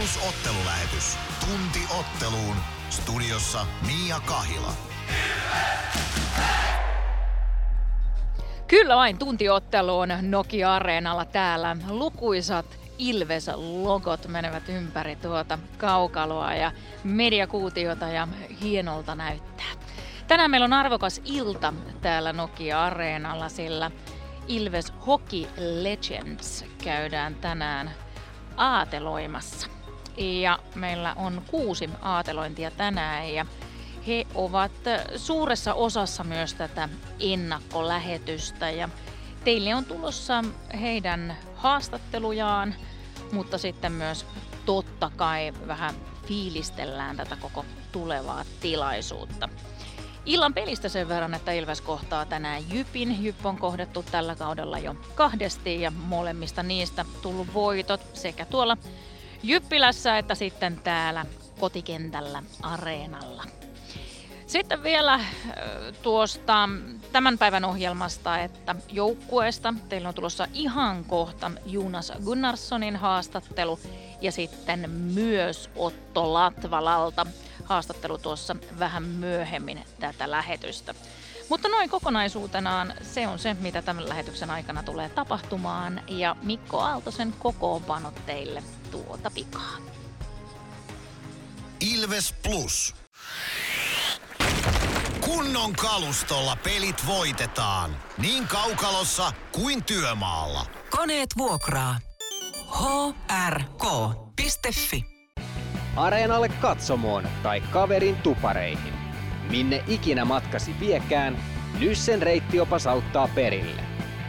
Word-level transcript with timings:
Plus 0.00 0.28
ottelulähetys. 0.28 1.18
Tunti 1.40 1.80
otteluun. 1.98 2.56
Studiossa 2.90 3.66
Mia 3.86 4.20
Kahila. 4.20 4.72
Kyllä 8.66 8.96
vain 8.96 9.18
tuntiotteluun 9.18 10.08
Nokia-areenalla 10.20 11.24
täällä. 11.24 11.76
Lukuisat 11.88 12.66
Ilves-logot 12.98 14.28
menevät 14.28 14.68
ympäri 14.68 15.16
tuota 15.16 15.58
kaukaloa 15.78 16.54
ja 16.54 16.72
mediakuutiota 17.04 18.08
ja 18.08 18.28
hienolta 18.62 19.14
näyttää. 19.14 19.72
Tänään 20.28 20.50
meillä 20.50 20.64
on 20.64 20.72
arvokas 20.72 21.20
ilta 21.24 21.74
täällä 22.00 22.32
Nokia-areenalla, 22.32 23.48
sillä 23.48 23.90
Ilves 24.48 24.92
Hockey 25.06 25.46
Legends 25.56 26.64
käydään 26.84 27.34
tänään 27.34 27.90
aateloimassa. 28.56 29.79
Ja 30.16 30.58
meillä 30.74 31.14
on 31.16 31.42
kuusi 31.46 31.90
aatelointia 32.02 32.70
tänään 32.70 33.34
ja 33.34 33.46
he 34.06 34.26
ovat 34.34 34.72
suuressa 35.16 35.74
osassa 35.74 36.24
myös 36.24 36.54
tätä 36.54 36.88
ennakkolähetystä 37.20 38.70
ja 38.70 38.88
teille 39.44 39.74
on 39.74 39.84
tulossa 39.84 40.44
heidän 40.80 41.36
haastattelujaan, 41.56 42.74
mutta 43.32 43.58
sitten 43.58 43.92
myös 43.92 44.26
totta 44.66 45.10
kai 45.16 45.52
vähän 45.66 45.94
fiilistellään 46.26 47.16
tätä 47.16 47.36
koko 47.36 47.64
tulevaa 47.92 48.44
tilaisuutta. 48.60 49.48
Illan 50.26 50.54
pelistä 50.54 50.88
sen 50.88 51.08
verran, 51.08 51.34
että 51.34 51.52
Ilves 51.52 51.80
kohtaa 51.80 52.24
tänään 52.24 52.62
Jypin. 52.72 53.24
Jyp 53.24 53.46
on 53.46 53.58
kohdettu 53.58 54.02
tällä 54.02 54.34
kaudella 54.34 54.78
jo 54.78 54.94
kahdesti 55.14 55.80
ja 55.80 55.90
molemmista 55.90 56.62
niistä 56.62 57.04
tullut 57.22 57.54
voitot 57.54 58.00
sekä 58.14 58.44
tuolla 58.44 58.76
Jyppilässä 59.42 60.18
että 60.18 60.34
sitten 60.34 60.80
täällä 60.84 61.26
kotikentällä 61.60 62.42
areenalla. 62.62 63.44
Sitten 64.46 64.82
vielä 64.82 65.20
tuosta 66.02 66.68
tämän 67.12 67.38
päivän 67.38 67.64
ohjelmasta, 67.64 68.38
että 68.38 68.74
joukkueesta 68.92 69.74
teillä 69.88 70.08
on 70.08 70.14
tulossa 70.14 70.46
ihan 70.54 71.04
kohta 71.04 71.50
Jonas 71.66 72.12
Gunnarssonin 72.24 72.96
haastattelu 72.96 73.78
ja 74.20 74.32
sitten 74.32 74.90
myös 74.90 75.70
Otto 75.76 76.34
Latvalalta 76.34 77.26
haastattelu 77.64 78.18
tuossa 78.18 78.56
vähän 78.78 79.02
myöhemmin 79.02 79.84
tätä 80.00 80.30
lähetystä. 80.30 80.94
Mutta 81.48 81.68
noin 81.68 81.90
kokonaisuutenaan 81.90 82.94
se 83.02 83.28
on 83.28 83.38
se, 83.38 83.54
mitä 83.54 83.82
tämän 83.82 84.08
lähetyksen 84.08 84.50
aikana 84.50 84.82
tulee 84.82 85.08
tapahtumaan 85.08 86.02
ja 86.08 86.36
Mikko 86.42 86.80
Aaltosen 86.80 87.34
kokoonpano 87.38 88.12
teille 88.26 88.62
tuota 88.90 89.30
pikaa. 89.30 89.76
Ilves 91.80 92.34
Plus. 92.42 92.94
Kunnon 95.20 95.72
kalustolla 95.72 96.56
pelit 96.56 97.06
voitetaan. 97.06 97.96
Niin 98.18 98.46
kaukalossa 98.46 99.32
kuin 99.52 99.84
työmaalla. 99.84 100.66
Koneet 100.90 101.30
vuokraa. 101.38 101.98
hrk.fi 103.48 105.04
Areenalle 105.96 106.48
katsomoon 106.48 107.28
tai 107.42 107.60
kaverin 107.60 108.16
tupareihin. 108.16 108.94
Minne 109.50 109.84
ikinä 109.86 110.24
matkasi 110.24 110.74
viekään, 110.80 111.42
Nyssen 111.78 112.22
reittiopas 112.22 112.86
auttaa 112.86 113.28
perille. 113.28 113.82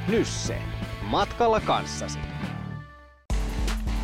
Nysse. 0.07 0.61
Matkalla 1.01 1.59
kanssasi. 1.59 2.19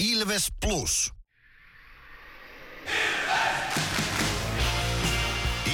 Ilves 0.00 0.52
Plus. 0.66 1.12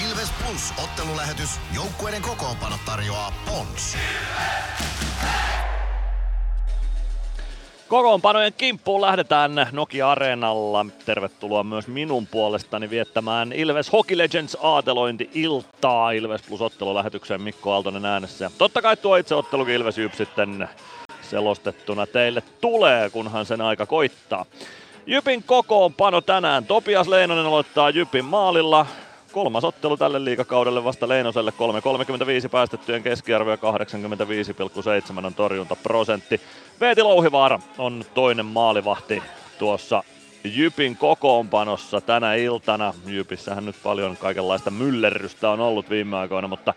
Ilves 0.04 0.30
Plus 0.30 0.72
ottelulähetys. 0.84 1.50
Joukkueiden 1.74 2.22
kokoonpano 2.22 2.76
tarjoaa 2.86 3.32
Pons. 3.46 3.96
Kokoonpanojen 7.88 8.52
kimppuun 8.52 9.00
lähdetään 9.00 9.52
Nokia-areenalla. 9.72 10.86
Tervetuloa 11.04 11.64
myös 11.64 11.88
minun 11.88 12.26
puolestani 12.26 12.90
viettämään 12.90 13.52
Ilves 13.52 13.92
Hockey 13.92 14.18
Legends 14.18 14.56
aatelointi-iltaa 14.62 16.10
Ilves 16.10 16.42
Plus 16.42 16.60
ottelulähetykseen 16.60 17.42
Mikko 17.42 17.72
Aaltonen 17.72 18.04
äänessä. 18.04 18.50
Totta 18.58 18.82
kai 18.82 18.96
tuo 18.96 19.16
itse 19.16 19.34
ottelukin 19.34 19.74
Ilves 19.74 19.98
Jyp 19.98 20.14
sitten 20.14 20.68
selostettuna 21.30 22.06
teille 22.06 22.42
tulee, 22.60 23.10
kunhan 23.10 23.46
sen 23.46 23.60
aika 23.60 23.86
koittaa. 23.86 24.44
Jypin 25.06 25.42
kokoonpano 25.42 26.20
tänään. 26.20 26.66
Topias 26.66 27.08
Leinonen 27.08 27.46
aloittaa 27.46 27.90
Jypin 27.90 28.24
maalilla. 28.24 28.86
Kolmas 29.32 29.64
ottelu 29.64 29.96
tälle 29.96 30.24
liikakaudelle 30.24 30.84
vasta 30.84 31.08
Leinoselle 31.08 31.52
3.35 32.42 32.48
päästettyjen 32.48 33.02
keskiarvo 33.02 33.50
ja 33.50 33.56
85,7 35.20 35.26
on 35.26 35.34
torjuntaprosentti. 35.34 36.40
Veeti 36.80 37.02
Louhivaara 37.02 37.58
on 37.78 38.04
toinen 38.14 38.46
maalivahti 38.46 39.22
tuossa 39.58 40.02
Jypin 40.44 40.96
kokoonpanossa 40.96 42.00
tänä 42.00 42.34
iltana. 42.34 42.94
Jypissähän 43.06 43.66
nyt 43.66 43.76
paljon 43.82 44.16
kaikenlaista 44.16 44.70
myllerrystä 44.70 45.50
on 45.50 45.60
ollut 45.60 45.90
viime 45.90 46.16
aikoina, 46.16 46.48
mutta 46.48 46.74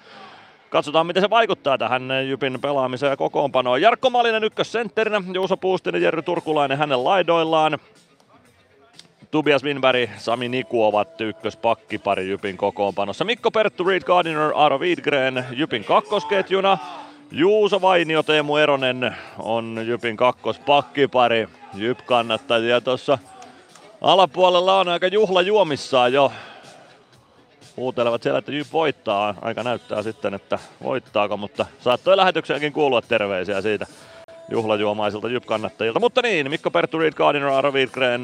Katsotaan, 0.69 1.07
miten 1.07 1.23
se 1.23 1.29
vaikuttaa 1.29 1.77
tähän 1.77 2.27
Jypin 2.27 2.61
pelaamiseen 2.61 3.09
ja 3.09 3.17
kokoonpanoon. 3.17 3.81
Jarkko 3.81 4.09
Malinen 4.09 4.43
ykkössentterinä, 4.43 5.21
Juuso 5.33 5.57
Puustinen, 5.57 6.01
Jerry 6.01 6.21
Turkulainen 6.21 6.77
hänen 6.77 7.03
laidoillaan. 7.03 7.79
Tobias 9.31 9.63
Winberg, 9.63 10.09
Sami 10.17 10.49
Niku 10.49 10.83
ovat 10.85 11.21
ykköspakkipari 11.21 12.29
Jypin 12.29 12.57
kokoonpanossa. 12.57 13.25
Mikko 13.25 13.51
Perttu, 13.51 13.83
Reed 13.83 14.03
Gardiner, 14.03 14.51
Aro 14.55 14.79
Wiedgren 14.79 15.45
Jypin 15.51 15.83
kakkosketjuna. 15.83 16.77
Juuso 17.31 17.81
Vainio, 17.81 18.23
Teemu 18.23 18.57
Eronen 18.57 19.15
on 19.39 19.79
Jypin 19.85 20.17
kakkospakkipari. 20.17 21.47
Jyp 21.73 21.99
kannattajia 22.05 22.81
tuossa 22.81 23.17
alapuolella 24.01 24.79
on 24.79 24.87
aika 24.87 25.07
juhla 25.07 25.41
juomissaan 25.41 26.13
jo. 26.13 26.31
Huutelevat 27.79 28.23
siellä, 28.23 28.39
että 28.39 28.51
Jyp 28.51 28.67
voittaa. 28.73 29.35
Aika 29.41 29.63
näyttää 29.63 30.03
sitten, 30.03 30.33
että 30.33 30.59
voittaako, 30.83 31.37
mutta 31.37 31.65
saattoi 31.79 32.17
lähetykseenkin 32.17 32.73
kuulua 32.73 33.01
terveisiä 33.01 33.61
siitä 33.61 33.87
juhlajuomaisilta 34.51 35.27
Jyp-kannattajilta. 35.27 35.99
Mutta 35.99 36.21
niin, 36.21 36.49
Mikko 36.49 36.71
Perttu, 36.71 36.99
Reed 36.99 37.13
Gardiner, 37.13 37.49
Aro 37.49 37.71
Wiedgren 37.71 38.21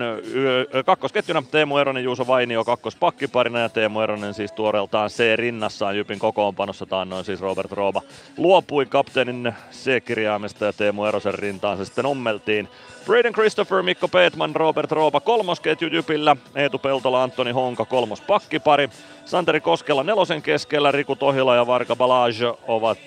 kakkosketjuna, 0.86 1.44
Teemu 1.52 1.78
Eronen, 1.78 2.03
Juuso 2.03 2.28
Vainio 2.28 2.63
kakkospakkiparina 2.63 3.59
ja 3.59 3.69
Teemu 3.69 4.02
Eronen 4.02 4.34
siis 4.34 4.52
tuoreeltaan 4.52 5.09
C-rinnassaan 5.09 5.97
Jypin 5.97 6.19
kokoonpanossa 6.19 6.85
taannoin 6.85 7.25
siis 7.25 7.41
Robert 7.41 7.72
Rooba 7.72 8.02
luopui 8.38 8.85
kapteenin 8.85 9.53
C-kirjaimesta 9.72 10.66
ja 10.66 10.73
Teemu 10.73 11.05
Erosen 11.05 11.34
rintaan 11.34 11.78
se 11.78 11.85
sitten 11.85 12.05
ommeltiin. 12.05 12.67
Braden 13.05 13.34
Christopher, 13.34 13.82
Mikko 13.82 14.08
Peetman, 14.08 14.55
Robert 14.55 14.91
Rooba 14.91 15.20
kolmosketju 15.20 15.88
Jypillä, 15.88 16.35
Eetu 16.55 16.79
Peltola, 16.79 17.23
Antoni 17.23 17.52
Honka 17.52 17.85
kolmos 17.85 18.22
pakkipari, 18.22 18.90
Santeri 19.26 19.59
Koskela 19.59 20.03
nelosen 20.03 20.41
keskellä, 20.41 20.91
Riku 20.91 21.16
Tohila 21.16 21.55
ja 21.55 21.67
Varka 21.67 21.96
Balage 21.96 22.53
ovat 22.67 23.00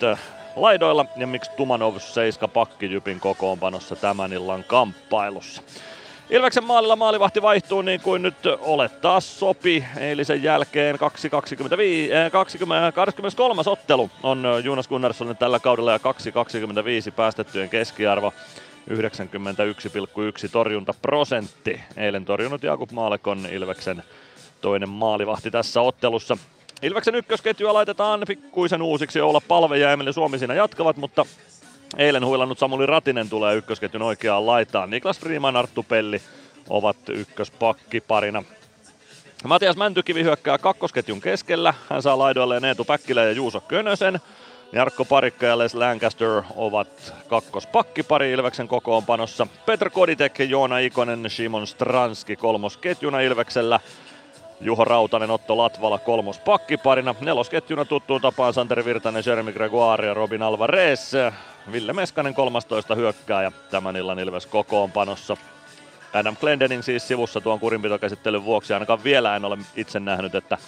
laidoilla 0.63 1.07
ja 1.17 1.27
miksi 1.27 1.51
Tumanov 1.57 1.99
seiska 1.99 2.49
pakkijypin 2.49 3.21
kokoonpanossa 3.21 3.97
tämän 3.97 4.33
illan 4.33 4.65
kamppailussa. 4.65 5.63
Ilveksen 6.31 6.65
maalilla 6.65 6.97
maalivahti 6.97 7.43
vaihtuu 7.43 7.83
niin 7.83 8.01
kuin 8.01 8.23
nyt 8.23 8.35
olettaa 8.61 9.21
sopi. 9.21 9.85
Eilisen 9.97 10.43
jälkeen 10.43 10.99
225, 10.99 12.11
20, 12.33 12.93
23. 12.93 13.63
ottelu 13.67 14.11
on 14.23 14.45
Jonas 14.65 14.89
Gunnarssonin 14.89 15.37
tällä 15.37 15.61
kaudella 15.61 15.93
ja 15.93 15.99
2.25 15.99 17.13
päästettyjen 17.17 17.69
keskiarvo. 17.69 18.33
91,1 18.91 18.95
torjuntaprosentti. 20.53 21.81
Eilen 21.97 22.25
torjunut 22.25 22.63
Jakub 22.63 22.91
Maalekon 22.91 23.47
Ilveksen 23.53 24.03
toinen 24.61 24.89
maalivahti 24.89 25.51
tässä 25.51 25.81
ottelussa. 25.81 26.37
Ilveksen 26.83 27.15
ykkösketjua 27.15 27.75
laitetaan 27.75 28.23
pikkuisen 28.29 28.83
uusiksi. 28.83 29.21
Olla 29.21 29.41
Palve 29.49 29.79
ja 29.79 29.93
Emeli 29.93 30.13
Suomi 30.13 30.39
siinä 30.39 30.55
jatkavat, 30.55 30.97
mutta 30.97 31.27
Eilen 31.97 32.27
huilannut 32.27 32.59
Samuli 32.59 32.87
Ratinen 32.87 33.29
tulee 33.29 33.57
ykkösketjun 33.57 34.03
oikeaan 34.03 34.47
laitaan. 34.47 34.91
Niklas 34.91 35.19
Freeman, 35.19 35.57
Arttu 35.57 35.83
Pelli 35.83 36.23
ovat 36.69 36.97
ykköspakki 37.09 38.01
parina. 38.01 38.45
Matias 39.45 39.77
Mäntykivi 39.77 40.23
hyökkää 40.23 40.59
kakkosketjun 40.59 41.21
keskellä. 41.21 41.75
Hän 41.91 42.03
saa 42.03 42.19
laidoilleen 42.19 42.65
Eetu 42.65 42.85
Päkkilä 42.85 43.25
ja 43.25 43.33
Juuso 43.33 43.61
Könösen. 43.61 44.21
Jarkko 44.73 45.05
Parikka 45.05 45.47
ja 45.47 45.59
Les 45.59 45.75
Lancaster 45.75 46.43
ovat 46.57 47.15
kakkospakkipari 47.29 48.33
Ilveksen 48.33 48.69
kokoonpanossa. 48.69 49.47
Petr 49.67 49.91
Koditek, 49.91 50.39
Joona 50.39 50.79
Ikonen, 50.79 51.31
Simon 51.31 51.67
Stranski 51.67 52.37
kolmosketjuna 52.37 53.21
Ilveksellä. 53.21 53.81
Juho 54.61 54.85
Rautanen, 54.85 55.31
Otto 55.31 55.57
Latvala 55.57 55.99
kolmos 55.99 56.39
pakkiparina. 56.39 57.15
Nelosketjuna 57.21 57.85
tuttuun 57.85 58.21
tapaan 58.21 58.55
Santeri 58.55 58.85
Virtanen, 58.85 59.23
Jeremy 59.27 59.53
Gregoire 59.53 60.07
ja 60.07 60.15
Robin 60.15 60.43
Alvarez. 60.43 61.13
Ville 61.73 61.93
Meskanen 61.93 62.35
13 62.35 62.95
hyökkääjä 62.95 63.53
tämän 63.71 63.97
illan 63.97 64.19
Ilves 64.19 64.47
kokoonpanossa. 64.47 65.37
Adam 66.13 66.37
Glendening 66.37 66.83
siis 66.83 67.09
sivussa 67.09 67.41
tuon 67.41 67.61
kurinpitokäsittelyn 67.61 68.45
vuoksi. 68.45 68.73
Ainakaan 68.73 69.05
vielä 69.05 69.37
en 69.37 69.45
ole 69.45 69.59
itse 69.77 70.01
nähnyt, 70.01 70.35
että 70.35 70.59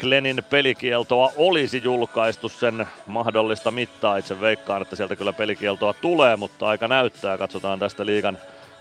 Glennin 0.00 0.44
pelikieltoa 0.50 1.32
olisi 1.36 1.80
julkaistu 1.84 2.48
sen 2.48 2.86
mahdollista 3.06 3.70
mittaa. 3.70 4.16
Itse 4.16 4.40
veikkaan, 4.40 4.82
että 4.82 4.96
sieltä 4.96 5.16
kyllä 5.16 5.32
pelikieltoa 5.32 5.92
tulee, 5.92 6.36
mutta 6.36 6.68
aika 6.68 6.88
näyttää. 6.88 7.38
Katsotaan 7.38 7.78
tästä 7.78 8.06
liigan 8.06 8.38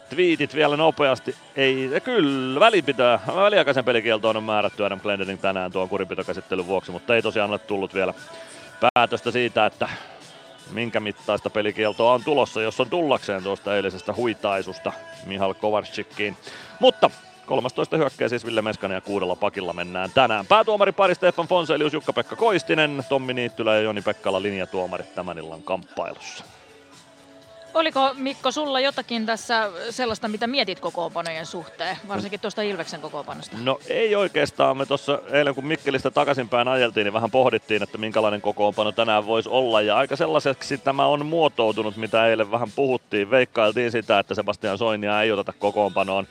twiitit 0.09 0.55
vielä 0.55 0.77
nopeasti. 0.77 1.35
Ei, 1.55 1.89
kyllä, 2.03 2.59
välinpitää. 2.59 3.19
Väliaikaisen 3.35 3.85
pelikieltoon 3.85 4.37
on 4.37 4.43
määrätty 4.43 4.85
Adam 4.85 4.99
Glendening 4.99 5.41
tänään 5.41 5.71
tuon 5.71 5.89
kurinpitokäsittelyn 5.89 6.67
vuoksi, 6.67 6.91
mutta 6.91 7.15
ei 7.15 7.21
tosiaan 7.21 7.49
ole 7.49 7.59
tullut 7.59 7.93
vielä 7.93 8.13
päätöstä 8.93 9.31
siitä, 9.31 9.65
että 9.65 9.89
minkä 10.71 10.99
mittaista 10.99 11.49
pelikieltoa 11.49 12.13
on 12.13 12.23
tulossa, 12.23 12.61
jos 12.61 12.79
on 12.79 12.89
tullakseen 12.89 13.43
tuosta 13.43 13.75
eilisestä 13.75 14.13
huitaisusta 14.13 14.91
Mihal 15.25 15.53
Kovarczykiin. 15.53 16.37
Mutta 16.79 17.09
13 17.45 17.97
hyökkäjä 17.97 18.29
siis 18.29 18.45
Ville 18.45 18.61
Meskanen 18.61 18.95
ja 18.95 19.01
kuudella 19.01 19.35
pakilla 19.35 19.73
mennään 19.73 20.11
tänään. 20.13 20.45
Päätuomari 20.45 20.91
pari 20.91 21.15
Stefan 21.15 21.47
Fonselius, 21.47 21.93
Jukka-Pekka 21.93 22.35
Koistinen, 22.35 23.05
Tommi 23.09 23.33
Niittylä 23.33 23.75
ja 23.75 23.81
Joni 23.81 24.01
Pekkala 24.01 24.41
linjatuomarit 24.41 25.15
tämän 25.15 25.37
illan 25.37 25.63
kamppailussa. 25.63 26.43
Oliko 27.73 28.13
Mikko 28.13 28.51
sulla 28.51 28.79
jotakin 28.79 29.25
tässä 29.25 29.71
sellaista, 29.89 30.27
mitä 30.27 30.47
mietit 30.47 30.79
kokoonpanojen 30.79 31.45
suhteen, 31.45 31.97
varsinkin 32.07 32.39
tuosta 32.39 32.61
Ilveksen 32.61 33.01
kokoonpanosta? 33.01 33.57
No 33.63 33.79
ei 33.89 34.15
oikeastaan. 34.15 34.77
Me 34.77 34.85
tuossa 34.85 35.19
eilen 35.31 35.55
kun 35.55 35.67
Mikkelistä 35.67 36.11
takaisinpäin 36.11 36.67
ajeltiin, 36.67 37.05
niin 37.05 37.13
vähän 37.13 37.31
pohdittiin, 37.31 37.83
että 37.83 37.97
minkälainen 37.97 38.41
kokoonpano 38.41 38.91
tänään 38.91 39.25
voisi 39.25 39.49
olla. 39.49 39.81
Ja 39.81 39.97
aika 39.97 40.15
sellaiseksi 40.15 40.77
tämä 40.77 41.05
on 41.05 41.25
muotoutunut, 41.25 41.97
mitä 41.97 42.27
eilen 42.27 42.51
vähän 42.51 42.71
puhuttiin. 42.75 43.31
Veikkailtiin 43.31 43.91
sitä, 43.91 44.19
että 44.19 44.35
Sebastian 44.35 44.77
Soinia 44.77 45.21
ei 45.21 45.31
oteta 45.31 45.53
kokoonpanoon 45.53 46.27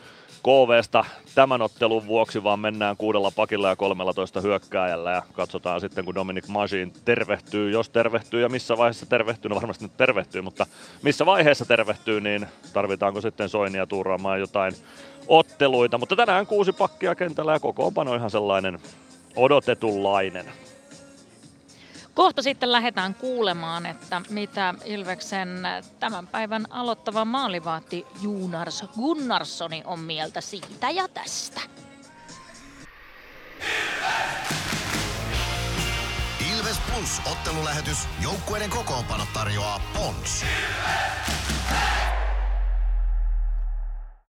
KVsta 0.47 1.05
tämän 1.35 1.63
ottelun 1.63 2.07
vuoksi, 2.07 2.45
vaan 2.45 2.61
mennään 2.61 2.97
kuudella 2.97 3.31
pakilla 3.31 3.69
ja 3.69 3.77
13 3.77 4.41
hyökkääjällä. 4.41 5.11
Ja 5.11 5.23
katsotaan 5.33 5.81
sitten, 5.81 6.05
kun 6.05 6.15
Dominic 6.15 6.49
Masin 6.49 6.93
tervehtyy, 7.05 7.71
jos 7.71 7.91
tervehtyy 7.91 8.43
ja 8.43 8.49
missä 8.49 8.77
vaiheessa 8.77 9.07
tervehtyy, 9.07 9.49
no 9.49 9.55
varmasti 9.55 9.85
nyt 9.85 9.97
tervehtyy, 9.97 10.43
mutta 10.43 10.67
missä 11.03 11.27
vaiheessa 11.27 11.65
tervehtyy, 11.65 12.21
niin 12.21 12.47
tarvitaanko 12.73 13.21
sitten 13.21 13.49
Soinia 13.49 13.87
tuuraamaan 13.87 14.41
jotain 14.41 14.75
otteluita, 15.29 15.99
mutta 15.99 16.17
tänään 16.17 16.47
kuusi 16.47 16.73
pakkia 16.73 17.15
kentällä 17.15 17.53
ja 17.53 17.61
kokoonpano 17.61 18.15
ihan 18.15 18.31
sellainen 18.31 18.79
odotetunlainen. 19.37 20.47
Kohta 22.17 22.43
sitten 22.43 22.73
lähdetään 22.73 23.15
kuulemaan, 23.15 23.87
että 23.87 24.23
mitä 24.31 24.75
Ilveksen 24.85 25.49
tämän 26.01 26.27
päivän 26.27 26.67
aloittava 26.71 27.25
maalivaatti 27.25 28.07
Junars 28.23 28.85
Gunnarssoni 28.95 29.83
on 29.85 30.01
mieltä 30.01 30.41
siitä 30.41 30.91
ja 30.91 31.09
tästä. 31.09 31.61
Ilves 36.55 36.79
Plus 36.79 37.21
ottelulähetys. 37.33 37.99
Joukkueiden 38.23 38.71
kokoonpano 38.71 39.25
tarjoaa 39.35 39.81
Pons. 39.95 40.45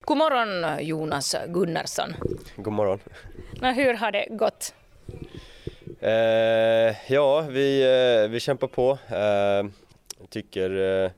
God 0.06 0.16
morgon 0.16 0.48
Jonas 0.81 1.36
Gunnarsson. 1.52 2.14
God 2.62 2.72
morgon. 2.72 3.00
Men 3.60 3.76
hur 3.76 3.94
har 3.94 4.12
det 4.12 4.26
gått? 4.38 4.75
Eh, 6.00 7.12
ja, 7.12 7.41
vi, 7.41 7.82
eh, 7.82 8.31
vi 8.31 8.41
kämpar 8.41 8.67
på. 8.67 8.99
Eh, 9.08 9.70
tycker 10.29 11.05
eh, 11.05 11.11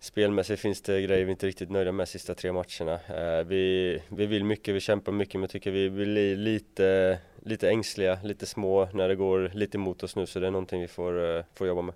spelmässigt 0.00 0.60
finns 0.60 0.82
det 0.82 1.02
grejer 1.02 1.24
vi 1.24 1.30
inte 1.30 1.46
är 1.46 1.48
riktigt 1.48 1.70
nöjda 1.70 1.92
med 1.92 2.08
sista 2.08 2.34
tre 2.34 2.52
matcherna. 2.52 3.00
Eh, 3.08 3.44
vi, 3.46 4.02
vi 4.08 4.26
vill 4.26 4.44
mycket, 4.44 4.74
vi 4.74 4.80
kämpar 4.80 5.12
mycket 5.12 5.40
men 5.40 5.48
tycker 5.48 5.70
vi 5.70 5.90
blir 5.90 6.36
lite, 6.36 7.18
lite 7.42 7.68
ängsliga, 7.68 8.18
lite 8.22 8.46
små 8.46 8.88
när 8.92 9.08
det 9.08 9.16
går 9.16 9.50
lite 9.54 9.76
emot 9.76 10.02
oss 10.02 10.16
nu 10.16 10.26
så 10.26 10.40
det 10.40 10.46
är 10.46 10.50
någonting 10.50 10.80
vi 10.80 10.88
får, 10.88 11.36
eh, 11.36 11.44
får 11.54 11.66
jobba 11.66 11.82
med. 11.82 11.94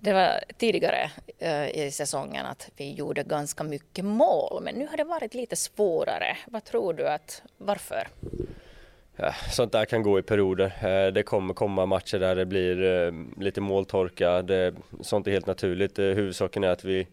Det 0.00 0.12
var 0.12 0.40
tidigare 0.58 1.10
eh, 1.38 1.86
i 1.86 1.90
säsongen 1.90 2.46
att 2.46 2.70
vi 2.76 2.92
gjorde 2.92 3.22
ganska 3.22 3.64
mycket 3.64 4.04
mål, 4.04 4.62
men 4.62 4.74
nu 4.74 4.86
har 4.86 4.96
det 4.96 5.04
varit 5.04 5.34
lite 5.34 5.56
svårare. 5.56 6.36
Vad 6.46 6.64
tror 6.64 6.92
du 6.92 7.08
att, 7.08 7.42
varför? 7.56 8.08
Ja, 9.20 9.34
sånt 9.50 9.72
där 9.72 9.84
kan 9.84 10.02
gå 10.02 10.18
i 10.18 10.22
perioder. 10.22 10.72
Eh, 10.80 11.12
det 11.12 11.22
kommer 11.22 11.54
komma 11.54 11.86
matcher 11.86 12.18
där 12.18 12.34
det 12.34 12.46
blir 12.46 12.82
eh, 12.82 13.12
lite 13.42 13.60
måltorka. 13.60 14.42
Det, 14.42 14.74
sånt 15.00 15.26
är 15.26 15.30
helt 15.30 15.46
naturligt. 15.46 15.98
Huvudsaken 15.98 16.64
är 16.64 16.68
att 16.68 16.84
vi 16.84 17.06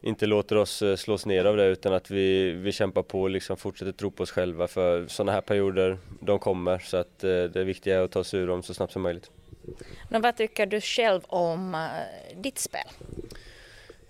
inte 0.00 0.26
låter 0.26 0.56
oss 0.56 0.82
slås 0.96 1.26
ner 1.26 1.44
av 1.44 1.56
det 1.56 1.66
utan 1.66 1.92
att 1.92 2.10
vi, 2.10 2.50
vi 2.50 2.72
kämpar 2.72 3.02
på 3.02 3.22
och 3.22 3.30
liksom 3.30 3.56
fortsätter 3.56 3.92
tro 3.92 4.10
på 4.10 4.22
oss 4.22 4.30
själva 4.30 4.68
för 4.68 5.06
sådana 5.06 5.32
här 5.32 5.40
perioder, 5.40 5.98
de 6.20 6.38
kommer 6.38 6.78
så 6.78 6.96
att 6.96 7.18
det 7.18 7.64
viktiga 7.64 7.98
är 7.98 8.04
att 8.04 8.10
ta 8.10 8.24
sig 8.24 8.40
ur 8.40 8.46
dem 8.46 8.62
så 8.62 8.74
snabbt 8.74 8.92
som 8.92 9.02
möjligt. 9.02 9.30
Men 10.08 10.22
vad 10.22 10.36
tycker 10.36 10.66
du 10.66 10.80
själv 10.80 11.20
om 11.26 11.88
ditt 12.34 12.58
spel? 12.58 12.80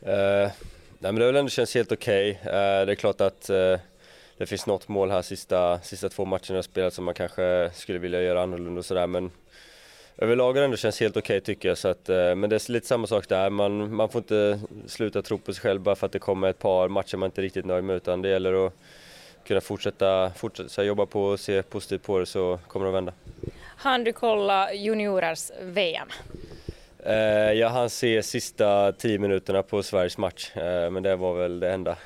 Uh, 0.03 0.51
nej 0.99 1.13
men 1.13 1.15
det 1.15 1.21
har 1.21 1.33
väl 1.33 1.37
ändå 1.37 1.49
känts 1.49 1.75
helt 1.75 1.93
okej. 1.93 2.41
Okay. 2.41 2.53
Uh, 2.53 2.87
det 2.87 2.93
är 2.93 2.95
klart 2.95 3.21
att 3.21 3.51
uh, 3.51 3.79
det 4.39 4.47
finns 4.47 4.67
något 4.67 4.89
mål 4.89 5.11
här 5.11 5.23
sista, 5.23 5.81
sista 5.81 6.09
två 6.09 6.25
matcherna 6.25 6.55
jag 6.55 6.65
spelat 6.65 6.95
som 6.95 7.05
man 7.05 7.15
kanske 7.15 7.71
skulle 7.75 7.99
vilja 7.99 8.23
göra 8.23 8.43
annorlunda 8.43 8.79
och 8.79 8.85
sådär 8.85 9.07
men 9.07 9.31
överlag 10.17 10.53
har 10.53 10.55
det 10.55 10.65
ändå 10.65 10.77
känts 10.77 11.01
helt 11.01 11.17
okej 11.17 11.37
okay, 11.37 11.41
tycker 11.41 11.69
jag 11.69 11.79
så 11.79 11.89
att, 11.89 12.09
men 12.09 12.51
det 12.51 12.57
är 12.57 12.73
lite 12.73 12.87
samma 12.87 13.07
sak 13.07 13.29
där, 13.29 13.51
man, 13.51 13.95
man 13.95 14.09
får 14.09 14.19
inte 14.19 14.61
sluta 14.87 15.23
tro 15.23 15.39
på 15.39 15.53
sig 15.53 15.63
själv 15.63 15.81
bara 15.81 15.97
för 15.97 16.07
att 16.07 16.13
det 16.13 16.19
kommer 16.19 16.49
ett 16.49 16.59
par 16.59 16.89
matcher 16.89 17.17
man 17.17 17.27
inte 17.27 17.41
är 17.41 17.43
riktigt 17.43 17.65
nöjd 17.65 17.85
med 17.85 17.97
utan 17.97 18.23
det 18.23 18.29
gäller 18.29 18.67
att 18.67 18.73
kunna 19.45 19.61
fortsätta, 19.61 20.31
fortsätta 20.31 20.85
jobba 20.85 21.07
på 21.07 21.25
och 21.25 21.41
se 21.41 21.63
positivt 21.63 22.03
på 22.03 22.19
det 22.19 22.27
så 22.27 22.59
kommer 22.69 22.87
det 22.87 22.91
att 22.91 22.97
vända. 22.97 23.13
Han 23.77 24.05
du 24.05 24.13
kolla 24.13 24.73
juniorers 24.73 25.51
VM? 25.61 26.09
Eh, 27.05 27.53
jag 27.53 27.69
hann 27.69 27.91
se 27.91 28.23
sista 28.23 28.93
tio 28.93 29.19
minuterna 29.19 29.63
på 29.63 29.83
Sveriges 29.83 30.19
match, 30.19 30.57
eh, 30.57 30.91
men 30.91 31.03
det 31.03 31.17
var 31.17 31.35
väl 31.35 31.61
det 31.61 31.73
enda. 31.73 31.97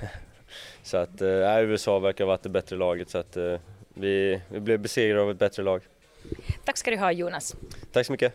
Så 0.88 0.96
att 0.96 1.20
eh, 1.20 1.60
USA 1.62 1.98
verkar 1.98 2.24
ha 2.24 2.28
varit 2.28 2.42
det 2.42 2.48
bättre 2.48 2.76
laget 2.76 3.10
så 3.10 3.18
att 3.18 3.36
eh, 3.36 3.60
vi, 3.94 4.40
vi 4.48 4.60
blev 4.60 4.80
besegrade 4.80 5.22
av 5.22 5.30
ett 5.30 5.38
bättre 5.38 5.62
lag. 5.62 5.82
Tack 6.64 6.76
ska 6.76 6.90
du 6.90 6.96
ha 6.96 7.12
Jonas. 7.12 7.56
Tack 7.92 8.06
så 8.06 8.12
mycket. 8.12 8.34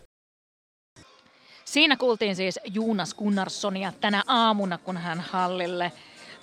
Siinä 1.66 1.96
kuultiin 1.96 2.36
siis 2.36 2.60
Jonas 2.66 3.14
Gunnarssonia 3.14 3.94
tänä 4.02 4.24
aamuna, 4.28 4.78
kun 4.78 4.98
hän 4.98 5.20
hallille 5.20 5.92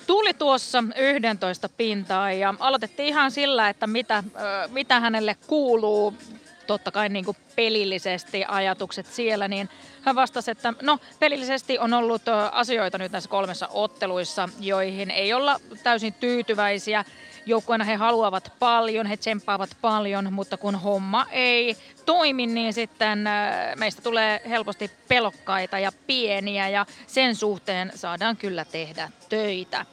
tuli 0.06 0.34
tuossa 0.34 0.84
11 0.96 1.68
pintaa 1.68 2.32
ja 2.32 2.54
aloitettiin 2.58 3.08
ihan 3.08 3.30
sillä, 3.30 3.68
että 3.68 3.86
mitä, 3.86 4.24
mitä 4.70 5.00
hänelle 5.00 5.36
kuuluu 5.46 6.14
totta 6.70 6.90
kai 6.90 7.08
niin 7.08 7.24
kuin 7.24 7.36
pelillisesti 7.56 8.44
ajatukset 8.48 9.06
siellä, 9.06 9.48
niin 9.48 9.68
hän 10.02 10.16
vastasi, 10.16 10.50
että 10.50 10.74
no 10.82 10.98
pelillisesti 11.18 11.78
on 11.78 11.92
ollut 11.92 12.22
asioita 12.52 12.98
nyt 12.98 13.12
näissä 13.12 13.30
kolmessa 13.30 13.68
otteluissa, 13.68 14.48
joihin 14.60 15.10
ei 15.10 15.32
olla 15.32 15.60
täysin 15.82 16.14
tyytyväisiä. 16.14 17.04
Joukkueena 17.46 17.84
he 17.84 17.94
haluavat 17.94 18.52
paljon, 18.58 19.06
he 19.06 19.16
tsemppaavat 19.16 19.70
paljon, 19.80 20.32
mutta 20.32 20.56
kun 20.56 20.74
homma 20.74 21.26
ei 21.30 21.76
toimi, 22.06 22.46
niin 22.46 22.72
sitten 22.72 23.24
meistä 23.76 24.02
tulee 24.02 24.42
helposti 24.48 24.90
pelokkaita 25.08 25.78
ja 25.78 25.92
pieniä 26.06 26.68
ja 26.68 26.86
sen 27.06 27.36
suhteen 27.36 27.92
saadaan 27.94 28.36
kyllä 28.36 28.64
tehdä 28.64 29.10
töitä. 29.28 29.86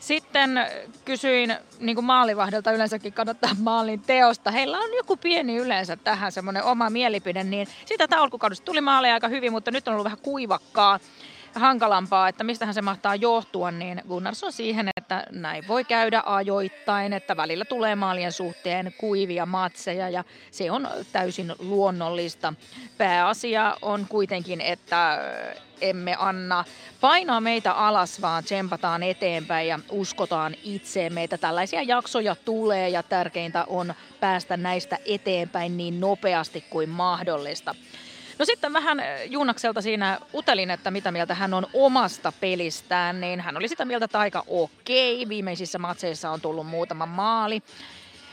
Sitten 0.00 0.66
kysyin 1.04 1.56
niin 1.78 1.94
kuin 1.94 2.04
maalivahdelta 2.04 2.72
yleensäkin 2.72 3.12
kannattaa 3.12 3.50
maalin 3.58 4.00
teosta. 4.00 4.50
Heillä 4.50 4.78
on 4.78 4.94
joku 4.94 5.16
pieni 5.16 5.56
yleensä 5.56 5.96
tähän 5.96 6.32
semmoinen 6.32 6.64
oma 6.64 6.90
mielipide, 6.90 7.44
niin 7.44 7.68
sitä 7.84 8.08
alkukaudesta 8.10 8.64
tuli 8.64 8.80
maaleja 8.80 9.14
aika 9.14 9.28
hyvin, 9.28 9.52
mutta 9.52 9.70
nyt 9.70 9.88
on 9.88 9.92
ollut 9.92 10.04
vähän 10.04 10.18
kuivakkaa. 10.22 11.00
hankalampaa, 11.54 12.28
että 12.28 12.44
mistähän 12.44 12.74
se 12.74 12.82
mahtaa 12.82 13.14
johtua, 13.14 13.70
niin 13.70 14.02
Gunnarsson 14.08 14.52
siihen, 14.52 14.88
että 14.96 15.26
näin 15.30 15.68
voi 15.68 15.84
käydä 15.84 16.22
ajoittain, 16.26 17.12
että 17.12 17.36
välillä 17.36 17.64
tulee 17.64 17.94
maalien 17.94 18.32
suhteen 18.32 18.94
kuivia 18.98 19.46
matseja 19.46 20.08
ja 20.08 20.24
se 20.50 20.70
on 20.70 20.88
täysin 21.12 21.54
luonnollista. 21.58 22.54
Pääasia 22.98 23.76
on 23.82 24.06
kuitenkin, 24.08 24.60
että 24.60 25.18
emme 25.80 26.16
anna 26.18 26.64
painaa 27.00 27.40
meitä 27.40 27.72
alas, 27.72 28.22
vaan 28.22 28.44
tsempataan 28.44 29.02
eteenpäin 29.02 29.68
ja 29.68 29.78
uskotaan 29.90 30.54
itseemme, 30.64 31.24
että 31.24 31.38
tällaisia 31.38 31.82
jaksoja 31.82 32.36
tulee 32.44 32.88
ja 32.88 33.02
tärkeintä 33.02 33.64
on 33.64 33.94
päästä 34.20 34.56
näistä 34.56 34.98
eteenpäin 35.04 35.76
niin 35.76 36.00
nopeasti 36.00 36.64
kuin 36.70 36.88
mahdollista. 36.88 37.74
No 38.38 38.44
sitten 38.44 38.72
vähän 38.72 39.02
Juunakselta 39.26 39.82
siinä 39.82 40.18
utelin, 40.34 40.70
että 40.70 40.90
mitä 40.90 41.12
mieltä 41.12 41.34
hän 41.34 41.54
on 41.54 41.66
omasta 41.74 42.32
pelistään, 42.40 43.20
niin 43.20 43.40
hän 43.40 43.56
oli 43.56 43.68
sitä 43.68 43.84
mieltä, 43.84 44.04
että 44.04 44.18
aika 44.18 44.44
okei. 44.46 45.28
Viimeisissä 45.28 45.78
matseissa 45.78 46.30
on 46.30 46.40
tullut 46.40 46.66
muutama 46.66 47.06
maali 47.06 47.62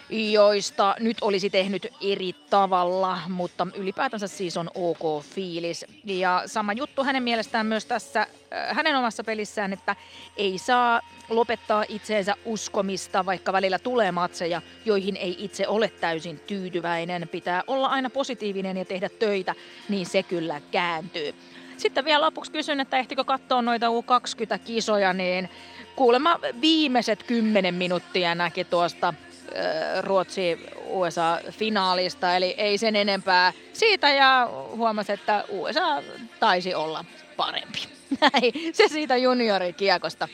joista 0.10 0.96
nyt 1.00 1.18
olisi 1.22 1.50
tehnyt 1.50 1.88
eri 2.02 2.34
tavalla, 2.50 3.20
mutta 3.30 3.68
ylipäätänsä 3.76 4.28
siis 4.28 4.58
on 4.58 4.70
ok 4.76 5.24
fiilis. 5.24 5.86
Ja 6.06 6.44
sama 6.46 6.74
juttu 6.74 7.04
hänen 7.04 7.24
mielestään 7.24 7.66
myös 7.66 7.86
tässä 7.86 8.22
äh, 8.22 8.76
hänen 8.76 8.96
omassa 8.96 9.24
pelissään, 9.24 9.74
että 9.74 9.96
ei 10.38 10.58
saa 10.58 11.02
lopettaa 11.30 11.86
itseensä 11.90 12.36
uskomista, 12.46 13.26
vaikka 13.26 13.54
välillä 13.54 13.80
tulee 13.80 14.12
matseja, 14.12 14.62
joihin 14.86 15.18
ei 15.18 15.36
itse 15.40 15.68
ole 15.68 15.90
täysin 15.90 16.40
tyytyväinen. 16.40 17.28
Pitää 17.28 17.64
olla 17.68 17.88
aina 17.88 18.10
positiivinen 18.10 18.78
ja 18.78 18.86
tehdä 18.86 19.10
töitä, 19.10 19.56
niin 19.90 20.06
se 20.06 20.24
kyllä 20.24 20.62
kääntyy. 20.72 21.36
Sitten 21.78 22.06
vielä 22.06 22.26
lopuksi 22.26 22.52
kysyn, 22.52 22.80
että 22.80 22.98
ehtikö 22.98 23.24
katsoa 23.24 23.62
noita 23.62 23.88
U20-kisoja, 23.88 25.14
niin 25.14 25.50
kuulemma 25.96 26.40
viimeiset 26.62 27.24
kymmenen 27.24 27.76
minuuttia 27.76 28.36
näki 28.36 28.64
tuosta 28.64 29.14
Ruotsi-USA-finaalista, 30.01 32.36
eli 32.36 32.56
ei 32.58 32.77
sen 32.77 32.96
enempää 32.96 33.54
siitä 33.74 34.10
ja 34.10 34.50
huomasi, 34.75 35.12
että 35.12 35.44
USA 35.50 36.04
taisi 36.39 36.75
olla 36.75 37.06
parempi. 37.38 37.80
Näin, 38.22 38.54
se 38.74 38.88
siitä 38.88 39.18
juniorikiekosta. 39.18 40.27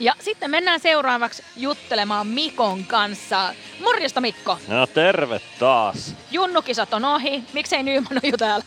Ja 0.00 0.14
sitten 0.20 0.50
mennään 0.50 0.80
seuraavaksi 0.80 1.42
juttelemaan 1.56 2.26
Mikon 2.26 2.84
kanssa. 2.84 3.54
Morjesta 3.80 4.20
Mikko. 4.20 4.58
No 4.68 4.86
terve 4.86 5.40
taas. 5.58 6.14
Junnukisat 6.30 6.94
on 6.94 7.04
ohi. 7.04 7.42
Miksei 7.52 7.82
Nyman 7.82 8.12
ole 8.12 8.30
jo 8.30 8.36
täällä? 8.36 8.64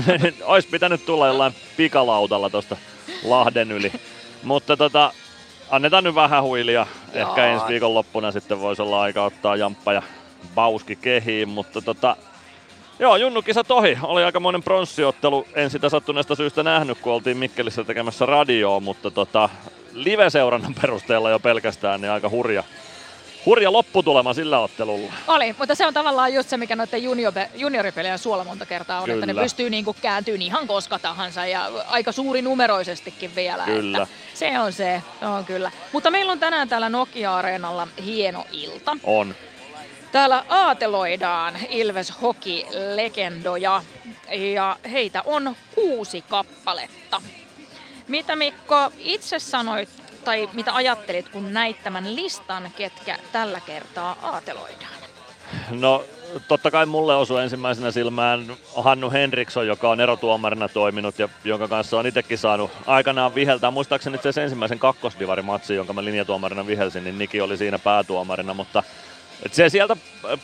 Ois 0.44 0.66
pitänyt 0.66 1.06
tulla 1.06 1.26
jollain 1.26 1.54
pikalautalla 1.76 2.50
tuosta 2.50 2.76
Lahden 3.24 3.72
yli. 3.72 3.92
Mutta 4.42 4.76
tota, 4.76 5.12
annetaan 5.70 6.04
nyt 6.04 6.14
vähän 6.14 6.42
huilia. 6.42 6.86
Joo. 7.14 7.28
Ehkä 7.28 7.46
ensi 7.46 7.66
viikonloppuna 7.68 8.32
sitten 8.32 8.60
voisi 8.60 8.82
olla 8.82 9.02
aika 9.02 9.24
ottaa 9.24 9.56
jamppa 9.56 9.92
ja 9.92 10.02
bauski 10.54 10.96
kehiin, 10.96 11.48
mutta 11.48 11.82
tota, 11.82 12.16
Joo, 13.00 13.16
Junnu-kisa 13.16 13.64
tohi. 13.64 13.98
Oli 14.02 14.24
aika 14.24 14.40
monen 14.40 14.62
pronssiottelu. 14.62 15.46
En 15.54 15.70
sitä 15.70 15.88
sattuneesta 15.88 16.34
syystä 16.34 16.62
nähnyt, 16.62 16.98
kun 16.98 17.12
oltiin 17.12 17.36
Mikkelissä 17.36 17.84
tekemässä 17.84 18.26
radioa, 18.26 18.80
mutta 18.80 19.10
tota, 19.10 19.48
live-seurannan 19.92 20.74
perusteella 20.80 21.30
jo 21.30 21.38
pelkästään 21.38 22.00
niin 22.00 22.10
aika 22.10 22.28
hurja, 22.28 22.64
hurja 23.48 23.72
lopputulema 23.72 24.34
sillä 24.34 24.58
ottelulla. 24.58 25.12
Oli, 25.26 25.54
mutta 25.58 25.74
se 25.74 25.86
on 25.86 25.94
tavallaan 25.94 26.34
just 26.34 26.48
se, 26.48 26.56
mikä 26.56 26.76
noiden 26.76 27.02
junioripelejä 27.54 28.16
suola 28.16 28.44
monta 28.44 28.66
kertaa 28.66 28.98
on, 28.98 29.04
Kyllä. 29.04 29.24
että 29.24 29.26
ne 29.26 29.42
pystyy 29.42 29.70
niinku 29.70 29.96
kääntyyn 30.02 30.42
ihan 30.42 30.66
koska 30.66 30.98
tahansa 30.98 31.46
ja 31.46 31.70
aika 31.86 32.12
suuri 32.12 32.42
numeroisestikin 32.42 33.34
vielä. 33.36 33.64
Kyllä. 33.64 34.02
Että 34.02 34.14
se 34.34 34.60
on 34.60 34.72
se, 34.72 35.02
on 35.22 35.44
kyllä. 35.44 35.70
Mutta 35.92 36.10
meillä 36.10 36.32
on 36.32 36.40
tänään 36.40 36.68
täällä 36.68 36.88
Nokia-areenalla 36.88 37.88
hieno 38.04 38.44
ilta. 38.52 38.96
On. 39.04 39.34
Täällä 40.12 40.44
aateloidaan 40.48 41.54
Ilves 41.68 42.12
Hoki-legendoja 42.22 43.82
ja 44.54 44.76
heitä 44.90 45.22
on 45.26 45.56
kuusi 45.74 46.22
kappaletta. 46.22 47.22
Mitä 48.08 48.36
Mikko 48.36 48.92
itse 48.98 49.38
sanoit 49.38 49.88
tai 50.24 50.48
mitä 50.52 50.74
ajattelit, 50.74 51.28
kun 51.28 51.52
näit 51.52 51.82
tämän 51.82 52.16
listan, 52.16 52.70
ketkä 52.76 53.18
tällä 53.32 53.60
kertaa 53.60 54.16
aateloidaan? 54.22 54.98
No 55.70 56.04
totta 56.48 56.70
kai 56.70 56.86
mulle 56.86 57.16
osui 57.16 57.42
ensimmäisenä 57.42 57.90
silmään 57.90 58.56
Hannu 58.76 59.10
Henriksson, 59.10 59.66
joka 59.66 59.90
on 59.90 60.00
erotuomarina 60.00 60.68
toiminut 60.68 61.18
ja 61.18 61.28
jonka 61.44 61.68
kanssa 61.68 61.98
on 61.98 62.06
itsekin 62.06 62.38
saanut 62.38 62.70
aikanaan 62.86 63.34
viheltää. 63.34 63.70
Muistaakseni 63.70 64.18
se 64.30 64.42
ensimmäisen 64.42 64.78
kakkosdivarimatsi, 64.78 65.74
jonka 65.74 65.92
mä 65.92 66.04
linjatuomarina 66.04 66.66
vihelsin, 66.66 67.04
niin 67.04 67.18
Niki 67.18 67.40
oli 67.40 67.56
siinä 67.56 67.78
päätuomarina, 67.78 68.54
mutta 68.54 68.82
et 69.46 69.54
se 69.54 69.68
sieltä 69.68 69.96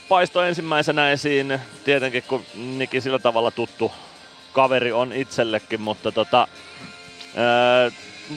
paistoi 0.08 0.48
ensimmäisenä 0.48 1.10
esiin, 1.10 1.60
tietenkin 1.84 2.22
kun 2.22 2.44
Niki 2.54 3.00
sillä 3.00 3.18
tavalla 3.18 3.50
tuttu 3.50 3.92
kaveri 4.52 4.92
on 4.92 5.12
itsellekin, 5.12 5.80
mutta 5.80 6.12
tota, 6.12 6.48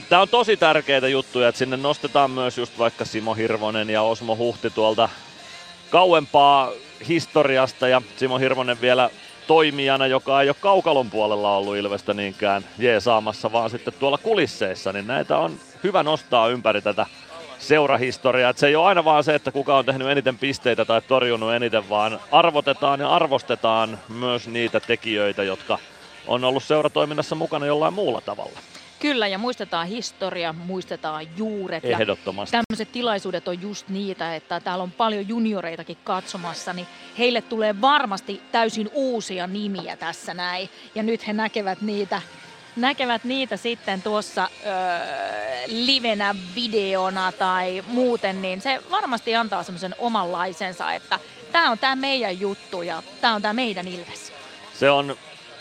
Tämä 0.08 0.22
on 0.22 0.28
tosi 0.28 0.56
tärkeitä 0.56 1.08
juttuja, 1.08 1.48
että 1.48 1.58
sinne 1.58 1.76
nostetaan 1.76 2.30
myös 2.30 2.58
just 2.58 2.78
vaikka 2.78 3.04
Simo 3.04 3.34
Hirvonen 3.34 3.90
ja 3.90 4.02
Osmo 4.02 4.36
Huhti 4.36 4.70
tuolta 4.70 5.08
kauempaa 5.90 6.70
historiasta 7.08 7.88
ja 7.88 8.02
Simo 8.16 8.38
Hirvonen 8.38 8.80
vielä 8.80 9.10
toimijana, 9.46 10.06
joka 10.06 10.42
ei 10.42 10.48
ole 10.48 10.56
kaukalon 10.60 11.10
puolella 11.10 11.56
ollut 11.56 11.76
Ilvestä 11.76 12.14
niinkään 12.14 12.64
jeesaamassa, 12.78 13.52
vaan 13.52 13.70
sitten 13.70 13.94
tuolla 13.98 14.18
kulisseissa, 14.18 14.92
niin 14.92 15.06
näitä 15.06 15.38
on 15.38 15.60
hyvä 15.84 16.02
nostaa 16.02 16.48
ympäri 16.48 16.82
tätä 16.82 17.06
seurahistoriaa. 17.58 18.50
Että 18.50 18.60
se 18.60 18.66
ei 18.66 18.76
ole 18.76 18.86
aina 18.86 19.04
vaan 19.04 19.24
se, 19.24 19.34
että 19.34 19.52
kuka 19.52 19.76
on 19.76 19.84
tehnyt 19.84 20.08
eniten 20.08 20.38
pisteitä 20.38 20.84
tai 20.84 21.02
torjunut 21.02 21.52
eniten, 21.52 21.88
vaan 21.88 22.20
arvotetaan 22.32 23.00
ja 23.00 23.08
arvostetaan 23.08 23.98
myös 24.08 24.48
niitä 24.48 24.80
tekijöitä, 24.80 25.42
jotka 25.42 25.78
on 26.26 26.44
ollut 26.44 26.62
seuratoiminnassa 26.62 27.34
mukana 27.34 27.66
jollain 27.66 27.94
muulla 27.94 28.20
tavalla. 28.20 28.58
Kyllä, 29.00 29.28
ja 29.28 29.38
muistetaan 29.38 29.86
historia, 29.86 30.52
muistetaan 30.52 31.26
juuret. 31.36 31.84
Ehdottomasti. 31.84 32.56
Ja 32.56 32.62
tämmöiset 32.62 32.92
tilaisuudet 32.92 33.48
on 33.48 33.62
just 33.62 33.88
niitä, 33.88 34.34
että 34.34 34.60
täällä 34.60 34.82
on 34.82 34.92
paljon 34.92 35.28
junioreitakin 35.28 35.98
katsomassa, 36.04 36.72
niin 36.72 36.86
heille 37.18 37.42
tulee 37.42 37.80
varmasti 37.80 38.42
täysin 38.52 38.90
uusia 38.92 39.46
nimiä 39.46 39.96
tässä 39.96 40.34
näin. 40.34 40.68
Ja 40.94 41.02
nyt 41.02 41.26
he 41.26 41.32
näkevät 41.32 41.80
niitä 41.80 42.22
näkevät 42.76 43.24
niitä 43.24 43.56
sitten 43.56 44.02
tuossa 44.02 44.48
öö, 44.66 44.72
livenä, 45.66 46.34
videona 46.54 47.32
tai 47.32 47.84
muuten, 47.86 48.42
niin 48.42 48.60
se 48.60 48.80
varmasti 48.90 49.34
antaa 49.34 49.62
semmoisen 49.62 49.94
omanlaisensa, 49.98 50.92
että 50.92 51.18
tämä 51.52 51.70
on 51.70 51.78
tämä 51.78 51.96
meidän 51.96 52.40
juttu 52.40 52.82
ja 52.82 53.02
tämä 53.20 53.34
on 53.34 53.42
tämä 53.42 53.54
meidän 53.54 53.88
Ilves. 53.88 54.32
Se 54.74 54.90
on, 54.90 55.16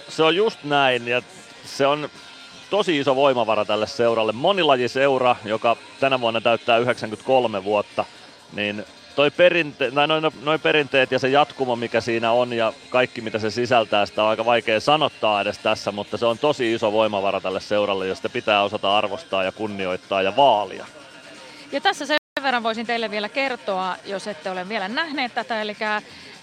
se 0.09 0.23
on 0.23 0.35
just 0.35 0.63
näin 0.63 1.07
ja 1.07 1.21
se 1.65 1.87
on 1.87 2.09
tosi 2.69 2.99
iso 2.99 3.15
voimavara 3.15 3.65
tälle 3.65 3.87
seuralle. 3.87 4.31
Monilajiseura, 4.31 5.35
joka 5.45 5.77
tänä 5.99 6.21
vuonna 6.21 6.41
täyttää 6.41 6.77
93 6.77 7.63
vuotta, 7.63 8.05
niin 8.53 8.85
toi 9.15 9.29
perinte- 9.29 9.91
noin, 9.91 10.07
noin, 10.07 10.33
noin 10.43 10.59
perinteet 10.59 11.11
ja 11.11 11.19
se 11.19 11.29
jatkumo, 11.29 11.75
mikä 11.75 12.01
siinä 12.01 12.31
on 12.31 12.53
ja 12.53 12.73
kaikki 12.89 13.21
mitä 13.21 13.39
se 13.39 13.51
sisältää, 13.51 14.05
sitä 14.05 14.23
on 14.23 14.29
aika 14.29 14.45
vaikea 14.45 14.79
sanottaa 14.79 15.41
edes 15.41 15.57
tässä, 15.57 15.91
mutta 15.91 16.17
se 16.17 16.25
on 16.25 16.37
tosi 16.37 16.73
iso 16.73 16.91
voimavara 16.91 17.41
tälle 17.41 17.59
seuralle 17.59 18.07
ja 18.07 18.15
sitä 18.15 18.29
pitää 18.29 18.63
osata 18.63 18.97
arvostaa 18.97 19.43
ja 19.43 19.51
kunnioittaa 19.51 20.21
ja 20.21 20.35
vaalia. 20.35 20.85
Ja 21.71 21.81
tässä 21.81 22.05
sen 22.05 22.17
verran 22.43 22.63
voisin 22.63 22.85
teille 22.85 23.11
vielä 23.11 23.29
kertoa, 23.29 23.95
jos 24.05 24.27
ette 24.27 24.51
ole 24.51 24.69
vielä 24.69 24.87
nähneet 24.87 25.33
tätä, 25.33 25.61
eli 25.61 25.75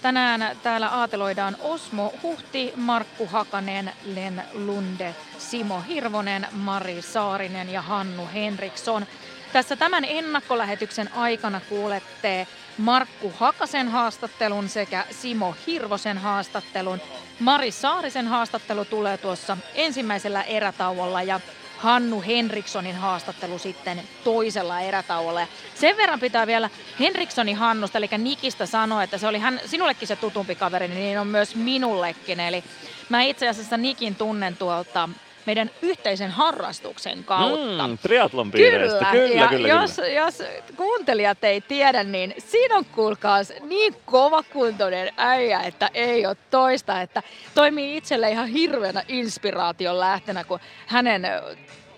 Tänään 0.05 0.57
täällä 0.63 0.87
aateloidaan 0.87 1.57
Osmo 1.59 2.13
Huhti, 2.23 2.73
Markku 2.75 3.27
Hakanen, 3.27 3.91
Len 4.15 4.43
Lunde, 4.53 5.15
Simo 5.37 5.81
Hirvonen, 5.81 6.47
Mari 6.51 7.01
Saarinen 7.01 7.69
ja 7.69 7.81
Hannu 7.81 8.29
Henriksson. 8.33 9.05
Tässä 9.53 9.75
tämän 9.75 10.05
ennakkolähetyksen 10.05 11.13
aikana 11.13 11.61
kuulette 11.69 12.47
Markku 12.77 13.33
Hakasen 13.37 13.87
haastattelun 13.87 14.69
sekä 14.69 15.05
Simo 15.11 15.55
Hirvosen 15.67 16.17
haastattelun. 16.17 17.01
Mari 17.39 17.71
Saarisen 17.71 18.27
haastattelu 18.27 18.85
tulee 18.85 19.17
tuossa 19.17 19.57
ensimmäisellä 19.75 20.43
erätauolla 20.43 21.23
ja 21.23 21.39
Hannu 21.85 22.21
Henrikssonin 22.21 22.95
haastattelu 22.95 23.59
sitten 23.59 24.01
toisella 24.23 24.79
erätauolla. 24.81 25.41
Ja 25.41 25.47
sen 25.75 25.97
verran 25.97 26.19
pitää 26.19 26.47
vielä 26.47 26.69
Henrikssonin 26.99 27.55
Hannusta, 27.55 27.97
eli 27.97 28.09
Nikistä 28.17 28.65
sanoa, 28.65 29.03
että 29.03 29.17
se 29.17 29.27
oli 29.27 29.39
hän, 29.39 29.59
sinullekin 29.65 30.07
se 30.07 30.15
tutumpi 30.15 30.55
kaveri, 30.55 30.87
niin 30.87 31.19
on 31.19 31.27
myös 31.27 31.55
minullekin. 31.55 32.39
Eli 32.39 32.63
mä 33.09 33.21
itse 33.21 33.49
asiassa 33.49 33.77
Nikin 33.77 34.15
tunnen 34.15 34.57
tuolta 34.57 35.09
meidän 35.45 35.71
yhteisen 35.81 36.31
harrastuksen 36.31 37.23
kautta. 37.23 37.87
Mm, 37.87 37.97
triatlon 37.97 38.51
piireistä. 38.51 39.05
Kyllä, 39.11 39.27
kyllä, 39.27 39.41
ja 39.41 39.47
kyllä, 39.47 39.67
jos, 39.67 39.95
kyllä. 39.95 40.07
jos 40.07 40.43
kuuntelijat 40.77 41.43
ei 41.43 41.61
tiedä, 41.61 42.03
niin 42.03 42.33
siinä 42.37 42.75
on 42.77 42.85
kuulkaas 42.85 43.53
niin 43.61 43.95
kovakuntoinen 44.05 45.13
äijä, 45.17 45.59
että 45.59 45.89
ei 45.93 46.25
ole 46.25 46.37
toista, 46.49 47.01
että 47.01 47.23
toimii 47.55 47.97
itselle 47.97 48.31
ihan 48.31 48.47
hirveänä 48.47 49.03
inspiraation 49.07 49.99
lähtenä, 49.99 50.43
kun 50.43 50.59
hänen 50.85 51.27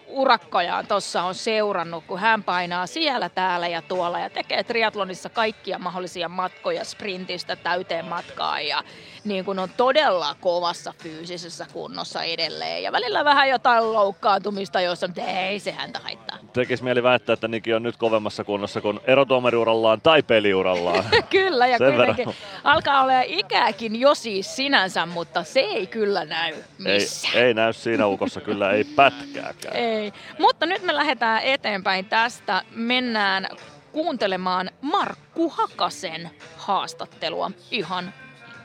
urakkojaan 0.08 0.88
tuossa 0.88 1.24
on 1.24 1.36
seurannut, 1.36 2.04
kun 2.08 2.20
hän 2.20 2.44
painaa 2.44 2.88
siellä, 2.88 3.30
täällä 3.30 3.68
ja 3.68 3.82
tuolla 3.82 4.20
ja 4.20 4.30
tekee 4.30 4.64
triatlonissa 4.64 5.30
kaikkia 5.30 5.80
mahdollisia 5.80 6.30
matkoja 6.30 6.86
sprintistä 6.86 7.56
täyteen 7.56 8.06
matkaan 8.06 8.68
ja 8.68 8.84
niin 9.24 9.46
kuin 9.46 9.60
on 9.60 9.70
todella 9.78 10.36
kovassa 10.42 10.94
fyysisessä 10.98 11.66
kunnossa 11.74 12.24
edelleen 12.24 12.84
ja 12.84 12.92
välillä 12.92 13.26
vähän 13.26 13.50
jotain 13.50 13.94
loukkaantumista, 13.94 14.82
jossa 14.82 15.10
ei 15.28 15.60
se 15.60 15.72
häntä 15.72 16.00
haittaa. 16.00 16.38
Tekisi 16.54 16.84
mieli 16.84 17.04
väittää, 17.04 17.34
että 17.34 17.48
Niki 17.48 17.74
on 17.74 17.84
nyt 17.84 17.98
kovemmassa 17.98 18.44
kunnossa 18.44 18.82
kuin 18.82 19.00
erotuomariurallaan 19.08 20.02
tai 20.02 20.24
peliurallaan. 20.24 21.04
kyllä 21.30 21.68
ja 21.68 21.78
Sen 21.78 21.96
kuitenkin 21.96 22.26
verran. 22.28 22.62
alkaa 22.64 23.04
olla 23.04 23.22
ikääkin 23.26 24.00
jo 24.00 24.16
siis 24.16 24.56
sinänsä, 24.56 25.06
mutta 25.06 25.44
se 25.44 25.60
ei 25.60 25.88
kyllä 25.88 26.26
näy 26.26 26.54
ei, 26.54 26.64
missään. 26.78 27.36
ei 27.36 27.54
näy 27.54 27.74
siinä 27.74 28.08
ukossa 28.08 28.42
kyllä, 28.42 28.72
ei 28.72 28.84
pätkääkään. 28.84 29.76
Ei. 29.88 30.14
Mutta 30.40 30.66
nyt 30.66 30.84
me 30.84 30.96
lähdetään 30.96 31.44
eteenpäin 31.44 32.06
tästä. 32.06 32.62
Mennään 32.72 33.48
kuuntelemaan 33.92 34.70
Markku 34.82 35.50
Hakasen 35.50 36.30
haastattelua 36.58 37.52
ihan 37.72 38.14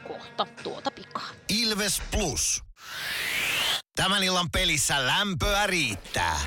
kohta 0.08 0.46
tuota 0.62 0.90
pikaa. 0.90 1.28
Ilves 1.48 2.02
Plus. 2.10 2.62
Tämän 3.94 4.22
illan 4.22 4.50
pelissä 4.50 5.06
lämpöä 5.06 5.66
riittää. 5.66 6.40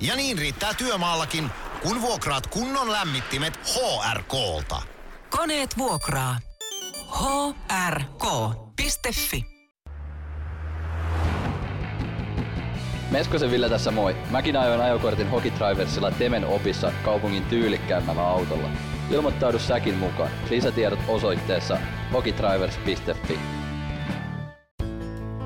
Ja 0.00 0.16
niin 0.16 0.38
riittää 0.38 0.74
työmaallakin, 0.74 1.50
kun 1.82 2.00
vuokraat 2.00 2.46
kunnon 2.46 2.92
lämmittimet 2.92 3.56
HRK-lta. 3.56 4.82
Koneet 5.30 5.78
vuokraa. 5.78 6.38
hrk.fi 7.90 9.54
Meskosen 13.10 13.50
Ville 13.50 13.68
tässä 13.68 13.90
moi. 13.90 14.16
Mäkin 14.30 14.56
ajoin 14.56 14.80
ajokortin 14.80 15.30
Hokitriversilla 15.30 16.10
Temen 16.10 16.46
opissa 16.46 16.92
kaupungin 17.04 17.44
tyylikkäämmällä 17.44 18.28
autolla. 18.28 18.68
Ilmoittaudu 19.10 19.58
säkin 19.58 19.94
mukaan. 19.94 20.30
Lisätiedot 20.50 20.98
osoitteessa 21.08 21.78
hokitrivers.fi. 22.12 23.38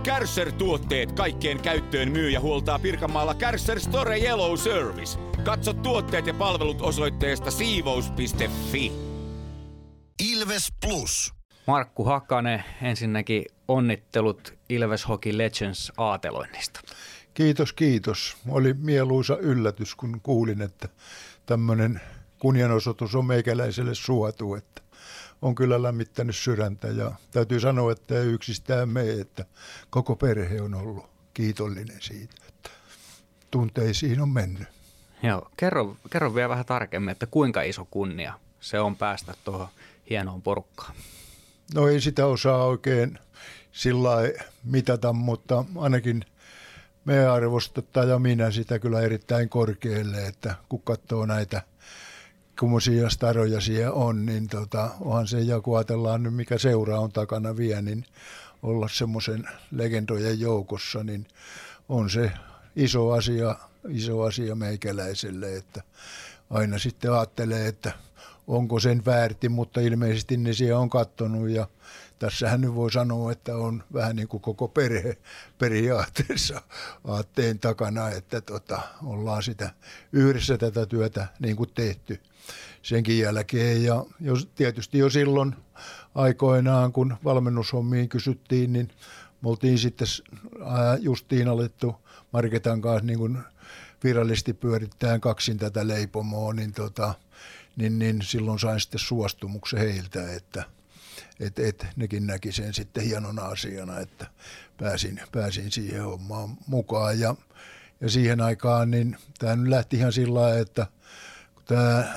Kärsser-tuotteet 0.02 1.12
kaikkeen 1.12 1.60
käyttöön 1.60 2.12
myy 2.12 2.30
ja 2.30 2.40
huoltaa 2.40 2.78
Pirkanmaalla 2.78 3.34
Kärsser 3.34 3.80
Store 3.80 4.18
Yellow 4.18 4.56
Service. 4.56 5.18
Katso 5.44 5.72
tuotteet 5.72 6.26
ja 6.26 6.34
palvelut 6.34 6.82
osoitteesta 6.82 7.50
siivous.fi. 7.50 8.92
Ilves 10.32 10.72
Plus. 10.86 11.34
Markku 11.66 12.04
Hakanen, 12.04 12.64
ensinnäkin 12.82 13.44
onnittelut 13.68 14.54
Ilves 14.68 15.08
Hockey 15.08 15.38
Legends 15.38 15.92
aateloinnista. 15.96 16.80
Kiitos, 17.34 17.72
kiitos. 17.72 18.36
Oli 18.48 18.74
mieluisa 18.74 19.36
yllätys, 19.36 19.94
kun 19.94 20.20
kuulin, 20.22 20.62
että 20.62 20.88
tämmöinen 21.46 22.00
kunnianosoitus 22.38 23.14
on 23.14 23.26
meikäläiselle 23.26 23.94
suotu, 23.94 24.54
että 24.54 24.82
on 25.42 25.54
kyllä 25.54 25.82
lämmittänyt 25.82 26.36
sydäntä 26.36 26.88
ja 26.88 27.12
täytyy 27.30 27.60
sanoa, 27.60 27.92
että 27.92 28.18
ei 28.18 28.26
yksistään 28.26 28.88
me, 28.88 29.10
että 29.10 29.44
koko 29.90 30.16
perhe 30.16 30.62
on 30.62 30.74
ollut 30.74 31.10
kiitollinen 31.34 32.00
siitä, 32.00 32.34
että 32.48 32.70
tunteisiin 33.50 34.20
on 34.20 34.28
mennyt. 34.28 34.68
Joo, 35.22 35.50
kerro, 35.56 35.96
kerro 36.10 36.34
vielä 36.34 36.48
vähän 36.48 36.66
tarkemmin, 36.66 37.12
että 37.12 37.26
kuinka 37.26 37.62
iso 37.62 37.88
kunnia 37.90 38.40
se 38.60 38.80
on 38.80 38.96
päästä 38.96 39.34
tuohon 39.44 39.68
hienoon 40.10 40.42
porukkaan. 40.42 40.94
No 41.74 41.88
ei 41.88 42.00
sitä 42.00 42.26
osaa 42.26 42.64
oikein 42.64 43.18
sillä 43.72 44.10
mitata, 44.64 45.12
mutta 45.12 45.64
ainakin 45.76 46.24
me 47.04 47.26
arvostetaan 47.26 48.08
ja 48.08 48.18
minä 48.18 48.50
sitä 48.50 48.78
kyllä 48.78 49.00
erittäin 49.00 49.48
korkealle, 49.48 50.26
että 50.26 50.54
kun 50.68 50.82
katsoo 50.82 51.26
näitä 51.26 51.62
kummoisia 52.58 53.10
staroja 53.10 53.60
siellä 53.60 53.92
on, 53.92 54.26
niin 54.26 54.48
tota, 54.48 54.90
onhan 55.00 55.28
se, 55.28 55.40
ja 55.40 55.60
kun 55.60 55.76
ajatellaan 55.76 56.22
nyt 56.22 56.34
mikä 56.34 56.58
seura 56.58 57.00
on 57.00 57.12
takana 57.12 57.56
vielä, 57.56 57.82
niin 57.82 58.04
olla 58.62 58.88
semmoisen 58.88 59.48
legendojen 59.70 60.40
joukossa, 60.40 61.04
niin 61.04 61.26
on 61.88 62.10
se 62.10 62.32
iso 62.76 63.10
asia, 63.10 63.56
iso 63.88 64.22
asia 64.22 64.54
meikäläiselle, 64.54 65.56
että 65.56 65.82
aina 66.50 66.78
sitten 66.78 67.12
ajattelee, 67.12 67.68
että 67.68 67.92
onko 68.46 68.80
sen 68.80 69.04
väärti, 69.04 69.48
mutta 69.48 69.80
ilmeisesti 69.80 70.36
ne 70.36 70.52
siellä 70.52 70.78
on 70.78 70.90
kattonut 70.90 71.48
ja 71.48 71.68
tässähän 72.18 72.60
nyt 72.60 72.74
voi 72.74 72.92
sanoa, 72.92 73.32
että 73.32 73.56
on 73.56 73.84
vähän 73.92 74.16
niin 74.16 74.28
kuin 74.28 74.40
koko 74.40 74.68
perhe 74.68 75.16
periaatteessa 75.58 76.62
aatteen 77.04 77.58
takana, 77.58 78.10
että 78.10 78.40
tota, 78.40 78.80
ollaan 79.04 79.42
sitä 79.42 79.70
yhdessä 80.12 80.58
tätä 80.58 80.86
työtä 80.86 81.26
niin 81.38 81.56
kuin 81.56 81.70
tehty 81.74 82.20
senkin 82.82 83.18
jälkeen. 83.18 83.84
Ja 83.84 84.04
jos, 84.20 84.48
tietysti 84.54 84.98
jo 84.98 85.10
silloin 85.10 85.54
aikoinaan, 86.14 86.92
kun 86.92 87.16
valmennushommiin 87.24 88.08
kysyttiin, 88.08 88.72
niin 88.72 88.88
me 89.42 89.48
oltiin 89.48 89.78
sitten 89.78 90.06
justiin 91.00 91.48
alettu 91.48 91.96
Marketan 92.32 92.80
kanssa 92.80 93.06
niin 93.06 93.18
kuin 93.18 93.38
virallisesti 94.04 94.52
pyörittämään 94.52 95.20
kaksin 95.20 95.58
tätä 95.58 95.86
leipomoa, 95.86 96.52
niin, 96.52 96.72
tota, 96.72 97.14
niin, 97.76 97.98
niin 97.98 98.22
silloin 98.22 98.58
sain 98.58 98.80
sitten 98.80 98.98
suostumuksen 98.98 99.78
heiltä, 99.78 100.32
että 100.32 100.64
et, 101.40 101.58
et, 101.58 101.86
nekin 101.96 102.26
näki 102.26 102.52
sen 102.52 102.74
sitten 102.74 103.04
hienona 103.04 103.42
asiana, 103.42 104.00
että 104.00 104.26
pääsin, 104.76 105.20
pääsin 105.32 105.72
siihen 105.72 106.04
hommaan 106.04 106.56
mukaan. 106.66 107.20
Ja, 107.20 107.34
ja 108.00 108.10
siihen 108.10 108.40
aikaan 108.40 108.90
niin 108.90 109.16
tämä 109.38 109.56
nyt 109.56 109.68
lähti 109.68 109.96
ihan 109.96 110.12
sillä 110.12 110.40
lailla, 110.40 110.58
että 110.58 110.86
kun 111.54 111.64
tämä 111.64 112.14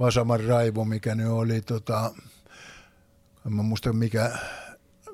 Vasaman 0.00 0.44
Raivo, 0.44 0.84
mikä 0.84 1.14
nyt 1.14 1.28
oli, 1.28 1.60
tota, 1.60 2.10
en 3.46 3.52
mä 3.52 3.62
muista 3.62 3.92
mikä, 3.92 4.38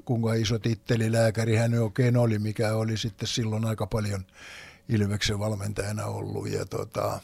kuinka 0.04 0.34
iso 0.34 0.58
titteli 0.58 1.12
lääkäri 1.12 1.56
hän 1.56 1.74
oikein 1.74 2.16
oli, 2.16 2.38
mikä 2.38 2.74
oli 2.74 2.96
sitten 2.96 3.28
silloin 3.28 3.64
aika 3.64 3.86
paljon 3.86 4.26
Ilveksen 4.88 5.38
valmentajana 5.38 6.06
ollut. 6.06 6.48
Ja 6.48 6.64
tota, 6.64 7.20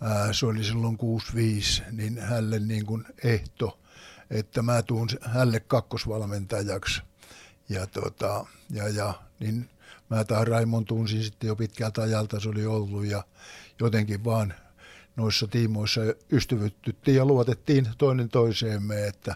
ää, 0.00 0.32
se 0.32 0.46
oli 0.46 0.64
silloin 0.64 0.96
65, 0.96 1.82
niin 1.92 2.18
hälle 2.18 2.58
niin 2.58 2.86
kuin 2.86 3.04
ehto, 3.24 3.78
että 4.30 4.62
mä 4.62 4.82
tuun 4.82 5.08
hälle 5.22 5.60
kakkosvalmentajaksi. 5.60 7.02
Ja, 7.68 7.86
tota, 7.86 8.46
ja, 8.70 8.88
ja 8.88 9.14
niin 9.40 9.70
mä 10.10 10.24
taas 10.24 10.48
Raimon 10.48 10.84
tunsin 10.84 11.24
sitten 11.24 11.48
jo 11.48 11.56
pitkältä 11.56 12.02
ajalta, 12.02 12.40
se 12.40 12.48
oli 12.48 12.66
ollut 12.66 13.06
ja 13.06 13.24
jotenkin 13.80 14.24
vaan 14.24 14.54
noissa 15.18 15.48
tiimoissa 15.48 16.00
ystävyttyttiin 16.32 17.16
ja 17.16 17.24
luotettiin 17.24 17.88
toinen 17.98 18.28
toiseemme, 18.28 19.06
että 19.06 19.34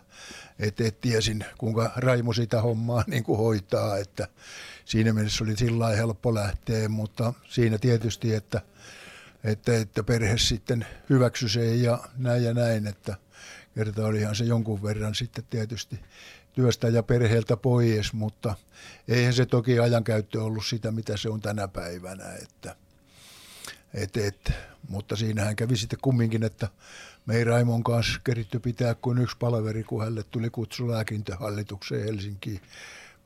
et, 0.58 0.80
et 0.80 1.00
tiesin 1.00 1.44
kuinka 1.58 1.92
Raimo 1.96 2.32
sitä 2.32 2.62
hommaa 2.62 3.04
niin 3.06 3.24
kuin 3.24 3.38
hoitaa, 3.38 3.98
että 3.98 4.28
siinä 4.84 5.12
mielessä 5.12 5.44
oli 5.44 5.56
sillä 5.56 5.88
helppo 5.88 6.34
lähteä, 6.34 6.88
mutta 6.88 7.32
siinä 7.48 7.78
tietysti, 7.78 8.34
että, 8.34 8.60
että, 9.44 9.76
että 9.76 10.02
perhe 10.02 10.38
sitten 10.38 10.86
hyväksyi 11.10 11.48
sen 11.48 11.82
ja 11.82 11.98
näin 12.16 12.44
ja 12.44 12.54
näin, 12.54 12.86
että 12.86 13.16
kerta 13.74 14.06
olihan 14.06 14.34
se 14.34 14.44
jonkun 14.44 14.82
verran 14.82 15.14
sitten 15.14 15.44
tietysti 15.50 16.00
työstä 16.52 16.88
ja 16.88 17.02
perheeltä 17.02 17.56
pois, 17.56 18.12
mutta 18.12 18.54
eihän 19.08 19.34
se 19.34 19.46
toki 19.46 19.78
ajankäyttö 19.78 20.42
ollut 20.42 20.66
sitä, 20.66 20.90
mitä 20.90 21.16
se 21.16 21.28
on 21.28 21.40
tänä 21.40 21.68
päivänä, 21.68 22.34
että 22.42 22.76
et, 23.94 24.16
et, 24.16 24.52
mutta 24.88 25.16
siinähän 25.16 25.56
kävi 25.56 25.76
sitten 25.76 25.98
kumminkin, 26.02 26.42
että 26.42 26.68
me 27.26 27.36
ei 27.36 27.44
Raimon 27.44 27.84
kanssa 27.84 28.20
keritty 28.24 28.58
pitää 28.58 28.94
kuin 28.94 29.18
yksi 29.18 29.36
palaveri, 29.38 29.84
kun 29.84 30.00
hänelle 30.00 30.22
tuli 30.22 30.50
kutsu 30.50 30.88
lääkintöhallitukseen 30.88 32.04
Helsinkiin, 32.04 32.60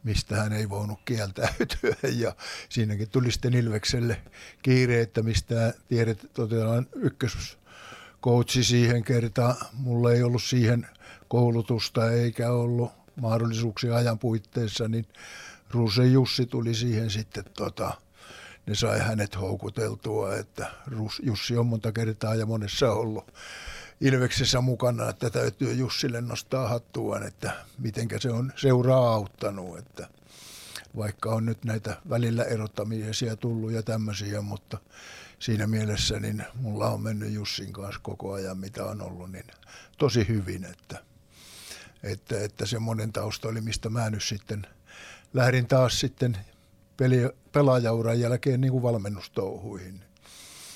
mistä 0.03 0.37
hän 0.37 0.53
ei 0.53 0.69
voinut 0.69 0.99
kieltäytyä. 1.05 1.97
Ja 2.23 2.37
siinäkin 2.69 3.11
tuli 3.11 3.33
sitten 3.33 3.55
Ilvekselle 3.55 4.23
kiire, 4.63 5.01
että 5.01 5.23
mistä 5.23 5.75
tiedet 5.89 6.31
toteutetaan 6.35 6.87
ykköskoutsi 6.95 8.65
siihen 8.65 9.05
kertaan. 9.05 9.57
Mulla 9.73 10.13
ei 10.13 10.23
ollut 10.23 10.43
siihen 10.43 10.87
koulutusta 11.29 12.11
eikä 12.11 12.51
ollut 12.51 12.93
mahdollisuuksia 13.21 13.97
ajan 13.97 14.19
puitteissa, 14.19 14.89
niin 14.89 15.07
Ruse 15.71 16.07
Jussi 16.07 16.47
tuli 16.47 16.75
siihen 16.75 17.11
sitten 17.11 17.45
tota, 17.57 17.95
ne 18.67 18.75
sai 18.75 18.99
hänet 18.99 19.41
houkuteltua, 19.41 20.37
että 20.37 20.71
Jussi 21.23 21.57
on 21.57 21.67
monta 21.67 21.93
kertaa 21.93 22.35
ja 22.35 22.47
monessa 22.47 22.93
ollut 22.93 23.35
Ilveksessä 24.01 24.61
mukana, 24.61 25.09
että 25.09 25.31
täytyy 25.31 25.73
Jussille 25.73 26.21
nostaa 26.21 26.69
hattuaan, 26.69 27.23
että 27.23 27.53
mitenkä 27.79 28.19
se 28.19 28.31
on 28.31 28.53
seuraa 28.57 29.15
auttanut, 29.15 29.79
että 29.79 30.09
vaikka 30.97 31.31
on 31.31 31.47
nyt 31.47 31.65
näitä 31.65 31.97
välillä 32.11 32.45
erottamisia 32.45 33.37
tullut 33.37 33.73
ja 33.73 33.83
tämmöisiä, 33.83 34.41
mutta 34.41 34.79
siinä 35.39 35.67
mielessä 35.67 36.21
niin 36.21 36.45
mulla 36.55 36.91
on 36.91 37.03
mennyt 37.03 37.33
Jussin 37.33 37.73
kanssa 37.73 38.01
koko 38.03 38.33
ajan, 38.33 38.59
mitä 38.59 38.85
on 38.85 39.03
ollut, 39.03 39.33
niin 39.33 39.47
tosi 39.99 40.29
hyvin, 40.29 40.65
että, 40.65 41.03
että, 42.03 42.41
että 42.41 42.67
semmoinen 42.67 43.13
tausta 43.13 43.49
oli, 43.49 43.61
mistä 43.61 43.89
mä 43.89 44.11
nyt 44.11 44.23
sitten 44.23 44.67
lähdin 45.35 45.67
taas 45.67 46.01
sitten 46.01 46.39
peli, 46.97 47.31
pelaajauran 47.53 48.21
jälkeen 48.21 48.61
niin 48.61 48.73
kuin 48.73 48.83
valmennustouhuihin. 48.83 50.01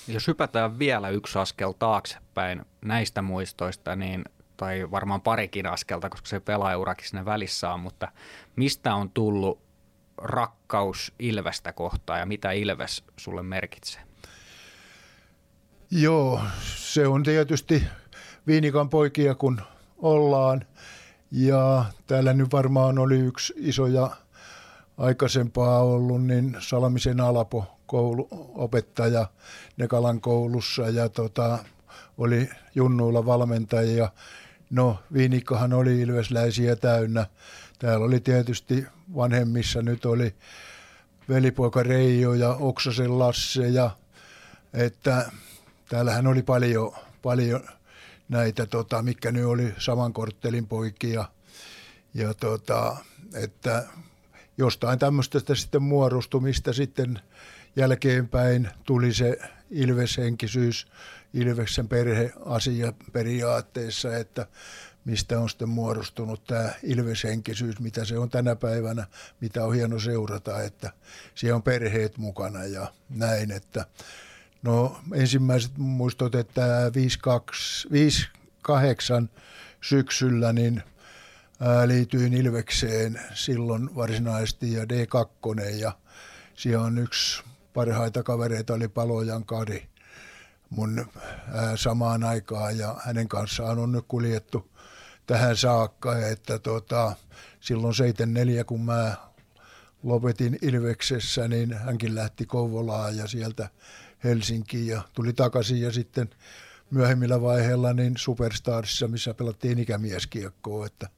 Jos 0.08 0.26
hypätään 0.26 0.78
vielä 0.78 1.08
yksi 1.08 1.38
askel 1.38 1.72
taaksepäin 1.72 2.62
näistä 2.84 3.22
muistoista, 3.22 3.96
niin 3.96 4.24
tai 4.56 4.90
varmaan 4.90 5.20
parikin 5.20 5.66
askelta, 5.66 6.10
koska 6.10 6.28
se 6.28 6.40
pelaajaurakin 6.40 7.08
sinne 7.08 7.24
välissä 7.24 7.72
on, 7.72 7.80
mutta 7.80 8.08
mistä 8.56 8.94
on 8.94 9.10
tullut 9.10 9.60
rakkaus 10.18 11.12
Ilvestä 11.18 11.72
kohtaan 11.72 12.20
ja 12.20 12.26
mitä 12.26 12.52
Ilves 12.52 13.04
sulle 13.16 13.42
merkitsee? 13.42 14.02
Joo, 15.90 16.40
se 16.76 17.06
on 17.06 17.22
tietysti 17.22 17.82
Viinikan 18.46 18.88
poikia 18.88 19.34
kun 19.34 19.60
ollaan 19.98 20.64
ja 21.30 21.84
täällä 22.06 22.32
nyt 22.32 22.52
varmaan 22.52 22.98
oli 22.98 23.18
yksi 23.18 23.54
isoja 23.56 24.10
aikaisempaa 25.00 25.82
ollut, 25.82 26.24
niin 26.24 26.56
Salmisen 26.58 27.20
Alapo 27.20 27.76
koulu, 27.86 28.28
opettaja 28.54 29.26
Nekalan 29.76 30.20
koulussa 30.20 30.88
ja 30.88 31.08
tota, 31.08 31.58
oli 32.18 32.50
junnuilla 32.74 33.26
valmentajia. 33.26 34.08
No, 34.70 34.98
Viinikkahan 35.12 35.72
oli 35.72 36.00
ilvesläisiä 36.00 36.76
täynnä. 36.76 37.26
Täällä 37.78 38.06
oli 38.06 38.20
tietysti 38.20 38.86
vanhemmissa, 39.14 39.82
nyt 39.82 40.04
oli 40.04 40.34
velipoika 41.28 41.82
Reijo 41.82 42.34
ja 42.34 42.50
Oksasen 42.54 43.18
Lasse 43.18 43.68
ja 43.68 43.90
että 44.72 45.30
täällähän 45.88 46.26
oli 46.26 46.42
paljon, 46.42 46.92
paljon 47.22 47.60
näitä, 48.28 48.66
tota, 48.66 49.02
mikä 49.02 49.32
nyt 49.32 49.44
oli 49.44 49.74
saman 49.78 50.12
korttelin 50.12 50.66
poikia. 50.66 51.24
Ja 52.14 52.34
tota, 52.34 52.96
että 53.34 53.86
jostain 54.60 54.98
tämmöistä 54.98 55.54
sitten 55.54 55.82
muodostumista 55.82 56.72
sitten 56.72 57.20
jälkeenpäin 57.76 58.68
tuli 58.84 59.14
se 59.14 59.38
ilveshenkisyys, 59.70 60.86
Ilveksen 61.34 61.88
perheasia 61.88 62.92
periaatteessa, 63.12 64.16
että 64.16 64.46
mistä 65.04 65.40
on 65.40 65.50
sitten 65.50 65.68
muodostunut 65.68 66.44
tämä 66.44 66.70
ilveshenkisyys, 66.82 67.80
mitä 67.80 68.04
se 68.04 68.18
on 68.18 68.30
tänä 68.30 68.56
päivänä, 68.56 69.06
mitä 69.40 69.64
on 69.64 69.74
hieno 69.74 69.98
seurata, 69.98 70.62
että 70.62 70.92
siellä 71.34 71.56
on 71.56 71.62
perheet 71.62 72.18
mukana 72.18 72.64
ja 72.64 72.92
näin, 73.08 73.50
että 73.50 73.86
no 74.62 75.00
ensimmäiset 75.14 75.78
muistot, 75.78 76.34
että 76.34 76.90
58 76.94 79.30
syksyllä 79.80 80.52
niin 80.52 80.82
liityin 81.86 82.34
Ilvekseen 82.34 83.20
silloin 83.34 83.94
varsinaisesti 83.94 84.72
ja 84.72 84.84
D2 84.84 85.62
ja 85.78 85.92
siellä 86.54 86.84
on 86.84 86.98
yksi 86.98 87.42
parhaita 87.74 88.22
kavereita 88.22 88.74
oli 88.74 88.88
Palojan 88.88 89.44
Kari 89.44 89.88
mun 90.70 91.06
ää, 91.52 91.76
samaan 91.76 92.24
aikaan 92.24 92.78
ja 92.78 92.96
hänen 93.04 93.28
kanssaan 93.28 93.78
on 93.78 93.92
nyt 93.92 94.04
kuljettu 94.08 94.70
tähän 95.26 95.56
saakka, 95.56 96.26
että 96.26 96.58
tota, 96.58 97.16
silloin 97.60 97.94
74 97.94 98.64
kun 98.64 98.84
mä 98.84 99.16
lopetin 100.02 100.58
Ilveksessä, 100.62 101.48
niin 101.48 101.74
hänkin 101.74 102.14
lähti 102.14 102.46
Kouvolaan 102.46 103.16
ja 103.16 103.26
sieltä 103.26 103.68
Helsinkiin 104.24 104.86
ja 104.86 105.02
tuli 105.14 105.32
takaisin 105.32 105.80
ja 105.80 105.92
sitten 105.92 106.30
myöhemmillä 106.90 107.42
vaiheilla 107.42 107.92
niin 107.92 108.14
Superstarsissa, 108.16 109.08
missä 109.08 109.34
pelattiin 109.34 109.78
ikämieskiekkoa, 109.78 110.86
että 110.86 111.08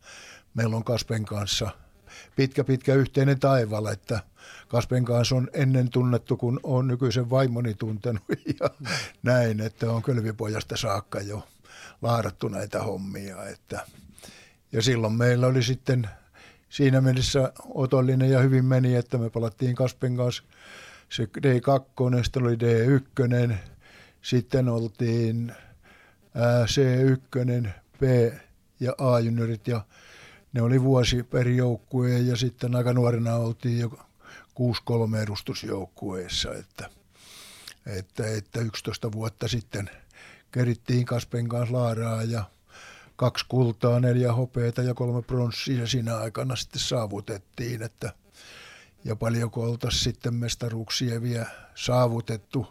meillä 0.54 0.76
on 0.76 0.84
Kaspen 0.84 1.24
kanssa 1.24 1.70
pitkä 2.36 2.64
pitkä 2.64 2.94
yhteinen 2.94 3.40
taival, 3.40 3.86
että 3.86 4.20
Kaspen 4.68 5.04
kanssa 5.04 5.36
on 5.36 5.48
ennen 5.52 5.90
tunnettu, 5.90 6.36
kun 6.36 6.60
on 6.62 6.86
nykyisen 6.86 7.30
vaimoni 7.30 7.74
tuntenut 7.74 8.22
ja 8.60 8.70
näin, 9.22 9.60
että 9.60 9.90
on 9.90 10.02
kölvipojasta 10.02 10.76
saakka 10.76 11.20
jo 11.20 11.48
laadattu 12.02 12.48
näitä 12.48 12.82
hommia. 12.82 13.44
Että. 13.44 13.86
Ja 14.72 14.82
silloin 14.82 15.12
meillä 15.12 15.46
oli 15.46 15.62
sitten 15.62 16.08
siinä 16.68 17.00
mielessä 17.00 17.52
otollinen 17.74 18.30
ja 18.30 18.40
hyvin 18.40 18.64
meni, 18.64 18.94
että 18.94 19.18
me 19.18 19.30
palattiin 19.30 19.74
Kaspen 19.74 20.16
kanssa 20.16 20.42
se 21.08 21.22
D2, 21.24 22.22
sitten 22.22 22.42
oli 22.42 22.54
D1, 22.54 23.54
sitten 24.22 24.68
oltiin 24.68 25.52
C1, 26.66 27.68
B 27.98 28.02
ja 28.80 28.94
A-juniorit 28.98 29.68
ja 29.68 29.84
ne 30.52 30.62
oli 30.62 30.82
vuosi 30.82 31.22
per 31.22 31.48
joukkue 31.48 32.18
ja 32.18 32.36
sitten 32.36 32.76
aika 32.76 32.92
nuorena 32.92 33.34
oltiin 33.34 33.78
jo 33.78 33.88
6-3 33.88 35.16
edustusjoukkueessa, 35.22 36.54
että, 36.54 36.90
että, 37.86 38.26
että 38.26 38.60
11 38.60 39.12
vuotta 39.12 39.48
sitten 39.48 39.90
kerittiin 40.52 41.06
Kaspen 41.06 41.48
kanssa 41.48 41.74
Laaraa 41.76 42.22
ja 42.22 42.44
kaksi 43.16 43.44
kultaa, 43.48 44.00
neljä 44.00 44.32
hopeita 44.32 44.82
ja 44.82 44.94
kolme 44.94 45.22
pronssia 45.22 45.86
siinä 45.86 46.16
aikana 46.16 46.56
sitten 46.56 46.80
saavutettiin, 46.80 47.82
että 47.82 48.12
ja 49.04 49.16
paljonko 49.16 49.62
oltaisiin 49.62 50.02
sitten 50.02 50.34
mestaruuksia 50.34 51.22
vielä 51.22 51.46
saavutettu. 51.74 52.66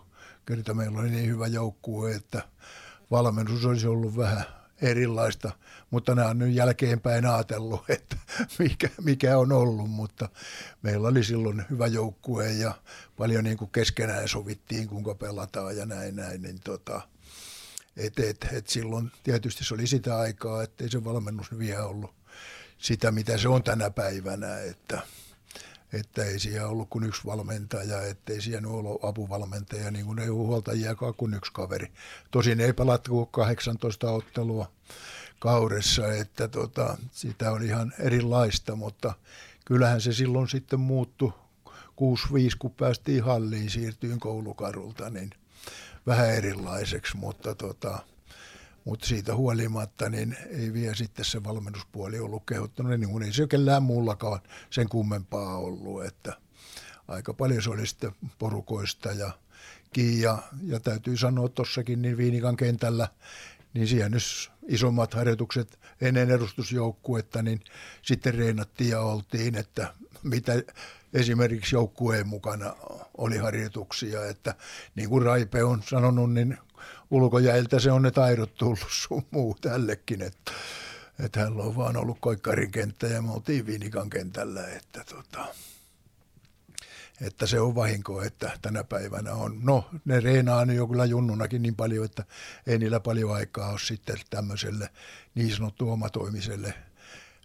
Kerta 0.46 0.74
meillä 0.74 1.00
oli 1.00 1.10
niin 1.10 1.30
hyvä 1.30 1.48
joukkue, 1.48 2.15
että 2.15 2.41
valmennus 3.12 3.65
olisi 3.65 3.88
ollut 3.88 4.17
vähän 4.17 4.44
erilaista, 4.82 5.52
mutta 5.91 6.15
nämä 6.15 6.27
on 6.27 6.39
nyt 6.39 6.54
jälkeenpäin 6.54 7.25
ajatellut, 7.25 7.82
että 7.89 8.17
mikä, 8.60 8.89
mikä 9.01 9.38
on 9.38 9.51
ollut, 9.51 9.89
mutta 9.89 10.30
meillä 10.82 11.08
oli 11.08 11.23
silloin 11.23 11.65
hyvä 11.69 11.88
joukkue 11.88 12.51
ja 12.51 12.73
paljon 13.17 13.43
niin 13.43 13.58
kuin 13.58 13.71
keskenään 13.71 14.27
sovittiin, 14.27 14.88
kuinka 14.88 15.15
pelataan 15.15 15.77
ja 15.77 15.86
näin, 15.86 16.15
näin. 16.15 16.41
Niin 16.41 16.60
tota, 16.63 17.01
et, 17.97 18.19
et, 18.19 18.47
et 18.51 18.67
silloin 18.67 19.12
tietysti 19.23 19.63
se 19.63 19.73
oli 19.73 19.88
sitä 19.88 20.17
aikaa, 20.17 20.63
ettei 20.63 20.89
se 20.89 21.04
valmennus 21.04 21.58
vielä 21.58 21.86
ollut 21.86 22.15
sitä, 22.77 23.12
mitä 23.12 23.38
se 23.38 23.47
on 23.47 23.63
tänä 23.63 23.89
päivänä, 23.89 24.60
että, 24.60 25.01
että 25.93 26.23
ei 26.23 26.39
siellä 26.39 26.67
ollut 26.67 26.89
kuin 26.89 27.04
yksi 27.04 27.25
valmentaja, 27.25 28.01
ettei 28.01 28.41
siellä 28.41 28.67
ollut 28.67 29.04
apuvalmentaja, 29.04 29.91
niin 29.91 30.06
kuin 30.06 30.19
ei 30.19 30.30
ole 30.30 30.38
huoltajiakaan 30.38 31.13
kuin 31.13 31.34
yksi 31.34 31.51
kaveri. 31.54 31.91
Tosin 32.32 32.62
ei 32.62 32.73
pelattu 32.73 33.12
kuin 33.12 33.27
18 33.32 34.12
ottelua 34.12 34.71
kaudessa, 35.41 36.13
että 36.13 36.47
tota, 36.47 36.97
sitä 37.12 37.51
oli 37.51 37.65
ihan 37.65 37.93
erilaista, 37.99 38.75
mutta 38.75 39.13
kyllähän 39.65 40.01
se 40.01 40.13
silloin 40.13 40.49
sitten 40.49 40.80
muuttui. 40.80 41.34
6-5, 41.69 42.56
kun 42.60 42.71
päästiin 42.71 43.23
halliin, 43.23 43.69
siirtyin 43.69 44.19
koulukarulta, 44.19 45.10
niin 45.10 45.30
vähän 46.08 46.30
erilaiseksi, 46.30 47.17
mutta 47.17 47.56
tota, 47.56 47.99
mutta 48.86 49.08
siitä 49.08 49.36
huolimatta 49.36 50.10
niin 50.10 50.38
ei 50.49 50.73
vielä 50.73 50.95
sitten 50.95 51.25
se 51.25 51.43
valmennuspuoli 51.43 52.19
ollut 52.19 52.43
kehottunut, 52.47 52.99
niin 52.99 53.10
kuin 53.10 53.23
ei 53.23 53.34
se 53.34 53.47
kellään 53.47 53.84
muullakaan 53.84 54.39
sen 54.69 54.89
kummempaa 54.89 55.58
ollut, 55.58 56.06
että 56.06 56.34
aika 57.08 57.34
paljon 57.34 57.62
se 57.62 57.69
oli 57.69 57.88
sitten 57.88 58.12
porukoista 58.39 59.12
ja 59.12 59.32
kiia, 59.93 60.38
ja 60.63 60.80
täytyy 60.80 61.17
sanoa 61.17 61.49
tuossakin 61.49 62.01
niin 62.01 62.17
Viinikan 62.17 62.58
kentällä, 62.58 63.08
niin 63.73 63.88
siellä 63.88 64.10
nyt 64.10 64.51
isommat 64.67 65.13
harjoitukset 65.13 65.80
ennen 66.02 66.32
edustusjoukkuetta, 66.32 67.41
niin 67.41 67.62
sitten 68.02 68.34
reenattiin 68.34 68.89
ja 68.89 69.02
oltiin, 69.02 69.56
että 69.56 69.93
mitä 70.24 70.54
esimerkiksi 71.13 71.76
joukkueen 71.76 72.28
mukana 72.28 72.76
oli 73.17 73.38
harjoituksia, 73.38 74.26
että 74.26 74.56
niin 74.95 75.10
kuin 75.10 75.24
Raipe 75.24 75.63
on 75.63 75.84
sanonut, 75.84 76.34
niin 76.34 76.58
ulkojäiltä 77.12 77.80
se 77.80 77.91
on 77.91 78.02
ne 78.02 78.12
taidot 78.12 78.56
tullut 78.56 78.88
sun 78.89 79.26
muu 79.32 79.58
tällekin, 79.62 80.21
että, 80.21 80.52
että 81.19 81.39
hän 81.39 81.62
on 81.62 81.76
vaan 81.76 81.97
ollut 81.97 82.17
Koikkarin 82.19 82.71
kenttä 82.71 83.08
ja 83.08 83.21
me 83.21 83.32
oltiin 83.32 83.65
Viinikan 83.65 84.10
kentällä, 84.10 84.67
että 84.67 85.04
tota, 85.10 85.45
että 87.21 87.47
se 87.47 87.60
on 87.60 87.75
vahinko, 87.75 88.21
että 88.21 88.51
tänä 88.62 88.84
päivänä 88.84 89.34
on. 89.34 89.60
No, 89.63 89.89
ne 90.05 90.19
reenaa 90.19 90.63
jo 90.63 90.88
kyllä 90.88 91.05
junnunakin 91.05 91.62
niin 91.62 91.75
paljon, 91.75 92.05
että 92.05 92.25
ei 92.67 92.77
niillä 92.77 92.99
paljon 92.99 93.34
aikaa 93.34 93.69
ole 93.69 93.79
sitten 93.79 94.17
tämmöiselle 94.29 94.89
niin 95.36 95.55
sanottu 95.55 95.91
omatoimiselle 95.91 96.73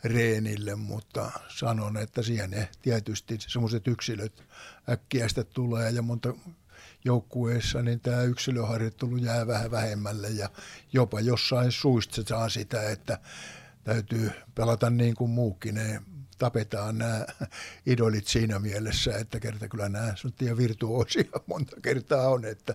reenille, 0.05 0.75
mutta 0.75 1.31
sanon, 1.49 1.97
että 1.97 2.23
siihen 2.23 2.51
ne 2.51 2.69
tietysti 2.83 3.39
semmoiset 3.41 3.89
yksilöt 3.89 4.45
äkkiä 4.89 5.29
sitten 5.29 5.47
tulee 5.47 5.91
ja 5.91 6.03
monta 6.03 6.35
joukkueessa, 7.05 7.83
niin 7.83 8.01
tämä 8.01 8.23
yksilöharjoittelu 8.23 9.17
jää 9.17 9.47
vähän 9.47 9.71
vähemmälle 9.71 10.29
ja 10.29 10.51
jopa 10.93 11.21
jossain 11.21 11.73
suistetaan 11.73 12.51
sitä, 12.51 12.91
että 12.91 13.19
täytyy 13.85 14.31
pelata 14.55 14.91
niin 14.91 15.15
kuin 15.15 15.31
muukin. 15.31 15.75
Ne 15.75 16.03
tapetaan 16.39 16.99
nämä 16.99 17.27
idolit 17.87 18.27
siinä 18.27 18.59
mielessä, 18.59 19.19
että 19.19 19.41
kerta 19.41 19.69
kyllä 19.69 19.89
nämä 19.89 20.17
sanottiin 20.17 20.57
virtuosia 20.57 21.25
monta 21.47 21.77
kertaa 21.83 22.29
on, 22.29 22.45
että, 22.45 22.75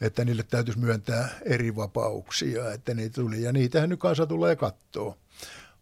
että 0.00 0.24
niille 0.24 0.42
täytyisi 0.42 0.78
myöntää 0.80 1.28
eri 1.44 1.76
vapauksia, 1.76 2.72
että 2.72 2.94
niitä 2.94 3.14
tuli. 3.14 3.42
Ja 3.42 3.52
niitähän 3.52 3.88
nyt 3.88 4.00
kanssa 4.00 4.26
tulee 4.26 4.56
kattoa. 4.56 5.16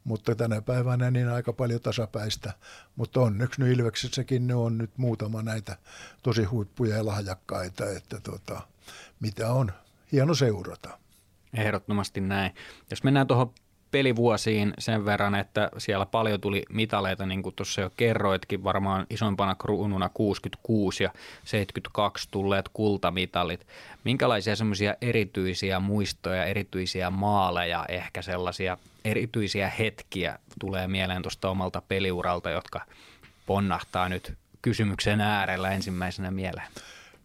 Mutta 0.05 0.35
tänä 0.35 0.63
päivänä 0.63 1.11
niin 1.11 1.29
aika 1.29 1.53
paljon 1.53 1.81
tasapäistä. 1.81 2.53
Mutta 2.97 3.21
onneksi 3.21 3.61
nyt 3.61 3.79
Ilveksessäkin 3.79 4.47
ne 4.47 4.55
on 4.55 4.79
nyt 4.79 4.91
muutama 4.97 5.43
näitä 5.43 5.77
tosi 6.23 6.45
huippuja 6.45 6.97
ja 6.97 7.07
lahjakkaita, 7.07 7.91
että 7.91 8.21
tota, 8.21 8.61
mitä 9.21 9.53
on 9.53 9.73
hieno 10.13 10.35
seurata. 10.35 10.99
Ehdottomasti 11.55 12.21
näin. 12.21 12.55
Jos 12.91 13.05
mennään 13.05 13.27
tuohon 13.27 13.55
pelivuosiin 13.95 14.75
sen 14.79 15.05
verran, 15.05 15.35
että 15.35 15.71
siellä 15.79 16.07
paljon 16.07 16.41
tuli 16.41 16.63
mitaleita, 16.69 17.27
niin 17.27 17.43
kuin 17.43 17.55
tuossa 17.55 17.81
jo 17.81 17.91
kerroitkin, 17.97 18.65
varmaan 18.65 19.07
isoimpana 19.11 19.55
kruununa 19.55 20.11
66 20.15 21.03
ja 21.03 21.11
72 21.45 22.29
tulleet 22.31 22.69
kultamitalit. 22.73 23.67
Minkälaisia 24.05 24.57
semmoisia 24.57 24.95
erityisiä 25.01 25.81
muistoja, 25.81 26.45
erityisiä 26.45 27.11
maaleja, 27.11 27.85
ehkä 27.89 28.23
sellaisia 28.23 28.79
erityisiä 29.05 29.73
hetkiä 29.79 30.39
tulee 30.61 30.89
mieleen 30.89 31.23
tuosta 31.23 31.51
omalta 31.51 31.83
peliuralta, 31.89 32.51
jotka 32.51 32.81
ponnahtaa 33.47 34.09
nyt 34.09 34.33
kysymyksen 34.63 35.21
äärellä 35.21 35.71
ensimmäisenä 35.71 36.31
mieleen? 36.31 36.69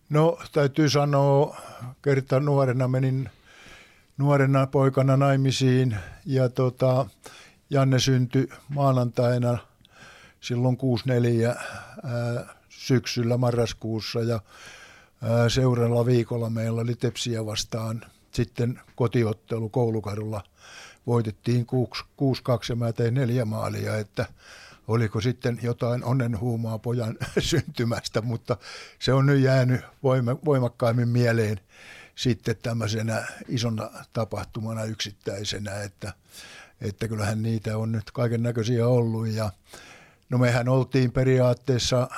No 0.09 0.37
täytyy 0.51 0.89
sanoa, 0.89 1.57
kerta 2.01 2.39
nuorena 2.39 2.87
menin 2.87 3.29
nuorena 4.19 4.67
poikana 4.67 5.17
naimisiin. 5.17 5.97
Ja 6.25 6.49
tota, 6.49 7.05
Janne 7.69 7.99
syntyi 7.99 8.49
maanantaina 8.69 9.57
silloin 10.41 10.77
64 10.77 11.49
ää, 11.49 12.55
syksyllä 12.69 13.37
marraskuussa. 13.37 14.19
Ja 14.19 14.39
ää, 15.23 15.49
seuraavalla 15.49 16.05
viikolla 16.05 16.49
meillä 16.49 16.81
oli 16.81 16.95
Tepsiä 16.95 17.45
vastaan. 17.45 18.01
Sitten 18.31 18.79
kotiottelu 18.95 19.69
koulukadulla. 19.69 20.43
Voitettiin 21.07 21.67
6-2 21.67 21.71
ja 22.69 22.75
mä 22.75 22.93
tein 22.93 23.13
neljä 23.13 23.45
maalia, 23.45 23.97
että 23.97 24.25
oliko 24.87 25.21
sitten 25.21 25.59
jotain 25.61 26.03
onnenhuumaa 26.03 26.79
pojan 26.79 27.17
syntymästä, 27.39 28.21
mutta 28.21 28.57
se 28.99 29.13
on 29.13 29.25
nyt 29.25 29.41
jäänyt 29.41 29.81
voimakkaimmin 30.45 31.09
mieleen 31.09 31.59
sitten 32.19 32.55
tämmöisenä 32.61 33.27
isona 33.47 33.89
tapahtumana 34.13 34.83
yksittäisenä, 34.83 35.81
että, 35.81 36.13
että 36.81 37.07
kyllähän 37.07 37.41
niitä 37.41 37.77
on 37.77 37.91
nyt 37.91 38.11
kaiken 38.11 38.43
näköisiä 38.43 38.87
ollut. 38.87 39.27
Ja 39.27 39.51
no 40.29 40.37
mehän 40.37 40.69
oltiin 40.69 41.11
periaatteessa 41.11 42.09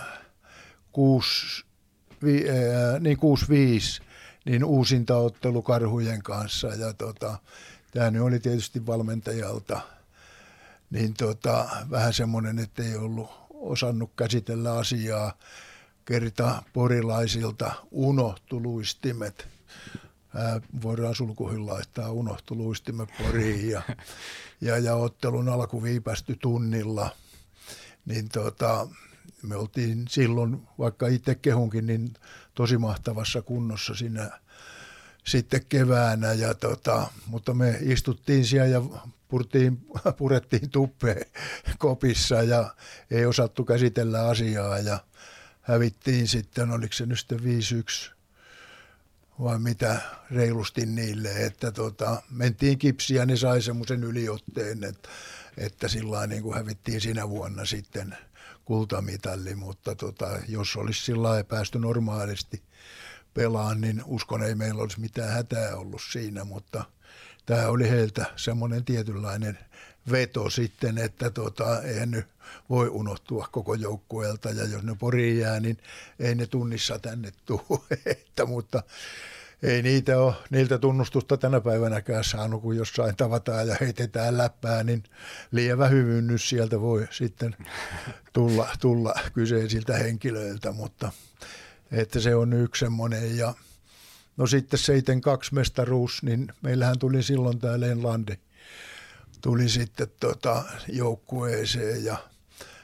6, 0.92 1.66
vi, 2.24 2.46
ää, 2.50 3.00
niin 3.00 3.18
6-5 4.00 4.04
niin 4.46 4.64
karhujen 5.64 6.24
kanssa. 6.24 6.68
Ja 6.68 6.94
tota, 6.94 7.38
tämä 7.92 8.12
nyt 8.12 8.22
oli 8.22 8.40
tietysti 8.40 8.86
valmentajalta 8.86 9.82
niin 10.90 11.14
tota, 11.14 11.70
vähän 11.90 12.14
semmoinen, 12.14 12.60
että 12.60 12.84
ei 12.84 12.96
ollut 12.96 13.30
osannut 13.50 14.12
käsitellä 14.16 14.74
asiaa 14.74 15.38
kerta 16.06 16.64
porilaisilta 16.74 17.72
unohtuluistimet 17.92 19.51
ää, 20.36 20.62
voidaan 20.81 21.15
sulkuihin 21.15 21.65
laittaa 21.65 22.12
unohtu 22.12 22.55
luistimme 22.55 23.07
poriin 23.17 23.69
ja, 23.69 23.81
ja, 24.62 24.77
ja 24.77 24.95
ottelun 24.95 25.49
alku 25.49 25.84
viipästy 25.84 26.36
tunnilla. 26.36 27.10
Niin 28.05 28.29
tota, 28.29 28.88
me 29.43 29.55
oltiin 29.55 30.05
silloin, 30.10 30.67
vaikka 30.79 31.07
itse 31.07 31.36
kehunkin, 31.36 31.86
niin 31.86 32.13
tosi 32.53 32.77
mahtavassa 32.77 33.41
kunnossa 33.41 33.95
siinä 33.95 34.39
sitten 35.27 35.65
keväänä. 35.69 36.34
Ja 36.34 36.53
tota, 36.53 37.07
mutta 37.27 37.53
me 37.53 37.77
istuttiin 37.81 38.45
siellä 38.45 38.67
ja 38.67 38.81
purtiin, 39.27 39.86
purettiin 40.17 40.69
tuppeen 40.69 41.25
kopissa 41.77 42.43
ja 42.43 42.75
ei 43.12 43.25
osattu 43.25 43.65
käsitellä 43.65 44.27
asiaa 44.27 44.79
ja 44.79 44.99
hävittiin 45.62 46.27
sitten, 46.27 46.71
oliko 46.71 46.93
se 46.93 47.05
nyt 47.05 47.19
sitten 47.19 47.39
5-1 47.39 48.20
vai 49.43 49.60
mitä 49.60 50.01
reilusti 50.32 50.86
niille, 50.86 51.45
että 51.45 51.71
tota, 51.71 52.21
mentiin 52.30 52.77
kipsiä, 52.77 53.25
ne 53.25 53.38
sai 53.38 53.62
semmoisen 53.62 54.04
yliotteen, 54.04 54.84
että, 54.84 55.10
että 55.58 55.88
sillä 55.88 56.27
niin 56.27 56.43
kuin 56.43 56.56
hävittiin 56.56 57.01
siinä 57.01 57.30
vuonna 57.30 57.65
sitten 57.65 58.17
kultamitalli, 58.65 59.56
mutta 59.56 59.95
tota, 59.95 60.39
jos 60.47 60.75
olisi 60.75 61.06
sillä 61.06 61.43
päästy 61.43 61.80
normaalisti 61.80 62.62
pelaan, 63.34 63.82
niin 63.82 64.01
uskon 64.06 64.43
ei 64.43 64.56
meillä 64.56 64.82
olisi 64.82 64.99
mitään 64.99 65.34
hätää 65.34 65.75
ollut 65.75 66.01
siinä, 66.12 66.43
mutta 66.43 66.84
tämä 67.45 67.67
oli 67.67 67.89
heiltä 67.89 68.25
semmoinen 68.36 68.86
tietynlainen 68.86 69.60
veto 70.12 70.49
sitten, 70.49 70.97
että 70.97 71.30
tota, 71.30 71.82
eihän 71.82 72.12
nyt 72.12 72.27
voi 72.69 72.89
unohtua 72.89 73.47
koko 73.51 73.73
joukkueelta 73.73 74.49
ja 74.49 74.67
jos 74.67 74.84
ne 74.84 74.95
poriin 74.99 75.39
jää, 75.39 75.60
niin 75.60 75.77
ei 76.19 76.36
ne 76.36 76.47
tunnissa 76.47 76.99
tänne 76.99 77.32
tule, 77.45 77.99
että, 78.06 78.45
mutta 78.45 78.84
ei 79.63 79.82
niitä 79.82 80.19
ole, 80.19 80.34
niiltä 80.50 80.78
tunnustusta 80.78 81.38
tänä 81.38 81.62
päivänäkään 81.62 82.24
saanut, 82.24 82.62
kun 82.62 82.78
jossain 82.78 83.15
tavataan 83.15 83.67
ja 83.67 83.76
heitetään 83.82 84.38
läppää, 84.38 84.84
niin 84.84 85.04
lievä 85.52 85.88
hyvynnys 85.88 86.50
sieltä 86.50 86.82
voi 86.82 87.08
sitten 87.12 87.56
tulla, 88.34 88.69
tulla 88.80 89.13
kyseisiltä 89.34 89.97
henkilöiltä, 89.97 90.71
mutta 90.71 91.12
että 91.91 92.19
se 92.19 92.36
on 92.36 92.54
yksi 92.54 92.80
semmoinen 92.80 93.38
ja 93.38 93.54
no 94.38 94.47
sitten 94.47 94.80
seiten 94.80 95.21
kaksi 95.21 95.54
mestaruus, 95.54 96.24
niin 96.24 96.47
meillähän 96.62 97.00
tuli 97.00 97.24
silloin 97.24 97.60
tämä 97.60 97.80
Lenlandi, 97.80 98.34
tuli 99.41 99.69
sitten 99.69 100.08
tota 100.19 100.63
joukkueeseen 100.88 102.04
ja 102.04 102.17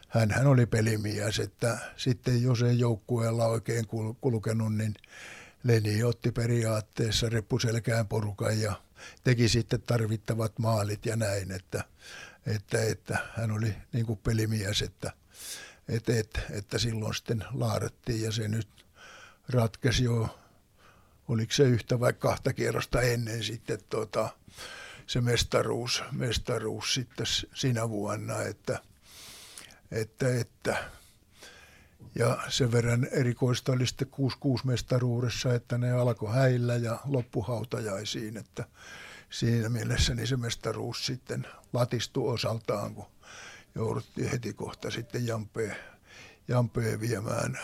hän 0.08 0.48
oli 0.48 0.66
pelimies, 0.66 1.40
että 1.40 1.78
sitten 1.98 2.44
jos 2.44 2.62
ei 2.62 2.80
joukkueella 2.80 3.46
oikein 3.46 3.86
kulkenut, 4.22 4.76
niin 4.76 4.94
Leni 5.64 6.04
otti 6.04 6.32
periaatteessa 6.32 7.30
reppuselkään 7.30 8.08
porukan 8.08 8.62
ja 8.62 8.82
teki 9.24 9.50
sitten 9.50 9.82
tarvittavat 9.82 10.60
maalit 10.60 11.06
ja 11.06 11.16
näin, 11.16 11.52
että, 11.52 11.84
että, 12.46 12.84
että 12.84 13.18
hän 13.36 13.52
oli 13.52 13.76
niin 13.94 14.06
kuin 14.06 14.20
pelimies, 14.20 14.82
että, 14.82 15.14
että, 15.88 16.20
että, 16.20 16.40
että 16.50 16.78
silloin 16.78 17.16
sitten 17.16 17.46
laadattiin 17.54 18.22
ja 18.22 18.32
se 18.32 18.48
nyt 18.48 18.86
ratkesi 19.50 20.04
jo, 20.04 20.40
oliko 21.28 21.54
se 21.54 21.64
yhtä 21.64 22.00
vai 22.00 22.14
kahta 22.14 22.54
kierrosta 22.54 23.02
ennen 23.02 23.44
sitten 23.44 23.80
tota, 23.90 24.30
se 25.08 25.22
mestaruus, 25.22 26.04
mestaruus 26.12 26.94
sitten 26.94 27.26
sinä 27.54 27.90
vuonna, 27.90 28.42
että, 28.42 28.80
että, 29.92 30.36
että 30.36 30.90
ja 32.20 32.38
sen 32.50 32.72
verran 32.72 33.08
erikoista 33.12 33.72
oli 33.72 33.88
sitten 33.88 34.08
6-6 34.08 34.12
mestaruudessa, 34.64 35.54
että 35.54 35.78
ne 35.78 35.92
alkoi 35.92 36.34
häillä 36.34 36.76
ja 36.76 37.00
loppuhautajaisiin, 37.06 38.38
että 38.38 38.66
siinä 39.30 39.70
mielessä 39.70 40.16
niin 40.16 40.28
se 40.28 40.38
mestaruus 40.38 41.06
sitten 41.06 41.48
latistui 41.74 42.34
osaltaan, 42.34 42.96
kun 42.96 43.06
jouduttiin 43.76 44.32
heti 44.32 44.54
kohta 44.54 44.92
sitten 44.92 45.28
Jampeen, 45.28 45.76
Jampeen 46.48 47.00
viemään 47.00 47.60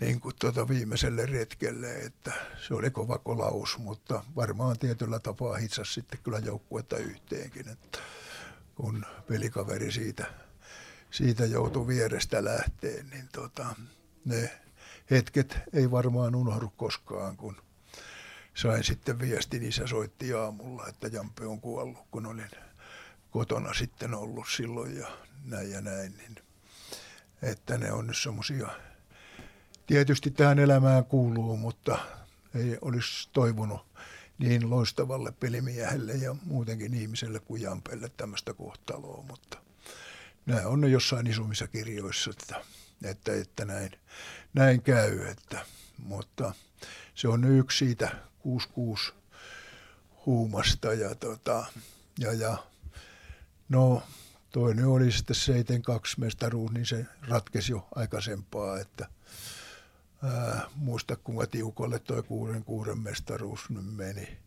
niin 0.00 0.20
kuin 0.20 0.34
tuota 0.40 0.68
viimeiselle 0.68 1.26
retkelle, 1.26 1.92
että 1.94 2.32
se 2.68 2.74
oli 2.74 2.90
kova 2.90 3.18
kolaus, 3.18 3.78
mutta 3.78 4.24
varmaan 4.36 4.78
tietyllä 4.78 5.18
tapaa 5.18 5.56
hitsasi 5.56 5.92
sitten 5.92 6.20
kyllä 6.22 6.38
joukkuetta 6.38 6.96
yhteenkin, 6.96 7.68
että 7.68 7.98
kun 8.74 9.06
pelikaveri 9.28 9.92
siitä 9.92 10.26
siitä 11.12 11.46
joutui 11.46 11.86
vierestä 11.86 12.44
lähteen, 12.44 13.10
niin 13.10 13.28
tota, 13.32 13.66
ne 14.24 14.50
hetket 15.10 15.58
ei 15.72 15.90
varmaan 15.90 16.34
unohdu 16.34 16.72
koskaan, 16.76 17.36
kun 17.36 17.56
sain 18.54 18.84
sitten 18.84 19.18
viestin, 19.18 19.62
isä 19.62 19.86
soitti 19.86 20.34
aamulla, 20.34 20.86
että 20.88 21.08
Jampe 21.08 21.46
on 21.46 21.60
kuollut, 21.60 22.06
kun 22.10 22.26
olin 22.26 22.50
kotona 23.30 23.74
sitten 23.74 24.14
ollut 24.14 24.46
silloin 24.56 24.96
ja 24.96 25.08
näin 25.44 25.70
ja 25.70 25.80
näin, 25.80 26.16
niin 26.16 26.36
että 27.42 27.78
ne 27.78 27.92
on 27.92 28.06
nyt 28.06 28.16
semmoisia, 28.16 28.68
tietysti 29.86 30.30
tähän 30.30 30.58
elämään 30.58 31.04
kuuluu, 31.04 31.56
mutta 31.56 31.98
ei 32.54 32.78
olisi 32.80 33.28
toivonut 33.32 33.80
niin 34.38 34.70
loistavalle 34.70 35.32
pelimiehelle 35.40 36.12
ja 36.12 36.36
muutenkin 36.44 36.94
ihmiselle 36.94 37.40
kuin 37.40 37.62
Jampelle 37.62 38.10
tämmöistä 38.16 38.54
kohtaloa, 38.54 39.22
mutta 39.22 39.61
nämä 40.46 40.66
on 40.66 40.80
ne 40.80 40.88
jossain 40.88 41.26
isommissa 41.26 41.66
kirjoissa, 41.68 42.30
että, 42.30 42.64
että, 43.04 43.34
että 43.34 43.64
näin, 43.64 43.90
näin 44.54 44.82
käy. 44.82 45.26
Että, 45.26 45.66
mutta 45.98 46.54
se 47.14 47.28
on 47.28 47.44
yksi 47.44 47.78
siitä 47.78 48.16
66 48.38 49.12
huumasta 50.26 50.92
ja, 50.92 51.14
tota, 51.14 51.66
ja, 52.18 52.32
ja 52.32 52.56
no 53.68 54.02
toinen 54.50 54.86
oli 54.86 55.12
sitten 55.12 55.36
7-2 55.36 55.40
mestaruus, 56.16 56.72
niin 56.72 56.86
se 56.86 57.06
ratkesi 57.28 57.72
jo 57.72 57.88
aikaisempaa, 57.94 58.78
että 58.78 59.08
ää, 60.22 60.66
muista 60.74 61.16
kuinka 61.16 61.46
tiukolle 61.46 61.98
tuo 61.98 62.22
kuuden 62.22 62.64
kuuden 62.64 62.98
mestaruus 62.98 63.70
nyt 63.70 63.96
meni. 63.96 64.38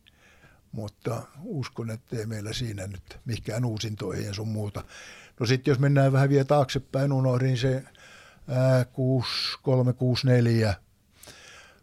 Mutta 0.72 1.22
uskon, 1.42 1.90
että 1.90 2.16
ei 2.16 2.26
meillä 2.26 2.52
siinä 2.52 2.86
nyt 2.86 3.18
mikään 3.24 3.64
uusintoihin 3.64 4.34
sun 4.34 4.48
muuta. 4.48 4.84
No 5.40 5.46
sitten 5.46 5.72
jos 5.72 5.78
mennään 5.78 6.12
vähän 6.12 6.28
vielä 6.28 6.44
taaksepäin, 6.44 7.12
unohdin 7.12 7.58
se 7.58 7.84
ää, 8.48 8.84
6, 8.84 9.28
3, 9.62 9.92
6, 9.92 10.26
4 10.26 10.74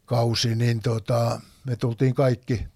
kausi, 0.06 0.56
niin 0.56 0.82
tota, 0.82 1.42
me 1.66 1.76
tultiin 1.76 2.16
kaikki 2.16 2.68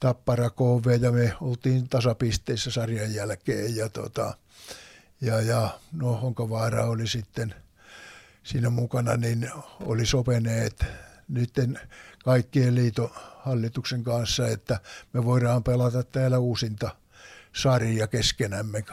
Tappara 0.00 0.50
KV 0.50 0.98
ja 1.00 1.12
me 1.12 1.34
oltiin 1.40 1.88
tasapisteissä 1.88 2.70
sarjan 2.70 3.14
jälkeen 3.14 3.76
ja, 3.76 3.88
tota, 3.88 4.34
ja, 5.20 5.40
ja 5.40 5.80
no 5.92 6.16
Honkavaara 6.16 6.86
oli 6.86 7.06
sitten 7.06 7.54
siinä 8.42 8.70
mukana, 8.70 9.16
niin 9.16 9.50
oli 9.80 10.06
sopeneet 10.06 10.84
nyt 11.28 11.52
kaikkien 12.24 12.74
liiton 12.74 13.10
hallituksen 13.38 14.04
kanssa, 14.04 14.48
että 14.48 14.80
me 15.12 15.24
voidaan 15.24 15.64
pelata 15.64 16.02
täällä 16.02 16.38
uusinta 16.38 16.96
sarja 17.52 18.06
keskenämme 18.06 18.84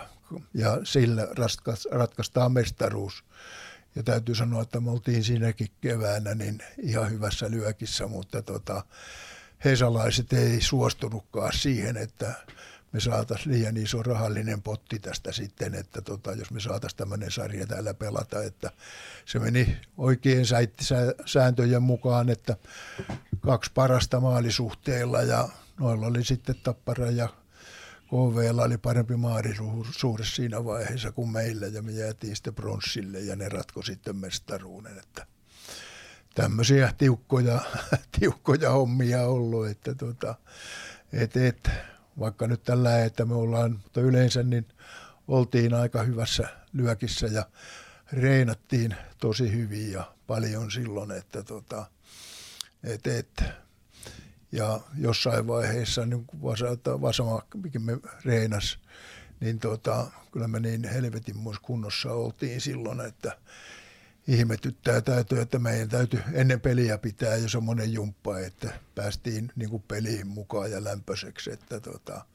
ja 0.53 0.79
sillä 0.83 1.27
ratkaistaan 1.91 2.51
mestaruus. 2.51 3.23
Ja 3.95 4.03
täytyy 4.03 4.35
sanoa, 4.35 4.61
että 4.61 4.79
me 4.79 4.91
oltiin 4.91 5.23
siinäkin 5.23 5.67
keväänä 5.81 6.35
niin 6.35 6.63
ihan 6.77 7.11
hyvässä 7.11 7.51
lyökissä, 7.51 8.07
mutta 8.07 8.41
tota, 8.41 8.83
heisalaiset 9.65 10.33
ei 10.33 10.61
suostunutkaan 10.61 11.53
siihen, 11.53 11.97
että 11.97 12.33
me 12.91 12.99
saataisiin 12.99 13.55
liian 13.55 13.77
iso 13.77 14.03
rahallinen 14.03 14.61
potti 14.61 14.99
tästä 14.99 15.31
sitten, 15.31 15.75
että 15.75 16.01
tota, 16.01 16.31
jos 16.31 16.51
me 16.51 16.59
saataisiin 16.59 16.97
tämmöinen 16.97 17.31
sarja 17.31 17.67
täällä 17.67 17.93
pelata, 17.93 18.43
että 18.43 18.71
se 19.25 19.39
meni 19.39 19.77
oikein 19.97 20.45
sääntöjen 21.25 21.83
mukaan, 21.83 22.29
että 22.29 22.55
kaksi 23.39 23.71
parasta 23.73 24.19
maalisuhteilla 24.19 25.21
ja 25.21 25.49
noilla 25.79 26.07
oli 26.07 26.23
sitten 26.23 26.55
Tappara 26.63 27.11
ja 27.11 27.29
KVlla 28.07 28.63
oli 28.63 28.77
parempi 28.77 29.15
maarisuhde 29.15 30.25
siinä 30.25 30.65
vaiheessa 30.65 31.11
kuin 31.11 31.29
meillä 31.29 31.67
ja 31.67 31.81
me 31.81 31.91
jäätiin 31.91 32.35
sitten 32.35 32.55
pronssille 32.55 33.19
ja 33.19 33.35
ne 33.35 33.49
ratko 33.49 33.81
sitten 33.81 34.15
mestaruuden, 34.15 34.97
että 34.97 35.27
tämmöisiä 36.35 36.93
tiukkoja, 36.97 37.61
tiukkoja 38.19 38.71
hommia 38.71 39.23
ollut, 39.23 39.67
että 39.67 39.95
tota, 39.95 40.35
et, 41.13 41.37
et, 41.37 41.69
vaikka 42.19 42.47
nyt 42.47 42.63
tällä, 42.63 43.05
että 43.05 43.25
me 43.25 43.35
ollaan, 43.35 43.71
mutta 43.71 44.01
yleensä 44.01 44.43
niin 44.43 44.67
oltiin 45.27 45.73
aika 45.73 46.03
hyvässä 46.03 46.47
lyökissä 46.73 47.27
ja 47.27 47.45
reinattiin 48.11 48.95
tosi 49.19 49.51
hyvin 49.51 49.91
ja 49.91 50.13
paljon 50.27 50.71
silloin, 50.71 51.11
että 51.11 51.43
tota, 51.43 51.85
et, 52.83 53.07
et, 53.07 53.43
ja 54.57 54.79
jossain 54.97 55.47
vaiheessa 55.47 56.05
niin 56.05 56.27
mikä 57.63 57.79
me 57.79 57.97
reinas, 58.25 58.79
niin 59.39 59.59
tota, 59.59 60.07
kyllä 60.31 60.47
me 60.47 60.59
niin 60.59 60.83
helvetin 60.83 61.35
kunnossa 61.61 62.13
oltiin 62.13 62.61
silloin, 62.61 63.01
että 63.01 63.37
ihmetyttää 64.27 65.01
täytyy, 65.01 65.41
että 65.41 65.59
meidän 65.59 65.89
täytyy 65.89 66.19
ennen 66.33 66.61
peliä 66.61 66.97
pitää 66.97 67.35
jo 67.35 67.49
semmoinen 67.49 67.93
jumppa, 67.93 68.39
että 68.39 68.73
päästiin 68.95 69.51
niin 69.55 69.69
kuin 69.69 69.83
peliin 69.87 70.27
mukaan 70.27 70.71
ja 70.71 70.83
lämpöiseksi. 70.83 71.51
Että 71.51 71.79
tota, 71.79 72.25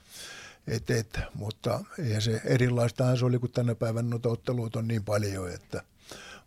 et, 0.67 0.91
et, 0.91 1.21
mutta 1.35 1.85
eihän 1.99 2.23
se 2.23 2.41
erilaistahan 2.45 3.19
se 3.19 3.25
oli, 3.25 3.39
kun 3.39 3.51
tänä 3.51 3.75
päivänä 3.75 4.09
noita 4.09 4.29
otteluita 4.29 4.79
on 4.79 4.89
niin 4.89 5.05
paljon, 5.05 5.53
että, 5.53 5.83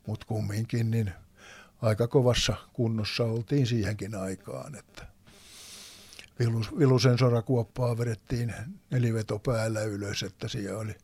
mutta 0.07 0.25
kumminkin 0.25 0.91
niin 0.91 1.11
aika 1.81 2.07
kovassa 2.07 2.55
kunnossa 2.73 3.23
oltiin 3.23 3.67
siihenkin 3.67 4.15
aikaan. 4.15 4.75
Että 4.75 5.14
Vilusen 6.80 7.17
sorakuoppaa 7.17 7.98
vedettiin 7.98 8.54
neliveto 8.91 9.39
päällä 9.39 9.82
ylös, 9.82 10.24
että 10.24 10.48
siellä 10.48 10.80
oli 10.80 10.95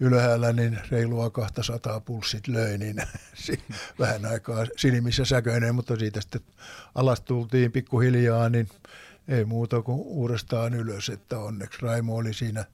ylhäällä 0.00 0.52
niin 0.52 0.78
reilua 0.90 1.30
200 1.30 2.00
pulssit 2.00 2.48
löi, 2.48 2.78
niin 2.78 2.96
vähän 3.98 4.26
aikaa 4.26 4.66
silmissä 4.76 5.24
säköinen, 5.24 5.74
mutta 5.74 5.96
siitä 5.96 6.20
sitten 6.20 6.40
alas 6.94 7.20
tultiin 7.20 7.72
pikkuhiljaa, 7.72 8.48
niin 8.48 8.68
ei 9.28 9.44
muuta 9.44 9.82
kuin 9.82 9.98
uudestaan 9.98 10.74
ylös, 10.74 11.08
että 11.08 11.38
onneksi 11.38 11.78
Raimo 11.82 12.16
oli 12.16 12.34
siinä, 12.34 12.64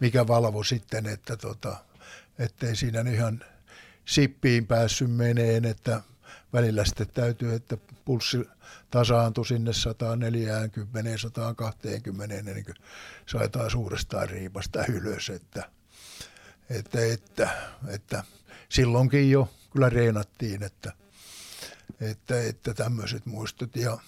mikä 0.00 0.26
valvo 0.26 0.62
sitten, 0.62 1.06
että 1.06 1.36
tota, 1.36 1.76
ettei 2.38 2.76
siinä 2.76 3.00
ihan 3.00 3.44
sippiin 4.04 4.66
päässyt 4.66 5.10
meneen, 5.10 5.64
että 5.64 6.00
välillä 6.56 6.84
sitten 6.84 7.06
täytyy, 7.14 7.54
että 7.54 7.76
pulssi 8.04 8.48
tasaantui 8.90 9.46
sinne 9.46 9.72
140, 9.72 11.18
120, 11.18 12.42
niin 12.42 12.64
kuin 12.64 12.74
sai 13.26 13.48
taas 13.48 13.74
uudestaan 13.74 14.28
riipasta 14.28 14.84
ylös, 14.88 15.30
että 15.30 15.70
että, 16.70 17.04
että, 17.12 17.48
että 17.88 18.24
silloinkin 18.68 19.30
jo 19.30 19.50
kyllä 19.72 19.88
reenattiin, 19.88 20.62
että, 20.62 20.92
että, 22.00 22.40
että 22.40 22.74
tämmöiset 22.74 23.26
muistot. 23.26 23.76
Ja 23.76 23.98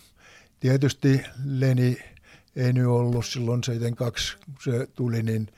tietysti 0.61 1.22
Leni 1.44 1.98
ei 2.56 2.72
nyt 2.72 2.87
ollut 2.87 3.26
silloin 3.26 3.64
72, 3.64 4.37
kun 4.44 4.54
se 4.64 4.87
tuli, 4.87 5.22
niin 5.22 5.48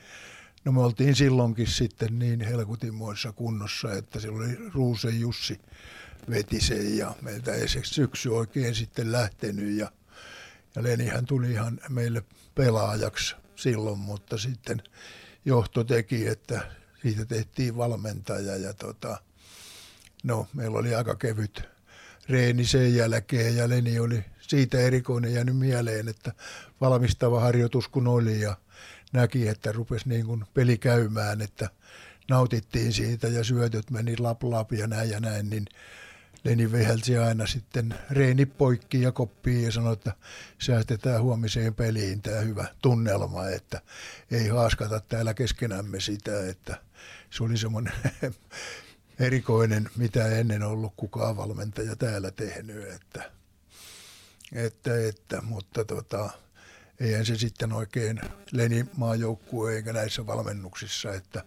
no 0.65 0.71
me 0.71 0.81
oltiin 0.81 1.15
silloinkin 1.15 1.67
sitten 1.67 2.19
niin 2.19 2.41
helkutinmoissa 2.41 3.31
kunnossa, 3.31 3.93
että 3.93 4.19
silloin 4.19 4.57
oli 4.59 4.69
Ruusen 4.73 5.19
Jussi 5.19 5.59
veti 6.29 6.61
sen 6.61 6.97
ja 6.97 7.15
meiltä 7.21 7.53
ei 7.53 7.67
se 7.67 7.81
syksy 7.83 8.29
oikein 8.29 8.75
sitten 8.75 9.11
lähtenyt 9.11 9.77
ja, 9.77 9.91
ja 10.75 10.83
Lenihän 10.83 11.25
tuli 11.25 11.51
ihan 11.51 11.79
meille 11.89 12.23
pelaajaksi 12.55 13.35
silloin, 13.55 13.99
mutta 13.99 14.37
sitten 14.37 14.83
johto 15.45 15.83
teki, 15.83 16.27
että 16.27 16.61
siitä 17.01 17.25
tehtiin 17.25 17.77
valmentaja 17.77 18.57
ja 18.57 18.73
tota, 18.73 19.17
no, 20.23 20.47
meillä 20.53 20.79
oli 20.79 20.95
aika 20.95 21.15
kevyt 21.15 21.61
reeni 22.29 22.65
sen 22.65 22.95
jälkeen 22.95 23.55
ja 23.55 23.69
Leni 23.69 23.99
oli 23.99 24.25
siitä 24.41 24.79
erikoinen 24.79 25.33
jäänyt 25.33 25.57
mieleen, 25.57 26.07
että 26.07 26.31
valmistava 26.81 27.39
harjoitus 27.39 27.87
kun 27.87 28.07
oli 28.07 28.41
ja 28.41 28.57
näki, 29.13 29.47
että 29.47 29.71
rupesi 29.71 30.09
niin 30.09 30.25
kuin 30.25 30.45
peli 30.53 30.77
käymään, 30.77 31.41
että 31.41 31.69
nautittiin 32.29 32.93
siitä 32.93 33.27
ja 33.27 33.43
syötöt 33.43 33.91
meni 33.91 34.17
lap 34.17 34.43
lap 34.43 34.71
ja 34.71 34.87
näin 34.87 35.09
ja 35.09 35.19
näin, 35.19 35.49
niin 35.49 35.65
Leni 36.43 36.71
vehelsi 36.71 37.17
aina 37.17 37.47
sitten 37.47 37.95
reeni 38.11 38.45
poikki 38.45 39.01
ja 39.01 39.11
koppiin 39.11 39.63
ja 39.63 39.71
sanoi, 39.71 39.93
että 39.93 40.13
säästetään 40.59 41.21
huomiseen 41.21 41.75
peliin 41.75 42.21
tämä 42.21 42.39
hyvä 42.39 42.67
tunnelma, 42.81 43.47
että 43.47 43.81
ei 44.31 44.47
haaskata 44.47 44.99
täällä 44.99 45.33
keskenämme 45.33 45.99
sitä, 45.99 46.49
että 46.49 46.81
se 47.29 47.43
oli 47.43 47.57
semmoinen 47.57 47.93
erikoinen, 49.19 49.89
mitä 49.97 50.27
ennen 50.27 50.63
ollut 50.63 50.93
kukaan 50.97 51.37
valmentaja 51.37 51.95
täällä 51.95 52.31
tehnyt, 52.31 52.87
että, 52.87 53.31
että, 54.53 55.07
että 55.07 55.41
mutta 55.41 55.85
tota, 55.85 56.29
eihän 56.99 57.25
se 57.25 57.37
sitten 57.37 57.73
oikein 57.73 58.21
Leni 58.51 58.85
maajoukkue 58.97 59.75
eikä 59.75 59.93
näissä 59.93 60.25
valmennuksissa, 60.25 61.13
että, 61.13 61.43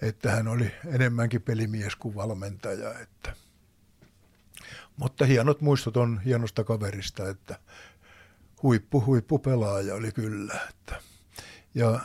että 0.00 0.30
hän 0.30 0.48
oli 0.48 0.70
enemmänkin 0.86 1.42
pelimies 1.42 1.96
kuin 1.96 2.14
valmentaja, 2.14 2.98
että 2.98 3.43
mutta 4.96 5.24
hienot 5.24 5.60
muistot 5.60 5.96
on 5.96 6.20
hienosta 6.24 6.64
kaverista, 6.64 7.28
että 7.28 7.58
huippu, 8.62 9.04
huippu 9.06 9.38
pelaaja 9.38 9.94
oli 9.94 10.12
kyllä. 10.12 10.60
Että. 10.70 11.02
Ja 11.74 12.00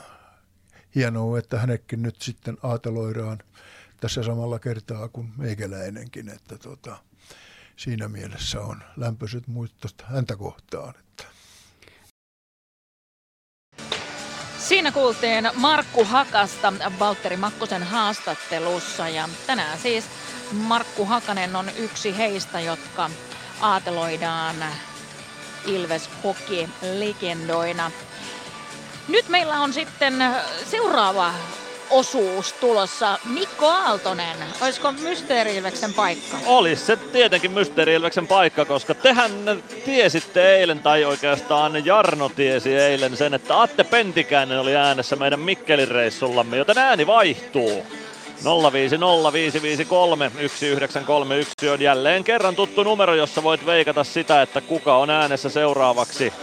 hienoa, 0.96 1.40
että 1.40 1.60
hänekin 1.60 2.02
nyt 2.02 2.22
sitten 2.22 2.58
aateloidaan 2.64 3.40
tässä 4.00 4.24
samalla 4.24 4.60
kertaa 4.60 5.08
kuin 5.08 5.34
meikäläinenkin, 5.38 6.30
että 6.30 6.58
tota, 6.58 6.98
siinä 7.76 8.08
mielessä 8.08 8.62
on 8.62 8.84
lämpöiset 8.98 9.48
muistot 9.48 10.02
häntä 10.06 10.36
kohtaan. 10.36 10.94
Että. 11.00 11.24
Siinä 14.58 14.92
kuultiin 14.92 15.50
Markku 15.56 16.06
Hakasta 16.06 16.74
Valtteri 17.00 17.38
Makkosen 17.38 17.84
haastattelussa 17.84 19.10
ja 19.10 19.30
tänään 19.48 19.80
siis 19.80 20.06
Markku 20.52 21.06
Hakanen 21.06 21.56
on 21.56 21.72
yksi 21.78 22.18
heistä, 22.18 22.60
jotka 22.60 23.10
aateloidaan 23.62 24.56
Ilves 25.66 26.10
Hockey 26.24 26.70
legendoina. 27.00 27.92
Nyt 29.08 29.30
meillä 29.30 29.62
on 29.62 29.74
sitten 29.74 30.26
seuraava 30.66 31.34
osuus 31.90 32.54
tulossa. 32.54 33.20
Mikko 33.26 33.68
Aaltonen, 33.68 34.38
olisiko 34.62 34.92
Mysteeri-Ilveksen 34.92 35.94
paikka? 35.94 36.38
Olisi 36.46 36.86
se 36.86 36.96
tietenkin 36.96 37.52
Mysteeri-Ilveksen 37.52 38.28
paikka, 38.28 38.66
koska 38.66 38.96
tehän 38.96 39.32
tiesitte 39.86 40.56
eilen, 40.56 40.80
tai 40.80 41.06
oikeastaan 41.06 41.86
Jarno 41.86 42.30
tiesi 42.30 42.76
eilen 42.76 43.18
sen, 43.18 43.34
että 43.34 43.62
Atte 43.62 43.84
Pentikäinen 43.84 44.60
oli 44.60 44.76
äänessä 44.76 45.16
meidän 45.16 45.40
Mikkelin 45.40 45.88
reissullamme, 45.88 46.58
joten 46.58 46.78
ääni 46.78 47.08
vaihtuu. 47.08 47.86
050 48.44 49.86
on 51.72 51.82
jälleen 51.82 52.24
kerran 52.24 52.56
tuttu 52.56 52.84
numero, 52.84 53.16
jossa 53.16 53.44
voit 53.44 53.66
veikata 53.66 54.04
sitä, 54.04 54.42
että 54.42 54.62
kuka 54.62 54.98
on 54.98 55.10
äänessä 55.10 55.50
seuraavaksi. 55.50 56.34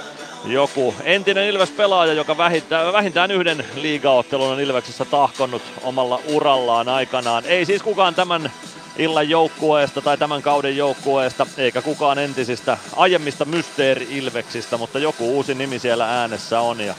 Joku 0.45 0.95
entinen 1.05 1.49
Ilves-pelaaja, 1.49 2.13
joka 2.13 2.37
vähintään, 2.37 2.93
vähintään 2.93 3.31
yhden 3.31 3.65
liigaottelun 3.75 4.53
on 4.53 4.61
Ilveksessä 4.61 5.05
tahkonnut 5.05 5.63
omalla 5.83 6.21
urallaan 6.29 6.89
aikanaan. 6.89 7.45
Ei 7.47 7.65
siis 7.65 7.83
kukaan 7.83 8.15
tämän 8.15 8.53
illan 8.99 9.29
joukkueesta 9.29 10.01
tai 10.03 10.19
tämän 10.19 10.43
kauden 10.43 10.77
joukkueesta, 10.77 11.47
eikä 11.57 11.83
kukaan 11.83 12.19
entisistä 12.19 12.79
aiemmista 12.97 13.45
mysteeri-ilveksistä, 13.45 14.77
mutta 14.77 14.99
joku 14.99 15.37
uusi 15.37 15.55
nimi 15.55 15.79
siellä 15.79 16.21
äänessä 16.21 16.61
on 16.61 16.81
ja 16.81 16.95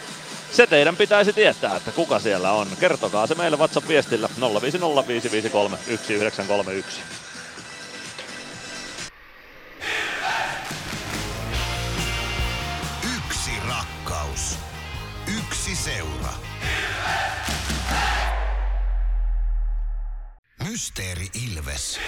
se 0.52 0.68
teidän 0.68 0.96
pitäisi 0.96 1.34
tietää, 1.34 1.76
että 1.76 1.92
kuka 1.92 2.20
siellä 2.20 2.52
on. 2.52 2.68
Kertokaa 2.80 3.28
se 3.28 3.36
meille 3.36 3.58
WhatsApp-viestillä 3.58 4.30
0505531. 4.40 4.42
Yksi 13.18 13.52
rakkaus. 13.68 14.58
Yksi 15.38 15.76
seura. 15.76 16.34
Mysteeri 20.70 21.28
Ilves. 21.46 22.00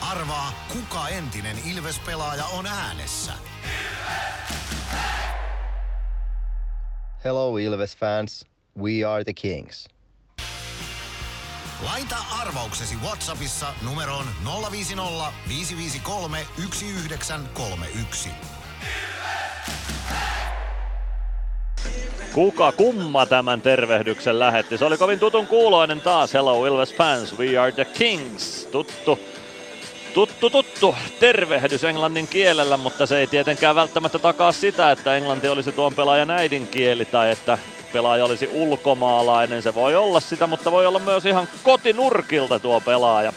Arvaa, 0.00 0.66
kuka 0.72 1.08
entinen 1.08 1.56
Ilves-pelaaja 1.64 2.44
on 2.44 2.66
äänessä. 2.66 3.32
Hello 7.26 7.58
Ilves 7.58 7.96
fans, 7.96 8.44
we 8.78 9.02
are 9.04 9.24
the 9.24 9.32
Kings. 9.32 9.88
Laita 11.84 12.16
arvauksesi 12.40 12.94
Whatsappissa 13.04 13.66
numeroon 13.84 14.24
050 14.70 15.32
553 15.48 16.46
1931. 16.56 18.30
Kuka 22.34 22.72
kumma 22.72 23.26
tämän 23.26 23.60
tervehdyksen 23.62 24.38
lähetti? 24.38 24.78
Se 24.78 24.84
oli 24.84 24.98
kovin 24.98 25.18
tutun 25.18 25.46
kuuloinen 25.46 26.00
taas. 26.00 26.34
Hello 26.34 26.66
Ilves 26.66 26.94
fans, 26.94 27.38
we 27.38 27.58
are 27.58 27.72
the 27.72 27.84
Kings. 27.84 28.68
Tuttu 28.72 29.18
Tuttu, 30.16 30.50
tuttu 30.50 30.94
tervehdys 31.20 31.84
englannin 31.84 32.28
kielellä, 32.28 32.76
mutta 32.76 33.06
se 33.06 33.18
ei 33.18 33.26
tietenkään 33.26 33.74
välttämättä 33.74 34.18
takaa 34.18 34.52
sitä, 34.52 34.90
että 34.90 35.16
englanti 35.16 35.48
olisi 35.48 35.72
tuon 35.72 35.94
pelaajan 35.94 36.30
äidinkieli 36.30 37.04
tai 37.04 37.30
että 37.30 37.58
pelaaja 37.92 38.24
olisi 38.24 38.48
ulkomaalainen. 38.52 39.62
Se 39.62 39.74
voi 39.74 39.96
olla 39.96 40.20
sitä, 40.20 40.46
mutta 40.46 40.72
voi 40.72 40.86
olla 40.86 40.98
myös 40.98 41.26
ihan 41.26 41.48
kotinurkilta 41.62 42.58
tuo 42.58 42.80
pelaaja. 42.80 43.32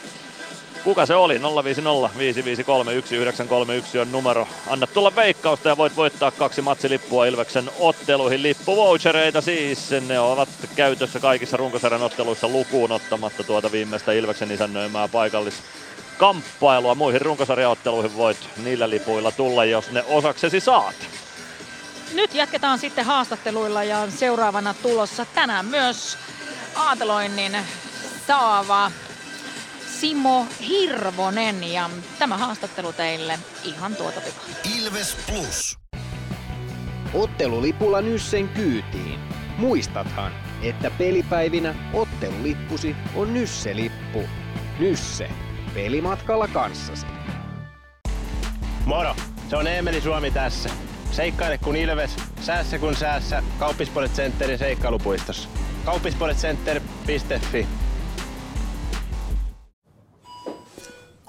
Kuka 0.84 1.06
se 1.06 1.16
oli? 1.16 1.42
050 1.64 2.18
553 2.18 2.92
1931 2.92 4.00
on 4.00 4.12
numero. 4.12 4.48
Anna 4.68 4.88
tulla 4.88 5.16
veikkausta 5.16 5.70
ja 5.70 5.78
voit 5.78 5.96
voittaa 5.96 6.32
kaksi 6.32 6.62
matsilippua 6.62 7.26
Ilveksen 7.26 7.70
otteluihin. 7.80 8.44
Lippuvouchereita 8.44 9.42
siis. 9.42 9.92
Ne 10.08 10.20
ovat 10.20 10.50
käytössä 10.76 11.20
kaikissa 11.20 11.58
runkosarjan 11.58 12.04
otteluissa 12.04 12.48
lukuun 12.48 12.92
ottamatta 12.92 13.44
tuota 13.44 13.72
viimeistä 13.72 14.12
Ilveksen 14.12 14.52
isännöimää 14.52 15.08
paikallis 15.08 15.64
kamppailua. 16.20 16.96
Muihin 16.96 17.22
runkosarjaotteluihin 17.22 18.16
voit 18.18 18.50
niillä 18.64 18.90
lipuilla 18.90 19.32
tulla, 19.32 19.66
jos 19.66 19.92
ne 19.92 20.04
osaksesi 20.08 20.60
saat. 20.60 20.96
Nyt 22.14 22.36
jatketaan 22.36 22.80
sitten 22.80 23.06
haastatteluilla 23.06 23.84
ja 23.84 24.12
seuraavana 24.12 24.74
tulossa 24.74 25.26
tänään 25.26 25.66
myös 25.66 26.18
aateloinnin 26.76 27.58
saava 28.28 28.92
Simo 30.00 30.46
Hirvonen 30.68 31.64
ja 31.74 31.90
tämä 32.20 32.38
haastattelu 32.38 32.94
teille 32.94 33.40
ihan 33.64 33.96
tuota 33.96 34.22
pikaa. 34.22 34.46
Ilves 34.78 35.18
Plus. 35.28 35.78
Ottelulipulla 37.14 38.02
Nyssen 38.02 38.50
kyytiin. 38.50 39.20
Muistathan, 39.58 40.32
että 40.62 40.92
pelipäivinä 40.92 41.76
ottelulippusi 41.94 42.96
on 43.16 43.34
Nysse-lippu. 43.34 44.24
Nysse. 44.80 45.30
Pelimatkalla 45.74 46.48
kanssasi. 46.48 47.06
Moro, 48.86 49.16
se 49.50 49.56
on 49.56 49.68
Eemeli 49.68 50.02
Suomi 50.02 50.32
tässä. 50.32 50.70
Seikkaile 51.12 51.58
kun 51.58 51.76
ilves, 51.76 52.16
säässä 52.42 52.80
kun 52.80 52.96
säässä. 52.96 53.44
Kauppispoilet 53.60 54.12
Centerin 54.14 54.60
seikkailupuistossa. 54.60 55.50
Kauppispoiletcenter.fi 55.86 57.68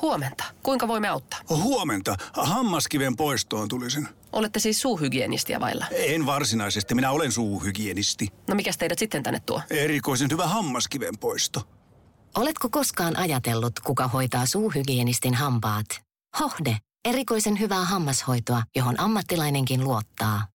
Huomenta. 0.03 0.45
Kuinka 0.63 0.89
voimme 0.89 1.09
auttaa? 1.09 1.41
Huomenta. 1.51 2.17
Hammaskiven 2.33 3.17
poistoon 3.17 3.69
tulisin. 3.69 4.09
Olette 4.33 4.61
siis 4.61 4.81
suuhygienistiä 4.81 5.61
vailla? 5.61 5.87
En 5.91 6.27
varsinaisesti. 6.27 6.95
Minä 6.95 7.11
olen 7.11 7.33
suuhygienisti. 7.33 8.29
No 8.49 8.55
mikä 8.55 8.71
teidät 8.79 8.99
sitten 8.99 9.23
tänne 9.23 9.41
tuo? 9.47 9.63
Erikoisen 9.71 10.31
hyvä 10.33 10.47
hammaskiven 10.47 11.19
poisto. 11.21 11.63
Oletko 12.37 12.69
koskaan 12.71 13.17
ajatellut, 13.17 13.73
kuka 13.85 14.09
hoitaa 14.09 14.47
suuhygienistin 14.47 15.35
hampaat? 15.35 15.87
Hohde. 16.41 16.77
Erikoisen 17.05 17.61
hyvää 17.61 17.85
hammashoitoa, 17.85 18.63
johon 18.77 19.01
ammattilainenkin 19.01 19.85
luottaa. 19.85 20.47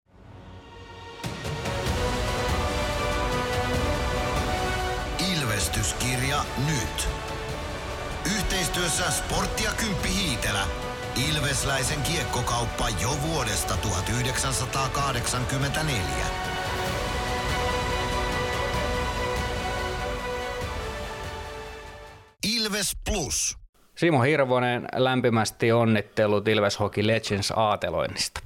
Ilvestyskirja 5.34 6.44
nyt. 6.66 7.08
Yhteistyössä 8.36 9.10
Sportti 9.10 9.64
ja 9.64 9.72
Kymppi 9.72 10.14
Hiitelä. 10.14 10.66
Ilvesläisen 11.28 12.02
kiekkokauppa 12.02 12.88
jo 12.88 13.16
vuodesta 13.22 13.76
1984. 13.76 16.06
Ilves 22.54 22.96
Plus. 23.04 23.58
Simo 23.94 24.22
Hirvonen, 24.22 24.88
lämpimästi 24.96 25.72
onnittelut 25.72 26.48
Ilves 26.48 26.80
Hockey 26.80 27.06
Legends 27.06 27.52
aateloinnista. 27.56 28.40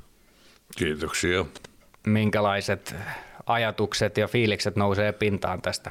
Kiitoksia. 0.76 1.44
Minkälaiset 2.06 2.94
ajatukset 3.46 4.16
ja 4.16 4.28
fiilikset 4.28 4.76
nousee 4.76 5.12
pintaan 5.12 5.62
tästä 5.62 5.90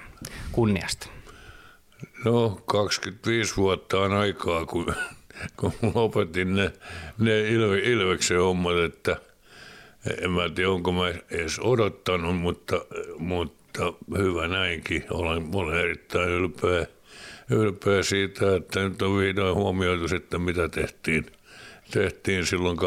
kunniasta? 0.51 1.07
No 2.25 2.61
25 2.65 3.57
vuotta 3.57 3.99
on 3.99 4.13
aikaa, 4.13 4.65
kun, 4.65 4.95
kun 5.57 5.73
lopetin 5.95 6.55
ne, 6.55 6.71
ne 7.17 7.49
Ilve, 7.49 7.79
Ilveksen 7.79 8.37
hommat, 8.39 8.77
että 8.77 9.17
en 10.21 10.31
mä 10.31 10.49
tiedä, 10.49 10.69
onko 10.69 10.91
mä 10.91 11.09
edes 11.31 11.59
odottanut, 11.59 12.37
mutta, 12.37 12.75
mutta 13.17 13.93
hyvä 14.17 14.47
näinkin. 14.47 15.05
Olen, 15.09 15.47
olen 15.53 15.79
erittäin 15.79 16.29
ylpeä, 16.29 16.85
ylpeä 17.49 18.03
siitä, 18.03 18.55
että 18.55 18.79
nyt 18.79 19.01
on 19.01 19.17
vihdoin 19.17 19.55
huomioitu 19.55 20.07
sitten, 20.07 20.41
mitä 20.41 20.69
tehtiin, 20.69 21.25
tehtiin 21.91 22.45
silloin 22.45 22.77
80-90, 22.77 22.81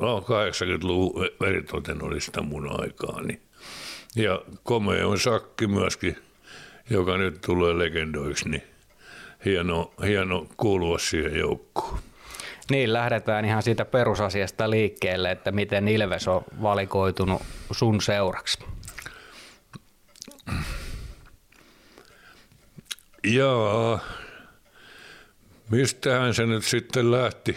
no 0.00 0.20
80-luvun 0.20 1.28
veritoten 1.40 2.04
oli 2.04 2.20
sitä 2.20 2.42
mun 2.42 2.80
aikaani. 2.80 3.40
Ja 4.16 4.42
komea 4.62 5.06
on 5.06 5.18
Sakki 5.18 5.66
myöskin 5.66 6.16
joka 6.90 7.18
nyt 7.18 7.40
tulee 7.40 7.78
legendoiksi, 7.78 8.48
niin 8.48 8.62
hieno, 9.44 9.92
hieno 10.06 10.46
kuulua 10.56 10.98
siihen 10.98 11.36
joukkoon. 11.36 11.98
Niin, 12.70 12.92
lähdetään 12.92 13.44
ihan 13.44 13.62
siitä 13.62 13.84
perusasiasta 13.84 14.70
liikkeelle, 14.70 15.30
että 15.30 15.52
miten 15.52 15.88
Ilves 15.88 16.28
on 16.28 16.44
valikoitunut 16.62 17.42
sun 17.70 18.00
seuraksi. 18.00 18.58
Jaa, 23.26 24.00
mistähän 25.70 26.34
se 26.34 26.46
nyt 26.46 26.64
sitten 26.64 27.10
lähti, 27.10 27.56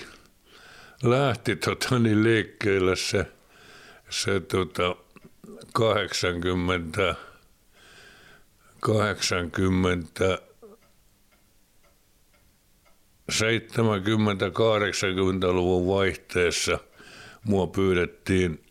lähti 1.04 1.56
tota, 1.56 2.00
niin 2.00 2.24
liikkeelle 2.24 2.96
se, 2.96 3.26
se 4.10 4.40
tota, 4.40 4.96
80 5.74 7.16
80 8.80 10.40
70-80-luvun 13.32 15.88
vaihteessa 15.88 16.80
mua 17.44 17.68
pyydettiin 17.68 18.64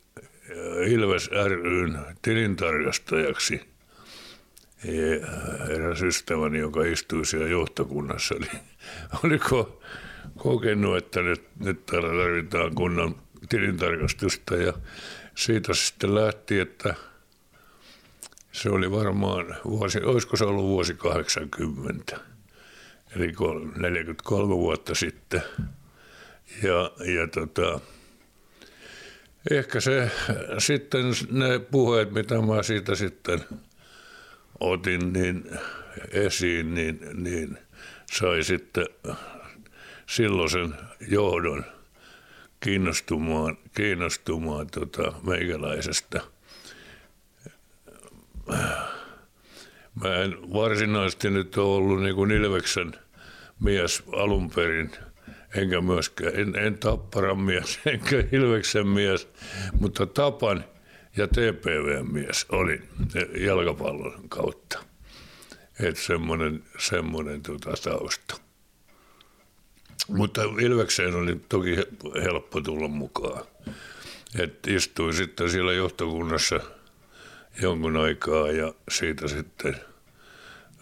Ilves 0.87 1.31
ryn 1.31 1.99
tilintarkastajaksi. 2.23 3.68
Eräs 5.69 6.03
ystäväni, 6.03 6.59
joka 6.59 6.85
istui 6.85 7.27
siellä 7.27 7.49
johtokunnassa, 7.49 8.35
oli, 8.35 8.49
oliko 9.25 9.83
kokenut, 10.37 10.97
että 10.97 11.23
nyt, 11.23 11.43
nyt 11.61 11.87
täällä 11.87 12.09
tarvitaan 12.09 12.75
kunnan 12.75 13.15
tilintarkastusta 13.49 14.57
ja 14.57 14.73
siitä 15.35 15.75
sitten 15.75 16.15
lähti, 16.15 16.61
että 16.61 16.95
se 18.53 18.71
oli 18.71 18.91
varmaan 18.91 19.57
vuosi, 19.65 19.99
olisiko 20.03 20.37
se 20.37 20.45
ollut 20.45 20.65
vuosi 20.65 20.95
80, 20.95 22.21
eli 23.17 23.33
43 23.77 24.55
vuotta 24.55 24.95
sitten. 24.95 25.43
Ja, 26.63 26.93
ja 27.05 27.27
tota, 27.27 27.81
ehkä 29.51 29.81
se 29.81 30.11
sitten 30.59 31.05
ne 31.31 31.59
puheet, 31.59 32.13
mitä 32.13 32.35
mä 32.35 32.63
siitä 32.63 32.95
sitten 32.95 33.45
otin 34.61 35.13
niin 35.13 35.45
esiin, 36.11 36.75
niin, 36.75 37.01
niin 37.15 37.59
sai 38.13 38.43
sitten 38.45 38.87
silloisen 40.07 40.75
johdon 41.09 41.65
kiinnostumaan, 42.61 43.59
kiinnostumaan 43.77 44.67
tota 44.67 45.13
meikäläisestä. 45.23 46.21
Mä 50.05 50.15
en 50.15 50.53
varsinaisesti 50.53 51.31
nyt 51.31 51.57
ole 51.59 51.77
ollut 51.77 52.03
niin 52.03 52.15
kuin 52.15 52.31
Ilveksen 52.31 52.93
mies 53.61 54.03
alun 54.13 54.51
perin, 54.51 54.91
enkä 55.55 55.81
myöskään, 55.81 56.33
en, 56.35 56.57
en 56.57 56.79
Tapparan 56.79 57.41
mies, 57.41 57.81
enkä 57.87 58.25
Ilveksen 58.33 58.89
mies, 58.89 59.29
mutta 59.81 60.07
Tapan 60.07 60.65
ja 61.19 61.29
TPV 61.29 62.05
mies 62.13 62.47
oli 62.49 62.83
jalkapallon 63.39 64.29
kautta. 64.29 64.79
Että 65.81 66.01
semmoinen, 66.01 66.65
semmoinen 66.79 67.43
tota 67.43 67.71
tausta. 67.85 68.37
Mutta 70.09 70.43
Ilvekseen 70.43 71.15
oli 71.15 71.41
toki 71.49 71.77
helppo 72.25 72.61
tulla 72.61 72.89
mukaan. 72.89 73.45
Et 74.39 74.67
istuin 74.67 75.15
sitten 75.15 75.51
siellä 75.51 75.73
johtokunnassa 75.73 76.61
jonkun 77.63 77.97
aikaa 77.97 78.51
ja 78.51 78.73
siitä 78.91 79.29
sitten 79.29 79.77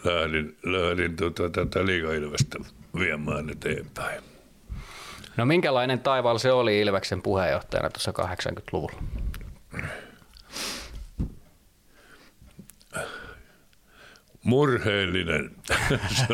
lähdin, 0.04 0.56
lähdin 0.62 1.16
tota, 1.16 1.50
tätä 1.50 1.86
liigailvestä 1.86 2.58
viemään 2.98 3.50
eteenpäin. 3.50 4.22
No 5.36 5.46
minkälainen 5.46 6.00
taivaalla 6.00 6.38
se 6.38 6.52
oli 6.52 6.80
Ilveksen 6.80 7.22
puheenjohtajana 7.22 7.90
tuossa 7.90 8.12
80-luvulla? 8.12 9.02
Murheellinen. 14.46 15.50
se, 16.16 16.26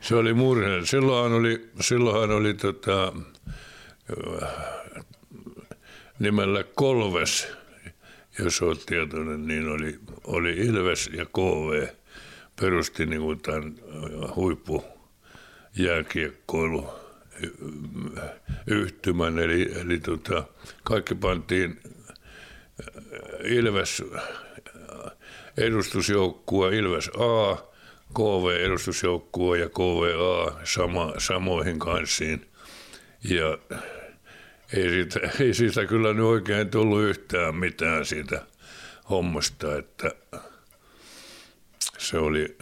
se 0.00 0.14
oli 0.14 0.34
murheellinen. 0.34 0.86
Silloinhan 0.86 1.32
oli, 1.32 1.68
silloinhan 1.80 2.30
oli 2.30 2.54
tota, 2.54 3.12
nimellä 6.18 6.64
Kolves, 6.74 7.48
jos 8.38 8.62
olet 8.62 8.86
tietoinen, 8.86 9.46
niin 9.46 9.68
oli, 9.68 9.98
oli 10.24 10.52
Ilves 10.52 11.10
ja 11.12 11.24
KV 11.24 11.86
perusti 12.60 13.06
niin 13.06 13.40
tämän 13.40 13.74
huippujääkiekkoilu 14.36 16.88
yhtymän, 18.66 19.38
eli, 19.38 19.72
eli 19.80 19.98
tota, 19.98 20.44
kaikki 20.82 21.14
pantiin 21.14 21.80
Ilves 23.44 24.02
edustusjoukkue 25.56 26.76
Ilves 26.76 27.08
A, 27.08 27.56
KV 28.14 28.46
edustusjoukkue 28.64 29.58
ja 29.58 29.68
KVA 29.68 30.60
sama, 30.64 31.12
samoihin 31.18 31.78
kanssiin. 31.78 32.46
Ja 33.24 33.58
ei 34.72 34.88
siitä, 34.88 35.20
ei 35.40 35.54
siitä 35.54 35.86
kyllä 35.86 36.12
nyt 36.12 36.24
oikein 36.24 36.70
tullut 36.70 37.02
yhtään 37.02 37.56
mitään 37.56 38.04
siitä 38.04 38.42
hommasta, 39.10 39.76
että 39.76 40.10
se 41.98 42.18
oli, 42.18 42.56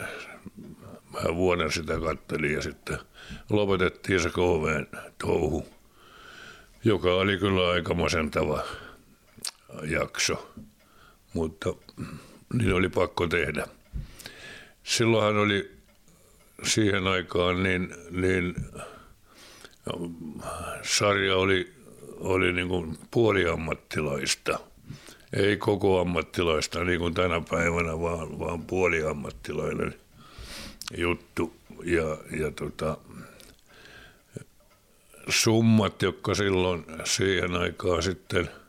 mä 1.12 1.34
vuoden 1.34 1.72
sitä 1.72 2.00
kattelin 2.00 2.52
ja 2.52 2.62
sitten 2.62 2.98
lopetettiin 3.50 4.20
se 4.20 4.28
KVn 4.28 4.86
touhu, 5.18 5.68
joka 6.84 7.14
oli 7.14 7.38
kyllä 7.38 7.70
aika 7.70 7.94
masentava 7.94 8.62
jakso, 9.82 10.54
mutta 11.32 11.74
niin 12.58 12.72
oli 12.72 12.88
pakko 12.88 13.26
tehdä. 13.26 13.66
Silloinhan 14.82 15.36
oli 15.36 15.70
siihen 16.62 17.06
aikaan 17.06 17.62
niin, 17.62 17.94
niin 18.10 18.54
sarja 20.82 21.36
oli, 21.36 21.72
oli 22.20 22.52
niin 22.52 22.68
kuin 22.68 22.98
puoliammattilaista. 23.10 24.58
Ei 25.32 25.56
koko 25.56 26.00
ammattilaista 26.00 26.84
niin 26.84 26.98
kuin 26.98 27.14
tänä 27.14 27.42
päivänä, 27.50 28.00
vaan, 28.00 28.38
vaan 28.38 28.62
puoliammattilainen 28.62 29.94
juttu. 30.96 31.56
Ja, 31.84 32.18
ja 32.38 32.50
tota, 32.50 32.96
summat, 35.28 36.02
jotka 36.02 36.34
silloin 36.34 36.84
siihen 37.04 37.54
aikaan 37.56 38.02
sitten– 38.02 38.50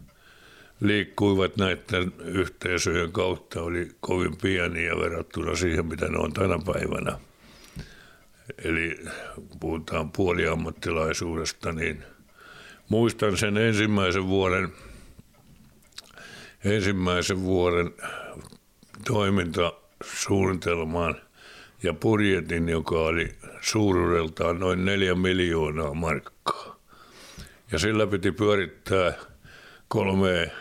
liikkuivat 0.80 1.58
näiden 1.58 2.14
yhteisöjen 2.24 3.12
kautta, 3.12 3.62
oli 3.62 3.90
kovin 4.00 4.38
pieniä 4.38 4.98
verrattuna 4.98 5.56
siihen, 5.56 5.86
mitä 5.86 6.08
ne 6.08 6.18
on 6.18 6.34
tänä 6.34 6.60
päivänä. 6.66 7.20
Eli 8.64 9.00
puhutaan 9.60 10.12
puoliammattilaisuudesta, 10.12 11.72
niin 11.72 12.04
muistan 12.90 13.38
sen 13.38 13.58
ensimmäisen 13.58 14.28
vuoden, 14.28 14.74
ensimmäisen 16.64 17.42
vuoden 17.42 17.94
toimintasuunnitelmaan 19.08 21.16
ja 21.84 21.94
budjetin, 21.94 22.70
joka 22.70 22.96
oli 22.96 23.30
suuruudeltaan 23.62 24.60
noin 24.60 24.86
neljä 24.86 25.16
miljoonaa 25.16 25.94
markkaa. 25.94 26.76
Ja 27.72 27.80
sillä 27.80 28.08
piti 28.08 28.32
pyörittää– 28.32 29.14
kolme, 29.96 30.52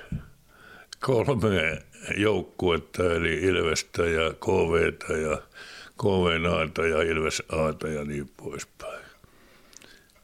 kolme 1.00 1.82
joukkuetta, 2.16 3.14
eli 3.14 3.34
Ilvestä 3.34 4.02
ja 4.02 4.32
KVtä 4.32 5.12
ja 5.12 5.42
KV 5.98 6.40
ja 6.90 7.02
Ilves 7.02 7.42
Aata 7.52 7.88
ja 7.88 8.04
niin 8.04 8.30
poispäin. 8.36 9.04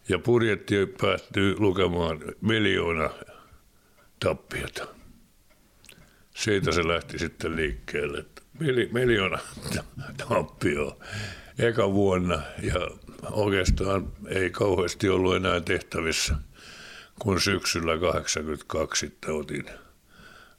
Ja 0.08 0.18
budjetti 0.18 0.74
päättyy 1.00 1.56
lukemaan 1.58 2.20
miljoona 2.40 3.10
tappiota. 4.20 4.86
Siitä 6.34 6.72
se 6.72 6.88
lähti 6.88 7.18
sitten 7.18 7.56
liikkeelle. 7.56 8.24
Miljoona 8.92 9.38
tappioa 10.28 10.96
eka 11.58 11.92
vuonna 11.92 12.42
ja 12.62 12.90
oikeastaan 13.30 14.12
ei 14.28 14.50
kauheasti 14.50 15.08
ollut 15.08 15.36
enää 15.36 15.60
tehtävissä– 15.60 16.34
kun 17.22 17.40
syksyllä 17.40 17.98
82 17.98 19.06
sitten 19.06 19.34
otin, 19.34 19.64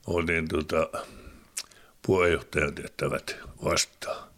otin 0.08 0.48
tota, 0.48 0.90
puheenjohtajan 2.02 2.76
tehtävät 2.76 3.38
vastaan. 3.64 4.30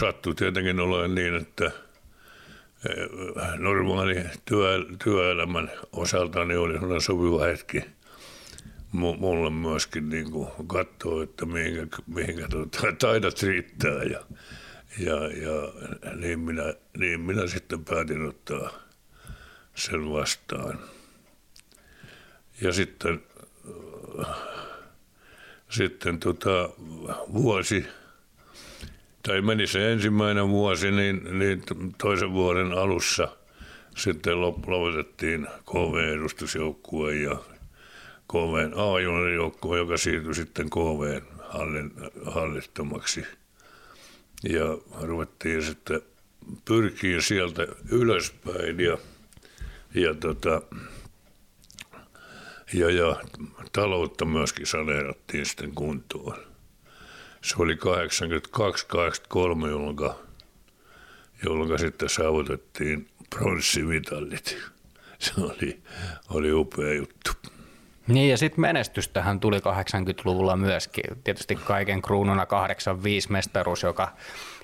Sattui 0.00 0.34
tietenkin 0.34 0.80
olemaan 0.80 1.14
niin, 1.14 1.34
että 1.34 1.64
eh, 1.64 3.08
normaali 3.58 4.14
työ, 4.44 4.86
työelämän 5.04 5.70
osaltani 5.92 6.56
oli 6.56 6.72
sellainen 6.72 7.00
sopiva 7.00 7.44
hetki 7.44 7.80
mulle 8.92 9.50
myöskin 9.50 10.08
niin 10.08 10.30
kuin 10.30 10.48
katsoa, 10.66 11.22
että 11.22 11.46
mihinkä, 11.46 11.96
mihinkä 12.06 12.48
tuota, 12.48 12.78
taidat 12.98 13.42
riittää 13.42 14.02
ja, 14.02 14.20
ja, 14.98 15.14
ja 15.26 15.72
niin, 16.14 16.40
minä, 16.40 16.74
niin 16.98 17.20
minä 17.20 17.46
sitten 17.46 17.84
päätin 17.84 18.28
ottaa– 18.28 18.70
sen 19.76 20.10
vastaan. 20.10 20.80
Ja 22.60 22.72
sitten, 22.72 23.22
sitten 25.68 26.20
tota, 26.20 26.70
vuosi, 27.32 27.86
tai 29.22 29.40
meni 29.40 29.66
se 29.66 29.92
ensimmäinen 29.92 30.48
vuosi, 30.48 30.90
niin, 30.90 31.38
niin 31.38 31.62
toisen 31.98 32.32
vuoden 32.32 32.72
alussa 32.72 33.28
sitten 33.96 34.40
lopetettiin 34.40 35.46
KV-edustusjoukkue 35.70 37.14
ja 37.14 37.36
KVn 38.28 38.72
A-juniorijoukkue, 38.76 39.78
joka 39.78 39.96
siirtyi 39.96 40.34
sitten 40.34 40.68
hallin, 41.48 41.92
hallittomaksi. 42.24 43.26
Ja 44.48 44.64
ruvettiin 45.00 45.62
sitten 45.62 46.00
pyrkiä 46.64 47.20
sieltä 47.20 47.66
ylöspäin 47.90 48.80
ja 48.80 48.98
ja, 49.94 50.14
tota, 50.14 50.62
ja, 52.72 52.90
ja 52.90 53.16
taloutta 53.72 54.24
myöskin 54.24 54.66
saneerattiin 54.66 55.46
sitten 55.46 55.74
kuntoon. 55.74 56.36
Se 57.42 57.54
oli 57.58 57.74
82-83, 57.74 57.78
jolloin, 59.68 59.96
jolloin 61.44 61.78
sitten 61.78 62.08
saavutettiin 62.08 63.08
pronssimitallit. 63.30 64.56
Se 65.18 65.32
oli, 65.38 65.82
oli 66.28 66.52
upea 66.52 66.94
juttu. 66.94 67.30
Niin 68.06 68.30
ja 68.30 68.36
sitten 68.36 68.60
menestystähän 68.60 69.40
tuli 69.40 69.58
80-luvulla 69.58 70.56
myöskin. 70.56 71.04
Tietysti 71.24 71.54
kaiken 71.54 72.02
kruununa 72.02 72.46
85 72.46 73.32
mestaruus, 73.32 73.82
joka 73.82 74.16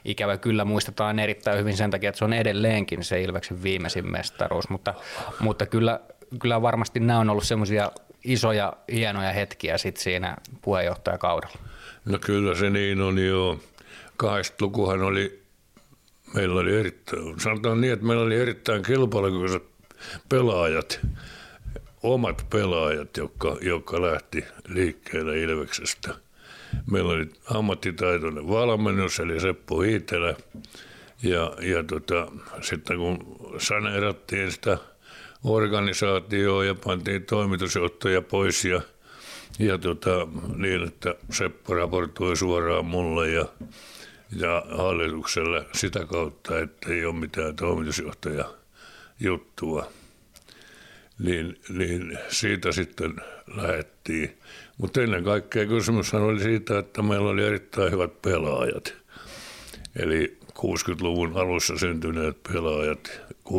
ikävä 0.04 0.36
kyllä 0.36 0.64
muistetaan 0.64 1.18
erittäin 1.18 1.58
hyvin 1.58 1.76
sen 1.76 1.90
takia, 1.90 2.08
että 2.08 2.18
se 2.18 2.24
on 2.24 2.32
edelleenkin 2.32 3.04
se 3.04 3.22
Ilveksen 3.22 3.62
viimeisin 3.62 4.10
mestaruus, 4.10 4.68
mutta, 4.68 4.94
mutta 5.40 5.66
kyllä, 5.66 6.00
kyllä 6.40 6.62
varmasti 6.62 7.00
nämä 7.00 7.18
on 7.18 7.30
ollut 7.30 7.44
semmoisia 7.44 7.92
isoja, 8.24 8.72
hienoja 8.92 9.32
hetkiä 9.32 9.78
sit 9.78 9.96
siinä 9.96 10.36
puheenjohtajakaudella. 10.62 11.56
No 12.04 12.18
kyllä 12.18 12.54
se 12.54 12.70
niin 12.70 13.00
on 13.00 13.18
joo. 13.18 13.60
80-lukuhan 14.22 15.02
oli, 15.02 15.42
meillä 16.34 16.60
oli 16.60 16.80
erittäin, 16.80 17.40
sanotaan 17.40 17.80
niin, 17.80 17.92
että 17.92 18.06
meillä 18.06 18.22
oli 18.22 18.36
erittäin 18.36 18.82
kilpailukykyiset 18.82 19.62
pelaajat, 20.28 21.00
omat 22.02 22.46
pelaajat, 22.50 23.16
jotka, 23.16 23.56
jotka 23.60 24.02
lähti 24.02 24.44
liikkeelle 24.68 25.38
Ilveksestä. 25.38 26.14
Meillä 26.90 27.12
oli 27.12 27.28
ammattitaitoinen 27.54 28.48
valmennus, 28.48 29.20
eli 29.20 29.40
Seppo 29.40 29.80
Hiitelä. 29.80 30.34
Ja, 31.22 31.52
ja 31.60 31.82
tota, 31.82 32.26
sitten 32.60 32.96
kun 32.96 33.18
saneerattiin 33.58 34.52
sitä 34.52 34.78
organisaatioa 35.44 36.64
ja 36.64 36.74
pantiin 36.74 37.24
toimitusjohtaja 37.24 38.22
pois 38.22 38.64
ja, 38.64 38.80
ja 39.58 39.78
tota, 39.78 40.28
niin, 40.56 40.82
että 40.82 41.14
Seppo 41.30 41.74
raportoi 41.74 42.36
suoraan 42.36 42.84
mulle 42.84 43.30
ja, 43.30 43.46
ja 44.36 44.64
hallitukselle 44.76 45.66
sitä 45.72 46.06
kautta, 46.06 46.58
että 46.58 46.92
ei 46.92 47.04
ole 47.04 47.14
mitään 47.14 47.56
toimitusjohtaja 47.56 48.44
juttua. 49.20 49.86
Niin, 51.18 51.60
niin 51.68 52.18
siitä 52.28 52.72
sitten 52.72 53.16
lähettiin. 53.56 54.38
Mutta 54.78 55.02
ennen 55.02 55.24
kaikkea 55.24 55.66
kysymyshän 55.66 56.22
oli 56.22 56.40
siitä, 56.40 56.78
että 56.78 57.02
meillä 57.02 57.30
oli 57.30 57.44
erittäin 57.44 57.92
hyvät 57.92 58.22
pelaajat. 58.22 58.94
Eli 59.96 60.38
60-luvun 60.58 61.36
alussa 61.36 61.78
syntyneet 61.78 62.42
pelaajat, 62.42 63.20
62-65 63.48 63.52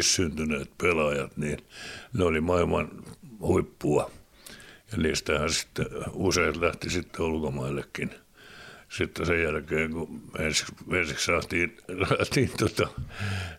syntyneet 0.00 0.70
pelaajat, 0.78 1.36
niin 1.36 1.58
ne 2.12 2.24
oli 2.24 2.40
maailman 2.40 2.88
huippua. 3.40 4.10
Ja 4.92 4.98
niistähän 4.98 5.50
sitten 5.50 5.86
useat 6.12 6.56
lähti 6.56 6.90
sitten 6.90 7.26
ulkomaillekin. 7.26 8.10
Sitten 8.88 9.26
sen 9.26 9.42
jälkeen, 9.42 9.90
kun 9.92 10.22
ensiksi, 10.38 10.72
ensiksi 10.92 11.24
saatiin, 11.24 11.76
saatiin, 12.08 12.50
tota, 12.58 12.88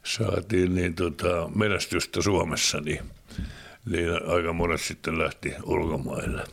saatiin 0.03 0.75
niin 0.75 0.95
tota, 0.95 1.49
menestystä 1.55 2.21
Suomessa, 2.21 2.81
niin, 2.81 3.01
niin 3.85 4.29
aika 4.29 4.53
monet 4.53 4.81
sitten 4.81 5.19
lähti 5.19 5.53
ulkomaille. 5.63 6.43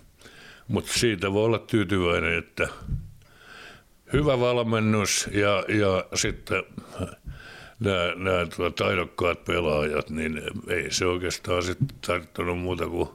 Mutta 0.69 0.93
siitä 0.93 1.33
voi 1.33 1.45
olla 1.45 1.59
tyytyväinen, 1.59 2.39
että 2.39 2.69
hyvä 4.13 4.41
valmennus 4.41 5.29
ja, 5.33 5.65
ja 5.69 6.05
sitten 6.15 6.63
nämä, 7.81 8.15
nämä 8.17 8.47
tuota, 8.57 8.85
taidokkaat 8.85 9.45
pelaajat, 9.45 10.11
niin 10.11 10.43
ei 10.69 10.93
se 10.93 11.07
oikeastaan 11.07 11.63
sitten 11.63 11.89
tarttunut 12.07 12.59
muuta 12.59 12.87
kuin 12.87 13.09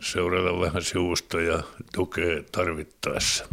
seurata 0.00 0.60
vähän 0.60 0.82
sivusta 0.82 1.40
ja 1.40 1.62
tukea 1.94 2.42
tarvittaessa. 2.52 3.48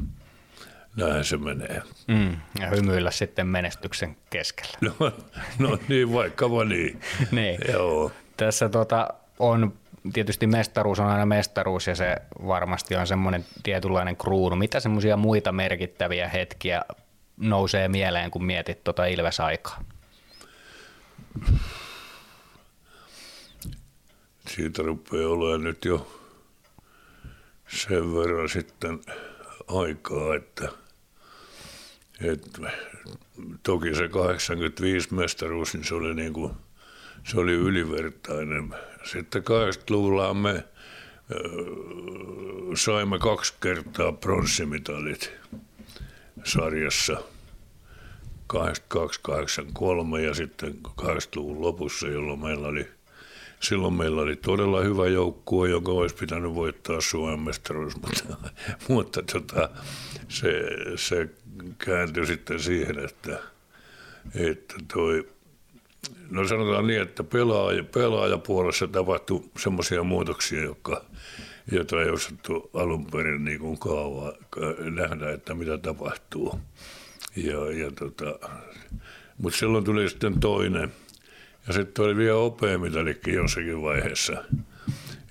Näin 0.95 1.23
se 1.23 1.37
menee. 1.37 1.81
Mm, 2.07 2.37
ja 2.59 2.67
hymyillä 2.67 3.11
sitten 3.11 3.47
menestyksen 3.47 4.17
keskellä. 4.29 4.77
No, 4.81 5.11
no 5.59 5.79
niin, 5.87 6.13
vaikka 6.13 6.45
niin. 6.65 7.01
niin. 7.31 7.59
Joo. 7.71 8.11
Tässä 8.37 8.69
tota, 8.69 9.07
on 9.39 9.73
tietysti 10.13 10.47
mestaruus 10.47 10.99
on 10.99 11.07
aina 11.07 11.25
mestaruus 11.25 11.87
ja 11.87 11.95
se 11.95 12.15
varmasti 12.47 12.95
on 12.95 13.07
semmoinen 13.07 13.45
tietynlainen 13.63 14.17
kruunu. 14.17 14.55
Mitä 14.55 14.79
semmoisia 14.79 15.17
muita 15.17 15.51
merkittäviä 15.51 16.29
hetkiä 16.29 16.81
nousee 17.37 17.87
mieleen, 17.87 18.31
kun 18.31 18.45
mietit 18.45 18.83
tuota 18.83 19.05
Ilves-aikaa? 19.05 19.83
Siitä 24.47 24.83
rupeaa 24.83 25.29
olemaan 25.29 25.63
nyt 25.63 25.85
jo 25.85 26.19
sen 27.67 28.15
verran 28.15 28.49
sitten 28.49 28.99
aikaa, 29.67 30.35
että, 30.35 30.69
että 32.21 32.71
toki 33.63 33.95
se 33.95 34.07
85 34.07 35.13
mestaruus, 35.13 35.73
niin 35.73 35.83
se 35.83 35.95
oli, 35.95 36.13
niin 36.13 36.33
kuin, 36.33 36.53
se 37.23 37.39
oli 37.39 37.53
ylivertainen. 37.53 38.75
Sitten 39.03 39.41
80-luvulla 39.41 40.33
me 40.33 40.63
saimme 42.75 43.19
kaksi 43.19 43.53
kertaa 43.61 44.11
pronssimitalit 44.11 45.31
sarjassa– 46.43 47.17
82-83 48.53 50.19
ja 50.19 50.33
sitten 50.33 50.77
80-luvun 51.01 51.61
lopussa, 51.61 52.07
jolloin 52.07 52.39
meillä 52.39 52.67
oli, 52.67 52.87
silloin 53.59 53.93
meillä 53.93 54.21
oli 54.21 54.35
todella 54.35 54.81
hyvä 54.81 55.07
joukkue, 55.07 55.69
joka 55.69 55.91
olisi 55.91 56.15
pitänyt 56.15 56.55
voittaa 56.55 57.01
Suomen 57.01 57.39
mestaruus, 57.39 57.93
mutta, 57.95 58.37
mutta 58.89 59.23
tota, 59.33 59.69
se, 60.27 60.51
se 60.95 61.29
kääntyi 61.77 62.25
sitten 62.25 62.59
siihen, 62.59 62.99
että, 62.99 63.39
että 64.35 64.75
toi, 64.93 65.29
no 66.29 66.47
sanotaan 66.47 66.87
niin, 66.87 67.01
että 67.01 67.23
pelaaja, 67.23 67.83
pelaajapuolessa 67.83 68.87
tapahtui 68.87 69.43
semmoisia 69.59 70.03
muutoksia, 70.03 70.63
jotka, 70.63 71.05
joita 71.71 72.01
ei 72.01 72.09
osattu 72.09 72.69
alun 72.73 73.05
perin 73.05 73.45
niin 73.45 73.59
kuin 73.59 73.79
kaavaa, 73.79 74.33
nähdä, 74.79 75.31
että 75.31 75.53
mitä 75.53 75.77
tapahtuu. 75.77 76.59
Ja, 77.35 77.71
ja 77.71 77.91
tota, 77.91 78.49
mutta 79.37 79.59
silloin 79.59 79.83
tuli 79.83 80.09
sitten 80.09 80.39
toinen. 80.39 80.93
Ja 81.67 81.73
sitten 81.73 82.05
oli 82.05 82.15
vielä 82.17 82.37
hopeamitalikin 82.37 83.33
jossakin 83.33 83.81
vaiheessa. 83.81 84.43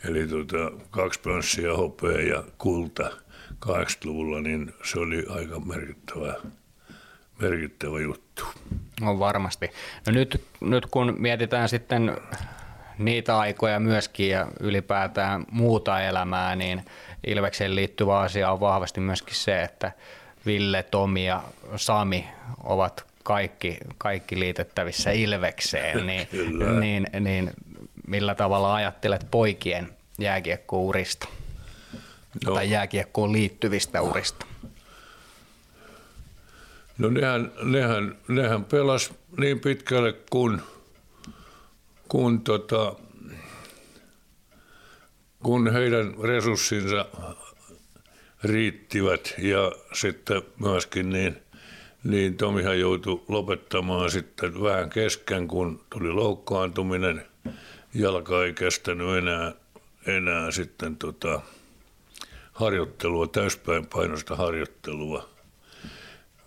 Eli 0.08 0.26
tota, 0.26 0.72
kaksi 0.90 1.20
pönssiä 1.20 1.76
hopea 1.76 2.20
ja 2.20 2.44
kulta 2.58 3.10
80-luvulla, 3.66 4.40
niin 4.40 4.74
se 4.84 4.98
oli 4.98 5.26
aika 5.28 5.60
merkittävä, 5.60 6.34
merkittävä 7.40 8.00
juttu. 8.00 8.44
On 9.02 9.18
varmasti. 9.18 9.70
No 10.06 10.12
nyt, 10.12 10.44
nyt 10.60 10.86
kun 10.86 11.14
mietitään 11.18 11.68
sitten 11.68 12.16
niitä 12.98 13.38
aikoja 13.38 13.80
myöskin 13.80 14.28
ja 14.28 14.46
ylipäätään 14.60 15.44
muuta 15.50 16.00
elämää, 16.00 16.56
niin 16.56 16.84
Ilvekseen 17.26 17.74
liittyvä 17.74 18.18
asia 18.18 18.52
on 18.52 18.60
vahvasti 18.60 19.00
myöskin 19.00 19.34
se, 19.34 19.62
että 19.62 19.92
Ville, 20.46 20.82
Tomi 20.82 21.26
ja 21.26 21.42
Sami 21.76 22.28
ovat 22.64 23.04
kaikki, 23.22 23.78
kaikki 23.98 24.38
liitettävissä 24.38 25.10
Ilvekseen, 25.10 26.06
niin, 26.06 26.28
niin, 26.80 27.06
niin 27.20 27.50
millä 28.06 28.34
tavalla 28.34 28.74
ajattelet 28.74 29.26
poikien 29.30 29.88
jääkiekkourista 30.18 31.28
no. 32.46 32.54
tai 32.54 32.70
jääkiekkoon 32.70 33.32
liittyvistä 33.32 34.02
urista? 34.02 34.46
No 36.98 37.10
nehän, 37.10 37.52
nehän, 37.62 38.16
nehän 38.28 38.64
pelas 38.64 39.14
niin 39.38 39.60
pitkälle 39.60 40.14
kun, 40.30 40.62
kun, 42.08 42.40
tota, 42.40 42.94
kun 45.42 45.72
heidän 45.72 46.14
resurssinsa 46.22 47.06
riittivät 48.44 49.34
ja 49.38 49.72
sitten 49.92 50.42
myöskin 50.58 51.10
niin, 51.10 51.42
niin 52.04 52.36
Tomihan 52.36 52.80
joutui 52.80 53.22
lopettamaan 53.28 54.10
sitten 54.10 54.62
vähän 54.62 54.90
kesken, 54.90 55.48
kun 55.48 55.84
tuli 55.90 56.12
loukkaantuminen. 56.12 57.26
Jalka 57.94 58.44
ei 58.44 58.52
kestänyt 58.52 59.16
enää, 59.18 59.52
enää 60.06 60.50
sitten 60.50 60.96
tota, 60.96 61.40
harjoittelua, 62.52 63.26
täyspäinpainoista 63.26 64.36
harjoittelua. 64.36 65.31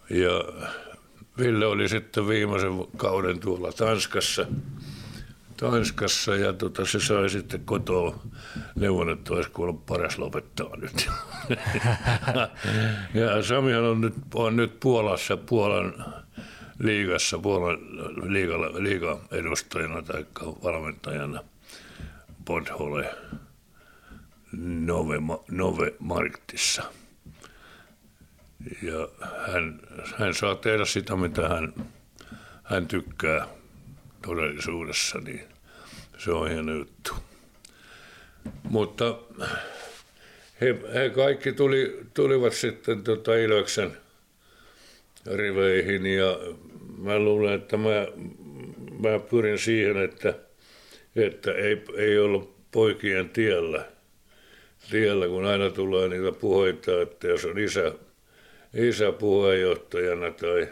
Ja 0.10 0.43
Ville 1.39 1.66
oli 1.66 1.89
sitten 1.89 2.28
viimeisen 2.28 2.72
kauden 2.97 3.39
tuolla 3.39 3.72
Tanskassa– 3.72 4.45
Tanskassa 5.58 6.36
ja 6.36 6.53
tota, 6.53 6.86
se 6.86 6.99
sai 6.99 7.30
sitten 7.30 7.66
kotoa 7.66 8.20
neuvon, 8.76 9.10
että 9.10 9.34
olisiko 9.34 9.62
ollut 9.62 9.86
paras 9.86 10.18
lopettaa 10.18 10.78
nyt. 10.78 11.10
ja 13.22 13.43
Samihan 13.43 13.84
on 13.84 14.01
nyt, 14.01 14.14
on 14.34 14.56
nyt 14.56 14.80
Puolassa, 14.80 15.38
Puolan 15.38 16.06
liigassa, 16.80 17.39
Puolan 17.39 17.78
liigalla, 18.34 18.84
liiga 18.84 19.20
edustajana 19.32 20.01
tai 20.01 20.26
valmentajana 20.64 21.43
Podhole 22.45 23.16
Nove, 24.58 25.16
Nove 25.51 25.93
Marktissa. 25.99 26.84
Ja 28.82 29.09
hän, 29.47 29.80
hän 30.16 30.34
saa 30.34 30.55
tehdä 30.55 30.86
sitä, 30.86 31.16
mitä 31.16 31.49
hän, 31.49 31.74
hän 32.63 32.88
tykkää 32.88 33.47
todellisuudessa, 34.26 35.20
niin 35.20 35.43
se 36.18 36.32
on 36.32 36.49
hieno 36.49 36.74
juttu. 36.74 37.13
Mutta 38.63 39.18
he, 40.61 40.76
he 40.93 41.09
kaikki 41.09 41.51
tuli, 41.51 41.99
tulivat 42.13 42.53
sitten 42.53 43.03
tota 43.03 43.36
Ilveksen 43.36 43.97
riveihin 45.36 46.05
ja 46.05 46.39
mä 46.97 47.20
luulen, 47.20 47.53
että 47.53 47.78
mä, 47.78 48.07
mä 48.99 49.20
pyrin 49.30 49.59
siihen, 49.59 49.97
että, 49.97 50.34
että 51.16 51.51
ei, 51.51 51.84
ei 51.97 52.20
olla 52.20 52.47
poikien 52.72 53.30
tiellä, 53.30 53.86
tiellä, 54.91 55.28
kun 55.28 55.45
aina 55.45 55.70
tulee 55.70 56.09
niitä 56.09 56.32
puheita, 56.32 57.01
että 57.01 57.28
jos 57.28 57.45
on 57.45 57.59
isä, 57.59 57.93
isä 58.76 59.11
puheenjohtajana 59.11 60.32
tai 60.32 60.67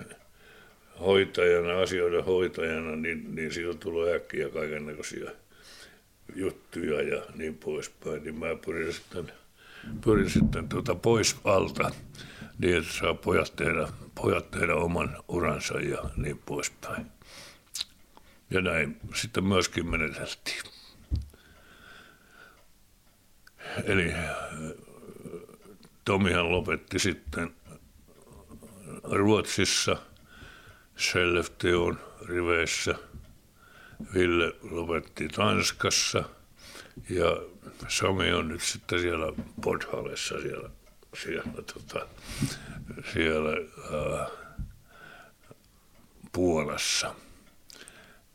hoitajana, 0.99 1.82
asioiden 1.82 2.24
hoitajana, 2.24 2.95
niin, 2.95 3.36
niin 3.36 3.54
siitä 3.54 3.74
tulee 3.74 4.16
äkkiä 4.16 4.49
kaikenlaisia 4.49 5.32
juttuja 6.36 7.01
ja 7.01 7.24
niin 7.36 7.58
poispäin. 7.58 8.24
Niin 8.24 8.39
mä 8.39 8.47
pyrin 8.66 8.93
sitten, 8.93 9.32
pyrin 10.06 10.30
sitten 10.30 10.70
tuota 10.70 10.95
pois 10.95 11.36
alta 11.43 11.91
niin, 12.60 12.78
että 12.78 12.93
saa 12.93 13.14
pojat 13.14 13.56
tehdä, 13.56 13.88
pojat 14.16 14.51
tehdä 14.51 14.76
oman 14.76 15.18
uransa 15.28 15.80
ja 15.80 16.04
niin 16.18 16.39
poispäin. 16.45 17.06
Ja 18.49 18.62
näin 18.62 18.97
sitten 19.16 19.43
myöskin 19.43 19.88
meneteltiin. 19.88 20.64
Eli 23.84 24.14
Tomihan 26.06 26.51
lopetti 26.51 26.99
sitten 26.99 27.51
Ruotsissa– 29.04 29.97
Skellefteån 30.97 31.99
riveissä. 32.26 32.95
Ville 34.14 34.54
lopetti 34.62 35.28
Tanskassa 35.28 36.24
ja 37.10 37.38
Sami 37.88 38.34
on 38.34 38.47
nyt 38.47 38.62
sitten 38.62 38.99
siellä 38.99 39.34
Podhalessa 39.62 40.41
siellä, 40.41 40.70
siellä, 41.24 41.62
tota, 41.74 42.08
siellä 43.14 43.51
ää, 43.51 44.28
Puolassa. 46.32 47.16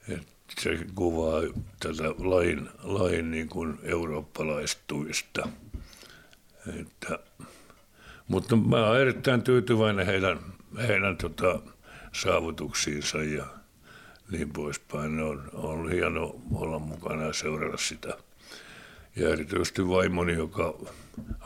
Et 0.09 0.29
se 0.61 0.79
kuvaa 0.95 1.43
tätä 1.81 2.15
lain, 2.19 2.69
lain 2.83 3.31
niin 3.31 3.49
kuin 3.49 3.79
eurooppalaistuista. 3.83 5.49
Että, 6.81 7.19
mutta 8.29 8.57
mä 8.57 8.87
olen 8.87 9.01
erittäin 9.01 9.43
tyytyväinen 9.43 10.07
heidän, 10.07 10.39
heidän 10.79 11.17
tota, 11.17 11.61
saavutuksiinsa 12.13 13.23
ja 13.23 13.47
niin 14.31 14.53
poispäin. 14.53 15.21
On, 15.21 15.51
on 15.53 15.65
ollut 15.65 15.91
hieno 15.91 16.35
olla 16.55 16.79
mukana 16.79 17.25
ja 17.25 17.33
seurata 17.33 17.77
sitä. 17.77 18.17
Ja 19.17 19.29
erityisesti 19.29 19.89
vaimoni, 19.89 20.33
joka 20.33 20.75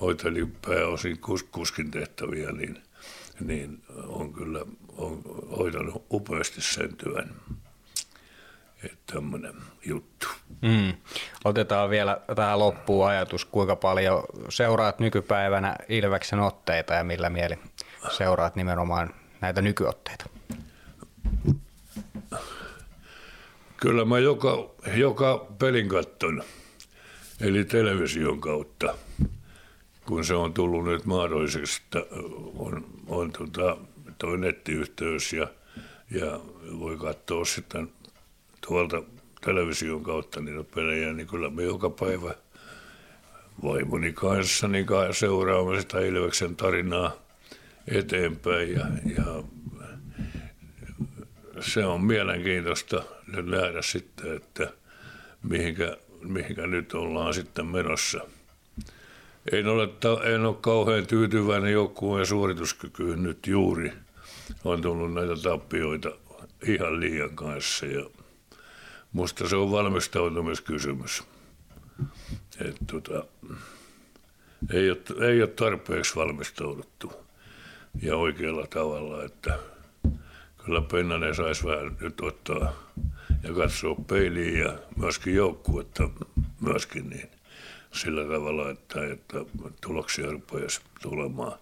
hoiteli 0.00 0.48
pääosin 0.66 1.18
kus, 1.18 1.42
kuskin 1.42 1.90
tehtäviä, 1.90 2.52
niin, 2.52 2.82
niin 3.40 3.82
on 4.06 4.32
kyllä 4.32 4.60
on 4.96 5.22
hoitanut 5.58 6.06
upeasti 6.10 6.60
sen 6.60 6.96
työn. 6.96 7.30
Että 8.84 9.12
tämmöinen 9.14 9.54
juttu. 9.86 10.26
Mm. 10.62 10.92
Otetaan 11.44 11.90
vielä 11.90 12.20
tähän 12.36 12.58
loppuun 12.58 13.08
ajatus, 13.08 13.44
kuinka 13.44 13.76
paljon 13.76 14.24
seuraat 14.48 15.00
nykypäivänä 15.00 15.76
Ilveksen 15.88 16.40
otteita 16.40 16.94
ja 16.94 17.04
millä 17.04 17.30
mieli 17.30 17.58
seuraat 18.10 18.56
nimenomaan 18.56 19.14
näitä 19.42 19.62
nykyotteita? 19.62 20.24
Kyllä 23.76 24.04
mä 24.04 24.18
joka, 24.18 24.70
joka 24.96 25.46
pelin 25.58 25.88
katton, 25.88 26.42
eli 27.40 27.64
television 27.64 28.40
kautta, 28.40 28.94
kun 30.06 30.24
se 30.24 30.34
on 30.34 30.54
tullut 30.54 30.84
nyt 30.84 31.04
mahdolliseksi, 31.04 31.82
että 31.84 32.06
on, 32.56 32.84
on 33.06 33.32
tota, 33.32 33.76
toi 34.18 34.38
nettiyhteys 34.38 35.32
ja, 35.32 35.48
ja 36.10 36.40
voi 36.78 36.96
katsoa 36.96 37.44
sitten 37.44 37.92
tuolta 38.66 39.02
television 39.44 40.02
kautta 40.02 40.40
niitä 40.40 40.64
pelejä, 40.74 41.12
niin 41.12 41.26
kyllä 41.26 41.50
me 41.50 41.62
joka 41.62 41.90
päivä 41.90 42.34
vaimoni 43.62 44.12
kanssa 44.12 44.68
niin 44.68 44.86
seuraamme 45.12 45.80
sitä 45.80 46.00
Ilveksen 46.00 46.56
tarinaa 46.56 47.22
eteenpäin 47.88 48.72
ja, 48.72 48.86
ja 49.16 49.42
se 51.60 51.84
on 51.84 52.04
mielenkiintoista 52.04 53.02
nyt 53.26 53.46
nähdä 53.46 53.82
sitten, 53.82 54.36
että 54.36 54.72
mihinkä, 55.42 55.96
mihinkä 56.22 56.66
nyt 56.66 56.94
ollaan 56.94 57.34
sitten 57.34 57.66
menossa. 57.66 58.20
En 59.52 59.66
ole, 59.66 59.88
en 60.34 60.46
ole 60.46 60.56
kauhean 60.60 61.06
tyytyväinen 61.06 61.72
joukkueen 61.72 62.26
suorituskykyyn 62.26 63.22
nyt 63.22 63.46
juuri. 63.46 63.92
On 64.64 64.82
tullut 64.82 65.14
näitä 65.14 65.36
tappioita 65.42 66.10
ihan 66.66 67.00
liian 67.00 67.36
kanssa 67.36 67.86
ja 67.86 68.06
musta 69.12 69.48
se 69.48 69.56
on 69.56 69.70
valmistautumiskysymys. 69.70 71.22
Et 72.60 72.76
tota, 72.86 73.24
ei, 74.72 74.90
ole, 74.90 75.28
ei 75.28 75.42
ole 75.42 75.50
tarpeeksi 75.50 76.16
valmistauduttu 76.16 77.21
ja 78.02 78.16
oikealla 78.16 78.66
tavalla, 78.66 79.24
että– 79.24 79.58
kyllä 80.64 80.80
Pennanen 80.80 81.34
saisi 81.34 81.64
vähän 81.64 81.96
nyt 82.00 82.20
ottaa 82.20 82.72
ja 83.42 83.54
katsoa 83.54 83.96
peiliin 84.06 84.58
ja 84.58 84.78
myöskin 84.96 85.34
joukkuetta 85.34 86.10
myöskin 86.60 87.10
niin 87.10 87.30
sillä 87.92 88.36
tavalla, 88.36 88.70
että, 88.70 89.06
että 89.12 89.38
tuloksia 89.80 90.30
rupeaisi 90.30 90.80
tulemaan. 91.02 91.58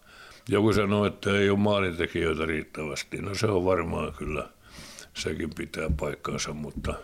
Joku 0.48 0.72
sanoi, 0.72 1.06
että 1.06 1.38
ei 1.38 1.50
ole 1.50 1.58
maalintekijöitä 1.58 2.46
riittävästi. 2.46 3.22
No 3.22 3.34
se 3.34 3.46
on 3.46 3.64
varmaan 3.64 4.12
kyllä, 4.12 4.48
sekin 5.14 5.50
pitää 5.54 5.90
paikkansa, 6.00 6.52
mutta, 6.52 6.94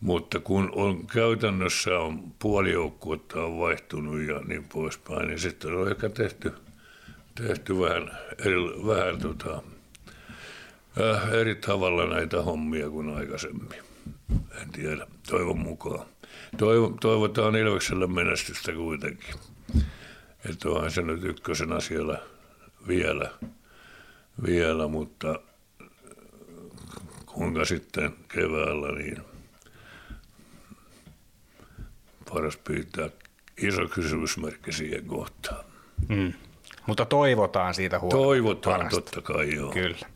mutta 0.00 0.40
kun 0.40 0.70
on 0.74 1.06
käytännössä 1.06 1.98
on 1.98 2.32
puoli 2.38 2.72
joukkuetta 2.72 3.44
on 3.44 3.58
vaihtunut 3.58 4.20
ja 4.20 4.40
niin 4.40 4.64
poispäin, 4.64 5.28
niin 5.28 5.38
sitten 5.38 5.74
on 5.74 5.90
ehkä 5.90 6.08
tehty, 6.08 6.52
tehty 7.34 7.80
vähän, 7.80 8.18
eri, 8.38 8.56
vähän 8.86 9.20
tota, 9.20 9.62
äh, 11.00 11.32
eri 11.32 11.54
tavalla 11.54 12.06
näitä 12.06 12.42
hommia 12.42 12.90
kuin 12.90 13.16
aikaisemmin. 13.16 13.82
En 14.62 14.70
tiedä, 14.72 15.06
toivon 15.28 15.58
mukaan. 15.58 16.06
Toivo, 16.56 16.96
toivotaan 17.00 17.56
Ilvekselle 17.56 18.06
menestystä 18.06 18.72
kuitenkin. 18.72 19.34
Että 20.50 20.68
onhan 20.68 20.90
se 20.90 21.02
nyt 21.02 21.24
ykkösenä 21.24 21.80
siellä 21.80 22.18
vielä, 22.88 23.30
vielä 24.46 24.88
mutta 24.88 25.40
kuinka 27.26 27.64
sitten 27.64 28.14
keväällä, 28.28 28.92
niin 28.92 29.22
paras 32.32 32.56
pyytää 32.56 33.10
iso 33.56 33.88
kysymysmerkki 33.88 34.72
siihen 34.72 35.06
kohtaan. 35.06 35.64
Mm. 36.08 36.32
Mutta 36.86 37.04
toivotaan 37.04 37.74
siitä 37.74 37.98
huolta. 37.98 38.16
Toivotaan 38.16 38.76
parasta. 38.76 39.00
totta 39.00 39.32
kai, 39.32 39.54
joo. 39.54 39.70
Kyllä. 39.70 40.06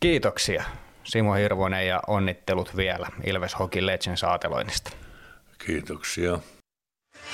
Kiitoksia 0.00 0.64
Simo 1.04 1.34
Hirvonen 1.34 1.86
ja 1.86 2.00
onnittelut 2.06 2.76
vielä 2.76 3.06
Ilves 3.26 3.58
Hockey 3.58 3.86
Legends 3.86 4.20
saateloinnista. 4.20 4.90
Kiitoksia. 5.66 6.38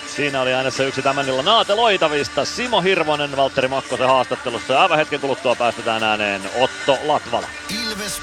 Siinä 0.07 0.41
oli 0.41 0.53
äänessä 0.53 0.85
yksi 0.85 1.03
tämän 1.03 1.29
illan 1.29 1.45
naateloitavista. 1.45 2.45
Simo 2.45 2.81
Hirvonen 2.81 3.37
Valtteri 3.37 3.69
Makkosen 3.69 4.07
haastattelussa. 4.07 4.73
Ja 4.73 4.83
aivan 4.83 4.99
hetken 4.99 5.21
kuluttua 5.21 5.55
päästetään 5.55 6.03
ääneen 6.03 6.43
Otto 6.61 6.99
Latvala. 7.05 7.47
Ilves 7.85 8.23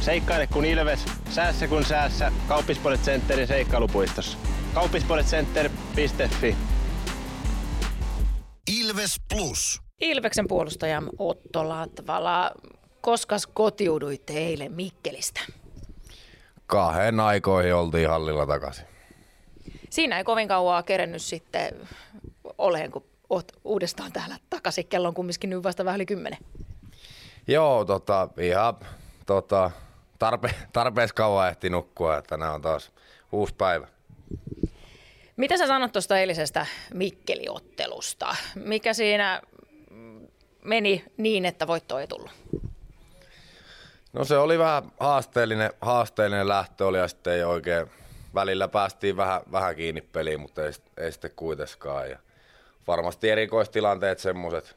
Seikkaile 0.00 0.46
kun 0.46 0.64
ilves, 0.64 1.04
säässä 1.30 1.68
kun 1.68 1.84
säässä. 1.84 2.32
Kauppispoilet 2.48 3.00
Centerin 3.00 3.46
seikkailupuistossa. 3.46 4.38
Kauppispoiletcenter.fi 4.74 6.56
Ilves 8.80 9.16
Plus. 9.34 9.82
Ilveksen 10.00 10.48
puolustaja 10.48 11.02
Otto 11.18 11.68
Latvala, 11.68 12.50
koska 13.00 13.36
kotiuduitte 13.54 14.32
eilen 14.32 14.72
Mikkelistä? 14.72 15.40
kahden 16.66 17.20
aikoihin 17.20 17.74
oltiin 17.74 18.08
hallilla 18.08 18.46
takaisin. 18.46 18.84
Siinä 19.90 20.18
ei 20.18 20.24
kovin 20.24 20.48
kauaa 20.48 20.82
kerennyt 20.82 21.22
sitten 21.22 21.74
oleen, 22.58 22.90
kun 22.90 23.04
oot 23.30 23.52
uudestaan 23.64 24.12
täällä 24.12 24.36
takaisin. 24.50 24.86
Kello 24.86 25.08
on 25.08 25.14
kumminkin 25.14 25.50
nyt 25.50 25.62
vasta 25.62 25.84
vähän 25.84 25.98
yli 25.98 26.06
kymmenen. 26.06 26.38
Joo, 27.48 27.84
tota, 27.84 28.28
ihan 28.40 28.74
tota, 29.26 29.70
tarpe, 30.18 30.54
tarpeeksi 30.72 31.14
kauan 31.14 31.48
ehti 31.48 31.70
nukkua, 31.70 32.18
että 32.18 32.36
nämä 32.36 32.52
on 32.52 32.62
taas 32.62 32.92
uusi 33.32 33.54
päivä. 33.54 33.88
Mitä 35.36 35.56
sä 35.56 35.66
sanot 35.66 35.92
tuosta 35.92 36.18
eilisestä 36.18 36.66
Mikkeliottelusta? 36.94 38.36
Mikä 38.54 38.92
siinä 38.92 39.42
meni 40.64 41.04
niin, 41.16 41.44
että 41.44 41.66
voitto 41.66 41.98
ei 41.98 42.06
tullut? 42.06 42.30
No 44.12 44.24
se 44.24 44.38
oli 44.38 44.58
vähän 44.58 44.82
haasteellinen, 45.00 45.72
haasteellinen 45.80 46.48
lähtö 46.48 46.86
oli 46.86 46.98
ja 46.98 47.08
sitten 47.08 47.32
ei 47.32 47.44
oikein, 47.44 47.90
välillä 48.34 48.68
päästiin 48.68 49.16
vähän, 49.16 49.40
vähän 49.52 49.76
kiinni 49.76 50.00
peliin, 50.00 50.40
mutta 50.40 50.64
ei, 50.64 50.72
ei 50.96 51.12
sitten 51.12 51.30
kuitenkaan. 51.36 52.10
Ja 52.10 52.18
varmasti 52.86 53.30
erikoistilanteet 53.30 54.18
semmoiset 54.18 54.76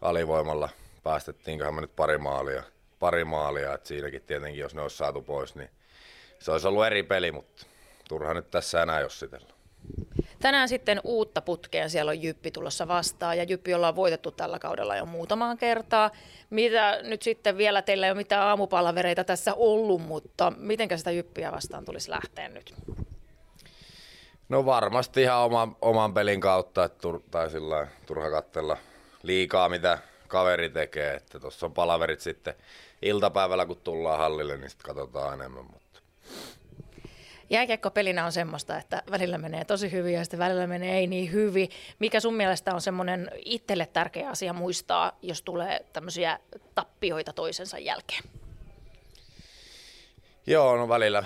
alivoimalla 0.00 0.68
päästettiinköhän 1.02 1.74
me 1.74 1.80
nyt 1.80 1.96
pari 1.96 2.18
maalia, 2.18 2.62
pari 2.98 3.24
maalia, 3.24 3.74
että 3.74 3.88
siinäkin 3.88 4.22
tietenkin 4.22 4.60
jos 4.60 4.74
ne 4.74 4.82
olisi 4.82 4.96
saatu 4.96 5.22
pois, 5.22 5.54
niin 5.54 5.70
se 6.38 6.50
olisi 6.50 6.68
ollut 6.68 6.86
eri 6.86 7.02
peli, 7.02 7.32
mutta 7.32 7.66
turha 8.08 8.34
nyt 8.34 8.50
tässä 8.50 8.82
enää 8.82 9.00
jossitella. 9.00 9.58
Tänään 10.40 10.68
sitten 10.68 11.00
uutta 11.04 11.40
putkea, 11.40 11.88
siellä 11.88 12.10
on 12.10 12.22
Jyppi 12.22 12.50
tulossa 12.50 12.88
vastaan 12.88 13.38
ja 13.38 13.44
Jyppi 13.44 13.74
ollaan 13.74 13.96
voitettu 13.96 14.30
tällä 14.30 14.58
kaudella 14.58 14.96
jo 14.96 15.06
muutamaan 15.06 15.58
kertaa. 15.58 16.10
Mitä 16.50 16.98
nyt 17.02 17.22
sitten 17.22 17.56
vielä, 17.56 17.82
teillä 17.82 18.06
ei 18.06 18.12
ole 18.12 18.16
mitään 18.18 18.42
aamupalavereita 18.42 19.24
tässä 19.24 19.54
ollut, 19.54 20.02
mutta 20.02 20.52
miten 20.56 20.98
sitä 20.98 21.10
Jyppiä 21.10 21.52
vastaan 21.52 21.84
tulisi 21.84 22.10
lähteä 22.10 22.48
nyt? 22.48 22.74
No 24.48 24.66
varmasti 24.66 25.22
ihan 25.22 25.38
oma, 25.38 25.76
oman 25.82 26.14
pelin 26.14 26.40
kautta, 26.40 26.84
että 26.84 26.98
tur, 26.98 27.20
tai 27.30 27.50
sillä 27.50 27.86
turha 28.06 28.30
katsella 28.30 28.76
liikaa 29.22 29.68
mitä 29.68 29.98
kaveri 30.28 30.70
tekee, 30.70 31.14
että 31.14 31.40
tuossa 31.40 31.66
on 31.66 31.74
palaverit 31.74 32.20
sitten 32.20 32.54
iltapäivällä 33.02 33.66
kun 33.66 33.80
tullaan 33.84 34.18
hallille, 34.18 34.56
niin 34.56 34.70
sitten 34.70 34.86
katsotaan 34.86 35.34
enemmän. 35.40 35.64
Mutta 35.64 36.00
Jääkiekko-pelinä 37.50 38.24
on 38.24 38.32
semmoista, 38.32 38.78
että 38.78 39.02
välillä 39.10 39.38
menee 39.38 39.64
tosi 39.64 39.92
hyvin 39.92 40.14
ja 40.14 40.24
sitten 40.24 40.38
välillä 40.38 40.66
menee 40.66 40.98
ei 40.98 41.06
niin 41.06 41.32
hyvin. 41.32 41.68
Mikä 41.98 42.20
sun 42.20 42.34
mielestä 42.34 42.74
on 42.74 42.80
semmoinen 42.80 43.30
itselle 43.44 43.86
tärkeä 43.86 44.30
asia 44.30 44.52
muistaa, 44.52 45.18
jos 45.22 45.42
tulee 45.42 45.84
tämmöisiä 45.92 46.38
tappioita 46.74 47.32
toisensa 47.32 47.78
jälkeen? 47.78 48.22
Joo, 50.46 50.76
no 50.76 50.88
välillä, 50.88 51.24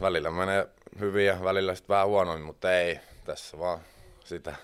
välillä 0.00 0.30
menee 0.30 0.68
hyvin 1.00 1.26
ja 1.26 1.44
välillä 1.44 1.74
sitten 1.74 1.94
vähän 1.94 2.08
huonommin, 2.08 2.46
mutta 2.46 2.78
ei. 2.78 3.00
Tässä 3.24 3.58
vaan 3.58 3.78
sitä 4.24 4.54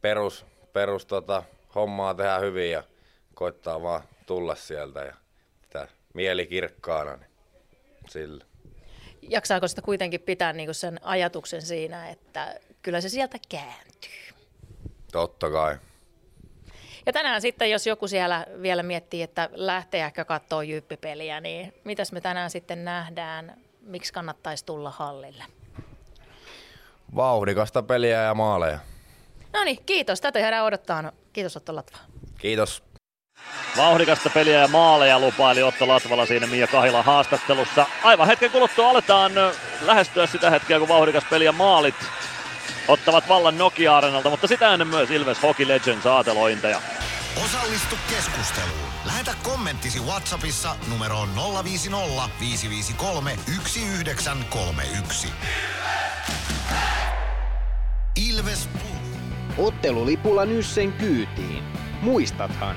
perus, 0.00 0.46
perus 0.72 1.06
tota, 1.06 1.42
hommaa 1.74 2.14
tehdään 2.14 2.42
hyvin 2.42 2.70
ja 2.70 2.82
koittaa 3.34 3.82
vaan 3.82 4.02
tulla 4.26 4.54
sieltä 4.54 5.00
ja 5.00 5.14
mieli 6.14 6.46
kirkkaana, 6.46 7.16
niin 7.16 7.30
sillä 8.08 8.44
jaksaako 9.22 9.68
sitä 9.68 9.82
kuitenkin 9.82 10.20
pitää 10.20 10.52
niin 10.52 10.74
sen 10.74 11.00
ajatuksen 11.02 11.62
siinä, 11.62 12.10
että 12.10 12.60
kyllä 12.82 13.00
se 13.00 13.08
sieltä 13.08 13.38
kääntyy? 13.48 14.34
Totta 15.12 15.50
kai. 15.50 15.76
Ja 17.06 17.12
tänään 17.12 17.40
sitten, 17.40 17.70
jos 17.70 17.86
joku 17.86 18.08
siellä 18.08 18.46
vielä 18.62 18.82
miettii, 18.82 19.22
että 19.22 19.50
lähtee 19.52 20.04
ehkä 20.04 20.24
katsoa 20.24 20.62
jyppipeliä, 20.62 21.40
niin 21.40 21.74
mitäs 21.84 22.12
me 22.12 22.20
tänään 22.20 22.50
sitten 22.50 22.84
nähdään? 22.84 23.56
Miksi 23.80 24.12
kannattaisi 24.12 24.64
tulla 24.64 24.90
hallille? 24.90 25.44
Vauhdikasta 27.16 27.82
peliä 27.82 28.22
ja 28.22 28.34
maaleja. 28.34 28.78
No 29.52 29.64
niin, 29.64 29.84
kiitos. 29.86 30.20
Tätä 30.20 30.38
jäädään 30.38 30.64
odottaa. 30.64 31.12
Kiitos 31.32 31.56
Otto 31.56 31.74
Latva. 31.74 31.98
Kiitos. 32.38 32.82
Vauhdikasta 33.76 34.30
peliä 34.30 34.58
ja 34.58 34.68
maaleja 34.68 35.18
lupaili 35.18 35.62
Otto 35.62 35.88
Latvala 35.88 36.26
siinä 36.26 36.46
Mia 36.46 36.66
Kahilan 36.66 37.04
haastattelussa. 37.04 37.86
Aivan 38.02 38.26
hetken 38.26 38.50
kuluttua 38.50 38.90
aletaan 38.90 39.32
lähestyä 39.80 40.26
sitä 40.26 40.50
hetkeä, 40.50 40.78
kun 40.78 40.88
vauhdikas 40.88 41.24
peli 41.30 41.44
ja 41.44 41.52
maalit 41.52 41.94
ottavat 42.88 43.28
vallan 43.28 43.58
Nokia 43.58 43.96
Arenalta, 43.96 44.30
mutta 44.30 44.46
sitä 44.46 44.72
ennen 44.72 44.88
myös 44.88 45.10
Ilves 45.10 45.42
Hockey 45.42 45.68
Legends 45.68 46.06
aatelointeja. 46.06 46.80
Osallistu 47.44 47.96
keskusteluun. 48.10 48.92
Lähetä 49.04 49.34
kommenttisi 49.42 50.00
Whatsappissa 50.00 50.76
numeroon 50.88 51.28
050 51.64 52.28
553 52.40 53.36
1931. 53.46 55.28
Ilves 58.16 58.68
Ottelulipulla 59.58 60.44
Nyssen 60.44 60.92
kyytiin. 60.92 61.64
Muistathan, 62.02 62.76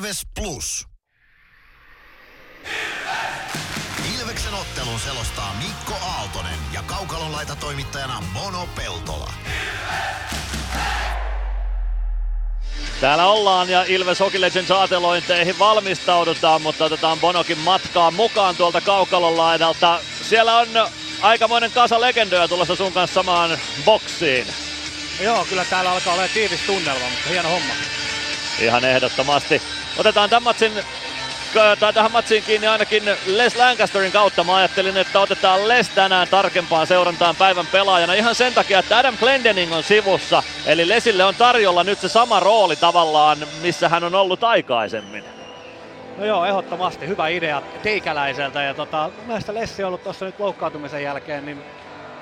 Ilves 0.00 0.26
Plus. 0.34 0.86
Ilveksen 4.18 4.54
ottelun 4.54 5.00
selostaa 5.00 5.54
Mikko 5.54 6.06
Aaltonen 6.06 6.58
ja 6.72 6.82
Kaukalon 6.82 7.32
laitatoimittajana 7.32 8.22
Mono 8.32 8.68
Peltola. 8.76 9.32
Täällä 13.00 13.26
ollaan 13.26 13.68
ja 13.68 13.84
Ilves 13.88 14.20
Hockey 14.20 14.40
Legends 14.40 14.70
aatelointeihin 14.70 15.58
valmistaudutaan, 15.58 16.62
mutta 16.62 16.84
otetaan 16.84 17.20
Bonokin 17.20 17.58
matkaan 17.58 18.14
mukaan 18.14 18.56
tuolta 18.56 18.80
Kaukalon 18.80 19.36
laidalta. 19.36 20.00
Siellä 20.28 20.56
on 20.56 20.68
aikamoinen 21.22 21.70
kasa 21.70 22.00
legendoja 22.00 22.48
tulossa 22.48 22.76
sun 22.76 22.92
kanssa 22.92 23.14
samaan 23.14 23.58
boksiin. 23.84 24.46
Joo, 25.20 25.44
kyllä 25.44 25.64
täällä 25.64 25.92
alkaa 25.92 26.14
olla 26.14 26.28
tiivis 26.28 26.60
tunnelma, 26.60 27.08
mutta 27.08 27.28
hieno 27.28 27.48
homma. 27.48 27.74
Ihan 28.60 28.84
ehdottomasti. 28.84 29.62
Otetaan 29.98 30.30
tämän 30.30 30.42
matsin, 30.42 30.72
tai 31.80 31.92
tähän 31.92 32.12
matsiin 32.12 32.42
kiinni 32.42 32.66
ainakin 32.66 33.02
Les 33.26 33.56
Lancasterin 33.56 34.12
kautta. 34.12 34.44
Mä 34.44 34.56
ajattelin, 34.56 34.96
että 34.96 35.20
otetaan 35.20 35.68
Les 35.68 35.88
tänään 35.88 36.28
tarkempaan 36.28 36.86
seurantaan 36.86 37.36
päivän 37.36 37.66
pelaajana 37.66 38.14
ihan 38.14 38.34
sen 38.34 38.54
takia, 38.54 38.78
että 38.78 38.98
Adam 38.98 39.16
Glendening 39.16 39.72
on 39.74 39.82
sivussa. 39.82 40.42
Eli 40.66 40.88
Lesille 40.88 41.24
on 41.24 41.34
tarjolla 41.34 41.84
nyt 41.84 41.98
se 42.00 42.08
sama 42.08 42.40
rooli 42.40 42.76
tavallaan, 42.76 43.38
missä 43.62 43.88
hän 43.88 44.04
on 44.04 44.14
ollut 44.14 44.44
aikaisemmin. 44.44 45.24
No 46.18 46.24
joo, 46.24 46.44
ehdottomasti. 46.44 47.06
Hyvä 47.06 47.28
idea 47.28 47.62
teikäläiseltä. 47.82 48.62
Ja 48.62 48.74
tota, 48.74 49.10
mielestäni 49.26 49.60
Lessi 49.60 49.82
on 49.82 49.86
ollut 49.86 50.04
tuossa 50.04 50.24
nyt 50.24 50.40
loukkaantumisen 50.40 51.02
jälkeen 51.02 51.46
niin, 51.46 51.62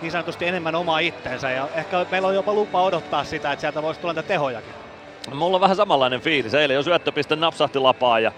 niin 0.03 0.13
sanotusti 0.13 0.47
enemmän 0.47 0.75
oma 0.75 0.99
itsensä. 0.99 1.51
Ja 1.51 1.69
ehkä 1.75 2.07
meillä 2.11 2.29
on 2.29 2.35
jopa 2.35 2.53
lupa 2.53 2.83
odottaa 2.83 3.25
sitä, 3.25 3.53
että 3.53 3.61
sieltä 3.61 3.83
voisi 3.83 4.01
tulla 4.01 4.23
tehojakin. 4.23 4.88
Mulla 5.35 5.57
on 5.57 5.61
vähän 5.61 5.77
samanlainen 5.77 6.21
fiilis. 6.21 6.55
Eilen 6.55 6.75
jo 6.75 6.83
syöttöpiste 6.83 7.37
napsahti 7.37 7.79
lapaan 7.79 8.23
ja 8.23 8.33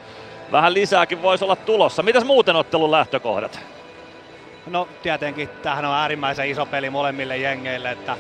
vähän 0.53 0.74
lisääkin 0.74 1.22
voisi 1.22 1.45
olla 1.45 1.57
tulossa. 1.57 2.03
Mitäs 2.03 2.24
muuten 2.24 2.57
ottelun 2.57 2.91
lähtökohdat? 2.91 3.61
No 4.66 4.88
tietenkin 5.03 5.49
tämähän 5.49 5.84
on 5.84 5.95
äärimmäisen 5.95 6.49
iso 6.51 6.66
peli 6.66 6.91
molemmille 6.91 7.36
jengeille, 7.36 7.91
että 7.91 8.16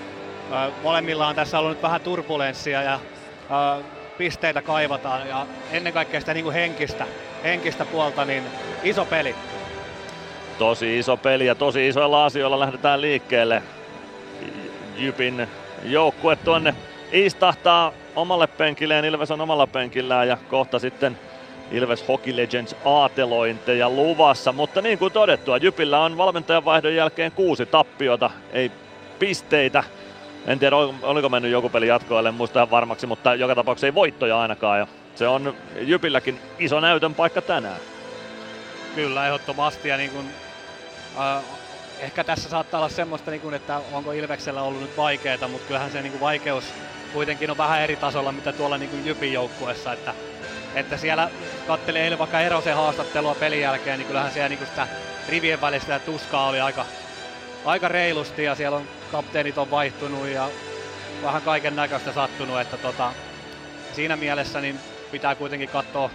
ö, 0.52 0.70
molemmilla 0.82 1.26
on 1.26 1.34
tässä 1.34 1.58
ollut 1.58 1.72
nyt 1.72 1.82
vähän 1.82 2.00
turbulenssia 2.00 2.82
ja 2.82 2.94
ö, 3.78 3.82
pisteitä 4.18 4.62
kaivataan 4.62 5.28
ja 5.28 5.46
ennen 5.72 5.92
kaikkea 5.92 6.20
sitä 6.20 6.34
niin 6.34 6.44
kuin 6.44 6.54
henkistä, 6.54 7.06
henkistä 7.44 7.84
puolta, 7.84 8.24
niin 8.24 8.42
iso 8.82 9.04
peli. 9.04 9.34
Tosi 10.58 10.98
iso 10.98 11.16
peli 11.16 11.46
ja 11.46 11.54
tosi 11.54 11.88
isoilla 11.88 12.24
asioilla 12.24 12.60
lähdetään 12.60 13.00
liikkeelle. 13.00 13.62
Jypin 14.96 15.48
joukkue 15.84 16.36
tuonne 16.36 16.74
istahtaa 17.12 17.92
omalle 18.20 18.46
penkilleen, 18.46 19.04
Ilves 19.04 19.30
on 19.30 19.40
omalla 19.40 19.66
penkillään 19.66 20.28
ja 20.28 20.36
kohta 20.48 20.78
sitten 20.78 21.18
Ilves 21.70 22.08
Hockey 22.08 22.36
Legends 22.36 22.74
aatelointeja 22.84 23.90
luvassa, 23.90 24.52
mutta 24.52 24.82
niin 24.82 24.98
kuin 24.98 25.12
todettua, 25.12 25.56
Jypillä 25.56 26.00
on 26.00 26.16
valmentajan 26.16 26.64
vaihdon 26.64 26.94
jälkeen 26.94 27.32
kuusi 27.32 27.66
tappiota, 27.66 28.30
ei 28.52 28.70
pisteitä. 29.18 29.84
En 30.46 30.58
tiedä, 30.58 30.76
oliko 31.02 31.28
mennyt 31.28 31.52
joku 31.52 31.68
peli 31.68 31.86
jatkoille, 31.86 32.28
en 32.28 32.34
muista 32.34 32.70
varmaksi, 32.70 33.06
mutta 33.06 33.34
joka 33.34 33.54
tapauksessa 33.54 33.86
ei 33.86 33.94
voittoja 33.94 34.40
ainakaan. 34.40 34.78
Ja 34.78 34.86
se 35.14 35.28
on 35.28 35.54
Jypilläkin 35.80 36.40
iso 36.58 36.80
näytön 36.80 37.14
paikka 37.14 37.42
tänään. 37.42 37.80
Kyllä, 38.94 39.26
ehdottomasti. 39.26 39.88
Ja 39.88 39.96
niin 39.96 40.10
kuin, 40.10 40.26
äh, 41.18 41.42
ehkä 42.00 42.24
tässä 42.24 42.48
saattaa 42.48 42.80
olla 42.80 42.88
semmoista, 42.88 43.30
niin 43.30 43.40
kuin, 43.40 43.54
että 43.54 43.80
onko 43.92 44.12
Ilveksellä 44.12 44.62
ollut 44.62 44.80
nyt 44.80 44.96
vaikeaa, 44.96 45.48
mutta 45.48 45.66
kyllähän 45.66 45.90
se 45.90 46.02
niin 46.02 46.12
kuin 46.12 46.20
vaikeus 46.20 46.64
kuitenkin 47.12 47.50
on 47.50 47.58
vähän 47.58 47.82
eri 47.82 47.96
tasolla, 47.96 48.32
mitä 48.32 48.52
tuolla 48.52 48.78
niin 48.78 48.90
kuin 48.90 49.06
Jypin 49.06 49.32
joukkueessa. 49.32 49.92
Että, 49.92 50.14
että 50.74 50.96
siellä 50.96 51.30
kattelee 51.66 52.04
eilen 52.04 52.18
vaikka 52.18 52.40
Erosen 52.40 52.76
haastattelua 52.76 53.34
pelin 53.34 53.60
jälkeen, 53.60 53.98
niin 53.98 54.06
kyllähän 54.06 54.32
siellä 54.32 54.48
niin 54.48 54.58
kuin 54.58 54.68
sitä 54.68 54.88
rivien 55.28 55.60
välistä 55.60 55.98
tuskaa 55.98 56.48
oli 56.48 56.60
aika, 56.60 56.86
aika 57.64 57.88
reilusti 57.88 58.44
ja 58.44 58.54
siellä 58.54 58.76
on 58.76 58.88
kapteenit 59.12 59.58
on 59.58 59.70
vaihtunut 59.70 60.28
ja 60.28 60.48
vähän 61.22 61.42
kaiken 61.42 61.76
näköistä 61.76 62.12
sattunut, 62.12 62.60
että 62.60 62.76
tota, 62.76 63.12
siinä 63.92 64.16
mielessä 64.16 64.60
niin 64.60 64.80
pitää 65.10 65.34
kuitenkin 65.34 65.68
katsoa, 65.68 66.10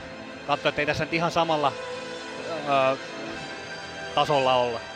katsoa 0.48 0.70
että 0.70 0.82
ei 0.82 0.86
tässä 0.86 1.06
nyt 1.06 1.14
ihan 1.14 1.32
samalla 1.32 1.72
ö, 2.94 2.98
tasolla 4.16 4.56
olla. 4.56 4.95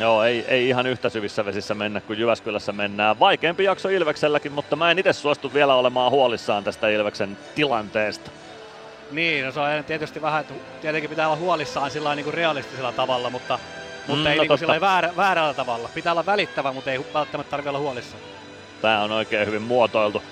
Joo, 0.00 0.24
ei, 0.24 0.44
ei 0.48 0.68
ihan 0.68 0.86
yhtä 0.86 1.08
syvissä 1.08 1.44
vesissä 1.44 1.74
mennä 1.74 2.00
kuin 2.00 2.18
Jyväskylässä 2.18 2.72
mennään. 2.72 3.20
Vaikeampi 3.20 3.64
jakso 3.64 3.88
Ilvekselläkin, 3.88 4.52
mutta 4.52 4.76
mä 4.76 4.90
en 4.90 4.98
itse 4.98 5.12
suostu 5.12 5.54
vielä 5.54 5.74
olemaan 5.74 6.10
huolissaan 6.10 6.64
tästä 6.64 6.88
Ilveksen 6.88 7.38
tilanteesta. 7.54 8.30
Niin, 9.10 9.44
no 9.44 9.52
se 9.52 9.60
on 9.60 9.84
tietysti 9.84 10.22
vähän, 10.22 10.40
että 10.40 10.54
tietenkin 10.80 11.10
pitää 11.10 11.26
olla 11.26 11.36
huolissaan 11.36 11.90
sillä 11.90 12.14
niin 12.14 12.24
kuin 12.24 12.34
realistisella 12.34 12.92
tavalla, 12.92 13.30
mutta, 13.30 13.58
mutta 14.06 14.20
Mm, 14.22 14.26
ei 14.26 14.36
no 14.36 14.42
niin 14.42 14.68
kuin 14.68 14.80
väärä, 14.80 15.10
väärällä 15.16 15.54
tavalla. 15.54 15.90
Pitää 15.94 16.12
olla 16.12 16.26
välittävä, 16.26 16.72
mutta 16.72 16.90
ei 16.90 17.00
välttämättä 17.14 17.50
tarvitse 17.50 17.68
olla 17.68 17.78
huolissaan. 17.78 18.22
Tää 18.82 19.02
on 19.02 19.12
oikein 19.12 19.46
hyvin 19.46 19.62
muotoiltu. 19.62 20.22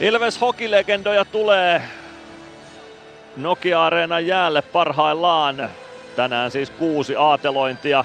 Ilves 0.00 0.40
hokilegendoja 0.40 1.24
tulee 1.24 1.82
Nokia-areenan 3.36 4.26
jäälle 4.26 4.62
parhaillaan. 4.62 5.70
Tänään 6.16 6.50
siis 6.50 6.70
kuusi 6.70 7.16
aatelointia. 7.16 8.04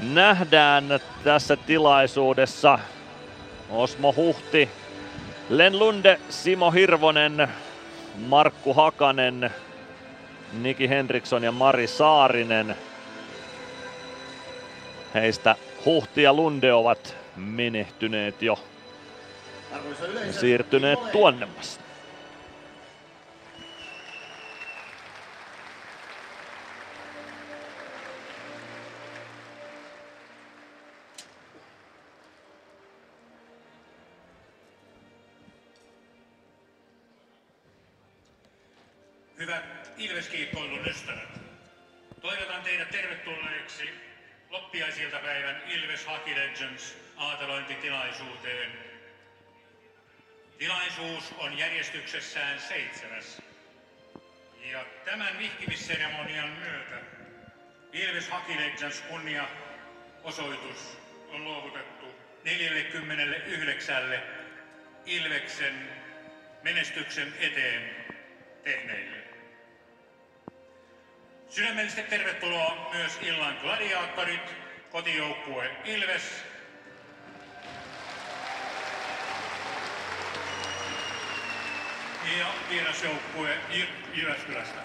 Nähdään 0.00 1.00
tässä 1.24 1.56
tilaisuudessa 1.56 2.78
Osmo 3.70 4.14
Huhti, 4.16 4.70
Len 5.48 5.78
Lunde, 5.78 6.20
Simo 6.28 6.70
Hirvonen, 6.70 7.48
Markku 8.28 8.74
Hakanen, 8.74 9.50
Niki 10.52 10.88
Henriksson 10.88 11.42
ja 11.42 11.52
Mari 11.52 11.86
Saarinen. 11.86 12.76
Heistä 15.14 15.56
Huhti 15.84 16.22
ja 16.22 16.32
Lunde 16.32 16.72
ovat 16.72 17.16
menehtyneet 17.36 18.42
jo 18.42 18.58
siirtyneet 20.30 21.12
tuonnemmas. 21.12 21.85
Ilveskiippoilun 40.06 40.86
ystävät, 40.88 41.40
toivotan 42.20 42.62
teidät 42.62 42.90
tervetulleeksi 42.90 43.90
loppiaisiltapäivän 44.50 45.62
Ilves 45.66 46.06
Hockey 46.06 46.34
Legends 46.34 46.96
aatelointitilaisuuteen. 47.16 48.72
Tilaisuus 50.58 51.34
on 51.38 51.58
järjestyksessään 51.58 52.60
seitsemäs. 52.60 53.42
Ja 54.70 54.84
tämän 55.04 55.38
vihkimisseremonian 55.38 56.48
myötä 56.48 57.00
Ilves 57.92 58.30
Hockey 58.30 58.56
Legends 58.56 59.00
kunnia 59.00 59.48
osoitus 60.22 60.98
on 61.28 61.44
luovutettu 61.44 62.06
49 62.44 64.22
Ilveksen 65.06 65.88
menestyksen 66.62 67.34
eteen 67.40 67.96
tehneille. 68.64 69.15
Sydämellisesti 71.50 72.02
tervetuloa 72.02 72.90
myös 72.94 73.18
illan 73.22 73.56
gladiaattorit, 73.62 74.54
kotijoukkue 74.90 75.70
Ilves, 75.84 76.22
ja 82.38 82.46
vierasjoukkue 82.70 83.58
Jy- 83.70 84.14
Jyväskylästä. 84.14 84.80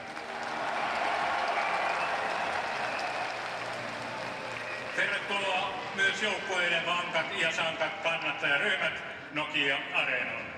Tervetuloa 4.95 5.74
myös 5.95 6.22
joukkueiden 6.22 6.86
vankat 6.86 7.26
ja 7.41 7.51
sankat 7.51 7.93
kannattajaryhmät 8.03 9.03
Nokia 9.32 9.78
Areenalle. 9.93 10.51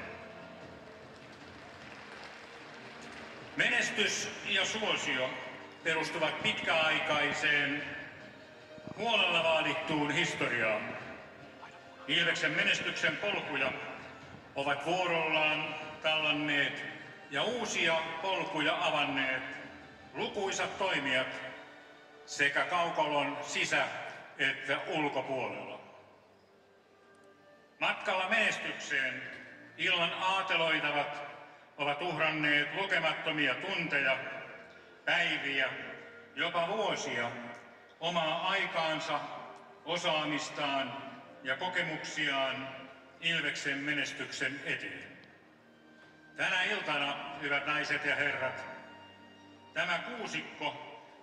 Menestys 3.56 4.30
ja 4.46 4.66
suosio 4.66 5.30
perustuvat 5.84 6.44
pitkäaikaiseen 6.44 7.84
huolella 8.98 9.44
vaadittuun 9.44 10.12
historiaan. 10.12 10.82
Ilveksen 12.08 12.52
menestyksen 12.52 13.18
polkuja 13.18 13.72
ovat 14.56 14.86
vuorollaan 14.86 15.76
tallanneet 16.02 16.84
ja 17.32 17.44
uusia 17.44 18.02
polkuja 18.22 18.86
avanneet 18.86 19.42
lukuisat 20.14 20.78
toimijat 20.78 21.42
sekä 22.26 22.64
kaukolon 22.64 23.38
sisä- 23.42 23.88
että 24.38 24.80
ulkopuolella. 24.88 25.80
Matkalla 27.80 28.28
menestykseen 28.28 29.24
illan 29.78 30.14
aateloitavat 30.14 31.24
ovat 31.78 32.02
uhranneet 32.02 32.74
lukemattomia 32.74 33.56
tunteja, 33.56 34.18
päiviä, 35.06 35.70
jopa 36.36 36.68
vuosia 36.68 37.32
omaa 38.00 38.50
aikaansa, 38.50 39.20
osaamistaan 39.86 40.98
ja 41.44 41.56
kokemuksiaan 41.56 42.68
Ilveksen 43.22 43.78
menestyksen 43.78 44.62
eteen. 44.66 45.18
Tänä 46.36 46.64
iltana, 46.64 47.16
hyvät 47.42 47.66
naiset 47.66 48.06
ja 48.06 48.16
herrat, 48.16 48.64
tämä 49.74 50.00
kuusikko 50.00 50.74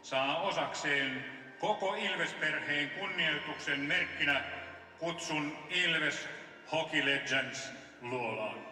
saa 0.03 0.41
osakseen 0.41 1.25
koko 1.59 1.95
Ilves-perheen 1.95 2.89
kunnioituksen 2.91 3.79
merkkinä 3.79 4.43
kutsun 4.99 5.67
Ilves 5.69 6.29
Hockey 6.73 7.05
Legends 7.05 7.73
luolaan. 8.01 8.70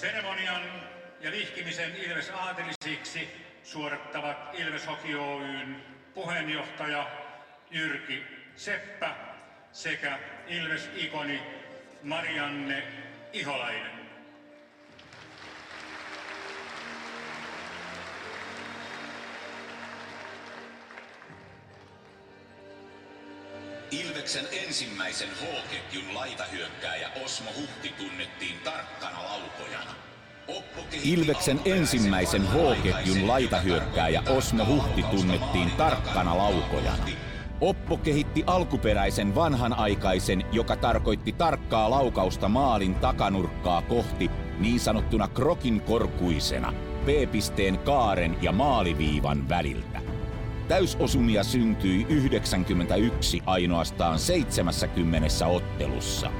Seremonian 0.00 0.62
ja 1.20 1.32
vihkimisen 1.32 1.96
Ilves 1.96 2.30
aatelisiksi 2.30 3.28
suorittavat 3.62 4.54
Ilves 4.54 4.86
Hockey 4.86 5.14
Oyn 5.14 5.76
puheenjohtaja 6.14 7.06
Jyrki 7.70 8.24
Seppä 8.56 9.14
sekä 9.72 10.18
Ilves-ikoni 10.46 11.42
Marianne 12.02 12.84
Iholainen. 13.32 13.99
Ilveksen 23.90 24.44
ensimmäisen 24.66 25.28
H-ketjun 25.28 26.14
laitahyökkääjä 26.14 27.08
Osmo 27.24 27.50
Huhti 27.56 27.94
tunnettiin 27.98 28.58
tarkkana 28.64 29.18
laukojana. 29.24 29.94
Ilveksen 31.04 31.60
ensimmäisen 31.64 32.42
H-ketjun 32.42 33.28
laitahyökkääjä 33.28 34.22
Osmo 34.36 34.66
Huhti 34.66 35.02
tunnettiin 35.02 35.70
tarkkana 35.70 36.38
laukojana. 36.38 37.04
Oppo 37.60 37.96
kehitti 37.96 38.44
alkuperäisen 38.46 39.34
vanhanaikaisen, 39.34 40.44
joka 40.52 40.76
tarkoitti 40.76 41.32
tarkkaa 41.32 41.90
laukausta 41.90 42.48
maalin 42.48 42.94
takanurkkaa 42.94 43.82
kohti 43.82 44.30
niin 44.58 44.80
sanottuna 44.80 45.28
krokin 45.28 45.80
korkuisena, 45.80 46.72
P-pisteen 47.04 47.78
kaaren 47.78 48.36
ja 48.42 48.52
maaliviivan 48.52 49.48
väliltä. 49.48 49.99
Täysosumia 50.70 51.44
syntyi 51.44 52.06
91 52.08 53.42
ainoastaan 53.46 54.18
70 54.18 55.46
ottelussa. 55.46 56.30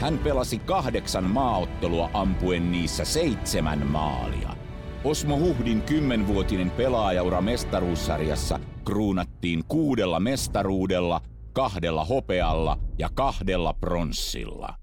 Hän 0.00 0.18
pelasi 0.18 0.58
kahdeksan 0.58 1.24
maaottelua 1.24 2.10
ampuen 2.14 2.72
niissä 2.72 3.04
seitsemän 3.04 3.86
maalia. 3.86 4.50
Osmo 5.04 5.38
Huhdin 5.38 5.82
kymmenvuotinen 5.82 6.70
pelaajaura 6.70 7.40
mestaruussarjassa 7.40 8.60
kruunattiin 8.84 9.64
kuudella 9.68 10.20
mestaruudella, 10.20 11.20
kahdella 11.52 12.04
hopealla 12.04 12.78
ja 12.98 13.08
kahdella 13.14 13.72
pronssilla. 13.72 14.74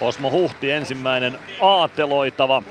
Osmo 0.00 0.30
Huhti 0.30 0.70
ensimmäinen 0.70 1.38
aateloitava. 1.60 2.62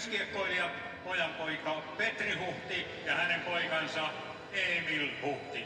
Polven 0.00 0.20
ilveskiekkoilija, 0.20 0.64
pojanpoika 1.04 1.82
Petri 1.98 2.32
Huhti 2.38 2.86
ja 3.06 3.14
hänen 3.14 3.40
poikansa 3.40 4.00
Emil 4.52 5.08
Huhti. 5.22 5.64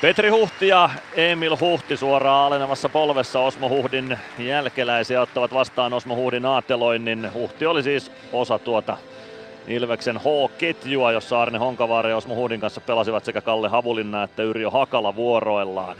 Petri 0.00 0.28
Huhti 0.28 0.68
ja 0.68 0.90
Emil 1.16 1.56
Huhti 1.60 1.96
suoraan 1.96 2.46
alenevassa 2.46 2.88
polvessa 2.88 3.40
Osmo 3.40 3.68
Huhdin 3.68 4.18
jälkeläisiä 4.38 5.20
ottavat 5.20 5.54
vastaan 5.54 5.92
Osmo 5.92 6.16
Huhdin 6.16 6.46
aateloinnin. 6.46 7.32
Huhti 7.34 7.66
oli 7.66 7.82
siis 7.82 8.12
osa 8.32 8.58
tuota 8.58 8.96
Ilveksen 9.68 10.16
H-ketjua, 10.16 11.12
jossa 11.12 11.42
Arne 11.42 11.58
Honkavaara 11.58 12.08
ja 12.08 12.16
Osmo 12.16 12.34
Huhdin 12.34 12.60
kanssa 12.60 12.80
pelasivat 12.80 13.24
sekä 13.24 13.40
Kalle 13.40 13.68
Havulinna 13.68 14.22
että 14.22 14.42
Yrjö 14.42 14.70
Hakala 14.70 15.16
vuoroillaan. 15.16 15.96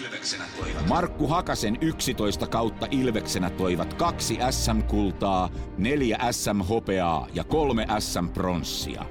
Ilveksenä 0.00 0.44
toivat. 0.60 0.88
Markku 0.88 1.26
Hakasen 1.26 1.78
11 1.80 2.46
kautta 2.46 2.86
Ilveksenä 2.90 3.50
toivat 3.50 3.94
kaksi 3.94 4.38
SM-kultaa, 4.50 5.50
neljä 5.78 6.18
SM-hopeaa 6.30 7.26
ja 7.34 7.44
kolme 7.44 7.86
SM-pronssia. 7.98 9.04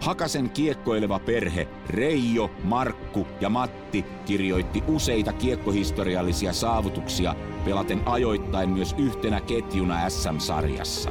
Hakasen 0.00 0.50
kiekkoileva 0.50 1.18
perhe 1.18 1.68
Reijo, 1.88 2.50
Markku 2.64 3.26
ja 3.40 3.48
Matti 3.48 4.04
kirjoitti 4.24 4.82
useita 4.86 5.32
kiekkohistoriallisia 5.32 6.52
saavutuksia 6.52 7.34
pelaten 7.64 8.02
ajoittain 8.06 8.70
myös 8.70 8.94
yhtenä 8.98 9.40
ketjuna 9.40 10.10
SM-sarjassa. 10.10 11.10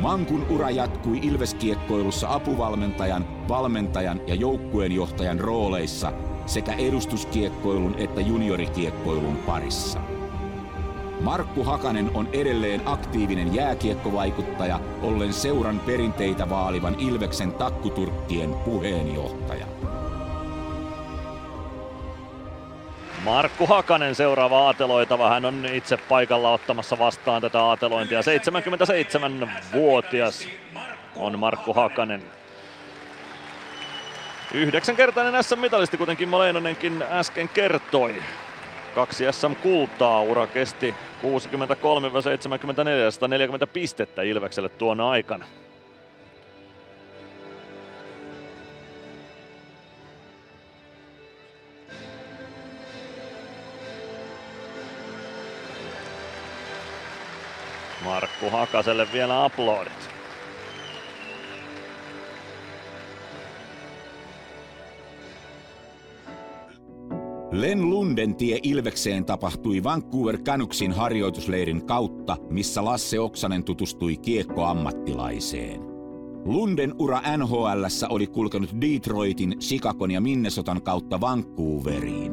Mankun 0.00 0.46
ura 0.50 0.70
jatkui 0.70 1.18
Ilveskiekkoilussa 1.22 2.34
apuvalmentajan, 2.34 3.48
valmentajan 3.48 4.20
ja 4.26 4.34
joukkueenjohtajan 4.34 5.40
rooleissa 5.40 6.12
sekä 6.50 6.72
edustuskiekkoilun 6.72 7.94
että 7.98 8.20
juniorikiekkoilun 8.20 9.36
parissa. 9.36 10.00
Markku 11.20 11.64
Hakanen 11.64 12.10
on 12.14 12.28
edelleen 12.32 12.82
aktiivinen 12.84 13.54
jääkiekkovaikuttaja, 13.54 14.80
ollen 15.02 15.32
seuran 15.32 15.80
perinteitä 15.80 16.50
vaalivan 16.50 17.00
Ilveksen 17.00 17.52
takkuturkkien 17.52 18.54
puheenjohtaja. 18.54 19.66
Markku 23.24 23.66
Hakanen 23.66 24.14
seuraava 24.14 24.66
aateloitava. 24.66 25.28
Hän 25.28 25.44
on 25.44 25.66
itse 25.72 25.96
paikalla 25.96 26.52
ottamassa 26.52 26.98
vastaan 26.98 27.42
tätä 27.42 27.62
aatelointia. 27.62 28.20
77-vuotias 28.20 30.48
on 31.16 31.38
Markku 31.38 31.72
Hakanen. 31.72 32.39
Yhdeksänkertainen 34.54 35.44
SM-mitalisti, 35.44 35.96
kuten 35.96 36.16
Kimmo 36.16 36.38
Leinonenkin 36.38 37.02
äsken 37.10 37.48
kertoi. 37.48 38.14
Kaksi 38.94 39.24
SM-kultaa 39.30 40.22
ura 40.22 40.46
kesti 40.46 40.94
63-74, 41.22 43.10
140 43.10 43.66
pistettä 43.66 44.22
Ilvekselle 44.22 44.68
tuona 44.68 45.10
aikana. 45.10 45.44
Markku 58.04 58.50
Hakaselle 58.50 59.08
vielä 59.12 59.44
aplodit. 59.44 60.19
Len 67.52 67.90
Lunden 67.90 68.34
tie 68.34 68.58
Ilvekseen 68.62 69.24
tapahtui 69.24 69.82
Vancouver 69.82 70.38
Canucksin 70.38 70.92
harjoitusleirin 70.92 71.86
kautta, 71.86 72.36
missä 72.50 72.84
Lasse 72.84 73.20
Oksanen 73.20 73.64
tutustui 73.64 74.16
kiekkoammattilaiseen. 74.16 75.80
Lunden 76.44 76.94
ura 76.98 77.20
NHLssä 77.36 78.08
oli 78.08 78.26
kulkenut 78.26 78.70
Detroitin, 78.80 79.58
Chicagon 79.58 80.10
ja 80.10 80.20
Minnesotan 80.20 80.82
kautta 80.82 81.20
Vancouveriin. 81.20 82.32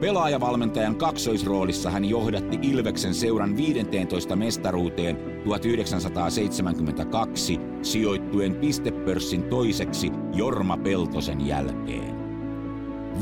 Pelaajavalmentajan 0.00 0.96
kaksoisroolissa 0.96 1.90
hän 1.90 2.04
johdatti 2.04 2.58
Ilveksen 2.62 3.14
seuran 3.14 3.56
15 3.56 4.36
mestaruuteen 4.36 5.16
1972 5.44 7.58
sijoittuen 7.82 8.54
pistepörssin 8.54 9.42
toiseksi 9.42 10.10
Jorma 10.34 10.76
Peltosen 10.76 11.46
jälkeen. 11.46 12.11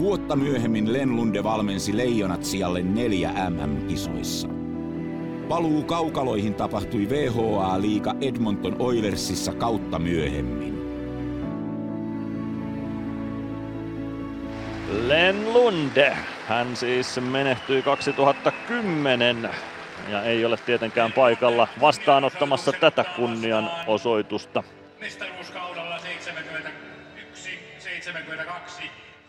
Vuotta 0.00 0.36
myöhemmin 0.36 0.92
Lenlunde 0.92 1.42
valmensi 1.42 1.96
Leijonat 1.96 2.44
sijalle 2.44 2.82
neljä 2.82 3.30
MM-kisoissa. 3.50 4.48
Paluu 5.48 5.82
kaukaloihin 5.82 6.54
tapahtui 6.54 7.08
VHA-liiga 7.08 8.14
Edmonton 8.20 8.76
Oilersissa 8.78 9.52
kautta 9.54 9.98
myöhemmin. 9.98 10.74
Len 15.06 15.52
Lunde. 15.52 16.16
Hän 16.48 16.76
siis 16.76 17.20
menehtyi 17.20 17.82
2010 17.82 19.50
ja 20.08 20.22
ei 20.22 20.44
ole 20.44 20.56
tietenkään 20.56 21.12
paikalla 21.12 21.68
vastaanottamassa 21.80 22.72
tätä 22.72 23.04
kunnianosoitusta. 23.16 24.62
Mestaruuskaudella 25.00 25.96
71-72. 25.96 26.00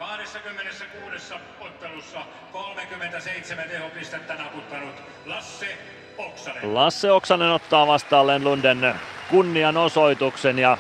26 0.02 1.34
ottelussa 1.60 2.20
37 2.52 3.70
tehopistettä 3.70 4.36
naputtanut 4.36 4.96
Lasse 5.26 5.78
Oksanen. 6.18 6.76
Lasse 6.76 7.12
Oksanen 7.12 7.52
ottaa 7.52 7.88
vastaan 7.88 8.28
Len 8.28 8.44
Lunden 8.44 8.96
kunnianosoituksen 9.30 10.60
ja 10.60 10.78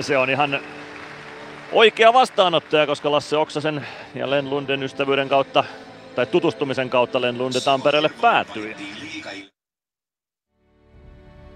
se 0.00 0.18
on 0.18 0.30
ihan 0.30 0.60
oikea 1.72 2.12
vastaanottaja, 2.12 2.86
koska 2.86 3.10
Lasse 3.10 3.36
Oksasen 3.36 3.86
ja 4.14 4.30
Len 4.30 4.50
Lunden 4.50 4.82
ystävyyden 4.82 5.28
kautta 5.28 5.64
tai 6.14 6.26
tutustumisen 6.26 6.90
kautta 6.90 7.20
Len 7.20 7.38
Lunde 7.38 7.60
Tampereelle 7.60 8.10
päätyi. 8.20 8.76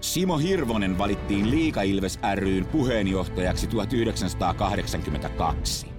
Simo 0.01 0.37
Hirvonen 0.37 0.97
valittiin 0.97 1.51
Liika 1.51 1.81
Ilves 1.81 2.19
ryn 2.35 2.65
puheenjohtajaksi 2.65 3.67
1982. 3.67 5.94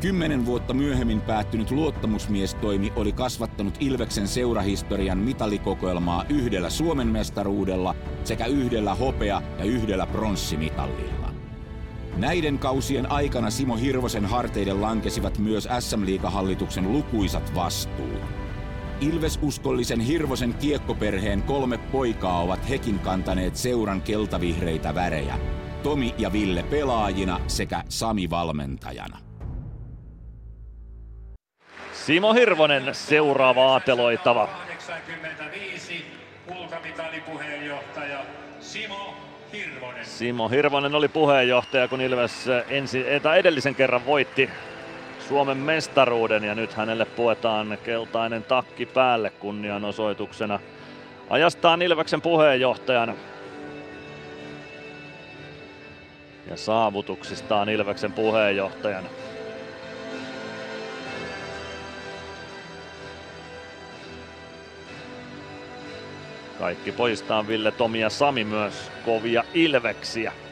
Kymmenen 0.00 0.46
vuotta 0.46 0.74
myöhemmin 0.74 1.20
päättynyt 1.20 1.70
luottamusmiestoimi 1.70 2.92
oli 2.96 3.12
kasvattanut 3.12 3.74
Ilveksen 3.80 4.28
seurahistorian 4.28 5.18
mitalikokoelmaa 5.18 6.24
yhdellä 6.28 6.70
Suomen 6.70 7.06
mestaruudella 7.06 7.94
sekä 8.24 8.46
yhdellä 8.46 8.94
hopea- 8.94 9.42
ja 9.58 9.64
yhdellä 9.64 10.06
pronssimitalilla. 10.06 11.32
Näiden 12.16 12.58
kausien 12.58 13.10
aikana 13.12 13.50
Simo 13.50 13.76
Hirvosen 13.76 14.26
harteiden 14.26 14.82
lankesivat 14.82 15.38
myös 15.38 15.68
SM-liigahallituksen 15.80 16.92
lukuisat 16.92 17.54
vastuut. 17.54 18.22
Ilves-uskollisen 19.00 20.00
Hirvosen 20.00 20.54
kiekkoperheen 20.54 21.42
kolme 21.42 21.78
poikaa 21.78 22.42
ovat 22.42 22.68
hekin 22.68 22.98
kantaneet 22.98 23.56
seuran 23.56 24.02
keltavihreitä 24.02 24.94
värejä. 24.94 25.38
Tomi 25.82 26.14
ja 26.18 26.32
Ville 26.32 26.62
pelaajina 26.62 27.40
sekä 27.46 27.84
Sami 27.88 28.30
valmentajana. 28.30 29.25
Simo 32.06 32.32
Hirvonen 32.34 32.94
seuraava 32.94 33.72
aateloitava. 33.72 34.48
85 34.86 36.04
kultamitalipuheenjohtaja 36.46 38.18
Simo 38.60 39.14
Hirvonen. 39.52 40.04
Simo 40.04 40.48
Hirvonen 40.48 40.94
oli 40.94 41.08
puheenjohtaja, 41.08 41.88
kun 41.88 42.00
Ilves 42.00 42.46
ensi, 42.68 43.04
tai 43.22 43.38
edellisen 43.38 43.74
kerran 43.74 44.06
voitti 44.06 44.50
Suomen 45.28 45.56
mestaruuden 45.56 46.44
ja 46.44 46.54
nyt 46.54 46.72
hänelle 46.74 47.04
puetaan 47.04 47.78
keltainen 47.84 48.44
takki 48.44 48.86
päälle 48.86 49.30
kunnianosoituksena 49.30 50.60
ajastaan 51.30 51.82
Ilveksen 51.82 52.20
puheenjohtajana. 52.20 53.14
Ja 56.50 56.56
saavutuksistaan 56.56 57.68
Ilveksen 57.68 58.12
puheenjohtajana. 58.12 59.08
Kaikki 66.58 66.92
poistaa 66.92 67.46
Ville, 67.48 67.72
Tomi 67.72 68.00
ja 68.00 68.10
Sami 68.10 68.44
myös 68.44 68.92
kovia 69.04 69.44
Ilveksiä. 69.54 70.45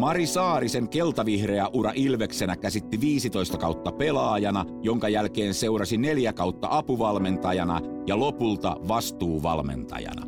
Mari 0.00 0.26
Saarisen 0.26 0.88
keltavihreä 0.88 1.68
ura 1.72 1.92
Ilveksenä 1.94 2.56
käsitti 2.56 3.00
15 3.00 3.58
kautta 3.58 3.92
pelaajana, 3.92 4.66
jonka 4.82 5.08
jälkeen 5.08 5.54
seurasi 5.54 5.96
neljä 5.96 6.32
kautta 6.32 6.68
apuvalmentajana 6.70 7.80
ja 8.06 8.18
lopulta 8.18 8.76
vastuuvalmentajana. 8.88 10.26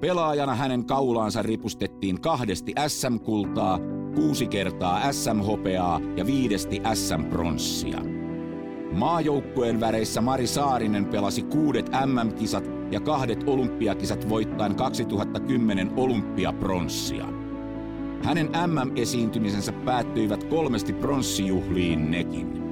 Pelaajana 0.00 0.54
hänen 0.54 0.84
kaulaansa 0.84 1.42
ripustettiin 1.42 2.20
kahdesti 2.20 2.72
SM-kultaa, 2.88 3.78
kuusi 4.14 4.46
kertaa 4.46 5.12
SM-hopeaa 5.12 6.00
ja 6.16 6.26
viidesti 6.26 6.80
SM-pronssia. 6.94 8.00
Maajoukkueen 8.92 9.80
väreissä 9.80 10.20
Mari 10.20 10.46
Saarinen 10.46 11.06
pelasi 11.06 11.42
kuudet 11.42 11.90
MM-kisat 12.06 12.64
ja 12.90 13.00
kahdet 13.00 13.44
olympiakisat 13.46 14.28
voittaen 14.28 14.74
2010 14.74 15.92
olympiapronssia. 15.96 17.35
Hänen 18.22 18.50
MM-esiintymisensä 18.66 19.72
päättyivät 19.72 20.44
kolmesti 20.44 20.92
pronssijuhliin 20.92 22.10
nekin. 22.10 22.66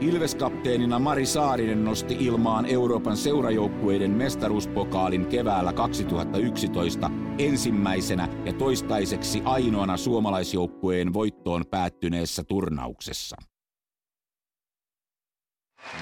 Ilveskapteenina 0.00 0.98
Mari 0.98 1.26
Saarinen 1.26 1.84
nosti 1.84 2.16
ilmaan 2.20 2.66
Euroopan 2.66 3.16
seurajoukkueiden 3.16 4.10
mestaruuspokaalin 4.10 5.26
keväällä 5.26 5.72
2011 5.72 7.10
ensimmäisenä 7.38 8.28
ja 8.44 8.52
toistaiseksi 8.52 9.42
ainoana 9.44 9.96
suomalaisjoukkueen 9.96 11.12
voittoon 11.12 11.66
päättyneessä 11.66 12.44
turnauksessa. 12.44 13.36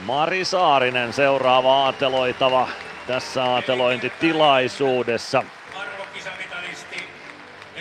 Mari 0.05 0.44
Saarinen 0.44 1.12
seuraava 1.12 1.85
aateloitava 1.85 2.69
tässä 3.06 3.44
aatelointitilaisuudessa. 3.44 5.44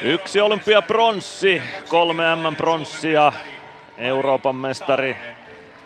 Yksi 0.03 0.41
olympiapronssi, 0.41 1.61
kolme 1.89 2.23
MM-pronssia, 2.35 3.33
Euroopan 3.97 4.55
mestari, 4.55 5.17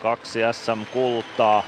kaksi 0.02 0.38
SM-kultaa. 0.52 1.62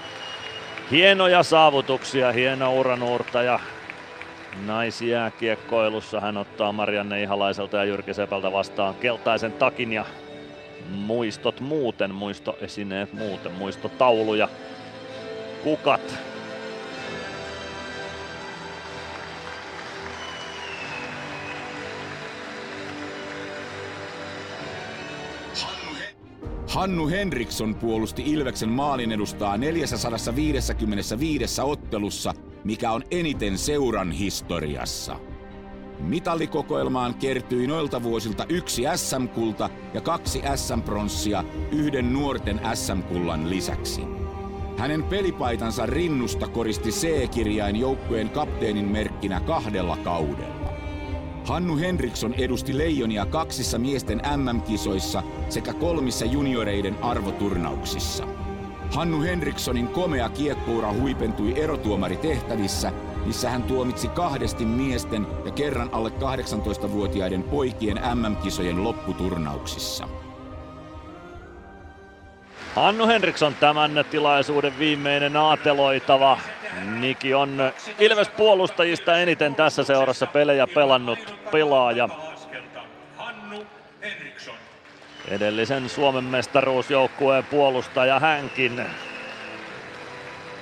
Hienoja 0.90 1.42
saavutuksia, 1.42 2.32
hieno 2.32 2.74
uranuurta 2.74 3.42
ja 3.42 3.60
naisjääkiekkoilussa 4.66 6.20
hän 6.20 6.36
ottaa 6.36 6.72
Marianne 6.72 7.22
Ihalaiselta 7.22 7.76
ja 7.76 7.84
Jyrki 7.84 8.14
Sepältä 8.14 8.52
vastaan 8.52 8.94
keltaisen 8.94 9.52
takin 9.52 9.92
ja 9.92 10.04
muistot 10.90 11.60
muuten, 11.60 12.14
muistoesineet 12.14 13.12
muuten, 13.12 13.52
muistotauluja, 13.52 14.48
kukat 15.64 16.18
Hannu 26.69 27.09
Henriksson 27.09 27.74
puolusti 27.74 28.23
Ilveksen 28.27 28.69
maalin 28.69 29.12
edustaa 29.12 29.57
455 29.57 31.62
ottelussa, 31.62 32.35
mikä 32.65 32.93
on 32.93 33.03
eniten 33.11 33.59
seuran 33.59 34.11
historiassa. 34.11 35.16
Mitallikokoelmaan 35.99 37.15
kertyi 37.15 37.66
noilta 37.66 38.03
vuosilta 38.03 38.47
yksi 38.49 38.82
SM-kulta 38.97 39.70
ja 39.95 40.01
kaksi 40.01 40.43
SM-pronssia 40.57 41.45
yhden 41.73 42.12
nuorten 42.12 42.61
SM-kullan 42.74 43.51
lisäksi. 43.51 44.03
Hänen 44.78 45.03
pelipaitansa 45.03 45.86
rinnusta 45.86 46.49
koristi 46.49 46.90
C-kirjain 46.90 47.77
joukkueen 47.77 48.31
kapteenin 48.31 48.89
merkkinä 48.89 49.40
kahdella 49.40 49.97
kaudella. 49.97 50.57
Hannu 51.48 51.78
Henriksson 51.78 52.34
edusti 52.34 52.78
Leijonia 52.78 53.26
kaksissa 53.26 53.78
miesten 53.78 54.22
MM-kisoissa 54.36 55.22
sekä 55.48 55.72
kolmissa 55.72 56.24
junioreiden 56.24 56.96
arvoturnauksissa. 57.02 58.24
Hannu 58.94 59.22
Henrikssonin 59.22 59.88
komea 59.88 60.28
kiekkoura 60.28 60.92
huipentui 60.92 61.60
erotuomaritehtävissä, 61.60 62.92
missä 63.26 63.50
hän 63.50 63.62
tuomitsi 63.62 64.08
kahdesti 64.08 64.64
miesten 64.64 65.26
ja 65.44 65.50
kerran 65.50 65.88
alle 65.92 66.08
18-vuotiaiden 66.10 67.42
poikien 67.42 68.00
MM-kisojen 68.14 68.84
lopputurnauksissa. 68.84 70.08
Hannu 72.74 73.06
Henriksson 73.06 73.54
tämän 73.54 74.04
tilaisuuden 74.10 74.78
viimeinen 74.78 75.36
aateloitava. 75.36 76.38
Niki 77.00 77.34
on 77.34 77.72
Ilves 77.98 78.28
puolustajista 78.28 79.18
eniten 79.18 79.54
tässä 79.54 79.84
seurassa 79.84 80.26
pelejä 80.26 80.66
pelannut 80.66 81.38
pelaaja. 81.50 82.08
Edellisen 85.28 85.88
Suomen 85.88 86.24
mestaruusjoukkueen 86.24 87.44
puolustaja 87.44 88.20
hänkin. 88.20 88.86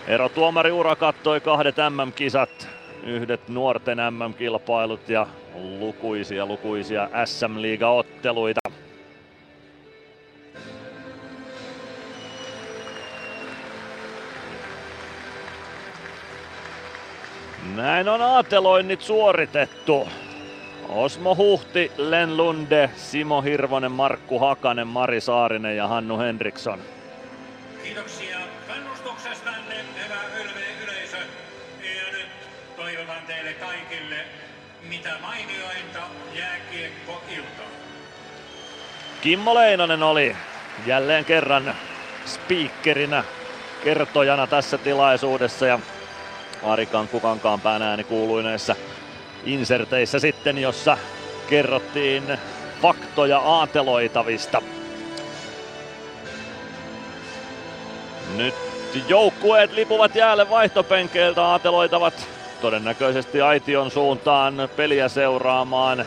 Ero 0.07 0.31
ura 0.73 0.97
kattoi 0.97 1.41
kahdet 1.41 1.77
MM-kisat, 1.77 2.69
yhdet 3.03 3.49
nuorten 3.49 3.99
MM-kilpailut 3.99 5.09
ja 5.09 5.27
lukuisia 5.55 6.47
lukuisia 6.47 7.09
SM-liigaotteluita. 7.25 8.61
Näin 17.77 18.09
on 18.09 18.23
aateloinnit 18.23 19.03
suoritettu. 19.03 20.09
Osmo 20.89 21.35
Huhti, 21.35 21.93
Len 21.97 22.37
Lunde, 22.37 22.91
Simo 22.97 23.43
Hirvonen, 23.43 23.93
Markku 23.93 24.39
Hakanen, 24.39 24.87
Mari 24.87 25.21
Saarinen 25.21 25.77
ja 25.77 25.89
Hannu 25.89 26.19
Henriksson. 26.19 26.81
Kiitoksia 27.83 28.39
kannustuksestanne, 28.69 29.75
hyvä 30.05 30.41
ylve 30.41 30.65
yleisö. 30.85 31.17
Ja 31.17 32.13
nyt 32.13 32.29
toivotan 32.77 33.23
teille 33.27 33.53
kaikille 33.53 34.17
mitä 34.89 35.11
mainiointa 35.23 36.01
jääkiekkoiltaa. 36.35 37.67
Kimmo 39.21 39.55
Leinonen 39.55 40.03
oli 40.03 40.37
jälleen 40.87 41.25
kerran 41.25 41.75
speakerinä, 42.25 43.25
kertojana 43.85 44.47
tässä 44.47 44.79
tilaisuudessa 44.79 45.67
ja 45.67 45.79
Ari 46.63 46.87
Kankkukankaan 46.87 47.61
pään 47.61 47.83
ääni 47.83 48.05
kuului 48.05 48.43
näissä 48.43 48.77
inserteissä 49.47 50.19
sitten, 50.19 50.59
jossa 50.59 50.99
kerrottiin 51.49 52.39
faktoja 52.83 53.39
aateloitavista. 53.39 54.63
Nyt 58.37 58.55
joukkueet 59.09 59.73
lipuvat 59.73 60.15
jäälle 60.15 60.51
vaihtopenkeiltä 60.51 61.43
aateloitavat 61.43 62.29
todennäköisesti 62.61 63.41
Aition 63.41 63.91
suuntaan 63.91 64.69
peliä 64.77 65.09
seuraamaan. 65.09 66.07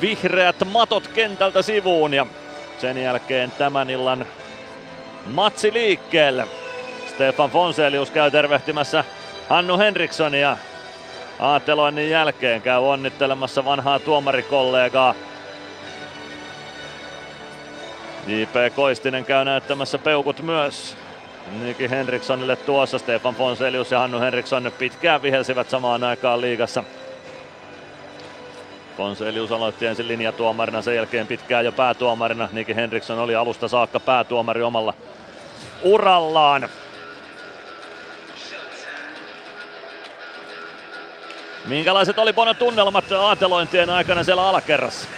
Vihreät 0.00 0.56
matot 0.72 1.08
kentältä 1.08 1.62
sivuun 1.62 2.14
ja 2.14 2.26
sen 2.78 3.02
jälkeen 3.02 3.50
tämän 3.50 3.90
illan 3.90 4.26
matsi 5.26 5.72
liikkeelle. 5.72 6.46
Stefan 7.08 7.50
Fonselius 7.50 8.10
käy 8.10 8.30
tervehtimässä 8.30 9.04
Hannu 9.48 9.78
Henriksson 9.78 10.34
ja 10.34 10.56
aateloinnin 11.38 12.10
jälkeen 12.10 12.62
käy 12.62 12.78
onnittelemassa 12.78 13.64
vanhaa 13.64 13.98
tuomarikollegaa. 13.98 15.14
J.P. 18.26 18.74
Koistinen 18.74 19.24
käy 19.24 19.44
näyttämässä 19.44 19.98
peukut 19.98 20.42
myös 20.42 20.96
Niki 21.62 21.90
Henrikssonille 21.90 22.56
tuossa. 22.56 22.98
Stefan 22.98 23.34
Fonselius 23.34 23.90
ja 23.90 23.98
Hannu 23.98 24.20
Henriksson 24.20 24.72
pitkään 24.78 25.22
vihelsivät 25.22 25.70
samaan 25.70 26.04
aikaan 26.04 26.40
liigassa. 26.40 26.84
Fonselius 28.96 29.52
aloitti 29.52 29.86
ensin 29.86 30.08
linjatuomarina, 30.08 30.82
sen 30.82 30.96
jälkeen 30.96 31.26
pitkään 31.26 31.64
jo 31.64 31.72
päätuomarina. 31.72 32.48
Niki 32.52 32.76
Henriksson 32.76 33.18
oli 33.18 33.34
alusta 33.34 33.68
saakka 33.68 34.00
päätuomari 34.00 34.62
omalla 34.62 34.94
urallaan. 35.82 36.68
Minkälaiset 41.64 42.18
oli 42.18 42.32
Bono 42.32 42.54
tunnelmat 42.54 43.12
aatelointien 43.12 43.90
aikana 43.90 44.24
siellä 44.24 44.48
alakerrassa? 44.48 45.08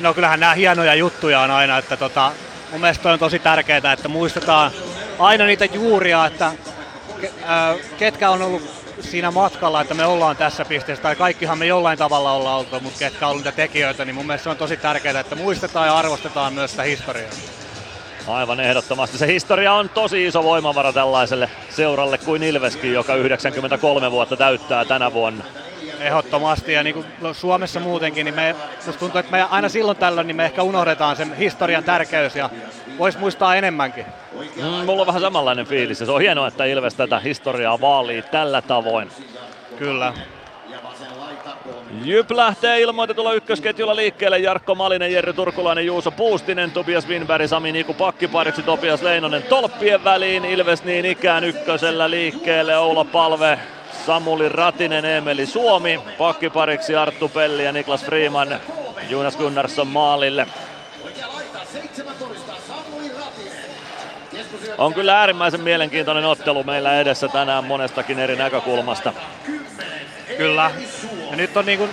No 0.00 0.14
kyllähän 0.14 0.40
nämä 0.40 0.54
hienoja 0.54 0.94
juttuja 0.94 1.40
on 1.40 1.50
aina, 1.50 1.78
että 1.78 1.96
tota, 1.96 2.32
mun 2.70 2.80
mielestä 2.80 3.12
on 3.12 3.18
tosi 3.18 3.38
tärkeää, 3.38 3.92
että 3.92 4.08
muistetaan 4.08 4.70
aina 5.18 5.46
niitä 5.46 5.64
juuria, 5.64 6.26
että 6.26 6.52
ketkä 7.98 8.30
on 8.30 8.42
ollut 8.42 8.62
siinä 9.00 9.30
matkalla, 9.30 9.80
että 9.80 9.94
me 9.94 10.04
ollaan 10.04 10.36
tässä 10.36 10.64
pisteessä, 10.64 11.02
tai 11.02 11.16
kaikkihan 11.16 11.58
me 11.58 11.66
jollain 11.66 11.98
tavalla 11.98 12.32
ollaan 12.32 12.58
oltu, 12.58 12.80
mutta 12.80 12.98
ketkä 12.98 13.28
on 13.28 13.36
niitä 13.36 13.52
tekijöitä, 13.52 14.04
niin 14.04 14.14
mun 14.14 14.26
mielestä 14.26 14.44
se 14.44 14.50
on 14.50 14.56
tosi 14.56 14.76
tärkeää, 14.76 15.20
että 15.20 15.34
muistetaan 15.34 15.86
ja 15.86 15.96
arvostetaan 15.96 16.52
myös 16.52 16.70
sitä 16.70 16.82
historiaa. 16.82 17.30
Aivan 18.28 18.60
ehdottomasti. 18.60 19.18
Se 19.18 19.26
historia 19.26 19.72
on 19.72 19.88
tosi 19.88 20.26
iso 20.26 20.44
voimavara 20.44 20.92
tällaiselle 20.92 21.50
seuralle 21.70 22.18
kuin 22.18 22.42
Ilveskin, 22.42 22.92
joka 22.92 23.14
93 23.14 24.10
vuotta 24.10 24.36
täyttää 24.36 24.84
tänä 24.84 25.12
vuonna. 25.12 25.44
Ehdottomasti 26.00 26.72
ja 26.72 26.82
niin 26.82 26.94
kuin 26.94 27.34
Suomessa 27.34 27.80
muutenkin, 27.80 28.24
niin 28.24 28.34
me, 28.34 28.54
musta 28.86 28.98
tuntuu, 29.00 29.18
että 29.18 29.32
me 29.32 29.42
aina 29.42 29.68
silloin 29.68 29.96
tällöin 29.96 30.26
niin 30.26 30.36
me 30.36 30.44
ehkä 30.44 30.62
unohdetaan 30.62 31.16
sen 31.16 31.34
historian 31.34 31.84
tärkeys 31.84 32.36
ja 32.36 32.50
voisi 32.98 33.18
muistaa 33.18 33.56
enemmänkin. 33.56 34.06
Mm, 34.56 34.62
mulla 34.62 35.00
on 35.00 35.06
vähän 35.06 35.22
samanlainen 35.22 35.66
fiilis 35.66 36.00
ja 36.00 36.06
se 36.06 36.12
on 36.12 36.20
hienoa, 36.20 36.48
että 36.48 36.64
Ilves 36.64 36.94
tätä 36.94 37.18
historiaa 37.18 37.80
vaalii 37.80 38.22
tällä 38.22 38.62
tavoin. 38.62 39.10
Kyllä. 39.78 40.12
Jyp 42.04 42.30
lähtee 42.30 42.80
ilmoitetulla 42.80 43.32
ykkösketjulla 43.32 43.96
liikkeelle. 43.96 44.38
Jarkko 44.38 44.74
Malinen, 44.74 45.12
Jerry 45.12 45.32
Turkulainen, 45.32 45.86
Juuso 45.86 46.10
Puustinen, 46.10 46.70
Tobias 46.70 47.08
Winberg, 47.08 47.48
Sami 47.48 47.72
Niku 47.72 47.94
pakkipariksi, 47.94 48.62
Tobias 48.62 49.02
Leinonen 49.02 49.42
tolppien 49.42 50.04
väliin. 50.04 50.44
Ilves 50.44 50.84
niin 50.84 51.04
ikään 51.04 51.44
ykkösellä 51.44 52.10
liikkeelle. 52.10 52.78
Oula 52.78 53.04
Palve, 53.04 53.58
Samuli 54.06 54.48
Ratinen, 54.48 55.04
Emeli 55.04 55.46
Suomi. 55.46 56.00
Pakkipariksi 56.18 56.96
Arttu 56.96 57.28
Pelli 57.28 57.64
ja 57.64 57.72
Niklas 57.72 58.04
Freeman. 58.04 58.60
Jonas 59.08 59.36
Gunnarsson 59.36 59.86
maalille. 59.86 60.46
On 64.78 64.94
kyllä 64.94 65.20
äärimmäisen 65.20 65.60
mielenkiintoinen 65.60 66.24
ottelu 66.24 66.62
meillä 66.62 67.00
edessä 67.00 67.28
tänään 67.28 67.64
monestakin 67.64 68.18
eri 68.18 68.36
näkökulmasta. 68.36 69.12
Kyllä. 70.36 70.70
Ja 71.30 71.36
nyt 71.36 71.56
on 71.56 71.66
niin 71.66 71.78
kuin, 71.78 71.90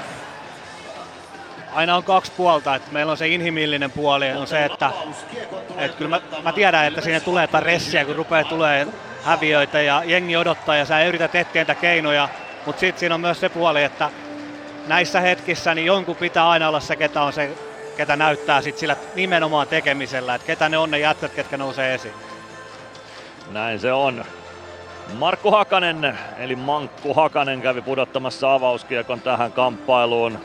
aina 1.73 1.95
on 1.95 2.03
kaksi 2.03 2.31
puolta, 2.38 2.76
että 2.76 2.91
meillä 2.91 3.11
on 3.11 3.18
se 3.18 3.27
inhimillinen 3.27 3.91
puoli, 3.91 4.31
on 4.31 4.47
se, 4.47 4.65
että, 4.65 4.91
että 5.77 5.97
kyllä 5.97 6.10
mä, 6.10 6.22
mä 6.43 6.53
tiedän, 6.53 6.85
että 6.85 7.01
siinä 7.01 7.19
tulee 7.19 7.43
jotain 7.43 7.64
ressiä, 7.64 8.05
kun 8.05 8.15
rupeaa 8.15 8.43
tulee 8.43 8.88
häviöitä 9.23 9.81
ja 9.81 10.03
jengi 10.05 10.38
odottaa 10.38 10.76
ja 10.76 10.85
sä 10.85 11.03
yrität 11.03 11.35
etsiä 11.35 11.61
niitä 11.61 11.76
keinoja, 11.76 12.30
mutta 12.65 12.80
sitten 12.80 12.99
siinä 12.99 13.15
on 13.15 13.22
myös 13.22 13.39
se 13.39 13.49
puoli, 13.49 13.84
että 13.84 14.10
näissä 14.88 15.19
hetkissä 15.19 15.76
niin 15.76 15.85
jonkun 15.85 16.15
pitää 16.15 16.49
aina 16.49 16.68
olla 16.68 16.80
se, 16.80 16.95
ketä 16.95 17.22
on 17.22 17.34
se, 17.34 17.51
ketä 17.97 18.15
näyttää 18.15 18.61
sit 18.61 18.77
sillä 18.77 18.95
nimenomaan 19.15 19.68
tekemisellä, 19.68 20.35
että 20.35 20.47
ketä 20.47 20.69
ne 20.69 20.77
on 20.77 20.91
ne 20.91 20.99
jätkät, 20.99 21.34
ketkä 21.34 21.57
nousee 21.57 21.93
esiin. 21.93 22.14
Näin 23.51 23.80
se 23.80 23.93
on. 23.93 24.26
Markku 25.11 25.51
Hakanen, 25.51 26.19
eli 26.38 26.55
Mankku 26.55 27.13
Hakanen 27.13 27.61
kävi 27.61 27.81
pudottamassa 27.81 28.53
avauskiekon 28.53 29.21
tähän 29.21 29.51
kamppailuun. 29.51 30.39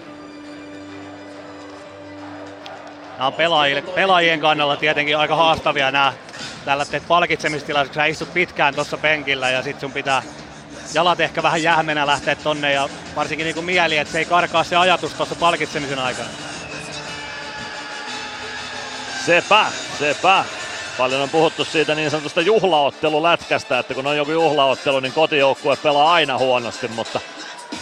Nämä 3.19 3.27
on 3.27 3.33
pelaajille, 3.33 3.83
pelaajien 3.83 4.41
kannalla 4.41 4.77
tietenkin 4.77 5.19
aika 5.19 5.37
haastavia 5.37 5.91
nämä 5.91 6.13
tällä 6.65 6.85
teet 6.85 7.09
palkitsemistilaisuus, 7.09 7.95
sä 7.95 8.05
istut 8.05 8.35
pitkään 8.35 8.75
tuossa 8.75 8.97
penkillä 8.97 9.51
ja 9.51 9.63
sit 9.63 9.81
sun 9.81 9.93
pitää 9.93 10.23
jalat 10.95 11.21
ehkä 11.21 11.43
vähän 11.43 11.63
jähmenä 11.63 12.07
lähteä 12.07 12.35
tonne 12.37 12.73
ja 12.73 12.89
varsinkin 13.17 13.45
niin 13.45 13.55
kuin 13.55 13.67
mieli, 13.67 13.99
että 13.99 14.13
se 14.13 14.19
ei 14.19 14.25
karkaa 14.25 14.65
se 14.65 14.77
ajatus 14.77 15.15
tuossa 15.15 15.35
palkitsemisen 15.35 15.99
aikana. 15.99 16.29
Sepä, 19.27 19.67
sepä. 19.99 20.45
Paljon 20.99 21.23
on 21.23 21.29
puhuttu 21.29 21.65
siitä 21.65 21.95
niin 21.95 22.11
sanotusta 22.11 22.41
juhlaottelulätkästä, 22.41 23.79
että 23.79 23.95
kun 23.95 24.07
on 24.07 24.17
joku 24.17 24.33
juhlaottelu, 24.33 25.01
niin 25.01 25.13
kotijoukkue 25.13 25.77
pelaa 25.77 26.13
aina 26.13 26.39
huonosti, 26.39 26.89
mutta 26.89 27.21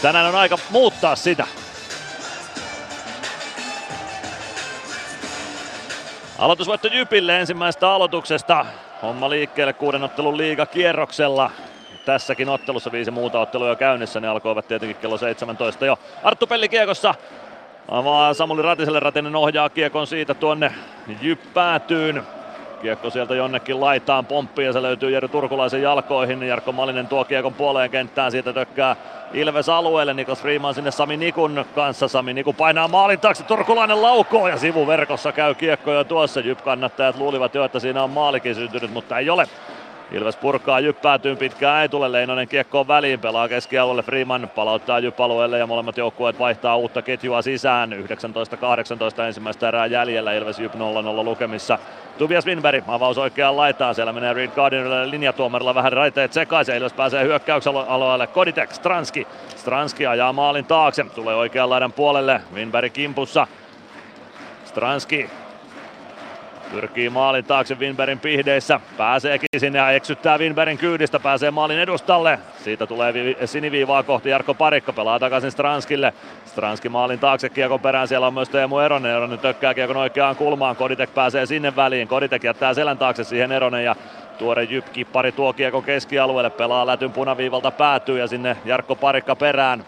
tänään 0.03 0.27
on 0.27 0.35
aika 0.35 0.59
muuttaa 0.71 1.17
sitä. 1.17 1.47
Aloitusvoitto 6.39 6.89
Jypille 6.89 7.41
ensimmäisestä 7.41 7.91
aloituksesta. 7.91 8.67
Homma 9.03 9.31
liikkeelle 9.31 9.73
kuuden 9.73 10.03
ottelun 10.03 10.37
liigakierroksella. 10.37 11.51
Tässäkin 12.05 12.49
ottelussa 12.49 12.93
viisi 12.93 13.11
muuta 13.11 13.41
ottelua 13.41 13.69
jo 13.69 13.77
käynnissä, 13.77 14.21
ne 14.21 14.29
alkoivat 14.29 14.69
tietenkin 14.69 14.97
kello 14.97 15.19
17 15.19 15.87
jo. 15.87 15.99
Arttu 16.23 16.47
Pelli 16.47 16.69
kiekossa 16.69 17.15
avaa 17.89 18.35
Samuli 18.35 18.63
Ratiselle, 18.63 19.01
Ratinen 19.01 19.37
ohjaa 19.37 19.69
kiekon 19.69 20.07
siitä 20.07 20.35
tuonne 20.35 20.73
Jyppäätyyn. 21.23 22.23
Kiekko 22.83 23.11
sieltä 23.11 23.35
jonnekin 23.35 23.81
laitaan 23.81 24.27
pomppii 24.27 24.67
ja 24.67 24.73
se 24.73 24.83
löytyy 24.83 25.11
Jeri 25.11 25.29
Turkulaisen 25.29 25.83
jalkoihin. 25.83 26.43
Jarkko 26.43 26.73
Malinen 26.73 27.07
tuo 27.07 27.25
kiekon 27.25 27.55
puoleen 27.55 27.91
kenttään, 27.91 28.31
siitä 28.31 28.53
tökkää 28.53 28.97
Ilves 29.33 29.69
alueelle. 29.69 30.15
Niklas 30.15 30.43
Freeman 30.43 30.75
sinne 30.75 30.91
Sami 30.91 31.17
Nikun 31.17 31.65
kanssa. 31.75 32.09
Sami 32.09 32.35
Niku 32.35 32.53
painaa 32.53 32.89
maalin 32.89 33.21
taakse, 33.21 33.43
Turkulainen 33.43 34.03
laukoo 34.03 34.49
ja 34.49 34.57
sivuverkossa 34.57 35.33
käy 35.33 35.55
kiekko 35.55 35.93
jo 35.93 36.05
tuossa. 36.05 36.41
Jyp 36.41 36.61
kannattajat 36.61 37.17
luulivat 37.17 37.55
jo, 37.55 37.65
että 37.65 37.81
siinä 37.81 38.03
on 38.03 38.11
maalikin 38.11 38.55
syntynyt, 38.55 38.93
mutta 38.93 39.19
ei 39.19 39.31
ole. 39.31 39.47
Ilves 40.13 40.37
purkaa 40.37 40.81
jyppäätyyn 40.81 41.37
pitkään 41.37 41.83
ei 41.83 41.89
tule. 41.89 42.13
Leinonen 42.13 42.49
kiekkoon 42.49 42.89
väliin, 42.89 43.21
pelaa 43.21 43.49
keskialueelle. 43.49 44.03
Freeman 44.03 44.51
palauttaa 44.55 44.99
jyppalueelle 44.99 45.59
ja 45.59 45.67
molemmat 45.67 45.97
joukkueet 45.97 46.39
vaihtaa 46.39 46.77
uutta 46.77 47.03
ketjua 47.03 47.43
sisään. 47.43 47.93
19-18 47.93 49.23
ensimmäistä 49.27 49.69
erää 49.69 49.87
jäljellä. 49.87 50.33
Ilves 50.33 50.59
Jyp 50.59 50.75
0-0 50.75 50.79
lukemissa. 51.25 51.79
Tobias 52.19 52.47
Winberg 52.47 52.85
avaus 52.89 53.19
oikeaan 53.19 53.57
laitaan. 53.57 53.95
Siellä 53.95 54.13
menee 54.13 54.33
Reed 54.33 54.51
Gardnerille 54.51 55.11
linjatuomarilla 55.11 55.75
vähän 55.75 55.93
raiteet 55.93 56.33
sekaisin. 56.33 56.77
Ilves 56.77 56.93
pääsee 56.93 57.25
hyökkäyksen 57.25 57.77
alueelle. 57.77 58.27
Koditek, 58.27 58.73
Stranski. 58.73 59.27
Stranski 59.57 60.07
ajaa 60.07 60.33
maalin 60.33 60.65
taakse. 60.65 61.05
Tulee 61.05 61.35
oikean 61.35 61.71
laidan 61.71 61.93
puolelle. 61.93 62.41
Winberg 62.55 62.93
kimpussa. 62.93 63.47
Stranski 64.65 65.31
Pyrkii 66.73 67.09
maalin 67.11 67.45
taakse 67.45 67.75
Winbergin 67.75 68.19
pihdeissä. 68.19 68.81
Pääseekin 68.97 69.49
sinne 69.59 69.79
ja 69.79 69.91
eksyttää 69.91 70.39
Winbergin 70.39 70.79
kyydistä. 70.79 71.21
Pääsee 71.21 71.51
maalin 71.51 71.79
edustalle. 71.79 72.39
Siitä 72.65 72.87
tulee 72.87 73.15
vi- 73.15 73.37
siniviivaa 73.45 74.03
kohti 74.03 74.29
Jarkko 74.29 74.55
Parikko. 74.55 74.93
Pelaa 74.93 75.19
takaisin 75.19 75.51
Stranskille. 75.51 76.15
Stranski 76.45 76.89
maalin 76.89 77.19
taakse 77.19 77.49
kiekon 77.49 77.81
perään. 77.81 78.09
Siellä 78.09 78.27
on 78.27 78.35
myös 78.35 78.49
Teemu 78.49 78.79
Eronen. 78.79 79.13
Eronen 79.13 79.39
tökkää 79.39 79.75
kiekon 79.75 79.97
oikeaan 79.97 80.37
kulmaan. 80.37 80.77
Koditek 80.77 81.15
pääsee 81.15 81.47
sinne 81.47 81.77
väliin. 81.77 82.09
Koditek 82.09 82.45
jättää 82.45 82.75
selän 82.75 82.99
taakse 82.99 83.25
siihen 83.25 83.53
Eronen 83.53 83.85
ja 83.85 83.97
Tuore 84.39 84.65
Jyp-kippari 84.65 85.33
tuo 85.33 85.53
kiekon 85.53 85.83
keskialueelle, 85.83 86.51
pelaa 86.51 86.87
lätyn 86.87 87.13
punaviivalta 87.13 87.71
päätyy 87.71 88.19
ja 88.19 88.27
sinne 88.27 88.57
Jarkko 88.65 88.97
Parikka 88.97 89.37
perään. 89.37 89.85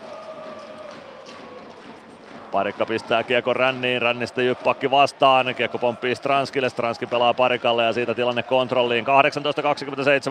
Parikka 2.52 2.86
pistää 2.86 3.22
kiekko 3.22 3.54
ränniin, 3.54 4.02
rännistä 4.02 4.42
Jyppakki 4.42 4.90
vastaan, 4.90 5.54
kiekko 5.54 5.78
pomppii 5.78 6.14
Stranskille, 6.14 6.68
Stranski 6.68 7.06
pelaa 7.06 7.34
Parikalle 7.34 7.84
ja 7.84 7.92
siitä 7.92 8.14
tilanne 8.14 8.42
kontrolliin. 8.42 9.04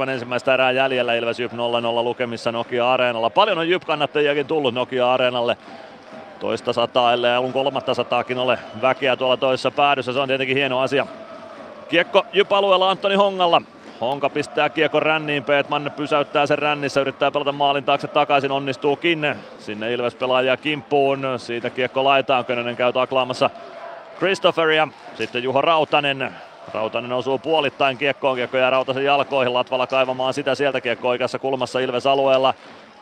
18.27 0.06 0.10
ensimmäistä 0.10 0.53
erää 0.53 0.72
jäljellä, 0.72 1.14
Ilves 1.14 1.39
Jyp 1.39 1.53
0-0 1.53 1.56
lukemissa 2.03 2.52
Nokia 2.52 2.94
Areenalla. 2.94 3.30
Paljon 3.30 3.57
on 3.57 3.69
Jyp-kannattajiakin 3.69 4.45
tullut 4.48 4.73
Nokia 4.73 5.14
Areenalle 5.14 5.57
toista 6.39 6.73
sataa, 6.73 7.14
ellei 7.14 7.31
alun 7.35 7.53
kolmatta 7.53 7.94
sataakin 7.94 8.38
ole 8.38 8.60
väkeä 8.81 9.15
tuolla 9.15 9.38
toisessa 9.38 9.72
päädyssä, 9.72 10.14
se 10.14 10.19
on 10.19 10.27
tietenkin 10.27 10.57
hieno 10.57 10.80
asia. 10.80 11.07
Kiekko 11.89 12.26
Jyp-alueella 12.34 12.89
Antoni 12.89 13.15
Hongalla, 13.15 13.61
Honka 14.02 14.30
pistää 14.30 14.69
kiekon 14.69 15.02
ränniin, 15.02 15.44
Peetman 15.44 15.91
pysäyttää 15.95 16.45
sen 16.45 16.60
rännissä, 16.60 17.02
yrittää 17.02 17.32
pelata 17.32 17.52
maalin 17.52 17.84
taakse 17.84 18.07
takaisin, 18.07 18.52
onnistuukin. 18.52 19.36
Sinne 19.60 19.94
Ilves 19.94 20.15
pelaaja 20.15 20.57
kimppuun, 20.57 21.24
siitä 21.38 21.69
kiekko 21.69 22.03
laitaan, 22.03 22.45
Könönen 22.45 22.76
käy 22.76 22.94
taklaamassa 22.94 23.49
Christopheria. 24.18 24.88
Sitten 25.15 25.44
Juho 25.44 25.61
Rautanen 25.61 26.32
Rautanen 26.74 27.14
osuu 27.14 27.40
puolittain 27.40 27.98
kiekkoon, 27.98 28.36
kiekko 28.36 28.57
jää 28.57 28.69
Rautasen 28.69 29.06
jalkoihin, 29.06 29.53
Latvala 29.53 29.88
kaivamaan 29.88 30.34
sitä 30.34 30.56
sieltä 30.56 30.82
kiekko 30.82 31.10
oikeassa 31.10 31.40
kulmassa 31.40 31.80
Ilves 31.80 32.07
alueella. 32.07 32.53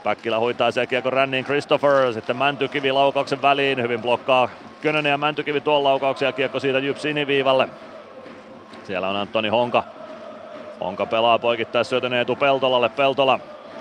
Päkkilä 0.04 0.40
hoitaa 0.40 0.72
siellä 0.72 0.88
kiekko 0.88 1.10
ränniin 1.10 1.46
Christopher, 1.46 2.14
sitten 2.14 2.38
Mäntykivi 2.38 2.92
laukauksen 2.92 3.42
väliin, 3.42 3.82
hyvin 3.82 4.02
blokkaa 4.02 4.50
Könönen 4.82 5.10
ja 5.10 5.18
Mäntykivi 5.18 5.62
tuon 5.62 5.84
laukauksen 5.84 6.26
ja 6.26 6.32
kiekko 6.32 6.60
siitä 6.60 6.80
Jyp 6.80 6.98
siniviivalle. 6.98 7.70
Siellä 8.84 9.10
on 9.10 9.16
Antoni 9.16 9.50
Honka. 9.50 9.84
Honka 10.82 11.06
pelaa 11.06 11.40
poikittais 11.40 11.90
syötön 11.90 12.14
Eetu 12.14 12.36
Peltolalle, 12.36 12.90
Peltola 12.90 13.40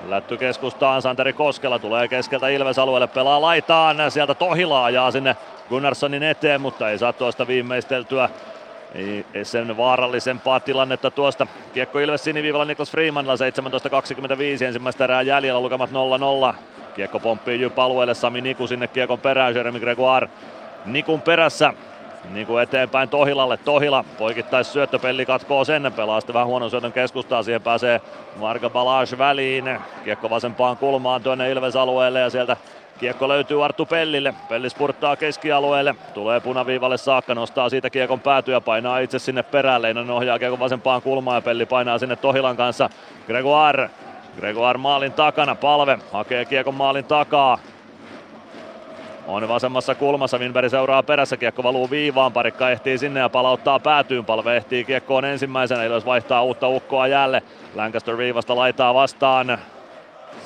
Lätty 0.08 0.36
keskustaan, 0.36 1.02
Santeri 1.02 1.32
Koskela 1.32 1.78
tulee 1.78 2.08
keskeltä 2.08 2.48
Ilves-alueelle, 2.48 3.06
pelaa 3.06 3.40
laitaan, 3.40 3.96
sieltä 4.08 4.34
Tohila 4.34 4.84
ajaa 4.84 5.10
sinne 5.10 5.36
Gunnarssonin 5.68 6.22
eteen, 6.22 6.60
mutta 6.60 6.90
ei 6.90 6.98
saa 6.98 7.12
tuosta 7.12 7.46
viimeisteltyä. 7.46 8.28
Ei, 8.94 9.26
ei 9.34 9.44
sen 9.44 9.76
vaarallisempaa 9.76 10.60
tilannetta 10.60 11.10
tuosta. 11.10 11.46
Kiekko 11.74 11.98
Ilves 11.98 12.24
siniviivalla 12.24 12.64
Niklas 12.64 12.90
Freemanilla 12.90 13.34
17.25 13.34 14.64
ensimmäistä 14.64 15.04
erää 15.04 15.22
jäljellä 15.22 15.60
lukemat 15.60 15.90
0-0. 16.52 16.54
Kiekko 16.96 17.20
pomppii 17.20 17.60
Jyp 17.60 17.78
alueelle, 17.78 18.14
Sami 18.14 18.40
Niku 18.40 18.66
sinne 18.66 18.88
kiekon 18.88 19.20
perään, 19.20 19.54
Jeremy 19.54 19.80
Gregoire 19.80 20.28
Nikun 20.86 21.22
perässä. 21.22 21.74
Niku 22.30 22.56
eteenpäin 22.56 23.08
Tohilalle, 23.08 23.56
Tohila 23.56 24.04
poikittais 24.18 24.72
syöttöpelli 24.72 25.26
katkoo 25.26 25.64
sen, 25.64 25.92
pelaa 25.96 26.20
sitten 26.20 26.34
vähän 26.34 26.46
huonon 26.46 26.70
syötön 26.70 26.92
keskustaa, 26.92 27.42
siihen 27.42 27.62
pääsee 27.62 28.00
Marga 28.36 28.70
Balage 28.70 29.18
väliin, 29.18 29.78
kiekko 30.04 30.30
vasempaan 30.30 30.76
kulmaan 30.76 31.22
tuonne 31.22 31.50
Ilves 31.50 31.76
alueelle 31.76 32.20
ja 32.20 32.30
sieltä 32.30 32.56
Kiekko 32.98 33.28
löytyy 33.28 33.64
Arttu 33.64 33.86
Pellille. 33.86 34.34
Pelli 34.48 34.70
spurttaa 34.70 35.16
keskialueelle. 35.16 35.94
Tulee 36.14 36.40
punaviivalle 36.40 36.96
saakka, 36.96 37.34
nostaa 37.34 37.68
siitä 37.68 37.90
kiekon 37.90 38.20
päätyä, 38.20 38.60
painaa 38.60 38.98
itse 38.98 39.18
sinne 39.18 39.42
perään. 39.42 39.82
Leinonen 39.82 40.10
ohjaa 40.10 40.38
kiekon 40.38 40.58
vasempaan 40.58 41.02
kulmaan 41.02 41.36
ja 41.36 41.42
Pelli 41.42 41.66
painaa 41.66 41.98
sinne 41.98 42.16
Tohilan 42.16 42.56
kanssa. 42.56 42.90
Gregoire. 43.26 43.90
Gregoire 44.36 44.78
maalin 44.78 45.12
takana. 45.12 45.54
Palve 45.54 45.98
hakee 46.12 46.44
kiekon 46.44 46.74
maalin 46.74 47.04
takaa. 47.04 47.58
On 49.26 49.48
vasemmassa 49.48 49.94
kulmassa, 49.94 50.38
Winberg 50.38 50.70
seuraa 50.70 51.02
perässä, 51.02 51.36
kiekko 51.36 51.62
valuu 51.62 51.90
viivaan, 51.90 52.32
parikka 52.32 52.70
ehtii 52.70 52.98
sinne 52.98 53.20
ja 53.20 53.28
palauttaa 53.28 53.78
päätyyn, 53.78 54.24
palve 54.24 54.56
ehtii 54.56 54.84
kiekkoon 54.84 55.24
ensimmäisenä, 55.24 55.84
Ilves 55.84 56.06
vaihtaa 56.06 56.42
uutta 56.42 56.68
ukkoa 56.68 57.06
jälleen. 57.06 57.42
Lancaster 57.74 58.18
viivasta 58.18 58.56
laitaa 58.56 58.94
vastaan, 58.94 59.58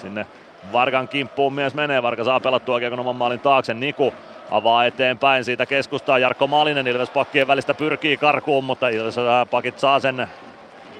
sinne 0.00 0.26
Vargan 0.72 1.08
kimppuun 1.08 1.52
mies 1.52 1.74
menee, 1.74 2.02
Varga 2.02 2.24
saa 2.24 2.40
pelattua 2.40 2.78
kiekon 2.78 3.00
oman 3.00 3.16
maalin 3.16 3.40
taakse, 3.40 3.74
Niku 3.74 4.14
avaa 4.50 4.84
eteenpäin, 4.84 5.44
siitä 5.44 5.66
keskustaa 5.66 6.18
Jarkko 6.18 6.46
Malinen, 6.46 6.86
Ilves 6.86 7.10
pakkien 7.10 7.46
välistä 7.46 7.74
pyrkii 7.74 8.16
karkuun, 8.16 8.64
mutta 8.64 8.88
Ilves 8.88 9.16
pakit 9.50 9.78
saa 9.78 10.00
sen 10.00 10.28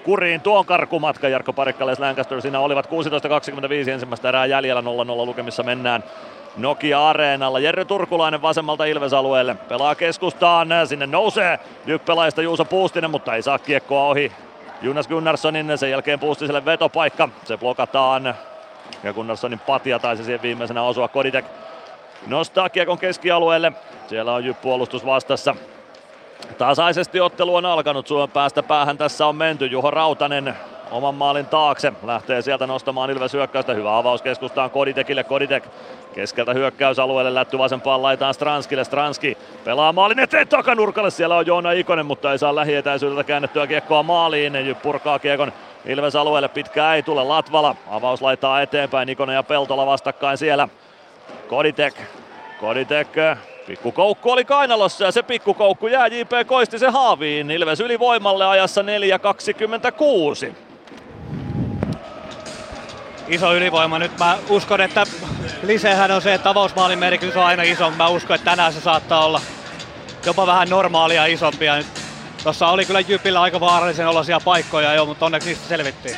kuriin 0.05 0.41
tuon 0.41 0.67
karkumatka. 0.67 1.29
Jarkko 1.29 1.53
Parikkale 1.53 1.95
Lancaster 1.99 2.41
siinä 2.41 2.61
olivat 2.61 2.87
16.25 2.87 3.91
ensimmäistä 3.91 4.29
erää 4.29 4.47
jäljellä 4.47 4.81
0-0 4.81 4.85
lukemissa 5.27 5.63
mennään. 5.63 6.05
Nokia 6.57 7.09
Areenalla. 7.09 7.59
Jerry 7.59 7.85
Turkulainen 7.85 8.43
vasemmalta 8.43 8.85
Ilves-alueelle. 8.85 9.55
Pelaa 9.55 9.95
keskustaan, 9.95 10.69
sinne 10.85 11.07
nousee 11.07 11.59
Jyppelaista 11.87 12.43
Juuso 12.43 12.65
Puustinen, 12.65 13.11
mutta 13.11 13.35
ei 13.35 13.43
saa 13.43 13.59
kiekkoa 13.59 14.05
ohi. 14.05 14.33
Jonas 14.83 15.09
Gunnarssonin, 15.09 15.79
sen 15.79 15.91
jälkeen 15.91 16.21
Puustiselle 16.21 16.65
vetopaikka. 16.65 17.29
Se 17.45 17.57
blokataan 17.57 18.35
ja 19.03 19.13
Gunnarssonin 19.13 19.59
patia 19.59 19.99
taisi 19.99 20.25
siihen 20.25 20.43
viimeisenä 20.43 20.83
osua. 20.83 21.09
Koditek 21.09 21.45
nostaa 22.27 22.69
kiekon 22.69 22.99
keskialueelle. 22.99 23.73
Siellä 24.07 24.35
on 24.35 24.57
puolustus 24.63 25.07
vastassa. 25.07 25.55
Tasaisesti 26.59 27.21
ottelu 27.21 27.55
on 27.55 27.67
alkanut 27.67 28.07
Suomen 28.07 28.31
päästä 28.31 28.63
päähän. 28.63 28.99
Tässä 28.99 29.27
on 29.27 29.37
menty. 29.37 29.67
Juho 29.67 29.91
Rautanen 29.91 30.57
oman 30.91 31.15
maalin 31.15 31.47
taakse. 31.47 31.93
Lähtee 32.03 32.43
sieltä 32.43 32.67
nostamaan 32.67 33.11
Ilves 33.11 33.33
hyökkäystä. 33.33 33.75
Hyvä 33.75 33.99
avaus 33.99 34.23
keskustaan 34.23 34.71
Koditekille. 34.71 35.25
Koditek 35.25 35.65
keskeltä 36.15 36.55
hyökkäysalueelle. 36.55 37.35
Lätty 37.35 37.59
vasempaan 37.59 38.03
laitaan 38.03 38.35
Stranskille. 38.35 38.85
Stranski 38.85 39.39
pelaa 39.65 39.93
maalin 39.93 40.19
eteen 40.19 40.49
takanurkalle. 40.49 41.11
Siellä 41.11 41.37
on 41.37 41.47
Joona 41.47 41.73
Ikonen, 41.73 42.07
mutta 42.07 42.33
ei 42.33 42.39
saa 42.39 42.55
lähietäisyydeltä 42.55 43.25
käännettyä 43.25 43.67
kiekkoa 43.67 44.03
maaliin. 44.03 44.67
Jyp 44.67 44.83
purkaa 44.83 45.19
kiekon 45.19 45.53
Ilves 45.87 46.17
alueelle 46.17 46.49
pitkä 46.49 46.95
ei 46.95 47.03
tule. 47.03 47.25
Latvala 47.25 47.77
avaus 47.91 48.23
laittaa 48.23 48.63
eteenpäin. 48.63 49.07
Nikonen 49.07 49.35
ja 49.35 49.43
Peltola 49.43 49.87
vastakkain 49.87 50.39
siellä. 50.39 50.69
Koditek. 51.49 51.95
Koditek. 52.61 53.09
Pikkukoukku 53.67 54.31
oli 54.31 54.45
kainalossa 54.45 55.05
ja 55.05 55.13
se 55.13 55.23
pikkukoukku 55.23 55.87
jää 55.87 56.07
JP 56.07 56.31
Koistisen 56.47 56.93
haaviin. 56.93 57.51
Ilves 57.51 57.81
ylivoimalle 57.81 58.47
ajassa 58.47 58.83
4.26. 58.83 60.68
Iso 63.29 63.55
ylivoima. 63.55 63.99
Nyt 63.99 64.19
mä 64.19 64.39
uskon, 64.49 64.81
että 64.81 65.07
lisehän 65.63 66.11
on 66.11 66.23
se, 66.23 66.35
että 66.35 66.51
avausmaalin 66.51 66.99
merkitys 66.99 67.37
on 67.37 67.45
aina 67.45 67.63
iso. 67.63 67.91
Mä 67.91 68.09
uskon, 68.09 68.35
että 68.35 68.51
tänään 68.51 68.73
se 68.73 68.81
saattaa 68.81 69.25
olla 69.25 69.41
jopa 70.27 70.47
vähän 70.47 70.69
normaalia 70.69 71.27
isompia. 71.27 71.75
Tuossa 72.43 72.69
oli 72.69 72.85
kyllä 72.85 73.01
Jypillä 73.01 73.41
aika 73.41 73.61
vaarallisen 73.61 74.09
olosia 74.09 74.41
paikkoja 74.41 74.95
jo, 74.95 75.07
mutta 75.07 75.27
onneksi 75.27 75.49
niistä 75.49 75.69
selvittiin. 75.69 76.17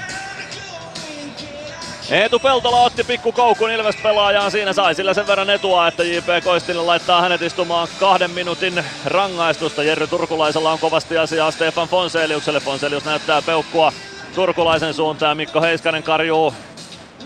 Eetu 2.11 2.39
Peltola 2.39 2.81
otti 2.81 3.05
pikku 3.05 3.33
koukun 3.33 3.71
Ilves 3.71 3.97
pelaajaan. 3.97 4.51
Siinä 4.51 4.73
sai 4.73 4.95
sillä 4.95 5.15
sen 5.15 5.27
verran 5.27 5.51
etua, 5.51 5.89
että 5.89 6.05
JP 6.05 6.45
Koistinen 6.45 6.87
laittaa 6.87 7.21
hänet 7.21 7.43
istumaan 7.43 7.89
kahden 8.01 8.31
minuutin 8.31 8.85
rangaistusta. 9.05 9.83
Jerry 9.83 10.07
Turkulaisella 10.07 10.73
on 10.73 10.79
kovasti 10.79 11.19
asiaa 11.19 11.51
Stefan 11.51 11.89
Fonseliukselle. 11.89 12.61
Fonselius 12.61 13.05
näyttää 13.05 13.43
peukkua 13.43 13.93
Turkulaisen 14.35 14.95
suuntaan. 14.95 15.37
Mikko 15.37 15.61
Heiskanen 15.61 16.03
karjuu 16.03 16.55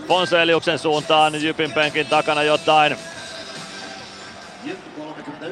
Fonseliuksen 0.07 0.79
suuntaan 0.79 1.43
Jypin 1.43 1.71
penkin 1.71 2.07
takana 2.07 2.43
jotain. 2.43 2.97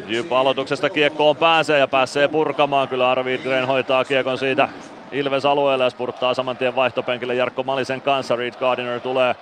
Jyp 0.08 0.34
aloituksesta 0.34 0.90
kiekkoon 0.90 1.36
pääsee 1.36 1.80
ja 1.80 1.88
pääsee 1.88 2.28
purkamaan. 2.28 2.88
Kyllä 2.88 3.12
Arvid 3.12 3.66
hoitaa 3.68 4.06
kiekon 4.06 4.38
siitä 4.38 4.70
Ilves 5.12 5.46
alueelle 5.46 5.84
ja 5.84 5.90
spurttaa 5.90 6.34
saman 6.34 6.58
tien 6.58 6.76
vaihtopenkille 6.76 7.36
Jarkko 7.36 7.64
Malisen 7.64 8.02
kanssa. 8.02 8.36
Reed 8.36 8.54
Gardiner 8.54 9.00
tulee 9.00 9.36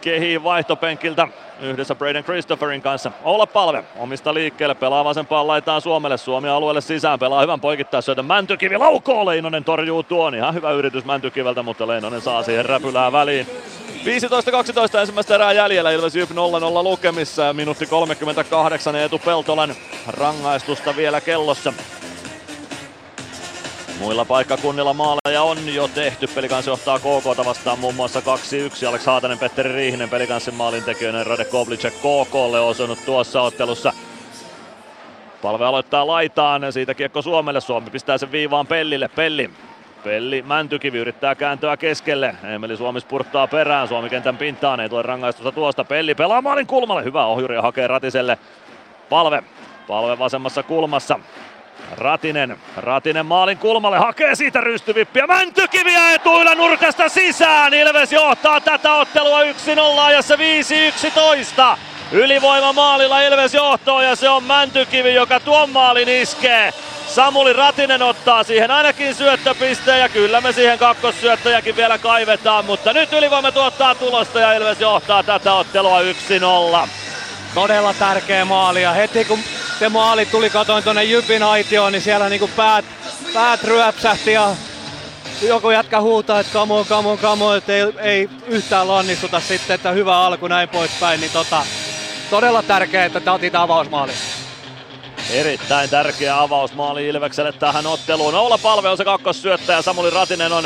kehiin 0.00 0.44
vaihtopenkiltä 0.44 1.28
yhdessä 1.60 1.94
Braden 1.94 2.24
Christopherin 2.24 2.82
kanssa. 2.82 3.12
Olla 3.24 3.46
palve 3.46 3.84
omista 3.96 4.34
liikkeelle, 4.34 4.74
pelaa 4.74 5.04
vasempaan 5.04 5.46
laitaan 5.46 5.80
Suomelle, 5.80 6.16
Suomi 6.16 6.48
alueelle 6.48 6.80
sisään, 6.80 7.18
pelaa 7.18 7.40
hyvän 7.40 7.60
poikittaa 7.60 8.00
syötön 8.00 8.24
Mäntykivi 8.24 8.78
laukoo, 8.78 9.26
Leinonen 9.26 9.64
torjuu 9.64 10.02
tuon, 10.02 10.34
ihan 10.34 10.54
hyvä 10.54 10.70
yritys 10.70 11.04
Mäntykiveltä, 11.04 11.62
mutta 11.62 11.86
Leinonen 11.86 12.20
saa 12.20 12.42
siihen 12.42 12.66
räpylää 12.66 13.12
väliin. 13.12 13.46
15-12 14.04 14.98
ensimmäistä 15.00 15.34
erää 15.34 15.52
jäljellä, 15.52 15.90
Ilves 15.90 16.16
Jyp 16.16 16.30
0-0 16.30 16.34
lukemissa 16.82 17.42
ja 17.42 17.52
minuutti 17.52 17.86
38 17.86 18.96
Eetu 18.96 19.18
Peltolan 19.18 19.74
rangaistusta 20.06 20.96
vielä 20.96 21.20
kellossa. 21.20 21.72
Muilla 23.98 24.24
paikkakunnilla 24.24 24.94
maaleja 24.94 25.42
on 25.42 25.74
jo 25.74 25.88
tehty. 25.88 26.26
Pelikans 26.26 26.66
johtaa 26.66 26.98
KK 26.98 27.44
vastaan 27.44 27.78
muun 27.78 27.94
muassa 27.94 28.20
2-1. 28.20 28.88
Alex 28.88 29.06
Haatanen, 29.06 29.38
Petteri 29.38 29.72
Riihinen 29.72 30.10
pelikanssin 30.10 30.54
maalintekijöinen. 30.54 31.26
Rade 31.26 31.44
Koblicek 31.44 31.94
KKlle 31.94 32.60
osunut 32.60 32.98
tuossa 33.06 33.42
ottelussa. 33.42 33.92
Palve 35.42 35.64
aloittaa 35.64 36.06
laitaan, 36.06 36.72
siitä 36.72 36.94
kiekko 36.94 37.22
Suomelle. 37.22 37.60
Suomi 37.60 37.90
pistää 37.90 38.18
sen 38.18 38.32
viivaan 38.32 38.66
Pellille. 38.66 39.08
Pelli 39.08 39.50
Pelli 40.04 40.42
Mäntykivi 40.42 40.98
yrittää 40.98 41.34
kääntöä 41.34 41.76
keskelle. 41.76 42.34
Emeli 42.44 42.76
Suomi 42.76 43.00
spurttaa 43.00 43.46
perään. 43.46 43.88
Suomi 43.88 44.10
kentän 44.10 44.36
pintaan. 44.36 44.80
Ei 44.80 44.88
tule 44.88 45.02
rangaistusta 45.02 45.52
tuosta. 45.52 45.84
Pelli 45.84 46.14
pelaa 46.14 46.42
maalin 46.42 46.66
kulmalle. 46.66 47.04
Hyvä 47.04 47.26
ohjuri 47.26 47.54
ja 47.54 47.62
hakee 47.62 47.86
Ratiselle. 47.86 48.38
Palve. 49.08 49.42
Palve 49.86 50.18
vasemmassa 50.18 50.62
kulmassa. 50.62 51.20
Ratinen, 51.92 52.56
Ratinen 52.76 53.26
maalin 53.26 53.58
kulmalle, 53.58 53.98
hakee 53.98 54.34
siitä 54.34 54.60
rystyvippiä, 54.60 55.26
Mäntykivi 55.26 55.94
ja 55.94 56.10
etuilla 56.10 56.54
nurkasta 56.54 57.08
sisään, 57.08 57.74
Ilves 57.74 58.12
johtaa 58.12 58.60
tätä 58.60 58.94
ottelua 58.94 59.42
1-0 59.42 59.46
ajassa 60.00 60.34
5-11. 61.74 61.78
Ylivoima 62.12 62.72
maalilla 62.72 63.22
Ilves 63.22 63.54
johtoon 63.54 64.04
ja 64.04 64.16
se 64.16 64.28
on 64.28 64.44
Mäntykivi, 64.44 65.14
joka 65.14 65.40
tuon 65.40 65.70
maalin 65.70 66.08
iskee. 66.08 66.72
Samuli 67.06 67.52
Ratinen 67.52 68.02
ottaa 68.02 68.44
siihen 68.44 68.70
ainakin 68.70 69.14
syöttöpisteen 69.14 70.00
ja 70.00 70.08
kyllä 70.08 70.40
me 70.40 70.52
siihen 70.52 70.78
kakkossyöttäjäkin 70.78 71.76
vielä 71.76 71.98
kaivetaan, 71.98 72.64
mutta 72.64 72.92
nyt 72.92 73.12
ylivoima 73.12 73.52
tuottaa 73.52 73.94
tulosta 73.94 74.40
ja 74.40 74.52
Ilves 74.52 74.80
johtaa 74.80 75.22
tätä 75.22 75.52
ottelua 75.52 76.00
1-0. 76.00 76.88
Todella 77.54 77.94
tärkeä 77.94 78.44
maali 78.44 78.82
ja 78.82 78.92
heti 78.92 79.24
kun 79.24 79.38
se 79.78 79.88
maali 79.88 80.26
tuli, 80.26 80.50
katoin 80.50 80.84
tuonne 80.84 81.04
Jypin 81.04 81.42
aitioon, 81.42 81.92
niin 81.92 82.02
siellä 82.02 82.28
niinku 82.28 82.50
päät, 82.56 82.84
päät 83.34 83.64
ryöpsähti 83.64 84.32
ja 84.32 84.50
joku 85.42 85.70
jätkä 85.70 86.00
huutaa, 86.00 86.40
että 86.40 86.52
come 86.52 86.74
on, 86.74 86.86
come 86.86 87.08
on, 87.08 87.18
come 87.18 87.44
on, 87.44 87.56
että 87.56 87.72
ei, 87.72 87.92
ei 87.98 88.28
yhtään 88.46 88.88
lannistuta 88.88 89.40
sitten, 89.40 89.74
että 89.74 89.90
hyvä 89.90 90.18
alku 90.18 90.48
näin 90.48 90.68
poispäin, 90.68 91.20
niin 91.20 91.32
tota, 91.32 91.62
todella 92.30 92.62
tärkeää, 92.62 93.04
että 93.04 93.32
otit 93.32 93.54
avausmaali. 93.54 94.12
Erittäin 95.30 95.90
tärkeä 95.90 96.40
avausmaali 96.40 97.08
Ilvekselle 97.08 97.52
tähän 97.52 97.86
otteluun. 97.86 98.34
Oula 98.34 98.58
Palve 98.58 98.88
on 98.88 98.96
se 98.96 99.04
kakkossyöttäjä, 99.04 99.82
Samuli 99.82 100.10
Ratinen 100.10 100.52
on 100.52 100.64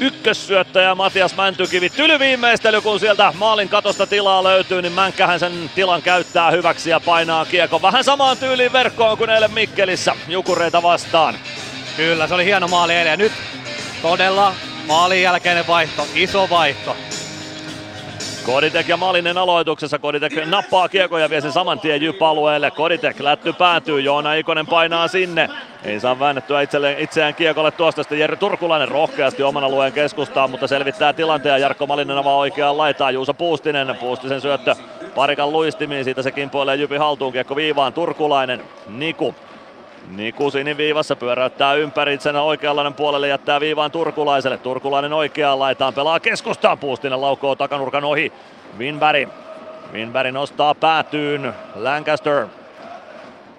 ykkössyöttäjä 0.00 0.94
Matias 0.94 1.36
Mäntykivi. 1.36 1.90
Tylyviimeistely, 1.90 2.80
kun 2.80 3.00
sieltä 3.00 3.32
maalin 3.36 3.68
katosta 3.68 4.06
tilaa 4.06 4.44
löytyy, 4.44 4.82
niin 4.82 4.92
Mänkkähän 4.92 5.40
sen 5.40 5.70
tilan 5.74 6.02
käyttää 6.02 6.50
hyväksi 6.50 6.90
ja 6.90 7.00
painaa 7.00 7.44
kiekko 7.44 7.82
vähän 7.82 8.04
samaan 8.04 8.38
tyyliin 8.38 8.72
verkkoon 8.72 9.18
kuin 9.18 9.30
eilen 9.30 9.52
Mikkelissä 9.52 10.14
Jukureita 10.28 10.82
vastaan. 10.82 11.34
Kyllä, 11.96 12.26
se 12.26 12.34
oli 12.34 12.44
hieno 12.44 12.68
maali 12.68 12.94
eilen 12.94 13.10
ja 13.10 13.16
nyt 13.16 13.32
todella 14.02 14.54
maalin 14.86 15.22
jälkeinen 15.22 15.66
vaihto, 15.66 16.06
iso 16.14 16.50
vaihto. 16.50 16.96
Koditek 18.48 18.88
ja 18.88 18.96
Malinen 18.96 19.38
aloituksessa. 19.38 19.98
Koditek 19.98 20.32
nappaa 20.46 20.88
kiekoja 20.88 21.24
ja 21.24 21.30
vie 21.30 21.40
sen 21.40 21.52
saman 21.52 21.80
tien 21.80 22.02
Jyp-alueelle. 22.02 22.70
Koditek 22.70 23.20
lätty 23.20 23.52
päätyy. 23.52 24.00
Joona 24.00 24.34
Ikonen 24.34 24.66
painaa 24.66 25.08
sinne. 25.08 25.48
Ei 25.84 26.00
saa 26.00 26.18
väännettyä 26.18 26.60
itselleen, 26.60 26.98
itseään 26.98 27.34
kiekolle 27.34 27.70
tuosta. 27.70 28.02
Sitten 28.02 28.18
Jerry 28.18 28.36
Turkulainen 28.36 28.88
rohkeasti 28.88 29.42
oman 29.42 29.64
alueen 29.64 29.92
keskustaan, 29.92 30.50
mutta 30.50 30.66
selvittää 30.66 31.12
tilanteen. 31.12 31.60
Jarkko 31.60 31.86
Malinen 31.86 32.18
avaa 32.18 32.36
oikeaan 32.36 32.78
laitaan. 32.78 33.14
Juuso 33.14 33.34
Puustinen. 33.34 33.96
Puustisen 33.96 34.40
syöttö 34.40 34.74
parikan 35.14 35.52
luistimiin. 35.52 36.04
Siitä 36.04 36.22
se 36.22 36.32
kimpoilee 36.32 36.76
Jypin 36.76 36.98
haltuun. 36.98 37.32
Kiekko 37.32 37.56
viivaan. 37.56 37.92
Turkulainen. 37.92 38.62
Niku 38.86 39.34
Niku 40.16 40.50
viivassa 40.76 41.16
pyöräyttää 41.16 41.74
ympäri 41.74 42.14
itsenä 42.14 42.42
oikeanlainen 42.42 42.94
puolelle, 42.94 43.28
jättää 43.28 43.60
viivaan 43.60 43.90
Turkulaiselle. 43.90 44.58
Turkulainen 44.58 45.12
oikeaan 45.12 45.58
laitaan, 45.58 45.94
pelaa 45.94 46.20
keskustaan, 46.20 46.78
Puustinen 46.78 47.20
laukoo 47.20 47.56
takanurkan 47.56 48.04
ohi. 48.04 48.32
Winberg. 48.78 49.28
Winberg 49.92 50.32
nostaa 50.32 50.74
päätyyn. 50.74 51.54
Lancaster 51.74 52.46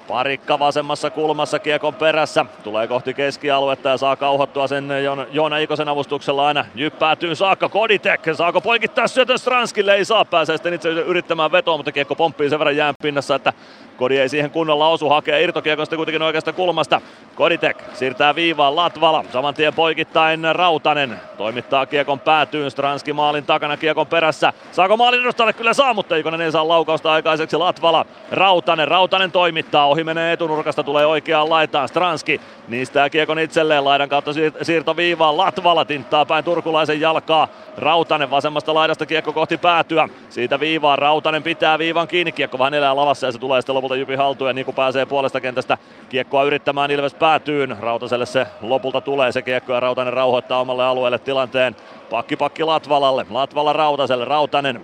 Parikka 0.08 0.60
vasemmassa 0.60 1.10
kulmassa 1.10 1.60
kiekon 1.60 1.94
perässä. 1.94 2.46
Tulee 2.64 2.88
kohti 2.88 3.14
keskialuetta 3.14 3.90
ja 3.90 3.98
saa 3.98 4.16
kauhottua 4.16 4.68
sen 4.68 4.90
Joona 5.32 5.58
Ikosen 5.58 5.90
avustuksella 5.90 6.48
aina 6.48 6.66
jyppäätyyn 6.76 7.36
saakka. 7.36 7.70
Koditek, 7.70 8.22
saako 8.34 8.62
poikittaa 8.62 9.08
syötön 9.08 9.40
Stranskille? 9.40 9.96
Ei 9.96 10.06
saa, 10.06 10.26
pääsee 10.26 10.58
sitten 10.58 10.74
itse 10.74 10.90
yrittämään 10.90 11.52
vetoa, 11.52 11.78
mutta 11.78 11.92
kiekko 11.92 12.16
pomppii 12.16 12.50
sen 12.50 12.60
verran 12.60 12.78
jään 12.78 12.94
pinnassa, 13.02 13.36
että 13.36 13.54
Kodi 14.00 14.20
ei 14.20 14.30
siihen 14.30 14.52
kunnolla 14.52 14.88
osu, 14.88 15.10
hakee 15.10 15.44
irtokiekon 15.44 15.86
sitten 15.86 15.98
kuitenkin 15.98 16.22
oikeasta 16.22 16.54
kulmasta. 16.54 17.02
Koditek 17.36 17.84
siirtää 17.94 18.36
viivaan 18.36 18.76
Latvala, 18.76 19.24
saman 19.34 19.54
tien 19.54 19.74
poikittain 19.74 20.40
Rautanen. 20.52 21.20
Toimittaa 21.38 21.86
kiekon 21.86 22.20
päätyyn, 22.20 22.72
Stranski 22.72 23.14
maalin 23.14 23.46
takana 23.46 23.78
kiekon 23.78 24.08
perässä. 24.08 24.54
Saako 24.72 24.98
maalin 24.98 25.22
edustalle? 25.22 25.54
Kyllä 25.54 25.74
saa, 25.74 25.94
mutta 25.94 26.16
Ikonen 26.16 26.42
ei 26.42 26.52
saa 26.52 26.68
laukausta 26.68 27.14
aikaiseksi 27.14 27.58
Latvala. 27.58 28.06
Rautanen, 28.32 28.88
Rautanen 28.88 29.32
toimittaa, 29.32 29.88
ohi 29.88 30.04
menee 30.04 30.34
etunurkasta, 30.34 30.84
tulee 30.84 31.06
oikeaan 31.06 31.50
laitaan. 31.50 31.88
Stranski 31.88 32.42
niistä 32.68 33.10
kiekon 33.10 33.40
itselleen, 33.40 33.86
laidan 33.86 34.10
kautta 34.10 34.32
siirto 34.62 34.98
viivaan. 34.98 35.38
Latvala 35.38 35.86
tinttaa 35.86 36.26
päin 36.26 36.44
turkulaisen 36.44 37.02
jalkaa. 37.02 37.48
Rautanen 37.78 38.32
vasemmasta 38.32 38.74
laidasta 38.74 39.06
kiekko 39.06 39.34
kohti 39.34 39.58
päätyä. 39.58 40.10
Siitä 40.30 40.60
viivaan, 40.60 41.00
Rautanen 41.00 41.44
pitää 41.44 41.80
viivan 41.80 42.08
kiinni, 42.08 42.32
kiekko 42.32 42.60
vähän 42.60 42.74
elää 42.74 42.96
lavassa 42.96 43.28
ja 43.28 43.32
se 43.32 43.40
tulee 43.40 43.62
sitten 43.62 43.76
lopulta 43.76 43.89
Jypin 43.96 44.18
haltuun 44.18 44.50
ja 44.50 44.54
Niku 44.54 44.74
pääsee 44.74 45.06
puolesta 45.06 45.42
kentästä 45.42 45.78
kiekkoa 46.10 46.44
yrittämään 46.44 46.92
Ilves 46.92 47.14
päätyyn. 47.14 47.78
Rautaselle 47.80 48.26
se 48.26 48.48
lopulta 48.62 49.02
tulee 49.02 49.32
se 49.32 49.42
kiekko 49.42 49.74
ja 49.74 49.80
Rautanen 49.80 50.14
rauhoittaa 50.14 50.60
omalle 50.60 50.86
alueelle 50.86 51.20
tilanteen. 51.20 51.76
Pakki 52.10 52.36
pakki 52.36 52.64
Latvalalle, 52.64 53.26
Latvala 53.30 53.74
Rautaselle, 53.74 54.26
Rautanen. 54.26 54.82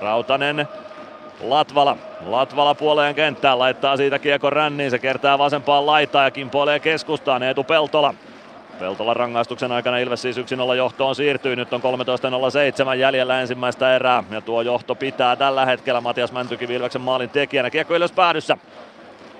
Rautanen 0.00 0.68
Latvala. 1.40 1.96
Latvala 2.26 2.74
puoleen 2.74 3.14
kenttään 3.14 3.58
laittaa 3.58 3.96
siitä 3.96 4.18
kiekko 4.18 4.50
ränniin. 4.50 4.90
Se 4.90 4.98
kertaa 4.98 5.38
vasempaan 5.38 5.86
laitaan 5.86 6.24
ja 6.24 6.30
kimpoilee 6.30 6.80
keskustaan. 6.80 7.42
Eetu 7.42 7.64
Peltola. 7.64 8.14
Peltola 8.80 9.14
rangaistuksen 9.14 9.72
aikana 9.72 9.98
Ilves 9.98 10.22
siis 10.22 10.36
1-0 10.36 10.40
johtoon 10.76 11.14
siirtyy. 11.14 11.56
Nyt 11.56 11.72
on 11.72 11.80
13.07 11.82 12.94
jäljellä 12.98 13.40
ensimmäistä 13.40 13.96
erää. 13.96 14.24
Ja 14.30 14.40
tuo 14.40 14.62
johto 14.62 14.94
pitää 14.94 15.36
tällä 15.36 15.66
hetkellä 15.66 16.00
Matias 16.00 16.32
Mäntykivi 16.32 16.74
Ilveksen 16.74 17.02
maalin 17.02 17.30
tekijänä. 17.30 17.70
Kiekko 17.70 17.94
Ilves 17.94 18.12
päädyssä. 18.12 18.56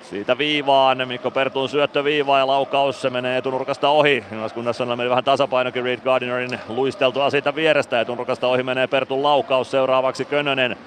Siitä 0.01 0.37
viivaan, 0.37 1.07
Mikko 1.07 1.31
Pertuun 1.31 1.69
syöttö 1.69 2.03
viivaa 2.03 2.39
ja 2.39 2.47
laukaus, 2.47 3.01
se 3.01 3.09
menee 3.09 3.37
etunurkasta 3.37 3.89
ohi. 3.89 4.23
Jyväskunnassa 4.31 4.85
meni 4.85 5.09
vähän 5.09 5.23
tasapainokin 5.23 5.83
Reed 5.83 5.99
Gardinerin 5.99 6.59
luisteltua 6.67 7.29
siitä 7.29 7.55
vierestä. 7.55 8.01
Etunurkasta 8.01 8.47
ohi 8.47 8.63
menee 8.63 8.87
Pertun 8.87 9.23
laukaus, 9.23 9.71
seuraavaksi 9.71 10.25
Könönen. 10.25 10.77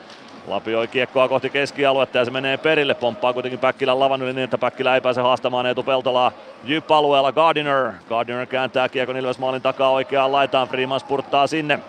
Lapioi 0.47 0.89
kiekkoa 0.89 1.29
kohti 1.29 1.51
keskialuetta 1.51 2.19
ja 2.19 2.25
se 2.25 2.31
menee 2.31 2.57
perille. 2.57 2.95
Pomppaa 2.95 3.33
kuitenkin 3.33 3.59
Päkkilän 3.59 4.01
lavan 4.01 4.23
yli 4.23 4.33
niin, 4.33 4.45
että 4.45 4.59
Päkkilä 4.59 4.95
ei 4.95 5.01
pääse 5.01 5.21
haastamaan 5.21 5.66
Eetu 5.66 5.83
Peltolaa. 5.83 6.33
Jyp-alueella 6.65 7.33
Gardiner. 7.33 7.93
Gardiner 8.09 8.47
kääntää 8.47 8.89
kiekon 8.89 9.16
Ilves 9.16 9.39
maalin 9.39 9.62
takaa 9.62 9.91
oikeaan 9.91 10.33
laitaan. 10.33 10.69
Freeman 10.69 11.01
spurttaa 11.01 11.47
sinne. 11.47 11.81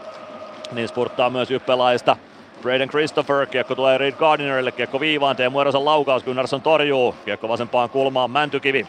Niin 0.72 0.88
spurttaa 0.88 1.30
myös 1.30 1.52
Jyppelaista. 1.52 2.18
Braden 2.62 2.90
Christopher, 2.90 3.46
kiekko 3.46 3.76
tulee 3.76 3.98
Reed 3.98 4.14
Gardinerille, 4.14 4.72
kiekko 4.72 5.00
viivaan, 5.00 5.36
Teemu 5.36 5.60
Erosen 5.60 5.86
laukaus, 5.86 6.24
Gunnarsson 6.24 6.62
torjuu, 6.62 7.16
kiekko 7.26 7.50
vasempaan 7.50 7.90
kulmaan, 7.90 8.32
Mäntykivi 8.32 8.88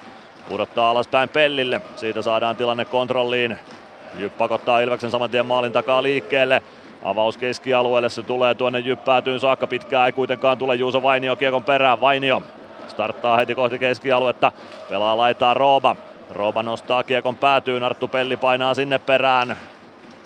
pudottaa 0.49 0.91
alaspäin 0.91 1.29
Pellille, 1.29 1.81
siitä 1.97 2.23
saadaan 2.23 2.57
tilanne 2.57 2.85
kontrolliin. 2.85 3.59
Jyp 4.19 4.39
pakottaa 4.39 4.81
Ilveksen 4.81 5.11
saman 5.11 5.31
tien 5.31 5.47
maalin 5.47 5.73
takaa 5.73 6.03
liikkeelle. 6.03 6.63
Avaus 7.07 7.37
keskialueelle, 7.37 8.09
se 8.09 8.23
tulee 8.23 8.55
tuonne 8.55 8.78
jyppäätyyn 8.78 9.41
saakka, 9.41 9.66
pitkään 9.66 10.07
ei 10.07 10.12
kuitenkaan 10.12 10.59
tule 10.59 10.74
Juuso 10.74 11.03
Vainio 11.03 11.37
kiekon 11.37 11.65
perään, 11.65 12.01
Vainio 12.01 12.43
starttaa 12.89 13.37
heti 13.37 13.55
kohti 13.55 13.78
keskialuetta, 13.78 14.53
pelaa 14.89 15.16
laitaa 15.16 15.55
Rooba, 15.55 15.97
Rooba 16.31 16.62
nostaa 16.62 17.03
kiekon 17.03 17.37
päätyyn, 17.37 17.83
Arttu 17.83 18.09
Pelli 18.09 18.37
painaa 18.37 18.74
sinne 18.74 18.99
perään, 18.99 19.57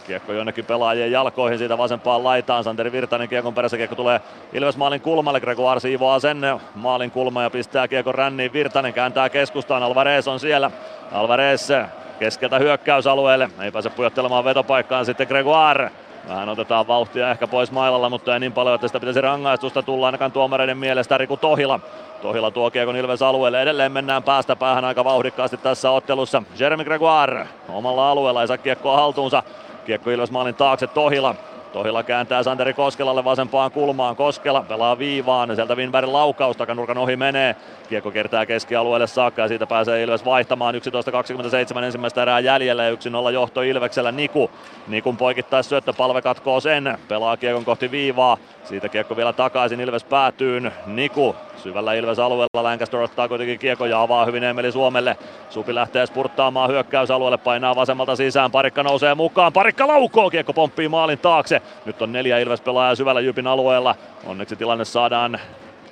Kiekko 0.06 0.32
jonnekin 0.32 0.64
pelaajien 0.64 1.12
jalkoihin 1.12 1.58
siitä 1.58 1.78
vasempaan 1.78 2.24
laitaan. 2.24 2.64
Santeri 2.64 2.92
Virtanen 2.92 3.28
kiekon 3.28 3.54
perässä. 3.54 3.76
Kiekko 3.76 3.96
tulee 3.96 4.20
Ilves 4.52 4.76
maalin 4.76 5.00
kulmalle. 5.00 5.40
Gregoire 5.40 5.80
siivoaa 5.80 6.20
sen 6.20 6.40
maalin 6.74 7.10
kulma 7.10 7.42
ja 7.42 7.50
pistää 7.50 7.88
kiekon 7.88 8.14
ränniin. 8.14 8.52
Virtanen 8.52 8.92
kääntää 8.92 9.28
keskustaan. 9.28 9.82
Alvarez 9.82 10.28
on 10.28 10.40
siellä. 10.40 10.70
Alvarez 11.12 11.70
keskeltä 12.18 12.58
hyökkäysalueelle. 12.58 13.50
Ei 13.62 13.72
pääse 13.72 13.90
pujottelemaan 13.90 14.44
vetopaikkaan 14.44 15.06
sitten 15.06 15.26
Gregoire. 15.28 15.90
Vähän 16.30 16.48
otetaan 16.48 16.88
vauhtia 16.88 17.30
ehkä 17.30 17.46
pois 17.46 17.72
mailalla, 17.72 18.08
mutta 18.08 18.34
ei 18.34 18.40
niin 18.40 18.52
paljon, 18.52 18.74
että 18.74 18.86
sitä 18.86 19.00
pitäisi 19.00 19.20
rangaistusta 19.20 19.82
tulla 19.82 20.06
ainakaan 20.06 20.32
tuomareiden 20.32 20.78
mielestä. 20.78 21.18
Riku 21.18 21.36
Tohila. 21.36 21.80
Tohila 22.22 22.50
tuo 22.50 22.70
kiekon 22.70 22.96
Ilves 22.96 23.22
alueelle. 23.22 23.62
Edelleen 23.62 23.92
mennään 23.92 24.22
päästä 24.22 24.56
päähän 24.56 24.84
aika 24.84 25.04
vauhdikkaasti 25.04 25.56
tässä 25.56 25.90
ottelussa. 25.90 26.42
Jeremy 26.58 26.84
Gregoire 26.84 27.48
omalla 27.68 28.10
alueella 28.10 28.40
ei 28.40 28.48
saa 28.48 28.58
kiekkoa 28.58 28.96
haltuunsa. 28.96 29.42
Kiekko 29.86 30.10
Ilves 30.10 30.30
maalin 30.30 30.54
taakse 30.54 30.86
Tohila. 30.86 31.34
Tohila 31.72 32.02
kääntää 32.02 32.42
Santeri 32.42 32.74
Koskelalle 32.74 33.24
vasempaan 33.24 33.70
kulmaan. 33.70 34.16
Koskela 34.16 34.64
pelaa 34.68 34.98
viivaan. 34.98 35.54
Sieltä 35.56 35.74
Winbergin 35.74 36.12
laukaus 36.12 36.56
takanurkan 36.56 36.98
ohi 36.98 37.16
menee. 37.16 37.56
Kiekko 37.88 38.10
kertaa 38.10 38.46
keskialueelle 38.46 39.06
saakka 39.06 39.42
ja 39.42 39.48
siitä 39.48 39.66
pääsee 39.66 40.02
Ilves 40.02 40.24
vaihtamaan. 40.24 40.74
11.27 40.74 41.84
ensimmäistä 41.84 42.22
erää 42.22 42.40
jäljellä 42.40 42.84
ja 42.84 42.94
1-0 42.94 43.32
johto 43.32 43.62
Ilveksellä 43.62 44.12
Niku. 44.12 44.50
Nikun 44.88 45.16
poikittais 45.16 45.68
syöttö 45.68 45.92
palve 45.92 46.22
katkoo 46.22 46.60
sen. 46.60 46.98
Pelaa 47.08 47.36
kiekon 47.36 47.64
kohti 47.64 47.90
viivaa. 47.90 48.36
Siitä 48.64 48.88
kiekko 48.88 49.16
vielä 49.16 49.32
takaisin 49.32 49.80
Ilves 49.80 50.04
päätyyn. 50.04 50.72
Niku 50.86 51.36
syvällä 51.62 51.94
Ilves 51.94 52.18
alueella. 52.18 52.62
Lancaster 52.62 53.00
ottaa 53.00 53.28
kuitenkin 53.28 53.58
kiekko 53.58 53.86
ja 53.86 54.02
avaa 54.02 54.24
hyvin 54.24 54.44
Emeli 54.44 54.72
Suomelle. 54.72 55.16
Supi 55.50 55.74
lähtee 55.74 56.06
spurttaamaan 56.06 56.70
hyökkäysalueelle, 56.70 57.38
painaa 57.38 57.76
vasemmalta 57.76 58.16
sisään. 58.16 58.50
Parikka 58.50 58.82
nousee 58.82 59.14
mukaan. 59.14 59.52
Parikka 59.52 59.86
laukoo, 59.86 60.30
kiekko 60.30 60.52
pomppii 60.52 60.88
maalin 60.88 61.18
taakse. 61.18 61.62
Nyt 61.84 62.02
on 62.02 62.12
neljä 62.12 62.38
Ilves 62.38 62.60
pelaajaa 62.60 62.94
syvällä 62.94 63.20
Jypin 63.20 63.46
alueella. 63.46 63.94
Onneksi 64.26 64.56
tilanne 64.56 64.84
saadaan 64.84 65.40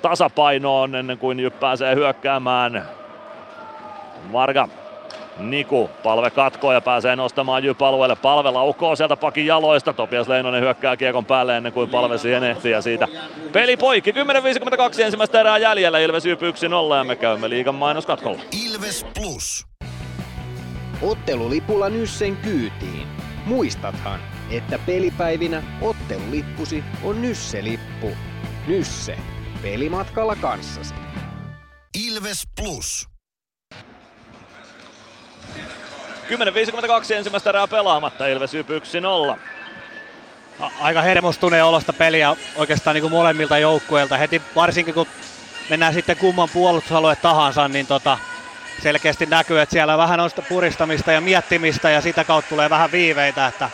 tasapainoon 0.01 0.95
ennen 0.95 1.17
kuin 1.17 1.39
Jyp 1.39 1.59
pääsee 1.59 1.95
hyökkäämään. 1.95 2.85
Varga 4.33 4.67
Niku, 5.39 5.89
palve 6.03 6.29
katkoo 6.29 6.73
ja 6.73 6.81
pääsee 6.81 7.15
nostamaan 7.15 7.63
Jyp 7.63 7.81
alueelle. 7.81 8.15
Palve 8.15 8.51
laukoo 8.51 8.95
sieltä 8.95 9.17
pakin 9.17 9.45
jaloista. 9.45 9.93
Topias 9.93 10.27
Leinonen 10.27 10.61
hyökkää 10.61 10.97
kiekon 10.97 11.25
päälle 11.25 11.57
ennen 11.57 11.73
kuin 11.73 11.89
palve 11.89 12.17
siihen 12.17 12.43
ehtii 12.43 12.71
ja 12.71 12.81
siitä 12.81 13.07
peli 13.53 13.77
poikki. 13.77 14.11
10.52 14.11 15.01
ensimmäistä 15.01 15.39
erää 15.39 15.57
jäljellä. 15.57 15.99
Ilves 15.99 16.25
Jyp 16.25 16.41
1-0 16.41 16.95
ja 16.97 17.03
me 17.03 17.15
käymme 17.15 17.49
liigan 17.49 17.75
mainoskatkolla. 17.75 18.39
Ilves 18.65 19.05
Plus. 19.19 19.67
Ottelulipulla 21.01 21.89
Nyssen 21.89 22.37
kyytiin. 22.37 23.07
Muistathan, 23.45 24.19
että 24.51 24.79
pelipäivinä 24.85 25.63
ottelulippusi 25.81 26.83
on 27.03 27.21
Nysse-lippu. 27.21 28.07
Nysse. 28.67 29.17
Pelimatkalla 29.61 30.35
kanssasi. 30.35 30.95
Ilves 32.07 32.43
Plus. 32.61 33.08
10.52 36.29 37.13
ensimmäistä 37.13 37.49
erää 37.49 37.67
pelaamatta, 37.67 38.27
Ilves 38.27 38.51
1-0. 38.53 39.39
Aika 40.79 41.01
hermostuneen 41.01 41.65
olosta 41.65 41.93
peliä 41.93 42.35
oikeastaan 42.55 42.93
niin 42.93 43.01
kuin 43.01 43.11
molemmilta 43.11 43.57
joukkueilta. 43.57 44.17
Heti 44.17 44.41
varsinkin 44.55 44.93
kun 44.93 45.07
mennään 45.69 45.93
sitten 45.93 46.17
kumman 46.17 46.49
puolustusalue 46.53 47.15
tahansa, 47.15 47.67
niin 47.67 47.87
tota, 47.87 48.17
selkeästi 48.81 49.25
näkyy, 49.25 49.61
että 49.61 49.73
siellä 49.73 49.97
vähän 49.97 50.19
on 50.19 50.29
sitä 50.29 50.41
puristamista 50.41 51.11
ja 51.11 51.21
miettimistä 51.21 51.89
ja 51.89 52.01
sitä 52.01 52.23
kautta 52.23 52.49
tulee 52.49 52.69
vähän 52.69 52.91
viiveitä, 52.91 53.47
että, 53.47 53.69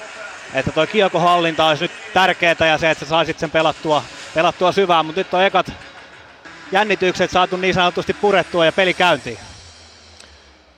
että 0.53 0.71
toi 0.71 0.87
kiekohallinta 0.87 1.67
olisi 1.67 1.83
nyt 1.83 1.91
tärkeää 2.13 2.55
ja 2.59 2.77
se, 2.77 2.91
että 2.91 3.05
sä 3.05 3.09
saisit 3.09 3.39
sen 3.39 3.51
pelattua, 3.51 4.03
pelattua 4.33 4.71
syvään, 4.71 5.05
mutta 5.05 5.19
nyt 5.19 5.33
on 5.33 5.43
ekat 5.43 5.71
jännitykset 6.71 7.31
saatu 7.31 7.57
niin 7.57 7.73
sanotusti 7.73 8.13
purettua 8.13 8.65
ja 8.65 8.71
peli 8.71 8.93
käyntiin. 8.93 9.37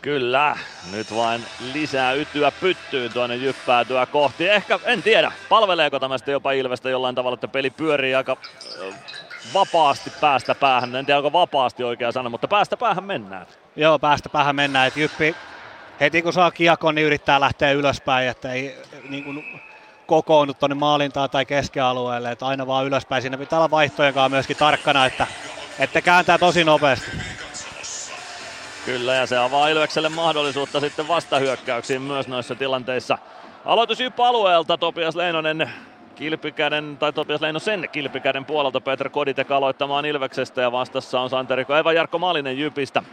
Kyllä, 0.08 0.56
nyt 0.92 1.16
vain 1.16 1.46
lisää 1.74 2.14
ytyä 2.14 2.52
pyttyyn 2.52 3.14
tuonne 3.14 3.36
jyppäätyä 3.36 4.06
kohti. 4.06 4.50
Ehkä, 4.50 4.80
en 4.86 5.04
tiedä, 5.04 5.32
palveleeko 5.50 6.00
tämä 6.00 6.18
sitten 6.18 6.32
jopa 6.32 6.52
Ilvestä 6.52 6.90
jollain 6.90 7.16
tavalla, 7.16 7.34
että 7.34 7.48
peli 7.48 7.70
pyörii 7.70 8.16
aika 8.16 8.38
vapaasti 9.54 10.10
päästä 10.22 10.56
päähän. 10.56 10.96
En 10.96 11.06
tiedä, 11.06 11.18
onko 11.18 11.34
vapaasti 11.34 11.84
oikea 11.84 12.12
sana, 12.12 12.30
mutta 12.30 12.48
päästä 12.48 12.78
päähän 12.78 13.04
mennään. 13.04 13.48
Joo, 13.76 14.00
päästä 14.00 14.30
päähän 14.30 14.56
mennään. 14.56 14.88
Että 14.88 15.00
Jyppi 15.00 15.36
heti 16.00 16.22
kun 16.22 16.34
saa 16.34 16.52
kiekon, 16.52 16.96
niin 16.96 17.08
yrittää 17.08 17.40
lähteä 17.40 17.72
ylöspäin, 17.72 18.30
että 18.30 18.54
ei 18.54 18.78
niin 19.10 19.24
kuin, 19.24 19.62
kokoonnu 20.06 20.54
tuonne 20.54 20.76
maalintaan 20.76 21.30
tai 21.30 21.46
keskialueelle, 21.46 22.32
että 22.32 22.48
aina 22.48 22.68
vaan 22.68 22.86
ylöspäin. 22.86 23.22
Siinä 23.22 23.38
pitää 23.38 23.60
olla 23.60 23.72
vaihtojen 23.72 24.14
kanssa 24.14 24.30
myöskin 24.30 24.58
tarkkana, 24.58 25.06
että, 25.06 25.28
että 25.80 26.02
kääntää 26.02 26.38
tosi 26.38 26.64
nopeasti. 26.64 27.12
Kyllä, 28.88 29.14
ja 29.14 29.26
se 29.26 29.38
avaa 29.38 29.68
Ilvekselle 29.68 30.10
mahdollisuutta 30.10 30.80
sitten 30.80 31.08
vastahyökkäyksiin 31.08 32.02
myös 32.02 32.28
noissa 32.28 32.56
tilanteissa. 32.56 33.18
Aloitus 33.66 34.00
alueelta 34.18 34.78
Topias 34.78 35.16
Leinonen 35.16 35.72
kilpikäden, 36.16 36.98
tai 36.98 37.14
Topias 37.14 37.42
Leinosen 37.42 37.90
kilpikäden 37.92 38.46
puolelta 38.46 38.82
Peter 38.82 39.10
Koditek 39.10 39.52
aloittamaan 39.52 40.06
Ilveksestä 40.06 40.62
ja 40.62 40.72
vastassa 40.72 41.20
on 41.20 41.30
Santeri 41.30 41.66
Eva 41.80 41.94
Jarkko 41.94 42.20
Malinen 42.20 42.58
Jypistä. 42.58 43.04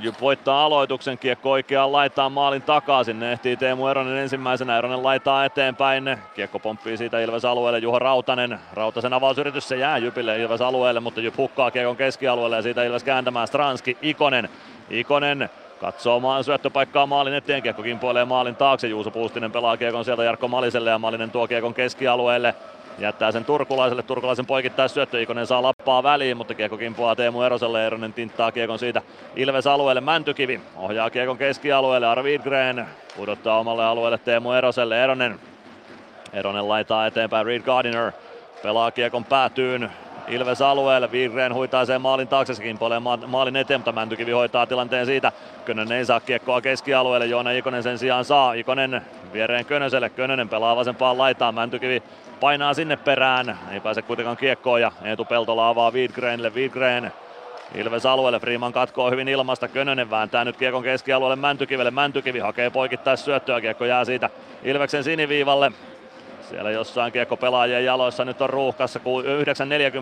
Jyp 0.00 0.20
voittaa 0.20 0.64
aloituksen, 0.64 1.18
kiekko 1.18 1.50
oikeaan 1.50 1.92
laitaan 1.92 2.32
maalin 2.32 2.62
takaa, 2.62 3.04
sinne 3.04 3.32
ehtii 3.32 3.56
Teemu 3.56 3.86
Eronen 3.86 4.16
ensimmäisenä, 4.16 4.78
Eronen 4.78 5.02
laitaa 5.02 5.44
eteenpäin, 5.44 6.18
kiekko 6.34 6.58
pomppii 6.58 6.96
siitä 6.96 7.20
Ilves 7.20 7.44
alueelle, 7.44 7.78
Juho 7.78 7.98
Rautanen, 7.98 8.58
Rautasen 8.72 9.12
avausyritys, 9.12 9.68
se 9.68 9.76
jää 9.76 9.98
Jypille 9.98 10.38
Ilves 10.38 10.60
alueelle, 10.60 11.00
mutta 11.00 11.20
Jyp 11.20 11.36
hukkaa 11.36 11.70
kiekon 11.70 11.96
keskialueelle 11.96 12.56
ja 12.56 12.62
siitä 12.62 12.84
Ilves 12.84 13.04
kääntämään. 13.04 13.48
Stranski, 13.48 13.98
Ikonen, 14.02 14.48
Ikonen 14.90 15.50
Katsoo 15.80 16.20
maan 16.20 16.44
syöttöpaikkaa 16.44 17.06
maalin 17.06 17.34
eteen, 17.34 17.62
kiekko 17.62 17.82
kimpoilee 17.82 18.24
maalin 18.24 18.56
taakse, 18.56 18.88
Juuso 18.88 19.10
Puustinen 19.10 19.52
pelaa 19.52 19.76
kiekon 19.76 20.04
sieltä 20.04 20.24
Jarkko 20.24 20.48
Maliselle 20.48 20.90
ja 20.90 20.98
Malinen 20.98 21.30
tuo 21.30 21.46
kiekon 21.46 21.74
keskialueelle. 21.74 22.54
Jättää 22.98 23.32
sen 23.32 23.44
turkulaiselle, 23.44 24.02
turkulaisen 24.02 24.46
poikittaa 24.46 24.88
syöttö, 24.88 25.22
Ikonen 25.22 25.46
saa 25.46 25.62
lappaa 25.62 26.02
väliin, 26.02 26.36
mutta 26.36 26.54
kiekko 26.54 26.76
kimpoaa 26.76 27.16
Teemu 27.16 27.42
Eroselle, 27.42 27.86
Eronen 27.86 28.12
tinttaa 28.12 28.52
kiekon 28.52 28.78
siitä 28.78 29.02
Ilves 29.36 29.66
alueelle, 29.66 30.00
Mäntykivi 30.00 30.60
ohjaa 30.76 31.10
kiekon 31.10 31.38
keskialueelle, 31.38 32.06
Arvid 32.06 32.42
Gren 32.42 32.86
pudottaa 33.16 33.58
omalle 33.58 33.84
alueelle 33.84 34.18
Teemu 34.18 34.52
Eroselle, 34.52 35.04
Eronen 35.04 35.40
Eronen 36.32 36.68
laitaa 36.68 37.06
eteenpäin, 37.06 37.46
Reed 37.46 37.62
Gardiner 37.62 38.12
pelaa 38.62 38.90
kiekon 38.90 39.24
päätyyn, 39.24 39.90
Ilves 40.28 40.62
alueelle, 40.62 41.12
Virreen 41.12 41.54
huitaa 41.54 41.84
sen 41.84 42.00
maalin 42.00 42.28
taakse, 42.28 42.54
sekin 42.54 42.78
ma- 43.00 43.18
maalin 43.26 43.56
eteen, 43.56 43.80
mutta 43.80 43.92
Mäntykivi 43.92 44.32
hoitaa 44.32 44.66
tilanteen 44.66 45.06
siitä. 45.06 45.32
Könönen 45.64 45.98
ei 45.98 46.04
saa 46.04 46.20
kiekkoa 46.20 46.60
keskialueelle, 46.60 47.26
Joona 47.26 47.50
Ikonen 47.50 47.82
sen 47.82 47.98
sijaan 47.98 48.24
saa. 48.24 48.52
Ikonen 48.52 49.02
viereen 49.32 49.64
Könöselle, 49.64 50.10
Könönen 50.10 50.48
pelaa 50.48 50.76
vasempaan 50.76 51.18
laitaan, 51.18 51.54
Mäntykivi 51.54 52.02
painaa 52.38 52.74
sinne 52.74 52.96
perään, 52.96 53.58
ei 53.70 53.80
pääse 53.80 54.02
kuitenkaan 54.02 54.36
kiekkoon 54.36 54.80
ja 54.80 54.92
Eetu 55.02 55.24
Peltola 55.24 55.68
avaa 55.68 55.90
Widgrenille, 55.90 56.50
Widgren 56.54 57.12
Ilves 57.74 58.06
alueelle, 58.06 58.40
Freeman 58.40 58.72
katkoo 58.72 59.10
hyvin 59.10 59.28
ilmasta, 59.28 59.68
Könönen 59.68 60.10
vääntää 60.10 60.44
nyt 60.44 60.56
kiekon 60.56 60.82
keskialueelle 60.82 61.36
Mäntykivelle, 61.36 61.90
Mäntykivi 61.90 62.38
hakee 62.38 62.70
poikittais 62.70 63.24
syöttöä, 63.24 63.60
kiekko 63.60 63.84
jää 63.84 64.04
siitä 64.04 64.30
Ilveksen 64.62 65.04
siniviivalle, 65.04 65.72
siellä 66.48 66.70
jossain 66.70 67.12
kiekko 67.12 67.36
pelaajien 67.36 67.84
jaloissa 67.84 68.24
nyt 68.24 68.42
on 68.42 68.50
ruuhkassa, 68.50 69.00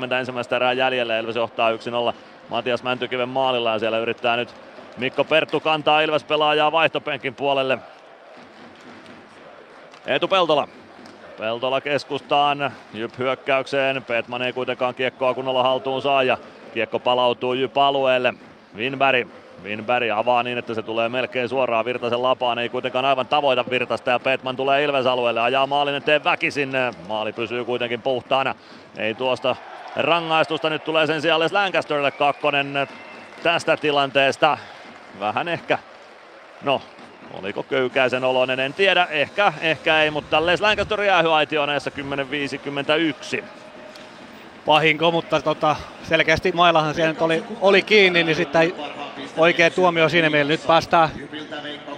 9.40 0.08 0.14
ensimmäistä 0.14 0.56
erää 0.56 0.72
jäljellä, 0.72 1.18
Ilves 1.18 1.36
johtaa 1.36 1.70
1-0 1.72 2.14
Matias 2.48 2.82
Mäntykiven 2.82 3.28
maalilla 3.28 3.72
ja 3.72 3.78
siellä 3.78 3.98
yrittää 3.98 4.36
nyt 4.36 4.54
Mikko 4.96 5.24
Perttu 5.24 5.60
kantaa 5.60 6.00
Ilves 6.00 6.24
pelaajaa 6.24 6.72
vaihtopenkin 6.72 7.34
puolelle. 7.34 7.78
Eetu 10.06 10.28
Peltola. 10.28 10.68
Peltola 11.38 11.80
keskustaan, 11.80 12.72
Jyp 12.94 13.18
hyökkäykseen, 13.18 14.02
Petman 14.02 14.42
ei 14.42 14.52
kuitenkaan 14.52 14.94
kiekkoa 14.94 15.34
kunnolla 15.34 15.62
haltuun 15.62 16.02
saa 16.02 16.22
ja 16.22 16.38
kiekko 16.74 16.98
palautuu 16.98 17.52
Jyp 17.52 17.78
alueelle. 17.78 18.34
Winberg. 18.76 19.28
Winberg 19.64 20.10
avaa 20.10 20.42
niin, 20.42 20.58
että 20.58 20.74
se 20.74 20.82
tulee 20.82 21.08
melkein 21.08 21.48
suoraan 21.48 21.84
Virtasen 21.84 22.22
lapaan, 22.22 22.58
ei 22.58 22.68
kuitenkaan 22.68 23.04
aivan 23.04 23.26
tavoita 23.26 23.64
Virtasta 23.70 24.10
ja 24.10 24.18
Petman 24.18 24.56
tulee 24.56 24.84
Ilves 24.84 25.06
alueelle, 25.06 25.40
ajaa 25.40 25.66
maalin 25.66 25.94
eteen 25.94 26.24
väkisin, 26.24 26.72
maali 27.08 27.32
pysyy 27.32 27.64
kuitenkin 27.64 28.02
puhtaana, 28.02 28.54
ei 28.98 29.14
tuosta 29.14 29.56
rangaistusta, 29.96 30.70
nyt 30.70 30.84
tulee 30.84 31.06
sen 31.06 31.22
sijaan 31.22 31.40
Lancasterille 31.52 32.10
kakkonen 32.10 32.88
tästä 33.42 33.76
tilanteesta, 33.76 34.58
vähän 35.20 35.48
ehkä, 35.48 35.78
no 36.62 36.80
Oliko 37.42 37.62
Köykäisen 37.62 38.24
oloinen, 38.24 38.60
en 38.60 38.74
tiedä, 38.74 39.06
ehkä, 39.10 39.52
ehkä 39.60 40.02
ei, 40.02 40.10
mutta 40.10 40.46
Les 40.46 40.60
Lancaster 40.60 41.02
jäähyaitioon 41.02 41.68
näissä 41.68 41.90
10.51 43.38 43.44
pahinko, 44.66 45.10
mutta 45.10 45.42
tota, 45.42 45.76
selkeästi 46.02 46.52
mailahan 46.52 46.94
siellä 46.94 47.12
nyt 47.12 47.22
oli, 47.22 47.44
oli 47.60 47.82
kiinni, 47.82 48.24
niin 48.24 48.36
sitten 48.36 48.74
oikea 49.36 49.70
tuomio 49.70 50.08
siinä 50.08 50.30
mielessä. 50.30 50.52
Nyt 50.52 50.66
päästään 50.66 51.08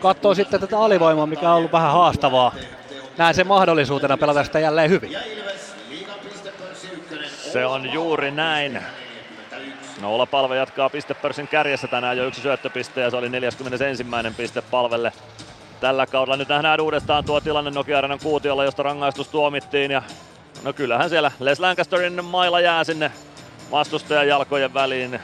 katsoa 0.01 0.35
sitten 0.35 0.60
tätä 0.60 0.78
alivoimaa, 0.78 1.27
mikä 1.27 1.51
on 1.51 1.56
ollut 1.56 1.73
vähän 1.73 1.93
haastavaa. 1.93 2.55
Näen 3.16 3.35
sen 3.35 3.47
mahdollisuutena 3.47 4.16
pelata 4.16 4.44
sitä 4.44 4.59
jälleen 4.59 4.90
hyvin. 4.90 5.16
Se 7.52 7.66
on 7.66 7.93
juuri 7.93 8.31
näin. 8.31 8.81
Noula 10.01 10.27
Palve 10.27 10.57
jatkaa 10.57 10.91
pistepörssin 10.91 11.49
kärjessä 11.49 11.87
tänään 11.87 12.16
jo 12.16 12.27
yksi 12.27 12.41
syöttöpiste 12.41 13.01
ja 13.01 13.11
se 13.11 13.16
oli 13.16 13.29
41. 13.29 14.05
piste 14.37 14.62
Palvelle 14.62 15.12
tällä 15.81 16.07
kaudella. 16.07 16.37
Nyt 16.37 16.49
nähdään 16.49 16.81
uudestaan 16.81 17.25
tuo 17.25 17.41
tilanne 17.41 17.70
Nokia 17.70 18.03
kuutiolla, 18.23 18.65
josta 18.65 18.83
rangaistus 18.83 19.29
tuomittiin 19.29 19.91
ja 19.91 20.03
No 20.62 20.73
kyllähän 20.73 21.11
siellä 21.11 21.33
Les 21.41 21.61
Lancasterin 21.61 22.25
maila 22.25 22.61
jää 22.61 22.85
sinne 22.85 23.12
vastustajan 23.70 24.29
jalkojen 24.29 24.75
väliin. 24.75 25.20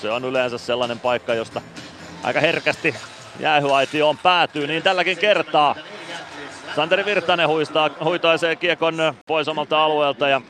Se 0.00 0.10
on 0.10 0.24
yleensä 0.24 0.58
sellainen 0.58 1.00
paikka, 1.00 1.34
josta 1.34 1.60
aika 2.22 2.40
herkästi 2.40 2.94
jäähyaitioon 3.40 4.18
päätyy, 4.18 4.66
niin 4.66 4.82
tälläkin 4.82 5.18
kertaa. 5.18 5.76
Santeri 6.76 7.04
Virtanen 7.04 7.48
huistaa, 7.48 7.90
huitaisee 8.04 8.56
kiekon 8.56 9.14
pois 9.26 9.48
omalta 9.48 9.84
alueelta 9.84 10.28
ja 10.28 10.40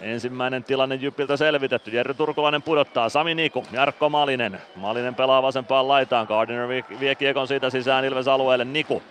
ensimmäinen 0.00 0.64
tilanne 0.64 0.94
Jyppiltä 0.94 1.36
selvitetty. 1.36 1.90
Jerry 1.90 2.14
Turkulainen 2.14 2.62
pudottaa, 2.62 3.08
Sami 3.08 3.34
Niku, 3.34 3.64
Jarkko 3.72 4.08
Malinen. 4.08 4.60
Malinen 4.76 5.14
pelaa 5.14 5.42
vasempaan 5.42 5.88
laitaan, 5.88 6.26
Gardiner 6.26 6.68
vie 7.00 7.14
kiekon 7.14 7.48
siitä 7.48 7.70
sisään 7.70 8.04
Ilves 8.04 8.28
alueelle, 8.28 8.64
Niku 8.64 9.02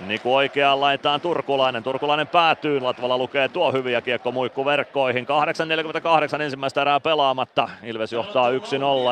Niku 0.00 0.34
oikeaan 0.34 0.80
laitaan 0.80 1.20
Turkulainen. 1.20 1.82
Turkulainen 1.82 2.26
päätyy. 2.26 2.80
Latvala 2.80 3.18
lukee 3.18 3.48
tuo 3.48 3.72
hyviä 3.72 4.00
kiekko 4.00 4.32
muikku 4.32 4.64
verkkoihin. 4.64 5.26
8.48 6.36 6.42
ensimmäistä 6.42 6.82
erää 6.82 7.00
pelaamatta. 7.00 7.68
Ilves 7.82 8.12
johtaa 8.12 8.50
1-0 8.50 8.54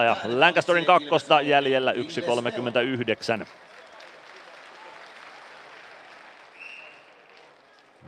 ja 0.05 0.17
Lancasterin 0.25 0.85
kakkosta 0.85 1.41
jäljellä 1.41 1.93
1.39. 1.93 3.47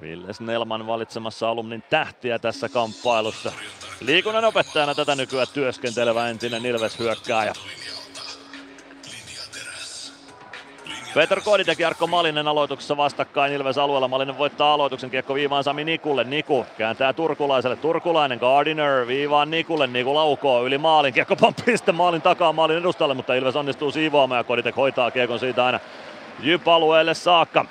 Ville 0.00 0.32
Snellman 0.32 0.86
valitsemassa 0.86 1.50
alumnin 1.50 1.82
tähtiä 1.90 2.38
tässä 2.38 2.68
kamppailussa. 2.68 3.52
Liikunnan 4.00 4.44
opettajana 4.44 4.94
tätä 4.94 5.14
nykyään 5.14 5.46
työskentelevä 5.54 6.28
entinen 6.28 6.66
Ilves 6.66 6.98
hyökkääjä. 6.98 7.52
Peter 11.14 11.40
Koditek 11.40 11.78
ja 11.78 11.86
Jarkko 11.86 12.06
Malinen 12.06 12.48
aloituksessa 12.48 12.96
vastakkain 12.96 13.52
Ilves 13.52 13.78
alueella. 13.78 14.08
Malinen 14.08 14.38
voittaa 14.38 14.74
aloituksen 14.74 15.10
kiekko 15.10 15.34
viivaan 15.34 15.64
Sami 15.64 15.84
Nikulle. 15.84 16.24
Niku 16.24 16.66
kääntää 16.78 17.12
Turkulaiselle. 17.12 17.76
Turkulainen 17.76 18.38
Gardiner 18.38 19.06
viivaan 19.06 19.50
Nikulle. 19.50 19.86
Niku 19.86 20.14
laukoo 20.14 20.66
yli 20.66 20.78
maalin. 20.78 21.14
Kiekko 21.14 21.36
pomppii 21.36 21.76
sitten 21.76 21.94
maalin 21.94 22.22
takaa 22.22 22.52
maalin 22.52 22.78
edustalle, 22.78 23.14
mutta 23.14 23.34
Ilves 23.34 23.56
onnistuu 23.56 23.90
siivoamaan 23.90 24.38
ja 24.38 24.44
Koditek 24.44 24.76
hoitaa 24.76 25.10
kiekon 25.10 25.38
siitä 25.38 25.64
aina 25.64 25.80
Jyp 26.40 26.68
alueelle 26.68 27.14
saakka. 27.14 27.64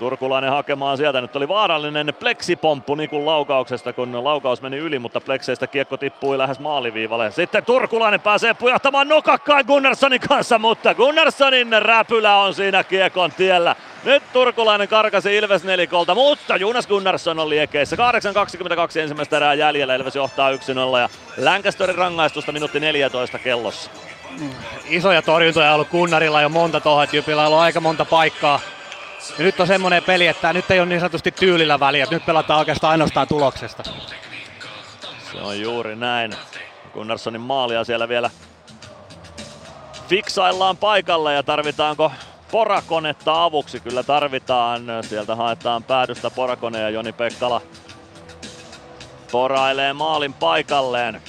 Turkulainen 0.00 0.50
hakemaan 0.50 0.96
sieltä. 0.96 1.20
Nyt 1.20 1.36
oli 1.36 1.48
vaarallinen 1.48 2.14
pleksipomppu 2.20 2.94
Nikun 2.94 3.26
laukauksesta, 3.26 3.92
kun 3.92 4.24
laukaus 4.24 4.62
meni 4.62 4.76
yli, 4.76 4.98
mutta 4.98 5.20
plekseistä 5.20 5.66
kiekko 5.66 5.96
tippui 5.96 6.38
lähes 6.38 6.58
maaliviivalle. 6.58 7.30
Sitten 7.30 7.64
Turkulainen 7.64 8.20
pääsee 8.20 8.54
pujahtamaan 8.54 9.08
nokakkaan 9.08 9.64
Gunnarssonin 9.66 10.20
kanssa, 10.28 10.58
mutta 10.58 10.94
Gunnarssonin 10.94 11.82
räpylä 11.82 12.36
on 12.36 12.54
siinä 12.54 12.84
kiekon 12.84 13.32
tiellä. 13.32 13.76
Nyt 14.04 14.22
Turkulainen 14.32 14.88
karkasi 14.88 15.36
Ilves 15.36 15.64
nelikolta, 15.64 16.14
mutta 16.14 16.56
Jonas 16.56 16.86
Gunnarsson 16.86 17.38
on 17.38 17.48
liekeissä. 17.48 17.96
8.22 17.96 19.00
ensimmäistä 19.00 19.36
erää 19.36 19.54
jäljellä, 19.54 19.94
Ilves 19.94 20.16
johtaa 20.16 20.52
1-0 20.52 20.56
ja 21.00 21.08
Lancasterin 21.44 21.98
rangaistusta 21.98 22.52
minuutti 22.52 22.80
14 22.80 23.38
kellossa. 23.38 23.90
Isoja 24.88 25.22
torjuntoja 25.22 25.68
on 25.68 25.74
ollut 25.74 25.88
Kunnarilla 25.88 26.42
jo 26.42 26.48
monta 26.48 26.80
tuohon, 26.80 27.04
että 27.04 27.16
on 27.36 27.46
ollut 27.46 27.58
aika 27.58 27.80
monta 27.80 28.04
paikkaa. 28.04 28.60
Ja 29.38 29.44
nyt 29.44 29.60
on 29.60 29.66
semmoinen 29.66 30.02
peli, 30.02 30.26
että 30.26 30.52
nyt 30.52 30.70
ei 30.70 30.80
ole 30.80 30.88
niin 30.88 31.00
sanotusti 31.00 31.30
tyylillä 31.30 31.80
väliä, 31.80 32.06
nyt 32.10 32.26
pelataan 32.26 32.58
oikeastaan 32.58 32.90
ainoastaan 32.90 33.28
tuloksesta. 33.28 33.82
Se 35.32 35.38
on 35.40 35.60
juuri 35.60 35.96
näin. 35.96 36.32
Gunnarssonin 36.92 37.40
maalia 37.40 37.84
siellä 37.84 38.08
vielä 38.08 38.30
fiksaillaan 40.08 40.76
paikalle 40.76 41.34
ja 41.34 41.42
tarvitaanko 41.42 42.12
porakonetta 42.50 43.44
avuksi? 43.44 43.80
Kyllä 43.80 44.02
tarvitaan. 44.02 44.82
Sieltä 45.02 45.36
haetaan 45.36 45.84
päädystä 45.84 46.30
porakone 46.30 46.80
ja 46.80 46.90
Joni 46.90 47.12
Pekkala 47.12 47.62
porailee 49.32 49.92
maalin 49.92 50.34
paikalleen. 50.34 51.22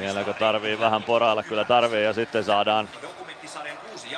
Vieläkö 0.00 0.34
tarvii 0.34 0.80
vähän 0.80 1.02
porailla? 1.02 1.42
Kyllä 1.42 1.64
tarvii 1.64 2.04
ja 2.04 2.12
sitten 2.12 2.44
saadaan 2.44 2.88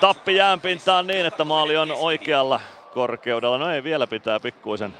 tappi 0.01 0.37
jäänpintaan 0.37 1.07
niin, 1.07 1.27
että 1.27 1.45
maali 1.45 1.77
on 1.77 1.93
oikealla 1.93 2.61
korkeudella. 2.95 3.59
No 3.59 3.71
ei 3.71 3.85
vielä 3.85 4.07
pitää 4.07 4.41
pikkuisen 4.41 4.95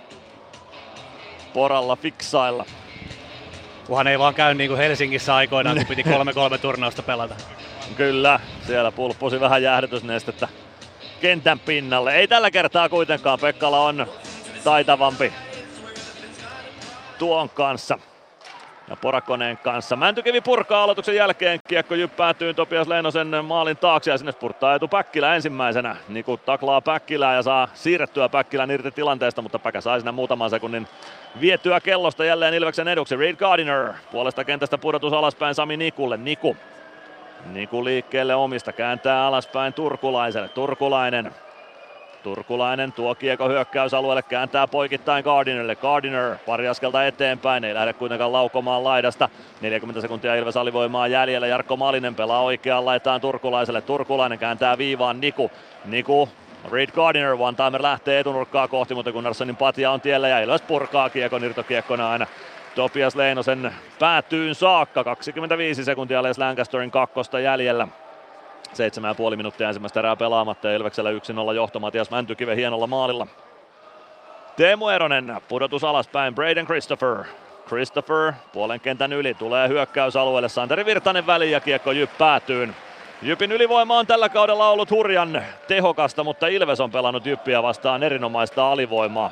poralla 1.55 1.97
fiksailla. 1.97 2.65
Kunhan 3.87 4.07
ei 4.07 4.19
vaan 4.19 4.35
käy 4.35 4.55
niin 4.55 4.69
kuin 4.69 4.79
Helsingissä 4.79 5.35
aikoinaan, 5.35 5.77
kun 5.77 5.87
piti 5.87 6.03
3-3 6.03 6.59
turnausta 6.59 7.03
pelata. 7.03 7.35
Kyllä, 7.97 8.41
siellä 8.67 8.93
pulppusi 8.93 9.41
vähän 9.41 9.63
jäähdytysnestettä 9.63 10.49
kentän 11.21 11.59
pinnalle. 11.59 12.15
Ei 12.15 12.29
tällä 12.29 12.51
kertaa 12.51 12.89
kuitenkaan, 12.89 13.39
Pekkala 13.41 13.81
on 13.81 14.07
taitavampi 14.65 15.33
tuon 17.19 17.49
kanssa 17.49 17.99
ja 18.93 18.97
Porakoneen 19.01 19.59
kanssa. 19.59 19.97
Mäntykivi 19.97 20.41
purkaa 20.41 20.83
aloituksen 20.83 21.15
jälkeen. 21.15 21.61
Kiekko 21.69 21.95
jyppäätyy 21.95 22.55
Topias 22.55 22.89
Leinosen 22.89 23.45
maalin 23.45 23.77
taakse 23.77 24.11
ja 24.11 24.19
sinne 24.19 24.33
spurttaa 24.33 24.75
etu 24.75 24.89
Päkkilä 24.89 25.35
ensimmäisenä. 25.35 25.97
Niku 26.09 26.37
taklaa 26.37 26.81
Päkkilää 26.81 27.35
ja 27.35 27.43
saa 27.43 27.69
siirrettyä 27.75 28.29
Päkkilän 28.29 28.71
irti 28.71 28.91
tilanteesta, 28.91 29.43
mutta 29.43 29.59
Päkä 29.59 29.81
sai 29.81 30.01
sinne 30.01 30.13
muutaman 30.13 30.51
sekunnin 30.51 30.89
vietyä 31.41 31.81
kellosta 31.81 32.25
jälleen 32.25 32.55
Ilveksen 32.55 32.89
eduksi. 32.89 33.17
Reid 33.17 33.37
Gardiner 33.37 33.93
puolesta 34.11 34.45
kentästä 34.45 34.79
pudotus 34.79 35.13
alaspäin 35.13 35.55
Sami 35.55 35.77
Nikulle. 35.77 36.17
Niku 36.17 36.57
Niku 37.53 37.85
liikkeelle 37.85 38.35
omista, 38.35 38.73
kääntää 38.73 39.27
alaspäin 39.27 39.73
Turkulaiselle. 39.73 40.49
Turkulainen 40.49 41.35
Turkulainen 42.23 42.93
tuo 42.93 43.15
kiekko 43.15 43.49
hyökkäysalueelle, 43.49 44.23
kääntää 44.23 44.67
poikittain 44.67 45.25
Gardinerille. 45.25 45.77
Gardiner 45.77 46.37
pari 46.47 46.69
askelta 46.69 47.07
eteenpäin, 47.07 47.65
ei 47.65 47.75
lähde 47.75 47.93
kuitenkaan 47.93 48.33
laukomaan 48.33 48.85
laidasta. 48.85 49.29
40 49.61 50.01
sekuntia 50.01 50.35
Ilves 50.35 50.57
alivoimaa 50.57 51.09
jäljellä. 51.09 51.47
Jarkko 51.47 51.77
Malinen 51.77 52.15
pelaa 52.15 52.43
oikeaan 52.43 52.85
laitaan 52.85 53.21
Turkulaiselle. 53.21 53.81
Turkulainen 53.81 54.39
kääntää 54.39 54.79
viivaan 54.79 55.21
Niku. 55.21 55.51
Niku 55.85 56.29
Reed 56.73 56.91
Gardiner, 56.91 57.37
one 57.39 57.57
timer 57.57 57.83
lähtee 57.83 58.21
etunurkkaa 58.21 58.69
kohti, 58.69 58.95
mutta 58.95 59.13
Gunnarssonin 59.13 59.57
patja 59.57 59.91
on 59.91 60.01
tiellä 60.01 60.29
ja 60.29 60.41
Ilves 60.41 60.63
purkaa 60.63 61.11
kiekon 61.11 61.45
irtokiekkona 61.45 62.11
aina 62.11 62.27
Topias 62.75 63.17
Leinosen 63.17 63.75
päätyyn 63.99 64.55
saakka. 64.55 65.05
25 65.05 65.85
sekuntia 65.85 66.23
Les 66.23 66.39
Lancasterin 66.39 66.91
kakkosta 66.91 67.41
jäljellä. 67.41 67.89
7,5 68.69 69.37
minuuttia 69.37 69.69
ensimmäistä 69.69 70.01
erää 70.01 70.17
pelaamatta 70.17 70.69
ja 70.69 70.77
Ilveksellä 70.77 71.11
1-0 71.11 71.55
johto 71.55 71.81
Matias 71.81 72.11
Mäntykiven 72.11 72.57
hienolla 72.57 72.87
maalilla. 72.87 73.27
Teemu 74.57 74.89
Eronen, 74.89 75.37
pudotus 75.49 75.85
alaspäin, 75.85 76.35
Braden 76.35 76.67
Christopher. 76.67 77.25
Christopher 77.67 78.33
puolen 78.53 78.81
kentän 78.81 79.13
yli, 79.13 79.35
tulee 79.35 79.69
hyökkäysalueelle, 79.69 80.49
Santeri 80.49 80.85
Virtanen 80.85 81.27
väliin 81.27 81.53
ja 81.53 81.61
kiekko 81.61 81.93
jyppäätyyn. 81.93 82.77
Jypin 83.23 83.53
ylivoima 83.53 83.99
on 83.99 84.07
tällä 84.07 84.29
kaudella 84.29 84.69
ollut 84.69 84.91
hurjan 84.91 85.43
tehokasta, 85.69 86.25
mutta 86.25 86.47
Ilves 86.47 86.81
on 86.81 86.91
pelannut 86.91 87.27
Jyppiä 87.27 87.63
vastaan 87.63 88.03
erinomaista 88.03 88.73
alivoimaa. 88.73 89.31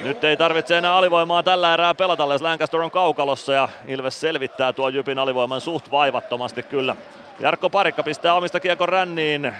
Nyt 0.00 0.24
ei 0.24 0.36
tarvitse 0.36 0.78
enää 0.78 0.96
alivoimaa 0.96 1.42
tällä 1.42 1.74
erää 1.74 1.94
pelata, 1.94 2.28
Lancaster 2.28 2.80
on 2.80 2.90
kaukalossa 2.90 3.52
ja 3.52 3.68
Ilves 3.86 4.20
selvittää 4.20 4.72
tuo 4.72 4.88
Jypin 4.88 5.18
alivoiman 5.18 5.60
suht 5.60 5.90
vaivattomasti 5.90 6.62
kyllä. 6.62 6.96
Jarkko 7.40 7.70
Parikka 7.70 8.02
pistää 8.02 8.34
omista 8.34 8.60
kiekon 8.60 8.88
ränniin. 8.88 9.52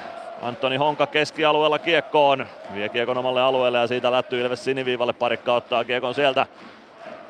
Antoni 0.43 0.77
Honka 0.77 1.07
keskialueella 1.07 1.79
kiekkoon. 1.79 2.47
Vie 2.75 2.89
kiekon 2.89 3.19
omalle 3.19 3.43
alueelle 3.43 3.79
ja 3.79 3.87
siitä 3.87 4.13
lättyy 4.13 4.41
Ilves 4.41 4.65
siniviivalle. 4.65 5.13
Parikka 5.13 5.55
ottaa 5.55 5.85
kiekon 5.85 6.15
sieltä. 6.15 6.47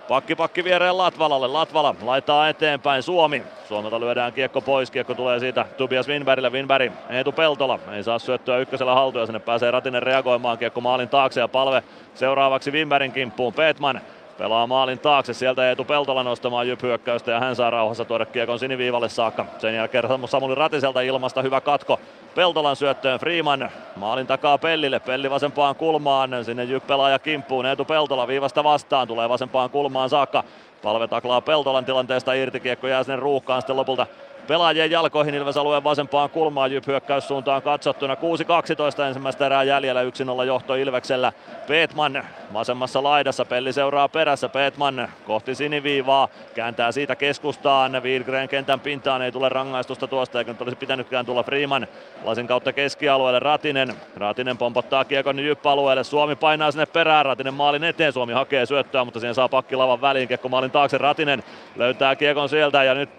Pakki 0.08 0.34
pakki 0.34 0.64
viereen 0.64 0.98
Latvalalle. 0.98 1.46
Latvala 1.46 1.94
laittaa 2.02 2.48
eteenpäin 2.48 3.02
Suomi. 3.02 3.42
Suomelta 3.68 4.00
lyödään 4.00 4.32
kiekko 4.32 4.60
pois. 4.60 4.90
Kiekko 4.90 5.14
tulee 5.14 5.40
siitä 5.40 5.66
Tobias 5.76 6.08
Winbergille. 6.08 6.50
Winberg 6.50 6.92
Eetu 7.10 7.32
Peltola. 7.32 7.78
Ei 7.92 8.02
saa 8.02 8.18
syöttöä 8.18 8.58
ykkösellä 8.58 8.94
haltuja. 8.94 9.26
Sinne 9.26 9.38
pääsee 9.38 9.70
Ratinen 9.70 10.02
reagoimaan 10.02 10.58
kiekko 10.58 10.80
maalin 10.80 11.08
taakse 11.08 11.40
ja 11.40 11.48
palve 11.48 11.82
seuraavaksi 12.14 12.70
Winbergin 12.70 13.12
kimppuun. 13.12 13.54
Peetman 13.54 14.00
Pelaa 14.38 14.66
maalin 14.66 14.98
taakse, 14.98 15.34
sieltä 15.34 15.68
Eetu 15.68 15.84
Peltola 15.84 16.22
nostamaan 16.22 16.68
jyphyökkäystä 16.68 17.30
ja 17.30 17.40
hän 17.40 17.56
saa 17.56 17.70
rauhassa 17.70 18.04
tuoda 18.04 18.26
kiekon 18.26 18.58
siniviivalle 18.58 19.08
saakka. 19.08 19.46
Sen 19.58 19.74
jälkeen 19.74 20.04
Samuli 20.26 20.54
Ratiselta 20.54 21.00
ilmasta 21.00 21.42
hyvä 21.42 21.60
katko. 21.60 22.00
Peltolan 22.34 22.76
syöttöön 22.76 23.20
Freeman 23.20 23.70
maalin 23.96 24.26
takaa 24.26 24.58
Pellille, 24.58 25.00
Pelli 25.00 25.30
vasempaan 25.30 25.76
kulmaan, 25.76 26.44
sinne 26.44 26.64
jyppelaaja 26.64 27.18
kimppuun, 27.18 27.66
Eetu 27.66 27.84
Peltola 27.84 28.26
viivasta 28.26 28.64
vastaan, 28.64 29.08
tulee 29.08 29.28
vasempaan 29.28 29.70
kulmaan 29.70 30.10
saakka. 30.10 30.44
Palve 30.82 31.08
taklaa 31.08 31.40
Peltolan 31.40 31.84
tilanteesta 31.84 32.32
irti, 32.32 32.60
kiekko 32.60 32.86
jää 32.86 33.02
sinne 33.02 33.16
ruuhkaan 33.16 33.62
sitten 33.62 33.76
lopulta 33.76 34.06
pelaajien 34.46 34.90
jalkoihin 34.90 35.34
Ilves 35.34 35.56
alueen 35.56 35.84
vasempaan 35.84 36.30
kulmaan 36.30 36.72
Jyp 36.72 36.86
hyökkäyssuuntaan 36.86 37.62
katsottuna. 37.62 38.14
6-12 38.14 39.02
ensimmäistä 39.02 39.46
erää 39.46 39.62
jäljellä 39.62 40.02
1-0 40.02 40.44
johto 40.46 40.74
Ilveksellä. 40.74 41.32
Peetman 41.68 42.24
vasemmassa 42.52 43.02
laidassa, 43.02 43.44
Pelli 43.44 43.72
seuraa 43.72 44.08
perässä. 44.08 44.48
Peetman 44.48 45.08
kohti 45.26 45.54
siniviivaa, 45.54 46.28
kääntää 46.54 46.92
siitä 46.92 47.16
keskustaan. 47.16 48.02
Wielgren 48.02 48.48
kentän 48.48 48.80
pintaan 48.80 49.22
ei 49.22 49.32
tule 49.32 49.48
rangaistusta 49.48 50.06
tuosta, 50.06 50.38
eikä 50.38 50.52
nyt 50.52 50.62
olisi 50.62 50.76
pitänytkään 50.76 51.26
tulla 51.26 51.42
Freeman. 51.42 51.86
Lasin 52.24 52.46
kautta 52.46 52.72
keskialueelle 52.72 53.38
Ratinen. 53.38 53.94
Ratinen 54.16 54.58
pompottaa 54.58 55.04
kiekon 55.04 55.38
Jyp-alueelle. 55.38 56.04
Suomi 56.04 56.36
painaa 56.36 56.70
sinne 56.70 56.86
perään. 56.86 57.24
Ratinen 57.24 57.54
maalin 57.54 57.84
eteen. 57.84 58.12
Suomi 58.12 58.32
hakee 58.32 58.66
syöttöä, 58.66 59.04
mutta 59.04 59.20
siihen 59.20 59.34
saa 59.34 59.48
pakkilavan 59.48 60.00
väliin. 60.00 60.28
Kiekko 60.28 60.48
maalin 60.48 60.70
taakse. 60.70 60.98
Ratinen 60.98 61.42
löytää 61.76 62.16
kiekon 62.16 62.48
sieltä 62.48 62.84
ja 62.84 62.94
nyt 62.94 63.10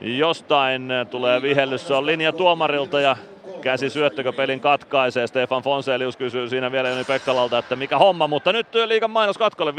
jostain 0.00 0.88
tulee 1.10 1.42
vihellys. 1.42 1.88
Se 1.88 1.94
on 1.94 2.06
linja 2.06 2.32
tuomarilta 2.32 3.00
ja 3.00 3.16
käsi 3.60 3.90
syöttökö 3.90 4.32
pelin 4.32 4.60
katkaisee. 4.60 5.26
Stefan 5.26 5.62
Fonselius 5.62 6.16
kysyy 6.16 6.48
siinä 6.48 6.72
vielä 6.72 6.88
Joni 6.88 7.04
Pekkalalta, 7.04 7.58
että 7.58 7.76
mikä 7.76 7.98
homma, 7.98 8.26
mutta 8.26 8.52
nyt 8.52 8.66
liikan 8.86 9.10
mainos 9.10 9.38
katkolle 9.38 9.70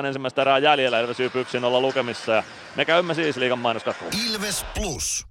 5.48 0.00 0.06
ensimmäistä 0.06 0.42
erää 0.42 0.58
jäljellä. 0.58 1.00
Ilves 1.00 1.20
yksin 1.20 1.64
olla 1.64 1.80
lukemissa 1.80 2.32
ja 2.32 2.42
me 2.76 2.84
käymme 2.84 3.14
siis 3.14 3.36
liikan 3.36 3.58
mainos 3.58 3.84
katkolle. 3.84 4.12
Ilves 4.28 4.66
Plus. 4.74 5.26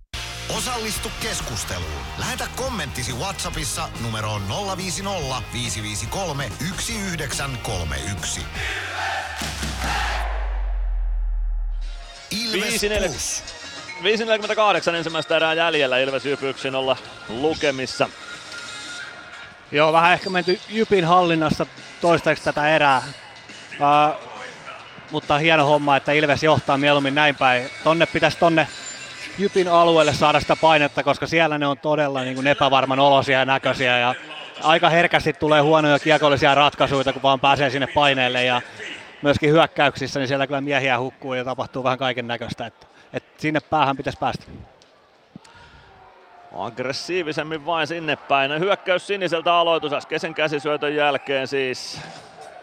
Osallistu 0.58 1.12
keskusteluun. 1.22 2.02
Lähetä 2.20 2.48
kommenttisi 2.56 3.14
Whatsappissa 3.14 3.90
numeroon 4.04 4.42
050 4.78 5.42
553 5.54 6.44
1931. 6.60 8.42
Ilves, 12.32 12.84
Ilves 12.84 13.02
Plus. 13.12 13.65
5.48 14.02 14.96
ensimmäistä 14.96 15.36
erää 15.36 15.54
jäljellä, 15.54 15.98
Ilves 15.98 16.26
Jyp 16.26 16.40
olla 16.78 16.98
lukemissa. 17.30 18.10
Joo, 19.72 19.94
vähän 19.94 20.14
ehkä 20.14 20.30
menty 20.30 20.60
Jypin 20.70 21.06
hallinnassa 21.06 21.66
toistaiseksi 22.02 22.44
tätä 22.44 22.76
erää. 22.76 23.04
Uh, 23.72 24.16
mutta 25.12 25.38
hieno 25.38 25.66
homma, 25.66 25.98
että 25.98 26.12
Ilves 26.12 26.44
johtaa 26.44 26.78
mieluummin 26.78 27.16
näin 27.16 27.36
päin. 27.36 27.70
Tonne 27.84 28.06
pitäisi 28.06 28.38
tonne 28.38 28.68
Jypin 29.38 29.68
alueelle 29.68 30.14
saada 30.14 30.40
sitä 30.40 30.56
painetta, 30.56 31.04
koska 31.04 31.28
siellä 31.28 31.58
ne 31.58 31.68
on 31.68 31.78
todella 31.78 32.22
niin 32.22 32.36
kuin 32.36 32.48
epävarman 32.48 33.00
olosia 33.00 33.40
ja 33.40 33.46
näköisiä. 33.46 33.98
Ja 33.98 34.16
aika 34.64 34.90
herkästi 34.90 35.34
tulee 35.34 35.62
huonoja 35.62 36.00
kiekollisia 36.00 36.56
ratkaisuja, 36.56 37.14
kun 37.14 37.22
vaan 37.22 37.40
pääsee 37.40 37.70
sinne 37.70 37.88
paineelle. 37.88 38.44
Ja 38.44 38.62
myöskin 39.22 39.50
hyökkäyksissä, 39.50 40.20
niin 40.20 40.28
siellä 40.28 40.48
kyllä 40.48 40.62
miehiä 40.62 41.00
hukkuu 41.00 41.34
ja 41.34 41.44
tapahtuu 41.44 41.84
vähän 41.84 42.00
kaiken 42.00 42.28
näköistä. 42.28 42.72
Että 43.16 43.42
sinne 43.42 43.60
päähän 43.60 43.98
pitäisi 43.98 44.20
päästä. 44.20 44.44
aggressiivisemmin 46.58 47.66
vain 47.66 47.88
sinne 47.88 48.16
päin. 48.16 48.60
Hyökkäys 48.60 49.08
siniseltä 49.08 49.54
aloitus 49.54 49.94
äskeisen 49.94 50.34
käsisyötön 50.34 50.96
jälkeen 50.96 51.48
siis. 51.48 52.02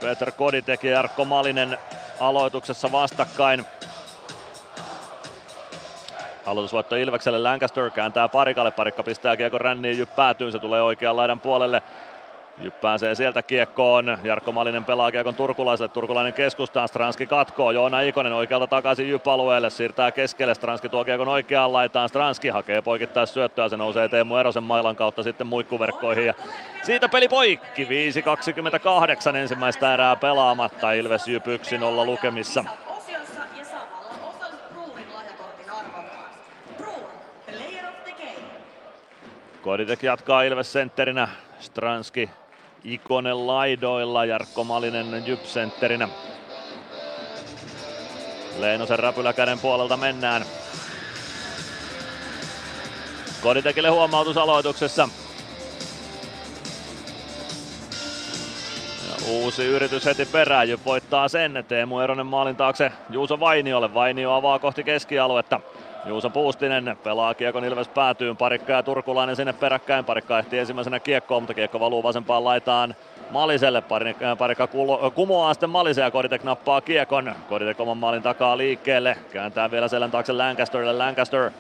Peter 0.01 0.33
Koditek 0.33 0.85
ja 0.85 0.91
Jarkko 0.91 1.25
Malinen 1.25 1.79
aloituksessa 2.21 2.93
vastakkain. 2.93 3.65
Aloitusvoitto 6.47 6.97
Ilvekselle, 6.97 7.39
Lancaster 7.39 7.91
kääntää 7.91 8.29
parikalle, 8.29 8.71
parikka 8.71 9.03
pistää 9.03 9.37
kiekon 9.37 9.61
ränniin, 9.61 9.99
jyppäätyy, 9.99 10.53
se 10.53 10.59
tulee 10.59 10.83
oikean 10.83 11.17
laidan 11.17 11.41
puolelle. 11.41 11.83
Jyp 12.59 12.81
pääsee 12.81 13.15
sieltä 13.15 13.43
kiekkoon. 13.43 14.19
Jarkko 14.25 14.53
Malinen 14.53 14.85
pelaa 14.85 15.13
kiekon 15.13 15.35
turkulaiselle. 15.35 15.89
Turkulainen 15.89 16.33
keskustaan. 16.33 16.89
Stranski 16.89 17.27
katkoo. 17.27 17.71
Joona 17.71 18.01
Ikonen 18.01 18.33
oikealta 18.33 18.67
takaisin 18.67 19.09
Jyp-alueelle. 19.09 19.71
Siirtää 19.71 20.13
keskelle. 20.13 20.55
Stranski 20.55 20.89
tuo 20.89 21.05
kiekon 21.05 21.29
oikeaan 21.29 21.73
laitaan. 21.73 22.09
Stranski 22.09 22.49
hakee 22.49 22.83
poikittaa 22.83 23.27
syöttöä. 23.27 23.69
Se 23.69 23.77
nousee 23.77 24.09
Teemu 24.09 24.37
Erosen 24.37 24.63
mailan 24.63 24.97
kautta 24.97 25.23
sitten 25.23 25.47
muikkuverkkoihin. 25.47 26.27
Ja 26.27 26.35
siitä 26.83 27.09
peli 27.09 27.29
poikki. 27.29 27.85
5.28 29.31 29.37
ensimmäistä 29.37 29.95
erää 29.95 30.17
pelaamatta. 30.17 30.93
Ilves 30.93 31.29
Jyp 31.29 31.47
1-0 31.47 32.07
lukemissa. 32.07 32.65
Koditek 39.63 40.03
jatkaa 40.03 40.43
Ilves 40.43 40.73
sentterinä. 40.73 41.29
Stranski 41.61 42.31
Ikonen 42.85 43.47
laidoilla, 43.47 44.25
Jarkko 44.25 44.65
Malinen 44.65 45.27
Jyp-sentterinä. 45.27 46.09
Leinosen 48.59 48.99
räpyläkäden 48.99 49.59
puolelta 49.59 49.97
mennään. 49.97 50.45
Koditekille 53.43 53.89
huomautus 53.89 54.37
aloituksessa. 54.37 55.09
Ja 59.09 59.27
uusi 59.29 59.65
yritys 59.65 60.05
heti 60.05 60.27
perään, 60.27 60.69
Jyp 60.69 60.85
voittaa 60.85 61.29
sen. 61.29 61.65
Teemu 61.69 61.99
Eronen 61.99 62.27
maalin 62.27 62.57
taakse 62.57 62.93
Juuso 63.11 63.41
Vainiolle. 63.41 63.95
Vainio 63.95 64.33
avaa 64.33 64.59
kohti 64.59 64.85
keskialuetta. 64.85 65.61
Juuso 66.07 66.31
Puustinen 66.31 66.97
pelaa 67.05 67.35
kiekon 67.35 67.65
Ilves 67.65 67.89
päätyyn, 67.89 68.37
Parikka 68.37 68.73
ja 68.73 68.83
Turkulainen 68.83 69.37
sinne 69.37 69.53
peräkkäin. 69.53 70.05
Parikka 70.05 70.39
ehti 70.39 70.59
ensimmäisenä 70.59 71.01
kiekkoon, 71.01 71.43
mutta 71.43 71.55
kiekko 71.55 71.81
valuu 71.81 72.03
vasempaan 72.03 72.45
laitaan 72.45 72.95
Maliselle. 73.31 73.83
Parikka 74.39 74.69
kumoaa 75.15 75.55
sitten 75.55 75.71
Malisen 75.71 76.03
ja 76.03 76.11
Koditek 76.11 76.45
nappaa 76.45 76.81
kiekon. 76.81 77.35
Koditek 77.49 77.81
oman 77.81 77.97
maalin 77.97 78.23
takaa 78.23 78.59
liikkeelle. 78.59 79.17
Kääntää 79.33 79.71
vielä 79.71 79.89
selän 79.89 80.11
taakse 80.11 80.33
Lancasterille. 80.33 80.93
Lancaster 80.93 81.51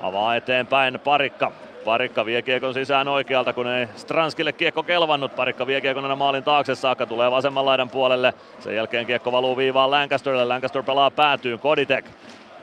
avaa 0.00 0.36
eteenpäin 0.36 1.00
Parikka. 1.00 1.52
Parikka 1.84 2.24
vie 2.26 2.42
kiekon 2.42 2.74
sisään 2.74 3.08
oikealta, 3.08 3.52
kun 3.52 3.66
ei 3.66 3.88
Stranskille 3.96 4.52
kiekko 4.52 4.82
kelvannut. 4.82 5.36
Parikka 5.36 5.66
vie 5.66 5.80
kiekon 5.80 6.04
aina 6.04 6.16
maalin 6.16 6.44
taakse 6.44 6.74
saakka, 6.74 7.06
tulee 7.06 7.30
vasemman 7.30 7.66
laidan 7.66 7.90
puolelle. 7.90 8.34
Sen 8.60 8.76
jälkeen 8.76 9.06
kiekko 9.06 9.32
valuu 9.32 9.56
viivaan 9.56 9.90
Lancasterille. 9.90 10.44
Lancaster 10.44 10.82
pelaa 10.82 11.10
päätyyn, 11.10 11.58
Koditek 11.58 12.04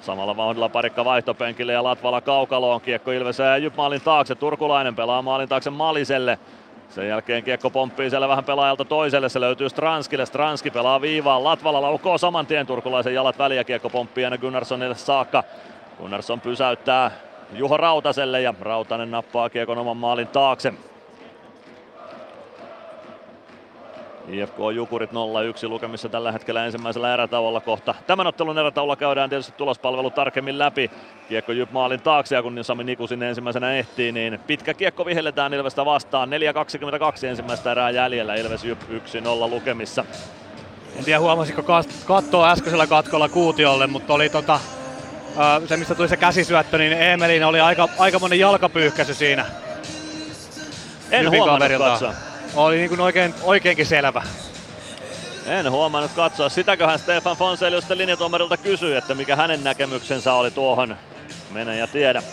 Samalla 0.02 0.38
vauhdilla 0.38 0.70
parikka 0.70 1.06
vaihtopenkille 1.06 1.74
ja 1.74 1.84
Latvala 1.84 2.22
kaukaloon. 2.22 2.82
Kiekko 2.82 3.12
Ilves 3.12 3.40
ja 3.40 3.58
Jyp 3.58 3.76
maalin 3.76 4.02
taakse. 4.02 4.36
Turkulainen 4.36 4.96
pelaa 4.96 5.22
maalin 5.22 5.50
taakse 5.50 5.70
Maliselle. 5.70 6.40
Sen 6.90 7.08
jälkeen 7.08 7.44
kiekko 7.44 7.70
pomppii 7.70 8.10
siellä 8.10 8.28
vähän 8.28 8.44
pelaajalta 8.44 8.86
toiselle, 8.86 9.30
se 9.30 9.42
löytyy 9.42 9.70
Stranskille, 9.70 10.26
Stranski 10.26 10.72
pelaa 10.72 11.02
viivaan, 11.02 11.44
Latvala 11.44 11.82
laukoo 11.82 12.18
saman 12.18 12.48
tien 12.48 12.68
turkulaisen 12.68 13.14
jalat 13.14 13.40
väliä, 13.40 13.64
kiekko 13.64 13.90
pomppii 13.90 14.26
aina 14.26 14.38
Gunnarssonille 14.38 14.96
saakka. 14.96 15.44
Gunnarsson 15.98 16.42
pysäyttää 16.42 17.12
Juho 17.54 17.78
Rautaselle 17.78 18.42
ja 18.42 18.54
Rautanen 18.62 19.12
nappaa 19.12 19.50
kiekon 19.50 19.78
oman 19.78 19.98
maalin 19.98 20.28
taakse. 20.28 20.74
IFK 24.28 24.56
Jukurit 24.76 25.12
0-1 25.12 25.14
lukemissa 25.64 26.10
tällä 26.10 26.32
hetkellä 26.32 26.66
ensimmäisellä 26.66 27.14
erätauolla 27.14 27.62
kohta. 27.62 27.96
Tämän 28.08 28.28
ottelun 28.28 28.58
erätauolla 28.58 28.96
käydään 28.96 29.30
tietysti 29.30 29.54
tulospalvelu 29.58 30.10
tarkemmin 30.10 30.60
läpi. 30.60 30.92
Kiekko 31.30 31.52
Jyp 31.52 31.72
maalin 31.72 32.02
taakse 32.02 32.36
ja 32.36 32.44
kun 32.44 32.60
Sami 32.62 32.84
Niku 32.84 33.08
sinne 33.08 33.30
ensimmäisenä 33.30 33.74
ehtii, 33.74 34.12
niin 34.12 34.40
pitkä 34.48 34.74
kiekko 34.74 35.06
vihelletään 35.06 35.54
Ilvestä 35.54 35.86
vastaan. 35.86 36.30
4.22 37.22 37.26
ensimmäistä 37.26 37.72
erää 37.72 37.90
jäljellä 37.90 38.36
Ilves 38.36 38.64
Jyp 38.64 38.82
1-0 38.82 39.50
lukemissa. 39.50 40.06
En 40.98 41.06
tiedä 41.06 41.20
huomasiko 41.20 41.64
kattoa 42.06 42.52
äskeisellä 42.52 42.88
katkolla 42.88 43.30
Kuutiolle, 43.30 43.88
mutta 43.88 44.14
oli 44.14 44.30
tota, 44.30 44.60
se 45.68 45.78
mistä 45.78 45.96
tuli 45.96 46.10
se 46.10 46.18
käsisyöttö, 46.18 46.78
niin 46.78 46.94
Emelin 46.94 47.44
oli 47.44 47.60
aika, 47.60 47.90
aika 47.98 48.20
monen 48.20 48.40
jalkapyyhkäisy 48.40 49.14
siinä. 49.14 49.46
En 51.12 51.30
huomannut 51.30 51.78
katsoa. 51.78 52.31
Oli 52.56 52.78
niin 52.78 52.90
kuin 52.90 53.02
oikein, 53.02 53.34
oikeinkin 53.44 53.86
selvä. 53.86 54.24
En 55.46 55.72
huomannut 55.72 56.12
katsoa. 56.16 56.50
Sitäköhän 56.50 57.00
Stefan 57.00 57.38
Fonselius 57.38 57.90
linjatuomarilta 57.90 58.58
kysyi, 58.58 58.96
että 58.96 59.16
mikä 59.16 59.36
hänen 59.36 59.64
näkemyksensä 59.64 60.34
oli 60.34 60.52
tuohon. 60.52 60.98
Mene 61.52 61.78
ja 61.78 61.88
tiedä. 61.88 62.24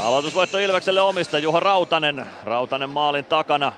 Aloitusvoitto 0.00 0.58
Ilvekselle 0.58 1.00
omista 1.00 1.38
Juho 1.38 1.60
Rautanen. 1.60 2.26
Rautanen 2.44 2.90
maalin 2.90 3.24
takana. 3.24 3.72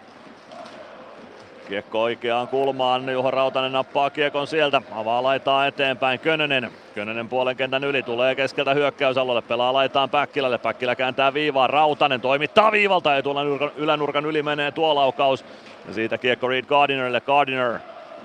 Kiekko 1.69 2.03
oikeaan 2.03 2.49
kulmaan, 2.49 3.13
Juho 3.13 3.31
Rautanen 3.31 3.73
nappaa 3.73 4.11
kiekon 4.11 4.47
sieltä, 4.47 4.83
avaa 4.93 5.23
laitaa 5.23 5.67
eteenpäin 5.67 6.19
Könönen. 6.21 6.71
Könönen 6.95 7.29
puolen 7.29 7.57
kentän 7.57 7.85
yli. 7.85 8.03
Tulee 8.03 8.35
keskeltä 8.35 8.75
hyökkäysalueelle, 8.75 9.43
pelaa 9.43 9.73
laitaan 9.73 10.11
Päkkilälle, 10.11 10.59
Päkkilä 10.59 10.95
kääntää 10.95 11.35
viivaa, 11.35 11.67
Rautanen 11.67 12.21
toimittaa 12.21 12.73
viivalta 12.73 13.15
ja 13.15 13.23
tuolla 13.23 13.71
ylänurkan 13.77 14.27
yli 14.27 14.43
menee 14.43 14.71
tuo 14.71 14.95
laukaus. 14.95 15.45
Ja 15.89 15.95
siitä 15.95 16.19
kiekko 16.19 16.49
Reed 16.49 16.65
Gardinerille, 16.65 17.21
Gardiner 17.21 17.79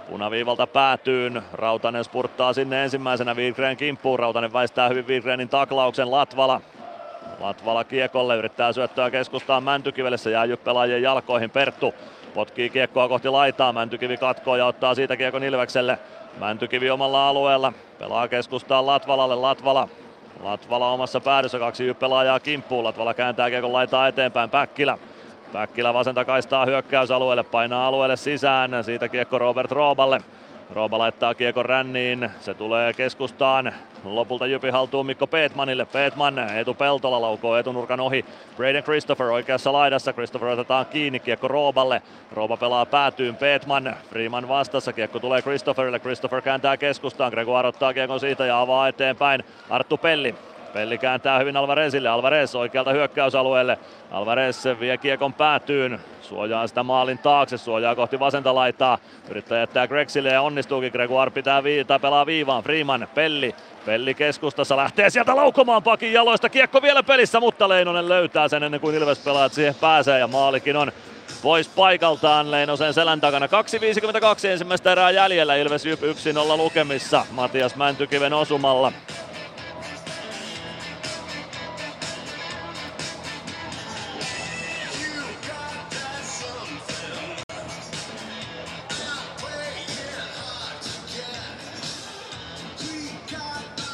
Punaviivalta 0.10 0.68
päätyyn, 0.68 1.42
Rautanen 1.54 2.04
spurttaa 2.04 2.54
sinne 2.54 2.84
ensimmäisenä 2.84 3.34
Wigren 3.34 3.78
kimppuun, 3.78 4.20
Rautanen 4.20 4.54
väistää 4.54 4.90
hyvin 4.90 5.08
Wigrenin 5.08 5.50
taklauksen, 5.50 6.12
Latvala. 6.12 6.62
Latvala 7.40 7.84
kiekolle, 7.84 8.38
yrittää 8.38 8.74
syöttöä 8.74 9.12
keskustaan 9.12 9.64
Mäntykivelle, 9.64 10.18
se 10.18 10.32
jää 10.32 10.46
jalkoihin, 11.02 11.50
Perttu 11.50 11.94
Potkii 12.34 12.70
kiekkoa 12.70 13.08
kohti 13.08 13.30
laitaa, 13.30 13.74
Mäntykivi 13.74 14.18
katkoo 14.18 14.56
ja 14.56 14.66
ottaa 14.66 14.96
siitä 14.96 15.18
kiekon 15.18 15.44
Ilvekselle. 15.44 16.00
Mäntykivi 16.40 16.90
omalla 16.90 17.30
alueella, 17.30 17.74
pelaa 18.00 18.28
keskustaan 18.28 18.86
Latvalalle, 18.86 19.36
Latvala 19.36 19.90
Latvala 20.44 20.92
omassa 20.92 21.20
päädyssä, 21.20 21.60
kaksi 21.60 21.94
pelaajaa 21.94 22.40
kimppuun. 22.40 22.84
Latvala 22.84 23.14
kääntää 23.14 23.50
kiekon 23.50 23.74
laitaa 23.74 24.08
eteenpäin, 24.08 24.50
Päkkilä. 24.50 24.98
Päkkilä 25.54 25.94
vasenta 25.94 26.26
kaistaa 26.26 26.66
hyökkäysalueelle, 26.66 27.44
painaa 27.44 27.88
alueelle 27.88 28.18
sisään, 28.18 28.84
siitä 28.84 29.10
kiekko 29.10 29.40
Robert 29.40 29.72
Rooballe. 29.72 30.22
Rooba 30.74 30.98
laittaa 30.98 31.36
kiekon 31.36 31.66
ränniin, 31.66 32.30
se 32.40 32.54
tulee 32.54 32.94
keskustaan. 32.94 33.74
Lopulta 34.04 34.48
Jypi 34.48 34.70
haltuun 34.70 35.06
Mikko 35.06 35.28
Peetmanille. 35.28 35.86
Peetman 35.86 36.40
etu 36.40 36.74
Peltola 36.74 37.22
laukoo 37.22 37.58
etunurkan 37.58 38.00
ohi. 38.00 38.26
Braden 38.58 38.84
Christopher 38.84 39.28
oikeassa 39.28 39.74
laidassa. 39.74 40.14
Christopher 40.14 40.50
otetaan 40.50 40.86
kiinni 40.86 41.20
kiekko 41.20 41.48
Rooballe. 41.48 42.02
Rooba 42.32 42.58
pelaa 42.58 42.86
päätyyn 42.86 43.36
Peetman. 43.36 43.96
Freeman 44.10 44.48
vastassa. 44.48 44.94
Kiekko 44.94 45.20
tulee 45.20 45.42
Christopherille. 45.42 46.00
Christopher 46.00 46.42
kääntää 46.42 46.78
keskustaan. 46.78 47.32
Gregoire 47.32 47.68
ottaa 47.68 47.94
kiekon 47.94 48.20
siitä 48.20 48.46
ja 48.46 48.62
avaa 48.62 48.88
eteenpäin. 48.88 49.44
Arttu 49.70 49.98
Pelli 49.98 50.36
Pelli 50.74 50.98
kääntää 50.98 51.40
hyvin 51.40 51.58
Alvarezille. 51.58 52.10
Alvarez 52.10 52.56
oikealta 52.56 52.92
hyökkäysalueelle. 52.92 53.80
Alvarez 54.12 54.66
vie 54.80 54.98
kiekon 54.98 55.34
päätyyn. 55.34 56.00
Suojaa 56.22 56.68
sitä 56.68 56.84
maalin 56.84 57.18
taakse, 57.18 57.58
suojaa 57.58 57.96
kohti 57.96 58.20
vasenta 58.20 58.56
laitaa. 58.56 58.98
Yrittää 59.30 59.60
jättää 59.60 59.88
Grexille 59.88 60.30
ja 60.30 60.42
onnistuukin. 60.42 60.92
Gregoire 60.92 61.32
pitää 61.32 61.64
viita, 61.64 62.00
pelaa 62.00 62.26
viivaan. 62.26 62.64
Freeman, 62.64 63.08
Pelli. 63.16 63.56
Pelli 63.86 64.14
keskustassa 64.14 64.78
lähtee 64.78 65.10
sieltä 65.10 65.36
laukomaan 65.36 65.84
pakin 65.84 66.14
jaloista. 66.14 66.50
Kiekko 66.50 66.82
vielä 66.82 67.04
pelissä, 67.04 67.40
mutta 67.40 67.70
Leinonen 67.70 68.10
löytää 68.10 68.48
sen 68.48 68.64
ennen 68.64 68.82
kuin 68.82 68.96
Ilves 68.96 69.20
pelaat 69.20 69.54
siihen 69.54 69.76
pääsee. 69.76 70.20
Ja 70.20 70.28
maalikin 70.28 70.78
on 70.78 70.92
pois 71.42 71.68
paikaltaan 71.68 72.52
Leinosen 72.52 72.94
selän 72.94 73.22
takana. 73.22 73.46
2.52 73.46 73.52
ensimmäistä 74.48 74.92
erää 74.92 75.12
jäljellä 75.12 75.56
Ilves 75.56 75.86
1-0 75.86 75.88
lukemissa 76.58 77.26
Matias 77.32 77.76
Mäntykiven 77.76 78.34
osumalla. 78.34 78.92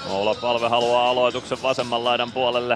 Oula 0.09 0.35
Palve 0.35 0.69
haluaa 0.69 1.09
aloituksen 1.09 1.61
vasemman 1.61 2.03
laidan 2.03 2.31
puolelle. 2.31 2.75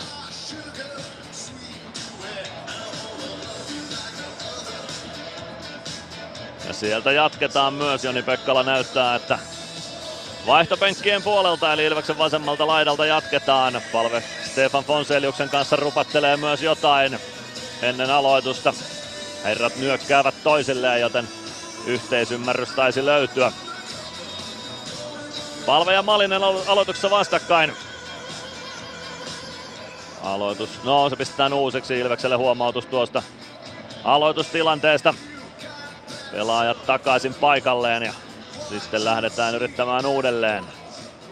Ja 6.68 6.74
sieltä 6.74 7.12
jatketaan 7.12 7.74
myös. 7.74 8.03
Joni 8.03 8.24
Pekkala 8.24 8.64
näyttää, 8.64 9.16
että 9.16 9.40
Vaihtopenkkien 10.48 11.24
puolelta 11.24 11.74
eli 11.74 11.86
Ilveksen 11.86 12.18
vasemmalta 12.18 12.68
laidalta 12.68 13.06
jatketaan. 13.06 13.82
Palve 13.91 14.24
Stefan 14.52 14.84
Fonseliuksen 14.84 15.49
kanssa 15.49 15.76
rupattelee 15.76 16.38
myös 16.38 16.62
jotain 16.62 17.20
ennen 17.82 18.10
aloitusta. 18.10 18.74
Herrat 19.44 19.76
nyökkäävät 19.76 20.36
toisilleen, 20.44 21.02
joten 21.02 21.28
yhteisymmärrys 21.86 22.70
taisi 22.70 23.06
löytyä. 23.06 23.52
Palve 25.66 25.94
ja 25.94 26.02
Malinen 26.02 26.44
aloituksessa 26.44 27.10
vastakkain. 27.10 27.74
Aloitus, 30.24 30.84
no 30.84 31.10
se 31.10 31.16
pistetään 31.16 31.54
uusiksi 31.54 32.00
Ilvekselle 32.00 32.36
huomautus 32.36 32.86
tuosta 32.86 33.24
aloitustilanteesta. 34.04 35.14
Pelaajat 36.32 36.86
takaisin 36.86 37.34
paikalleen 37.34 38.04
ja 38.04 38.14
sitten 38.70 39.06
lähdetään 39.06 39.56
yrittämään 39.56 40.06
uudelleen. 40.06 40.64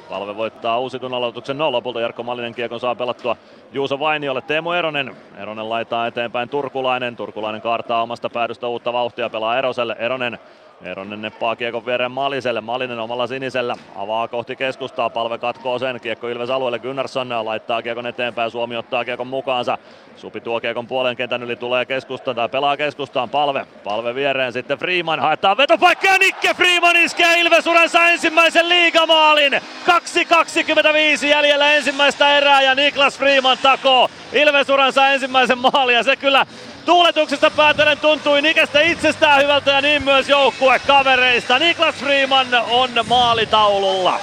Palve 0.10 0.36
voittaa 0.36 0.80
uusitun 0.80 1.14
aloituksen. 1.14 1.58
No 1.58 1.72
lopulta 1.72 2.02
Jarkko 2.02 2.24
Malinen 2.24 2.56
kiekon 2.56 2.80
saa 2.80 2.96
pelattua 2.96 3.36
Juuso 3.72 4.00
Vainiolle. 4.00 4.42
Teemu 4.42 4.72
Eronen. 4.72 5.16
Eronen 5.38 5.70
laitaa 5.70 6.08
eteenpäin 6.08 6.50
Turkulainen. 6.50 7.16
Turkulainen 7.16 7.62
kaartaa 7.62 8.02
omasta 8.02 8.30
päädystä 8.30 8.68
uutta 8.68 8.94
vauhtia. 8.94 9.30
Pelaa 9.30 9.58
Eroselle. 9.58 9.96
Eronen 10.00 10.40
Eronen 10.84 11.22
neppaa 11.22 11.56
kiekon 11.56 11.86
viereen 11.86 12.12
Maliselle. 12.12 12.62
Malinen 12.62 13.00
omalla 13.00 13.28
sinisellä. 13.28 13.76
Avaa 13.96 14.28
kohti 14.28 14.56
keskustaa. 14.56 15.10
Palve 15.10 15.38
katkoo 15.38 15.80
sen. 15.80 16.02
Kiekko 16.02 16.28
Ilves 16.28 16.50
alueelle. 16.50 16.80
Gunnarsson 16.80 17.46
laittaa 17.46 17.82
kiekon 17.82 18.08
eteenpäin. 18.08 18.52
Suomi 18.52 18.76
ottaa 18.76 19.06
kiekon 19.06 19.28
mukaansa. 19.28 19.78
Supi 20.16 20.42
tuo 20.42 20.60
kiekon 20.60 20.88
puolen 20.88 21.16
kentän 21.16 21.44
yli. 21.44 21.56
Tulee 21.56 21.86
keskustaan 21.86 22.36
tai 22.36 22.50
pelaa 22.50 22.78
keskustaan. 22.78 23.30
Palve. 23.30 23.66
Palve 23.84 24.16
viereen 24.16 24.54
sitten 24.54 24.78
Freeman. 24.78 25.20
Haetaan 25.20 25.58
vetopaikka 25.58 26.08
ja 26.08 26.18
Nikke 26.18 26.54
Freeman 26.54 26.96
iskee 26.96 27.40
Ilves 27.40 27.68
uransa 27.68 28.10
ensimmäisen 28.10 28.70
liigamaalin. 28.70 29.54
2.25 29.54 31.26
jäljellä 31.26 31.74
ensimmäistä 31.74 32.38
erää 32.38 32.62
ja 32.62 32.76
Niklas 32.76 33.18
Freeman 33.18 33.58
takoo 33.62 34.10
Ilves 34.34 34.70
uransa 34.70 35.10
ensimmäisen 35.10 35.58
maalin 35.58 35.96
ja 35.96 36.04
se 36.04 36.16
kyllä 36.16 36.46
Tuuletuksesta 36.90 37.52
päätellen 37.52 37.98
tuntui 37.98 38.41
Nikestä 38.41 38.82
itsestään 38.82 39.41
hyvältä 39.41 39.72
ja 39.72 39.82
niin 39.82 40.03
myös 40.03 40.30
joukkue 40.30 40.80
kavereista. 40.80 41.60
Niklas 41.60 41.95
Freeman 41.95 42.48
on 42.70 42.90
maalitaululla. 43.07 44.20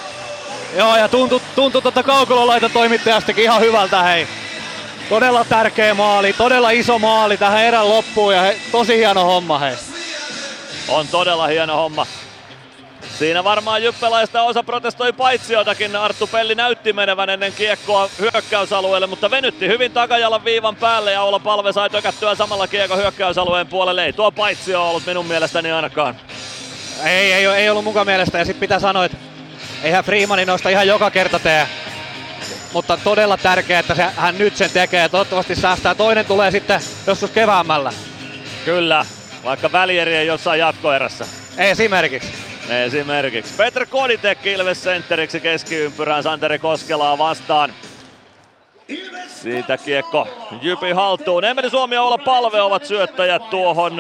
Joo 0.77 0.97
ja 0.97 1.09
tuntui, 1.09 1.41
tuntui 1.55 1.83
tuota 1.83 2.03
kaukololaita 2.03 2.69
toimittajastakin 2.69 3.45
ihan 3.45 3.61
hyvältä 3.61 4.03
hei. 4.03 4.29
Todella 5.09 5.45
tärkeä 5.45 5.95
maali, 5.95 6.33
todella 6.33 6.71
iso 6.71 6.99
maali 6.99 7.37
tähän 7.37 7.63
erän 7.63 7.89
loppuun 7.89 8.35
ja 8.35 8.43
he, 8.43 8.57
tosi 8.73 8.97
hieno 8.97 9.25
homma 9.25 9.59
hei. 9.59 9.77
On 10.89 11.09
todella 11.09 11.47
hieno 11.47 11.77
homma. 11.77 12.07
Siinä 13.19 13.45
varmaan 13.45 13.83
Jyppelaista 13.83 14.43
osa 14.43 14.63
protestoi 14.63 15.15
jotakin. 15.49 15.97
Arttu 15.97 16.27
Pelli 16.27 16.55
näytti 16.55 16.93
menevän 16.93 17.31
ennen 17.31 17.53
kiekkoa 17.53 18.09
hyökkäysalueelle, 18.19 19.07
mutta 19.07 19.31
venytti 19.31 19.69
hyvin 19.69 19.93
takajalan 19.93 20.45
viivan 20.45 20.77
päälle 20.77 21.13
ja 21.13 21.23
olla 21.23 21.39
Palve 21.39 21.73
sai 21.73 21.91
tökättyä 21.91 22.35
samalla 22.35 22.69
kiekko 22.69 22.97
hyökkäysalueen 22.97 23.67
puolelle. 23.67 24.05
Ei 24.05 24.13
tuo 24.13 24.33
paitsio 24.33 24.91
ollut 24.91 25.07
minun 25.07 25.27
mielestäni 25.27 25.73
ainakaan. 25.73 26.17
Ei, 27.05 27.33
ei, 27.33 27.47
ei 27.47 27.71
ollut 27.71 27.85
mukaan 27.85 28.07
mielestä 28.07 28.39
ja 28.39 28.45
sitten 28.45 28.61
pitää 28.61 28.79
sanoa, 28.79 29.05
että 29.05 29.19
eihän 29.83 30.05
Freemani 30.05 30.45
noista 30.45 30.69
ihan 30.69 30.87
joka 30.87 31.11
kerta 31.11 31.39
tee. 31.39 31.69
Mutta 32.73 32.97
todella 33.05 33.37
tärkeää, 33.37 33.81
että 33.81 33.95
se, 33.95 34.07
hän 34.17 34.39
nyt 34.39 34.57
sen 34.57 34.71
tekee. 34.71 35.09
Toivottavasti 35.09 35.55
säästää. 35.55 35.95
Toinen 35.95 36.27
tulee 36.27 36.51
sitten 36.51 36.81
joskus 37.07 37.31
keväämällä. 37.31 37.93
Kyllä, 38.65 39.07
vaikka 39.45 39.73
välieri 39.73 40.17
ei 40.17 40.27
jossain 40.27 40.61
jatkoerässä. 40.61 41.27
Esimerkiksi. 41.59 42.46
Esimerkiksi 42.71 43.55
Petr 43.57 43.87
Koditek 43.87 44.47
Ilves 44.47 44.83
sentteriksi 44.83 45.41
keskiympyrään 45.41 46.23
Santeri 46.23 46.59
Koskelaa 46.59 47.19
vastaan. 47.19 47.73
Siitä 49.27 49.79
kiekko 49.79 50.29
Jypi 50.63 50.91
haltuun. 50.91 51.45
Emeli 51.45 51.71
Suomi 51.71 51.95
ja 51.95 52.03
Oula 52.03 52.19
Palve 52.19 52.61
ovat 52.61 52.85
syöttäjät 52.85 53.51
tuohon 53.51 53.97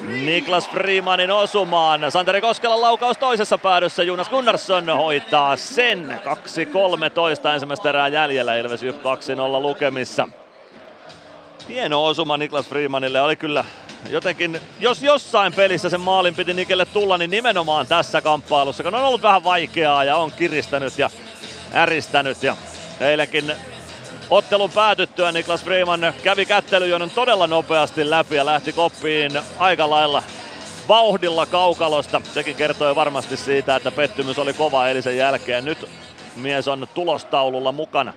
Niklas 0.00 0.70
Freemanin 0.70 1.30
osumaan. 1.30 2.12
Santeri 2.12 2.40
Koskelan 2.40 2.80
laukaus 2.80 3.18
toisessa 3.18 3.58
päädyssä. 3.58 4.02
Jonas 4.02 4.28
Gunnarsson 4.28 4.86
hoitaa 4.86 5.56
sen. 5.56 6.20
2-13 7.44 7.48
ensimmäistä 7.54 7.88
erää 7.88 8.08
jäljellä. 8.08 8.56
Ilves 8.56 8.82
Jyp 8.82 8.96
2-0 8.96 9.02
lukemissa. 9.62 10.28
Hieno 11.68 12.04
osuma 12.04 12.36
Niklas 12.36 12.68
Freemanille. 12.68 13.20
Oli 13.20 13.36
kyllä 13.36 13.64
jotenkin, 14.10 14.60
jos 14.80 15.02
jossain 15.02 15.52
pelissä 15.52 15.90
sen 15.90 16.00
maalin 16.00 16.34
piti 16.34 16.54
Nikelle 16.54 16.86
tulla, 16.86 17.18
niin 17.18 17.30
nimenomaan 17.30 17.86
tässä 17.86 18.20
kamppailussa, 18.20 18.82
kun 18.82 18.94
on 18.94 19.04
ollut 19.04 19.22
vähän 19.22 19.44
vaikeaa 19.44 20.04
ja 20.04 20.16
on 20.16 20.32
kiristänyt 20.32 20.98
ja 20.98 21.10
äristänyt 21.74 22.42
ja 22.42 22.56
eilenkin 23.00 23.52
ottelun 24.30 24.70
päätyttyä 24.70 25.32
Niklas 25.32 25.64
Freeman 25.64 26.14
kävi 26.22 26.46
kättelyjonon 26.46 27.10
todella 27.10 27.46
nopeasti 27.46 28.10
läpi 28.10 28.34
ja 28.34 28.46
lähti 28.46 28.72
koppiin 28.72 29.32
aika 29.58 29.90
lailla 29.90 30.22
vauhdilla 30.88 31.46
kaukalosta. 31.46 32.20
Sekin 32.34 32.56
kertoi 32.56 32.94
varmasti 32.94 33.36
siitä, 33.36 33.76
että 33.76 33.90
pettymys 33.90 34.38
oli 34.38 34.52
kova 34.52 34.88
eilisen 34.88 35.16
jälkeen. 35.16 35.64
Nyt 35.64 35.88
mies 36.36 36.68
on 36.68 36.88
tulostaululla 36.94 37.72
mukana. 37.72 38.12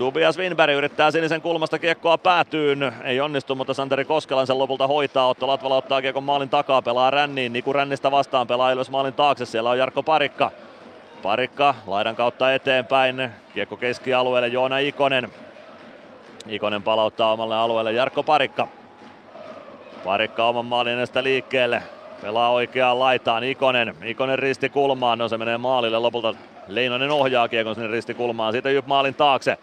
Tobias 0.00 0.38
Winberg 0.38 0.72
yrittää 0.72 1.10
sinisen 1.10 1.40
kulmasta 1.40 1.78
kiekkoa 1.78 2.18
päätyyn. 2.18 2.92
Ei 3.04 3.20
onnistu, 3.20 3.54
mutta 3.54 3.74
Santeri 3.74 4.04
Koskelan 4.04 4.46
sen 4.46 4.58
lopulta 4.58 4.86
hoitaa. 4.86 5.28
Otto 5.28 5.46
Latvala 5.46 5.76
ottaa 5.76 6.02
kiekon 6.02 6.24
maalin 6.24 6.48
takaa, 6.48 6.82
pelaa 6.82 7.10
ränniin. 7.10 7.52
Niku 7.52 7.72
Rännistä 7.72 8.10
vastaan, 8.10 8.46
pelaa 8.46 8.70
Ilves 8.70 8.90
maalin 8.90 9.12
taakse. 9.12 9.46
Siellä 9.46 9.70
on 9.70 9.78
Jarkko 9.78 10.02
Parikka. 10.02 10.50
Parikka 11.22 11.74
laidan 11.86 12.16
kautta 12.16 12.54
eteenpäin. 12.54 13.30
Kiekko 13.54 13.76
keskialueelle 13.76 14.48
Joona 14.48 14.78
Ikonen. 14.78 15.28
Ikonen 16.48 16.82
palauttaa 16.82 17.32
omalle 17.32 17.56
alueelle 17.56 17.92
Jarkko 17.92 18.22
Parikka. 18.22 18.68
Parikka 20.04 20.48
oman 20.48 20.66
maalin 20.66 20.98
edestä 20.98 21.22
liikkeelle. 21.22 21.82
Pelaa 22.22 22.50
oikeaan 22.50 22.98
laitaan 22.98 23.44
Ikonen. 23.44 23.94
Ikonen 24.04 24.38
risti 24.38 24.68
kulmaan, 24.68 25.18
no 25.18 25.28
se 25.28 25.38
menee 25.38 25.58
maalille 25.58 25.98
lopulta. 25.98 26.34
Leinonen 26.68 27.10
ohjaa 27.10 27.48
kiekon 27.48 27.74
sinne 27.74 27.90
ristikulmaan. 27.90 28.52
Siitä 28.52 28.70
Jyp 28.70 28.86
maalin 28.86 29.14
taakse. 29.14 29.58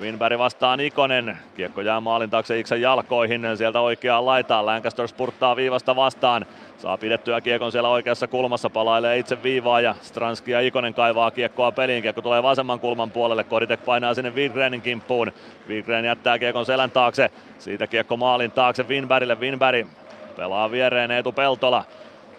Winberg 0.00 0.38
vastaan 0.38 0.80
Ikonen. 0.80 1.38
Kiekko 1.54 1.80
jää 1.80 2.00
maalin 2.00 2.30
taakse 2.30 2.58
Iksen 2.58 2.80
jalkoihin. 2.80 3.56
Sieltä 3.56 3.80
oikeaan 3.80 4.26
laitaan. 4.26 4.66
Lancaster 4.66 5.08
spurttaa 5.08 5.56
viivasta 5.56 5.96
vastaan. 5.96 6.46
Saa 6.78 6.96
pidettyä 6.96 7.40
kiekon 7.40 7.72
siellä 7.72 7.88
oikeassa 7.88 8.26
kulmassa, 8.26 8.70
palailee 8.70 9.18
itse 9.18 9.42
viivaa 9.42 9.80
ja 9.80 9.94
Stranski 10.02 10.50
ja 10.50 10.60
Ikonen 10.60 10.94
kaivaa 10.94 11.30
kiekkoa 11.30 11.72
peliin. 11.72 12.02
Kiekko 12.02 12.22
tulee 12.22 12.42
vasemman 12.42 12.80
kulman 12.80 13.10
puolelle, 13.10 13.44
Koditek 13.44 13.84
painaa 13.84 14.14
sinne 14.14 14.30
Wigrenin 14.34 14.82
kimppuun. 14.82 15.32
Wigren 15.68 16.04
jättää 16.04 16.38
kiekon 16.38 16.66
selän 16.66 16.90
taakse, 16.90 17.30
siitä 17.58 17.86
kiekko 17.86 18.16
maalin 18.16 18.50
taakse 18.50 18.82
Winbergille. 18.88 19.40
Winberg 19.40 19.86
pelaa 20.36 20.70
viereen 20.70 21.10
Eetu 21.10 21.32
Peltola. 21.32 21.84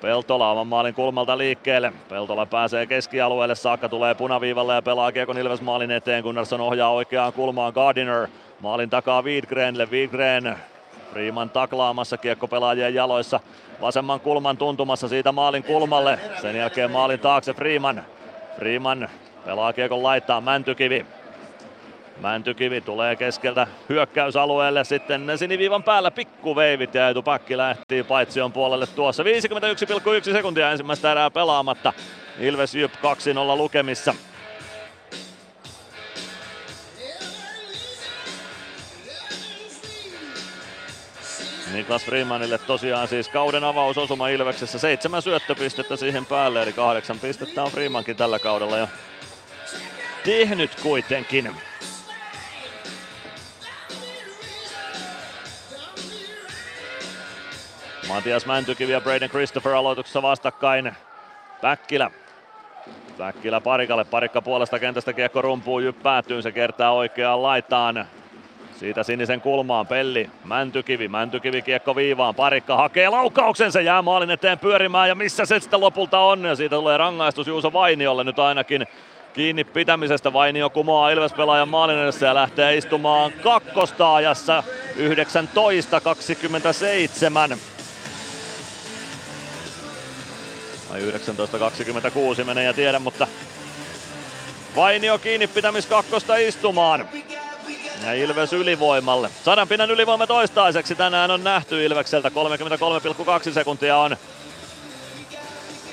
Peltola 0.01 0.51
oman 0.51 0.67
maalin 0.67 0.93
kulmalta 0.93 1.37
liikkeelle. 1.37 1.93
Peltola 2.09 2.45
pääsee 2.45 2.85
keskialueelle 2.85 3.55
saakka, 3.55 3.89
tulee 3.89 4.15
punaviivalle 4.15 4.73
ja 4.73 4.81
pelaa 4.81 5.11
Kiekon 5.11 5.37
Ilves 5.37 5.61
maalin 5.61 5.91
eteen. 5.91 6.23
Gunnarsson 6.23 6.61
ohjaa 6.61 6.91
oikeaan 6.91 7.33
kulmaan 7.33 7.73
Gardiner. 7.73 8.27
Maalin 8.59 8.89
takaa 8.89 9.21
Wiedgrenille. 9.21 9.87
Wiedgren 9.91 10.55
Freeman 11.11 11.49
taklaamassa 11.49 12.17
kiekko 12.17 12.47
pelaajien 12.47 12.93
jaloissa. 12.93 13.39
Vasemman 13.81 14.19
kulman 14.19 14.57
tuntumassa 14.57 15.07
siitä 15.07 15.31
maalin 15.31 15.63
kulmalle. 15.63 16.19
Sen 16.41 16.55
jälkeen 16.55 16.91
maalin 16.91 17.19
taakse 17.19 17.53
Freeman. 17.53 18.03
Freeman 18.57 19.09
pelaa 19.45 19.73
kiekon 19.73 20.03
laittaa 20.03 20.41
Mäntykivi. 20.41 21.05
Mäntykivi 22.21 22.81
tulee 22.81 23.15
keskeltä 23.15 23.67
hyökkäysalueelle 23.89 24.83
sitten 24.83 25.31
siniviivan 25.35 25.83
päällä 25.83 26.11
pikkuveivit 26.11 26.95
ja 26.95 27.09
etupakki 27.09 27.57
lähti 27.57 28.03
Paitsion 28.03 28.51
puolelle 28.51 28.87
tuossa. 28.87 29.23
51,1 29.23 30.31
sekuntia 30.31 30.71
ensimmäistä 30.71 31.11
erää 31.11 31.31
pelaamatta. 31.31 31.93
Ilves 32.39 32.75
Jyp 32.75 32.93
2-0 32.93 32.97
lukemissa. 33.57 34.15
Niklas 41.73 42.05
Freemanille 42.05 42.57
tosiaan 42.57 43.07
siis 43.07 43.29
kauden 43.29 43.63
avausosuma 43.63 44.27
Ilveksessä. 44.27 44.79
Seitsemän 44.79 45.21
syöttöpistettä 45.21 45.95
siihen 45.95 46.25
päälle, 46.25 46.63
eli 46.63 46.73
kahdeksan 46.73 47.19
pistettä 47.19 47.63
on 47.63 47.71
Freemankin 47.71 48.17
tällä 48.17 48.39
kaudella 48.39 48.77
jo 48.77 48.87
tehnyt 50.23 50.71
kuitenkin. 50.81 51.70
Matias 58.11 58.45
Mäntykivi 58.45 58.91
ja 58.91 59.01
Braden 59.01 59.29
Christopher 59.29 59.73
aloituksessa 59.73 60.21
vastakkain. 60.21 60.91
Päkkilä. 61.61 62.11
Päkkilä 63.17 63.61
parikalle. 63.61 64.03
Parikka 64.03 64.41
puolesta 64.41 64.79
kentästä 64.79 65.13
kiekko 65.13 65.41
rumpuu 65.41 65.79
jyppäätyyn. 65.79 66.43
Se 66.43 66.51
kertaa 66.51 66.91
oikeaan 66.91 67.43
laitaan. 67.43 68.05
Siitä 68.79 69.03
sinisen 69.03 69.41
kulmaan 69.41 69.87
Pelli, 69.87 70.29
Mäntykivi, 70.43 71.07
Mäntykivi 71.07 71.61
kiekko 71.61 71.95
viivaan, 71.95 72.35
parikka 72.35 72.77
hakee 72.77 73.09
laukauksen, 73.09 73.71
se 73.71 73.81
jää 73.81 74.01
maalin 74.01 74.31
eteen 74.31 74.59
pyörimään 74.59 75.09
ja 75.09 75.15
missä 75.15 75.45
se 75.45 75.59
sitten 75.59 75.81
lopulta 75.81 76.19
on 76.19 76.45
ja 76.45 76.55
siitä 76.55 76.75
tulee 76.75 76.97
rangaistus 76.97 77.47
Juuso 77.47 77.73
Vainiolle 77.73 78.23
nyt 78.23 78.39
ainakin 78.39 78.87
kiinni 79.33 79.63
pitämisestä. 79.63 80.33
Vainio 80.33 80.69
kumoaa 80.69 81.09
Ilves 81.09 81.33
pelaajan 81.33 81.69
maalin 81.69 81.97
edessä 81.97 82.25
ja 82.25 82.35
lähtee 82.35 82.77
istumaan 82.77 83.31
kakkosta 83.31 84.15
ajassa 84.15 84.63
19.27. 84.97 85.01
Vai 90.91 91.01
19.26 91.01 92.43
menee 92.43 92.63
ja 92.63 92.73
tiedä, 92.73 92.99
mutta 92.99 93.27
Vainio 94.75 95.17
kiinni 95.17 95.47
pitämis 95.47 95.85
kakkosta 95.85 96.35
istumaan. 96.35 97.09
Ja 98.05 98.13
Ilves 98.13 98.53
ylivoimalle. 98.53 99.29
Sadan 99.45 99.67
pinnan 99.67 99.91
ylivoima 99.91 100.27
toistaiseksi 100.27 100.95
tänään 100.95 101.31
on 101.31 101.43
nähty 101.43 101.85
Ilvekseltä. 101.85 102.29
33,2 102.29 103.53
sekuntia 103.53 103.97
on 103.97 104.17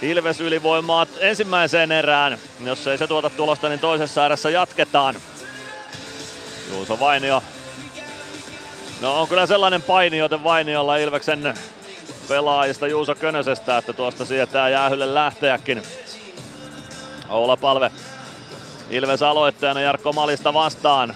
Ilves 0.02 0.40
ylivoimaa 0.40 1.06
ensimmäiseen 1.20 1.92
erään. 1.92 2.38
Jos 2.60 2.86
ei 2.86 2.98
se 2.98 3.06
tuota 3.06 3.30
tulosta, 3.30 3.68
niin 3.68 3.80
toisessa 3.80 4.26
erässä 4.26 4.50
jatketaan. 4.50 5.14
Juuso 6.70 7.00
Vainio. 7.00 7.42
No 9.00 9.20
on 9.20 9.28
kyllä 9.28 9.46
sellainen 9.46 9.82
paini, 9.82 10.18
joten 10.18 10.44
Vainiolla 10.44 10.96
Ilveksen 10.96 11.54
pelaajista 12.28 12.86
Juuso 12.86 13.14
Könösestä, 13.14 13.78
että 13.78 13.92
tuosta 13.92 14.24
sietää 14.24 14.68
jäähylle 14.68 15.14
lähteäkin. 15.14 15.82
Oula 17.28 17.56
Palve 17.56 17.90
Ilves 18.90 19.22
aloittajana 19.22 19.80
Jarkko 19.80 20.12
Malista 20.12 20.54
vastaan. 20.54 21.14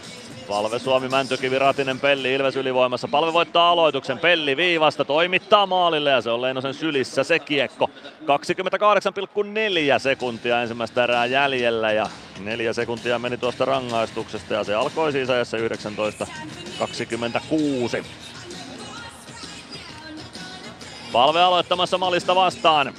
Palve 0.48 0.78
Suomi, 0.78 1.08
Mäntykivi, 1.08 1.58
Ratinen, 1.58 2.00
Pelli, 2.00 2.34
Ilves 2.34 2.56
ylivoimassa. 2.56 3.08
Palve 3.08 3.32
voittaa 3.32 3.70
aloituksen, 3.70 4.18
Pelli 4.18 4.56
viivasta, 4.56 5.04
toimittaa 5.04 5.66
maalille 5.66 6.10
ja 6.10 6.20
se 6.20 6.30
on 6.30 6.42
Leinosen 6.42 6.74
sylissä 6.74 7.24
se 7.24 7.38
kiekko. 7.38 7.90
28,4 8.20 8.26
sekuntia 9.98 10.62
ensimmäistä 10.62 11.04
erää 11.04 11.26
jäljellä 11.26 11.92
ja 11.92 12.08
neljä 12.40 12.72
sekuntia 12.72 13.18
meni 13.18 13.36
tuosta 13.36 13.64
rangaistuksesta 13.64 14.54
ja 14.54 14.64
se 14.64 14.74
alkoi 14.74 15.12
siis 15.12 15.30
ajassa 15.30 15.56
19.26. 15.56 15.62
Palve 21.12 21.42
aloittamassa 21.42 21.98
Malista 21.98 22.34
vastaan. 22.34 22.92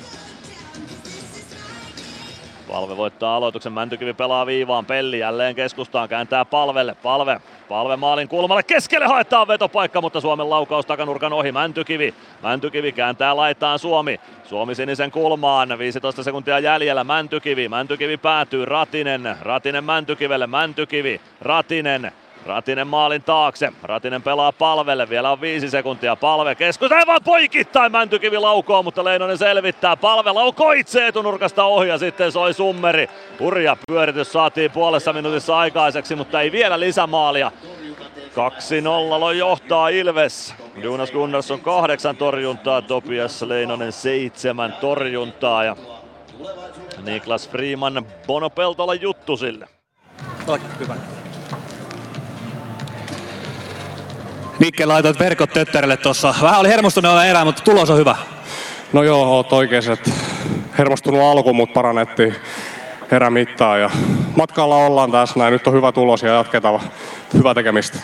Palve 2.68 2.98
voittaa 2.98 3.36
aloituksen, 3.36 3.74
Mäntykivi 3.74 4.14
pelaa 4.14 4.46
viivaan, 4.46 4.86
Pelli 4.86 5.20
jälleen 5.20 5.56
keskustaan, 5.56 6.10
kääntää 6.10 6.46
palvelle, 6.46 6.96
palve, 7.04 7.42
palve 7.70 7.96
maalin 7.96 8.28
kulmalle, 8.28 8.64
keskelle 8.64 9.06
haetaan 9.06 9.48
vetopaikka, 9.48 10.02
mutta 10.02 10.22
Suomen 10.22 10.50
laukaus 10.50 10.86
takanurkan 10.86 11.34
ohi, 11.34 11.52
Mäntykivi, 11.52 12.14
Mäntykivi 12.44 12.92
kääntää 12.92 13.36
laitaan 13.36 13.80
Suomi, 13.80 14.20
Suomi 14.44 14.76
sinisen 14.76 15.12
kulmaan, 15.12 15.80
15 15.80 16.24
sekuntia 16.24 16.60
jäljellä, 16.60 17.04
Mäntykivi, 17.04 17.70
Mäntykivi 17.70 18.18
päätyy, 18.18 18.66
Ratinen, 18.66 19.38
Ratinen 19.42 19.84
Mäntykivelle, 19.84 20.48
Mäntykivi, 20.48 21.22
Ratinen, 21.42 22.12
Ratinen 22.46 22.88
maalin 22.88 23.24
taakse. 23.24 23.74
Ratinen 23.84 24.22
pelaa 24.22 24.52
palvelle. 24.52 25.10
Vielä 25.10 25.32
on 25.32 25.42
viisi 25.42 25.70
sekuntia. 25.70 26.16
Palve 26.16 26.56
keskus. 26.56 26.92
Aivan 26.92 27.22
poikittain 27.24 27.92
Mäntykivi 27.92 28.38
laukoo, 28.38 28.84
mutta 28.84 29.04
Leinonen 29.04 29.38
selvittää. 29.38 29.98
Palve 29.98 30.32
laukoo 30.32 30.72
itse 30.72 31.08
etunurkasta 31.08 31.64
ohi 31.64 31.90
ja 31.90 31.98
sitten 31.98 32.32
soi 32.32 32.54
summeri. 32.54 33.08
Hurja 33.40 33.78
pyöritys 33.88 34.32
saatiin 34.32 34.72
puolessa 34.72 35.14
minuutissa 35.14 35.58
aikaiseksi, 35.58 36.16
mutta 36.16 36.42
ei 36.42 36.52
vielä 36.52 36.80
lisämaalia. 36.80 37.52
2-0 39.32 39.34
johtaa 39.34 39.90
Ilves. 39.90 40.56
Jonas 40.76 41.12
Gunnarsson 41.12 41.62
kahdeksan 41.62 42.18
torjuntaa, 42.18 42.82
Topias 42.82 43.42
Leinonen 43.42 43.92
seitsemän 43.92 44.74
torjuntaa 44.82 45.64
ja 45.64 45.76
Niklas 47.04 47.50
Freeman 47.50 48.06
Bono 48.28 48.50
Peltola 48.50 48.94
juttu 48.94 49.38
sille. 49.38 49.68
Hyvä. 50.80 50.96
Mikke 54.64 54.86
laitoit 54.86 55.20
verkot 55.20 55.54
töttärille 55.54 55.98
tuossa. 55.98 56.36
Vähän 56.42 56.60
oli 56.60 56.70
hermostunut 56.70 57.24
erää, 57.30 57.46
mutta 57.46 57.64
tulos 57.64 57.90
on 57.90 57.98
hyvä. 57.98 58.16
No 58.94 59.04
joo, 59.04 59.24
oot 59.24 59.54
oikein, 59.54 59.92
että 59.92 60.12
hermostunut 60.78 61.22
alku, 61.22 61.54
mutta 61.54 61.74
parannettiin 61.74 62.36
erämittaa 63.12 63.78
ja 63.78 63.90
matkalla 64.36 64.76
ollaan 64.76 65.12
tässä 65.12 65.40
näin. 65.40 65.52
Nyt 65.52 65.68
on 65.68 65.74
hyvä 65.74 65.92
tulos 65.92 66.24
ja 66.24 66.30
jatketaan 66.30 66.80
hyvää 67.34 67.54
tekemistä. 67.54 68.00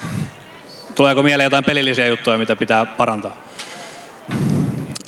Tuleeko 0.95 1.23
mieleen 1.23 1.45
jotain 1.45 1.63
pelillisiä 1.63 2.07
juttuja, 2.07 2.37
mitä 2.37 2.55
pitää 2.55 2.85
parantaa? 2.85 3.37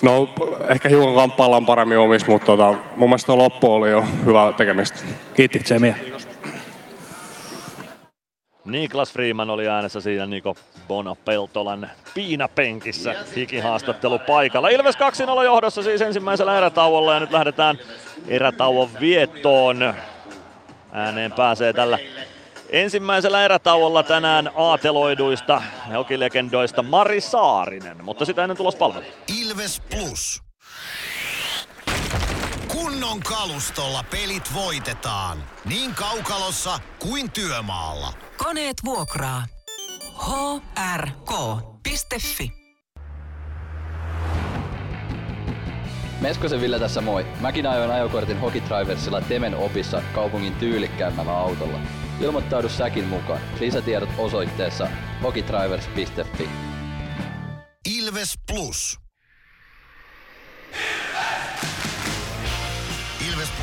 No 0.01 0.29
ehkä 0.69 0.89
hiukan 0.89 1.15
kamppaillaan 1.15 1.65
paremmin 1.65 1.97
omissa, 1.97 2.27
mutta 2.27 2.45
tota, 2.45 2.73
mun 2.95 3.09
mielestä 3.09 3.37
loppu 3.37 3.73
oli 3.73 3.91
jo 3.91 4.05
hyvä 4.25 4.53
tekemistä. 4.57 4.99
Kiitti, 5.33 5.59
Tsemiä. 5.59 5.95
Niklas 8.65 9.13
Freeman 9.13 9.49
oli 9.49 9.67
äänessä 9.67 10.01
siinä 10.01 10.25
Niko 10.25 10.55
Bona 10.87 11.15
Peltolan 11.15 11.89
piinapenkissä 12.13 13.15
hikihaastattelu 13.35 14.19
paikalla. 14.19 14.69
Ilves 14.69 14.95
2-0 14.95 15.43
johdossa 15.43 15.83
siis 15.83 16.01
ensimmäisellä 16.01 16.57
erätauolla 16.57 17.13
ja 17.13 17.19
nyt 17.19 17.31
lähdetään 17.31 17.79
erätauon 18.27 18.89
viettoon. 18.99 19.93
Ääneen 20.91 21.31
pääsee 21.31 21.73
tällä 21.73 21.99
ensimmäisellä 22.69 23.45
erätauolla 23.45 24.03
tänään 24.03 24.51
aateloiduista 24.55 25.61
hokilegendoista 25.93 26.83
Mari 26.83 27.21
Saarinen, 27.21 28.03
mutta 28.03 28.25
sitä 28.25 28.43
ennen 28.43 28.57
tulospalvelu. 28.57 29.05
Ilves 29.41 29.81
Plus. 29.89 30.41
Kunnon 32.67 33.19
kalustolla 33.19 34.05
pelit 34.11 34.53
voitetaan. 34.53 35.37
Niin 35.65 35.95
kaukalossa 35.95 36.79
kuin 36.99 37.31
työmaalla. 37.31 38.13
Koneet 38.43 38.77
vuokraa. 38.85 39.45
hrk.fi 40.97 42.51
Meskosen 46.21 46.61
Ville 46.61 46.79
tässä 46.79 47.01
moi. 47.01 47.25
Mäkin 47.39 47.67
ajoin 47.67 47.91
ajokortin 47.91 48.39
Hokitriversilla 48.39 49.21
Temen 49.21 49.55
opissa 49.55 50.01
kaupungin 50.13 50.55
tyylikkäämmällä 50.55 51.37
autolla. 51.37 51.79
Ilmoittaudu 52.21 52.69
säkin 52.69 53.05
mukaan. 53.05 53.41
Lisätiedot 53.59 54.09
osoitteessa 54.17 54.87
hokitrivers.fi. 55.23 56.49
Ilves 57.85 58.33
Plus. 58.51 58.99
Ilves 60.71 61.70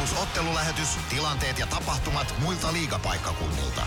Plus 0.08 0.22
ottelulähetys, 0.22 0.88
tilanteet 1.10 1.58
ja 1.58 1.66
tapahtumat 1.66 2.34
muilta 2.42 2.72
liigapaikkakunnilta. 2.72 3.82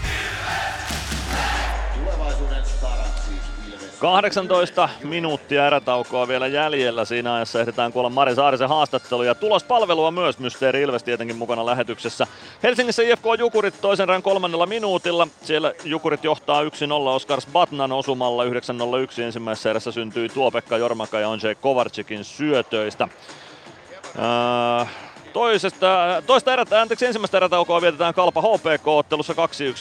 Tulevaisuuden 1.96 2.66
starat 2.66 3.22
siis 3.28 4.00
18 4.00 4.90
minuuttia 5.04 5.68
erätaukoa 5.68 6.28
vielä 6.28 6.48
jäljellä. 6.48 7.06
Siinä 7.06 7.34
ajassa 7.34 7.62
ehditään 7.62 7.94
kuulla 7.94 8.10
Mari 8.10 8.36
Saarisen 8.36 8.70
haastattelu 8.70 9.24
ja 9.24 9.36
tulospalvelua 9.36 10.12
myös 10.12 10.40
Mysteeri 10.40 10.82
Ilves 10.82 11.04
tietenkin 11.04 11.38
mukana 11.38 11.66
lähetyksessä. 11.66 12.28
Helsingissä 12.64 13.04
IFK 13.04 13.26
Jukurit 13.40 13.82
toisen 13.82 14.04
erän 14.04 14.24
kolmannella 14.24 14.66
minuutilla. 14.66 15.28
Siellä 15.44 15.74
Jukurit 15.84 16.24
johtaa 16.24 16.64
1-0 16.64 16.68
Oskars 17.08 17.48
Batnan 17.48 17.92
osumalla 17.92 18.44
9-0-1 18.46 19.22
ensimmäisessä 19.22 19.70
erässä 19.70 19.92
syntyi 19.92 20.30
Tuopekka 20.30 20.78
Jormaka 20.78 21.20
ja 21.20 21.30
Onjei 21.30 21.56
Kovarčikin 21.56 22.24
syötöistä. 22.24 23.08
Äh, 24.82 25.11
Toisesta, 25.34 26.24
toista 26.28 26.54
erätä, 26.54 26.82
anteeksi, 26.82 27.06
ensimmäistä 27.06 27.38
erätaukoa 27.38 27.82
vietetään 27.82 28.14
Kalpa 28.14 28.42
HPK-ottelussa 28.42 29.34
2-1 29.34 29.36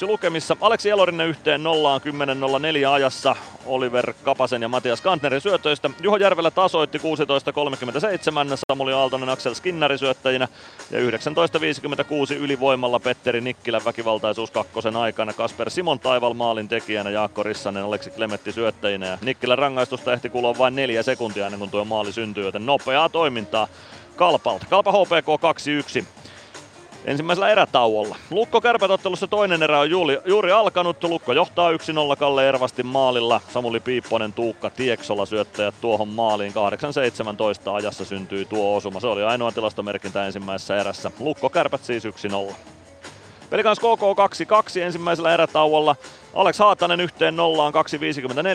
lukemissa. 0.06 0.56
Aleksi 0.60 0.90
Elorinen 0.90 1.26
yhteen 1.26 1.62
nollaan 1.62 2.00
10.04 2.00 2.88
ajassa 2.88 3.36
Oliver 3.66 4.12
Kapasen 4.22 4.62
ja 4.62 4.68
Matias 4.68 5.00
Kantnerin 5.00 5.40
syötöistä. 5.40 5.90
Juho 6.02 6.16
Järvelä 6.16 6.50
tasoitti 6.50 6.98
16.37, 6.98 7.04
Samuli 8.72 8.92
Aaltonen 8.92 9.28
Axel 9.28 9.54
Skinnari 9.54 9.98
syöttäjinä 9.98 10.48
ja 10.90 10.98
19.56 11.00 12.34
ylivoimalla 12.34 13.00
Petteri 13.00 13.40
Nikkilän 13.40 13.84
väkivaltaisuus 13.84 14.50
kakkosen 14.50 14.96
aikana. 14.96 15.32
Kasper 15.32 15.70
Simon 15.70 16.00
Taival 16.00 16.34
maalin 16.34 16.68
tekijänä, 16.68 17.10
Jaakko 17.10 17.42
Rissanen, 17.42 17.84
Aleksi 17.84 18.10
Klemetti 18.10 18.52
syöttäjinä 18.52 19.06
ja 19.06 19.18
Nikkilän 19.22 19.58
rangaistusta 19.58 20.12
ehti 20.12 20.30
kulua 20.30 20.58
vain 20.58 20.76
neljä 20.76 21.02
sekuntia 21.02 21.46
ennen 21.46 21.58
kuin 21.58 21.70
tuo 21.70 21.84
maali 21.84 22.12
syntyi, 22.12 22.44
joten 22.44 22.66
nopeaa 22.66 23.08
toimintaa 23.08 23.68
Kalpalta. 24.20 24.66
Kalpa 24.70 24.92
HPK 24.92 25.28
2-1 26.02 26.04
ensimmäisellä 27.04 27.48
erätauolla. 27.48 28.16
Lukko 28.30 28.60
kärpätottelussa 28.60 29.26
toinen 29.26 29.62
erä 29.62 29.80
on 29.80 29.90
juuri, 29.90 30.18
juuri 30.24 30.52
alkanut. 30.52 31.04
Lukko 31.04 31.32
johtaa 31.32 31.72
1-0 31.72 31.76
Kalle 32.18 32.48
Ervastin 32.48 32.86
maalilla. 32.86 33.40
Samuli 33.48 33.80
Piipponen, 33.80 34.32
Tuukka 34.32 34.70
Tieksola 34.70 35.26
syöttäjät 35.26 35.74
tuohon 35.80 36.08
maaliin. 36.08 36.52
8-17 36.52 37.70
ajassa 37.74 38.04
syntyi 38.04 38.44
tuo 38.44 38.76
osuma. 38.76 39.00
Se 39.00 39.06
oli 39.06 39.22
ainoa 39.22 39.52
tilastomerkintä 39.52 40.26
ensimmäisessä 40.26 40.76
erässä. 40.76 41.10
Lukko 41.20 41.50
kärpät 41.50 41.84
siis 41.84 42.04
1-0. 42.04 42.54
Pelikans 43.50 43.78
KK 43.78 44.02
2-2 44.76 44.80
ensimmäisellä 44.80 45.34
erätauolla. 45.34 45.96
Alex 46.34 46.58
Haatanen 46.58 47.00
yhteen 47.00 47.36
nollaan 47.36 47.72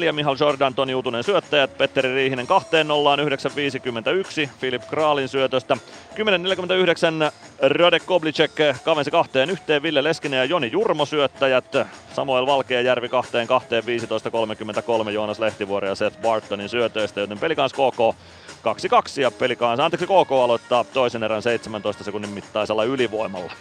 2.54, 0.08 0.12
Mihal 0.12 0.36
Jordan, 0.40 0.76
Toni 0.76 0.96
Utunen 0.96 1.24
syöttäjät, 1.24 1.78
Petteri 1.78 2.14
Riihinen 2.16 2.48
kahteen 2.48 2.88
nollaan 2.88 3.20
9.51, 3.20 4.50
Filip 4.60 4.82
Kraalin 4.90 5.28
syötöstä. 5.28 5.78
10.49 6.16 7.32
Radek 7.62 8.06
Koblicek 8.06 8.52
kavensi 8.84 9.12
kahteen 9.12 9.50
yhteen, 9.50 9.84
Ville 9.84 10.04
Leskinen 10.04 10.38
ja 10.38 10.46
Joni 10.46 10.72
Jurmo 10.72 11.06
syöttäjät. 11.06 11.66
Samuel 12.14 12.46
Valkeajärvi 12.46 13.10
kahteen 13.10 13.48
kahteen 13.48 13.84
15.33 15.04 15.10
Joonas 15.10 15.40
Lehtivuori 15.40 15.88
ja 15.88 15.96
Seth 15.96 16.22
Bartonin 16.22 16.70
syötöistä, 16.70 17.22
joten 17.22 17.40
pelikans 17.40 17.74
KK 17.74 18.16
2-2 19.18 19.22
ja 19.22 19.32
pelikans, 19.32 19.80
anteeksi 19.80 20.08
KK 20.08 20.32
aloittaa 20.32 20.84
toisen 20.84 21.24
erän 21.24 21.42
17 21.42 22.04
sekunnin 22.04 22.32
mittaisella 22.32 22.84
ylivoimalla. 22.84 23.54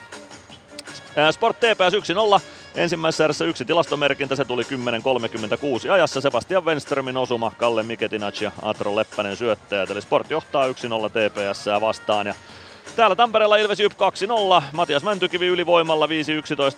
Sport 1.32 1.56
TPS 1.56 2.38
1-0. 2.38 2.40
Ensimmäisessä 2.74 3.24
erässä 3.24 3.44
yksi 3.44 3.64
tilastomerkintä, 3.64 4.36
se 4.36 4.44
tuli 4.44 4.62
10.36 4.62 5.90
ajassa. 5.92 6.20
Sebastian 6.20 6.64
Wenströmin 6.64 7.16
osuma, 7.16 7.52
Kalle 7.58 7.82
Miketinac 7.82 8.40
ja 8.40 8.52
Atro 8.62 8.96
Leppänen 8.96 9.36
syöttäjät. 9.36 9.90
Eli 9.90 10.02
Sport 10.02 10.30
johtaa 10.30 10.68
1-0 10.68 10.70
TPS 10.70 11.66
vastaan. 11.80 12.26
Ja 12.26 12.34
Täällä 12.96 13.16
Tampereella 13.16 13.56
Ilves 13.56 13.80
Jyp 13.80 13.92
2-0. 13.92 13.96
Matias 14.72 15.02
Mäntykivi 15.02 15.46
ylivoimalla 15.46 16.06
5-11 16.06 16.10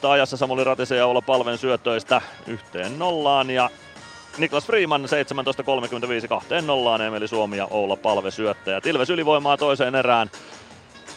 ajassa. 0.09 0.37
Samuli 0.37 0.65
Ratisen 0.65 0.99
ja 0.99 1.07
Oula 1.07 1.23
Palven 1.23 1.59
syötöistä 1.59 2.21
yhteen 2.47 2.99
nollaan. 2.99 3.51
Ja 3.51 3.71
Niklas 4.39 4.67
Freeman 4.67 5.05
17.35 6.23 6.29
kahteen 6.29 6.67
nollaan. 6.67 7.01
Emeli 7.01 7.29
Suomi 7.29 7.57
ja 7.57 7.67
Oula 7.71 7.97
Palve 7.97 8.31
syöttäjät. 8.31 8.87
Ilves 8.87 9.11
ylivoimaa 9.11 9.57
toiseen 9.57 9.95
erään. 9.95 10.31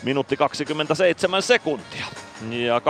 Minuutti 0.03 0.37
27 0.37 1.41
sekuntia. 1.41 2.05
Ja 2.49 2.79
2-0 2.79 2.81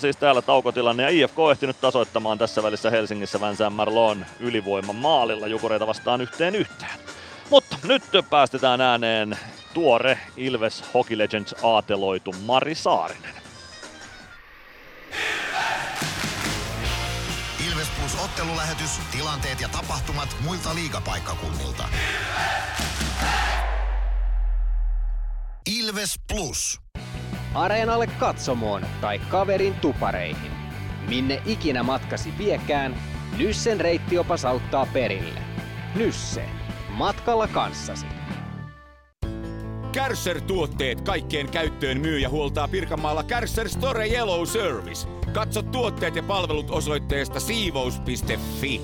siis 0.00 0.16
täällä 0.16 0.42
taukotilanne 0.42 1.02
ja 1.02 1.08
IFK 1.08 1.38
on 1.38 1.52
ehtinyt 1.52 1.80
tasoittamaan 1.80 2.38
tässä 2.38 2.62
välissä 2.62 2.90
Helsingissä 2.90 3.40
Vänsään 3.40 3.72
Marlon 3.72 4.26
ylivoiman 4.40 4.96
maalilla 4.96 5.46
Jukureita 5.46 5.86
vastaan 5.86 6.20
yhteen 6.20 6.54
yhteen. 6.54 7.00
Mutta 7.50 7.76
nyt 7.82 8.02
päästetään 8.30 8.80
ääneen 8.80 9.38
tuore 9.74 10.18
Ilves 10.36 10.84
Hockey 10.94 11.18
Legends 11.18 11.54
aateloitu 11.62 12.34
Mari 12.46 12.74
Saarinen. 12.74 13.34
Ilves 17.68 17.88
Plus 18.00 18.24
ottelulähetys, 18.24 18.90
tilanteet 19.12 19.60
ja 19.60 19.68
tapahtumat 19.68 20.36
muilta 20.44 20.74
liigapaikkakunnilta. 20.74 21.84
Ilves 21.92 23.65
Plus. 26.28 26.80
Areenalle 27.54 28.06
katsomoon 28.06 28.86
tai 29.00 29.18
kaverin 29.18 29.74
tupareihin. 29.74 30.52
Minne 31.08 31.42
ikinä 31.46 31.82
matkasi 31.82 32.32
viekään, 32.38 32.96
Nyssen 33.38 33.80
reittiopas 33.80 34.44
auttaa 34.44 34.86
perille. 34.92 35.40
Nysse. 35.94 36.44
Matkalla 36.88 37.48
kanssasi. 37.48 38.06
Kärsser-tuotteet 39.92 41.00
kaikkeen 41.00 41.50
käyttöön 41.50 42.00
myy 42.00 42.18
ja 42.18 42.28
huoltaa 42.28 42.68
Pirkanmaalla 42.68 43.22
Kärsser 43.22 43.68
Store 43.68 44.08
Yellow 44.08 44.46
Service. 44.46 45.08
Katso 45.32 45.62
tuotteet 45.62 46.16
ja 46.16 46.22
palvelut 46.22 46.70
osoitteesta 46.70 47.40
siivous.fi. 47.40 48.80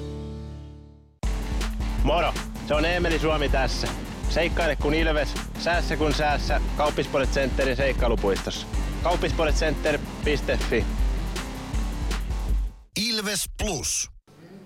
Moro! 2.05 2.35
Se 2.69 2.75
on 2.75 2.85
Eemeli 2.85 3.19
Suomi 3.19 3.49
tässä. 3.49 3.89
Seikkaile 4.33 4.77
kun 4.77 4.95
ilves, 4.95 5.35
säässä 5.59 5.97
kun 5.97 6.15
säässä. 6.15 6.61
Kauppispoilet 6.77 7.31
Centerin 7.31 7.77
seikkailupuistossa. 7.77 8.67
Kauppispoiletcenter.fi 9.03 10.85
Ilves 13.09 13.51
Plus. 13.63 14.11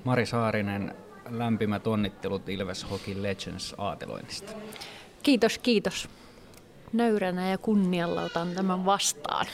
Mari 0.04 0.26
Saarinen, 0.26 0.94
lämpimät 1.30 1.86
onnittelut 1.86 2.48
Ilves 2.48 2.90
Hockey 2.90 3.22
Legends 3.22 3.74
aateloinnista. 3.78 4.52
Kiitos, 5.22 5.58
kiitos. 5.58 6.08
Nöyränä 6.92 7.50
ja 7.50 7.58
kunnialla 7.58 8.22
otan 8.22 8.54
tämän 8.54 8.84
vastaan. 8.84 9.46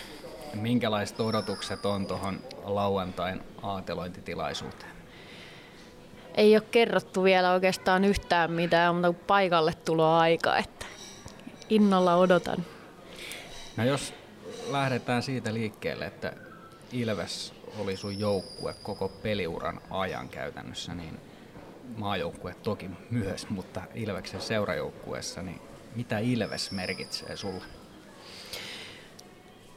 Minkälaiset 0.54 1.20
odotukset 1.20 1.86
on 1.86 2.06
tuohon 2.06 2.40
lauantain 2.64 3.40
aatelointitilaisuuteen? 3.62 4.92
Ei 6.34 6.56
ole 6.56 6.64
kerrottu 6.70 7.22
vielä 7.22 7.52
oikeastaan 7.52 8.04
yhtään 8.04 8.52
mitään, 8.52 8.94
mutta 8.94 9.12
paikalle 9.12 9.74
tulo 9.84 10.14
aika, 10.14 10.56
että 10.56 10.86
innolla 11.68 12.16
odotan. 12.16 12.64
No 13.76 13.84
jos 13.84 14.14
lähdetään 14.70 15.22
siitä 15.22 15.54
liikkeelle, 15.54 16.06
että 16.06 16.32
Ilves 16.92 17.54
oli 17.78 17.96
sun 17.96 18.18
joukkue 18.18 18.74
koko 18.82 19.08
peliuran 19.08 19.80
ajan 19.90 20.28
käytännössä, 20.28 20.94
niin 20.94 21.20
maajoukkue 21.96 22.54
toki 22.62 22.90
myös, 23.10 23.48
mutta 23.48 23.82
Ilveksen 23.94 24.40
seurajoukkueessa, 24.40 25.42
niin 25.42 25.60
mitä 25.96 26.18
Ilves 26.18 26.70
merkitsee 26.70 27.36
sulle? 27.36 27.64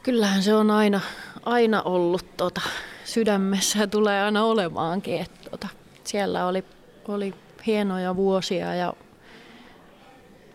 Kyllähän 0.02 0.42
se 0.42 0.54
on 0.54 0.70
aina, 0.70 1.00
aina 1.42 1.82
ollut 1.82 2.36
tota, 2.36 2.60
sydämessä 3.04 3.78
ja 3.78 3.86
tulee 3.86 4.22
aina 4.22 4.44
olemaankin. 4.44 5.20
Että, 5.20 5.50
tota, 5.50 5.68
siellä 6.06 6.46
oli, 6.46 6.64
oli 7.08 7.34
hienoja 7.66 8.16
vuosia 8.16 8.74
ja 8.74 8.92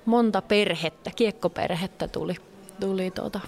monta 0.05 0.41
perhettä, 0.41 1.11
kiekkoperhettä 1.15 2.07
tuli, 2.07 2.35
tuli 2.79 3.11
tota, 3.11 3.39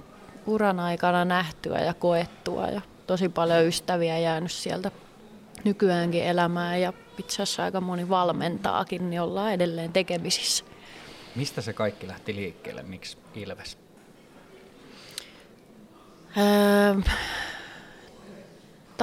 uran 0.45 0.79
aikana 0.79 1.25
nähtyä 1.25 1.79
ja 1.79 1.93
koettua 1.93 2.67
ja 2.67 2.81
tosi 3.07 3.29
paljon 3.29 3.65
ystäviä 3.65 4.19
jäänyt 4.19 4.51
sieltä 4.51 4.91
nykyäänkin 5.63 6.23
elämään 6.23 6.81
ja 6.81 6.93
itse 7.19 7.43
asiassa 7.43 7.63
aika 7.63 7.81
moni 7.81 8.09
valmentaakin, 8.09 9.09
niin 9.09 9.21
ollaan 9.21 9.53
edelleen 9.53 9.93
tekemisissä. 9.93 10.65
Mistä 11.35 11.61
se 11.61 11.73
kaikki 11.73 12.07
lähti 12.07 12.35
liikkeelle? 12.35 12.83
Miksi 12.83 13.17
Ilves? 13.35 13.77
Öö, 16.37 17.01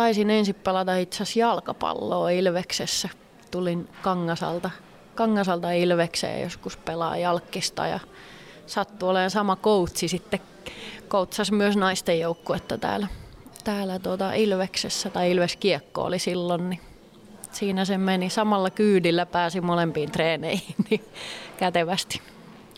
taisin 0.01 0.31
ensin 0.31 0.55
pelata 0.55 0.97
itse 0.97 1.23
asiassa 1.23 1.41
jalkapalloa 1.41 2.31
Ilveksessä. 2.31 3.09
Tulin 3.51 3.89
Kangasalta, 4.03 4.71
Kangasalta 5.15 5.73
Ilvekseen 5.73 6.43
joskus 6.43 6.77
pelaa 6.77 7.17
jalkista 7.17 7.87
ja 7.87 8.01
sattui 8.67 9.09
olemaan 9.09 9.31
sama 9.31 9.57
koutsi 9.57 10.09
sitten 10.09 10.41
koutsasi 11.09 11.55
myös 11.55 11.77
naisten 11.77 12.21
joukkuetta 12.21 12.79
täällä, 12.79 13.07
täällä 13.65 13.99
tuota 13.99 14.33
Ilveksessä, 14.33 15.11
tai 15.11 15.31
Ilves 15.31 15.57
Kiekko 15.57 16.03
oli 16.03 16.19
silloin, 16.19 16.71
niin 16.71 16.81
siinä 17.53 17.85
se 17.85 17.99
meni. 17.99 18.31
Samalla 18.31 18.71
kyydillä 18.71 19.27
pääsi 19.27 19.61
molempiin 19.61 20.13
treeneihin 20.13 20.75
niin 20.91 21.05
kätevästi. 21.57 22.21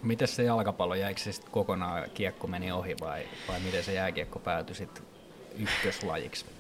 Miten 0.03 0.29
se 0.29 0.43
jalkapallo, 0.43 0.95
jäikö 0.95 1.21
se 1.21 1.33
sitten 1.33 1.53
kokonaan 1.53 2.11
kiekko 2.15 2.47
meni 2.47 2.73
ohi 2.73 2.97
vai, 3.01 3.29
vai 3.49 3.61
miten 3.61 3.85
se 3.85 3.93
jääkiekko 3.93 4.39
päätyi 4.39 4.75
sitten 4.77 5.05
ykköslajiksi? 5.59 6.52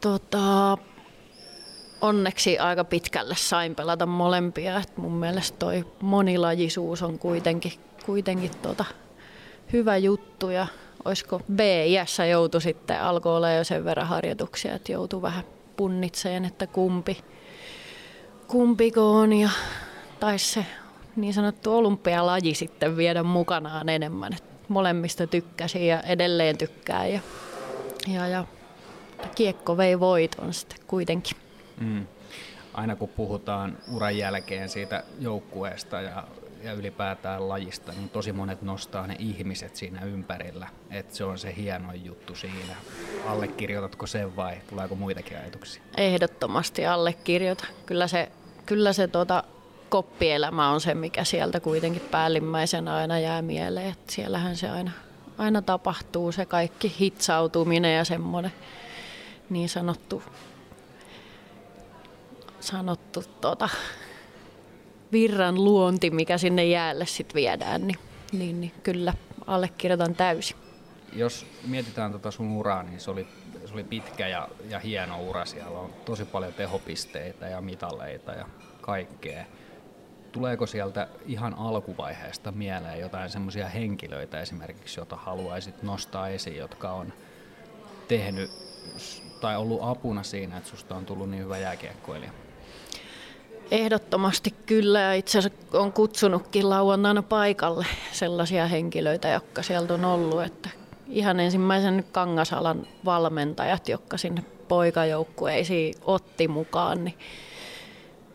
Tota, 0.00 0.78
onneksi 2.00 2.58
aika 2.58 2.84
pitkälle 2.84 3.34
sain 3.36 3.74
pelata 3.74 4.06
molempia. 4.06 4.78
Et 4.78 4.96
mun 4.96 5.12
mielestä 5.12 5.58
toi 5.58 5.86
monilajisuus 6.00 7.02
on 7.02 7.18
kuitenkin, 7.18 7.72
kuitenkin 8.06 8.50
tota, 8.62 8.84
hyvä 9.72 9.96
juttu 9.96 10.50
ja 10.50 10.66
olisiko 11.04 11.40
B-iässä 11.52 12.26
joutu 12.26 12.60
sitten, 12.60 13.00
alkoi 13.00 13.36
olla 13.36 13.50
jo 13.50 13.64
sen 13.64 13.84
verran 13.84 14.06
harjoituksia, 14.06 14.74
että 14.74 14.92
joutui 14.92 15.22
vähän 15.22 15.44
punnitseen, 15.76 16.44
että 16.44 16.66
kumpi, 16.66 17.24
kumpiko 18.48 19.12
on 19.12 19.32
ja 19.32 19.50
taisi 20.20 20.52
se 20.52 20.66
niin 21.16 21.34
sanottu 21.34 21.76
olympialaji 21.76 22.54
sitten 22.54 22.96
viedä 22.96 23.22
mukanaan 23.22 23.88
enemmän. 23.88 24.32
Et 24.32 24.44
molemmista 24.68 25.26
tykkäsin 25.26 25.86
ja 25.86 26.00
edelleen 26.00 26.58
tykkää 26.58 27.06
ja, 27.06 27.20
ja, 28.08 28.28
ja 28.28 28.44
kiekko 29.34 29.76
vei 29.76 30.00
voiton 30.00 30.54
sitten 30.54 30.78
kuitenkin. 30.86 31.36
Mm. 31.80 32.06
Aina 32.74 32.96
kun 32.96 33.08
puhutaan 33.08 33.78
uran 33.92 34.18
jälkeen 34.18 34.68
siitä 34.68 35.04
joukkueesta 35.18 36.00
ja 36.00 36.24
ja 36.66 36.72
ylipäätään 36.72 37.48
lajista, 37.48 37.92
niin 37.92 38.08
tosi 38.08 38.32
monet 38.32 38.62
nostaa 38.62 39.06
ne 39.06 39.16
ihmiset 39.18 39.76
siinä 39.76 40.04
ympärillä, 40.04 40.68
että 40.90 41.16
se 41.16 41.24
on 41.24 41.38
se 41.38 41.54
hieno 41.56 41.92
juttu 41.92 42.34
siinä. 42.34 42.76
Allekirjoitatko 43.26 44.06
sen 44.06 44.36
vai 44.36 44.56
tuleeko 44.70 44.94
muitakin 44.94 45.36
ajatuksia? 45.36 45.82
Ehdottomasti 45.96 46.86
allekirjoita. 46.86 47.64
Kyllä 47.86 48.06
se, 48.06 48.28
kyllä 48.66 48.92
se 48.92 49.08
tota, 49.08 49.44
koppielämä 49.88 50.70
on 50.70 50.80
se, 50.80 50.94
mikä 50.94 51.24
sieltä 51.24 51.60
kuitenkin 51.60 52.02
päällimmäisenä 52.10 52.94
aina 52.94 53.18
jää 53.18 53.42
mieleen. 53.42 53.88
Että 53.88 54.12
siellähän 54.12 54.56
se 54.56 54.68
aina, 54.68 54.90
aina 55.38 55.62
tapahtuu, 55.62 56.32
se 56.32 56.46
kaikki 56.46 56.94
hitsautuminen 57.00 57.96
ja 57.96 58.04
semmoinen 58.04 58.52
niin 59.50 59.68
sanottu, 59.68 60.22
sanottu 62.60 63.24
tota, 63.40 63.68
virran 65.12 65.64
luonti, 65.64 66.10
mikä 66.10 66.38
sinne 66.38 66.64
jäälle 66.64 67.06
sitten 67.06 67.34
viedään, 67.34 67.86
niin, 67.86 67.98
niin, 68.32 68.60
niin 68.60 68.72
kyllä 68.82 69.14
allekirjoitan 69.46 70.14
täysin. 70.14 70.56
Jos 71.12 71.46
mietitään 71.66 72.12
tota 72.12 72.30
sun 72.30 72.52
uraa, 72.52 72.82
niin 72.82 73.00
se 73.00 73.10
oli, 73.10 73.28
se 73.66 73.74
oli 73.74 73.84
pitkä 73.84 74.28
ja, 74.28 74.48
ja 74.68 74.78
hieno 74.78 75.22
ura. 75.22 75.44
Siellä 75.44 75.78
on 75.78 75.90
tosi 76.04 76.24
paljon 76.24 76.52
tehopisteitä 76.52 77.48
ja 77.48 77.60
mitalleita 77.60 78.32
ja 78.32 78.46
kaikkea. 78.80 79.44
Tuleeko 80.32 80.66
sieltä 80.66 81.08
ihan 81.26 81.54
alkuvaiheesta 81.54 82.52
mieleen 82.52 83.00
jotain 83.00 83.30
semmoisia 83.30 83.68
henkilöitä 83.68 84.40
esimerkiksi, 84.40 85.00
joita 85.00 85.16
haluaisit 85.16 85.82
nostaa 85.82 86.28
esiin, 86.28 86.56
jotka 86.56 86.92
on 86.92 87.12
tehnyt 88.08 88.50
tai 89.40 89.56
ollut 89.56 89.78
apuna 89.82 90.22
siinä, 90.22 90.56
että 90.56 90.70
susta 90.70 90.94
on 90.94 91.06
tullut 91.06 91.30
niin 91.30 91.42
hyvä 91.42 91.58
jääkiekkoilija? 91.58 92.30
Ehdottomasti 93.70 94.54
kyllä 94.66 95.00
ja 95.00 95.14
itse 95.14 95.38
asiassa 95.38 95.78
on 95.78 95.92
kutsunutkin 95.92 96.70
lauantaina 96.70 97.22
paikalle 97.22 97.86
sellaisia 98.12 98.66
henkilöitä, 98.66 99.28
jotka 99.28 99.62
sieltä 99.62 99.94
on 99.94 100.04
ollut. 100.04 100.42
Että 100.42 100.68
ihan 101.08 101.40
ensimmäisen 101.40 102.04
Kangasalan 102.12 102.86
valmentajat, 103.04 103.88
jotka 103.88 104.16
sinne 104.16 104.44
poikajoukkueisiin 104.68 105.94
otti 106.04 106.48
mukaan, 106.48 107.04
niin 107.04 107.18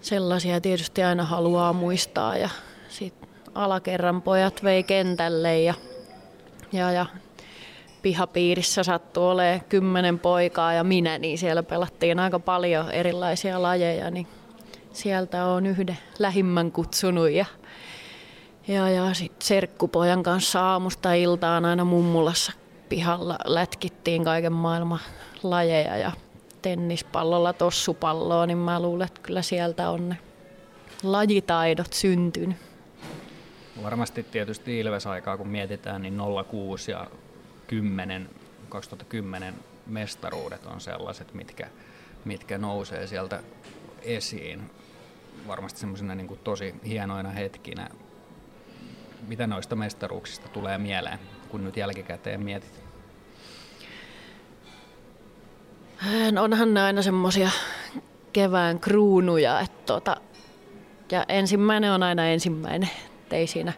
sellaisia 0.02 0.62
tietysti 0.62 1.04
aina 1.04 1.24
haluaa 1.24 1.74
muistaa. 1.74 2.38
Ja 2.38 2.50
sitten 2.90 3.30
alakerran 3.56 4.22
pojat 4.22 4.64
vei 4.64 4.84
kentälle 4.84 5.60
ja, 5.60 5.74
ja, 6.72 6.92
ja 6.92 7.06
pihapiirissä 8.02 8.84
sattui 8.84 9.32
olemaan 9.32 9.62
kymmenen 9.70 10.20
poikaa 10.20 10.74
ja 10.74 10.84
minä, 10.84 11.18
niin 11.18 11.38
siellä 11.38 11.64
pelattiin 11.64 12.20
aika 12.20 12.40
paljon 12.40 12.92
erilaisia 12.92 13.62
lajeja, 13.62 14.12
niin 14.12 14.28
sieltä 14.94 15.46
on 15.46 15.66
yhden 15.66 15.98
lähimmän 16.20 16.72
kutsunut 16.72 17.30
ja, 17.30 17.46
ja, 18.68 18.90
ja 18.90 19.14
sitten 19.14 19.48
serkkupojan 19.48 20.24
kanssa 20.24 20.62
aamusta 20.62 21.14
iltaan 21.14 21.66
aina 21.66 21.86
mummulassa 21.86 22.52
pihalla 22.90 23.38
lätkittiin 23.46 24.24
kaiken 24.24 24.54
maailman 24.54 25.00
lajeja 25.44 25.98
ja 25.98 26.12
tennispallolla 26.62 27.54
tossupalloa, 27.54 28.46
niin 28.46 28.58
mä 28.58 28.80
luulen, 28.80 29.06
että 29.06 29.22
kyllä 29.22 29.42
sieltä 29.42 29.90
on 29.90 30.10
ne 30.10 30.18
lajitaidot 31.04 31.94
syntynyt. 31.94 32.58
Varmasti 33.84 34.24
tietysti 34.24 34.80
Ilves-aikaa, 34.80 35.38
kun 35.38 35.48
mietitään, 35.48 36.02
niin 36.02 36.18
06 36.50 36.92
ja 36.92 37.08
10, 37.72 38.30
2010 38.70 39.56
mestaruudet 39.88 40.66
on 40.66 40.82
sellaiset, 40.82 41.34
mitkä, 41.34 41.68
mitkä 42.26 42.58
nousee 42.58 43.08
sieltä 43.08 43.44
esiin. 44.02 44.72
Varmasti 45.48 45.80
semmoisena 45.80 46.16
niin 46.16 46.40
tosi 46.44 46.76
hienoina 46.86 47.30
hetkinä. 47.30 47.90
Mitä 49.28 49.48
noista 49.48 49.76
mestaruuksista 49.76 50.50
tulee 50.50 50.78
mieleen, 50.78 51.20
kun 51.50 51.64
nyt 51.64 51.78
jälkikäteen 51.78 52.42
mietit? 52.42 52.84
No 56.32 56.44
onhan 56.44 56.74
ne 56.74 56.82
aina 56.82 57.02
semmoisia 57.02 57.50
kevään 58.34 58.80
kruunuja, 58.80 59.60
että 59.60 59.86
tota, 59.86 60.18
ja 61.12 61.26
ensimmäinen 61.28 61.92
on 61.92 62.04
aina 62.04 62.26
ensimmäinen, 62.26 62.90
ei 63.32 63.48
siinä, 63.48 63.74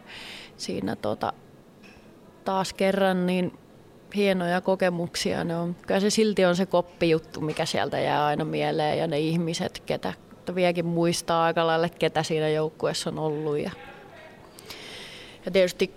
siinä 0.56 0.96
tota, 0.96 1.32
taas 2.44 2.72
kerran 2.72 3.26
niin 3.26 3.58
hienoja 4.16 4.60
kokemuksia. 4.60 5.44
Ne 5.44 5.56
on, 5.56 5.74
kyllä 5.74 6.00
se 6.00 6.10
silti 6.10 6.44
on 6.44 6.56
se 6.56 6.66
koppijuttu, 6.66 7.40
mikä 7.40 7.66
sieltä 7.66 8.00
jää 8.00 8.26
aina 8.26 8.44
mieleen 8.44 8.98
ja 8.98 9.06
ne 9.06 9.18
ihmiset, 9.18 9.82
ketä 9.86 10.12
vieläkin 10.54 10.86
muistaa 10.86 11.44
aika 11.44 11.66
lailla, 11.66 11.88
ketä 11.88 12.22
siinä 12.22 12.48
joukkueessa 12.48 13.10
on 13.10 13.18
ollut. 13.18 13.58
Ja, 13.58 13.70
ja 15.44 15.50
tietysti 15.50 15.94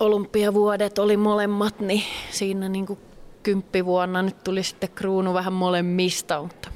olympiavuodet 0.00 0.98
oli 0.98 1.16
molemmat, 1.16 1.80
niin 1.80 2.02
siinä 2.30 2.68
niin 2.68 2.86
kuin 2.86 2.98
kymppivuonna 3.42 4.22
nyt 4.22 4.44
tuli 4.44 4.62
sitten 4.62 4.90
kruunu 4.94 5.34
vähän 5.34 5.52
molemmista, 5.52 6.42
mutta 6.42 6.70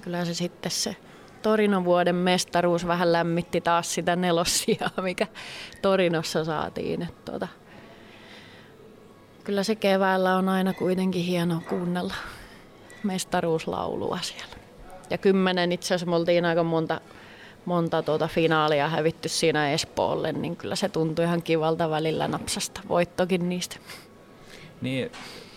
kyllä 0.00 0.24
se 0.24 0.34
sitten 0.34 0.72
se 0.72 0.96
Torinon 1.42 1.84
vuoden 1.84 2.14
mestaruus 2.14 2.86
vähän 2.86 3.12
lämmitti 3.12 3.60
taas 3.60 3.94
sitä 3.94 4.16
nelossia, 4.16 4.90
mikä 5.02 5.26
Torinossa 5.82 6.44
saatiin. 6.44 7.02
Että 7.02 7.30
tuota, 7.32 7.48
kyllä 9.44 9.62
se 9.62 9.74
keväällä 9.74 10.36
on 10.36 10.48
aina 10.48 10.72
kuitenkin 10.72 11.24
hieno 11.24 11.62
kuunnella 11.68 12.14
mestaruuslaulua 13.02 14.18
siellä. 14.22 14.56
Ja 15.10 15.18
kymmenen 15.18 15.72
itse 15.72 15.86
asiassa 15.86 16.10
me 16.10 16.16
oltiin 16.16 16.44
aika 16.44 16.62
monta, 16.62 17.00
monta 17.64 18.02
tuota 18.02 18.28
finaalia 18.28 18.88
hävitty 18.88 19.28
siinä 19.28 19.70
Espoolle, 19.70 20.32
niin 20.32 20.56
kyllä 20.56 20.76
se 20.76 20.88
tuntui 20.88 21.24
ihan 21.24 21.42
kivalta 21.42 21.90
välillä 21.90 22.28
napsasta 22.28 22.80
voittokin 22.88 23.48
niistä. 23.48 23.76
Niin, 24.80 25.12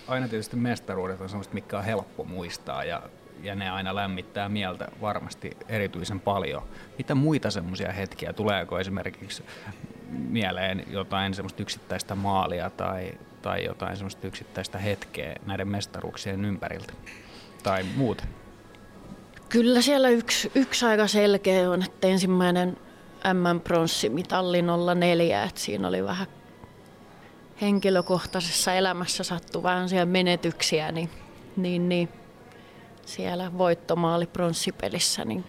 aina 0.07 0.28
tietysti 0.28 0.56
mestaruudet 0.56 1.22
on 1.22 1.30
sellaista, 1.30 1.53
mikä 1.53 1.78
on 1.78 1.84
helppo 1.84 2.24
muistaa 2.24 2.84
ja, 2.84 3.02
ja 3.44 3.56
ne 3.56 3.70
aina 3.70 3.95
lämmittää 3.95 4.49
mieltä 4.49 4.88
varmasti 5.02 5.57
erityisen 5.68 6.20
paljon. 6.20 6.64
Mitä 6.98 7.16
muita 7.16 7.52
semmoisia 7.52 7.91
hetkiä, 7.91 8.34
tuleeko 8.34 8.80
esimerkiksi 8.80 9.44
mieleen 10.10 10.86
jotain 10.90 11.34
semmoista 11.34 11.62
yksittäistä 11.62 12.16
maalia 12.16 12.70
tai, 12.70 13.14
tai 13.46 13.66
jotain 13.66 13.98
semmoista 13.98 14.28
yksittäistä 14.28 14.78
hetkeä 14.78 15.36
näiden 15.46 15.68
mestaruuksien 15.68 16.46
ympäriltä 16.46 16.94
tai 17.64 17.86
muuta? 17.96 18.24
Kyllä 19.50 19.82
siellä 19.82 20.10
yksi, 20.10 20.52
yksi 20.56 20.86
aika 20.86 21.08
selkeä 21.08 21.72
on, 21.72 21.84
että 21.84 22.08
ensimmäinen 22.08 22.78
M-pronssimitalli 23.34 24.64
04, 25.00 25.44
että 25.44 25.62
siinä 25.62 25.88
oli 25.88 26.04
vähän 26.04 26.28
henkilökohtaisessa 27.62 28.74
elämässä 28.74 29.24
sattu 29.24 29.64
vähän 29.64 29.90
siellä 29.90 30.06
menetyksiä, 30.06 30.92
niin, 30.92 31.10
niin, 31.58 31.90
niin 31.90 32.10
siellä 33.06 33.58
voittomaali 33.58 34.28
pronssipelissä 34.28 35.26
niin 35.26 35.44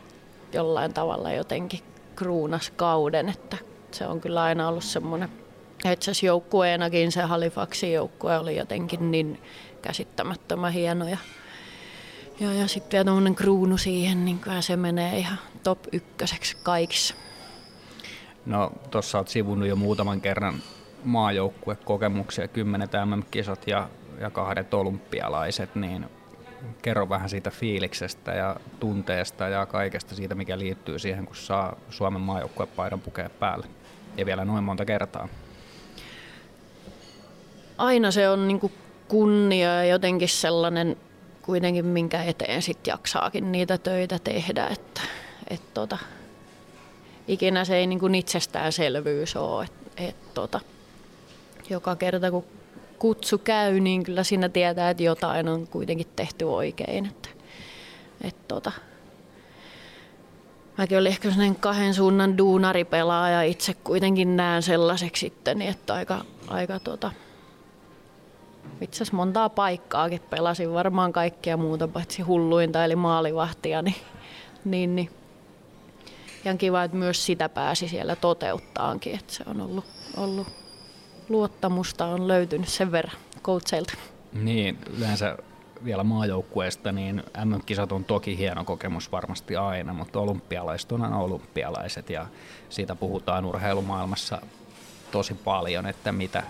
jollain 0.53 0.95
tavalla 0.95 1.33
jotenkin 1.33 1.81
kruunas 2.17 2.71
kauden, 2.71 3.29
että 3.29 3.57
se 3.91 4.07
on 4.07 4.21
kyllä 4.21 4.43
aina 4.43 4.69
ollut 4.69 4.85
semmoinen, 4.85 5.29
itse 5.85 6.11
asiassa 6.11 6.27
joukkueenakin 6.27 7.13
se 7.13 7.23
Halifaxin 7.23 7.93
joukkue 7.93 8.39
oli 8.39 8.57
jotenkin 8.57 9.11
niin 9.11 9.43
käsittämättömän 9.83 10.73
hieno 10.73 11.09
ja, 11.09 11.19
ja, 12.41 12.53
ja 12.53 12.69
sitten 12.69 12.93
vielä 12.93 13.05
tuommoinen 13.05 13.35
kruunu 13.35 13.79
siihen, 13.79 14.25
niin 14.25 14.39
kyllä 14.39 14.61
se 14.61 14.77
menee 14.77 15.19
ihan 15.19 15.39
top 15.63 15.79
ykköseksi 15.93 16.57
kaikissa. 16.63 17.15
No 18.47 18.73
tuossa 18.91 19.19
olet 19.19 19.29
sivunut 19.29 19.69
jo 19.69 19.77
muutaman 19.77 20.21
kerran 20.21 20.63
maajoukkuekokemuksia, 21.05 22.49
kymmenet 22.49 22.91
MM-kisat 23.05 23.67
ja, 23.67 23.89
ja 24.21 24.31
kahdet 24.31 24.75
olympialaiset, 24.75 25.75
niin 25.75 26.07
kerro 26.83 27.09
vähän 27.09 27.29
siitä 27.29 27.51
fiiliksestä 27.51 28.33
ja 28.33 28.57
tunteesta 28.81 29.49
ja 29.49 29.67
kaikesta 29.67 30.15
siitä, 30.15 30.35
mikä 30.35 30.59
liittyy 30.59 30.99
siihen, 30.99 31.27
kun 31.27 31.37
saa 31.37 31.77
Suomen 31.91 32.21
maajoukkuepaidan 32.21 33.01
pukea 33.01 33.31
päälle. 33.31 33.67
Ja 34.17 34.27
vielä 34.27 34.45
noin 34.45 34.65
monta 34.65 34.85
kertaa. 34.85 35.29
Aina 37.79 38.11
se 38.11 38.29
on 38.29 38.49
niin 38.49 38.73
kunnia 39.09 39.75
ja 39.75 39.85
jotenkin 39.85 40.29
sellainen 40.29 40.97
kuitenkin, 41.43 41.87
minkä 41.87 42.23
eteen 42.23 42.63
sit 42.63 42.87
jaksaakin 42.87 43.53
niitä 43.53 43.79
töitä 43.79 44.19
tehdä. 44.25 44.67
Että, 44.67 45.01
et 45.51 45.75
tota, 45.75 45.99
ikinä 47.29 47.65
se 47.65 47.77
ei 47.77 47.87
niin 47.87 48.15
itsestäänselvyys 48.15 49.37
ole. 49.37 49.65
Et, 49.65 49.73
et 50.09 50.35
tota, 50.35 50.61
joka 51.71 51.97
kerta 51.97 52.31
kun 52.31 52.45
kutsu 52.99 53.39
käy, 53.39 53.81
niin 53.81 54.05
kyllä 54.05 54.25
siinä 54.25 54.49
tietää, 54.49 54.91
että 54.91 55.03
jotain 55.03 55.49
on 55.49 55.67
kuitenkin 55.67 56.07
tehty 56.17 56.45
oikein. 56.45 57.07
Että, 57.07 57.29
et 58.21 58.49
tota, 58.49 58.73
mäkin 60.79 60.99
olin 60.99 61.13
ehkä 61.13 61.31
sellainen 61.31 61.57
kahden 61.57 61.95
suunnan 61.95 62.39
duunaripelaaja 62.39 63.43
itse 63.43 63.75
kuitenkin 63.75 64.37
näen 64.37 64.63
sellaiseksi 64.63 65.21
sitten, 65.21 65.63
että 65.63 65.95
aika, 65.95 66.25
aika 66.49 66.81
tota, 66.81 67.13
itse 68.81 68.97
asiassa 68.97 69.17
montaa 69.17 69.49
paikkaakin 69.49 70.21
pelasin 70.31 70.73
varmaan 70.73 71.13
kaikkia 71.13 71.57
muuta 71.57 71.89
paitsi 71.89 72.23
hulluinta 72.23 72.85
eli 72.85 72.97
maalivahtia, 72.97 73.83
niin, 73.83 73.97
niin, 74.65 74.97
niin 74.97 75.11
ihan 76.45 76.59
kiva, 76.59 76.85
että 76.85 76.97
myös 76.97 77.27
sitä 77.27 77.49
pääsi 77.49 77.89
siellä 77.89 78.17
toteuttaankin, 78.17 79.15
että 79.15 79.33
se 79.33 79.45
on 79.47 79.61
ollut, 79.61 79.85
ollut 80.17 80.47
luottamusta 81.29 82.07
on 82.07 82.29
löytynyt 82.29 82.69
sen 82.69 82.93
verran 82.93 83.17
coacheilta. 83.43 83.95
Niin, 84.33 84.79
yleensä 84.97 85.37
vielä 85.85 86.05
maajoukkueesta, 86.05 86.93
niin 86.93 87.23
MM-kisat 87.45 87.93
on 87.93 88.05
toki 88.05 88.39
hieno 88.39 88.65
kokemus 88.65 89.13
varmasti 89.13 89.57
aina, 89.57 89.93
mutta 89.93 90.21
olympialaiset 90.21 90.93
on 90.93 91.03
aina 91.03 91.19
olympialaiset 91.19 92.11
ja 92.11 92.27
siitä 92.69 92.95
puhutaan 92.95 93.45
urheilumaailmassa 93.45 94.41
tosi 95.11 95.35
paljon, 95.35 95.87
että 95.87 96.13
mitä, 96.13 96.43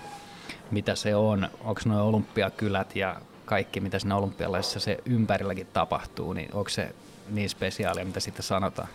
mitä 0.71 0.95
se 0.95 1.17
on, 1.17 1.49
onko 1.65 1.81
nuo 1.85 2.03
olympiakylät 2.03 2.97
ja 2.97 3.21
kaikki, 3.45 3.81
mitä 3.81 3.99
siinä 3.99 4.17
olympialaisissa 4.17 4.81
se 4.81 4.99
ympärilläkin 5.05 5.67
tapahtuu, 5.73 6.33
niin 6.33 6.55
onko 6.55 6.69
se 6.69 6.95
niin 7.31 7.49
spesiaalia, 7.49 8.05
mitä 8.05 8.21
sitten 8.21 8.43
sanotaan? 8.43 8.89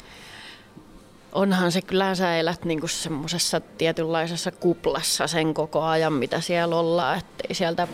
onhan 1.31 1.71
se 1.71 1.81
kyllä 1.81 2.15
sä 2.15 2.37
elät 2.37 2.65
niinku 2.65 2.87
semmoisessa 2.87 3.59
tietynlaisessa 3.59 4.51
kuplassa 4.51 5.27
sen 5.27 5.53
koko 5.53 5.83
ajan, 5.83 6.13
mitä 6.13 6.41
siellä 6.41 6.75
ollaan, 6.75 7.17
ettei 7.17 7.55
sieltä 7.55 7.87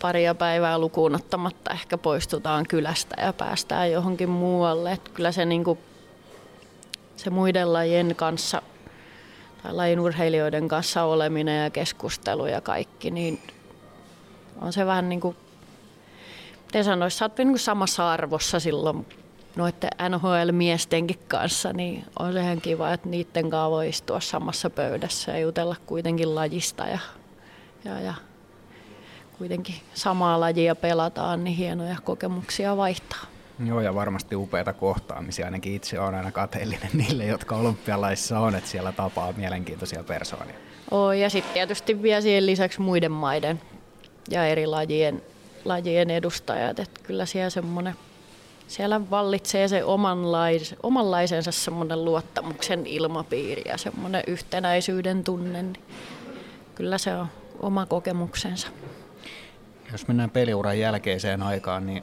paria 0.00 0.34
päivää 0.34 0.78
lukuun 0.78 1.14
ottamatta 1.14 1.70
ehkä 1.70 1.98
poistutaan 1.98 2.66
kylästä 2.66 3.22
ja 3.22 3.32
päästään 3.32 3.92
johonkin 3.92 4.30
muualle. 4.30 4.92
Et 4.92 5.08
kyllä 5.08 5.32
se, 5.32 5.44
niinku, 5.44 5.78
se 7.16 7.30
muiden 7.30 7.72
lajien 7.72 8.14
kanssa 8.16 8.62
lajin 9.70 10.00
urheilijoiden 10.00 10.68
kanssa 10.68 11.02
oleminen 11.02 11.64
ja 11.64 11.70
keskustelu 11.70 12.46
ja 12.46 12.60
kaikki, 12.60 13.10
niin 13.10 13.42
on 14.60 14.72
se 14.72 14.86
vähän 14.86 15.08
niin 15.08 15.20
kuin, 15.20 15.36
miten 16.64 16.84
sanoisi, 16.84 17.16
sä 17.16 17.24
oot 17.24 17.38
niin 17.38 17.48
kuin 17.48 17.58
samassa 17.58 18.12
arvossa 18.12 18.60
silloin 18.60 19.06
noiden 19.56 19.90
NHL-miestenkin 20.08 21.18
kanssa, 21.28 21.72
niin 21.72 22.04
on 22.18 22.32
se 22.32 22.40
ihan 22.40 22.60
kiva, 22.60 22.92
että 22.92 23.08
niiden 23.08 23.50
kanssa 23.50 23.70
voi 23.70 23.88
istua 23.88 24.20
samassa 24.20 24.70
pöydässä 24.70 25.32
ja 25.32 25.38
jutella 25.38 25.76
kuitenkin 25.86 26.34
lajista 26.34 26.84
ja, 26.84 26.98
ja, 27.84 28.00
ja 28.00 28.14
kuitenkin 29.38 29.74
samaa 29.94 30.40
lajia 30.40 30.74
pelataan, 30.74 31.44
niin 31.44 31.56
hienoja 31.56 31.96
kokemuksia 32.04 32.76
vaihtaa. 32.76 33.35
Joo, 33.64 33.80
ja 33.80 33.94
varmasti 33.94 34.36
upeita 34.36 34.72
kohtaamisia. 34.72 35.44
Ainakin 35.44 35.74
itse 35.74 36.00
olen 36.00 36.14
aina 36.14 36.32
kateellinen 36.32 36.90
niille, 37.08 37.24
jotka 37.24 37.56
olympialaissa 37.56 38.40
on, 38.40 38.54
että 38.54 38.70
siellä 38.70 38.92
tapaa 38.92 39.32
mielenkiintoisia 39.36 40.04
persoonia. 40.04 40.54
Oo, 40.90 41.12
ja 41.12 41.30
sitten 41.30 41.54
tietysti 41.54 42.02
vielä 42.02 42.20
siihen 42.20 42.46
lisäksi 42.46 42.80
muiden 42.80 43.12
maiden 43.12 43.60
ja 44.30 44.46
eri 44.46 44.66
lajien, 44.66 45.22
lajien 45.64 46.10
edustajat. 46.10 46.78
Että 46.78 47.00
kyllä 47.02 47.26
siellä 47.26 47.50
semmoinen 47.50 47.94
siellä 48.68 49.10
vallitsee 49.10 49.68
se 49.68 49.84
omanlais, 49.84 50.74
omanlaisensa 50.82 51.52
semmoinen 51.52 52.04
luottamuksen 52.04 52.86
ilmapiiri 52.86 53.62
ja 53.66 53.78
semmoinen 53.78 54.22
yhtenäisyyden 54.26 55.24
tunne. 55.24 55.62
Niin 55.62 55.82
kyllä 56.74 56.98
se 56.98 57.14
on 57.14 57.26
oma 57.60 57.86
kokemuksensa. 57.86 58.68
Jos 59.92 60.08
mennään 60.08 60.30
peliuran 60.30 60.78
jälkeiseen 60.78 61.42
aikaan, 61.42 61.86
niin 61.86 62.02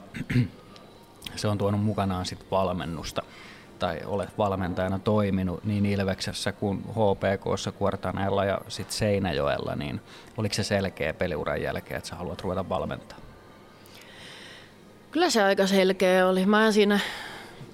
se 1.36 1.48
on 1.48 1.58
tuonut 1.58 1.84
mukanaan 1.84 2.26
sit 2.26 2.50
valmennusta 2.50 3.22
tai 3.78 4.00
olet 4.06 4.38
valmentajana 4.38 4.98
toiminut 4.98 5.64
niin 5.64 5.86
Ilveksessä 5.86 6.52
kuin 6.52 6.84
HPKssa, 6.90 7.72
Kuortaneella 7.72 8.44
ja 8.44 8.60
sitten 8.68 8.96
Seinäjoella, 8.96 9.76
niin 9.76 10.00
oliko 10.36 10.54
se 10.54 10.62
selkeä 10.64 11.14
peliuran 11.14 11.62
jälkeen, 11.62 11.98
että 11.98 12.08
sä 12.08 12.16
haluat 12.16 12.40
ruveta 12.40 12.68
valmentaa? 12.68 13.18
Kyllä 15.10 15.30
se 15.30 15.42
aika 15.42 15.66
selkeä 15.66 16.28
oli. 16.28 16.46
Mä 16.46 16.72
siinä 16.72 17.00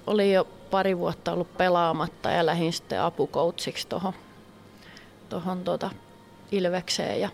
oli 0.07 0.33
jo 0.33 0.47
pari 0.71 0.97
vuotta 0.97 1.31
ollut 1.31 1.57
pelaamatta 1.57 2.29
ja 2.29 2.45
lähdin 2.45 2.73
sitten 2.73 3.01
apukoutsiksi 3.01 3.87
tuohon 5.29 5.63
tota 5.63 5.89
Ilvekseen 6.51 7.21
ja 7.21 7.29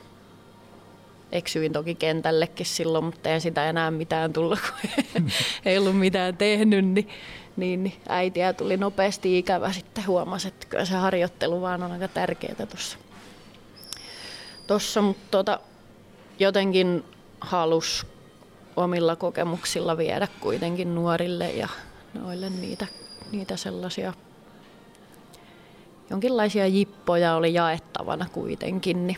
eksyin 1.32 1.74
toki 1.74 1.96
kentällekin 1.96 2.66
silloin, 2.66 3.06
mutta 3.06 3.30
ei 3.30 3.42
sitä 3.42 3.70
enää 3.70 3.92
mitään 3.92 4.34
tullut, 4.34 4.60
kun 4.60 4.90
ei 5.66 5.78
ollut 5.78 6.00
mitään 6.00 6.38
tehnyt, 6.38 6.86
niin, 6.86 7.10
niin, 7.58 7.84
niin 7.84 7.96
äitiä 8.10 8.54
tuli 8.54 8.78
nopeasti 8.78 9.38
ikävä 9.38 9.72
sitten 9.72 10.08
huomasi, 10.08 10.48
että 10.48 10.68
kyllä 10.68 10.86
se 10.86 10.94
harjoittelu 10.94 11.62
vaan 11.62 11.84
on 11.84 11.92
aika 11.92 12.08
tärkeää 12.08 12.66
tuossa. 12.70 12.98
Tossa, 14.68 15.02
mutta 15.02 15.28
tota, 15.32 15.60
jotenkin 16.40 17.04
halus 17.42 18.08
omilla 18.76 19.16
kokemuksilla 19.16 19.98
viedä 19.98 20.28
kuitenkin 20.40 20.96
nuorille 20.96 21.52
ja 21.52 21.68
noille 22.14 22.50
niitä, 22.50 22.88
niitä 23.32 23.58
sellaisia 23.58 24.14
jonkinlaisia 26.10 26.68
jippoja 26.68 27.36
oli 27.36 27.54
jaettavana 27.54 28.26
kuitenkin, 28.32 29.08
niin 29.08 29.18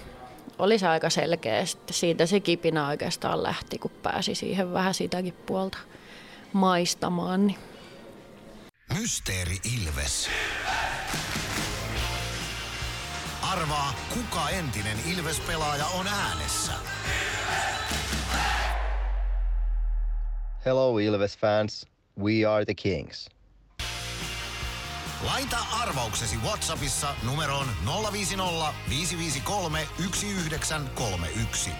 oli 0.60 0.80
se 0.80 0.88
aika 0.88 1.10
selkeä. 1.10 1.66
Sitten 1.66 1.94
siitä 1.94 2.26
se 2.26 2.40
kipinä 2.40 2.88
oikeastaan 2.88 3.44
lähti, 3.44 3.78
kun 3.78 3.92
pääsi 3.92 4.36
siihen 4.36 4.74
vähän 4.74 4.94
sitäkin 4.94 5.34
puolta 5.34 5.78
maistamaan. 6.54 7.48
Niin. 7.48 7.60
Mysteeri 9.00 9.58
Ilves. 9.78 10.30
Arvaa, 13.42 13.94
kuka 14.14 14.50
entinen 14.50 14.98
Ilves-pelaaja 15.14 15.86
on 15.86 16.08
äänessä. 16.08 16.74
Hello 20.66 20.98
Ilves 20.98 21.38
fans, 21.38 21.88
we 22.20 22.46
are 22.46 22.66
the 22.66 22.74
Kings. 22.74 23.30
Laita 25.26 25.58
arvauksesi 25.82 26.38
Whatsappissa 26.38 27.08
numeroon 27.24 27.66
050 28.14 28.74
553 28.90 29.88
1931. 29.98 31.72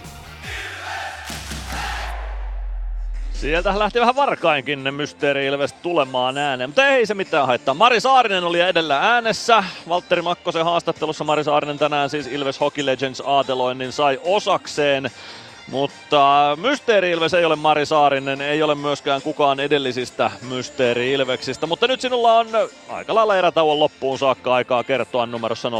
Sieltä 3.32 3.78
lähti 3.78 4.00
vähän 4.00 4.16
varkainkin 4.16 4.94
Mysteeri 4.94 5.46
Ilves 5.46 5.72
tulemaan 5.72 6.38
ääneen, 6.38 6.70
mutta 6.70 6.86
ei 6.86 7.06
se 7.06 7.14
mitään 7.14 7.46
haittaa. 7.46 7.74
Mari 7.74 8.00
Saarinen 8.00 8.44
oli 8.44 8.60
edellä 8.60 8.98
äänessä. 8.98 9.64
Valtteri 9.88 10.22
Makkosen 10.22 10.64
haastattelussa 10.64 11.24
Mari 11.24 11.44
Saarinen 11.44 11.78
tänään 11.78 12.10
siis 12.10 12.26
Ilves 12.26 12.60
Hockey 12.60 12.86
Legends 12.86 13.22
aateloinnin 13.26 13.92
sai 13.92 14.20
osakseen. 14.24 15.10
Mutta 15.70 16.56
Mysteeri 16.60 17.10
Ilves 17.10 17.34
ei 17.34 17.44
ole 17.44 17.56
Mari 17.56 17.86
Saarinen, 17.86 18.40
ei 18.40 18.62
ole 18.62 18.74
myöskään 18.74 19.22
kukaan 19.22 19.60
edellisistä 19.60 20.30
Mysteeri 20.48 21.12
Ilveksistä. 21.12 21.66
Mutta 21.66 21.86
nyt 21.86 22.00
sinulla 22.00 22.32
on 22.32 22.46
aika 22.88 23.14
lailla 23.14 23.36
erätauon 23.36 23.80
loppuun 23.80 24.18
saakka 24.18 24.54
aikaa 24.54 24.84
kertoa 24.84 25.26
numerossa 25.26 25.70
0505531 25.70 25.72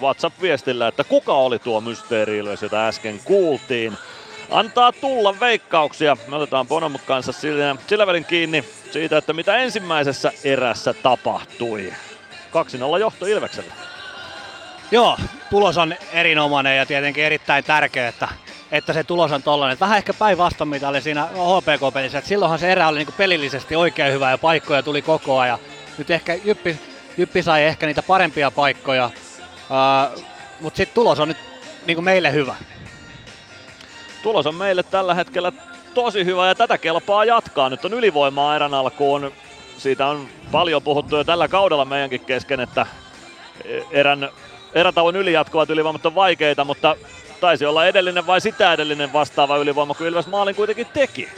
WhatsApp-viestillä, 0.00 0.88
että 0.88 1.04
kuka 1.04 1.32
oli 1.32 1.58
tuo 1.58 1.80
Mysteeri 1.80 2.38
Ilves, 2.38 2.62
jota 2.62 2.86
äsken 2.86 3.20
kuultiin. 3.24 3.98
Antaa 4.50 4.92
tulla 4.92 5.40
veikkauksia. 5.40 6.16
Me 6.28 6.36
otetaan 6.36 6.66
Bonomut 6.66 7.02
kanssa 7.06 7.32
sillä, 7.32 7.76
sillä 7.86 8.06
välin 8.06 8.24
kiinni 8.24 8.64
siitä, 8.90 9.18
että 9.18 9.32
mitä 9.32 9.56
ensimmäisessä 9.56 10.32
erässä 10.44 10.94
tapahtui. 10.94 11.92
2-0 12.96 12.98
johto 13.00 13.26
Ilveksellä. 13.26 13.83
Joo, 14.90 15.16
tulos 15.50 15.78
on 15.78 15.94
erinomainen 16.12 16.76
ja 16.76 16.86
tietenkin 16.86 17.24
erittäin 17.24 17.64
tärkeä, 17.64 18.08
että, 18.08 18.28
että 18.72 18.92
se 18.92 19.04
tulos 19.04 19.32
on 19.32 19.42
tollainen. 19.42 19.80
Vähän 19.80 19.96
ehkä 19.96 20.14
päinvastoin, 20.14 20.68
mitä 20.68 20.88
oli 20.88 21.02
siinä 21.02 21.26
HPK-pelissä. 21.26 22.18
Et 22.18 22.24
silloinhan 22.24 22.58
se 22.58 22.72
erä 22.72 22.88
oli 22.88 22.98
niinku 22.98 23.12
pelillisesti 23.16 23.76
oikein 23.76 24.12
hyvä 24.12 24.30
ja 24.30 24.38
paikkoja 24.38 24.82
tuli 24.82 25.02
koko 25.02 25.38
ajan. 25.38 25.58
Nyt 25.98 26.10
ehkä 26.10 26.34
Jyppi, 26.44 26.78
Jyppi 27.16 27.42
sai 27.42 27.64
ehkä 27.64 27.86
niitä 27.86 28.02
parempia 28.02 28.50
paikkoja, 28.50 29.10
uh, 30.16 30.24
mutta 30.60 30.76
sitten 30.76 30.94
tulos 30.94 31.20
on 31.20 31.28
nyt 31.28 31.36
niinku 31.86 32.02
meille 32.02 32.32
hyvä. 32.32 32.54
Tulos 34.22 34.46
on 34.46 34.54
meille 34.54 34.82
tällä 34.82 35.14
hetkellä 35.14 35.52
tosi 35.94 36.24
hyvä 36.24 36.48
ja 36.48 36.54
tätä 36.54 36.78
kelpaa 36.78 37.24
jatkaa. 37.24 37.70
Nyt 37.70 37.84
on 37.84 37.94
ylivoimaa 37.94 38.56
erän 38.56 38.74
alkuun. 38.74 39.32
Siitä 39.78 40.06
on 40.06 40.28
paljon 40.52 40.82
puhuttu 40.82 41.16
jo 41.16 41.24
tällä 41.24 41.48
kaudella 41.48 41.84
meidänkin 41.84 42.24
kesken, 42.24 42.60
että 42.60 42.86
erän 43.90 44.30
erätauon 44.74 45.16
ylijatkuvat 45.16 45.70
ylivoimat 45.70 46.06
on 46.06 46.14
vaikeita, 46.14 46.64
mutta 46.64 46.96
taisi 47.40 47.66
olla 47.66 47.86
edellinen 47.86 48.26
vai 48.26 48.40
sitä 48.40 48.72
edellinen 48.72 49.12
vastaava 49.12 49.56
ylivoima, 49.56 49.94
kun 49.94 50.06
Ilves 50.06 50.26
maalin 50.26 50.54
kuitenkin 50.54 50.86
teki. 50.86 51.28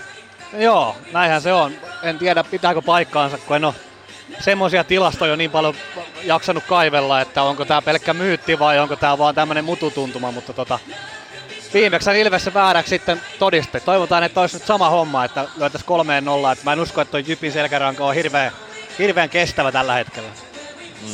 Joo, 0.58 0.96
näinhän 1.12 1.42
se 1.42 1.52
on. 1.52 1.72
En 2.02 2.18
tiedä 2.18 2.44
pitääkö 2.44 2.82
paikkaansa, 2.82 3.38
kun 3.38 3.56
en 3.56 3.64
ole 3.64 3.74
semmoisia 4.40 4.84
tilastoja 4.84 5.36
niin 5.36 5.50
paljon 5.50 5.74
jaksanut 6.22 6.64
kaivella, 6.64 7.20
että 7.20 7.42
onko 7.42 7.64
tämä 7.64 7.82
pelkkä 7.82 8.14
myytti 8.14 8.58
vai 8.58 8.78
onko 8.78 8.96
tämä 8.96 9.18
vaan 9.18 9.34
tämmöinen 9.34 9.64
mututuntuma, 9.64 10.32
mutta 10.32 10.52
tota, 10.52 10.78
viimeksi 11.74 12.20
Ilves 12.20 12.54
vääräksi 12.54 12.90
sitten 12.90 13.20
todisti. 13.38 13.80
Toivotaan, 13.80 14.22
että 14.22 14.40
olisi 14.40 14.56
nyt 14.56 14.66
sama 14.66 14.90
homma, 14.90 15.24
että 15.24 15.44
löytäisi 15.56 15.86
kolmeen 15.86 16.24
nollaan. 16.24 16.52
Että 16.52 16.64
mä 16.64 16.72
en 16.72 16.80
usko, 16.80 17.00
että 17.00 17.12
toi 17.12 17.24
Jypin 17.26 17.52
selkäranka 17.52 18.04
on 18.04 18.14
hirveän, 18.14 18.52
hirveän 18.98 19.28
kestävä 19.28 19.72
tällä 19.72 19.94
hetkellä. 19.94 20.28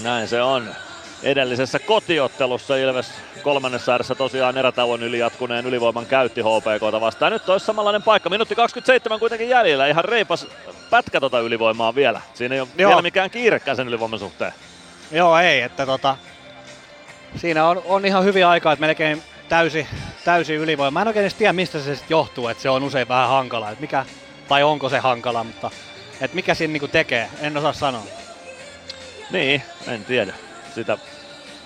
Näin 0.03 0.29
se 0.29 0.43
on 0.43 0.75
edellisessä 1.23 1.79
kotiottelussa 1.79 2.77
Ilves 2.77 3.13
kolmannessa 3.43 3.93
ääressä 3.93 4.15
tosiaan 4.15 4.59
erätauon 4.59 5.03
yli 5.03 5.19
jatkuneen 5.19 5.67
ylivoiman 5.67 6.07
käytti 6.07 6.41
HPKta 6.41 7.01
vastaan. 7.01 7.33
Nyt 7.33 7.49
olisi 7.49 7.67
samanlainen 7.67 8.03
paikka. 8.03 8.31
Minuutti 8.31 8.55
27 8.55 9.19
kuitenkin 9.19 9.49
jäljellä. 9.49 9.87
Ihan 9.87 10.05
reipas 10.05 10.47
pätkä 10.91 11.21
tota 11.21 11.41
ylivoimaa 11.41 11.95
vielä. 11.95 12.21
Siinä 12.35 12.55
ei 12.55 12.61
ole 12.61 12.69
Joo. 12.79 12.89
vielä 12.89 13.03
mikään 13.03 13.31
kiirekään 13.31 13.77
sen 13.77 13.89
ylivoiman 13.89 14.19
suhteen. 14.19 14.53
Joo, 15.11 15.39
ei. 15.39 15.61
Että 15.61 15.87
tota, 15.87 16.17
siinä 17.37 17.69
on, 17.69 17.83
on 17.85 18.07
ihan 18.07 18.25
hyviä 18.25 18.49
aikaa, 18.49 18.73
että 18.73 18.87
melkein 18.87 19.23
täysi, 19.49 19.87
täysi 20.25 20.55
ylivoima. 20.55 20.91
Mä 20.91 21.03
en 21.03 21.09
oikein 21.09 21.23
edes 21.23 21.35
tiedä, 21.35 21.53
mistä 21.53 21.79
se 21.79 21.85
sitten 21.95 22.15
johtuu, 22.15 22.49
että 22.49 22.63
se 22.63 22.71
on 22.71 22.83
usein 22.83 23.09
vähän 23.09 23.29
hankala. 23.29 23.71
Että 23.71 23.81
mikä, 23.81 24.07
tai 24.49 24.63
onko 24.63 24.89
se 24.89 24.99
hankala, 24.99 25.45
mutta 25.45 25.71
että 26.21 26.35
mikä 26.35 26.55
siinä 26.55 26.73
niinku 26.73 26.89
tekee, 26.89 27.29
en 27.41 27.57
osaa 27.57 27.73
sanoa. 27.73 28.03
Niin, 29.31 29.63
en 29.87 30.05
tiedä 30.05 30.35
sitä 30.75 30.99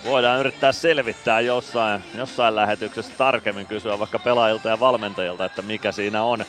voidaan 0.07 0.41
yrittää 0.41 0.73
selvittää 0.73 1.41
jossain, 1.41 2.05
jossain 2.15 2.57
lähetyksessä 2.57 3.13
tarkemmin 3.19 3.67
kysyä 3.67 3.99
vaikka 3.99 4.19
pelaajilta 4.19 4.69
ja 4.69 4.81
valmentajilta, 4.81 5.45
että 5.45 5.63
mikä 5.63 5.93
siinä 5.93 6.23
on. 6.23 6.45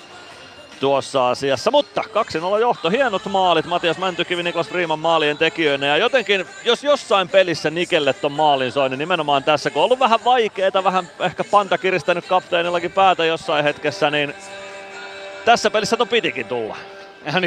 tuossa 0.79 1.29
asiassa. 1.29 1.71
Mutta 1.71 2.01
2-0 2.55 2.59
johto, 2.59 2.89
hienot 2.89 3.25
maalit. 3.25 3.65
Matias 3.65 3.97
Mäntykivi, 3.97 4.43
Niklas 4.43 4.69
Freeman 4.69 4.99
maalien 4.99 5.37
tekijöinä. 5.37 5.85
Ja 5.85 5.97
jotenkin, 5.97 6.45
jos 6.65 6.83
jossain 6.83 7.29
pelissä 7.29 7.69
Nikelle 7.69 8.13
ton 8.13 8.31
maalin 8.31 8.71
soi, 8.71 8.89
niin 8.89 8.99
nimenomaan 8.99 9.43
tässä, 9.43 9.69
kun 9.69 9.81
on 9.81 9.85
ollut 9.85 9.99
vähän 9.99 10.19
vaikeeta, 10.25 10.83
vähän 10.83 11.09
ehkä 11.19 11.43
panta 11.43 11.77
kiristänyt 11.77 12.25
kapteenillakin 12.25 12.91
päätä 12.91 13.25
jossain 13.25 13.63
hetkessä, 13.63 14.11
niin 14.11 14.33
tässä 15.45 15.71
pelissä 15.71 15.97
ton 15.97 16.07
pitikin 16.07 16.45
tulla. 16.45 16.77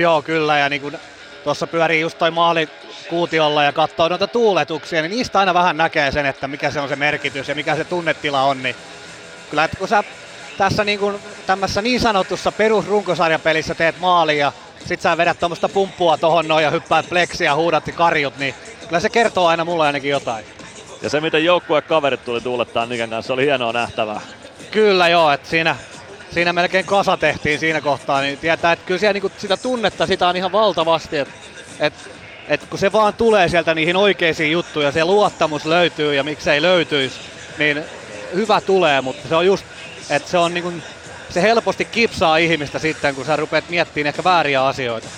Joo, 0.00 0.22
kyllä. 0.22 0.58
Ja 0.58 0.68
niin 0.68 0.82
kuin 0.82 0.98
tuossa 1.44 1.66
pyörii 1.66 2.00
just 2.00 2.18
toi 2.18 2.30
maali 2.30 2.68
kuutiolla 3.08 3.62
ja 3.62 3.72
katsoo 3.72 4.08
noita 4.08 4.26
tuuletuksia, 4.26 5.02
niin 5.02 5.10
niistä 5.10 5.38
aina 5.38 5.54
vähän 5.54 5.76
näkee 5.76 6.12
sen, 6.12 6.26
että 6.26 6.48
mikä 6.48 6.70
se 6.70 6.80
on 6.80 6.88
se 6.88 6.96
merkitys 6.96 7.48
ja 7.48 7.54
mikä 7.54 7.76
se 7.76 7.84
tunnetila 7.84 8.42
on. 8.42 8.62
Niin 8.62 8.76
kyllä, 9.50 9.64
että 9.64 9.76
kun 9.76 9.88
sä 9.88 10.04
tässä 10.58 10.84
niin 10.84 10.98
kuin 10.98 11.16
tämmössä 11.46 11.82
niin 11.82 12.00
sanotussa 12.00 12.52
perusrunkosarjapelissä 12.52 13.74
teet 13.74 14.00
maali 14.00 14.38
ja 14.38 14.52
sit 14.86 15.00
sä 15.00 15.16
vedät 15.16 15.38
tuommoista 15.40 15.68
pumppua 15.68 16.18
tohon 16.18 16.48
noin 16.48 16.64
ja 16.64 16.70
hyppäät 16.70 17.08
pleksiä 17.08 17.50
ja 17.50 17.54
huudat 17.54 17.86
ja 17.86 17.92
karjut, 17.92 18.38
niin 18.38 18.54
kyllä 18.86 19.00
se 19.00 19.08
kertoo 19.08 19.46
aina 19.46 19.64
mulle 19.64 19.86
ainakin 19.86 20.10
jotain. 20.10 20.44
Ja 21.02 21.10
se, 21.10 21.20
miten 21.20 21.44
joukkue 21.44 21.82
kaverit 21.82 22.24
tuli 22.24 22.40
tuulettaa 22.40 22.86
Niken 22.86 23.10
kanssa, 23.10 23.32
oli 23.32 23.44
hienoa 23.44 23.72
nähtävää. 23.72 24.20
Kyllä 24.70 25.08
joo, 25.08 25.32
että 25.32 25.48
siinä, 25.48 25.76
siinä 26.32 26.52
melkein 26.52 26.84
kasa 26.84 27.16
tehtiin 27.16 27.58
siinä 27.58 27.80
kohtaa, 27.80 28.20
niin 28.20 28.38
tietää, 28.38 28.72
että 28.72 28.86
kyllä 28.86 29.00
siellä 29.00 29.12
niinku 29.12 29.32
sitä 29.38 29.56
tunnetta 29.56 30.06
sitä 30.06 30.28
on 30.28 30.36
ihan 30.36 30.52
valtavasti, 30.52 31.18
että 31.18 31.34
et, 31.80 31.94
et 32.48 32.64
kun 32.70 32.78
se 32.78 32.92
vaan 32.92 33.14
tulee 33.14 33.48
sieltä 33.48 33.74
niihin 33.74 33.96
oikeisiin 33.96 34.52
juttuja, 34.52 34.92
se 34.92 35.04
luottamus 35.04 35.64
löytyy 35.64 36.14
ja 36.14 36.24
miksei 36.24 36.62
löytyisi, 36.62 37.20
niin 37.58 37.84
hyvä 38.34 38.60
tulee, 38.60 39.00
mutta 39.00 39.28
se 39.28 39.36
on 39.36 39.46
just, 39.46 39.64
että 40.10 40.30
se 40.30 40.38
on 40.38 40.54
niinku, 40.54 40.72
se 41.30 41.42
helposti 41.42 41.84
kipsaa 41.84 42.36
ihmistä 42.36 42.78
sitten, 42.78 43.14
kun 43.14 43.24
sä 43.24 43.36
rupeat 43.36 43.68
miettimään 43.68 44.06
ehkä 44.06 44.24
vääriä 44.24 44.66
asioita. 44.66 45.08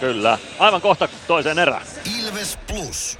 Kyllä. 0.00 0.38
Aivan 0.58 0.80
kohta 0.80 1.08
toiseen 1.26 1.58
erään. 1.58 1.82
Ilves 2.18 2.58
Plus. 2.66 3.19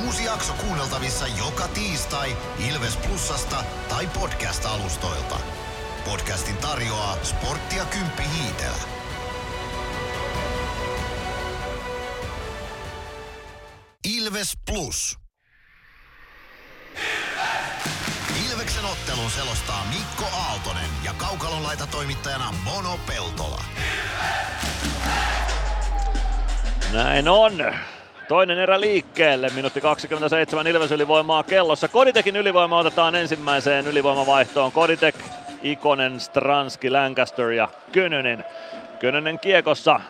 Uusi 0.00 0.24
jakso 0.24 0.52
kuunneltavissa 0.52 1.26
joka 1.26 1.68
tiistai 1.68 2.36
Ilves 2.68 2.96
Plusasta 2.96 3.64
tai 3.88 4.06
podcast-alustoilta. 4.06 5.36
Podcastin 6.04 6.56
tarjoaa 6.56 7.16
Sporttia 7.22 7.84
Kymppi 7.84 8.22
Hiitelä. 8.22 8.76
Ilves 14.04 14.52
Plus. 14.70 15.18
Ilveksen 18.50 18.84
ottelun 18.84 19.30
selostaa 19.30 19.84
Mikko 19.84 20.24
Aaltonen 20.36 20.90
ja 21.04 21.12
Kaukalon 21.12 21.62
laitatoimittajana 21.62 22.54
Mono 22.64 22.98
Peltola. 23.06 23.64
Näin 26.92 27.28
on. 27.28 27.52
Toinen 28.28 28.58
erä 28.58 28.80
liikkeelle, 28.80 29.50
minuutti 29.54 29.80
27 29.80 30.66
Ilves 30.66 30.92
ylivoimaa 30.92 31.42
kellossa. 31.42 31.88
Koditekin 31.88 32.36
ylivoima 32.36 32.78
otetaan 32.78 33.14
ensimmäiseen 33.14 33.86
ylivoimavaihtoon. 33.86 34.72
Koditek, 34.72 35.14
Ikonen, 35.62 36.20
Stranski, 36.20 36.90
Lancaster 36.90 37.50
ja 37.50 37.68
Könönen. 37.92 38.44
Könönen 39.00 39.38
kiekossa. 39.38 40.00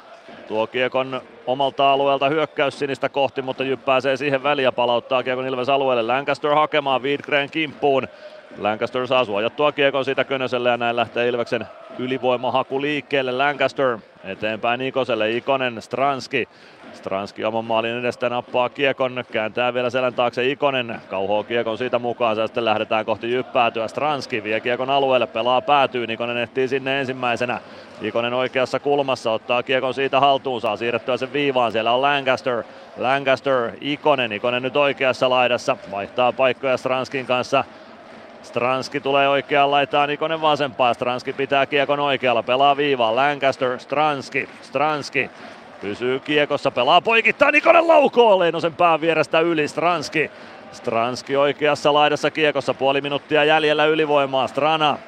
Tuo 0.48 0.66
kiekon 0.66 1.22
omalta 1.46 1.92
alueelta 1.92 2.28
hyökkäys 2.28 2.78
sinistä 2.78 3.08
kohti, 3.08 3.42
mutta 3.42 3.64
Jyp 3.64 3.84
pääsee 3.84 4.16
siihen 4.16 4.42
väliin 4.42 4.64
ja 4.64 4.72
palauttaa 4.72 5.22
kiekon 5.22 5.46
Ilves 5.46 5.68
alueelle. 5.68 6.02
Lancaster 6.02 6.54
hakemaan 6.54 7.02
Wiedgren 7.02 7.50
kimppuun. 7.50 8.08
Lancaster 8.58 9.06
saa 9.06 9.24
suojattua 9.24 9.72
kiekon 9.72 10.04
siitä 10.04 10.24
Könöselle 10.24 10.68
ja 10.68 10.76
näin 10.76 10.96
lähtee 10.96 11.28
Ilveksen 11.28 11.66
ylivoimahaku 11.98 12.80
liikkeelle. 12.80 13.32
Lancaster 13.32 13.98
eteenpäin 14.24 14.80
Ikoselle, 14.80 15.30
Ikonen, 15.30 15.82
Stranski. 15.82 16.48
Stranski 16.92 17.44
oman 17.44 17.64
maalin 17.64 17.98
edestä 17.98 18.28
nappaa 18.28 18.68
kiekon, 18.68 19.24
kääntää 19.32 19.74
vielä 19.74 19.90
selän 19.90 20.14
taakse 20.14 20.48
Ikonen, 20.48 21.00
kauhoo 21.10 21.44
kiekon 21.44 21.78
siitä 21.78 21.98
mukaan, 21.98 22.38
ja 22.38 22.46
sitten 22.46 22.64
lähdetään 22.64 23.04
kohti 23.04 23.32
jyppäätyä. 23.32 23.88
Stranski 23.88 24.44
vie 24.44 24.60
kiekon 24.60 24.90
alueelle, 24.90 25.26
pelaa 25.26 25.60
päätyy, 25.60 26.06
Ikonen 26.08 26.36
ehtii 26.36 26.68
sinne 26.68 27.00
ensimmäisenä. 27.00 27.60
Ikonen 28.02 28.34
oikeassa 28.34 28.80
kulmassa 28.80 29.32
ottaa 29.32 29.62
kiekon 29.62 29.94
siitä 29.94 30.20
haltuun, 30.20 30.60
saa 30.60 30.76
siirrettyä 30.76 31.16
sen 31.16 31.32
viivaan, 31.32 31.72
siellä 31.72 31.92
on 31.92 32.02
Lancaster. 32.02 32.62
Lancaster, 32.96 33.70
Ikonen, 33.80 34.32
Ikonen 34.32 34.62
nyt 34.62 34.76
oikeassa 34.76 35.30
laidassa, 35.30 35.76
vaihtaa 35.90 36.32
paikkoja 36.32 36.76
Stranskin 36.76 37.26
kanssa. 37.26 37.64
Stranski 38.42 39.00
tulee 39.00 39.28
oikeaan 39.28 39.70
laitaan, 39.70 40.10
Ikonen 40.10 40.40
vasempaa. 40.40 40.94
Stranski 40.94 41.32
pitää 41.32 41.66
kiekon 41.66 42.00
oikealla, 42.00 42.42
pelaa 42.42 42.76
viivaan. 42.76 43.16
Lancaster, 43.16 43.78
Stranski, 43.78 44.48
Stranski. 44.62 45.30
Pysyy 45.82 46.20
kiekossa, 46.20 46.70
pelaa 46.70 47.00
poikittain, 47.00 47.54
Ikonen 47.54 47.88
laukoo 47.88 48.38
Leinosen 48.38 48.74
pään 48.74 49.00
vierestä 49.00 49.40
yli, 49.40 49.68
Stranski. 49.68 50.30
Stranski 50.72 51.36
oikeassa 51.36 51.94
laidassa 51.94 52.30
kiekossa, 52.30 52.74
puoli 52.74 53.00
minuuttia 53.00 53.44
jäljellä 53.44 53.86
ylivoimaa, 53.86 54.46
Strana. 54.46 54.98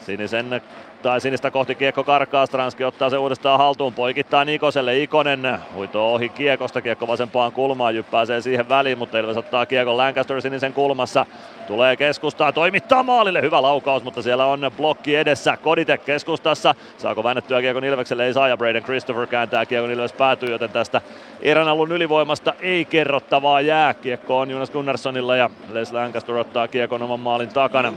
Sinisen 0.00 0.62
tai 1.02 1.20
sinistä 1.20 1.50
kohti 1.50 1.74
kiekko 1.74 2.04
karkaa, 2.04 2.46
Stranski 2.46 2.84
ottaa 2.84 3.10
se 3.10 3.18
uudestaan 3.18 3.58
haltuun, 3.58 3.94
poikittaa 3.94 4.44
Nikoselle, 4.44 4.98
Ikonen 4.98 5.58
huitoo 5.74 6.14
ohi 6.14 6.28
kiekosta, 6.28 6.82
kiekko 6.82 7.06
vasempaan 7.06 7.52
kulmaan, 7.52 7.94
jyppääsee 7.94 8.40
siihen 8.40 8.68
väliin, 8.68 8.98
mutta 8.98 9.18
Ilves 9.18 9.36
ottaa 9.36 9.66
kiekon 9.66 9.96
Lancaster 9.96 10.40
sinisen 10.40 10.72
kulmassa, 10.72 11.26
tulee 11.66 11.96
keskustaa, 11.96 12.52
toimittaa 12.52 13.02
maalille, 13.02 13.42
hyvä 13.42 13.62
laukaus, 13.62 14.04
mutta 14.04 14.22
siellä 14.22 14.46
on 14.46 14.70
blokki 14.76 15.16
edessä, 15.16 15.56
Koditek 15.56 16.04
keskustassa, 16.04 16.74
saako 16.98 17.24
väännettyä 17.24 17.60
kiekon 17.60 17.84
Ilvekselle, 17.84 18.26
ei 18.26 18.34
saa 18.34 18.48
ja 18.48 18.56
Braden 18.56 18.82
Christopher 18.82 19.26
kääntää 19.26 19.66
kiekon. 19.66 19.90
Ilves 19.90 20.12
päätyy, 20.12 20.50
joten 20.50 20.70
tästä 20.70 21.00
erän 21.42 21.68
alun 21.68 21.92
ylivoimasta 21.92 22.54
ei 22.60 22.84
kerrottavaa 22.84 23.60
jää, 23.60 23.94
kiekko 23.94 24.38
on 24.38 24.50
Jonas 24.50 24.70
Gunnarssonilla 24.70 25.36
ja 25.36 25.50
Les 25.72 25.92
Lancaster 25.92 26.34
ottaa 26.34 26.68
kiekon 26.68 27.02
oman 27.02 27.20
maalin 27.20 27.48
takana, 27.48 27.92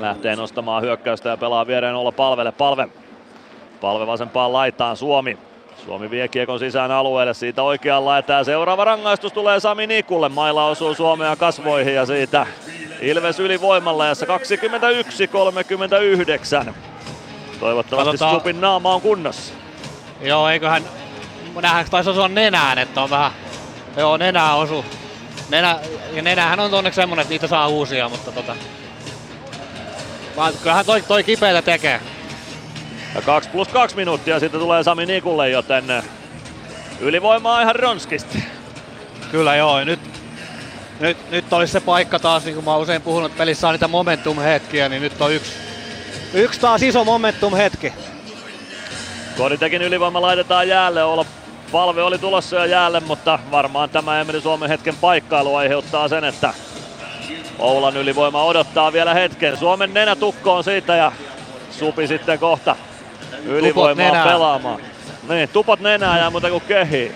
lähtee 0.00 0.36
nostamaan 0.36 0.82
hyökkäystä 0.82 1.28
ja 1.28 1.36
pelaa 1.36 1.66
viereen 1.66 1.93
olla 1.94 2.12
palvelle. 2.12 2.52
Palve. 2.52 2.88
Palve 3.80 4.06
vasempaan 4.06 4.52
laitaan 4.52 4.96
Suomi. 4.96 5.38
Suomi 5.84 6.10
vie 6.10 6.28
kiekon 6.28 6.58
sisään 6.58 6.90
alueelle, 6.90 7.34
siitä 7.34 7.62
oikealla 7.62 8.10
laittaa. 8.10 8.44
Seuraava 8.44 8.84
rangaistus 8.84 9.32
tulee 9.32 9.60
Sami 9.60 9.86
Nikulle. 9.86 10.28
Maila 10.28 10.66
osuu 10.66 10.94
Suomea 10.94 11.36
kasvoihin 11.36 11.94
ja 11.94 12.06
siitä 12.06 12.46
Ilves 13.00 13.40
ylivoimalla 13.40 14.06
ja 14.06 14.14
21-39. 16.68 16.74
Toivottavasti 17.60 18.10
Katsotaan. 18.10 18.34
Supin 18.34 18.60
naama 18.60 18.94
on 18.94 19.00
kunnossa. 19.00 19.54
Joo, 20.20 20.48
eiköhän, 20.48 20.84
näähän 21.62 21.86
taisi 21.90 22.10
osua 22.10 22.28
nenään, 22.28 22.78
että 22.78 23.02
on 23.02 23.10
vähän, 23.10 23.30
joo 23.96 24.16
nenää 24.16 24.54
osu. 24.54 24.84
Nenä, 25.48 25.78
ja 26.12 26.22
nenähän 26.22 26.60
on 26.60 26.74
onneksi 26.74 26.96
semmonen, 26.96 27.22
että 27.22 27.32
niitä 27.32 27.46
saa 27.46 27.68
uusia, 27.68 28.08
mutta 28.08 28.32
tota. 28.32 28.56
Vaan 30.36 30.54
kyllähän 30.62 30.86
toi, 30.86 31.02
toi 31.02 31.24
kipeitä 31.24 31.62
tekee. 31.62 32.00
Ja 33.14 33.22
2 33.22 33.50
plus 33.50 33.68
2 33.68 33.96
minuuttia 33.96 34.40
sitten 34.40 34.60
tulee 34.60 34.82
Sami 34.82 35.06
Nikulle, 35.06 35.50
joten 35.50 35.84
ylivoimaa 37.00 37.62
ihan 37.62 37.76
ronskisti. 37.76 38.44
Kyllä 39.30 39.56
joo, 39.56 39.84
nyt, 39.84 40.00
nyt, 41.00 41.30
nyt 41.30 41.52
olisi 41.52 41.72
se 41.72 41.80
paikka 41.80 42.18
taas, 42.18 42.44
niin 42.44 42.54
kuin 42.54 42.64
mä 42.64 42.72
oon 42.72 42.82
usein 42.82 43.02
puhunut, 43.02 43.30
että 43.30 43.38
pelissä 43.38 43.68
on 43.68 43.74
niitä 43.74 43.88
momentum-hetkiä, 43.88 44.88
niin 44.88 45.02
nyt 45.02 45.20
on 45.20 45.32
yksi, 45.32 45.52
yksi 46.34 46.60
taas 46.60 46.82
iso 46.82 47.04
momentum-hetki. 47.04 47.92
Koditekin 49.36 49.82
ylivoima 49.82 50.22
laitetaan 50.22 50.68
jäälle. 50.68 51.04
Olla 51.04 51.26
palve 51.72 52.02
oli 52.02 52.18
tulossa 52.18 52.56
jo 52.56 52.64
jäälle, 52.64 53.00
mutta 53.00 53.38
varmaan 53.50 53.90
tämä 53.90 54.20
Emeli 54.20 54.40
Suomen 54.40 54.68
hetken 54.68 54.96
paikkailu 55.00 55.54
aiheuttaa 55.54 56.08
sen, 56.08 56.24
että 56.24 56.54
Oulan 57.58 57.96
ylivoima 57.96 58.44
odottaa 58.44 58.92
vielä 58.92 59.14
hetken. 59.14 59.56
Suomen 59.56 59.94
nenä 59.94 60.16
tukkoon 60.16 60.64
siitä 60.64 60.96
ja 60.96 61.12
Supi 61.70 62.06
sitten 62.06 62.38
kohta 62.38 62.76
ylivoimaa 63.44 64.24
pelaamaan. 64.24 64.80
Niin, 65.28 65.48
tupot 65.48 65.80
nenää 65.80 66.18
ja 66.18 66.30
muuta 66.30 66.50
kuin 66.50 66.62
kehi. 66.68 67.12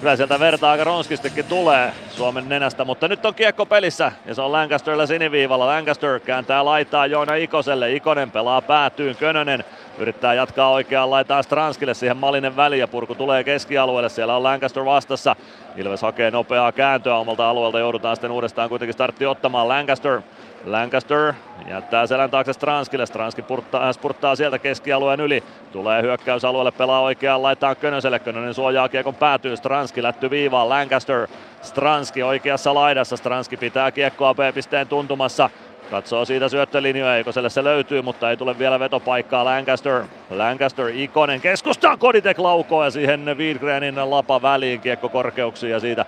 Kyllä 0.00 0.16
sieltä 0.16 0.40
verta 0.40 0.70
aika 0.70 0.84
ronskistikin 0.84 1.44
tulee 1.44 1.92
Suomen 2.16 2.48
nenästä, 2.48 2.84
mutta 2.84 3.08
nyt 3.08 3.26
on 3.26 3.34
kiekko 3.34 3.66
pelissä 3.66 4.12
ja 4.26 4.34
se 4.34 4.42
on 4.42 4.52
Lancasterilla 4.52 5.06
siniviivalla. 5.06 5.66
Lancaster 5.66 6.20
kääntää 6.20 6.64
laitaa 6.64 7.06
Joona 7.06 7.34
Ikoselle. 7.34 7.92
Ikonen 7.92 8.30
pelaa 8.30 8.62
päätyyn. 8.62 9.16
Könönen 9.16 9.64
yrittää 10.00 10.34
jatkaa 10.34 10.70
oikeaan 10.70 11.10
laitaan 11.10 11.44
Stranskille 11.44 11.94
siihen 11.94 12.16
Malinen 12.16 12.56
väli 12.56 12.78
ja 12.78 12.88
purku 12.88 13.14
tulee 13.14 13.44
keskialueelle. 13.44 14.08
Siellä 14.08 14.36
on 14.36 14.42
Lancaster 14.42 14.84
vastassa. 14.84 15.36
Ilves 15.76 16.02
hakee 16.02 16.30
nopeaa 16.30 16.72
kääntöä 16.72 17.16
omalta 17.16 17.50
alueelta. 17.50 17.78
Joudutaan 17.78 18.16
sitten 18.16 18.30
uudestaan 18.30 18.68
kuitenkin 18.68 18.92
startti 18.92 19.26
ottamaan. 19.26 19.68
Lancaster 19.68 20.20
Lancaster 20.64 21.32
jättää 21.68 22.06
selän 22.06 22.30
taakse 22.30 22.52
Stranskille. 22.52 23.06
Stranski 23.06 23.42
purttaa, 23.42 23.88
äh, 23.88 23.94
spurttaa 23.94 24.36
sieltä 24.36 24.58
keskialueen 24.58 25.20
yli. 25.20 25.42
Tulee 25.72 26.02
hyökkäysalueelle, 26.02 26.70
pelaa 26.70 27.00
oikeaan 27.00 27.42
laitaan 27.42 27.76
Könöselle. 27.76 28.18
Könönen 28.18 28.54
suojaa 28.54 28.88
kiekon 28.88 29.14
päätyy. 29.14 29.56
Stranski 29.56 30.02
lätty 30.02 30.30
viivaan. 30.30 30.68
Lancaster. 30.68 31.28
Stranski 31.62 32.22
oikeassa 32.22 32.74
laidassa. 32.74 33.16
Stranski 33.16 33.56
pitää 33.56 33.90
kiekkoa 33.90 34.34
B-pisteen 34.34 34.88
tuntumassa. 34.88 35.50
Katsoo 35.90 36.24
siitä 36.24 36.48
syöttölinjoja, 36.48 37.18
Ikoselle 37.18 37.50
se 37.50 37.64
löytyy, 37.64 38.02
mutta 38.02 38.30
ei 38.30 38.36
tule 38.36 38.58
vielä 38.58 38.80
vetopaikkaa 38.80 39.44
Lancaster. 39.44 40.02
Lancaster, 40.30 40.88
Ikonen 40.88 41.40
keskustaan, 41.40 41.98
Koditek 41.98 42.38
laukoo 42.38 42.84
ja 42.84 42.90
siihen 42.90 43.38
Wiedgrenin 43.38 44.10
lapa 44.10 44.42
väliin 44.42 44.80
kiekko 44.80 45.08
korkeuksiin 45.08 45.72
ja 45.72 45.80
siitä 45.80 46.06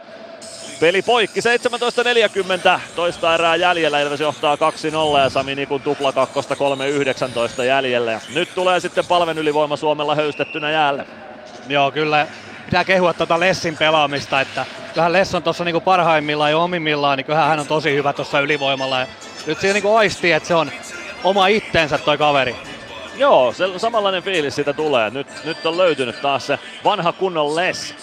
Peli 0.80 1.02
poikki, 1.02 1.40
17.40, 1.40 2.80
toista 2.96 3.34
erää 3.34 3.56
jäljellä, 3.56 4.00
Ilves 4.00 4.20
johtaa 4.20 4.56
2-0 4.56 4.58
ja 5.18 5.28
Sami 5.28 5.54
Nikun 5.54 5.80
tupla 5.80 6.12
kakkosta 6.12 6.54
3.19 7.58 7.62
jäljellä. 7.62 8.12
Ja 8.12 8.20
nyt 8.34 8.48
tulee 8.54 8.80
sitten 8.80 9.06
palven 9.06 9.38
ylivoima 9.38 9.76
Suomella 9.76 10.14
höystettynä 10.14 10.70
jäälle. 10.70 11.06
Joo, 11.68 11.90
kyllä 11.90 12.26
pitää 12.64 12.84
kehua 12.84 13.14
tuota 13.14 13.40
Lessin 13.40 13.76
pelaamista, 13.76 14.40
että 14.40 14.66
kyllähän 14.92 15.12
Less 15.12 15.34
on 15.34 15.42
tuossa 15.42 15.64
niinku 15.64 15.80
parhaimmillaan 15.80 16.50
ja 16.50 16.58
omimmillaan, 16.58 17.16
niin 17.18 17.24
kyllähän 17.24 17.48
hän 17.48 17.60
on 17.60 17.66
tosi 17.66 17.94
hyvä 17.94 18.12
tuossa 18.12 18.40
ylivoimalla. 18.40 19.06
Nyt 19.46 19.60
siinä 19.60 19.72
niinku 19.72 19.94
aistii, 19.94 20.32
että 20.32 20.46
se 20.48 20.54
on 20.54 20.70
oma 21.24 21.46
itteensä 21.46 21.98
toi 21.98 22.18
kaveri. 22.18 22.56
Joo, 23.16 23.52
se 23.52 23.78
samanlainen 23.78 24.22
fiilis 24.22 24.54
siitä 24.54 24.72
tulee. 24.72 25.10
Nyt, 25.10 25.26
nyt 25.44 25.66
on 25.66 25.78
löytynyt 25.78 26.22
taas 26.22 26.46
se 26.46 26.58
vanha 26.84 27.12
kunnon 27.12 27.56
Les. 27.56 27.94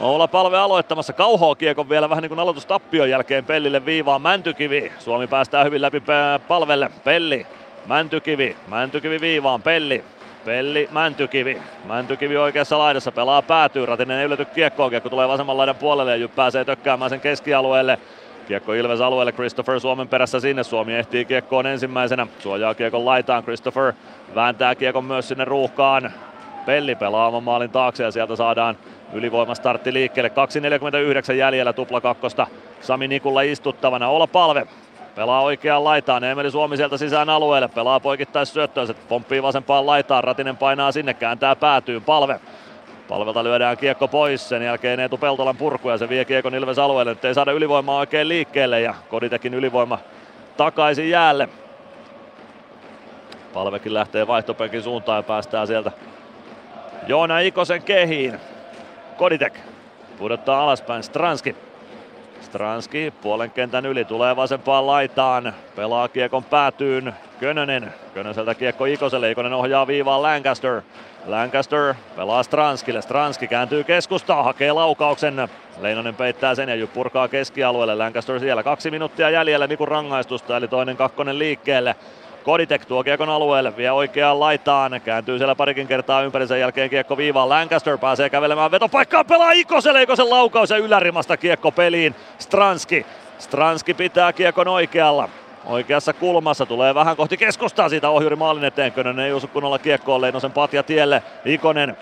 Oula 0.00 0.28
palve 0.28 0.58
aloittamassa 0.58 1.12
kauhoa 1.12 1.54
kiekon 1.54 1.88
vielä 1.88 2.10
vähän 2.10 2.22
niin 2.22 2.28
kuin 2.28 2.38
aloitustappion 2.38 3.10
jälkeen 3.10 3.44
Pellille 3.44 3.86
viivaan 3.86 4.22
Mäntykivi. 4.22 4.92
Suomi 4.98 5.26
päästää 5.26 5.64
hyvin 5.64 5.82
läpi 5.82 6.02
palvelle. 6.48 6.90
Pelli, 7.04 7.46
Mäntykivi, 7.86 8.56
Mäntykivi 8.68 9.20
viivaan, 9.20 9.62
Pelli, 9.62 10.04
Pelli, 10.44 10.88
Mäntykivi. 10.92 11.62
Mäntykivi 11.84 12.36
oikeassa 12.36 12.78
laidassa 12.78 13.12
pelaa 13.12 13.42
päätyy. 13.42 13.86
Ratinen 13.86 14.18
ei 14.18 14.24
ylety 14.24 14.44
kiekkoon. 14.44 14.90
Kiekko 14.90 15.08
tulee 15.08 15.28
vasemman 15.28 15.56
laidan 15.56 15.76
puolelle 15.76 16.16
ja 16.16 16.28
pääsee 16.28 16.64
tökkäämään 16.64 17.10
sen 17.10 17.20
keskialueelle. 17.20 17.98
Kiekko 18.46 18.72
Ilves 18.72 19.00
alueelle, 19.00 19.32
Christopher 19.32 19.80
Suomen 19.80 20.08
perässä 20.08 20.40
sinne. 20.40 20.64
Suomi 20.64 20.94
ehtii 20.94 21.24
kiekkoon 21.24 21.66
ensimmäisenä. 21.66 22.26
Suojaa 22.38 22.74
kiekon 22.74 23.04
laitaan, 23.04 23.42
Christopher 23.42 23.92
vääntää 24.34 24.74
kiekon 24.74 25.04
myös 25.04 25.28
sinne 25.28 25.44
ruuhkaan. 25.44 26.12
Pelli 26.66 26.94
pelaa 26.94 27.28
oman 27.28 27.42
maalin 27.42 27.70
taakse 27.70 28.04
ja 28.04 28.10
sieltä 28.10 28.36
saadaan 28.36 28.76
ylivoimastartti 29.12 29.92
liikkeelle. 29.92 30.30
2.49 31.28 31.32
jäljellä 31.32 31.72
tupla 31.72 32.00
kakkosta. 32.00 32.46
Sami 32.80 33.08
Nikulla 33.08 33.42
istuttavana. 33.42 34.08
Olla 34.08 34.26
palve. 34.26 34.66
Pelaa 35.14 35.42
oikeaan 35.42 35.84
laitaan. 35.84 36.24
Emeli 36.24 36.50
Suomi 36.50 36.76
sieltä 36.76 36.96
sisään 36.96 37.28
alueelle. 37.28 37.68
Pelaa 37.68 38.00
poikittais 38.00 38.52
syöttöön. 38.52 38.86
Se 38.86 38.94
pomppii 38.94 39.42
vasempaan 39.42 39.86
laitaan. 39.86 40.24
Ratinen 40.24 40.56
painaa 40.56 40.92
sinne. 40.92 41.14
Kääntää 41.14 41.56
päätyyn. 41.56 42.02
Palve. 42.02 42.40
Palvelta 43.08 43.44
lyödään 43.44 43.76
kiekko 43.76 44.08
pois. 44.08 44.48
Sen 44.48 44.62
jälkeen 44.62 45.00
Eetu 45.00 45.18
Peltolan 45.18 45.56
purku 45.56 45.90
ja 45.90 45.98
se 45.98 46.08
vie 46.08 46.24
kiekon 46.24 46.54
Ilves 46.54 46.78
alueelle. 46.78 47.12
Nyt 47.12 47.24
ei 47.24 47.34
saada 47.34 47.52
ylivoimaa 47.52 47.98
oikein 47.98 48.28
liikkeelle 48.28 48.80
ja 48.80 48.94
Koditekin 49.08 49.54
ylivoima 49.54 49.98
takaisin 50.56 51.10
jäälle. 51.10 51.48
Palvekin 53.54 53.94
lähtee 53.94 54.26
vaihtopenkin 54.26 54.82
suuntaan 54.82 55.18
ja 55.18 55.22
päästää 55.22 55.66
sieltä 55.66 55.92
Joona 57.06 57.38
Ikosen 57.38 57.82
kehiin. 57.82 58.40
Koditek 59.16 59.58
pudottaa 60.18 60.62
alaspäin 60.62 61.02
Stranski. 61.02 61.56
Stranski 62.40 63.12
puolen 63.22 63.50
kentän 63.50 63.86
yli 63.86 64.04
tulee 64.04 64.36
vasempaan 64.36 64.86
laitaan. 64.86 65.54
Pelaa 65.76 66.08
kiekon 66.08 66.44
päätyyn. 66.44 67.14
Könönen. 67.40 67.94
Könöseltä 68.14 68.54
kiekko 68.54 68.84
Ikoselle. 68.84 69.30
Ikonen 69.30 69.52
ohjaa 69.52 69.86
viivaan 69.86 70.22
Lancaster. 70.22 70.82
Lancaster 71.26 71.94
pelaa 72.16 72.42
Stranskille. 72.42 73.02
Stranski 73.02 73.48
kääntyy 73.48 73.84
keskustaan, 73.84 74.44
hakee 74.44 74.72
laukauksen. 74.72 75.48
Leinonen 75.80 76.14
peittää 76.14 76.54
sen 76.54 76.80
ja 76.80 76.86
purkaa 76.86 77.28
keskialueelle. 77.28 77.94
Lancaster 77.94 78.40
siellä. 78.40 78.62
Kaksi 78.62 78.90
minuuttia 78.90 79.30
jäljellä 79.30 79.66
Mikun 79.66 79.88
rangaistusta, 79.88 80.56
eli 80.56 80.68
toinen 80.68 80.96
kakkonen 80.96 81.38
liikkeelle. 81.38 81.96
Koditek 82.44 82.84
tuo 82.84 83.04
kiekon 83.04 83.28
alueelle, 83.28 83.76
vie 83.76 83.92
oikeaan 83.92 84.40
laitaan, 84.40 85.00
kääntyy 85.04 85.38
siellä 85.38 85.54
parikin 85.54 85.86
kertaa 85.86 86.22
ympäri 86.22 86.46
sen 86.46 86.60
jälkeen 86.60 86.90
kiekko 86.90 87.16
viivaan. 87.16 87.48
Lancaster 87.48 87.98
pääsee 87.98 88.30
kävelemään 88.30 88.70
vetopaikkaan, 88.70 89.26
pelaa 89.26 89.52
Ikoselle, 89.52 90.02
Ikosen 90.02 90.30
laukaus 90.30 90.70
ja 90.70 90.76
ylärimasta 90.76 91.36
kiekko 91.36 91.72
peliin. 91.72 92.14
Stranski, 92.38 93.06
Stranski 93.38 93.94
pitää 93.94 94.32
kiekon 94.32 94.68
oikealla. 94.68 95.28
Oikeassa 95.66 96.12
kulmassa 96.12 96.66
tulee 96.66 96.94
vähän 96.94 97.16
kohti 97.16 97.36
keskustaa 97.36 97.88
siitä 97.88 98.10
ohjuri 98.10 98.36
maalin 98.36 98.64
eteen. 98.64 98.92
Könönen 98.92 99.26
ei 99.26 99.32
osu 99.32 99.48
kunnolla 99.48 99.78
kiekkoon 99.78 100.20
Leinosen 100.20 100.52
patja 100.52 100.82
tielle. 100.82 101.22
Ikonen 101.44 101.96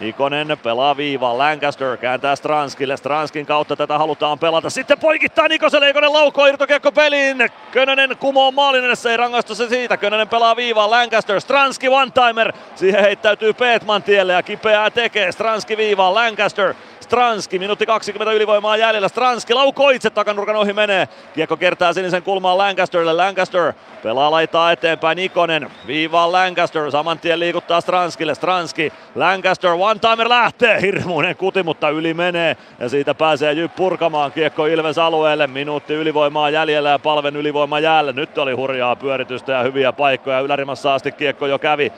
Ikonen 0.00 0.58
pelaa 0.62 0.96
viivaan, 0.96 1.38
Lancaster 1.38 1.96
kääntää 1.96 2.36
Stranskille, 2.36 2.96
Stranskin 2.96 3.46
kautta 3.46 3.76
tätä 3.76 3.98
halutaan 3.98 4.38
pelata. 4.38 4.70
Sitten 4.70 4.98
poikittaa 4.98 5.48
Nikoselle, 5.48 5.90
Ikonen 5.90 6.12
laukoo 6.12 6.46
irtokiekko 6.46 6.92
peliin. 6.92 7.50
Könönen 7.70 8.16
kumoo 8.16 8.52
maalin 8.52 8.84
edessä, 8.84 9.10
ei 9.10 9.16
rangaistu 9.16 9.54
se 9.54 9.68
siitä. 9.68 9.96
Könönen 9.96 10.28
pelaa 10.28 10.56
viivaan, 10.56 10.90
Lancaster, 10.90 11.40
Stranski 11.40 11.88
one-timer. 11.88 12.52
Siihen 12.74 13.00
heittäytyy 13.00 13.52
Peetman 13.52 14.02
tielle 14.02 14.32
ja 14.32 14.42
kipeää 14.42 14.90
tekee. 14.90 15.32
Stranski 15.32 15.76
viivaan, 15.76 16.14
Lancaster, 16.14 16.74
Stranski, 17.06 17.58
minuutti 17.58 17.86
20 17.86 18.32
ylivoimaa 18.32 18.76
jäljellä. 18.76 19.08
Stranski 19.08 19.54
laukoo 19.54 19.90
itse 19.90 20.10
takanurkan 20.10 20.56
ohi 20.56 20.72
menee. 20.72 21.08
Kiekko 21.34 21.56
kertaa 21.56 21.92
sinisen 21.92 22.22
kulmaan 22.22 22.58
Lancasterille. 22.58 23.12
Lancaster 23.12 23.72
pelaa 24.02 24.30
laitaa 24.30 24.72
eteenpäin 24.72 25.18
Ikonen. 25.18 25.70
Viivaan 25.86 26.32
Lancaster. 26.32 26.90
Saman 26.90 27.18
tien 27.18 27.40
liikuttaa 27.40 27.80
Stranskille. 27.80 28.34
Stranski. 28.34 28.92
Lancaster. 29.14 29.70
One 29.70 30.00
timer 30.00 30.28
lähtee. 30.28 30.80
Hirmuinen 30.80 31.36
kuti, 31.36 31.62
mutta 31.62 31.88
yli 31.88 32.14
menee. 32.14 32.56
Ja 32.78 32.88
siitä 32.88 33.14
pääsee 33.14 33.52
Jyp 33.52 33.76
purkamaan 33.76 34.32
kiekko 34.32 34.66
Ilves 34.66 34.98
alueelle. 34.98 35.46
Minuutti 35.46 35.94
ylivoimaa 35.94 36.50
jäljellä 36.50 36.88
ja 36.88 36.98
palven 36.98 37.36
ylivoima 37.36 37.80
jäällä. 37.80 38.12
Nyt 38.12 38.38
oli 38.38 38.52
hurjaa 38.52 38.96
pyöritystä 38.96 39.52
ja 39.52 39.62
hyviä 39.62 39.92
paikkoja. 39.92 40.40
Ylärimassa 40.40 40.94
asti 40.94 41.12
kiekko 41.12 41.46
jo 41.46 41.58
kävi. 41.58 41.92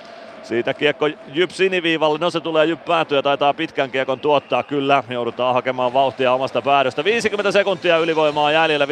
Siitä 0.49 0.75
kiekko 0.75 1.07
Jyp 1.07 1.51
siniviivalle, 1.51 2.19
no 2.19 2.31
se 2.31 2.41
tulee 2.41 2.67
Jyp 2.67 2.85
päätyä, 2.85 3.23
taitaa 3.23 3.55
pitkän 3.55 3.91
kiekon 3.91 4.21
tuottaa 4.21 4.63
kyllä. 4.63 5.05
Joudutaan 5.11 5.55
hakemaan 5.55 5.93
vauhtia 5.93 6.33
omasta 6.33 6.63
päädystä. 6.63 7.05
50 7.05 7.53
sekuntia 7.53 7.99
ylivoimaa 7.99 8.53
jäljellä, 8.53 8.87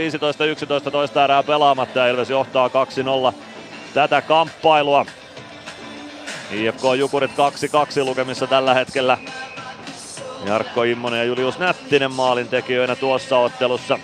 15-11 0.89 0.91
toista 0.91 1.25
erää 1.25 1.43
pelaamatta 1.43 1.99
ja 1.99 2.09
Ilves 2.09 2.31
johtaa 2.31 2.71
2-0 3.33 3.35
tätä 3.95 4.23
kamppailua. 4.23 5.07
IFK 6.51 6.83
Jukurit 6.99 7.31
2-2 8.01 8.05
lukemissa 8.05 8.47
tällä 8.47 8.75
hetkellä. 8.75 9.19
Jarkko 10.47 10.83
Immonen 10.83 11.19
ja 11.19 11.25
Julius 11.25 11.59
Nättinen 11.59 12.13
maalintekijöinä 12.13 12.97
tuossa 12.97 13.39
ottelussa. 13.39 13.99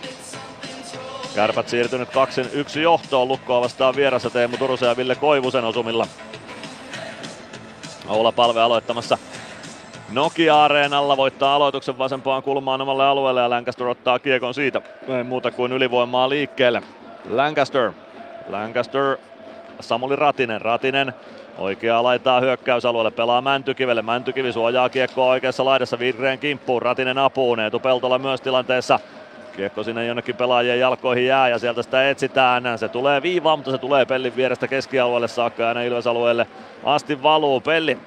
Kärpät 1.34 1.68
siirtynyt 1.68 2.08
2-1 2.08 2.78
johtoon 2.78 3.28
Lukkoa 3.28 3.60
vastaan 3.60 3.97
vierassa 3.97 4.31
Teemu 4.31 4.56
Turusen 4.56 4.89
ja 4.89 4.97
Ville 4.97 5.14
Koivusen 5.14 5.64
osumilla. 5.64 6.06
Oula 8.12 8.32
Palve 8.32 8.60
aloittamassa 8.60 9.18
Nokia-areenalla 10.12 11.16
voittaa 11.16 11.55
aloituksen 11.55 11.99
vasempaan 11.99 12.42
kulmaan 12.42 12.81
omalle 12.81 13.05
alueelle 13.05 13.41
ja 13.41 13.50
Lancaster 13.50 13.86
ottaa 13.86 14.18
kiekon 14.18 14.55
siitä. 14.55 14.82
Ei 15.08 15.24
muuta 15.24 15.50
kuin 15.50 15.73
ylivoimaa 15.73 16.28
liikkeelle. 16.28 16.82
Lancaster. 17.31 17.92
Lancaster. 18.49 19.16
Samuli 19.81 20.16
Ratinen. 20.16 20.60
Ratinen 20.60 21.15
Oikeaa 21.58 22.02
laitaa 22.02 22.41
hyökkäysalueelle, 22.41 23.10
pelaa 23.10 23.41
Mäntykivelle. 23.41 24.02
Mäntykivi 24.02 24.52
suojaa 24.52 24.89
kiekkoa 24.89 25.26
oikeassa 25.26 25.65
laidassa 25.65 25.99
Virreen 25.99 26.39
kimppuun. 26.39 26.82
Ratinen 26.82 27.18
apuun. 27.18 27.60
Eetu 27.60 27.81
Peltola 27.81 28.18
myös 28.18 28.41
tilanteessa. 28.41 29.00
Kiekko 29.56 29.82
sinne 29.82 30.06
jonnekin 30.06 30.36
pelaajien 30.36 30.81
jalkoihin 30.81 31.26
jää 31.26 31.48
ja 31.48 31.58
sieltä 31.58 31.82
sitä 31.82 32.10
etsitään. 32.10 32.78
Se 32.78 32.89
tulee 32.89 33.22
viivaan, 33.22 33.58
mutta 33.58 33.70
se 33.70 33.78
tulee 33.78 34.06
Pellin 34.06 34.36
vierestä 34.36 34.68
keskialueelle 34.68 35.28
saakka 35.28 35.62
ja 35.62 35.68
aina 35.68 35.82
Ilves-alueelle 35.82 36.47
asti 36.84 37.22
valuu. 37.22 37.60
Pelli 37.60 37.98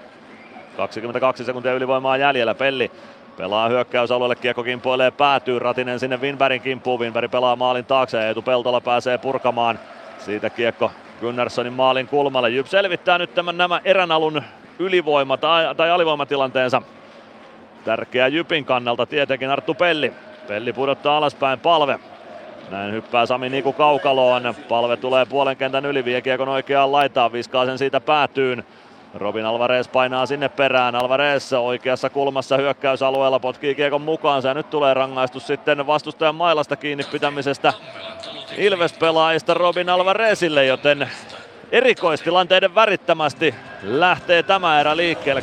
22 0.78 1.44
sekuntia 1.44 1.74
ylivoimaa 1.74 2.18
jäljellä. 2.18 2.56
Pelli 2.56 2.92
pelaa 3.38 3.70
hyökkäysalueelle, 3.70 4.36
kiekko 4.36 4.64
kimpoilee 4.64 5.12
päätyy. 5.12 5.60
Ratinen 5.60 6.00
sinne 6.00 6.18
Winbergin 6.18 6.62
kimppuun. 6.62 7.00
Winberg 7.00 7.32
pelaa 7.32 7.56
maalin 7.56 7.86
taakse 7.86 8.18
ja 8.18 8.28
Eetu 8.28 8.42
Peltola 8.42 8.82
pääsee 8.82 9.18
purkamaan 9.18 9.80
Siitä 10.20 10.50
kiekko 10.50 10.92
Gunnarssonin 11.22 11.74
maalin 11.74 12.08
kulmalle. 12.08 12.50
Jyp 12.50 12.68
selvittää 12.68 13.18
nyt 13.18 13.36
tämän 13.36 13.58
nämä 13.58 13.82
erän 13.84 14.12
alun 14.12 14.42
ylivoima- 14.80 15.38
tai, 15.38 15.76
tai 15.76 15.92
alivoimatilanteensa. 15.92 16.82
Tärkeä 17.86 18.28
Jypin 18.28 18.66
kannalta 18.66 19.06
tietenkin 19.06 19.50
Arttu 19.50 19.74
Pelli. 19.74 20.14
Pelli 20.48 20.74
pudottaa 20.74 21.18
alaspäin 21.18 21.60
palve. 21.60 22.00
Näin 22.70 22.94
hyppää 22.94 23.26
Sami 23.26 23.50
Niku 23.50 23.74
kaukaloon. 23.74 24.56
Palve 24.70 24.98
tulee 24.98 25.26
puolen 25.26 25.58
kentän 25.58 25.86
yli, 25.86 26.06
vie 26.06 26.22
kiekon 26.22 26.50
oikeaan 26.50 26.92
laitaan, 26.92 27.32
viskaa 27.32 27.66
sen 27.66 27.78
siitä 27.78 28.02
päätyyn. 28.02 28.66
Robin 29.14 29.46
Alvarez 29.46 29.88
painaa 29.88 30.26
sinne 30.26 30.50
perään. 30.50 30.96
Alvarez 30.96 31.54
oikeassa 31.54 32.10
kulmassa 32.10 32.58
hyökkäysalueella 32.58 33.40
potkii 33.40 33.76
kiekon 33.76 34.02
mukaansa 34.02 34.48
ja 34.48 34.54
nyt 34.54 34.70
tulee 34.70 34.94
rangaistus 34.94 35.48
sitten 35.48 35.88
vastustajan 35.88 36.36
mailasta 36.36 36.76
kiinni 36.76 37.04
pitämisestä 37.12 37.74
Ilves-pelaajista 38.58 39.54
Robin 39.54 39.90
Alvarezille, 39.90 40.66
joten 40.66 41.10
erikoistilanteiden 41.72 42.76
värittämästi 42.76 43.56
lähtee 43.84 44.44
tämä 44.44 44.80
erä 44.80 44.98
liikkeelle. 44.98 45.42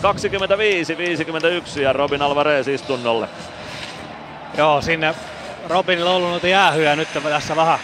25-51 1.77 1.81
ja 1.81 1.93
Robin 1.93 2.23
Alvarez 2.23 2.69
istunnolle. 2.69 3.29
Joo, 4.57 4.83
sinne 4.83 5.15
Robinilla 5.69 6.11
on 6.11 6.17
ollut 6.17 6.31
noita 6.31 6.49
jäähyjä 6.49 6.97
nyt 6.97 7.09
tässä 7.25 7.57
vähän, 7.57 7.79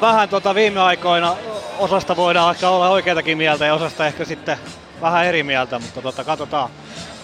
vähän 0.00 0.28
tota 0.28 0.54
viime 0.54 0.80
aikoina. 0.80 1.36
Osasta 1.78 2.16
voidaan 2.16 2.54
ehkä 2.54 2.68
olla 2.68 2.88
oikeatakin 2.88 3.38
mieltä 3.38 3.66
ja 3.66 3.74
osasta 3.74 4.06
ehkä 4.06 4.24
sitten 4.24 4.58
vähän 5.00 5.26
eri 5.26 5.42
mieltä, 5.42 5.78
mutta 5.78 6.02
tota, 6.02 6.24
katsotaan. 6.24 6.70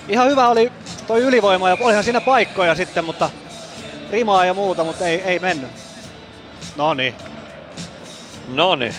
Ihan 0.08 0.28
hyvä 0.28 0.48
oli 0.48 0.72
toi 1.06 1.20
ylivoima 1.20 1.68
ja 1.68 1.76
olihan 1.80 2.04
siinä 2.04 2.20
paikkoja 2.20 2.74
sitten, 2.74 3.04
mutta 3.04 3.30
rimaa 4.10 4.44
ja 4.44 4.54
muuta, 4.54 4.84
mutta 4.84 5.06
ei, 5.06 5.22
ei 5.22 5.38
mennyt. 5.38 5.70
No 6.76 6.94
niin. 6.94 7.14
No 8.48 8.74
niin. 8.76 8.94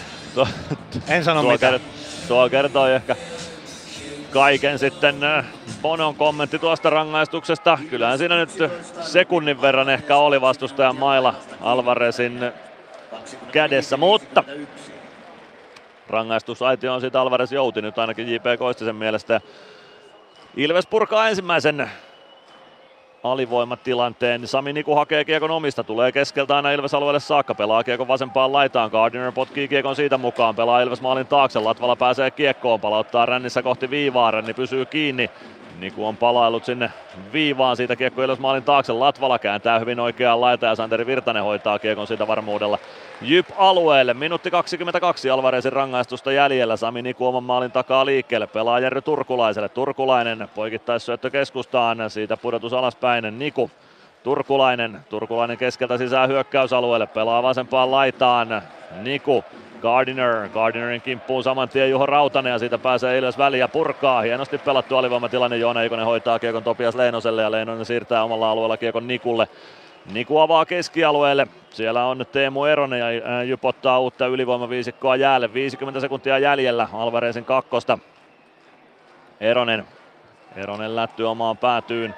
En 1.07 1.23
sano 1.23 1.41
tuo 1.41 1.51
mitään. 1.51 1.73
Kert, 1.73 1.83
tuo 2.27 2.49
kertoo 2.49 2.87
ehkä 2.87 3.15
kaiken 4.31 4.79
sitten 4.79 5.15
Bonon 5.81 6.15
kommentti 6.15 6.59
tuosta 6.59 6.89
rangaistuksesta. 6.89 7.79
Kyllähän 7.89 8.17
siinä 8.17 8.35
nyt 8.35 8.49
sekunnin 9.01 9.61
verran 9.61 9.89
ehkä 9.89 10.17
oli 10.17 10.41
vastustajan 10.41 10.95
maila 10.95 11.35
Alvarezin 11.61 12.51
kädessä, 13.51 13.97
mutta 13.97 14.43
rangaistusaitio 16.09 16.93
on 16.93 17.01
siitä 17.01 17.21
Alvarez 17.21 17.51
jouti 17.51 17.81
nyt 17.81 17.97
ainakin 17.97 18.33
JP 18.33 18.43
Koistisen 18.59 18.95
mielestä. 18.95 19.41
Ilves 20.55 20.87
purkaa 20.87 21.29
ensimmäisen 21.29 21.91
alivoimatilanteen. 23.23 24.47
Sami 24.47 24.73
Niku 24.73 24.95
hakee 24.95 25.25
kiekon 25.25 25.51
omista, 25.51 25.83
tulee 25.83 26.11
keskeltä 26.11 26.55
aina 26.55 26.71
Ilves 26.71 26.93
alueelle 26.93 27.19
saakka, 27.19 27.55
pelaa 27.55 27.83
kiekon 27.83 28.07
vasempaan 28.07 28.53
laitaan. 28.53 28.91
Gardiner 28.91 29.31
potkii 29.31 29.67
kiekon 29.67 29.95
siitä 29.95 30.17
mukaan, 30.17 30.55
pelaa 30.55 30.81
Ilves 30.81 31.01
maalin 31.01 31.27
taakse, 31.27 31.59
Latvala 31.59 31.95
pääsee 31.95 32.31
kiekkoon, 32.31 32.79
palauttaa 32.79 33.25
rännissä 33.25 33.61
kohti 33.63 33.89
viivaa, 33.89 34.31
ränni 34.31 34.53
pysyy 34.53 34.85
kiinni. 34.85 35.29
Niku 35.81 36.05
on 36.05 36.17
palailut 36.17 36.65
sinne 36.65 36.91
viivaan 37.33 37.77
siitä 37.77 37.95
kiekko 37.95 38.21
maalin 38.39 38.63
taakse. 38.63 38.93
Latvala 38.93 39.39
kääntää 39.39 39.79
hyvin 39.79 39.99
oikeaan 39.99 40.41
laitaan 40.41 40.71
ja 40.71 40.75
Santeri 40.75 41.05
Virtanen 41.05 41.43
hoitaa 41.43 41.79
kiekon 41.79 42.07
siitä 42.07 42.27
varmuudella. 42.27 42.77
Jyp 43.21 43.47
alueelle. 43.57 44.13
Minuutti 44.13 44.51
22 44.51 45.29
Alvarezin 45.29 45.73
rangaistusta 45.73 46.31
jäljellä. 46.31 46.77
Sami 46.77 47.01
Niku 47.01 47.27
oman 47.27 47.43
maalin 47.43 47.71
takaa 47.71 48.05
liikkeelle. 48.05 48.47
Pelaa 48.47 48.79
Jerry 48.79 49.01
Turkulaiselle. 49.01 49.69
Turkulainen 49.69 50.49
poikittaissyöttö 50.55 51.29
keskustaan. 51.29 51.97
Siitä 52.09 52.37
pudotus 52.37 52.73
alaspäin. 52.73 53.39
Niku 53.39 53.71
Turkulainen. 54.23 54.99
Turkulainen 55.09 55.57
keskeltä 55.57 55.97
sisään 55.97 56.29
hyökkäysalueelle. 56.29 57.07
Pelaa 57.07 57.43
vasempaan 57.43 57.91
laitaan. 57.91 58.61
Niku 59.01 59.43
Gardiner, 59.81 60.49
Gardinerin 60.49 61.01
kimppuun 61.01 61.43
saman 61.43 61.69
tien 61.69 61.89
Juho 61.89 62.05
Rautanen 62.05 62.51
ja 62.51 62.59
siitä 62.59 62.77
pääsee 62.77 63.17
Ilves 63.17 63.37
väliin 63.37 63.59
ja 63.59 63.67
purkaa. 63.67 64.21
Hienosti 64.21 64.57
pelattu 64.57 64.97
alivoimatilanne, 64.97 65.57
Joona 65.57 65.83
Eikonen 65.83 66.05
hoitaa 66.05 66.39
kiekon 66.39 66.63
Topias 66.63 66.95
Leinoselle 66.95 67.41
ja 67.41 67.51
Leinonen 67.51 67.85
siirtää 67.85 68.23
omalla 68.23 68.51
alueella 68.51 68.77
kiekon 68.77 69.07
Nikulle. 69.07 69.47
Niku 70.13 70.39
avaa 70.39 70.65
keskialueelle. 70.65 71.47
Siellä 71.69 72.05
on 72.05 72.25
Teemu 72.31 72.63
Eronen 72.65 72.99
ja 72.99 73.43
Jyp 73.43 73.65
ottaa 73.65 73.99
uutta 73.99 74.27
ylivoimaviisikkoa 74.27 75.15
jäälle. 75.15 75.53
50 75.53 75.99
sekuntia 75.99 76.39
jäljellä 76.39 76.87
Alvarezin 76.93 77.45
kakkosta. 77.45 77.97
Eronen. 79.39 79.85
Eronen 80.55 80.95
lätty 80.95 81.23
omaan 81.23 81.57
päätyyn. 81.57 82.15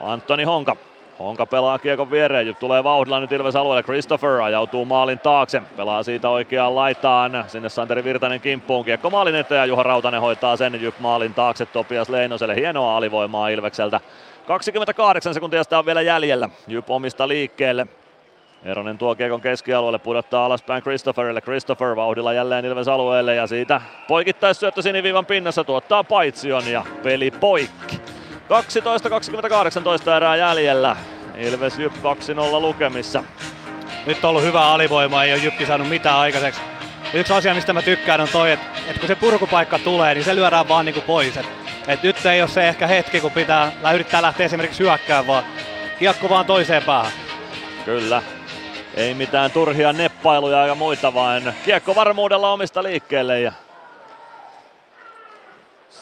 Antoni 0.00 0.44
Honka. 0.44 0.76
Honka 1.18 1.46
pelaa 1.46 1.78
kiekon 1.78 2.10
viereen, 2.10 2.56
tulee 2.56 2.84
vauhdilla 2.84 3.20
nyt 3.20 3.32
Ilves 3.32 3.56
alueelle. 3.56 3.82
Christopher 3.82 4.40
ajautuu 4.40 4.84
maalin 4.84 5.18
taakse, 5.18 5.62
pelaa 5.76 6.02
siitä 6.02 6.28
oikeaan 6.28 6.74
laitaan. 6.74 7.44
Sinne 7.46 7.68
Santeri 7.68 8.04
Virtanen 8.04 8.40
kimppuun, 8.40 8.84
kiekko 8.84 9.10
maalin 9.10 9.34
eteen 9.34 9.58
ja 9.58 9.66
Juha 9.66 9.82
Rautanen 9.82 10.20
hoitaa 10.20 10.56
sen 10.56 10.82
Jyp 10.82 10.94
maalin 10.98 11.34
taakse 11.34 11.66
Topias 11.66 12.08
Leinoselle. 12.08 12.56
Hienoa 12.56 12.96
alivoimaa 12.96 13.48
Ilvekseltä. 13.48 14.00
28 14.46 15.34
sekuntia 15.34 15.62
sitä 15.62 15.78
on 15.78 15.86
vielä 15.86 16.02
jäljellä. 16.02 16.48
Jyp 16.66 16.90
omista 16.90 17.28
liikkeelle. 17.28 17.86
Eronen 18.64 18.98
tuo 18.98 19.14
kiekon 19.14 19.40
keskialueelle, 19.40 19.98
pudottaa 19.98 20.46
alaspäin 20.46 20.82
Christopherille. 20.82 21.40
Christopher 21.40 21.96
vauhdilla 21.96 22.32
jälleen 22.32 22.64
Ilves 22.64 22.88
alueelle 22.88 23.34
ja 23.34 23.46
siitä 23.46 23.80
poikittaisyöttö 24.08 24.82
siniviivan 24.82 25.26
pinnassa 25.26 25.64
tuottaa 25.64 26.04
paitsion 26.04 26.68
ja 26.68 26.84
peli 27.02 27.30
poikki. 27.30 28.17
12-28 28.48 30.16
erää 30.16 30.36
jäljellä. 30.36 30.96
Ilves 31.36 31.78
Jyp 31.78 31.92
2-0 31.94 32.60
lukemissa. 32.60 33.24
Nyt 34.06 34.24
on 34.24 34.30
ollut 34.30 34.42
hyvä 34.42 34.72
alivoima, 34.72 35.24
ei 35.24 35.32
ole 35.32 35.42
Jyppi 35.42 35.66
saanut 35.66 35.88
mitään 35.88 36.16
aikaiseksi. 36.16 36.60
Yksi 37.14 37.32
asia, 37.32 37.54
mistä 37.54 37.72
mä 37.72 37.82
tykkään, 37.82 38.20
on 38.20 38.28
toi, 38.32 38.52
että 38.52 38.66
et 38.88 38.98
kun 38.98 39.08
se 39.08 39.14
purkupaikka 39.14 39.78
tulee, 39.78 40.14
niin 40.14 40.24
se 40.24 40.34
lyödään 40.34 40.68
vaan 40.68 40.84
niinku 40.84 41.00
pois. 41.00 41.36
Et, 41.36 41.46
et 41.88 42.02
nyt 42.02 42.26
ei 42.26 42.40
ole 42.40 42.48
se 42.48 42.68
ehkä 42.68 42.86
hetki, 42.86 43.20
kun 43.20 43.30
pitää 43.30 43.72
yrittää 43.94 44.22
lähteä 44.22 44.46
esimerkiksi 44.46 44.82
hyökkään, 44.82 45.26
vaan 45.26 45.44
kiekko 45.98 46.28
vaan 46.28 46.46
toiseen 46.46 46.82
päähän. 46.82 47.12
Kyllä. 47.84 48.22
Ei 48.94 49.14
mitään 49.14 49.50
turhia 49.50 49.92
neppailuja 49.92 50.66
ja 50.66 50.74
muita, 50.74 51.14
vaan 51.14 51.54
kiekko 51.64 51.94
varmuudella 51.94 52.52
omista 52.52 52.82
liikkeelle 52.82 53.40
ja 53.40 53.52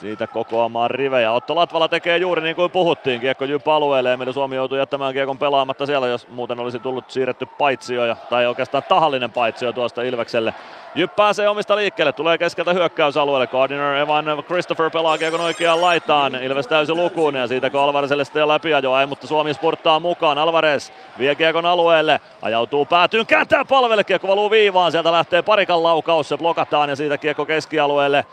siitä 0.01 0.27
kokoamaan 0.27 0.91
rivejä. 0.91 1.33
Otto 1.33 1.55
Latvala 1.55 1.89
tekee 1.89 2.19
juuri 2.19 2.43
niin 2.43 2.57
kuin 2.57 2.71
puhuttiin. 2.71 3.21
Kiekko 3.21 3.45
Jyp 3.45 3.69
alueelle. 3.69 4.13
Emeli 4.13 4.33
Suomi 4.33 4.57
joutui 4.57 4.79
jättämään 4.79 5.13
kiekon 5.13 5.39
pelaamatta 5.39 5.87
siellä, 5.87 6.07
jos 6.07 6.29
muuten 6.29 6.61
olisi 6.61 6.79
tullut 6.79 7.11
siirretty 7.11 7.47
paitsio, 7.47 8.17
tai 8.31 8.47
oikeastaan 8.47 8.83
tahallinen 8.89 9.31
paitsio 9.31 9.73
tuosta 9.73 10.03
Ilvekselle. 10.03 10.55
Jyp 10.95 11.17
pääsee 11.17 11.49
omista 11.49 11.77
liikkeelle, 11.77 12.13
tulee 12.13 12.39
keskeltä 12.39 12.73
hyökkäysalueelle. 12.73 13.47
Gardiner 13.47 13.95
Evan 13.95 14.25
Christopher 14.47 14.91
pelaa 14.91 15.19
kiekon 15.19 15.41
oikeaan 15.41 15.81
laitaan. 15.81 16.35
Ilves 16.35 16.67
täysi 16.67 16.93
lukuun 16.93 17.35
ja 17.35 17.47
siitä 17.47 17.71
kun 17.71 17.81
Alvarezelle 17.81 18.25
sitten 18.25 18.49
läpiajo 18.49 19.01
ei, 19.01 19.07
mutta 19.07 19.27
Suomi 19.27 19.55
spurttaa 19.55 20.01
mukaan. 20.01 20.39
Alvarez 20.39 20.91
vie 21.19 21.35
kiekon 21.35 21.67
alueelle, 21.67 22.21
ajautuu 22.43 22.85
päätyyn, 22.85 23.27
kääntää 23.27 23.65
palvelle, 23.65 24.05
kiekko 24.05 24.29
valuu 24.29 24.51
viivaan. 24.51 24.93
Sieltä 24.93 25.13
lähtee 25.13 25.43
parikan 25.43 25.83
laukaus, 25.83 26.29
se 26.29 26.37
blokataan 26.37 26.89
ja 26.89 26.97
siitä 26.97 27.19
kiekko 27.19 27.47
keskialueelle. 27.47 28.25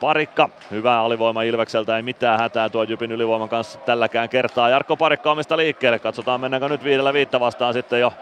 Parikka, 0.00 0.48
hyvä 0.70 1.00
alivoima 1.00 1.42
Ilvekseltä, 1.42 1.96
ei 1.96 2.02
mitään 2.02 2.40
hätää 2.40 2.68
tuo 2.68 2.82
Jypin 2.82 3.12
ylivoiman 3.12 3.48
kanssa 3.48 3.78
tälläkään 3.78 4.28
kertaa. 4.28 4.68
Jarkko 4.68 4.96
Parikka 4.96 5.32
omista 5.32 5.56
liikkeelle, 5.56 5.98
katsotaan 5.98 6.40
mennäänkö 6.40 6.68
nyt 6.68 6.84
viidellä 6.84 7.12
viittä 7.12 7.40
vastaan 7.40 7.74
sitten 7.74 8.00
jo 8.00 8.12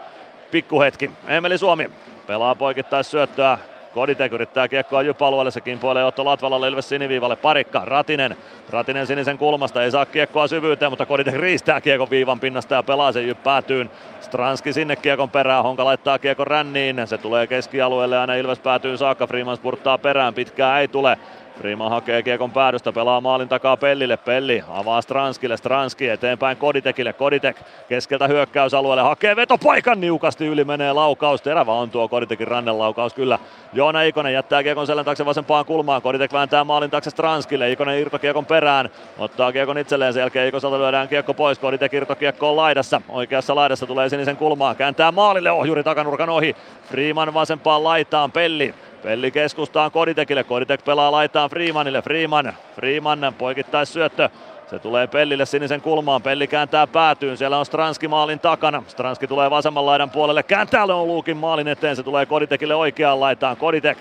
pikkuhetki. 0.51 1.11
Emeli 1.27 1.57
Suomi 1.57 1.89
pelaa 2.27 2.55
poikittais 2.55 3.11
syöttöä, 3.11 3.57
Koditek 3.93 4.31
yrittää 4.33 4.67
kiekkoa 4.67 5.01
Jyp-alueelle, 5.01 5.51
se 5.51 5.61
kimpoilee 5.61 6.05
Otto 6.05 6.25
Latvalalle 6.25 6.67
Ilves 6.67 6.89
siniviivalle, 6.89 7.35
Parikka, 7.35 7.81
Ratinen, 7.85 8.37
Ratinen 8.69 9.07
sinisen 9.07 9.37
kulmasta, 9.37 9.83
ei 9.83 9.91
saa 9.91 10.05
kiekkoa 10.05 10.47
syvyyteen, 10.47 10.91
mutta 10.91 11.05
Koditek 11.05 11.35
riistää 11.35 11.81
kiekon 11.81 12.09
viivan 12.09 12.39
pinnasta 12.39 12.75
ja 12.75 12.83
pelaa. 12.83 13.11
Sen 13.11 13.27
Jyp 13.27 13.43
päätyyn. 13.43 13.91
Stranski 14.21 14.73
sinne 14.73 14.95
kiekon 14.95 15.29
perään, 15.29 15.63
Honka 15.63 15.85
laittaa 15.85 16.19
kiekon 16.19 16.47
ränniin, 16.47 17.01
se 17.05 17.17
tulee 17.17 17.47
keskialueelle 17.47 18.17
aina 18.17 18.35
Ilves 18.35 18.59
päätyy 18.59 18.97
saakka, 18.97 19.27
Freeman 19.27 19.57
spurttaa 19.57 19.97
perään, 19.97 20.33
pitkää 20.33 20.79
ei 20.79 20.87
tule. 20.87 21.17
Freeman 21.59 21.89
hakee 21.89 22.23
kiekon 22.23 22.51
päädystä, 22.51 22.91
pelaa 22.91 23.21
maalin 23.21 23.49
takaa 23.49 23.77
Pellille, 23.77 24.17
Pelli 24.17 24.63
avaa 24.67 25.01
Stranskille, 25.01 25.57
Stranski 25.57 26.09
eteenpäin 26.09 26.57
Koditekille, 26.57 27.13
Koditek 27.13 27.57
keskeltä 27.89 28.27
hyökkäysalueelle, 28.27 29.03
hakee 29.03 29.35
vetopaikan 29.35 30.01
niukasti 30.01 30.47
yli, 30.47 30.63
menee 30.63 30.93
laukaus, 30.93 31.41
terävä 31.41 31.73
on 31.73 31.89
tuo 31.89 32.07
Koditekin 32.07 32.47
rannelaukaus 32.47 33.13
kyllä. 33.13 33.39
Joona 33.73 34.01
Ikonen 34.01 34.33
jättää 34.33 34.63
kiekon 34.63 34.87
selän 34.87 35.05
taakse 35.05 35.25
vasempaan 35.25 35.65
kulmaan, 35.65 36.01
Koditek 36.01 36.33
vääntää 36.33 36.63
maalin 36.63 36.89
taakse 36.89 37.09
Stranskille, 37.09 37.71
Ikonen 37.71 37.99
irtokiekon 37.99 38.45
perään, 38.45 38.89
ottaa 39.17 39.51
kiekon 39.51 39.77
itselleen, 39.77 40.13
sen 40.13 40.21
jälkeen 40.21 40.47
Ikoselta 40.47 40.79
lyödään 40.79 41.07
kiekko 41.07 41.33
pois, 41.33 41.59
Koditek 41.59 41.93
irtokiekko 41.93 42.49
on 42.49 42.55
laidassa, 42.55 43.01
oikeassa 43.09 43.55
laidassa 43.55 43.85
tulee 43.85 44.09
sinisen 44.09 44.37
kulmaan, 44.37 44.75
kääntää 44.75 45.11
maalille, 45.11 45.51
ohjuri 45.51 45.83
takanurkan 45.83 46.29
ohi, 46.29 46.55
Freeman 46.89 47.33
vasempaan 47.33 47.83
laitaan, 47.83 48.31
Pelli 48.31 48.73
Pelli 49.03 49.31
keskustaan 49.31 49.91
Koditekille, 49.91 50.43
Koditek 50.43 50.85
pelaa 50.85 51.11
laitaan 51.11 51.49
Freemanille, 51.49 52.01
Freeman, 52.01 52.53
Freeman 52.75 53.35
poikittais 53.37 53.93
syöttö 53.93 54.29
Se 54.69 54.79
tulee 54.79 55.07
Pellille 55.07 55.45
sinisen 55.45 55.81
kulmaan. 55.81 56.21
Pelli 56.21 56.47
kääntää 56.47 56.87
päätyyn. 56.87 57.37
Siellä 57.37 57.57
on 57.57 57.65
Stranski 57.65 58.07
maalin 58.07 58.39
takana. 58.39 58.83
Stranski 58.87 59.27
tulee 59.27 59.49
vasemman 59.49 59.85
laidan 59.85 60.09
puolelle. 60.09 60.43
Kääntää 60.43 60.87
Luukin 60.87 61.37
maalin 61.37 61.67
eteen. 61.67 61.95
Se 61.95 62.03
tulee 62.03 62.25
Koditekille 62.25 62.75
oikeaan 62.75 63.19
laitaan. 63.19 63.57
Koditek 63.57 63.97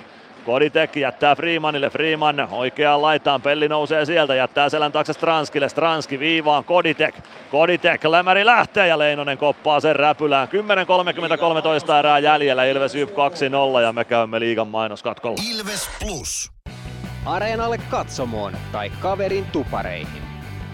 Koditek 0.49 0.97
jättää 0.97 1.37
Freemanille, 1.37 1.91
Freeman 1.91 2.49
oikeaan 2.51 3.03
laitaan, 3.03 3.43
Pelli 3.43 3.69
nousee 3.69 4.05
sieltä, 4.05 4.35
jättää 4.35 4.69
selän 4.69 4.93
taakse 4.93 5.13
Stranskille, 5.13 5.69
Stranski 5.69 6.19
viivaan, 6.19 6.65
Koditek, 6.65 7.15
Koditek, 7.51 8.05
Lämäri 8.05 8.47
lähtee 8.47 8.87
ja 8.89 8.99
Leinonen 8.99 9.39
koppaa 9.39 9.81
sen 9.81 9.97
räpylään. 9.97 10.49
10.33 10.49 11.99
erää 11.99 12.19
jäljellä, 12.19 12.65
Ilves 12.65 12.95
YP 12.95 13.11
2-0 13.11 13.83
ja 13.83 13.93
me 13.93 14.05
käymme 14.05 14.41
liigan 14.41 14.69
mainoskatkolla. 14.69 15.43
Ilves 15.51 15.89
Plus. 16.01 16.53
Areenalle 17.25 17.79
katsomoon 17.79 18.53
tai 18.73 18.91
kaverin 18.91 19.45
tupareihin. 19.45 20.23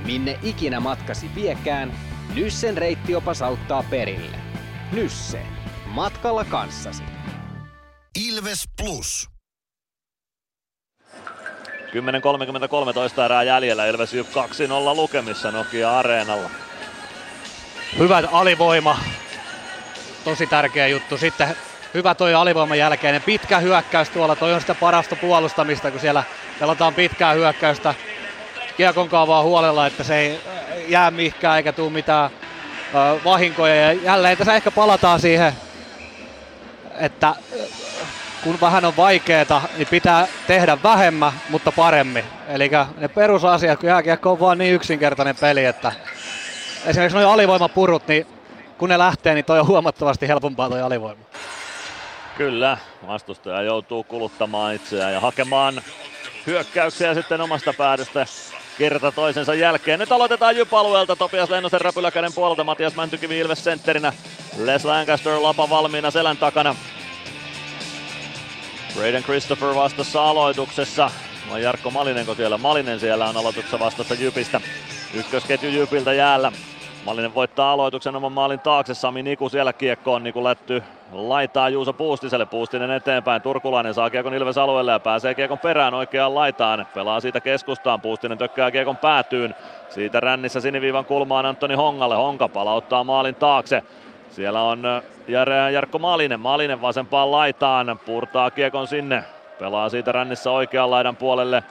Minne 0.07 0.39
ikinä 0.43 0.81
matkasi 0.81 1.31
viekään, 1.35 1.93
Nyssen 2.35 2.77
reittiopas 2.77 3.43
auttaa 3.43 3.85
perille. 3.91 4.37
Nysse. 4.93 5.43
Matkalla 5.87 6.45
kanssasi. 6.45 7.03
Ilves 8.29 8.65
Plus. 8.83 9.34
10.33 11.95 13.25
erää 13.25 13.43
jäljellä, 13.43 13.87
Ilves 13.87 14.15
YP 14.15 14.29
2-0 14.29 14.33
lukemissa 14.95 15.51
Nokia 15.51 15.99
Areenalla. 15.99 16.51
Hyvä 17.99 18.23
alivoima, 18.33 18.99
tosi 20.25 20.47
tärkeä 20.47 20.87
juttu. 20.87 21.19
Sitten 21.19 21.57
hyvä 21.95 22.15
toi 22.15 22.35
alivoiman 22.35 22.79
jälkeinen 22.79 23.23
pitkä 23.23 23.59
hyökkäys 23.59 24.11
tuolla, 24.11 24.37
toi 24.37 24.55
on 24.55 24.61
sitä 24.61 24.75
parasta 24.75 25.17
puolustamista, 25.17 25.91
kun 25.91 26.01
siellä 26.01 26.23
pelataan 26.61 26.95
pitkää 26.95 27.33
hyökkäystä. 27.33 27.95
Kiekon 28.77 29.09
kaavaa 29.09 29.43
huolella, 29.43 29.87
että 29.87 30.05
se 30.05 30.19
ei 30.19 30.41
jää 30.89 31.11
mihinkään 31.11 31.57
eikä 31.57 31.73
tule 31.73 31.91
mitään 31.91 32.31
vahinkoja. 33.25 33.75
Ja 33.75 33.93
jälleen 33.93 34.37
tässä 34.37 34.55
ehkä 34.55 34.71
palataan 34.71 35.21
siihen, 35.21 35.53
että 37.01 37.35
kun 38.45 38.61
vähän 38.61 38.85
on 38.85 38.97
vaikeeta, 38.97 39.63
niin 39.77 39.89
pitää 39.91 40.27
tehdä 40.47 40.79
vähemmän, 40.83 41.33
mutta 41.51 41.73
paremmin. 41.73 42.25
Eli 42.49 42.71
ne 42.97 43.09
perusasiat, 43.09 43.81
kun 43.81 43.89
jääkiekko 43.89 44.31
on 44.33 44.41
vaan 44.41 44.59
niin 44.59 44.75
yksinkertainen 44.75 45.37
peli, 45.37 45.65
että 45.65 45.93
esimerkiksi 46.87 47.19
nuo 47.19 47.31
alivoimapurut, 47.31 48.09
niin 48.09 48.27
kun 48.79 48.89
ne 48.89 48.99
lähtee, 48.99 49.35
niin 49.35 49.45
toi 49.45 49.61
on 49.61 49.67
huomattavasti 49.67 50.29
helpompaa 50.29 50.69
toi 50.69 50.83
alivoima. 50.83 51.23
Kyllä, 52.37 52.79
vastustaja 53.07 53.63
joutuu 53.63 54.05
kuluttamaan 54.05 54.75
itseään 54.75 55.13
ja 55.13 55.21
hakemaan 55.21 55.83
hyökkäyksiä 56.47 57.15
sitten 57.15 57.41
omasta 57.41 57.73
päädystä 57.73 58.27
kerta 58.79 59.13
toisensa 59.13 59.55
jälkeen. 59.55 60.01
Nyt 60.01 60.13
aloitetaan 60.13 60.57
Jyp-alueelta 60.57 61.17
Topias 61.17 61.51
Lennosen 61.51 61.81
räpyläkäden 61.81 62.33
puolelta. 62.35 62.65
Matias 62.65 62.97
Mäntykivi 62.97 63.39
Ilves 63.39 63.65
sentterinä. 63.65 64.13
Les 64.59 64.85
Lancaster 64.85 65.43
lapa 65.43 65.71
valmiina 65.71 66.11
selän 66.11 66.37
takana. 66.37 66.75
Braden 68.97 69.23
Christopher 69.23 69.75
vastassa 69.75 70.31
aloituksessa. 70.31 71.11
On 71.51 71.63
Jarkko 71.63 71.91
Malinenko 71.91 72.35
siellä? 72.35 72.59
Malinen 72.59 73.01
siellä 73.01 73.27
on 73.27 73.37
aloituksessa 73.37 73.79
vastassa 73.79 74.15
Jypistä. 74.15 74.61
Ykkösketju 75.15 75.71
Jypiltä 75.71 76.13
jäällä. 76.13 76.53
Malinen 77.05 77.35
voittaa 77.35 77.73
aloituksen 77.73 78.17
oman 78.17 78.33
maalin 78.33 78.61
taakse. 78.61 78.95
Sami 78.95 79.23
Niku 79.23 79.49
siellä 79.49 79.73
kiekkoon. 79.73 80.25
Niku 80.25 80.45
lätty 80.45 80.83
laitaa 81.13 81.69
Juuso 81.69 81.93
Puustiselle. 81.93 82.47
Puustinen 82.47 82.91
eteenpäin. 82.91 83.43
Turkulainen 83.43 83.95
saa 83.95 84.11
kiekon 84.11 84.35
Ilves 84.35 84.59
alueelle 84.59 84.93
ja 84.93 85.01
pääsee 85.01 85.35
kiekon 85.35 85.59
perään 85.59 85.95
oikeaan 85.95 86.35
laitaan. 86.35 86.87
Pelaa 86.95 87.21
siitä 87.21 87.41
keskustaan. 87.41 88.01
Puustinen 88.01 88.39
tökkää 88.39 88.71
kiekon 88.71 88.97
päätyyn. 88.97 89.55
Siitä 89.89 90.21
rännissä 90.21 90.61
siniviivan 90.61 91.05
kulmaan 91.05 91.47
Antoni 91.47 91.75
Hongalle. 91.75 92.17
Honka 92.17 92.49
palauttaa 92.49 93.05
maalin 93.05 93.35
taakse. 93.35 93.83
Siellä 94.35 94.63
on 94.63 94.83
Jarkko 95.73 95.99
Malinen. 95.99 96.41
Malinen 96.41 96.81
vasempaan 96.81 97.31
laitaan. 97.31 98.01
Purtaa 98.07 98.51
kiekon 98.51 98.89
sinne. 98.89 99.25
Pelaa 99.59 99.89
siitä 99.89 100.13
rännissä 100.13 100.51
oikean 100.51 100.91
laidan 100.91 101.17
puolelle. 101.17 101.63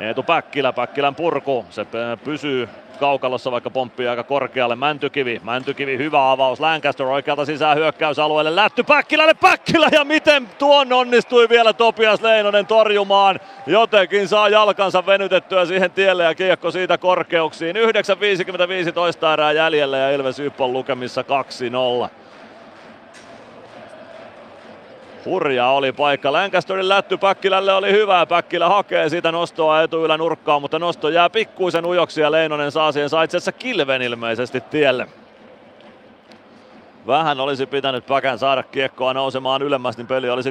Eetu 0.00 0.22
Päkkilä, 0.22 0.72
Päkkilän 0.72 1.14
purku. 1.14 1.64
Se 1.70 1.86
pysyy 2.24 2.68
kaukalossa, 3.00 3.50
vaikka 3.50 3.70
pomppii 3.70 4.08
aika 4.08 4.22
korkealle. 4.22 4.76
Mäntykivi, 4.76 5.40
Mäntykivi, 5.44 5.98
hyvä 5.98 6.30
avaus. 6.30 6.60
Lancaster 6.60 7.06
oikealta 7.06 7.44
sisään 7.44 7.76
hyökkäysalueelle. 7.76 8.56
Lätty 8.56 8.82
Päkkilälle, 8.82 9.34
Päkkilä 9.34 9.88
ja 9.92 10.04
miten 10.04 10.48
tuon 10.58 10.92
onnistui 10.92 11.48
vielä 11.48 11.72
Topias 11.72 12.22
Leinonen 12.22 12.66
torjumaan. 12.66 13.40
Jotenkin 13.66 14.28
saa 14.28 14.48
jalkansa 14.48 15.06
venytettyä 15.06 15.66
siihen 15.66 15.90
tielle 15.90 16.24
ja 16.24 16.34
kiekko 16.34 16.70
siitä 16.70 16.98
korkeuksiin. 16.98 17.76
9.55 17.76 19.32
erää 19.32 19.52
jäljellä 19.52 19.98
ja 19.98 20.10
Ilves 20.10 20.38
Yppon 20.38 20.72
lukemissa 20.72 21.24
2-0. 22.06 22.25
Hurja 25.26 25.68
oli 25.68 25.92
paikka. 25.92 26.32
Lancasterin 26.32 26.88
lätty 26.88 27.16
Päkkilälle 27.16 27.72
oli 27.72 27.92
hyvä. 27.92 28.26
Päkkilä 28.26 28.68
hakee 28.68 29.08
siitä 29.08 29.32
nostoa 29.32 29.82
etuylänurkkaan, 29.82 30.60
mutta 30.60 30.78
nosto 30.78 31.08
jää 31.08 31.30
pikkuisen 31.30 31.86
ujoksi 31.86 32.20
ja 32.20 32.30
Leinonen 32.32 32.72
saa 32.72 32.92
siihen 32.92 33.10
saa 33.10 33.22
itse 33.22 33.52
kilven 33.52 34.02
ilmeisesti 34.02 34.60
tielle. 34.60 35.06
Vähän 37.06 37.40
olisi 37.40 37.66
pitänyt 37.66 38.06
Päkän 38.06 38.38
saada 38.38 38.62
kiekkoa 38.62 39.14
nousemaan 39.14 39.62
ylemmäs, 39.62 39.96
niin 39.96 40.06
peli 40.06 40.30
olisi 40.30 40.50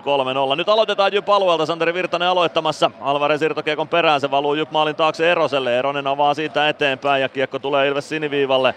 3-0. 0.54 0.56
Nyt 0.56 0.70
aloitetaan 0.70 1.14
Jyp 1.14 1.30
alueelta, 1.30 1.66
Santeri 1.66 1.94
Virtanen 1.94 2.28
aloittamassa. 2.28 2.92
Alvarez 3.02 3.42
irtokiekon 3.42 3.88
perään, 3.88 4.22
se 4.22 4.32
valuu 4.32 4.54
Jyp 4.54 4.72
maalin 4.72 4.96
taakse 4.96 5.32
Eroselle. 5.32 5.80
Eronen 5.80 6.08
avaa 6.08 6.34
siitä 6.34 6.70
eteenpäin 6.70 7.22
ja 7.22 7.30
kiekko 7.30 7.60
tulee 7.60 7.88
Ilves 7.88 8.10
siniviivalle. 8.10 8.76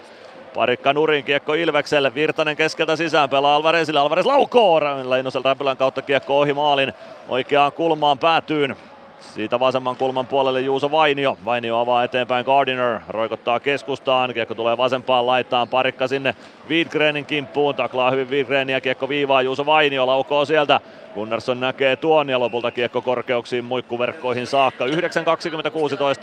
Parikka 0.55 0.93
Nurin 0.93 1.23
kiekko 1.23 1.53
Ilvekselle, 1.53 2.15
Virtanen 2.15 2.55
keskeltä 2.55 2.95
sisään 2.95 3.29
pelaa 3.29 3.55
Alvarezille, 3.55 3.99
Alvarez 3.99 4.25
laukoo, 4.25 4.81
Leinosel 5.09 5.41
räpylän 5.45 5.77
kautta 5.77 6.01
kiekko 6.01 6.39
ohi 6.39 6.53
maalin, 6.53 6.93
oikeaan 7.29 7.71
kulmaan 7.71 8.19
päätyyn. 8.19 8.75
Siitä 9.19 9.59
vasemman 9.59 9.95
kulman 9.95 10.27
puolelle 10.27 10.61
Juuso 10.61 10.91
Vainio. 10.91 11.37
Vainio 11.45 11.77
avaa 11.77 12.03
eteenpäin 12.03 12.45
Gardiner. 12.45 12.99
Roikottaa 13.09 13.59
keskustaan. 13.59 14.33
Kiekko 14.33 14.55
tulee 14.55 14.77
vasempaan 14.77 15.25
laitaan. 15.25 15.67
Parikka 15.67 16.07
sinne 16.07 16.35
Wiedgrenin 16.69 17.25
kimppuun. 17.25 17.75
Taklaa 17.75 18.11
hyvin 18.11 18.29
Wiedgrenia. 18.29 18.81
Kiekko 18.81 19.09
viivaa 19.09 19.41
Juuso 19.41 19.65
Vainio. 19.65 20.07
Laukoo 20.07 20.45
sieltä. 20.45 20.79
Gunnarsson 21.13 21.59
näkee 21.59 21.95
tuon 21.95 22.29
ja 22.29 22.39
lopulta 22.39 22.71
kiekko 22.71 23.01
korkeuksiin 23.01 23.65
muikkuverkkoihin 23.65 24.47
saakka. 24.47 24.85
9.20-16 24.85 24.91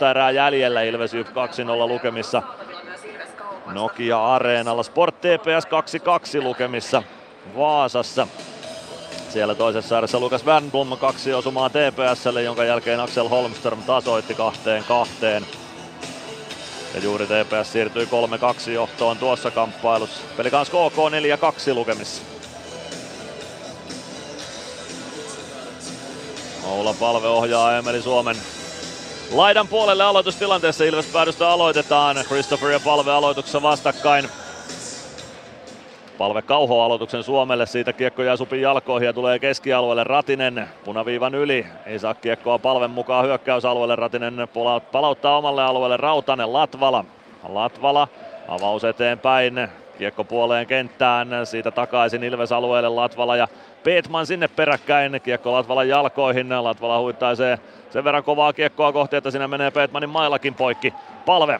erää 0.09 0.31
jäljellä. 0.31 0.81
Ilves 0.81 1.13
2-0 1.13 1.17
lukemissa. 1.87 2.43
Nokia 3.73 4.33
Areenalla. 4.33 4.83
Sport 4.83 5.15
TPS 5.21 5.65
2-2 6.39 6.43
lukemissa 6.43 7.03
Vaasassa. 7.57 8.27
Siellä 9.29 9.55
toisessa 9.55 9.95
ääressä 9.95 10.19
Lukas 10.19 10.45
Wernblom 10.45 10.97
kaksi 10.97 11.33
osumaa 11.33 11.69
TPSlle, 11.69 12.43
jonka 12.43 12.63
jälkeen 12.63 12.99
Axel 12.99 13.27
Holmström 13.27 13.83
tasoitti 13.83 14.33
kahteen 14.33 14.83
kahteen. 14.83 15.45
Ja 16.93 16.99
juuri 16.99 17.25
TPS 17.25 17.71
siirtyi 17.71 18.07
3-2 18.67 18.69
johtoon 18.71 19.17
tuossa 19.17 19.51
kamppailussa. 19.51 20.21
Pelikans 20.37 20.69
KK 20.69 20.97
4-2 21.71 21.73
lukemissa. 21.73 22.21
Oula 26.63 26.95
Palve 26.99 27.27
ohjaa 27.27 27.77
Emeli 27.77 28.01
Suomen 28.01 28.35
laidan 29.31 29.67
puolelle 29.67 30.03
aloitustilanteessa. 30.03 30.83
Ilves 30.83 31.05
päädystä 31.05 31.49
aloitetaan. 31.49 32.17
Christopher 32.27 32.71
ja 32.71 32.79
Palve 32.79 33.11
aloituksessa 33.11 33.61
vastakkain. 33.61 34.29
Palve 36.17 36.41
kauho 36.41 36.81
aloituksen 36.81 37.23
Suomelle, 37.23 37.65
siitä 37.65 37.93
kiekko 37.93 38.23
jää 38.23 38.35
Supin 38.35 38.61
jalkoihin 38.61 39.05
ja 39.05 39.13
tulee 39.13 39.39
keskialueelle 39.39 40.03
Ratinen 40.03 40.69
punaviivan 40.85 41.35
yli. 41.35 41.65
Ei 41.85 41.99
saa 41.99 42.13
kiekkoa 42.13 42.59
Palven 42.59 42.91
mukaan 42.91 43.25
hyökkäysalueelle, 43.25 43.95
Ratinen 43.95 44.47
palauttaa 44.91 45.37
omalle 45.37 45.63
alueelle 45.63 45.97
Rautanen 45.97 46.53
Latvala. 46.53 47.05
Latvala 47.49 48.07
avaus 48.47 48.83
eteenpäin, 48.83 49.67
kiekko 49.97 50.23
puoleen 50.23 50.67
kenttään, 50.67 51.27
siitä 51.43 51.71
takaisin 51.71 52.23
Ilves 52.23 52.51
alueelle 52.51 52.89
Latvala 52.89 53.35
ja 53.35 53.47
Peetman 53.83 54.25
sinne 54.25 54.47
peräkkäin, 54.47 55.21
kiekko 55.23 55.53
Latvalan 55.53 55.89
jalkoihin, 55.89 56.63
Latvala 56.63 56.99
huittaisee 56.99 57.59
sen 57.89 58.03
verran 58.03 58.23
kovaa 58.23 58.53
kiekkoa 58.53 58.93
kohti, 58.93 59.15
että 59.15 59.31
siinä 59.31 59.47
menee 59.47 59.71
Peetmanin 59.71 60.09
mailakin 60.09 60.53
poikki. 60.53 60.93
Palve, 61.25 61.59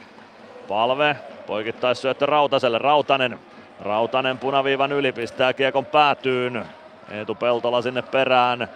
Palve, 0.67 1.15
poikittaissyöttö 1.47 2.25
Rautaselle, 2.25 2.77
Rautanen. 2.77 3.39
Rautanen 3.81 4.37
punaviivan 4.37 4.91
yli. 4.91 5.11
Pistää 5.11 5.53
kiekon 5.53 5.85
päätyyn. 5.85 6.65
Eetu 7.11 7.35
Peltola 7.35 7.81
sinne 7.81 8.01
perään. 8.01 8.67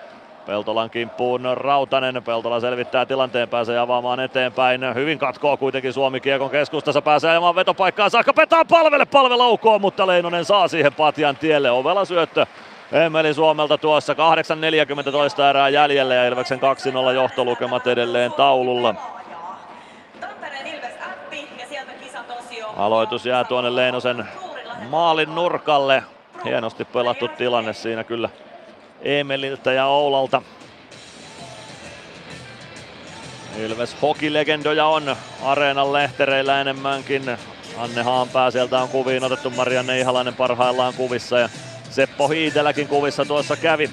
Peltolan 0.46 0.90
kimppuun 0.90 1.42
Rautanen. 1.54 2.24
Peltola 2.24 2.60
selvittää 2.60 3.06
tilanteen, 3.06 3.50
pääsee 3.50 3.80
avaamaan 3.80 4.20
eteenpäin. 4.20 4.96
Hyvin 4.96 5.20
katkoo 5.20 5.58
kuitenkin 5.58 5.94
Suomi 5.94 6.20
kiekon 6.20 6.50
keskustassa. 6.50 7.02
Pääsee 7.02 7.32
ajamaan 7.32 7.56
vetopaikkaan 7.56 8.12
saakka. 8.12 8.34
Petaa 8.34 8.66
palvelle, 8.66 9.06
palve 9.06 9.36
laukoo, 9.36 9.80
mutta 9.80 10.08
Leinonen 10.08 10.46
saa 10.46 10.68
siihen 10.68 10.94
patjan 10.94 11.38
tielle. 11.38 11.72
Ovela 11.72 12.06
syöttö 12.06 12.46
Emeli 12.92 13.34
Suomelta 13.34 13.78
tuossa 13.78 14.14
8.40 15.06 15.12
toista 15.12 15.50
erää 15.50 15.70
jäljellä 15.70 16.14
ja 16.14 16.28
Ilveksen 16.28 16.60
2-0 17.12 17.14
johtolukemat 17.14 17.88
edelleen 17.88 18.34
taululla. 18.34 18.96
Aloitus 22.78 23.26
jää 23.26 23.44
tuonne 23.44 23.76
Leinosen 23.76 24.28
maalin 24.90 25.36
nurkalle. 25.36 26.04
Hienosti 26.46 26.86
pelattu 26.86 27.28
tilanne 27.28 27.74
siinä 27.74 28.04
kyllä 28.04 28.30
Emeliltä 29.02 29.72
ja 29.72 29.86
Oulalta. 29.86 30.42
Ilves 33.58 33.96
hokilegendoja 34.02 34.86
on 34.86 35.16
areenan 35.44 35.94
lehtereillä 35.94 36.62
enemmänkin. 36.62 37.38
Anne 37.78 38.02
Haanpää 38.02 38.52
sieltä 38.52 38.80
on 38.80 38.90
kuviin 38.90 39.24
otettu, 39.24 39.50
Marianne 39.50 40.00
Ihalainen 40.00 40.36
parhaillaan 40.36 40.94
kuvissa 40.94 41.40
ja 41.40 41.50
Seppo 41.90 42.28
Hiiteläkin 42.28 42.88
kuvissa 42.88 43.26
tuossa 43.26 43.56
kävi. 43.56 43.90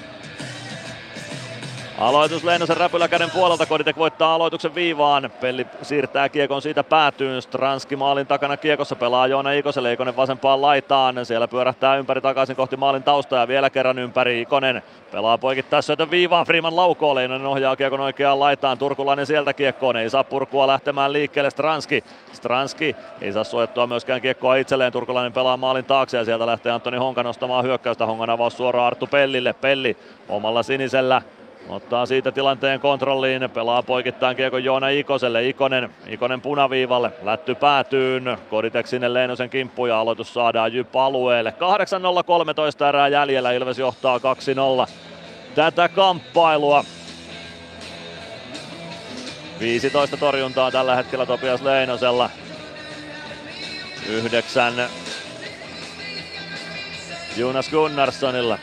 Aloitus 1.99 2.43
Leinosen 2.43 2.77
räpyläkäden 2.77 3.31
puolelta, 3.31 3.65
Koditek 3.65 3.97
voittaa 3.97 4.35
aloituksen 4.35 4.75
viivaan. 4.75 5.31
Pelli 5.41 5.67
siirtää 5.81 6.29
kiekon 6.29 6.61
siitä 6.61 6.83
päätyyn. 6.83 7.41
Stranski 7.41 7.95
maalin 7.95 8.27
takana 8.27 8.57
kiekossa 8.57 8.95
pelaa 8.95 9.27
Joona 9.27 9.51
Ikoselle. 9.51 9.93
Ikonen 9.93 10.15
vasempaan 10.15 10.61
laitaan. 10.61 11.25
Siellä 11.25 11.47
pyörähtää 11.47 11.95
ympäri 11.95 12.21
takaisin 12.21 12.55
kohti 12.55 12.77
maalin 12.77 13.03
taustaa 13.03 13.39
ja 13.39 13.47
vielä 13.47 13.69
kerran 13.69 13.99
ympäri 13.99 14.41
Ikonen. 14.41 14.83
Pelaa 15.11 15.37
poikittaa 15.37 15.81
syötön 15.81 16.11
viivaan. 16.11 16.45
Freeman 16.45 16.75
laukoo. 16.75 17.15
Leinonen 17.15 17.47
ohjaa 17.47 17.75
kiekon 17.75 17.99
oikeaan 17.99 18.39
laitaan. 18.39 18.77
Turkulainen 18.77 19.25
sieltä 19.25 19.53
kiekkoon. 19.53 19.97
Ei 19.97 20.09
saa 20.09 20.23
purkua 20.23 20.67
lähtemään 20.67 21.13
liikkeelle 21.13 21.49
Stranski. 21.49 22.03
Stranski 22.33 22.95
ei 23.21 23.33
saa 23.33 23.43
suojattua 23.43 23.87
myöskään 23.87 24.21
kiekkoa 24.21 24.55
itselleen. 24.55 24.91
Turkulainen 24.91 25.33
pelaa 25.33 25.57
maalin 25.57 25.85
taakse 25.85 26.17
ja 26.17 26.25
sieltä 26.25 26.45
lähtee 26.45 26.71
Antoni 26.71 26.97
Honka 26.97 27.23
nostamaan 27.23 27.65
hyökkäystä. 27.65 28.05
Hongan 28.05 28.29
avaus 28.29 28.57
suoraan 28.57 28.87
Arttu 28.87 29.07
Pellille. 29.07 29.53
Pelli 29.53 29.97
omalla 30.29 30.63
sinisellä 30.63 31.21
Ottaa 31.69 32.05
siitä 32.05 32.31
tilanteen 32.31 32.79
kontrolliin, 32.79 33.49
pelaa 33.49 33.83
poikittain 33.83 34.37
kiekon 34.37 34.63
Joona 34.63 34.89
Ikoselle, 34.89 35.47
Ikonen, 35.47 35.89
Ikonen 36.07 36.41
punaviivalle, 36.41 37.11
lätty 37.23 37.55
päätyyn, 37.55 38.37
Koditek 38.49 38.87
sinne 38.87 39.13
Leinosen 39.13 39.49
kimppu 39.49 39.85
ja 39.85 39.99
aloitus 39.99 40.33
saadaan 40.33 40.73
Jyp 40.73 40.95
alueelle. 40.95 41.53
8-0, 42.19 42.23
13 42.25 42.89
erää 42.89 43.07
jäljellä, 43.07 43.51
Ilves 43.51 43.79
johtaa 43.79 44.17
2-0 44.17 44.21
tätä 45.55 45.89
kamppailua. 45.89 46.85
15 49.59 50.17
torjuntaa 50.17 50.71
tällä 50.71 50.95
hetkellä 50.95 51.25
Topias 51.25 51.61
Leinosella. 51.61 52.29
Yhdeksän 54.09 54.73
Jonas 57.37 57.69
Gunnarssonilla. 57.69 58.59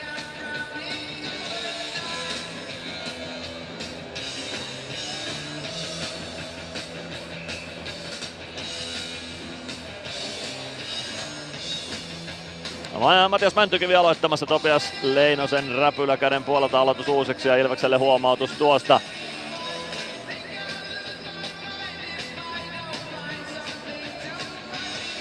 Matias 13.28 13.54
Mäntykivi 13.54 13.94
aloittamassa 13.94 14.46
Topias 14.46 14.92
Leinosen 15.02 15.74
räpyläkäden 15.74 16.44
puolelta 16.44 16.80
aloitus 16.80 17.08
uusiksi 17.08 17.48
ja 17.48 17.56
Ilvekselle 17.56 17.96
huomautus 17.96 18.50
tuosta. 18.50 19.00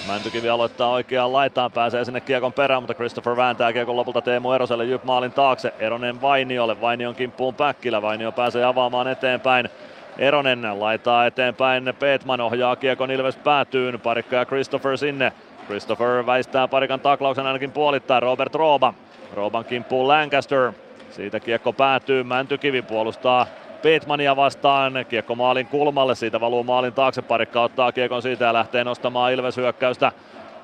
Mäntykivi 0.07 0.49
aloittaa 0.49 0.89
oikeaan 0.89 1.33
laitaan, 1.33 1.71
pääsee 1.71 2.05
sinne 2.05 2.21
kiekon 2.21 2.53
perään, 2.53 2.83
mutta 2.83 2.93
Christopher 2.93 3.35
vääntää 3.35 3.73
kiekon 3.73 3.95
lopulta 3.95 4.21
Teemu 4.21 4.51
Eroselle 4.51 4.85
Jyp 4.85 5.03
maalin 5.03 5.31
taakse. 5.31 5.73
Eronen 5.79 6.21
Vainiolle, 6.21 6.81
Vainion 6.81 7.15
kimppuun 7.15 7.55
Päkkilä, 7.55 8.01
Vainio 8.01 8.31
pääsee 8.31 8.63
avaamaan 8.63 9.07
eteenpäin. 9.07 9.69
Eronen 10.17 10.79
laitaa 10.79 11.25
eteenpäin, 11.25 11.93
Petman 11.99 12.41
ohjaa 12.41 12.75
kiekon 12.75 13.11
Ilves 13.11 13.35
päätyyn, 13.35 13.99
parikka 13.99 14.35
ja 14.35 14.45
Christopher 14.45 14.97
sinne. 14.97 15.31
Christopher 15.65 16.25
väistää 16.25 16.67
parikan 16.67 16.99
taklauksen 16.99 17.45
ainakin 17.45 17.71
puolittain. 17.71 18.23
Robert 18.23 18.55
Rooba. 18.55 18.93
Rooban 19.33 19.65
kimppuun 19.65 20.07
Lancaster. 20.07 20.73
Siitä 21.11 21.39
kiekko 21.39 21.73
päätyy, 21.73 22.23
Mäntykivi 22.23 22.81
puolustaa 22.81 23.47
Petmania 23.81 24.35
vastaan, 24.35 25.05
kiekko 25.09 25.35
maalin 25.35 25.67
kulmalle, 25.67 26.15
siitä 26.15 26.39
valuu 26.41 26.63
maalin 26.63 26.93
taakse, 26.93 27.21
parikka 27.21 27.61
ottaa 27.61 27.91
kiekon 27.91 28.21
siitä 28.21 28.45
ja 28.45 28.53
lähtee 28.53 28.83
nostamaan 28.83 29.33
Ilves 29.33 29.57
hyökkäystä. 29.57 30.11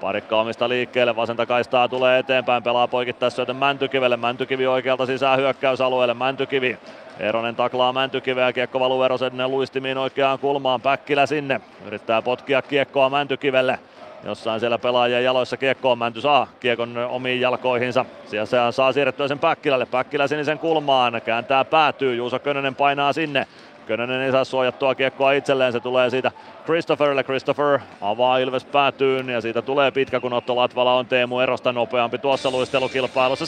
Parikka 0.01 0.39
omista 0.41 0.69
liikkeelle, 0.69 1.15
vasenta 1.15 1.45
kaistaa 1.45 1.87
tulee 1.87 2.19
eteenpäin, 2.19 2.63
pelaa 2.63 2.87
poikittaessa 2.87 3.35
syötön 3.35 3.55
Mäntykivelle, 3.55 4.17
Mäntykivi 4.17 4.67
oikealta 4.67 5.05
sisään 5.05 5.39
hyökkäysalueelle, 5.39 6.13
Mäntykivi. 6.13 6.77
Eronen 7.19 7.55
taklaa 7.55 7.93
Mäntykiveä, 7.93 8.53
kiekko 8.53 8.79
valuu 8.79 9.03
Erosen 9.03 9.51
luistimiin 9.51 9.97
oikeaan 9.97 10.39
kulmaan, 10.39 10.81
Päkkilä 10.81 11.25
sinne, 11.25 11.61
yrittää 11.87 12.21
potkia 12.21 12.61
kiekkoa 12.61 13.09
Mäntykivelle. 13.09 13.79
Jossain 14.23 14.59
siellä 14.59 14.77
pelaajien 14.77 15.23
jaloissa 15.23 15.57
kiekkoon 15.57 15.97
Mänty 15.97 16.21
saa 16.21 16.47
kiekon 16.59 16.97
omiin 16.97 17.41
jalkoihinsa. 17.41 18.05
Siellä 18.25 18.71
saa 18.71 18.91
siirrettyä 18.91 19.27
sen 19.27 19.39
Päkkilälle. 19.39 19.85
Päkkilä 19.85 20.27
sinisen 20.27 20.59
kulmaan, 20.59 21.21
kääntää 21.25 21.65
päätyy. 21.65 22.15
Juuso 22.15 22.39
Könönen 22.39 22.75
painaa 22.75 23.13
sinne. 23.13 23.47
Könönen 23.85 24.21
ei 24.21 24.31
saa 24.31 24.43
suojattua 24.43 24.95
kiekkoa 24.95 25.31
itselleen, 25.31 25.71
se 25.71 25.79
tulee 25.79 26.09
siitä 26.09 26.31
Christopherille. 26.65 27.23
Christopher 27.23 27.79
avaa 28.01 28.37
Ilves 28.37 28.65
päätyyn 28.65 29.29
ja 29.29 29.41
siitä 29.41 29.61
tulee 29.61 29.91
pitkä, 29.91 30.19
kun 30.19 30.33
Otto 30.33 30.55
Latvala 30.55 30.93
on 30.93 31.05
Teemu 31.05 31.39
Erosta 31.39 31.73
nopeampi 31.73 32.17
tuossa 32.17 32.51
luistelukilpailussa. 32.51 33.45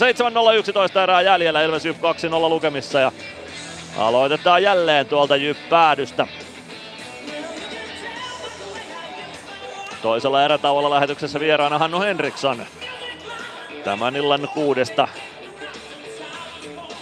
7-0 0.52 0.56
11 0.58 1.04
erää 1.04 1.22
jäljellä, 1.22 1.62
Ilves 1.62 1.86
Jyp 1.86 1.98
2-0 1.98 2.00
lukemissa 2.50 3.00
ja 3.00 3.12
aloitetaan 3.98 4.64
jälleen 4.64 5.06
tuolta 5.06 5.36
Jyp 5.36 5.58
päädystä. 5.70 6.28
Toisella 10.04 10.44
erätauolla 10.44 10.90
lähetyksessä 10.90 11.40
vieraana 11.40 11.78
Hannu 11.78 12.00
Henriksson. 12.00 12.66
Tämän 13.84 14.16
illan 14.16 14.48
kuudesta 14.54 15.08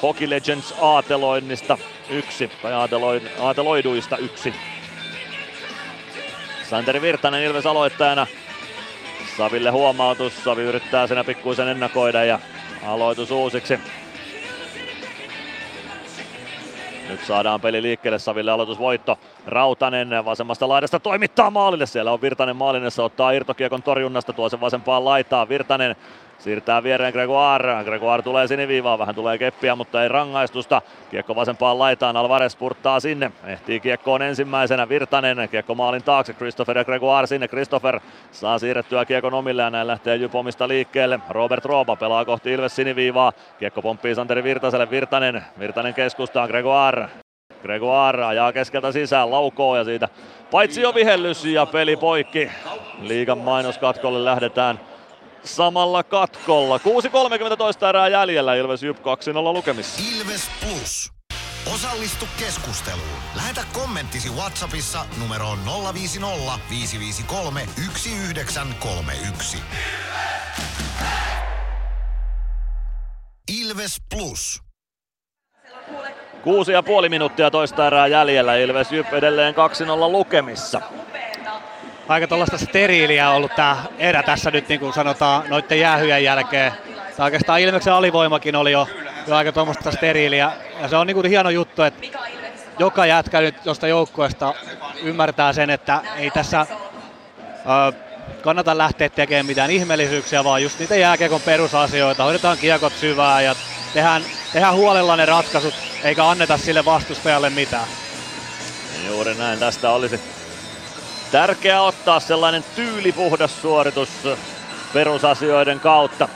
Hockey 0.01 0.29
Legends 0.29 0.73
aateloinnista 0.81 1.77
yksi, 2.09 2.51
tai 2.61 2.73
aateloid, 2.73 3.23
aateloiduista 3.39 4.17
yksi. 4.17 4.53
Santeri 6.69 7.01
Virtanen 7.01 7.43
Ilves 7.43 7.65
aloittajana. 7.65 8.27
Saville 9.37 9.69
huomautus, 9.69 10.43
Savi 10.43 10.61
yrittää 10.61 11.07
senä 11.07 11.23
pikkuisen 11.23 11.67
ennakoida 11.67 12.23
ja 12.23 12.39
aloitus 12.85 13.31
uusiksi. 13.31 13.79
Nyt 17.11 17.25
saadaan 17.25 17.61
peli 17.61 17.81
liikkeelle, 17.81 18.19
Saville 18.19 18.51
aloitusvoitto. 18.51 19.19
Rautanen 19.45 20.25
vasemmasta 20.25 20.69
laidasta 20.69 20.99
toimittaa 20.99 21.51
maalille. 21.51 21.85
Siellä 21.85 22.11
on 22.11 22.21
Virtanen 22.21 22.55
maalinessa, 22.55 23.03
ottaa 23.03 23.31
irtokiekon 23.31 23.83
torjunnasta, 23.83 24.33
tuo 24.33 24.49
sen 24.49 24.61
vasempaan 24.61 25.05
laitaan. 25.05 25.49
Virtanen 25.49 25.95
Siirtää 26.41 26.83
viereen 26.83 27.13
Gregoire. 27.13 27.83
Gregoire 27.83 28.23
tulee 28.23 28.47
siniviivaan, 28.47 28.99
vähän 28.99 29.15
tulee 29.15 29.37
keppiä, 29.37 29.75
mutta 29.75 30.03
ei 30.03 30.09
rangaistusta. 30.09 30.81
Kiekko 31.11 31.35
vasempaan 31.35 31.79
laitaan, 31.79 32.17
Alvarez 32.17 32.55
purttaa 32.55 32.99
sinne. 32.99 33.31
Ehtii 33.45 33.79
kiekkoon 33.79 34.21
ensimmäisenä 34.21 34.89
Virtanen. 34.89 35.49
Kiekko 35.51 35.75
maalin 35.75 36.03
taakse, 36.03 36.33
Christopher 36.33 36.77
ja 36.77 36.85
Gregoire 36.85 37.27
sinne. 37.27 37.47
Christopher 37.47 37.99
saa 38.31 38.59
siirrettyä 38.59 39.05
kiekon 39.05 39.33
omille 39.33 39.61
ja 39.61 39.69
näin 39.69 39.87
lähtee 39.87 40.15
Jypomista 40.15 40.67
liikkeelle. 40.67 41.19
Robert 41.29 41.65
Roopa 41.65 41.95
pelaa 41.95 42.25
kohti 42.25 42.51
Ilves 42.53 42.75
siniviivaa. 42.75 43.33
Kiekko 43.59 43.81
pomppii 43.81 44.15
Santeri 44.15 44.43
Virtaselle, 44.43 44.89
Virtanen. 44.89 45.43
Virtanen 45.59 45.93
keskustaan, 45.93 46.49
Gregoire. 46.49 47.07
Gregoire 47.61 48.25
ajaa 48.25 48.53
keskeltä 48.53 48.91
sisään, 48.91 49.31
laukoo 49.31 49.77
ja 49.77 49.83
siitä 49.83 50.09
paitsi 50.51 50.81
jo 50.81 50.95
vihellys 50.95 51.45
ja 51.45 51.65
peli 51.65 51.97
poikki. 51.97 52.51
Liigan 53.01 53.37
mainoskatkolle 53.37 54.25
lähdetään 54.25 54.79
samalla 55.43 56.03
katkolla. 56.03 56.77
6.30 56.77 57.57
toista 57.57 57.89
erää 57.89 58.07
jäljellä 58.07 58.55
Ilves 58.55 58.83
Jyp 58.83 58.97
2-0 58.97 59.01
lukemissa. 59.53 60.01
Ilves 60.15 60.49
Plus. 60.61 61.11
Osallistu 61.73 62.27
keskusteluun. 62.39 63.19
Lähetä 63.35 63.63
kommenttisi 63.73 64.29
Whatsappissa 64.29 65.05
numeroon 65.19 65.59
050 65.93 66.59
553 66.69 67.67
1931. 67.75 69.57
Ilves 73.61 73.97
Plus. 74.15 74.61
Kuusi 76.43 76.71
ja 76.71 76.83
puoli 76.83 77.09
minuuttia 77.09 77.51
toista 77.51 77.87
erää 77.87 78.07
jäljellä. 78.07 78.55
Ilves 78.55 78.91
Jyp 78.91 79.13
edelleen 79.13 79.55
2-0 79.55 79.57
lukemissa 80.11 80.81
aika 82.11 82.27
tuollaista 82.27 82.57
steriiliä 82.57 83.31
ollut 83.31 83.55
tämä 83.55 83.77
erä 83.97 84.23
tässä 84.23 84.51
nyt 84.51 84.69
niin 84.69 84.79
kuin 84.79 84.93
sanotaan 84.93 85.43
noiden 85.49 85.79
jäähyjen 85.79 86.23
jälkeen. 86.23 86.71
Tai 87.17 87.25
oikeastaan 87.25 87.61
Ilmeksen 87.61 87.93
alivoimakin 87.93 88.55
oli 88.55 88.71
jo, 88.71 88.87
jo 89.27 89.35
aika 89.35 89.51
tuommoista 89.51 89.91
steriiliä. 89.91 90.51
Ja 90.81 90.87
se 90.87 90.95
on 90.95 91.07
niin 91.07 91.15
kuin 91.15 91.29
hieno 91.29 91.49
juttu, 91.49 91.81
että 91.81 92.07
joka 92.79 93.05
jätkä 93.05 93.41
nyt 93.41 93.63
tuosta 93.63 93.87
joukkueesta 93.87 94.53
ymmärtää 95.03 95.53
sen, 95.53 95.69
että 95.69 96.01
ei 96.17 96.31
tässä 96.31 96.65
ö, 96.69 97.93
kannata 98.41 98.77
lähteä 98.77 99.09
tekemään 99.09 99.45
mitään 99.45 99.71
ihmeellisyyksiä, 99.71 100.43
vaan 100.43 100.63
just 100.63 100.79
niitä 100.79 100.95
jääkiekon 100.95 101.41
perusasioita. 101.41 102.23
Hoidetaan 102.23 102.57
kiekot 102.57 102.93
syvää 102.93 103.41
ja 103.41 103.55
tehdään, 103.93 104.23
tehdään 104.53 104.75
huolella 104.75 105.15
ne 105.15 105.25
ratkaisut, 105.25 105.73
eikä 106.03 106.29
anneta 106.29 106.57
sille 106.57 106.85
vastustajalle 106.85 107.49
mitään. 107.49 107.87
Juuri 109.07 109.35
näin, 109.35 109.59
tästä 109.59 109.91
olisi 109.91 110.40
Tärkeää 111.31 111.81
ottaa 111.81 112.19
sellainen 112.19 112.63
tyylipuhdas 112.75 113.61
suoritus 113.61 114.09
perusasioiden 114.93 115.79
kautta. 115.79 116.29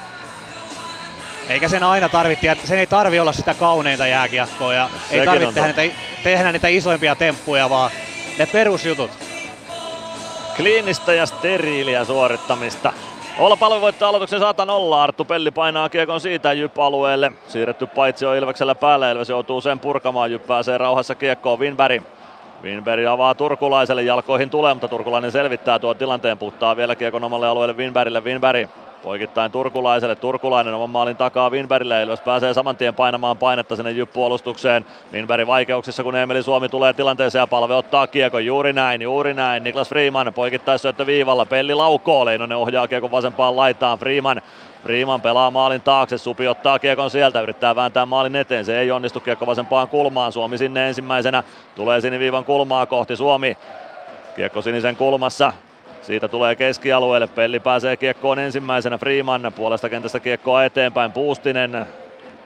Eikä 1.49 1.69
sen 1.69 1.83
aina 1.83 2.09
tarvitse, 2.09 2.57
sen 2.63 2.79
ei 2.79 2.87
tarvi 2.87 3.19
olla 3.19 3.33
sitä 3.33 3.53
kauneinta 3.53 4.07
jääkiekkoa 4.07 4.73
ja 4.73 4.89
Sekin 5.03 5.19
ei 5.19 5.25
tarvitse 5.25 5.53
tehdä 5.53 5.73
niitä, 5.81 5.95
tehdä 6.23 6.51
niitä 6.51 6.67
isoimpia 6.67 7.15
temppuja, 7.15 7.69
vaan 7.69 7.91
ne 8.39 8.45
perusjutut. 8.45 9.11
Kliinistä 10.55 11.13
ja 11.13 11.25
steriiliä 11.25 12.05
suorittamista. 12.05 12.93
Olla 13.37 13.55
palve 13.55 13.81
voittaa 13.81 14.09
aloituksen 14.09 14.39
100 14.39 14.65
nolla. 14.65 15.03
Arttu 15.03 15.25
Pelli 15.25 15.51
painaa 15.51 15.89
kiekon 15.89 16.21
siitä 16.21 16.53
Jyp-alueelle. 16.53 17.31
Siirretty 17.47 17.87
paitsi 17.87 18.25
on 18.25 18.35
Ilveksellä 18.35 18.75
päälle. 18.75 19.11
Ilves 19.11 19.29
joutuu 19.29 19.61
sen 19.61 19.79
purkamaan. 19.79 20.31
Jyp 20.31 20.47
pääsee 20.47 20.77
rauhassa 20.77 21.15
kiekkoon. 21.15 21.59
Winberg. 21.59 22.03
Winberg 22.63 23.05
avaa 23.05 23.35
Turkulaiselle. 23.35 24.03
Jalkoihin 24.03 24.49
tulee, 24.49 24.73
mutta 24.73 24.87
Turkulainen 24.87 25.31
selvittää 25.31 25.79
tuon 25.79 25.95
tilanteen. 25.95 26.37
Puttaa 26.37 26.75
vielä 26.75 26.95
kiekon 26.95 27.23
omalle 27.23 27.47
alueelle 27.47 27.77
Winbergille. 27.77 28.23
Winberg 28.23 28.69
Poikittain 29.03 29.51
Turkulaiselle. 29.51 30.15
Turkulainen 30.15 30.73
oman 30.73 30.89
maalin 30.89 31.17
takaa 31.17 31.49
Winbergille. 31.49 32.03
Ilves 32.03 32.19
pääsee 32.19 32.53
saman 32.53 32.77
tien 32.77 32.95
painamaan 32.95 33.37
painetta 33.37 33.75
sinne 33.75 33.91
Jyp-puolustukseen. 33.91 34.85
Winberg 35.13 35.47
vaikeuksissa, 35.47 36.03
kun 36.03 36.15
Emeli 36.15 36.43
Suomi 36.43 36.69
tulee 36.69 36.93
tilanteeseen 36.93 37.39
ja 37.39 37.47
palve 37.47 37.75
ottaa 37.75 38.07
kiekon. 38.07 38.45
Juuri 38.45 38.73
näin, 38.73 39.01
juuri 39.01 39.33
näin. 39.33 39.63
Niklas 39.63 39.89
Freeman 39.89 40.33
poikittaissyöttö 40.33 41.05
viivalla. 41.05 41.45
Pelli 41.45 41.73
laukoo. 41.73 42.25
Leinonen 42.25 42.57
ohjaa 42.57 42.87
kiekon 42.87 43.11
vasempaan 43.11 43.55
laitaan. 43.55 43.99
Freeman 43.99 44.41
Freeman 44.85 45.21
pelaa 45.21 45.51
maalin 45.51 45.81
taakse, 45.81 46.17
Supi 46.17 46.47
ottaa 46.47 46.79
kiekon 46.79 47.09
sieltä, 47.09 47.41
yrittää 47.41 47.75
vääntää 47.75 48.05
maalin 48.05 48.35
eteen, 48.35 48.65
se 48.65 48.79
ei 48.79 48.91
onnistu 48.91 49.19
kiekko 49.19 49.45
vasempaan 49.45 49.87
kulmaan, 49.87 50.31
Suomi 50.31 50.57
sinne 50.57 50.87
ensimmäisenä, 50.87 51.43
tulee 51.75 52.01
siniviivan 52.01 52.45
kulmaa 52.45 52.85
kohti 52.85 53.15
Suomi, 53.15 53.57
kiekko 54.35 54.61
sinisen 54.61 54.95
kulmassa, 54.95 55.53
siitä 56.01 56.27
tulee 56.27 56.55
keskialueelle, 56.55 57.27
Pelli 57.27 57.59
pääsee 57.59 57.97
kiekkoon 57.97 58.39
ensimmäisenä, 58.39 58.97
Freeman 58.97 59.53
puolesta 59.55 59.89
kentästä 59.89 60.19
kiekkoa 60.19 60.63
eteenpäin, 60.63 61.11
Puustinen, 61.11 61.85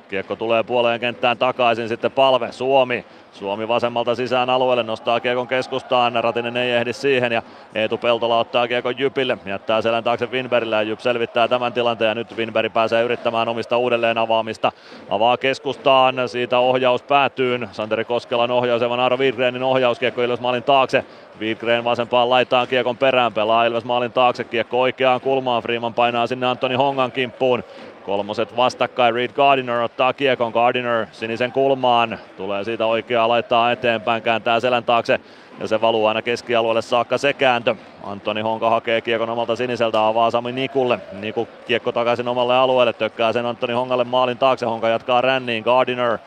kiekko 0.10 0.36
tulee 0.36 0.64
puoleen 0.64 1.00
kenttään 1.00 1.38
takaisin, 1.38 1.90
sitten 1.90 2.12
palve, 2.12 2.52
Suomi, 2.52 3.06
Suomi 3.32 3.68
vasemmalta 3.68 4.16
sisään 4.16 4.50
alueelle, 4.50 4.84
nostaa 4.84 5.20
kiekon 5.20 5.48
keskustaan, 5.48 6.24
Ratinen 6.24 6.58
ei 6.58 6.72
ehdi 6.72 6.94
siihen 6.94 7.32
ja 7.32 7.42
Eetu 7.76 7.98
Peltola 7.98 8.40
ottaa 8.40 8.68
kiekon 8.68 9.00
Jypille, 9.00 9.38
jättää 9.46 9.82
selän 9.82 10.04
taakse 10.04 10.26
Winbergille 10.32 10.76
ja 10.76 10.82
Jyp 10.82 11.00
selvittää 11.00 11.48
tämän 11.48 11.74
tilanteen. 11.74 12.10
Ja 12.10 12.16
nyt 12.16 12.38
Winberg 12.38 12.74
pääsee 12.74 13.04
yrittämään 13.04 13.48
omista 13.48 13.78
uudelleen 13.78 14.18
avaamista. 14.18 14.72
Avaa 15.10 15.38
keskustaan, 15.38 16.16
siitä 16.30 16.60
ohjaus 16.60 17.04
päätyy, 17.04 17.60
Santeri 17.72 18.06
Koskelan 18.06 18.52
ohjaus, 18.52 18.82
Evan 18.82 19.00
Aaro 19.00 19.18
Widgrenin 19.18 19.64
ohjaus, 19.64 20.00
kiekko 20.00 20.22
Ilves 20.22 20.40
maalin 20.40 20.64
taakse, 20.64 21.06
Widgren 21.40 21.84
vasempaan 21.84 22.30
laitaan 22.30 22.68
kiekon 22.68 22.98
perään, 22.98 23.34
pelaa 23.34 23.66
Ilves 23.66 23.86
maalin 23.86 24.12
taakse, 24.12 24.44
kiekko 24.44 24.82
oikeaan 24.82 25.22
kulmaan, 25.22 25.64
Freeman 25.64 25.94
painaa 25.94 26.28
sinne 26.28 26.48
Antoni 26.48 26.76
Hongan 26.76 27.12
kimppuun, 27.12 27.64
Kolmoset 28.10 28.58
vastakkain, 28.58 29.14
Reed 29.14 29.32
Gardiner 29.32 29.82
ottaa 29.82 30.14
kiekon, 30.14 30.52
Gardiner 30.52 31.06
sinisen 31.12 31.52
kulmaan, 31.52 32.20
tulee 32.38 32.64
siitä 32.64 32.86
oikeaa 32.86 33.28
laittaa 33.28 33.72
eteenpäin, 33.72 34.22
kääntää 34.22 34.60
selän 34.60 34.84
taakse 34.84 35.20
ja 35.60 35.68
se 35.68 35.82
valuu 35.82 36.06
aina 36.06 36.22
keskialueelle 36.22 36.82
saakka 36.82 37.18
se 37.18 37.34
kääntö. 37.34 37.76
Antoni 38.04 38.42
Honka 38.42 38.70
hakee 38.70 39.02
kiekon 39.02 39.30
omalta 39.30 39.56
siniseltä, 39.56 40.08
avaa 40.08 40.32
Sami 40.32 40.52
Nikulle. 40.52 41.00
Niku 41.12 41.48
kiekko 41.68 41.92
takaisin 41.92 42.28
omalle 42.28 42.58
alueelle, 42.58 42.94
tökkää 42.94 43.34
sen 43.34 43.46
Antoni 43.46 43.74
Hongalle 43.74 44.04
maalin 44.04 44.38
taakse, 44.38 44.66
Honka 44.66 44.90
jatkaa 44.90 45.22
ränniin, 45.22 45.64
Gardiner. 45.64 46.18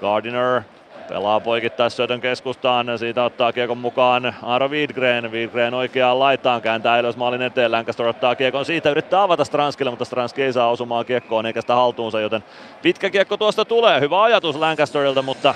Gardiner 0.00 0.62
Pelaa 1.08 1.40
poikittaissyötön 1.40 2.20
keskustaan, 2.20 2.98
siitä 2.98 3.24
ottaa 3.24 3.52
kiekon 3.52 3.78
mukaan 3.78 4.34
Aaro 4.42 4.68
Widgren. 4.68 5.32
Widgren 5.32 5.74
oikeaan 5.74 6.18
laitaan, 6.18 6.62
kääntää 6.62 6.98
ylös 6.98 7.16
maalin 7.16 7.42
eteen, 7.42 7.72
Lancaster 7.72 8.06
ottaa 8.06 8.34
kiekon 8.34 8.64
siitä, 8.64 8.90
yrittää 8.90 9.22
avata 9.22 9.44
Stranskille, 9.44 9.90
mutta 9.90 10.04
Stranski 10.04 10.42
ei 10.42 10.52
saa 10.52 10.70
osumaan 10.70 11.06
kiekkoon 11.06 11.46
eikä 11.46 11.60
sitä 11.60 11.74
haltuunsa, 11.74 12.20
joten 12.20 12.44
pitkä 12.82 13.10
kiekko 13.10 13.36
tuosta 13.36 13.64
tulee. 13.64 14.00
Hyvä 14.00 14.22
ajatus 14.22 14.56
Lancasterilta, 14.56 15.22
mutta 15.22 15.54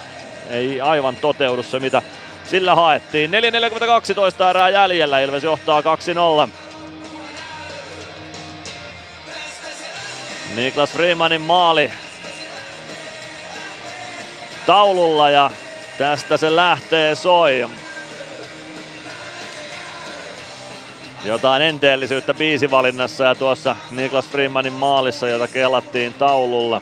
ei 0.51 0.81
aivan 0.81 1.17
toteudu 1.17 1.63
se 1.63 1.81
mitä 1.81 2.03
sillä 2.45 2.75
haettiin. 2.75 3.31
4.42 4.11 4.15
toista 4.15 4.51
erää 4.51 4.69
jäljellä, 4.69 5.21
Ilves 5.21 5.45
johtaa 5.45 5.81
2-0. 5.81 5.85
Niklas 10.57 10.93
Freemanin 10.93 11.41
maali 11.41 11.91
taululla 14.66 15.31
ja 15.31 15.50
tästä 15.99 16.36
se 16.36 16.57
lähtee 16.57 17.15
soi. 17.15 17.68
Jotain 21.24 21.62
enteellisyyttä 21.62 22.34
biisivalinnassa 22.34 23.24
ja 23.24 23.34
tuossa 23.34 23.76
Niklas 23.91 24.28
Freemanin 24.28 24.73
maalissa, 24.73 25.28
jota 25.28 25.49
kelattiin 25.49 26.15
taululla. 26.15 26.81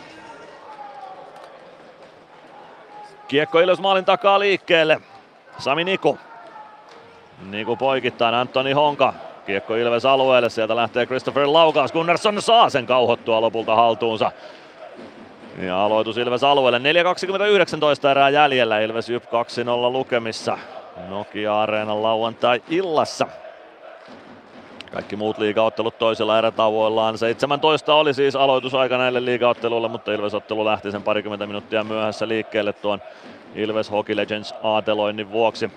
Kiekko 3.29 3.61
Ilves 3.61 3.81
maalin 3.81 4.05
takaa 4.05 4.41
liikkeelle. 4.41 5.01
Sami 5.59 5.85
Niku. 5.85 6.19
Niku 7.51 7.77
poikittain 7.77 8.35
Antoni 8.35 8.73
Honka. 8.73 9.15
Kiekko 9.47 9.75
Ilves 9.75 10.05
alueelle, 10.05 10.51
sieltä 10.51 10.77
lähtee 10.77 11.07
Christopher 11.07 11.47
Laukaus. 11.47 11.93
Gunnarsson 11.93 12.43
saa 12.43 12.71
sen 12.71 12.87
kauhottua 12.87 13.41
lopulta 13.41 13.75
haltuunsa. 13.75 14.33
Ja 15.59 15.85
aloitus 15.85 16.19
Ilves 16.19 16.45
alueelle. 16.45 16.79
4.29 18.05 18.09
erää 18.09 18.29
jäljellä. 18.29 18.81
Ilves 18.81 19.09
Jyp 19.09 19.25
2-0 19.25 19.29
lukemissa. 19.93 20.59
Nokia-areenan 21.09 22.03
lauantai-illassa. 22.03 23.27
Kaikki 24.93 25.17
muut 25.17 25.39
liigaottelut 25.39 25.99
toisella 25.99 26.39
erätauoillaan. 26.39 27.19
17 27.19 27.95
oli 27.95 28.15
siis 28.15 28.37
aloitusaika 28.37 28.99
näille 28.99 29.25
liigaotteluille, 29.25 29.89
mutta 29.89 30.13
Ilves-ottelu 30.13 30.65
lähti 30.65 30.91
sen 30.91 31.03
parikymmentä 31.03 31.47
minuuttia 31.47 31.85
myöhässä 31.85 32.29
liikkeelle 32.29 32.73
tuon 32.73 33.03
Ilves 33.55 33.91
Hockey 33.91 34.17
Legends 34.17 34.55
aateloinnin 34.63 35.31
vuoksi. 35.31 35.71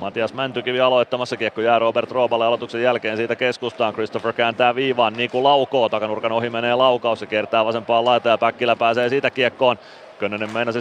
Matias 0.00 0.34
Mäntykivi 0.34 0.80
aloittamassa, 0.80 1.36
kiekko 1.36 1.60
jää 1.60 1.78
Robert 1.78 2.10
Rooballe. 2.10 2.46
Aloituksen 2.46 2.82
jälkeen 2.82 3.16
siitä 3.16 3.36
keskustaan. 3.36 3.94
Christopher 3.94 4.32
kääntää 4.32 4.74
viivaan, 4.74 5.12
Niku 5.12 5.42
laukoo, 5.44 5.88
takanurkan 5.88 6.32
ohi 6.32 6.50
menee 6.50 6.74
laukaus, 6.74 7.18
se 7.20 7.26
kiertää 7.26 7.64
vasempaan 7.64 8.04
laitaan 8.04 8.32
ja 8.32 8.38
Päkkilä 8.38 8.76
pääsee 8.76 9.08
siitä 9.08 9.30
kiekkoon. 9.30 9.78
Könnönen 10.18 10.52
meinasi 10.52 10.80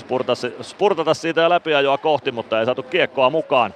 spurtata, 0.61 1.14
siitä 1.14 1.42
ja 1.42 1.50
läpi 1.50 1.74
ajoa 1.74 1.98
kohti, 1.98 2.32
mutta 2.32 2.59
ei 2.59 2.66
saatu 2.66 2.83
kiekkoa 2.83 3.30
mukaan. 3.30 3.74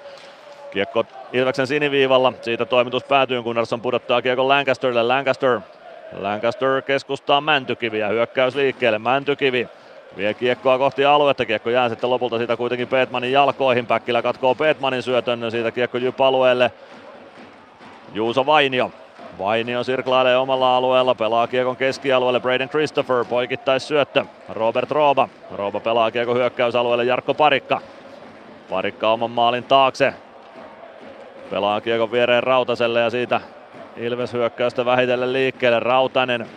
Kiekko 0.71 1.05
Ilveksen 1.33 1.67
siniviivalla, 1.67 2.33
siitä 2.41 2.65
toimitus 2.65 3.03
päätyy, 3.03 3.43
Gunnarsson 3.43 3.81
pudottaa 3.81 4.21
kiekon 4.21 4.47
Lancasterille, 4.47 5.03
Lancaster 5.03 5.59
Lancaster 6.19 6.81
keskustaa 6.81 7.41
Mäntykivi 7.41 7.99
ja 7.99 8.07
hyökkäys 8.07 8.55
liikkeelle, 8.55 8.99
Mäntykivi 8.99 9.67
Vie 10.17 10.33
kiekkoa 10.33 10.77
kohti 10.77 11.05
aluetta, 11.05 11.45
kiekko 11.45 11.69
jää 11.69 11.89
sitten 11.89 12.09
lopulta 12.09 12.37
siitä 12.37 12.57
kuitenkin 12.57 12.87
Peetmanin 12.87 13.31
jalkoihin. 13.31 13.85
Päkkilä 13.85 14.21
katkoo 14.21 14.55
Peetmanin 14.55 15.03
syötön, 15.03 15.51
siitä 15.51 15.71
kiekko 15.71 15.97
Jyp 15.97 16.21
alueelle. 16.21 16.71
Juuso 18.13 18.45
Vainio. 18.45 18.91
Vainio 19.39 19.83
sirklailee 19.83 20.37
omalla 20.37 20.77
alueella, 20.77 21.15
pelaa 21.15 21.47
kiekon 21.47 21.75
keskialueelle 21.75 22.39
Braden 22.39 22.69
Christopher, 22.69 23.25
poikittais 23.25 23.87
syöttö. 23.87 24.25
Robert 24.49 24.91
Rooba. 24.91 25.29
Rooba 25.51 25.79
pelaa 25.79 26.11
kiekko 26.11 26.33
hyökkäysalueelle 26.33 27.03
Jarkko 27.03 27.33
Parikka. 27.33 27.81
Parikka 28.69 29.11
oman 29.11 29.31
maalin 29.31 29.63
taakse. 29.63 30.13
Pelaa 31.49 31.81
kiekon 31.81 32.11
viereen 32.11 32.43
Rautaselle 32.43 32.99
ja 32.99 33.09
siitä 33.09 33.41
Ilves 33.97 34.33
hyökkäystä 34.33 34.85
vähitellen 34.85 35.33
liikkeelle. 35.33 35.79
Rautanen 35.79 36.47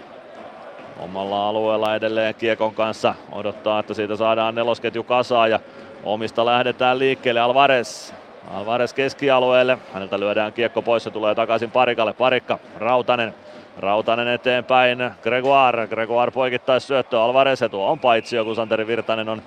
omalla 1.00 1.48
alueella 1.48 1.94
edelleen 1.94 2.34
Kiekon 2.34 2.74
kanssa. 2.74 3.14
Odottaa, 3.32 3.80
että 3.80 3.94
siitä 3.94 4.16
saadaan 4.16 4.54
nelosketju 4.54 5.02
kasaan 5.02 5.50
ja 5.50 5.60
omista 6.04 6.46
lähdetään 6.46 6.98
liikkeelle. 6.98 7.40
Alvarez. 7.40 8.12
Alvarez 8.50 8.92
keskialueelle. 8.92 9.78
Häneltä 9.92 10.20
lyödään 10.20 10.52
kiekko 10.52 10.82
pois 10.82 11.04
ja 11.04 11.10
tulee 11.10 11.34
takaisin 11.34 11.70
Parikalle. 11.70 12.12
Parikka, 12.12 12.58
Rautanen. 12.78 13.34
Rautanen 13.78 14.28
eteenpäin. 14.28 15.10
Gregoire. 15.22 15.86
Gregoire 15.86 16.30
poikittais 16.30 16.86
syöttö. 16.86 17.22
Alvarez 17.22 17.62
etu 17.62 17.84
on 17.84 17.98
paitsio, 17.98 18.44
kun 18.44 18.56
Santeri 18.56 18.86
Virtanen 18.86 19.28
on 19.28 19.42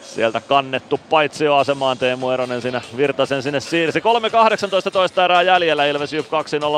sieltä 0.00 0.40
kannettu 0.40 1.00
paitsioasemaan. 1.10 1.98
Teemu 1.98 2.30
Eronen 2.30 2.62
sinä 2.62 2.80
Virtasen 2.96 3.42
sinne 3.42 3.60
siirsi. 3.60 4.00
3.18 4.00 4.90
toista 4.90 5.24
erää 5.24 5.42
jäljellä. 5.42 5.86
Ilves 5.86 6.12
Jyp 6.12 6.26
2-0 6.26 6.28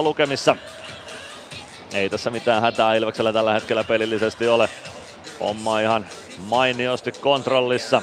lukemissa. 0.02 0.56
Ei 1.92 2.10
tässä 2.10 2.30
mitään 2.30 2.62
hätää 2.62 2.94
Ilveksellä 2.94 3.32
tällä 3.32 3.52
hetkellä 3.52 3.84
pelillisesti 3.84 4.48
ole. 4.48 4.68
Homma 5.40 5.80
ihan 5.80 6.06
mainiosti 6.38 7.12
kontrollissa. 7.12 8.02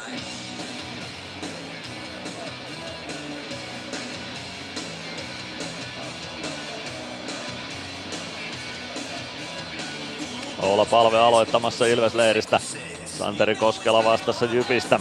Oula 10.62 10.86
Palve 10.86 11.20
aloittamassa 11.20 11.86
Ilves-leiristä. 11.86 12.60
Santeri 13.06 13.56
Koskela 13.56 14.04
vastassa 14.04 14.46
Jypistä. 14.46 15.00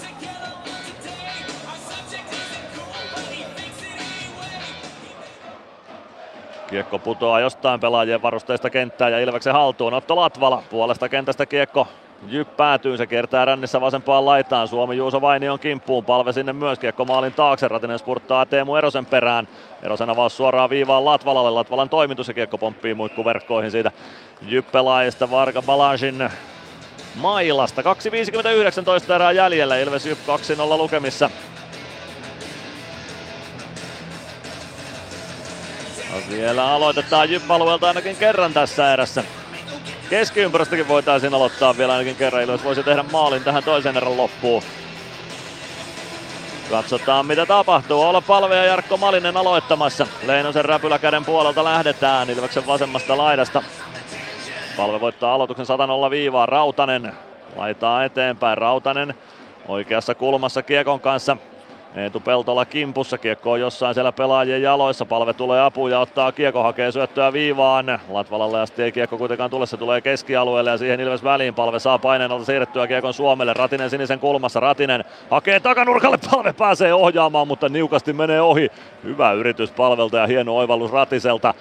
Kiekko 6.74 6.98
putoaa 6.98 7.40
jostain 7.40 7.80
pelaajien 7.80 8.22
varusteista 8.22 8.70
kenttään 8.70 9.12
ja 9.12 9.20
Ilveksen 9.20 9.52
haltuun. 9.52 9.94
Otto 9.94 10.16
Latvala 10.16 10.62
puolesta 10.70 11.08
kentästä 11.08 11.46
kiekko 11.46 11.88
jyppäätyy, 12.28 12.96
se 12.96 13.06
kiertää 13.06 13.44
rännissä 13.44 13.80
vasempaan 13.80 14.26
laitaan. 14.26 14.68
Suomi 14.68 14.96
Juuso 14.96 15.20
Vainion 15.20 15.58
kimppuun, 15.58 16.04
palve 16.04 16.32
sinne 16.32 16.52
myös, 16.52 16.78
kiekko 16.78 17.04
maalin 17.04 17.32
taakse, 17.32 17.68
Ratinen 17.68 17.98
spurttaa 17.98 18.46
Teemu 18.46 18.76
Erosen 18.76 19.06
perään. 19.06 19.48
Erosen 19.82 20.10
avaus 20.10 20.36
suoraan 20.36 20.70
viivaan 20.70 21.04
Latvalalle, 21.04 21.50
Latvalan 21.50 21.88
toimitus 21.88 22.28
ja 22.28 22.34
kiekko 22.34 22.58
pomppii 22.58 22.94
muikkuverkkoihin 22.94 23.70
siitä 23.70 23.92
Jyppelaajista 24.42 25.30
Varga 25.30 25.62
Balansin 25.62 26.30
mailasta. 27.14 27.82
2.59 27.82 29.14
erää 29.14 29.32
jäljellä, 29.32 29.76
Ilves 29.76 30.06
Jyp 30.06 30.18
2-0 30.18 30.78
lukemissa. 30.78 31.30
Ja 36.14 36.20
vielä 36.30 36.72
aloitetaan 36.72 37.30
Jypp-alueelta 37.30 37.88
ainakin 37.88 38.16
kerran 38.16 38.52
tässä 38.52 38.92
erässä. 38.92 39.24
Keskiympyrästäkin 40.10 40.88
voitaisiin 40.88 41.34
aloittaa 41.34 41.76
vielä 41.76 41.92
ainakin 41.92 42.16
kerran. 42.16 42.42
Ilves 42.42 42.64
voisi 42.64 42.82
tehdä 42.82 43.04
maalin 43.12 43.44
tähän 43.44 43.64
toisen 43.64 43.96
erän 43.96 44.16
loppuun. 44.16 44.62
Katsotaan 46.70 47.26
mitä 47.26 47.46
tapahtuu. 47.46 48.02
Olla 48.02 48.20
palve 48.20 48.56
ja 48.56 48.64
Jarkko 48.64 48.96
Malinen 48.96 49.36
aloittamassa. 49.36 50.06
Leinosen 50.26 50.64
räpyläkäden 50.64 51.24
puolelta 51.24 51.64
lähdetään 51.64 52.30
Ilveksen 52.30 52.66
vasemmasta 52.66 53.16
laidasta. 53.16 53.62
Palve 54.76 55.00
voittaa 55.00 55.34
aloituksen 55.34 55.66
100 55.66 56.10
viivaa. 56.10 56.46
Rautanen 56.46 57.12
laitaa 57.56 58.04
eteenpäin. 58.04 58.58
Rautanen 58.58 59.14
oikeassa 59.68 60.14
kulmassa 60.14 60.62
Kiekon 60.62 61.00
kanssa. 61.00 61.36
Eetu 61.94 62.20
Peltola 62.20 62.64
kimpussa, 62.64 63.18
kiekko 63.18 63.52
on 63.52 63.60
jossain 63.60 63.94
siellä 63.94 64.12
pelaajien 64.12 64.62
jaloissa, 64.62 65.06
palve 65.06 65.32
tulee 65.32 65.62
apuun 65.62 65.90
ja 65.90 66.00
ottaa 66.00 66.32
kiekko, 66.32 66.62
hakee 66.62 66.92
syöttöä 66.92 67.32
viivaan. 67.32 68.00
Latvalalle 68.08 68.60
asti 68.60 68.82
ei 68.82 68.92
kiekko 68.92 69.18
kuitenkaan 69.18 69.50
tule, 69.50 69.66
se 69.66 69.76
tulee 69.76 70.00
keskialueelle 70.00 70.70
ja 70.70 70.78
siihen 70.78 71.00
Ilves 71.00 71.24
väliin. 71.24 71.54
Palve 71.54 71.78
saa 71.78 71.98
paineen 71.98 72.32
alta 72.32 72.44
siirrettyä 72.44 72.86
kiekon 72.86 73.14
Suomelle, 73.14 73.52
Ratinen 73.52 73.90
sinisen 73.90 74.18
kulmassa, 74.18 74.60
Ratinen 74.60 75.04
hakee 75.30 75.60
takanurkalle, 75.60 76.18
palve 76.30 76.52
pääsee 76.52 76.94
ohjaamaan, 76.94 77.48
mutta 77.48 77.68
niukasti 77.68 78.12
menee 78.12 78.40
ohi. 78.40 78.68
Hyvä 79.04 79.32
yritys 79.32 79.70
palvelta 79.70 80.16
ja 80.16 80.26
hieno 80.26 80.56
oivallus 80.56 80.92
Ratiselta. 80.92 81.54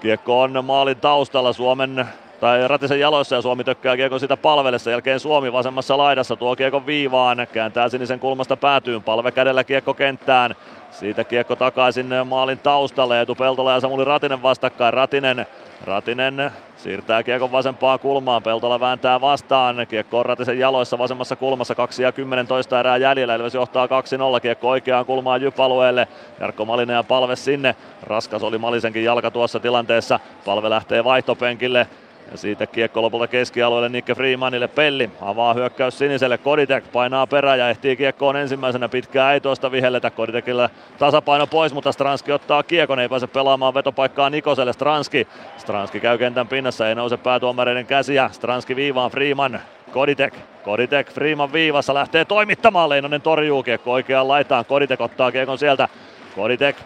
Kiekko 0.00 0.40
on 0.42 0.64
maalin 0.64 1.00
taustalla 1.00 1.52
Suomen 1.52 2.08
tai 2.44 2.68
Ratisen 2.68 3.00
jaloissa 3.00 3.36
ja 3.36 3.42
Suomi 3.42 3.64
tökkää 3.64 3.96
kiekon 3.96 4.20
sitä 4.20 4.36
palvelle. 4.36 4.78
Sen 4.78 4.90
jälkeen 4.90 5.20
Suomi 5.20 5.52
vasemmassa 5.52 5.98
laidassa 5.98 6.36
tuo 6.36 6.56
kiekon 6.56 6.86
viivaan, 6.86 7.46
kääntää 7.52 7.88
sinisen 7.88 8.20
kulmasta 8.20 8.56
päätyyn, 8.56 9.02
palve 9.02 9.32
kädellä 9.32 9.64
kiekko 9.64 9.94
kenttään. 9.94 10.54
Siitä 10.90 11.24
kiekko 11.24 11.56
takaisin 11.56 12.06
maalin 12.24 12.58
taustalle, 12.58 13.20
Etu 13.20 13.34
Peltola 13.34 13.72
ja 13.72 13.80
Samuli 13.80 14.04
Ratinen 14.04 14.42
vastakkain. 14.42 14.94
Ratinen, 14.94 15.46
Ratinen 15.84 16.50
siirtää 16.76 17.22
kiekon 17.22 17.52
vasempaan 17.52 17.98
kulmaan, 17.98 18.42
Peltola 18.42 18.80
vääntää 18.80 19.20
vastaan. 19.20 19.86
Kiekko 19.88 20.18
on 20.18 20.26
Ratisen 20.26 20.58
jaloissa 20.58 20.98
vasemmassa 20.98 21.36
kulmassa, 21.36 21.74
2 21.74 22.02
ja 22.02 22.12
10 22.12 22.46
toista 22.46 22.80
erää 22.80 22.96
jäljellä. 22.96 23.34
Ilves 23.34 23.54
johtaa 23.54 23.86
2-0, 23.86 24.40
kiekko 24.42 24.68
oikeaan 24.68 25.06
kulmaan 25.06 25.42
Jyp-alueelle. 25.42 26.08
Jarkko 26.40 26.64
Malinen 26.64 26.94
ja 26.94 27.02
palve 27.02 27.36
sinne. 27.36 27.76
Raskas 28.02 28.42
oli 28.42 28.58
Malisenkin 28.58 29.04
jalka 29.04 29.30
tuossa 29.30 29.60
tilanteessa. 29.60 30.20
Palve 30.44 30.70
lähtee 30.70 31.04
vaihtopenkille. 31.04 31.86
Ja 32.30 32.38
siitä 32.38 32.66
kiekko 32.66 33.02
lopulta 33.02 33.26
keskialueelle 33.26 33.88
Nikke 33.88 34.14
Freemanille. 34.14 34.68
Pelli 34.68 35.10
avaa 35.20 35.54
hyökkäys 35.54 35.98
siniselle. 35.98 36.38
Koditek 36.38 36.84
painaa 36.92 37.26
perään 37.26 37.58
ja 37.58 37.70
ehtii 37.70 37.96
kiekkoon 37.96 38.36
ensimmäisenä. 38.36 38.88
Pitkää 38.88 39.32
ei 39.32 39.40
tuosta 39.40 39.72
vihelletä. 39.72 40.10
Koditekillä 40.10 40.70
tasapaino 40.98 41.46
pois, 41.46 41.74
mutta 41.74 41.92
Stranski 41.92 42.32
ottaa 42.32 42.62
kiekon. 42.62 42.98
Ei 42.98 43.08
pääse 43.08 43.26
pelaamaan 43.26 43.74
vetopaikkaa 43.74 44.30
Nikoselle. 44.30 44.72
Stranski. 44.72 45.28
Stranski 45.56 46.00
käy 46.00 46.18
kentän 46.18 46.48
pinnassa. 46.48 46.88
Ei 46.88 46.94
nouse 46.94 47.16
päätuomareiden 47.16 47.86
käsiä. 47.86 48.30
Stranski 48.32 48.76
viivaan 48.76 49.10
Freeman. 49.10 49.60
Koditek. 49.92 50.34
Koditek 50.64 51.12
Freeman 51.12 51.52
viivassa 51.52 51.94
lähtee 51.94 52.24
toimittamaan. 52.24 52.88
Leinonen 52.88 53.22
torjuu 53.22 53.62
kiekko 53.62 53.92
oikeaan 53.92 54.28
laitaan. 54.28 54.64
Koditek 54.64 55.00
ottaa 55.00 55.32
kiekon 55.32 55.58
sieltä. 55.58 55.88
Koditek 56.36 56.76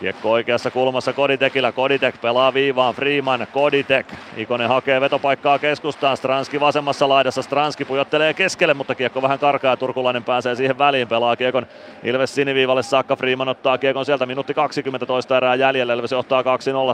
Kiekko 0.00 0.30
oikeassa 0.30 0.70
kulmassa 0.70 1.12
Koditekillä. 1.12 1.72
Koditek 1.72 2.20
pelaa 2.20 2.54
viivaan. 2.54 2.94
Freeman, 2.94 3.46
Koditek. 3.52 4.06
Ikonen 4.36 4.68
hakee 4.68 5.00
vetopaikkaa 5.00 5.58
keskustaan. 5.58 6.16
Stranski 6.16 6.60
vasemmassa 6.60 7.08
laidassa. 7.08 7.42
Stranski 7.42 7.84
pujottelee 7.84 8.34
keskelle, 8.34 8.74
mutta 8.74 8.94
kiekko 8.94 9.22
vähän 9.22 9.38
karkaa 9.38 9.72
ja 9.72 9.76
Turkulainen 9.76 10.24
pääsee 10.24 10.54
siihen 10.54 10.78
väliin. 10.78 11.08
Pelaa 11.08 11.36
kiekon 11.36 11.66
Ilves 12.02 12.34
siniviivalle 12.34 12.82
saakka. 12.82 13.16
Freeman 13.16 13.48
ottaa 13.48 13.78
kiekon 13.78 14.04
sieltä. 14.04 14.26
Minuutti 14.26 14.54
20 14.54 15.06
toista 15.06 15.36
erää 15.36 15.54
jäljellä. 15.54 15.94
Ilves 15.94 16.12
johtaa 16.12 16.42
2-0. 16.42 16.44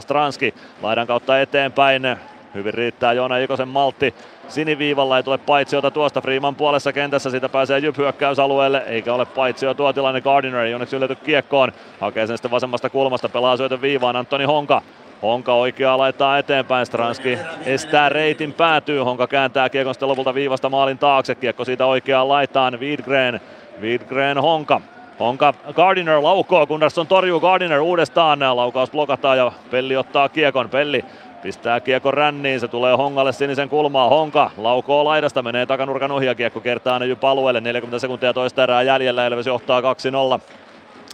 Stranski 0.01 0.53
laidan 0.81 1.07
kautta 1.07 1.41
eteenpäin. 1.41 2.17
Hyvin 2.55 2.73
riittää 2.73 3.13
Joona 3.13 3.37
Ikosen 3.37 3.67
maltti 3.67 4.13
siniviivalla 4.51 5.17
ei 5.17 5.23
tule 5.23 5.37
paitsiota 5.37 5.91
tuosta 5.91 6.21
Freeman 6.21 6.55
puolessa 6.55 6.93
kentässä, 6.93 7.29
siitä 7.29 7.49
pääsee 7.49 7.79
Jyp 7.79 7.97
hyökkäysalueelle, 7.97 8.83
eikä 8.87 9.13
ole 9.13 9.25
paitsio. 9.25 9.73
Tuo 9.73 9.93
tilanne 9.93 10.21
Gardiner, 10.21 10.59
ei 10.59 10.73
onneksi 10.73 10.95
ylety 10.95 11.15
kiekkoon, 11.15 11.71
hakee 11.99 12.27
sen 12.27 12.37
sitten 12.37 12.51
vasemmasta 12.51 12.89
kulmasta, 12.89 13.29
pelaa 13.29 13.57
syötön 13.57 13.81
viivaan 13.81 14.15
Antoni 14.15 14.43
Honka, 14.43 14.81
Honka 15.21 15.53
oikeaa 15.53 15.97
laittaa 15.97 16.37
eteenpäin, 16.37 16.85
Stranski 16.85 17.37
estää 17.65 18.09
reitin 18.09 18.53
päätyy, 18.53 18.99
Honka 18.99 19.27
kääntää 19.27 19.69
kiekon 19.69 19.93
sitten 19.93 20.09
lopulta 20.09 20.33
viivasta 20.33 20.69
maalin 20.69 20.97
taakse, 20.97 21.35
kiekko 21.35 21.65
siitä 21.65 21.85
oikeaan 21.85 22.29
laitaan, 22.29 22.79
Widgren, 22.79 23.41
Widgren 23.81 24.37
Honka, 24.37 24.81
Honka 25.19 25.53
Gardiner 25.73 26.23
laukoo, 26.23 26.67
Gunnarsson 26.67 27.07
torjuu 27.07 27.39
Gardiner 27.39 27.81
uudestaan, 27.81 28.39
laukaus 28.39 28.91
blokataan 28.91 29.37
ja 29.37 29.51
Pelli 29.71 29.97
ottaa 29.97 30.29
kiekon, 30.29 30.69
Pelli 30.69 31.05
Pistää 31.41 31.79
kiekko 31.79 32.11
ränniin, 32.11 32.59
se 32.59 32.67
tulee 32.67 32.95
Hongalle 32.95 33.33
sinisen 33.33 33.69
kulmaa. 33.69 34.09
Honka 34.09 34.51
laukoo 34.57 35.05
laidasta, 35.05 35.43
menee 35.43 35.65
takanurkan 35.65 36.11
ohi 36.11 36.25
ja 36.25 36.35
kiekko 36.35 36.59
kertaa 36.59 36.99
ne 36.99 37.05
alueelle. 37.21 37.61
40 37.61 37.99
sekuntia 37.99 38.33
toista 38.33 38.63
erää 38.63 38.81
jäljellä, 38.81 39.25
Elves 39.25 39.47
johtaa 39.47 39.81
2-0. 39.81 39.83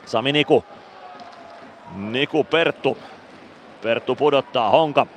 Sami 0.06 0.32
Niku. 0.32 0.64
Niku 1.96 2.44
Perttu. 2.44 2.98
Perttu 3.82 4.16
pudottaa 4.16 4.70
Honka. 4.70 5.08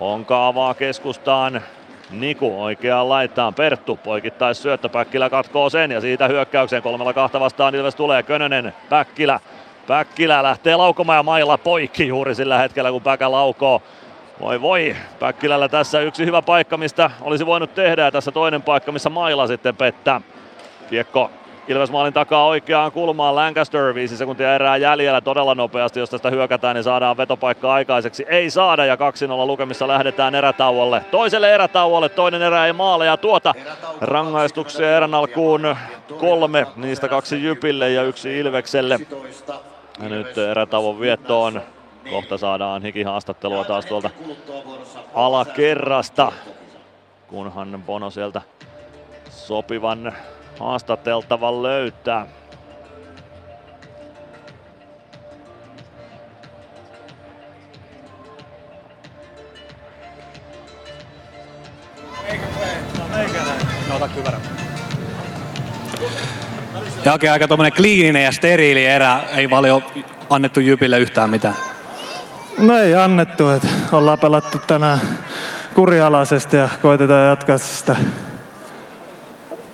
Honka 0.00 0.46
avaa 0.46 0.74
keskustaan. 0.74 1.62
Niku 2.10 2.62
oikeaan 2.62 3.08
laittaan. 3.08 3.54
Perttu 3.54 3.96
poikittais 4.04 4.62
syöttö. 4.62 4.88
Päkkilä 4.88 5.30
katkoo 5.30 5.70
sen 5.70 5.90
ja 5.90 6.00
siitä 6.00 6.28
hyökkäykseen 6.28 6.82
kolmella 6.82 7.12
kahta 7.12 7.40
vastaan 7.40 7.74
Ilves 7.74 7.94
tulee. 7.94 8.22
Könönen, 8.22 8.74
Päkkilä 8.88 9.40
Päkkilä 9.88 10.42
lähtee 10.42 10.76
laukomaan 10.76 11.16
ja 11.16 11.22
mailla 11.22 11.58
poikki 11.58 12.06
juuri 12.08 12.34
sillä 12.34 12.58
hetkellä, 12.58 12.90
kun 12.90 13.02
Päkä 13.02 13.30
laukoo. 13.30 13.82
Voi 14.40 14.60
voi, 14.60 14.96
Päkkilällä 15.18 15.68
tässä 15.68 16.00
yksi 16.00 16.26
hyvä 16.26 16.42
paikka, 16.42 16.76
mistä 16.76 17.10
olisi 17.20 17.46
voinut 17.46 17.74
tehdä 17.74 18.04
ja 18.04 18.10
tässä 18.10 18.30
toinen 18.30 18.62
paikka, 18.62 18.92
missä 18.92 19.10
maila 19.10 19.46
sitten 19.46 19.76
pettää. 19.76 20.20
Kiekko 20.90 21.30
Ilves 21.68 21.90
maalin 21.90 22.12
takaa 22.12 22.46
oikeaan 22.46 22.92
kulmaan 22.92 23.34
Lancaster, 23.34 23.94
viisi 23.94 24.16
sekuntia 24.16 24.54
erää 24.54 24.76
jäljellä 24.76 25.20
todella 25.20 25.54
nopeasti, 25.54 26.00
jos 26.00 26.10
tästä 26.10 26.30
hyökätään, 26.30 26.74
niin 26.74 26.84
saadaan 26.84 27.16
vetopaikka 27.16 27.72
aikaiseksi. 27.72 28.24
Ei 28.28 28.50
saada 28.50 28.84
ja 28.84 28.94
2-0 28.94 28.98
lukemissa 29.46 29.88
lähdetään 29.88 30.34
erätauolle. 30.34 31.04
Toiselle 31.10 31.54
erätauolle, 31.54 32.08
toinen 32.08 32.42
erä 32.42 32.66
ei 32.66 32.72
maaleja 32.72 33.16
tuota. 33.16 33.54
Rangaistuksia 34.00 34.96
erän 34.96 35.14
alkuun 35.14 35.76
kolme, 36.18 36.66
niistä 36.76 37.08
kaksi 37.08 37.44
Jypille 37.44 37.90
ja 37.90 38.02
yksi 38.02 38.38
Ilvekselle. 38.38 38.98
Ja 40.02 40.08
nyt 40.08 40.38
erätauon 40.38 41.00
viettoon 41.00 41.62
kohta 42.10 42.38
saadaan 42.38 42.82
hikihaastattelua 42.82 43.64
taas 43.64 43.86
tuolta 43.86 44.10
alakerrasta, 45.14 46.32
kunhan 47.28 47.82
Bono 47.86 48.10
sieltä 48.10 48.42
sopivan 49.30 50.12
haastateltavan 50.60 51.62
löytää. 51.62 52.26
No, 63.88 63.96
ota 63.96 64.08
kyvärä. 64.08 64.38
Ja 67.08 67.12
oikein 67.12 67.32
aika 67.32 67.48
tuommoinen 67.48 67.76
kliininen 67.76 68.24
ja 68.24 68.32
steriili 68.32 68.86
erä. 68.86 69.20
Ei 69.36 69.48
paljon 69.48 69.82
annettu 70.30 70.60
Jypille 70.60 70.98
yhtään 70.98 71.30
mitään. 71.30 71.54
No 72.58 72.78
ei 72.78 72.94
annettu, 72.94 73.48
että 73.48 73.68
ollaan 73.92 74.18
pelattu 74.18 74.58
tänään 74.66 75.00
kurialaisesti 75.74 76.56
ja 76.56 76.68
koitetaan 76.82 77.28
jatkaa 77.28 77.58
sitä. 77.58 77.96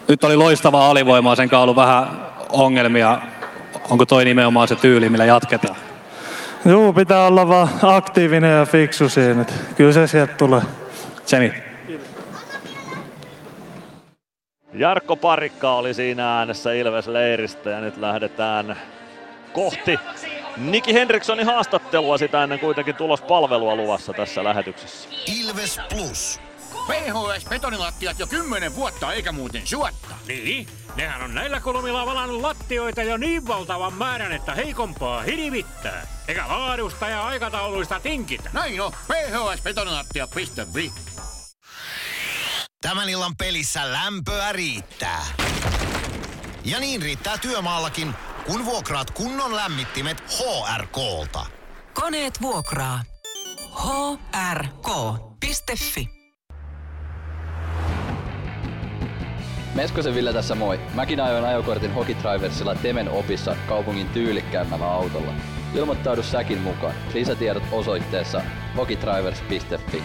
Nyt 0.08 0.24
oli 0.24 0.36
loistavaa 0.36 0.90
alivoimaa, 0.90 1.36
sen 1.36 1.54
ollut 1.54 1.76
vähän 1.76 2.06
ongelmia. 2.48 3.18
Onko 3.90 4.06
toi 4.06 4.24
nimenomaan 4.24 4.68
se 4.68 4.76
tyyli, 4.76 5.08
millä 5.08 5.24
jatketaan? 5.24 5.76
Joo, 6.64 6.92
pitää 6.92 7.26
olla 7.26 7.48
vaan 7.48 7.68
aktiivinen 7.82 8.58
ja 8.58 8.66
fiksu 8.66 9.08
siinä. 9.08 9.44
Kyllä 9.76 9.92
se 9.92 10.06
sieltä 10.06 10.34
tulee. 10.34 10.62
Semi. 11.26 11.73
Jarkko 14.74 15.16
Parikka 15.16 15.74
oli 15.74 15.94
siinä 15.94 16.38
äänessä 16.38 16.72
Ilves 16.72 17.06
Leiristä 17.06 17.70
ja 17.70 17.80
nyt 17.80 17.96
lähdetään 17.96 18.80
kohti 19.52 19.98
Niki 20.56 20.94
Henrikssonin 20.94 21.46
haastattelua 21.46 22.18
sitä 22.18 22.42
ennen 22.42 22.58
kuitenkin 22.58 22.94
tulospalvelua 22.94 23.76
luvassa 23.76 24.12
tässä 24.12 24.44
lähetyksessä. 24.44 25.08
Ilves 25.40 25.80
Plus. 25.88 26.40
PHS 26.86 27.48
betonilattiat 27.48 28.18
jo 28.18 28.26
kymmenen 28.26 28.74
vuotta 28.74 29.12
eikä 29.12 29.32
muuten 29.32 29.66
suotta. 29.66 30.14
Niin, 30.28 30.66
nehän 30.96 31.22
on 31.22 31.34
näillä 31.34 31.60
kolmilla 31.60 32.06
valannut 32.06 32.40
lattioita 32.40 33.02
jo 33.02 33.16
niin 33.16 33.46
valtavan 33.46 33.94
määrän, 33.94 34.32
että 34.32 34.54
heikompaa 34.54 35.22
hirvittää. 35.22 36.06
Eikä 36.28 36.44
laadusta 36.48 37.08
ja 37.08 37.26
aikatauluista 37.26 38.00
tinkitä. 38.00 38.50
Näin 38.52 38.80
on, 38.80 38.92
phsbetonilattia.fi. 38.92 40.92
Tämän 42.84 43.08
illan 43.08 43.36
pelissä 43.36 43.92
lämpöä 43.92 44.52
riittää. 44.52 45.24
Ja 46.64 46.80
niin 46.80 47.02
riittää 47.02 47.38
työmaallakin, 47.38 48.14
kun 48.46 48.64
vuokraat 48.64 49.10
kunnon 49.10 49.56
lämmittimet 49.56 50.24
HRK-lta. 50.30 51.46
Koneet 51.94 52.42
vuokraa. 52.42 53.02
hrk.fi 54.52 56.08
Meskosen 59.74 60.14
Ville 60.14 60.32
tässä 60.32 60.54
moi. 60.54 60.80
Mäkin 60.94 61.20
ajoin 61.20 61.44
ajokortin 61.44 61.94
Hokitriversilla 61.94 62.74
Temen 62.74 63.10
opissa 63.10 63.56
kaupungin 63.68 64.08
tyylikkäämmällä 64.08 64.86
autolla. 64.86 65.34
Ilmoittaudu 65.74 66.22
säkin 66.22 66.58
mukaan. 66.58 66.94
Lisätiedot 67.14 67.64
osoitteessa 67.72 68.42
hokitrivers.fi. 68.76 70.02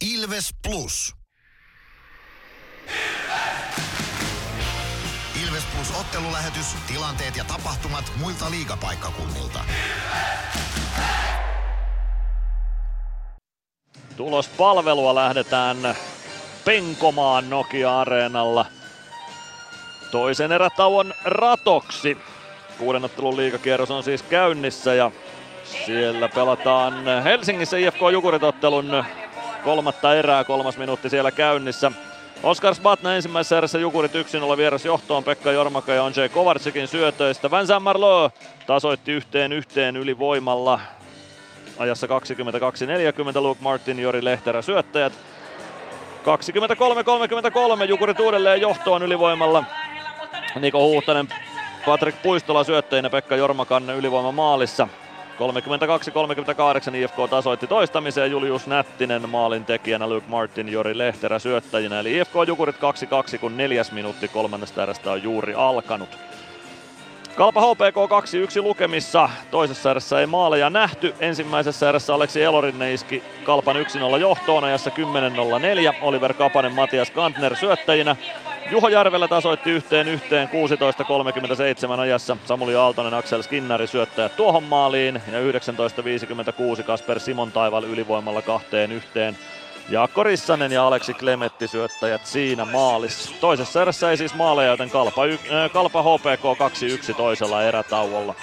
Ilves 0.00 0.54
Plus. 0.62 1.15
Ilves 5.44 5.64
Plus 5.74 6.00
ottelulähetys, 6.00 6.66
tilanteet 6.86 7.36
ja 7.36 7.44
tapahtumat 7.44 8.12
muilta 8.20 8.50
liigapaikkakunnilta. 8.50 9.60
Tulospalvelua 14.16 15.14
lähdetään 15.14 15.76
penkomaan 16.64 17.50
Nokia-areenalla 17.50 18.66
toisen 20.10 20.52
erätauon 20.52 21.14
ratoksi. 21.24 22.18
Kuuden 22.78 23.04
ottelun 23.04 23.36
liigakierros 23.36 23.90
on 23.90 24.02
siis 24.02 24.22
käynnissä 24.22 24.94
ja 24.94 25.10
siellä 25.86 26.28
pelataan 26.28 26.94
Helsingissä 27.24 27.76
IFK 27.76 28.00
Jukuritottelun 28.12 29.04
kolmatta 29.64 30.14
erää, 30.14 30.44
kolmas 30.44 30.78
minuutti 30.78 31.10
siellä 31.10 31.30
käynnissä. 31.30 31.92
Oskar 32.42 32.74
Sbatna 32.74 33.14
ensimmäisessä 33.14 33.58
erässä 33.58 33.78
Jukurit 33.78 34.12
1-0 34.14 34.56
vieras 34.56 34.84
johtoon 34.84 35.24
Pekka 35.24 35.52
Jormaka 35.52 35.92
ja 35.92 36.04
Andrzej 36.04 36.28
Kovarczykin 36.28 36.88
syötöistä. 36.88 37.50
Vincent 37.50 37.82
Marleau 37.82 38.30
tasoitti 38.66 39.12
yhteen 39.12 39.52
yhteen 39.52 39.96
ylivoimalla 39.96 40.80
ajassa 41.78 42.06
22-40 42.06 42.10
Luke 43.40 43.62
Martin, 43.62 44.00
Jori 44.00 44.24
Lehterä 44.24 44.62
syöttäjät. 44.62 45.12
23-33 47.82 47.84
Jukurit 47.88 48.20
uudelleen 48.20 48.60
johtoon 48.60 49.02
ylivoimalla. 49.02 49.64
Niko 50.60 50.88
Huhtanen, 50.88 51.28
Patrik 51.86 52.22
Puistola 52.22 52.64
syöttäjänä 52.64 53.10
Pekka 53.10 53.36
Jormakan 53.36 53.90
ylivoima 53.90 54.32
maalissa. 54.32 54.88
32-38 55.36 56.94
IFK 56.96 57.16
tasoitti 57.30 57.66
toistamiseen 57.66 58.30
Julius 58.30 58.66
Nättinen 58.66 59.28
maalin 59.28 59.64
tekijänä 59.64 60.08
Luke 60.08 60.26
Martin, 60.28 60.68
Jori 60.68 60.98
Lehterä 60.98 61.38
syöttäjinä. 61.38 62.00
Eli 62.00 62.18
IFK 62.18 62.32
Jukurit 62.46 62.76
2-2 63.34 63.38
kun 63.38 63.56
neljäs 63.56 63.92
minuutti 63.92 64.28
kolmannesta 64.28 64.82
erästä 64.82 65.10
on 65.10 65.22
juuri 65.22 65.54
alkanut. 65.54 66.18
Kalpa 67.36 67.60
HPK 67.60 67.96
2-1 68.58 68.62
lukemissa. 68.62 69.30
Toisessa 69.50 69.90
erässä 69.90 70.20
ei 70.20 70.26
maaleja 70.26 70.70
nähty. 70.70 71.14
Ensimmäisessä 71.20 71.88
erässä 71.88 72.14
Aleksi 72.14 72.42
Elorinne 72.42 72.92
iski 72.92 73.22
Kalpan 73.44 73.76
1-0 73.76 74.18
johtoon 74.20 74.64
ajassa 74.64 74.90
10-0-4. 74.90 75.94
Oliver 76.00 76.34
Kapanen, 76.34 76.74
Matias 76.74 77.10
Kantner 77.10 77.56
syöttäjinä. 77.56 78.16
Juho 78.70 78.88
Järvelä 78.88 79.28
tasoitti 79.28 79.70
yhteen 79.70 80.08
yhteen 80.08 80.48
16.37 81.94 82.00
ajassa. 82.00 82.36
Samuli 82.44 82.76
Aaltonen, 82.76 83.14
Axel 83.14 83.42
Skinnari 83.42 83.86
syöttäjät 83.86 84.36
tuohon 84.36 84.62
maaliin. 84.62 85.22
Ja 85.32 85.40
19.56 86.76 86.82
Kasper 86.82 87.20
Simon 87.20 87.52
Taival 87.52 87.84
ylivoimalla 87.84 88.42
kahteen 88.42 88.92
yhteen. 88.92 89.38
Jaakko 89.88 90.22
Rissanen 90.22 90.72
ja 90.72 90.86
Aleksi 90.86 91.14
Klemetti 91.14 91.68
syöttäjät 91.68 92.26
siinä 92.26 92.64
maalissa. 92.64 93.30
Toisessa 93.40 93.82
erässä 93.82 94.10
ei 94.10 94.16
siis 94.16 94.34
maaleja, 94.34 94.70
joten 94.70 94.90
Kalpa, 94.90 95.24
y- 95.24 95.32
äh, 95.34 95.70
Kalpa 95.72 96.02
HPK 96.02 96.58
2-1 97.12 97.14
toisella 97.14 97.62
erätauolla. 97.62 98.34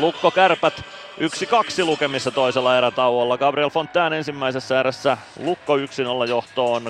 Lukko 0.00 0.30
Kärpät 0.30 0.84
1-2 1.20 1.84
lukemissa 1.84 2.30
toisella 2.30 2.78
erätauolla. 2.78 3.38
Gabriel 3.38 3.70
Fontaine 3.70 4.18
ensimmäisessä 4.18 4.80
erässä 4.80 5.18
Lukko 5.40 5.76
1-0 5.76 5.80
johtoon 6.28 6.86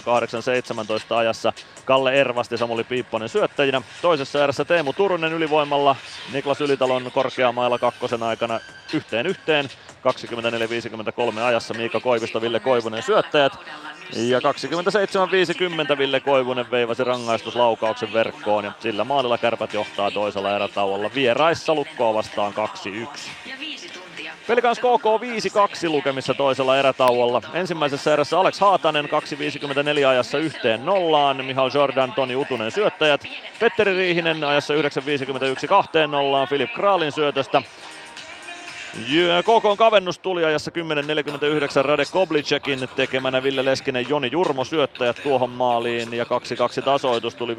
8-17 1.12 1.14
ajassa. 1.14 1.52
Kalle 1.84 2.14
Ervasti, 2.14 2.58
Samuli 2.58 2.84
Piipponen 2.84 3.28
syöttäjinä. 3.28 3.82
Toisessa 4.02 4.44
erässä 4.44 4.64
Teemu 4.64 4.92
Turunen 4.92 5.32
ylivoimalla. 5.32 5.96
Niklas 6.32 6.60
Ylitalon 6.60 7.10
korkeamailla 7.14 7.78
kakkosen 7.78 8.22
aikana 8.22 8.60
yhteen 8.94 9.26
yhteen. 9.26 9.68
24-53 11.36 11.40
ajassa 11.40 11.74
Miika 11.74 12.00
Koivisto, 12.00 12.40
Ville 12.40 12.60
Koivunen 12.60 13.02
syöttäjät. 13.02 13.52
Ja 14.12 14.38
27-50 15.94 15.98
Ville 15.98 16.20
Koivunen 16.20 16.70
veivasi 16.70 17.04
rangaistuslaukauksen 17.04 18.12
verkkoon 18.12 18.64
ja 18.64 18.72
sillä 18.80 19.04
maalilla 19.04 19.38
kärpät 19.38 19.74
johtaa 19.74 20.10
toisella 20.10 20.56
erätauolla. 20.56 21.10
Vieraissa 21.14 21.74
lukkoa 21.74 22.14
vastaan 22.14 22.52
2-1. 22.52 22.56
Pelikans 24.46 24.78
KK 24.78 25.06
5-2 25.84 25.88
lukemissa 25.88 26.34
toisella 26.34 26.78
erätauolla. 26.78 27.42
Ensimmäisessä 27.54 28.12
erässä 28.12 28.40
Alex 28.40 28.60
Haatanen 28.60 29.04
2.54 29.04 30.06
ajassa 30.08 30.38
yhteen 30.38 30.86
nollaan. 30.86 31.44
Mihal 31.44 31.70
Jordan, 31.74 32.12
Toni 32.12 32.36
Utunen 32.36 32.70
syöttäjät. 32.70 33.20
Petteri 33.60 33.96
Riihinen 33.96 34.44
ajassa 34.44 34.74
9.51 34.74 35.68
kahteen 35.68 36.10
nollaan 36.10 36.48
Filip 36.48 36.74
Kraalin 36.74 37.12
syötöstä. 37.12 37.62
KK 39.42 39.64
on 39.64 39.76
kavennus 39.76 40.18
tuli 40.18 40.44
ajassa 40.44 40.70
10.49 41.82 41.84
Rade 41.84 42.04
Koblicekin 42.10 42.88
tekemänä 42.96 43.42
Ville 43.42 43.64
Leskinen 43.64 44.08
Joni 44.08 44.28
Jurmo 44.32 44.64
syöttäjät 44.64 45.20
tuohon 45.22 45.50
maaliin 45.50 46.14
ja 46.14 46.24
2-2 46.24 46.84
tasoitus 46.84 47.34
tuli 47.34 47.54
15.33 47.54 47.58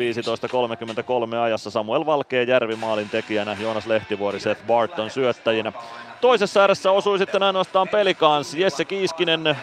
ajassa 1.44 1.70
Samuel 1.70 2.06
Valkee 2.06 2.44
Järvi 2.44 2.76
maalin 2.76 3.10
tekijänä 3.10 3.58
Joonas 3.62 3.88
Lehtivuori 3.88 4.40
Seth 4.40 4.66
Barton 4.68 5.10
syöttäjinä. 5.10 5.74
Toisessa 6.22 6.62
ääressä 6.62 6.92
osui 6.92 7.18
sitten 7.18 7.44
ainoastaan 7.44 7.88
pelikans 7.88 8.54
Jesse 8.54 8.86
Kiiskinen 8.86 9.58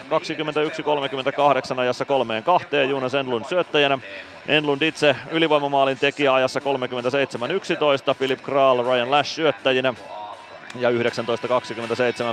21.38 1.73 1.79
ajassa 1.79 2.05
kolmeen 2.05 2.43
kahteen 2.43 2.89
Jonas 2.89 3.13
Enlund 3.13 3.45
syöttäjänä. 3.45 3.99
Enlund 4.47 4.81
itse 4.81 5.15
ylivoimamaalin 5.31 5.99
tekijä 5.99 6.33
ajassa 6.33 6.59
37.11, 6.59 8.15
Philip 8.17 8.41
Kral, 8.41 8.83
Ryan 8.83 9.11
Lash 9.11 9.29
syöttäjinä. 9.29 9.93
Ja 10.79 10.89
19.27 10.89 10.95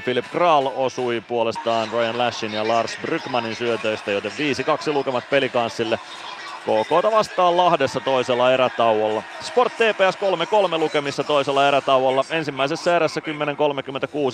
Philip 0.04 0.24
Kral 0.32 0.70
osui 0.76 1.22
puolestaan 1.28 1.88
Ryan 1.92 2.18
Lashin 2.18 2.52
ja 2.52 2.68
Lars 2.68 2.98
Brykmanin 3.02 3.56
syötöistä, 3.56 4.10
joten 4.10 4.32
5-2 4.90 4.92
lukemat 4.92 5.30
pelikanssille. 5.30 5.98
KK 6.62 7.12
vastaan 7.12 7.56
Lahdessa 7.56 8.00
toisella 8.00 8.52
erätauolla. 8.52 9.22
Sport 9.40 9.72
TPS 9.72 10.18
3-3 10.74 10.78
lukemissa 10.78 11.24
toisella 11.24 11.68
erätauolla. 11.68 12.24
Ensimmäisessä 12.30 12.96
erässä 12.96 13.20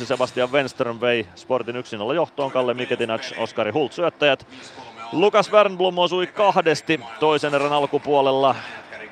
10.36 0.01 0.05
Sebastian 0.05 0.53
Wenström 0.53 1.01
vei 1.01 1.27
Sportin 1.35 1.75
1-0 2.11 2.15
johtoon. 2.15 2.51
Kalle 2.51 2.75
Miketinac, 2.75 3.33
Oskari 3.39 3.71
Hult 3.71 3.93
syöttäjät. 3.93 4.47
Lukas 5.13 5.53
Wernblom 5.53 5.99
osui 5.99 6.27
kahdesti 6.27 7.01
toisen 7.21 7.55
erän 7.55 7.73
alkupuolella. 7.73 8.55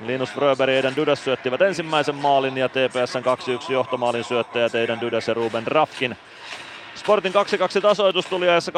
Linus 0.07 0.33
Fröberg 0.33 0.71
ja 0.71 0.77
Eiden 0.77 0.97
Dydas 0.97 1.25
syöttivät 1.25 1.63
ensimmäisen 1.63 2.15
maalin 2.15 2.57
ja 2.57 2.69
TPSn 2.69 3.69
2-1 3.69 3.73
johtomaalin 3.73 4.25
syöttäjät 4.25 4.75
Eiden 4.75 5.01
Dydas 5.01 5.29
ja 5.29 5.35
Ruben 5.35 5.67
Rafkin. 5.67 6.17
Sportin 7.07 7.33
2-2 7.79 7.81
tasoitus 7.83 8.27
tuli 8.27 8.49
ajassa 8.49 8.73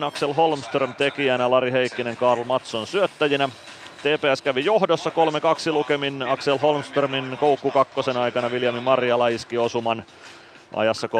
28-27. 0.00 0.04
Axel 0.04 0.32
Holmström 0.32 0.94
tekijänä, 0.94 1.50
Lari 1.50 1.72
Heikkinen, 1.72 2.16
Karl 2.16 2.44
Matson 2.44 2.86
syöttäjinä. 2.86 3.48
TPS 3.96 4.42
kävi 4.42 4.64
johdossa 4.64 5.10
3-2 5.10 5.72
lukemin 5.72 6.22
Axel 6.22 6.58
Holmströmin 6.58 7.36
koukku 7.40 7.70
kakkosen 7.70 8.16
aikana 8.16 8.50
Viljami 8.50 8.80
Marjala 8.80 9.28
iski 9.28 9.58
osuman 9.58 10.04
ajassa 10.74 11.06
35-25 11.06 11.10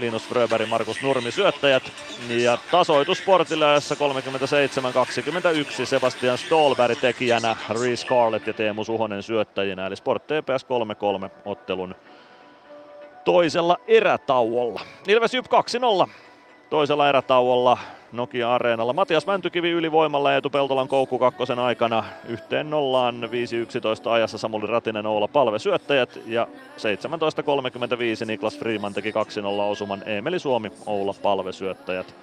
Linus 0.00 0.28
Fröberg, 0.28 0.68
Markus 0.68 1.02
Nurmi 1.02 1.30
syöttäjät. 1.30 1.82
Ja 2.28 2.58
tasoitus 2.70 3.18
Sportille 3.18 3.66
ajassa 3.66 3.94
37-21 5.82 5.86
Sebastian 5.86 6.38
Stolberg 6.38 6.98
tekijänä, 6.98 7.56
Reese 7.82 8.04
Scarlett 8.04 8.46
ja 8.46 8.52
Teemu 8.52 8.84
Suhonen 8.84 9.22
syöttäjinä. 9.22 9.86
Eli 9.86 9.96
Sport 9.96 10.26
TPS 10.26 10.66
3-3 11.26 11.30
ottelun 11.44 11.94
toisella 13.26 13.78
erätauolla. 13.88 14.80
Ilves 15.08 15.34
Jyp 15.34 15.46
2-0 16.06 16.08
toisella 16.70 17.08
erätauolla 17.08 17.78
Nokia 18.12 18.54
Areenalla. 18.54 18.92
Matias 18.92 19.26
Mäntykivi 19.26 19.70
ylivoimalla 19.70 20.30
ja 20.30 20.34
Eetu 20.34 20.50
Peltolan 20.50 20.88
koukku 20.88 21.18
kakkosen 21.18 21.58
aikana 21.58 22.04
yhteen 22.28 22.70
nollaan 22.70 23.28
5-11 24.06 24.10
ajassa 24.10 24.38
Samuli 24.38 24.66
Ratinen 24.66 25.06
Oula 25.06 25.28
Palve 25.28 25.58
syöttäjät 25.58 26.18
ja 26.26 26.46
17.35 28.22 28.26
Niklas 28.26 28.58
Freeman 28.58 28.94
teki 28.94 29.10
2-0 29.10 29.14
osuman 29.70 30.02
Emeli 30.08 30.38
Suomi 30.38 30.72
Oula 30.86 31.14
Palve 31.22 31.52
syöttäjät 31.52 32.14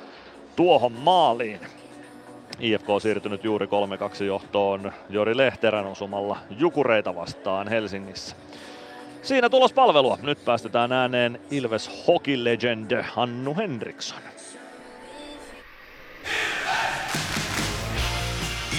tuohon 0.56 0.91
maaliin. 0.91 1.59
IFK 2.59 2.90
on 2.90 3.01
siirtynyt 3.01 3.43
juuri 3.43 3.65
3-2 3.65 4.23
johtoon 4.23 4.91
Jori 5.09 5.38
Lehterän 5.38 5.85
osumalla 5.85 6.38
Jukureita 6.59 7.15
vastaan 7.15 7.67
Helsingissä. 7.67 8.35
Siinä 9.24 9.50
tulospalvelua. 9.50 10.18
Nyt 10.22 10.45
päästetään 10.45 10.92
ääneen 10.92 11.40
Ilves 11.52 12.08
Hockey 12.08 12.43
Legend 12.43 13.03
Hannu 13.03 13.56
Henriksson. 13.56 14.19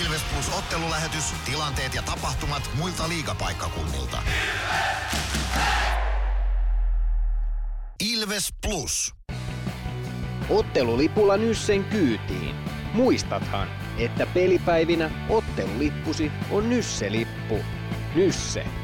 Ilves 0.05 0.23
Plus 0.33 0.59
ottelulähetys, 0.59 1.25
tilanteet 1.45 1.95
ja 1.95 2.03
tapahtumat 2.03 2.71
muilta 2.79 3.09
liigapaikkakunnilta. 3.09 4.19
Ilves 8.13 8.49
Plus. 8.67 9.15
Ottelulipulla 10.51 11.37
Nyssen 11.37 11.85
kyytiin. 11.85 12.55
Muistathan, 12.95 13.69
että 13.99 14.27
pelipäivinä 14.27 15.11
ottelulippusi 15.29 16.33
on 16.51 16.71
Nysse-lippu. 16.71 17.59
Nysse. 18.15 18.84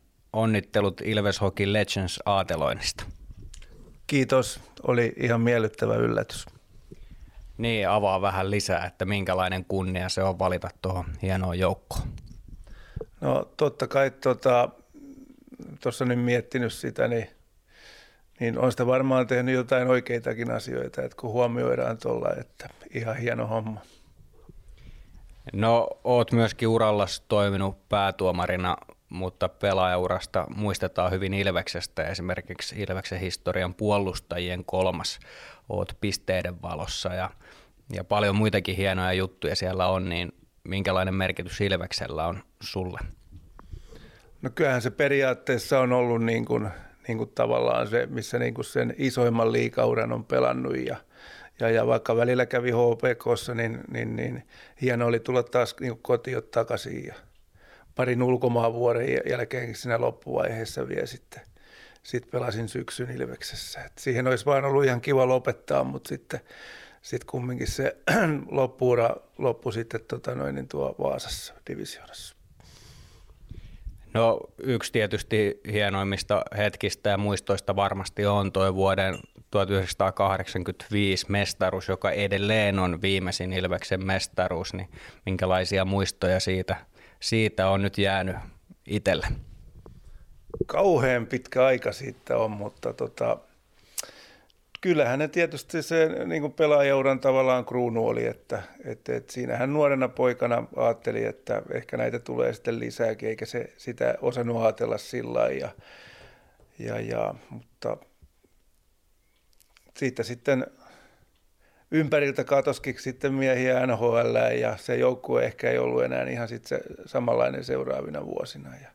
onnittelut 0.33 1.01
Ilves 1.01 1.41
Hockey 1.41 1.73
Legends 1.73 2.19
aateloinnista. 2.25 3.03
Kiitos, 4.07 4.59
oli 4.87 5.13
ihan 5.17 5.41
miellyttävä 5.41 5.95
yllätys. 5.95 6.45
Niin, 7.57 7.89
avaa 7.89 8.21
vähän 8.21 8.51
lisää, 8.51 8.85
että 8.85 9.05
minkälainen 9.05 9.65
kunnia 9.65 10.09
se 10.09 10.23
on 10.23 10.39
valita 10.39 10.69
tuohon 10.81 11.05
hienoon 11.21 11.59
joukkoon. 11.59 12.07
No 13.21 13.49
totta 13.57 13.87
kai 13.87 14.11
tuossa 14.11 14.39
tota, 15.83 16.05
nyt 16.05 16.19
miettinyt 16.19 16.73
sitä, 16.73 17.07
niin, 17.07 17.29
niin 18.39 18.59
on 18.59 18.71
sitä 18.71 18.85
varmaan 18.85 19.27
tehnyt 19.27 19.55
jotain 19.55 19.87
oikeitakin 19.87 20.51
asioita, 20.51 21.01
että 21.01 21.17
kun 21.21 21.31
huomioidaan 21.31 21.97
tuolla, 21.97 22.29
että 22.39 22.69
ihan 22.93 23.17
hieno 23.17 23.47
homma. 23.47 23.81
No, 25.53 25.87
oot 26.03 26.31
myöskin 26.31 26.67
urallas 26.67 27.23
toiminut 27.27 27.89
päätuomarina, 27.89 28.77
mutta 29.11 29.49
pelaajaurasta 29.49 30.45
muistetaan 30.55 31.11
hyvin 31.11 31.33
Ilveksestä. 31.33 32.03
Esimerkiksi 32.03 32.75
Ilveksen 32.81 33.19
historian 33.19 33.73
puolustajien 33.73 34.65
kolmas 34.65 35.19
oot 35.69 35.97
pisteiden 36.01 36.61
valossa 36.61 37.13
ja, 37.13 37.29
ja 37.93 38.03
paljon 38.03 38.35
muitakin 38.35 38.75
hienoja 38.75 39.13
juttuja 39.13 39.55
siellä 39.55 39.87
on, 39.87 40.09
niin 40.09 40.31
minkälainen 40.63 41.13
merkitys 41.13 41.61
Ilveksellä 41.61 42.27
on 42.27 42.43
sulle? 42.61 42.99
No 44.41 44.49
kyllähän 44.55 44.81
se 44.81 44.91
periaatteessa 44.91 45.79
on 45.79 45.93
ollut 45.93 46.23
niin 46.23 46.45
kuin, 46.45 46.69
niin 47.07 47.17
kuin 47.17 47.29
tavallaan 47.29 47.87
se, 47.87 48.05
missä 48.05 48.39
niin 48.39 48.53
kuin 48.53 48.65
sen 48.65 48.95
isoimman 48.97 49.51
liikauran 49.51 50.11
on 50.11 50.25
pelannut 50.25 50.77
ja, 50.77 50.97
ja, 51.59 51.69
ja 51.69 51.87
vaikka 51.87 52.15
välillä 52.15 52.45
kävi 52.45 52.71
HPKssa, 52.71 53.55
niin, 53.55 53.79
niin, 53.91 54.15
niin 54.15 54.47
hieno 54.81 55.05
oli 55.05 55.19
tulla 55.19 55.43
taas 55.43 55.75
niin 55.79 55.99
kotiin 56.01 56.43
takaisin 56.51 57.05
ja 57.05 57.15
parin 58.01 58.23
ulkomaan 58.23 58.73
vuoden 58.73 59.07
jälkeen 59.29 59.75
siinä 59.75 60.01
loppuvaiheessa 60.01 60.87
vielä 60.87 61.05
sitten 61.05 61.41
sit 62.03 62.31
pelasin 62.31 62.69
syksyn 62.69 63.11
Ilveksessä. 63.11 63.81
Et 63.85 63.97
siihen 63.97 64.27
olisi 64.27 64.45
vaan 64.45 64.65
ollut 64.65 64.85
ihan 64.85 65.01
kiva 65.01 65.27
lopettaa, 65.27 65.83
mutta 65.83 66.07
sitten 66.07 66.39
sit 67.01 67.23
kumminkin 67.23 67.67
se 67.67 67.97
loppuura 68.51 69.15
loppui 69.37 69.73
sitten 69.73 70.01
tota 70.07 70.35
noin, 70.35 70.55
niin 70.55 70.67
tuo 70.67 70.95
Vaasassa 70.99 71.53
divisioonassa. 71.69 72.35
No 74.13 74.39
yksi 74.63 74.91
tietysti 74.91 75.61
hienoimmista 75.71 76.43
hetkistä 76.57 77.09
ja 77.09 77.17
muistoista 77.17 77.75
varmasti 77.75 78.25
on 78.25 78.51
tuo 78.51 78.75
vuoden 78.75 79.19
1985 79.51 81.25
mestaruus, 81.29 81.87
joka 81.87 82.11
edelleen 82.11 82.79
on 82.79 83.01
viimeisin 83.01 83.53
Ilveksen 83.53 84.05
mestaruus, 84.05 84.73
niin 84.73 84.89
minkälaisia 85.25 85.85
muistoja 85.85 86.39
siitä, 86.39 86.90
siitä 87.21 87.69
on 87.69 87.81
nyt 87.81 87.97
jäänyt 87.97 88.35
itselle? 88.87 89.27
Kauhean 90.65 91.27
pitkä 91.27 91.65
aika 91.65 91.91
siitä 91.91 92.37
on, 92.37 92.51
mutta 92.51 92.93
tota, 92.93 93.37
kyllähän 94.81 95.19
ne 95.19 95.27
tietysti 95.27 95.83
se 95.83 96.09
niin 96.25 96.41
kuin 96.41 96.53
pelaajauran 96.53 97.19
tavallaan 97.19 97.65
kruunu 97.65 98.07
oli, 98.07 98.25
että, 98.25 98.63
että, 98.85 99.15
että 99.15 99.33
siinähän 99.33 99.73
nuorena 99.73 100.07
poikana 100.07 100.67
ajatteli, 100.75 101.25
että 101.25 101.61
ehkä 101.73 101.97
näitä 101.97 102.19
tulee 102.19 102.53
sitten 102.53 102.79
lisääkin, 102.79 103.29
eikä 103.29 103.45
se 103.45 103.73
sitä 103.77 104.15
osannut 104.21 104.63
ajatella 104.63 104.97
sillä 104.97 105.49
ja, 105.49 105.69
ja, 106.79 106.99
ja, 106.99 107.35
mutta 107.49 107.97
siitä 109.97 110.23
sitten 110.23 110.67
ympäriltä 111.91 112.43
katoskin 112.43 112.95
sitten 112.99 113.33
miehiä 113.33 113.87
NHL 113.87 114.35
ja 114.59 114.77
se 114.77 114.95
joukkue 114.95 115.45
ehkä 115.45 115.71
ei 115.71 115.77
ollut 115.77 116.03
enää 116.03 116.23
ihan 116.23 116.47
sit 116.47 116.65
se 116.65 116.79
samanlainen 117.05 117.63
seuraavina 117.63 118.25
vuosina. 118.25 118.69
Ja, 118.81 118.87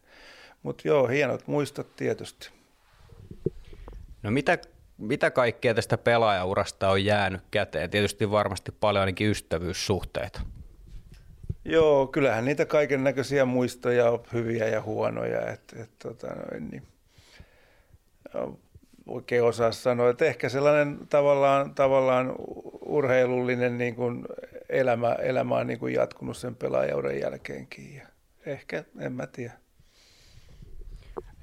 mutta 0.62 0.89
joo, 0.89 1.07
hienot 1.07 1.47
muistot 1.47 1.97
tietysti. 1.97 2.50
No 4.23 4.31
mitä, 4.31 4.58
mitä 4.99 5.31
kaikkea 5.31 5.75
tästä 5.75 5.99
pelaajaurasta 5.99 6.91
on 6.91 7.05
jäänyt 7.05 7.42
käteen? 7.50 7.91
Tietysti 7.91 8.31
varmasti 8.31 8.73
paljon 8.73 9.00
ainakin 9.00 9.31
ystävyyssuhteita. 9.31 10.41
Joo, 11.65 12.07
kyllähän 12.07 12.44
niitä 12.44 12.66
kaiken 12.66 13.05
näköisiä 13.05 13.44
muistoja 13.44 14.10
on 14.10 14.23
hyviä 14.33 14.68
ja 14.68 14.83
huonoja. 14.83 15.50
Et, 15.50 15.75
et, 15.76 15.91
tota 15.99 16.26
noin, 16.26 16.70
niin, 16.70 16.83
oikein 19.07 19.43
osaa 19.43 19.73
sanoa, 19.73 20.10
että 20.10 20.25
ehkä 20.25 20.49
sellainen 20.49 20.99
tavallaan, 21.09 21.75
tavallaan 21.75 22.35
urheilullinen 22.86 23.78
niin 23.78 23.94
kuin 23.94 24.25
elämä, 24.68 25.12
elämä 25.12 25.55
on 25.55 25.67
niin 25.67 25.78
kuin 25.78 25.94
jatkunut 25.94 26.36
sen 26.36 26.55
pelaajauden 26.55 27.20
jälkeenkin. 27.20 27.94
Ja 27.94 28.07
ehkä, 28.47 28.85
en 29.01 29.12
mä 29.12 29.26
tiedä. 29.26 29.52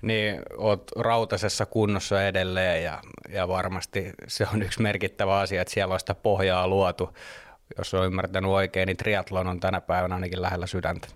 Niin, 0.01 0.41
oot 0.57 0.91
rautasessa 0.95 1.65
kunnossa 1.65 2.27
edelleen 2.27 2.83
ja, 2.83 3.01
ja 3.29 3.47
varmasti 3.47 4.11
se 4.27 4.47
on 4.53 4.61
yksi 4.61 4.81
merkittävä 4.81 5.39
asia, 5.39 5.61
että 5.61 5.73
siellä 5.73 5.93
on 5.93 5.99
sitä 5.99 6.15
pohjaa 6.15 6.67
luotu. 6.67 7.17
Jos 7.77 7.93
on 7.93 8.05
ymmärtänyt 8.05 8.51
oikein, 8.51 8.87
niin 8.87 8.97
triathlon 8.97 9.47
on 9.47 9.59
tänä 9.59 9.81
päivänä 9.81 10.15
ainakin 10.15 10.41
lähellä 10.41 10.67
sydäntä. 10.67 11.07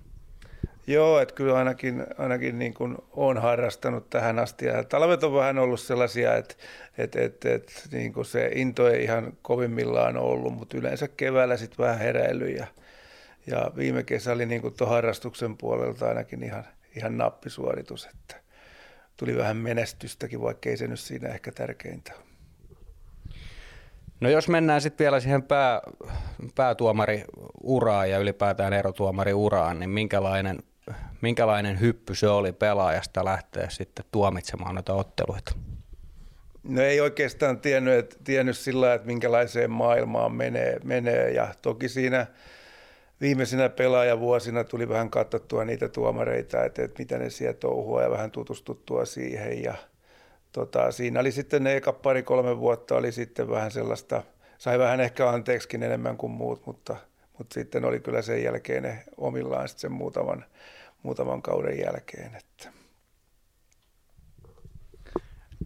Joo, 0.88 1.20
että 1.20 1.36
kyllä 1.36 1.58
ainakin, 1.58 2.06
ainakin 2.18 2.60
niin 2.60 2.74
kuin 2.74 2.98
olen 3.12 3.38
harrastanut 3.38 4.10
tähän 4.10 4.40
asti. 4.40 4.66
Ja 4.66 4.84
talvet 4.84 5.24
on 5.24 5.34
vähän 5.34 5.60
ollut 5.60 5.80
sellaisia, 5.80 6.36
että, 6.36 6.56
että, 6.98 7.22
että, 7.22 7.54
että 7.54 7.74
niin 7.92 8.14
kuin 8.14 8.26
se 8.26 8.52
into 8.56 8.88
ei 8.88 9.04
ihan 9.04 9.38
kovimmillaan 9.42 10.18
ollut, 10.18 10.54
mutta 10.54 10.78
yleensä 10.78 11.08
keväällä 11.08 11.58
sitten 11.58 11.86
vähän 11.86 12.00
heräily. 12.00 12.50
Ja, 12.50 12.68
ja 13.48 13.72
viime 13.76 14.04
kesä 14.04 14.32
oli 14.32 14.46
niin 14.46 14.62
kuin 14.62 14.74
tuon 14.74 14.90
harrastuksen 14.90 15.58
puolelta 15.58 16.08
ainakin 16.08 16.44
ihan, 16.44 16.64
ihan 16.96 17.18
nappisuoritus, 17.18 18.06
että 18.06 18.36
tuli 19.18 19.38
vähän 19.38 19.58
menestystäkin, 19.58 20.42
vaikka 20.42 20.70
ei 20.70 20.78
se 20.78 20.88
nyt 20.88 21.00
siinä 21.00 21.30
ehkä 21.30 21.52
tärkeintä 21.52 22.14
ole. 22.16 22.24
No 24.20 24.30
jos 24.30 24.48
mennään 24.48 24.82
sitten 24.82 25.06
vielä 25.06 25.20
siihen 25.20 25.44
pää, 25.44 25.82
päätuomariuraan 26.56 28.10
ja 28.10 28.18
ylipäätään 28.18 28.74
erotuomariuraan, 28.74 29.80
niin 29.80 29.90
minkälainen 29.90 30.60
minkälainen 31.22 31.80
hyppy 31.80 32.16
se 32.16 32.28
oli 32.28 32.52
pelaajasta 32.52 33.26
lähteä 33.26 33.70
sitten 33.70 34.06
tuomitsemaan 34.12 34.76
noita 34.76 34.94
otteluita? 34.94 35.52
No 36.64 36.82
ei 36.82 37.02
oikeastaan 37.02 37.60
tiennyt, 37.60 37.94
että, 37.94 38.16
tiennyt 38.24 38.58
sillä 38.58 38.94
että 38.94 39.08
minkälaiseen 39.08 39.72
maailmaan 39.72 40.32
menee, 40.32 40.80
menee. 40.84 41.32
ja 41.32 41.54
toki 41.62 41.90
siinä 41.90 42.28
viimeisinä 43.22 43.70
pelaajavuosina 43.70 44.64
tuli 44.64 44.90
vähän 44.90 45.10
katsottua 45.10 45.66
niitä 45.66 45.90
tuomareita, 45.90 46.64
että, 46.64 46.84
että 46.84 47.00
mitä 47.00 47.18
ne 47.18 47.30
siellä 47.30 47.54
touhua 47.54 48.04
ja 48.04 48.12
vähän 48.12 48.32
tutustuttua 48.32 49.06
siihen 49.06 49.64
ja 49.64 49.74
tota, 50.52 50.92
siinä 50.92 51.20
oli 51.20 51.32
sitten 51.32 51.64
ne 51.64 51.76
eka 51.76 51.94
pari-kolme 51.94 52.60
vuotta 52.60 52.96
oli 52.96 53.12
sitten 53.12 53.50
vähän 53.50 53.72
sellaista, 53.72 54.24
sai 54.58 54.80
vähän 54.80 55.00
ehkä 55.00 55.30
anteeksikin 55.30 55.84
enemmän 55.84 56.18
kuin 56.18 56.32
muut, 56.32 56.66
mutta, 56.66 56.96
mutta 57.38 57.54
sitten 57.54 57.86
oli 57.86 58.00
kyllä 58.00 58.22
sen 58.22 58.44
jälkeen 58.44 58.84
ne 58.84 59.04
omillaan 59.18 59.68
sitten 59.68 59.82
sen 59.82 59.92
muutaman, 59.92 60.46
muutaman 61.04 61.42
kauden 61.42 61.80
jälkeen. 61.80 62.36
Että. 62.36 62.78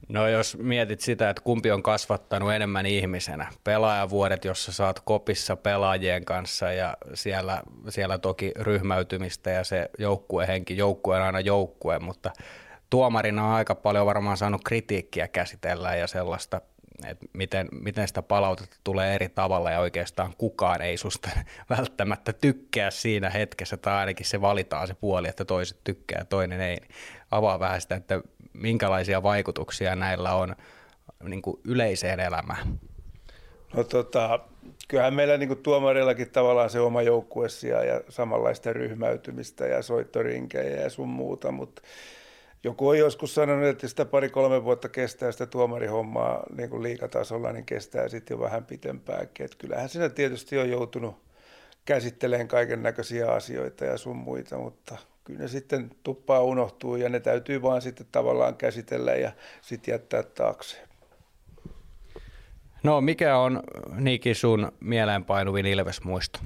No 0.10 0.28
jos 0.28 0.58
mietit 0.58 1.02
sitä, 1.02 1.30
että 1.30 1.44
kumpi 1.44 1.72
on 1.72 1.84
kasvattanut 1.84 2.54
enemmän 2.54 2.86
ihmisenä, 2.86 3.48
pelaajavuodet, 3.64 4.46
jossa 4.46 4.72
saat 4.72 5.00
kopissa 5.00 5.56
pelaajien 5.56 6.26
kanssa 6.26 6.72
ja 6.72 6.98
siellä, 7.14 7.62
siellä 7.90 8.18
toki 8.18 8.52
ryhmäytymistä 8.60 9.50
ja 9.50 9.64
se 9.64 9.90
joukkuehenki, 10.00 10.78
joukkue 10.78 11.16
on 11.16 11.22
aina 11.22 11.40
joukkue, 11.40 12.00
mutta 12.00 12.32
tuomarina 12.90 13.46
on 13.48 13.54
aika 13.54 13.76
paljon 13.76 14.06
varmaan 14.06 14.38
saanut 14.38 14.62
kritiikkiä 14.66 15.28
käsitellä 15.28 15.96
ja 15.96 16.08
sellaista, 16.08 16.62
että 17.10 17.26
miten, 17.34 17.68
miten 17.72 18.08
sitä 18.08 18.22
palautetta 18.22 18.78
tulee 18.84 19.16
eri 19.16 19.30
tavalla 19.30 19.72
ja 19.72 19.80
oikeastaan 19.80 20.34
kukaan 20.38 20.82
ei 20.82 20.98
susta 20.98 21.30
välttämättä 21.78 22.34
tykkää 22.34 22.92
siinä 22.92 23.30
hetkessä 23.30 23.78
tai 23.78 23.94
ainakin 23.94 24.26
se 24.26 24.42
valitaan 24.42 24.88
se 24.88 24.94
puoli, 24.94 25.28
että 25.28 25.46
toiset 25.46 25.78
tykkää 25.84 26.20
ja 26.20 26.26
toinen 26.26 26.62
ei. 26.62 26.78
Avaa 27.32 27.60
vähän 27.60 27.82
sitä, 27.82 27.96
että 27.96 28.22
minkälaisia 28.54 29.24
vaikutuksia 29.24 29.96
näillä 29.96 30.36
on 30.36 30.56
niin 31.24 31.42
kuin 31.42 31.60
yleiseen 31.66 32.20
elämään? 32.20 32.80
No 33.74 33.84
tota, 33.84 34.40
kyllähän 34.88 35.14
meillä 35.14 35.38
niin 35.38 35.48
kuin 35.48 35.64
tuomarillakin 35.64 36.30
tavallaan 36.30 36.70
se 36.70 36.80
oma 36.80 37.02
joukkuessia 37.02 37.84
ja 37.84 38.02
samanlaista 38.10 38.74
ryhmäytymistä 38.74 39.68
ja 39.68 39.82
soittorinkejä 39.82 40.82
ja 40.82 40.90
sun 40.90 41.10
muuta, 41.10 41.52
mutta 41.52 41.82
joku 42.64 42.88
on 42.88 42.98
joskus 42.98 43.36
sanonut, 43.36 43.66
että 43.66 43.88
sitä 43.88 44.06
pari-kolme 44.06 44.64
vuotta 44.64 44.90
kestää 44.90 45.32
sitä 45.32 45.46
tuomarihommaa 45.46 46.44
niin 46.56 46.70
kuin 46.70 46.84
liikatasolla, 46.84 47.52
niin 47.52 47.66
kestää 47.66 48.08
sitten 48.08 48.36
jo 48.36 48.40
vähän 48.40 48.66
pitempääkin. 48.66 49.46
Et 49.46 49.56
kyllähän 49.56 49.90
siinä 49.90 50.10
tietysti 50.10 50.58
on 50.58 50.70
joutunut 50.70 51.16
käsittelemään 51.86 52.48
kaiken 52.48 52.84
näköisiä 52.84 53.32
asioita 53.32 53.86
ja 53.86 53.98
sun 53.98 54.18
muita, 54.18 54.58
mutta 54.58 54.98
kyllä 55.24 55.40
ne 55.40 55.48
sitten 55.48 55.92
tuppaa 56.04 56.42
unohtuu 56.42 56.96
ja 56.96 57.10
ne 57.10 57.20
täytyy 57.20 57.62
vaan 57.62 57.82
sitten 57.82 58.08
tavallaan 58.12 58.56
käsitellä 58.56 59.16
ja 59.16 59.32
sitten 59.62 59.92
jättää 59.92 60.24
taakse. 60.24 60.78
No 62.84 63.02
mikä 63.02 63.38
on 63.38 63.64
Niki 63.96 64.34
sun 64.34 64.72
mieleenpainuvin 64.80 65.66
Ilves-muisto? 65.66 66.40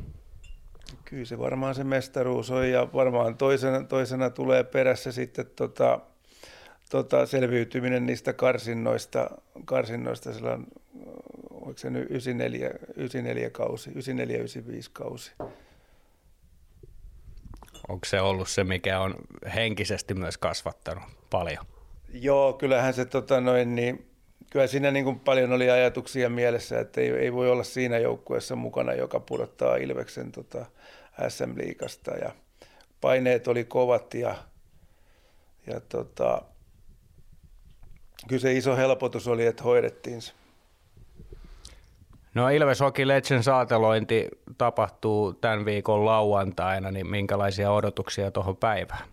Kyllä 1.06 1.26
se 1.26 1.40
varmaan 1.40 1.76
se 1.76 1.84
mestaruus 1.84 2.52
on 2.52 2.70
ja 2.70 2.88
varmaan 2.94 3.38
toisena, 3.38 3.84
toisena 3.84 4.30
tulee 4.30 4.64
perässä 4.64 5.12
sitten 5.12 5.46
tota, 5.56 6.00
tota 6.90 7.26
selviytyminen 7.26 8.06
niistä 8.06 8.34
karsinnoista, 8.34 9.30
karsinnoista 9.66 10.34
silloin, 10.34 10.68
oliko 11.52 11.78
se 11.78 11.90
nyt 11.90 12.10
94, 12.10 12.70
94 12.96 13.50
kausi, 13.50 13.90
94-95 13.90 13.94
kausi. 14.94 15.32
Onko 17.88 18.06
se 18.06 18.22
ollut 18.22 18.50
se, 18.50 18.64
mikä 18.64 19.00
on 19.00 19.16
henkisesti 19.56 20.14
myös 20.14 20.38
kasvattanut 20.38 21.04
paljon? 21.30 21.66
Joo, 22.14 22.54
kyllähän 22.54 22.94
se 22.94 23.06
tota 23.06 23.42
noin, 23.42 23.76
niin, 23.76 24.10
kyllä 24.50 24.68
siinä 24.68 24.92
niin 24.92 25.06
kuin 25.06 25.20
paljon 25.20 25.52
oli 25.52 25.70
ajatuksia 25.70 26.30
mielessä, 26.30 26.80
että 26.80 27.02
ei, 27.02 27.10
ei 27.10 27.34
voi 27.34 27.52
olla 27.52 27.64
siinä 27.64 27.98
joukkueessa 27.98 28.56
mukana, 28.56 28.94
joka 28.94 29.20
pudottaa 29.20 29.76
Ilveksen 29.76 30.32
tota, 30.32 30.66
SM-liikasta 31.30 32.12
ja 32.12 32.32
paineet 33.02 33.48
oli 33.48 33.64
kovat 33.64 34.14
ja, 34.14 34.36
ja 35.68 35.80
tota, 35.80 36.42
kyllä 38.28 38.42
se 38.42 38.54
iso 38.54 38.76
helpotus 38.76 39.28
oli, 39.28 39.46
että 39.46 39.64
hoidettiin 39.64 40.22
se. 40.22 40.34
No 42.34 42.50
Ilves 42.50 42.80
Hockey 42.80 43.08
Legend 43.08 43.44
saatelointi 43.44 44.30
tapahtuu 44.58 45.34
tämän 45.34 45.66
viikon 45.66 46.06
lauantaina, 46.06 46.92
niin 46.92 47.08
minkälaisia 47.08 47.72
odotuksia 47.72 48.32
tuohon 48.32 48.58
päivään? 48.58 49.08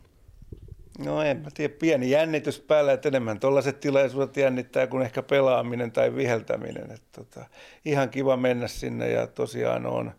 No 0.98 1.22
en 1.22 1.36
mä 1.36 1.48
tiedä, 1.54 1.74
pieni 1.78 2.10
jännitys 2.10 2.60
päällä, 2.60 2.92
että 2.92 3.08
enemmän 3.08 3.40
tuollaiset 3.40 3.80
tilaisuudet 3.80 4.36
jännittää 4.36 4.86
kuin 4.86 5.02
ehkä 5.02 5.22
pelaaminen 5.22 5.92
tai 5.92 6.14
viheltäminen. 6.14 6.90
Että 6.90 7.08
tota, 7.12 7.46
ihan 7.84 8.10
kiva 8.10 8.36
mennä 8.36 8.68
sinne 8.68 9.10
ja 9.10 9.26
tosiaan 9.26 9.86
on, 9.86 10.12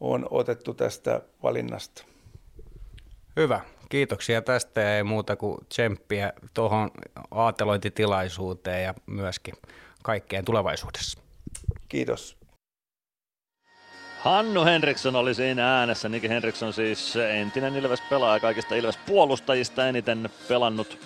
on 0.00 0.26
otettu 0.30 0.74
tästä 0.74 1.20
valinnasta. 1.42 2.04
Hyvä, 3.36 3.60
kiitoksia 3.88 4.42
tästä 4.42 4.80
ja 4.80 4.96
ei 4.96 5.02
muuta 5.02 5.36
kuin 5.36 5.58
tsemppiä 5.68 6.32
tuohon 6.54 6.90
aatelointitilaisuuteen 7.30 8.84
ja 8.84 8.94
myöskin 9.06 9.54
kaikkeen 10.02 10.44
tulevaisuudessa. 10.44 11.20
Kiitos. 11.88 12.38
Hannu 14.20 14.64
Henriksson 14.64 15.16
oli 15.16 15.34
siinä 15.34 15.78
äänessä. 15.78 16.08
Niki 16.08 16.28
Henriksson 16.28 16.72
siis 16.72 17.16
entinen 17.16 17.76
Ilves-pelaaja, 17.76 18.40
kaikista 18.40 18.74
Ilves-puolustajista 18.74 19.88
eniten 19.88 20.30
pelannut 20.48 20.98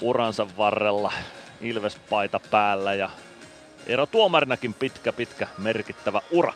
uransa 0.00 0.46
varrella 0.56 1.12
Ilves-paita 1.60 2.40
päällä 2.50 2.94
ja 2.94 3.10
Eero 3.86 4.06
Tuomarinakin 4.06 4.74
pitkä, 4.74 5.12
pitkä, 5.12 5.48
merkittävä 5.58 6.20
ura. 6.30 6.52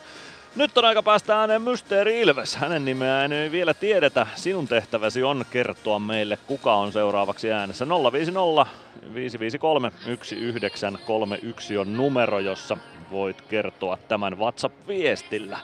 Nyt 0.56 0.78
on 0.78 0.84
aika 0.84 1.02
päästä 1.02 1.40
ääneen 1.40 1.62
Mysteeri 1.62 2.20
Ilves. 2.20 2.56
Hänen 2.56 2.84
nimeään 2.84 3.32
ei 3.32 3.50
vielä 3.50 3.74
tiedetä. 3.74 4.26
Sinun 4.34 4.68
tehtäväsi 4.68 5.22
on 5.22 5.44
kertoa 5.50 5.98
meille, 5.98 6.38
kuka 6.46 6.74
on 6.74 6.92
seuraavaksi 6.92 7.52
äänessä. 7.52 7.86
050 8.12 8.66
553 9.14 9.90
1931 9.90 11.78
on 11.78 11.96
numero, 11.96 12.38
jossa 12.38 12.76
voit 13.10 13.42
kertoa 13.42 13.96
tämän 14.08 14.38
WhatsApp-viestillä. 14.38 15.58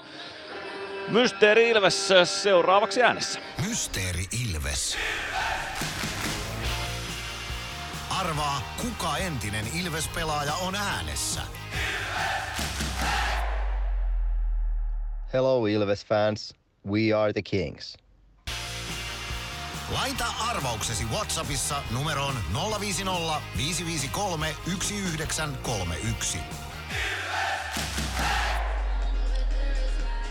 Mysteeri 1.08 1.70
Ilves 1.70 2.12
seuraavaksi 2.24 3.02
äänessä. 3.02 3.40
Mysteeri 3.68 4.24
Ilves. 4.44 4.98
Arvaa, 8.20 8.74
kuka 8.82 9.16
entinen 9.16 9.64
Ilves-pelaaja 9.82 10.54
on 10.54 10.74
äänessä. 10.74 11.40
Hello 15.32 15.66
Ilves 15.66 16.06
fans, 16.06 16.54
we 16.90 17.12
are 17.12 17.32
the 17.32 17.42
Kings. 17.42 17.96
Laita 19.92 20.24
arvauksesi 20.50 21.04
Whatsappissa 21.04 21.82
numeroon 21.94 22.34
050 22.80 23.42
553 23.56 24.54
1931. 24.64 26.38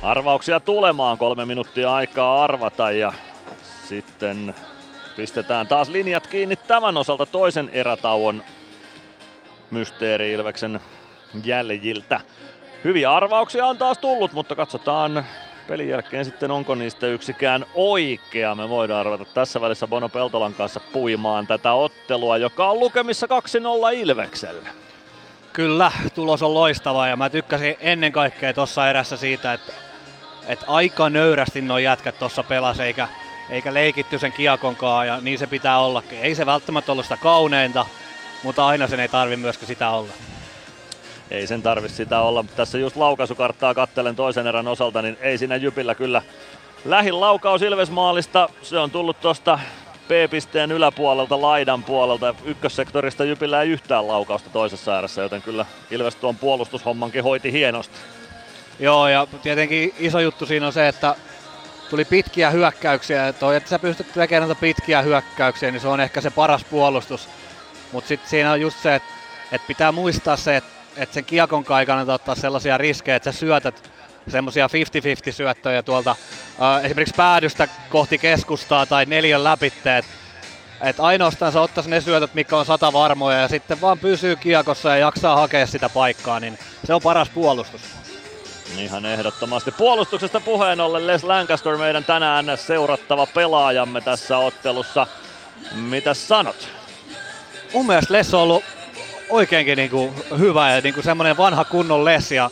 Arvauksia 0.01 0.59
tulemaan, 0.59 1.17
kolme 1.17 1.45
minuuttia 1.45 1.93
aikaa 1.93 2.43
arvata 2.43 2.91
ja 2.91 3.13
sitten 3.89 4.55
pistetään 5.15 5.67
taas 5.67 5.89
linjat 5.89 6.27
kiinni 6.27 6.55
tämän 6.55 6.97
osalta 6.97 7.25
toisen 7.25 7.69
erätauon 7.69 8.43
Mysteeri 9.71 10.31
Ilveksen 10.31 10.79
jäljiltä. 11.43 12.21
Hyviä 12.87 13.13
arvauksia 13.13 13.65
on 13.65 13.77
taas 13.77 13.97
tullut, 13.97 14.33
mutta 14.33 14.55
katsotaan 14.55 15.25
pelin 15.67 15.89
jälkeen 15.89 16.25
sitten 16.25 16.51
onko 16.51 16.75
niistä 16.75 17.07
yksikään 17.07 17.65
oikea. 17.73 18.55
Me 18.55 18.69
voidaan 18.69 18.99
arvata 18.99 19.25
tässä 19.25 19.61
välissä 19.61 19.87
Bono 19.87 20.09
Peltolan 20.09 20.53
kanssa 20.53 20.79
puimaan 20.79 21.47
tätä 21.47 21.73
ottelua, 21.73 22.37
joka 22.37 22.69
on 22.69 22.79
lukemissa 22.79 23.27
2-0 23.27 23.29
Ilvekselle. 23.93 24.69
Kyllä, 25.53 25.91
tulos 26.15 26.43
on 26.43 26.53
loistava 26.53 27.07
ja 27.07 27.15
mä 27.15 27.29
tykkäsin 27.29 27.75
ennen 27.79 28.11
kaikkea 28.11 28.53
tuossa 28.53 28.89
erässä 28.89 29.17
siitä, 29.17 29.53
että, 29.53 29.73
että 30.47 30.65
aika 30.67 31.09
nöyrästi 31.09 31.61
nuo 31.61 31.77
jätkät 31.77 32.19
tuossa 32.19 32.43
pelas 32.43 32.79
eikä, 32.79 33.07
eikä 33.49 33.73
leikitty 33.73 34.19
sen 34.19 34.31
kiakonkaan 34.31 35.07
ja 35.07 35.21
niin 35.21 35.39
se 35.39 35.47
pitää 35.47 35.79
ollakin. 35.79 36.19
Ei 36.19 36.35
se 36.35 36.45
välttämättä 36.45 36.91
ollut 36.91 37.05
sitä 37.05 37.17
kauneinta, 37.17 37.85
mutta 38.43 38.67
aina 38.67 38.87
sen 38.87 38.99
ei 38.99 39.07
tarvi 39.07 39.35
myöskään 39.35 39.67
sitä 39.67 39.89
olla. 39.89 40.13
Ei 41.31 41.47
sen 41.47 41.61
tarvi 41.61 41.89
sitä 41.89 42.19
olla. 42.19 42.45
Tässä 42.55 42.77
just 42.77 42.95
laukaisukarttaa 42.95 43.73
kattelen 43.73 44.15
toisen 44.15 44.47
erän 44.47 44.67
osalta, 44.67 45.01
niin 45.01 45.17
ei 45.21 45.37
siinä 45.37 45.55
Jypillä 45.55 45.95
kyllä 45.95 46.21
lähin 46.85 47.19
laukaus 47.19 47.61
Ilvesmaalista. 47.61 48.49
Se 48.61 48.77
on 48.79 48.91
tullut 48.91 49.21
tuosta 49.21 49.59
P-pisteen 50.07 50.71
yläpuolelta, 50.71 51.41
laidan 51.41 51.83
puolelta. 51.83 52.35
Ykkössektorista 52.45 53.23
Jypillä 53.23 53.61
ei 53.61 53.69
yhtään 53.69 54.07
laukausta 54.07 54.49
toisessa 54.49 54.95
ääressä, 54.95 55.21
joten 55.21 55.41
kyllä 55.41 55.65
Ilves 55.91 56.15
tuon 56.15 56.35
puolustushommankin 56.35 57.23
hoiti 57.23 57.51
hienosti. 57.51 57.95
Joo, 58.79 59.07
ja 59.07 59.27
tietenkin 59.43 59.93
iso 59.99 60.19
juttu 60.19 60.45
siinä 60.45 60.67
on 60.67 60.73
se, 60.73 60.87
että 60.87 61.15
tuli 61.89 62.05
pitkiä 62.05 62.49
hyökkäyksiä. 62.49 63.33
Toi, 63.33 63.55
että 63.55 63.69
sä 63.69 63.79
pystyt 63.79 64.13
tekemään 64.13 64.47
näitä 64.47 64.61
pitkiä 64.61 65.01
hyökkäyksiä, 65.01 65.71
niin 65.71 65.81
se 65.81 65.87
on 65.87 65.99
ehkä 65.99 66.21
se 66.21 66.29
paras 66.29 66.63
puolustus. 66.63 67.29
Mutta 67.91 68.07
sitten 68.07 68.29
siinä 68.29 68.51
on 68.51 68.61
just 68.61 68.77
se, 68.83 68.95
että, 68.95 69.09
että 69.51 69.67
pitää 69.67 69.91
muistaa 69.91 70.35
se, 70.35 70.55
että, 70.55 70.76
että 70.97 71.13
sen 71.13 71.25
kiekon 71.25 71.63
kai 71.63 71.85
kannattaa 71.85 72.15
ottaa 72.15 72.35
sellaisia 72.35 72.77
riskejä, 72.77 73.15
että 73.15 73.31
sä 73.31 73.39
syötät 73.39 73.91
semmoisia 74.27 74.67
50-50 75.29 75.31
syöttöjä 75.31 75.83
tuolta 75.83 76.15
äh, 76.61 76.85
esimerkiksi 76.85 77.15
päädystä 77.17 77.67
kohti 77.89 78.17
keskustaa 78.17 78.85
tai 78.85 79.05
neljän 79.05 79.43
läpitteet. 79.43 80.05
Et 80.81 80.99
ainoastaan 80.99 81.51
sä 81.51 81.61
ottaisi 81.61 81.89
ne 81.89 82.01
syötöt, 82.01 82.33
mikä 82.33 82.57
on 82.57 82.65
sata 82.65 82.93
varmoja 82.93 83.37
ja 83.37 83.47
sitten 83.47 83.81
vaan 83.81 83.99
pysyy 83.99 84.35
kiekossa 84.35 84.89
ja 84.89 84.97
jaksaa 84.97 85.35
hakea 85.35 85.67
sitä 85.67 85.89
paikkaa, 85.89 86.39
niin 86.39 86.59
se 86.83 86.93
on 86.93 87.01
paras 87.01 87.29
puolustus. 87.29 87.81
Ihan 88.77 89.05
ehdottomasti. 89.05 89.71
Puolustuksesta 89.71 90.39
puheen 90.39 90.81
ollen 90.81 91.07
Les 91.07 91.23
Lancaster 91.23 91.77
meidän 91.77 92.03
tänään 92.03 92.45
seurattava 92.55 93.25
pelaajamme 93.25 94.01
tässä 94.01 94.37
ottelussa. 94.37 95.07
Mitä 95.75 96.13
sanot? 96.13 96.69
Mun 97.73 97.85
mielestä 97.85 98.13
Les 98.13 98.33
on 98.33 98.41
ollut 98.41 98.63
oikeinkin 99.29 99.77
niinku 99.77 100.13
hyvä 100.39 100.71
ja 100.71 100.81
niinku 100.81 101.01
semmoinen 101.01 101.37
vanha 101.37 101.65
kunnon 101.65 102.05
Les 102.05 102.31
ja 102.31 102.49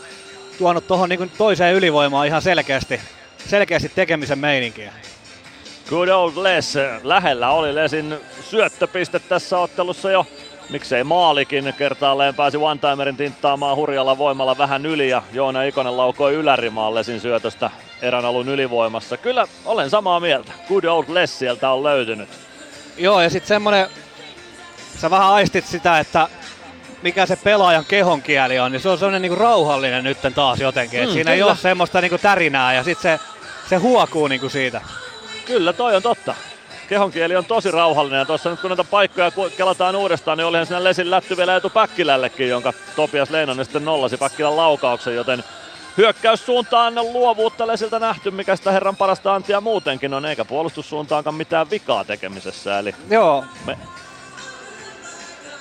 tuonut 0.57 0.87
tuohon 0.87 1.09
niinku 1.09 1.27
toiseen 1.37 1.75
ylivoimaan 1.75 2.27
ihan 2.27 2.41
selkeästi, 2.41 3.01
selkeästi 3.47 3.91
tekemisen 3.95 4.39
meininkiä. 4.39 4.93
Good 5.89 6.07
old 6.07 6.33
Les. 6.35 6.73
Lähellä 7.03 7.49
oli 7.49 7.75
Lesin 7.75 8.15
syöttöpiste 8.49 9.19
tässä 9.19 9.57
ottelussa 9.59 10.11
jo. 10.11 10.25
Miksei 10.69 11.03
maalikin 11.03 11.73
kertaalleen 11.77 12.35
pääsi 12.35 12.57
one-timerin 12.57 13.17
tinttaamaan 13.17 13.75
hurjalla 13.75 14.17
voimalla 14.17 14.57
vähän 14.57 14.85
yli 14.85 15.09
ja 15.09 15.23
Joona 15.33 15.63
Ikonen 15.63 15.97
laukoi 15.97 16.33
ylärimaan 16.33 16.95
Lesin 16.95 17.21
syötöstä 17.21 17.69
erän 18.01 18.25
alun 18.25 18.49
ylivoimassa. 18.49 19.17
Kyllä 19.17 19.47
olen 19.65 19.89
samaa 19.89 20.19
mieltä. 20.19 20.51
Good 20.67 20.83
old 20.83 21.05
Les 21.07 21.39
sieltä 21.39 21.69
on 21.69 21.83
löytynyt. 21.83 22.29
Joo 22.97 23.21
ja 23.21 23.29
sitten 23.29 23.47
semmonen, 23.47 23.87
sä 24.97 25.09
vähän 25.09 25.27
aistit 25.27 25.65
sitä, 25.65 25.99
että 25.99 26.27
mikä 27.05 27.25
se 27.25 27.35
pelaajan 27.35 27.85
kehon 27.85 28.21
kieli 28.21 28.59
on, 28.59 28.71
niin 28.71 28.81
se 28.81 28.89
on 28.89 28.97
semmoinen 28.97 29.21
niinku 29.21 29.39
rauhallinen 29.39 30.03
nytten 30.03 30.33
taas 30.33 30.59
jotenkin. 30.59 30.99
Mm, 30.99 31.05
siinä 31.05 31.23
kyllä. 31.31 31.33
ei 31.33 31.43
ole 31.43 31.55
semmoista 31.55 32.01
niinku 32.01 32.17
tärinää 32.17 32.73
ja 32.73 32.83
sitten 32.83 33.19
se, 33.19 33.25
se 33.69 33.75
huokuu 33.75 34.27
niinku 34.27 34.49
siitä. 34.49 34.81
Kyllä, 35.45 35.73
toi 35.73 35.95
on 35.95 36.01
totta. 36.01 36.35
Kehon 36.89 37.11
kieli 37.11 37.35
on 37.35 37.45
tosi 37.45 37.71
rauhallinen 37.71 38.19
ja 38.19 38.25
tuossa 38.25 38.49
nyt 38.49 38.59
kun 38.59 38.69
näitä 38.69 38.83
paikkoja 38.83 39.31
kelataan 39.57 39.95
uudestaan, 39.95 40.37
niin 40.37 40.45
olihan 40.45 40.65
siinä 40.65 40.83
Lesin 40.83 41.11
lätty 41.11 41.37
vielä 41.37 41.55
etu 41.55 41.69
Päkkilällekin, 41.69 42.49
jonka 42.49 42.73
Topias 42.95 43.29
Leinonen 43.29 43.65
sitten 43.65 43.85
nollasi 43.85 44.17
Päkkilän 44.17 44.57
laukauksen, 44.57 45.15
joten 45.15 45.43
hyökkäyssuuntaan 45.97 46.95
luovuutta 46.95 47.67
Lesiltä 47.67 47.99
nähty, 47.99 48.31
mikä 48.31 48.55
sitä 48.55 48.71
herran 48.71 48.95
parasta 48.95 49.35
antia 49.35 49.61
muutenkin 49.61 50.13
on, 50.13 50.25
eikä 50.25 50.45
puolustussuuntaankaan 50.45 51.35
mitään 51.35 51.69
vikaa 51.69 52.03
tekemisessä. 52.03 52.79
Eli 52.79 52.95
Joo. 53.09 53.45
Me... 53.65 53.77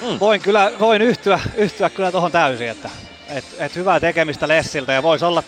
Mm. 0.00 0.20
Voin 0.20 0.40
kyllä 0.40 0.72
voin 0.80 1.02
yhtyä, 1.02 1.40
yhtyä 1.56 1.90
kyllä 1.90 2.12
tuohon 2.12 2.32
täysin, 2.32 2.68
että 2.68 2.90
et, 3.28 3.44
et 3.58 3.76
hyvää 3.76 4.00
tekemistä 4.00 4.48
Lessiltä 4.48 4.92
ja 4.92 5.02
voisi 5.02 5.24
olla 5.24 5.42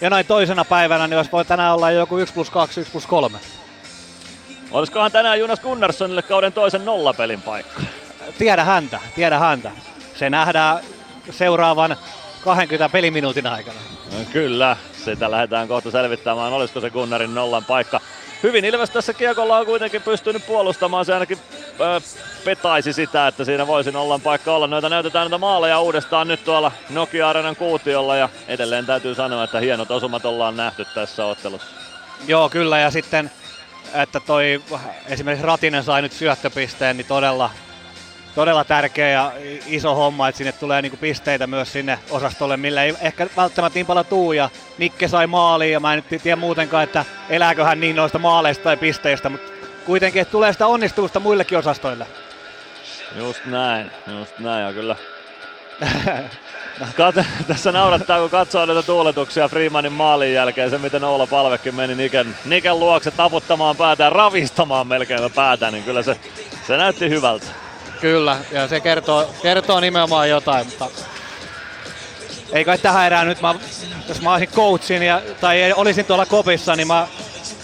jonain 0.00 0.26
toisena 0.26 0.64
päivänä, 0.64 1.06
niin 1.06 1.16
olisi 1.16 1.32
voi 1.32 1.44
tänään 1.44 1.74
olla 1.74 1.90
joku 1.90 2.18
1 2.18 2.34
plus 2.34 2.50
2, 2.50 2.80
1 2.80 2.92
plus 2.92 3.06
3. 3.06 3.38
Olisikohan 4.70 5.12
tänään 5.12 5.38
Jonas 5.38 5.60
Gunnarssonille 5.60 6.22
kauden 6.22 6.52
toisen 6.52 6.84
nollapelin 6.84 7.42
paikka? 7.42 7.80
Tiedä 8.38 8.64
häntä, 8.64 9.00
tiedä 9.14 9.38
häntä. 9.38 9.70
Se 10.14 10.30
nähdään 10.30 10.78
seuraavan 11.30 11.96
20 12.44 12.88
peliminuutin 12.88 13.46
aikana. 13.46 13.78
No, 14.12 14.18
kyllä, 14.32 14.76
sitä 15.04 15.30
lähdetään 15.30 15.68
kohta 15.68 15.90
selvittämään, 15.90 16.52
olisiko 16.52 16.80
se 16.80 16.90
Gunnarin 16.90 17.34
nollan 17.34 17.64
paikka. 17.64 18.00
Hyvin 18.42 18.64
Ilves 18.64 18.90
tässä 18.90 19.14
kiekolla 19.14 19.58
on 19.58 19.66
kuitenkin 19.66 20.02
pystynyt 20.02 20.46
puolustamaan, 20.46 21.04
se 21.04 21.14
ainakin 21.14 21.38
ö, 21.80 22.00
petaisi 22.44 22.92
sitä, 22.92 23.26
että 23.26 23.44
siinä 23.44 23.66
voisi 23.66 23.92
nollan 23.92 24.20
paikka 24.20 24.54
olla. 24.54 24.66
Noita 24.66 24.88
näytetään 24.88 25.24
näitä 25.24 25.38
maaleja 25.38 25.80
uudestaan 25.80 26.28
nyt 26.28 26.44
tuolla 26.44 26.72
Nokia 26.90 27.28
Arenan 27.28 27.56
kuutiolla 27.56 28.16
ja 28.16 28.28
edelleen 28.48 28.86
täytyy 28.86 29.14
sanoa, 29.14 29.44
että 29.44 29.60
hienot 29.60 29.90
osumat 29.90 30.24
ollaan 30.24 30.56
nähty 30.56 30.86
tässä 30.94 31.26
ottelussa. 31.26 31.68
Joo, 32.26 32.48
kyllä 32.48 32.78
ja 32.78 32.90
sitten 32.90 33.30
että 33.94 34.20
toi 34.20 34.62
esimerkiksi 35.06 35.46
Ratinen 35.46 35.84
sai 35.84 36.02
nyt 36.02 36.12
syöttöpisteen, 36.12 36.96
niin 36.96 37.06
todella, 37.06 37.50
todella 38.34 38.64
tärkeä 38.64 39.08
ja 39.08 39.32
iso 39.66 39.94
homma, 39.94 40.28
että 40.28 40.36
sinne 40.36 40.52
tulee 40.52 40.82
niinku 40.82 40.96
pisteitä 40.96 41.46
myös 41.46 41.72
sinne 41.72 41.98
osastolle, 42.10 42.56
millä 42.56 42.84
ei 42.84 42.94
ehkä 43.00 43.26
välttämättä 43.36 43.76
niin 43.76 43.86
paljon 43.86 44.06
tuu. 44.06 44.32
Ja 44.32 44.50
Nikke 44.78 45.08
sai 45.08 45.26
maaliin 45.26 45.72
ja 45.72 45.80
mä 45.80 45.94
en 45.94 46.04
nyt 46.10 46.22
tiedä 46.22 46.36
muutenkaan, 46.36 46.84
että 46.84 47.04
elääkö 47.28 47.64
hän 47.64 47.80
niin 47.80 47.96
noista 47.96 48.18
maaleista 48.18 48.64
tai 48.64 48.76
pisteistä, 48.76 49.28
mutta 49.28 49.52
kuitenkin, 49.86 50.22
että 50.22 50.32
tulee 50.32 50.52
sitä 50.52 50.66
onnistuvusta 50.66 51.20
muillekin 51.20 51.58
osastoille. 51.58 52.06
Just 53.16 53.44
näin, 53.46 53.90
just 54.06 54.38
näin 54.38 54.66
ja 54.66 54.72
kyllä 54.72 54.96
Kat- 56.80 57.24
tässä 57.48 57.72
naurattaa, 57.72 58.20
kun 58.20 58.30
katsoo 58.30 58.66
näitä 58.66 58.82
tuuletuksia 58.82 59.48
Freemanin 59.48 59.92
maalin 59.92 60.32
jälkeen, 60.32 60.70
se 60.70 60.78
miten 60.78 61.04
Oula 61.04 61.26
Palvekin 61.26 61.74
meni 61.74 61.94
Niken, 61.94 62.36
Niken 62.44 62.80
luokse 62.80 63.10
taputtamaan 63.10 63.76
päätä 63.76 64.04
ja 64.04 64.10
ravistamaan 64.10 64.86
melkein 64.86 65.32
päätä, 65.34 65.70
niin 65.70 65.84
kyllä 65.84 66.02
se, 66.02 66.16
se 66.66 66.76
näytti 66.76 67.08
hyvältä. 67.08 67.46
Kyllä, 68.02 68.36
ja 68.50 68.68
se 68.68 68.80
kertoo, 68.80 69.34
kertoo 69.42 69.80
nimenomaan 69.80 70.30
jotain, 70.30 70.66
mutta 70.66 70.88
ei 72.52 72.64
kai 72.64 72.78
tähän 72.78 73.06
erään 73.06 73.26
nyt, 73.26 73.40
mä, 73.40 73.54
jos 74.08 74.20
mä 74.20 74.32
olisin 74.32 74.48
coachin 74.48 75.02
ja, 75.02 75.22
tai 75.40 75.72
olisin 75.76 76.04
tuolla 76.04 76.26
kopissa, 76.26 76.76
niin 76.76 76.86
mä 76.86 77.06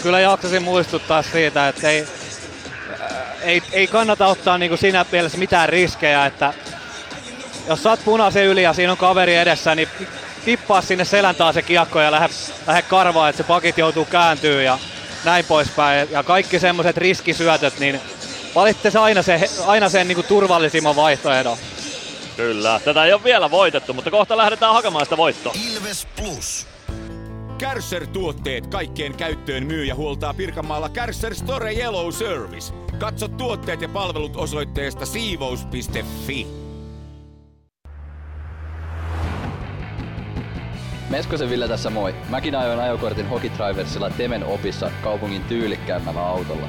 kyllä 0.03 0.21
jaksasin 0.21 0.63
muistuttaa 0.63 1.23
siitä, 1.23 1.69
että 1.69 1.89
ei, 1.91 2.07
ei, 3.43 3.63
ei 3.73 3.87
kannata 3.87 4.27
ottaa 4.27 4.59
niin 4.59 4.71
kuin 4.71 4.79
siinä 4.79 5.07
mielessä 5.13 5.39
mitään 5.39 5.69
riskejä, 5.69 6.27
että 6.27 6.55
jos 7.69 7.83
saat 7.83 8.01
punaisen 8.05 8.45
yli 8.45 8.63
ja 8.63 8.73
siinä 8.73 8.93
on 8.93 8.99
kaveri 8.99 9.37
edessä, 9.37 9.75
niin 9.75 9.89
tippaa 10.45 10.81
sinne 10.81 11.05
selän 11.05 11.35
taas 11.35 11.55
se 11.55 11.63
kiekko 11.63 12.01
ja 12.01 12.11
lähde, 12.11 12.29
lähde 12.67 12.83
karvaa, 12.83 13.29
että 13.29 13.43
se 13.43 13.45
pakit 13.45 13.79
joutuu 13.79 14.05
kääntyy 14.05 14.63
ja 14.63 14.79
näin 15.25 15.45
poispäin. 15.45 16.09
Ja 16.11 16.23
kaikki 16.23 16.59
semmoiset 16.59 16.97
riskisyötöt, 16.97 17.79
niin 17.79 18.01
valitte 18.55 18.91
se 18.91 18.99
aina, 18.99 19.23
se, 19.23 19.51
aina 19.67 19.89
sen 19.89 20.09
niin 20.09 20.17
kuin 20.17 20.27
turvallisimman 20.27 20.97
vaihtoehdon. 20.97 21.57
Kyllä, 22.37 22.81
tätä 22.85 23.05
ei 23.05 23.13
ole 23.13 23.25
vielä 23.25 23.51
voitettu, 23.51 23.95
mutta 23.95 24.11
kohta 24.11 24.37
lähdetään 24.37 24.75
hakemaan 24.75 25.07
sitä 25.07 25.17
voittoa. 25.17 25.53
Ilves 25.73 26.07
Plus. 26.17 26.67
Kärsser-tuotteet 27.59 28.67
kaikkeen 28.67 29.15
käyttöön 29.15 29.67
myy 29.67 29.85
ja 29.85 29.95
huoltaa 29.95 30.35
Pirkanmaalla 30.35 30.89
Kärsser 30.89 31.35
Store 31.35 31.75
Yellow 31.75 32.13
Service. 32.13 32.75
Katso 32.99 33.29
tuotteet 33.29 33.83
ja 33.83 33.89
palvelut 33.89 34.37
osoitteesta 34.37 35.07
siivous.fi. 35.07 36.47
Meskosen 41.11 41.51
Ville 41.51 41.69
tässä 41.69 41.91
moi. 41.91 42.15
Mäkin 42.29 42.55
ajoin 42.55 42.81
ajokortin 42.81 43.29
Hokitriversilla 43.29 44.11
Temen 44.11 44.45
opissa 44.45 44.91
kaupungin 45.03 45.45
tyylikkäämmällä 45.45 46.27
autolla. 46.27 46.69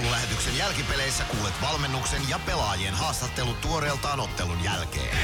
Ottelulähetyksen 0.00 0.58
jälkipeleissä 0.58 1.24
kuulet 1.24 1.54
valmennuksen 1.62 2.22
ja 2.28 2.40
pelaajien 2.46 2.94
haastattelut 2.94 3.60
tuoreeltaan 3.60 4.20
ottelun 4.20 4.64
jälkeen. 4.64 5.16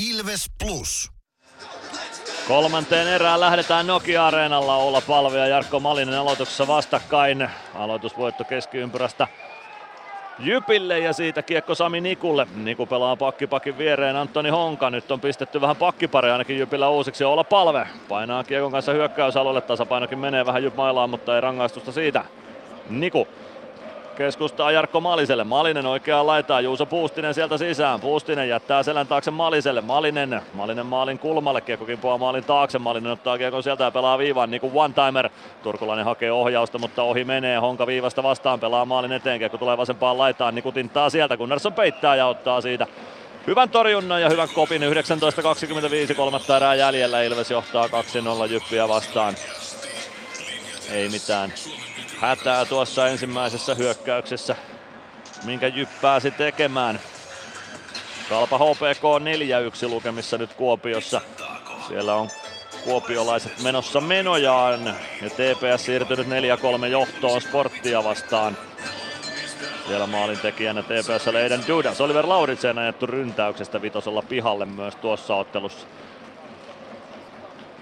Ilves 0.00 0.50
Plus. 0.58 1.10
Kolmanteen 2.48 3.08
erään 3.08 3.40
lähdetään 3.40 3.86
Nokia-areenalla. 3.86 4.76
Olla 4.76 5.00
Palve 5.00 5.38
ja 5.38 5.46
Jarkko 5.46 5.80
Malinen 5.80 6.18
aloituksessa 6.18 6.66
vastakkain. 6.66 7.48
Aloitusvoitto 7.74 8.44
keskiympyrästä 8.44 9.28
Jypille 10.38 10.98
ja 10.98 11.12
siitä 11.12 11.42
kiekko 11.42 11.74
Sami 11.74 12.00
Nikulle. 12.00 12.46
Niku 12.54 12.86
pelaa 12.86 13.16
pakkipakin 13.16 13.78
viereen 13.78 14.16
Antoni 14.16 14.50
Honka. 14.50 14.90
Nyt 14.90 15.10
on 15.10 15.20
pistetty 15.20 15.60
vähän 15.60 15.76
pakkipari 15.76 16.30
ainakin 16.30 16.58
Jypillä 16.58 16.88
uusiksi. 16.88 17.24
Olla 17.24 17.44
palve. 17.44 17.86
Painaa 18.08 18.44
kiekon 18.44 18.72
kanssa 18.72 18.92
hyökkäysalueelle. 18.92 19.60
Tasapainokin 19.60 20.18
menee 20.18 20.46
vähän 20.46 20.62
Jyp 20.62 20.76
mailaan, 20.76 21.10
mutta 21.10 21.34
ei 21.34 21.40
rangaistusta 21.40 21.92
siitä. 21.92 22.24
Niku 22.90 23.28
keskustaa 24.16 24.72
Jarkko 24.72 25.00
Maliselle. 25.00 25.44
Malinen 25.44 25.86
oikeaan 25.86 26.26
laitaa, 26.26 26.60
Juuso 26.60 26.86
Puustinen 26.86 27.34
sieltä 27.34 27.58
sisään. 27.58 28.00
Puustinen 28.00 28.48
jättää 28.48 28.82
selän 28.82 29.06
taakse 29.06 29.30
Maliselle. 29.30 29.80
Malinen, 29.80 30.42
Malinen 30.54 30.86
maalin 30.86 31.18
kulmalle, 31.18 31.60
kiekko 31.60 31.86
kimpoaa 31.86 32.18
maalin 32.18 32.44
taakse. 32.44 32.78
Malinen 32.78 33.12
ottaa 33.12 33.38
kiekon 33.38 33.62
sieltä 33.62 33.84
ja 33.84 33.90
pelaa 33.90 34.18
viivan, 34.18 34.50
niin 34.50 34.60
kuin 34.60 34.72
one-timer. 34.74 35.28
Turkulainen 35.62 36.04
hakee 36.04 36.32
ohjausta, 36.32 36.78
mutta 36.78 37.02
ohi 37.02 37.24
menee. 37.24 37.58
Honka 37.58 37.86
viivasta 37.86 38.22
vastaan, 38.22 38.60
pelaa 38.60 38.84
maalin 38.84 39.12
eteen, 39.12 39.38
kiekko 39.38 39.58
tulee 39.58 39.76
vasempaan 39.76 40.18
laitaan. 40.18 40.54
Niku 40.54 40.72
tinttaa 40.72 41.10
sieltä, 41.10 41.36
kun 41.36 41.48
Nerson 41.48 41.72
peittää 41.72 42.16
ja 42.16 42.26
ottaa 42.26 42.60
siitä 42.60 42.86
hyvän 43.46 43.70
torjunnan 43.70 44.22
ja 44.22 44.28
hyvän 44.28 44.48
kopin. 44.54 44.82
19.25 44.82 46.14
kolmatta 46.14 46.56
erää 46.56 46.74
jäljellä. 46.74 47.22
Ilves 47.22 47.50
johtaa 47.50 47.86
2-0 47.86 47.90
Jyppiä 48.50 48.88
vastaan. 48.88 49.34
Ei 50.92 51.08
mitään 51.08 51.52
hätää 52.22 52.64
tuossa 52.64 53.08
ensimmäisessä 53.08 53.74
hyökkäyksessä, 53.74 54.56
minkä 55.44 55.66
Jyp 55.66 55.88
pääsi 56.02 56.30
tekemään. 56.30 57.00
Kalpa 58.28 58.58
HPK 58.58 59.02
4-1 59.86 59.88
lukemissa 59.88 60.38
nyt 60.38 60.54
Kuopiossa. 60.54 61.20
Siellä 61.88 62.14
on 62.14 62.28
kuopiolaiset 62.84 63.62
menossa 63.62 64.00
menojaan 64.00 64.86
ja 65.22 65.30
TPS 65.30 65.84
siirtynyt 65.84 66.26
4-3 66.26 66.86
johtoon 66.86 67.40
sporttia 67.40 68.04
vastaan. 68.04 68.56
Siellä 69.86 70.06
maalintekijänä 70.06 70.82
TPS 70.82 71.26
Leiden 71.26 71.64
Dudas. 71.68 72.00
Oliver 72.00 72.28
Lauritsen 72.28 72.78
ajettu 72.78 73.06
ryntäyksestä 73.06 73.82
vitosella 73.82 74.22
pihalle 74.22 74.66
myös 74.66 74.96
tuossa 74.96 75.34
ottelussa. 75.34 75.86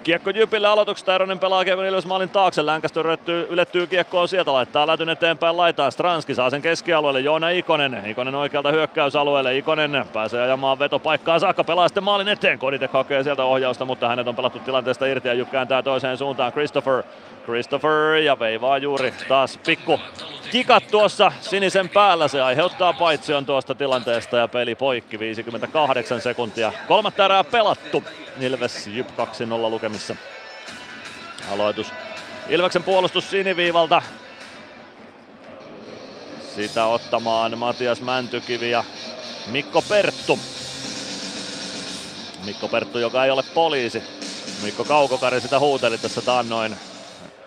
Kiekko 0.05 0.31
Jypille 0.31 0.69
aloituksesta, 0.69 1.15
Eronen 1.15 1.39
pelaa 1.39 1.65
Kiekon 1.65 1.87
Ilves 1.87 2.07
maalin 2.07 2.29
taakse, 2.29 2.67
Länkästö 2.67 3.01
ylettyy, 3.01 3.47
ylettyy 3.51 3.87
kiekkoon 3.87 4.29
sieltä, 4.29 4.53
laittaa 4.53 4.87
lätyn 4.87 5.09
eteenpäin 5.09 5.57
laitaan, 5.57 5.93
Stranski 5.93 6.35
saa 6.35 6.51
sen 6.51 6.63
keskialueelle, 6.63 7.21
Joona 7.21 7.49
Ikonen, 7.49 8.07
Ikonen 8.07 8.35
oikealta 8.35 8.71
hyökkäysalueelle, 8.71 9.57
Ikonen 9.57 10.05
pääsee 10.13 10.43
ajamaan 10.43 10.79
vetopaikkaan 10.79 11.41
saakka, 11.41 11.65
pelaa 11.65 11.89
sitten 11.89 12.05
maalin 12.05 12.29
eteen, 12.29 12.59
Koditek 12.59 12.93
hakee 12.93 13.23
sieltä 13.23 13.45
ohjausta, 13.45 13.85
mutta 13.85 14.09
hänet 14.09 14.29
on 14.29 14.37
pelattu 14.37 14.59
tilanteesta 14.59 15.07
irti 15.07 15.29
ja 15.29 15.35
Jyp 15.35 15.51
kääntää 15.51 15.83
toiseen 15.83 16.17
suuntaan, 16.17 16.53
Christopher, 16.53 17.03
Christopher 17.45 18.15
ja 18.15 18.39
veivaa 18.39 18.79
juuri 18.79 19.15
taas 19.29 19.59
pikku 19.67 20.01
kikat 20.51 20.87
tuossa 20.91 21.33
sinisen 21.41 21.89
päällä, 21.89 22.29
se 22.29 22.43
aiheuttaa 22.43 22.93
paitsion 22.93 23.47
tuosta 23.47 23.75
tilanteesta 23.75 24.37
ja 24.37 24.49
peli 24.49 24.75
poikki 24.75 25.19
58 25.19 26.21
sekuntia. 26.21 26.73
Kolmatta 26.89 27.25
erää 27.25 27.45
pelattu. 27.45 28.05
Ilves 28.41 28.87
Jyp 28.87 29.09
2-0 29.09 29.13
lukemissa. 29.71 30.17
Aloitus. 31.53 31.93
Ilveksen 32.49 32.83
puolustus 32.83 33.31
siniviivalta. 33.31 34.03
Sitä 36.57 36.85
ottamaan 36.87 37.59
Matias 37.59 38.01
Mäntykivi 38.01 38.71
ja 38.71 38.85
Mikko 39.47 39.83
Perttu. 39.83 40.39
Mikko 42.45 42.69
Perttu, 42.69 42.99
joka 42.99 43.25
ei 43.25 43.31
ole 43.31 43.43
poliisi. 43.55 44.03
Mikko 44.63 44.85
Kaukokari 44.85 45.41
sitä 45.41 45.59
huuteli 45.59 45.99
tässä 45.99 46.23
taannoin. 46.23 46.77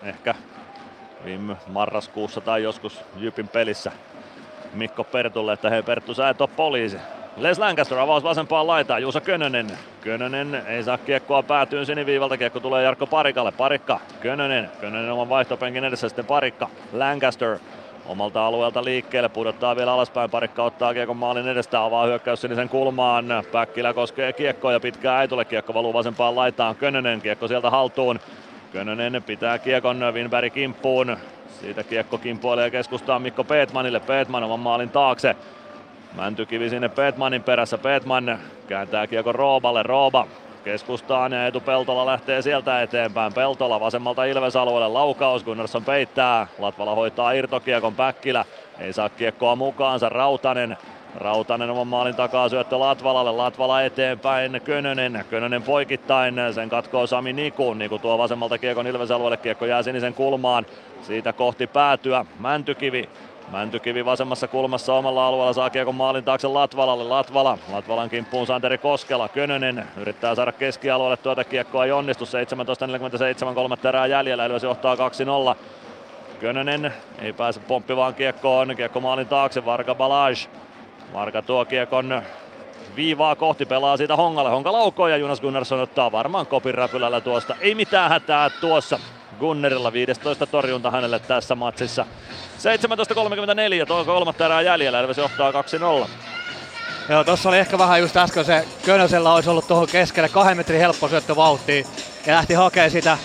Ehkä 0.04 0.34
viime 1.24 1.56
marraskuussa 1.66 2.40
tai 2.40 2.62
joskus 2.62 3.00
Jypin 3.16 3.48
pelissä 3.48 3.92
Mikko 4.74 5.04
Pertulle, 5.04 5.52
että 5.52 5.70
hei 5.70 5.82
Perttu 5.82 6.14
sä 6.14 6.28
et 6.28 6.40
ole 6.40 6.50
poliisi. 6.56 6.98
Les 7.36 7.58
Lancaster 7.58 7.98
avaus 7.98 8.22
vasempaan 8.22 8.66
laitaan, 8.66 9.02
Juuso 9.02 9.20
Könönen. 9.20 9.66
Könönen 10.00 10.54
ei 10.66 10.82
saa 10.82 10.98
kiekkoa 10.98 11.42
päätyyn 11.42 11.86
siniviivalta, 11.86 12.36
kiekko 12.36 12.60
tulee 12.60 12.82
Jarkko 12.82 13.06
Parikalle. 13.06 13.52
Parikka, 13.52 14.00
Könönen, 14.20 14.70
Könönen 14.80 15.12
oman 15.12 15.28
vaihtopenkin 15.28 15.84
edessä, 15.84 16.08
sitten 16.08 16.26
Parikka, 16.26 16.68
Lancaster 16.92 17.58
omalta 18.06 18.46
alueelta 18.46 18.84
liikkeelle, 18.84 19.28
pudottaa 19.28 19.76
vielä 19.76 19.92
alaspäin, 19.92 20.30
Parikka 20.30 20.64
ottaa 20.64 20.94
kiekon 20.94 21.16
maalin 21.16 21.48
edestä, 21.48 21.84
avaa 21.84 22.06
hyökkäys 22.06 22.40
sinisen 22.40 22.68
kulmaan, 22.68 23.26
Päkkilä 23.52 23.92
koskee 23.92 24.32
kiekkoa 24.32 24.72
ja 24.72 24.80
pitkää 24.80 25.22
ei 25.22 25.28
tule, 25.28 25.44
kiekko 25.44 25.74
valuu 25.74 25.92
vasempaan 25.92 26.36
laitaan, 26.36 26.76
Könönen, 26.76 27.20
kiekko 27.20 27.48
sieltä 27.48 27.70
haltuun, 27.70 28.20
Könönen 28.74 29.22
pitää 29.22 29.58
kiekon 29.58 30.00
Winberg 30.14 30.52
kimppuun, 30.52 31.16
siitä 31.60 31.84
kiekko 31.84 32.18
kimpoilee 32.18 32.70
keskustaa 32.70 33.18
Mikko 33.18 33.44
Peetmanille, 33.44 34.00
Peetman 34.00 34.44
oman 34.44 34.60
maalin 34.60 34.90
taakse, 34.90 35.36
Mäntykivi 36.16 36.70
sinne 36.70 36.88
Petmanin 36.88 37.42
perässä. 37.42 37.78
Petman 37.78 38.38
kääntää 38.68 39.06
kiekko 39.06 39.32
Rooballe. 39.32 39.82
Rooba 39.82 40.26
keskustaan 40.64 41.32
ja 41.32 41.46
Etu 41.46 41.60
Peltola 41.60 42.06
lähtee 42.06 42.42
sieltä 42.42 42.82
eteenpäin. 42.82 43.32
Peltola 43.32 43.80
vasemmalta 43.80 44.24
Ilves-alueelle. 44.24 44.88
Laukaus. 44.88 45.44
Gunnarsson 45.44 45.84
peittää. 45.84 46.46
Latvala 46.58 46.94
hoitaa 46.94 47.32
irtokiekon. 47.32 47.94
Päkkilä 47.94 48.44
ei 48.78 48.92
saa 48.92 49.08
kiekkoa 49.08 49.56
mukaansa. 49.56 50.08
Rautanen 50.08 50.76
Rautanen 51.14 51.70
oman 51.70 51.86
maalin 51.86 52.14
takaa 52.14 52.48
syöttö 52.48 52.78
Latvalalle, 52.78 53.32
Latvala 53.32 53.82
eteenpäin, 53.82 54.60
Könönen, 54.64 55.24
Könönen 55.30 55.62
poikittain, 55.62 56.34
sen 56.54 56.70
katkoo 56.70 57.06
Sami 57.06 57.32
Niku, 57.32 57.74
Niku 57.74 57.98
tuo 57.98 58.18
vasemmalta 58.18 58.58
kiekon 58.58 58.86
Ilves-alueelle, 58.86 59.36
kiekko 59.36 59.66
jää 59.66 59.82
sinisen 59.82 60.14
kulmaan, 60.14 60.66
siitä 61.02 61.32
kohti 61.32 61.66
päätyä, 61.66 62.24
Mäntykivi 62.38 63.08
Mäntykivi 63.52 64.04
vasemmassa 64.04 64.48
kulmassa 64.48 64.94
omalla 64.94 65.26
alueella 65.26 65.52
saa 65.52 65.70
kiekon 65.70 65.94
maalin 65.94 66.24
taakse 66.24 66.48
Latvalalle. 66.48 67.04
Latvala. 67.04 67.58
Latvalan 67.72 68.10
kimppuun 68.10 68.46
Santeri 68.46 68.78
Koskela. 68.78 69.28
Könönen 69.28 69.88
yrittää 69.96 70.34
saada 70.34 70.52
keskialueelle 70.52 71.16
tuota 71.16 71.44
kiekkoa 71.44 71.84
ei 71.84 71.92
onnistu. 71.92 72.24
17.47 72.24 73.54
kolmatta 73.54 73.88
erää 73.88 74.06
jäljellä. 74.06 74.46
Ilves 74.46 74.62
johtaa 74.62 74.94
2-0. 74.94 74.98
Könönen 76.40 76.94
ei 77.18 77.32
pääse 77.32 77.60
pomppivaan 77.60 78.14
kiekkoon. 78.14 78.76
Kiekko 78.76 79.00
maalin 79.00 79.28
taakse. 79.28 79.64
Varga 79.64 79.94
Balaj. 79.94 80.34
Varga 81.14 81.42
tuo 81.42 81.64
kiekon 81.64 82.22
viivaa 82.96 83.36
kohti, 83.36 83.66
pelaa 83.66 83.96
siitä 83.96 84.16
Hongalle. 84.16 84.50
Honka 84.50 84.72
laukoo 84.72 85.08
ja 85.08 85.16
Jonas 85.16 85.40
Gunnarsson 85.40 85.80
ottaa 85.80 86.12
varmaan 86.12 86.46
kopin 86.46 86.74
räpylällä 86.74 87.20
tuosta. 87.20 87.56
Ei 87.60 87.74
mitään 87.74 88.10
hätää 88.10 88.50
tuossa. 88.50 88.98
Gunnerilla 89.40 89.92
15 89.92 90.46
torjunta 90.46 90.90
hänelle 90.90 91.18
tässä 91.18 91.54
matsissa. 91.54 92.06
17.34, 93.82 93.86
tuo 93.86 94.04
kolmatta 94.04 94.44
erää 94.44 94.62
jäljellä, 94.62 95.00
Ilves 95.00 95.18
johtaa 95.18 95.50
2-0. 95.50 95.54
Joo, 97.08 97.24
tossa 97.24 97.48
oli 97.48 97.58
ehkä 97.58 97.78
vähän 97.78 98.00
just 98.00 98.16
äsken 98.16 98.44
se 98.44 98.64
Könösellä 98.84 99.32
olisi 99.32 99.50
ollut 99.50 99.68
tuohon 99.68 99.88
keskelle 99.88 100.28
kahden 100.28 100.56
metrin 100.56 100.80
helppo 100.80 101.08
syöttö 101.08 101.36
vauhtiin 101.36 101.86
ja 102.26 102.34
lähti 102.34 102.54
hakemaan 102.54 102.90
sitä 102.90 103.18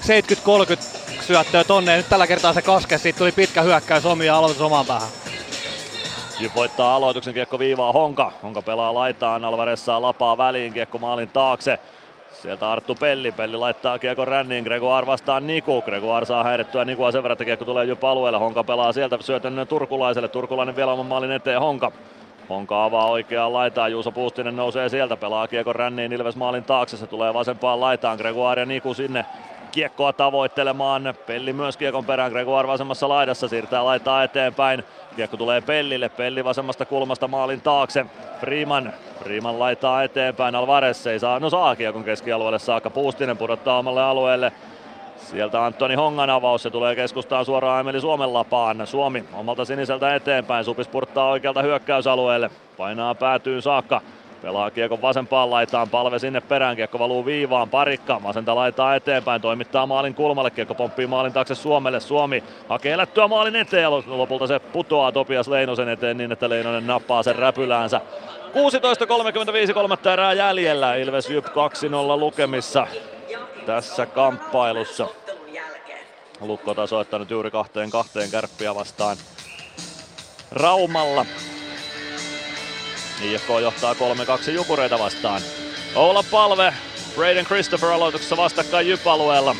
70-30 0.00 1.20
syöttöä 1.20 1.64
tonne 1.64 1.90
ja 1.90 1.96
nyt 1.96 2.08
tällä 2.08 2.26
kertaa 2.26 2.52
se 2.52 2.62
kaske, 2.62 2.98
siitä 2.98 3.18
tuli 3.18 3.32
pitkä 3.32 3.62
hyökkäys 3.62 4.06
omia 4.06 4.36
aloitus 4.36 4.60
omaan 4.60 4.86
päähän. 4.86 5.08
Jyp 6.40 6.54
voittaa 6.54 6.96
aloituksen, 6.96 7.34
kiekko 7.34 7.58
viivaa 7.58 7.92
Honka. 7.92 8.32
Honka 8.42 8.62
pelaa 8.62 8.94
laitaan, 8.94 9.44
Alvarez 9.44 9.80
saa 9.80 10.02
lapaa 10.02 10.38
väliin, 10.38 10.72
kiekko 10.72 10.98
maalin 10.98 11.28
taakse. 11.28 11.78
Sieltä 12.32 12.72
Arttu 12.72 12.94
Pelli, 12.94 13.32
Pelli 13.32 13.56
laittaa 13.56 13.98
kiekko 13.98 14.24
ränniin, 14.24 14.64
Gregoire 14.64 15.06
vastaan 15.06 15.46
Niku. 15.46 15.82
Gregoire 15.82 16.26
saa 16.26 16.44
häirittyä 16.44 16.84
Nikua 16.84 17.12
sen 17.12 17.22
verran, 17.22 17.32
että 17.32 17.44
kiekko 17.44 17.64
tulee 17.64 17.84
jopa 17.84 18.10
alueelle. 18.10 18.38
Honka 18.38 18.64
pelaa 18.64 18.92
sieltä 18.92 19.18
syötön 19.20 19.66
Turkulaiselle, 19.68 20.28
Turkulainen 20.28 20.76
vielä 20.76 20.92
oman 20.92 21.06
maalin 21.06 21.30
eteen 21.30 21.60
Honka. 21.60 21.92
Honka 22.48 22.84
avaa 22.84 23.10
oikeaan 23.10 23.52
laitaan, 23.52 23.92
Juuso 23.92 24.12
Puustinen 24.12 24.56
nousee 24.56 24.88
sieltä, 24.88 25.16
pelaa 25.16 25.48
kiekko 25.48 25.72
ränniin 25.72 26.12
Ilves 26.12 26.36
maalin 26.36 26.64
taakse, 26.64 26.96
se 26.96 27.06
tulee 27.06 27.34
vasempaan 27.34 27.80
laitaan, 27.80 28.18
Gregoire 28.18 28.62
ja 28.62 28.66
Niku 28.66 28.94
sinne 28.94 29.24
kiekkoa 29.72 30.12
tavoittelemaan. 30.12 31.14
Pelli 31.26 31.52
myös 31.52 31.76
kiekon 31.76 32.04
perään, 32.04 32.32
Gregoire 32.32 32.68
vasemmassa 32.68 33.08
laidassa, 33.08 33.48
siirtää 33.48 33.84
laittaa 33.84 34.24
eteenpäin. 34.24 34.84
Kiekko 35.16 35.36
tulee 35.36 35.60
Pellille, 35.60 36.08
Pelli 36.08 36.44
vasemmasta 36.44 36.84
kulmasta 36.84 37.28
maalin 37.28 37.60
taakse. 37.60 38.06
Freeman, 38.40 38.92
Freeman 39.22 39.58
laittaa 39.58 40.02
eteenpäin, 40.02 40.54
Alvarez 40.54 41.06
ei 41.06 41.18
saa, 41.18 41.40
no 41.40 41.50
saa 41.50 41.76
kiekon 41.76 42.04
keskialueelle 42.04 42.58
saakka. 42.58 42.90
Puustinen 42.90 43.36
pudottaa 43.36 43.78
omalle 43.78 44.02
alueelle. 44.02 44.52
Sieltä 45.16 45.64
Antoni 45.64 45.94
Hongan 45.94 46.30
avaus, 46.30 46.62
se 46.62 46.70
tulee 46.70 46.94
keskustaan 46.94 47.44
suoraan 47.44 47.80
Emeli 47.80 48.00
Suomen 48.00 48.32
lapaan. 48.34 48.86
Suomi 48.86 49.24
omalta 49.32 49.64
siniseltä 49.64 50.14
eteenpäin, 50.14 50.64
Supis 50.64 50.88
purttaa 50.88 51.28
oikealta 51.28 51.62
hyökkäysalueelle. 51.62 52.50
Painaa 52.76 53.14
päätyyn 53.14 53.62
saakka. 53.62 54.00
Pelaa 54.46 54.70
kiekon 54.70 55.02
vasempaan 55.02 55.50
laitaan, 55.50 55.88
palve 55.88 56.18
sinne 56.18 56.40
perään, 56.40 56.76
kiekko 56.76 56.98
valuu 56.98 57.24
viivaan, 57.24 57.68
parikka, 57.68 58.20
vasenta 58.22 58.54
laitaa 58.54 58.96
eteenpäin, 58.96 59.40
toimittaa 59.40 59.86
maalin 59.86 60.14
kulmalle, 60.14 60.50
kiekko 60.50 60.74
pomppii 60.74 61.06
maalin 61.06 61.32
taakse 61.32 61.54
Suomelle, 61.54 62.00
Suomi 62.00 62.44
hakee 62.68 62.92
elättyä 62.92 63.28
maalin 63.28 63.56
eteen 63.56 63.82
ja 63.82 63.90
lopulta 63.90 64.46
se 64.46 64.58
putoaa 64.58 65.12
Topias 65.12 65.48
Leinosen 65.48 65.88
eteen 65.88 66.16
niin, 66.16 66.32
että 66.32 66.48
Leinonen 66.48 66.86
nappaa 66.86 67.22
sen 67.22 67.36
räpyläänsä. 67.36 68.00
16.35 69.66 69.74
kolmatta 69.74 70.12
erää 70.12 70.32
jäljellä, 70.32 70.94
Ilves 70.94 71.30
Jyp 71.30 71.46
2-0 71.46 71.50
lukemissa 72.18 72.86
tässä 73.66 74.06
kamppailussa. 74.06 75.08
Lukko 76.40 76.74
tasoittanut 76.74 77.30
juuri 77.30 77.50
kahteen 77.50 77.90
kahteen 77.90 78.30
kärppiä 78.30 78.74
vastaan 78.74 79.16
Raumalla. 80.50 81.26
IFK 83.22 83.48
johtaa 83.62 83.94
3-2 83.94 84.50
Jukureita 84.50 84.98
vastaan. 84.98 85.40
Oula 85.94 86.24
Palve, 86.30 86.74
Braden 87.14 87.44
Christopher 87.44 87.90
aloituksessa 87.90 88.36
vastakkain 88.36 88.88
Jyp-alueella. 88.88 89.56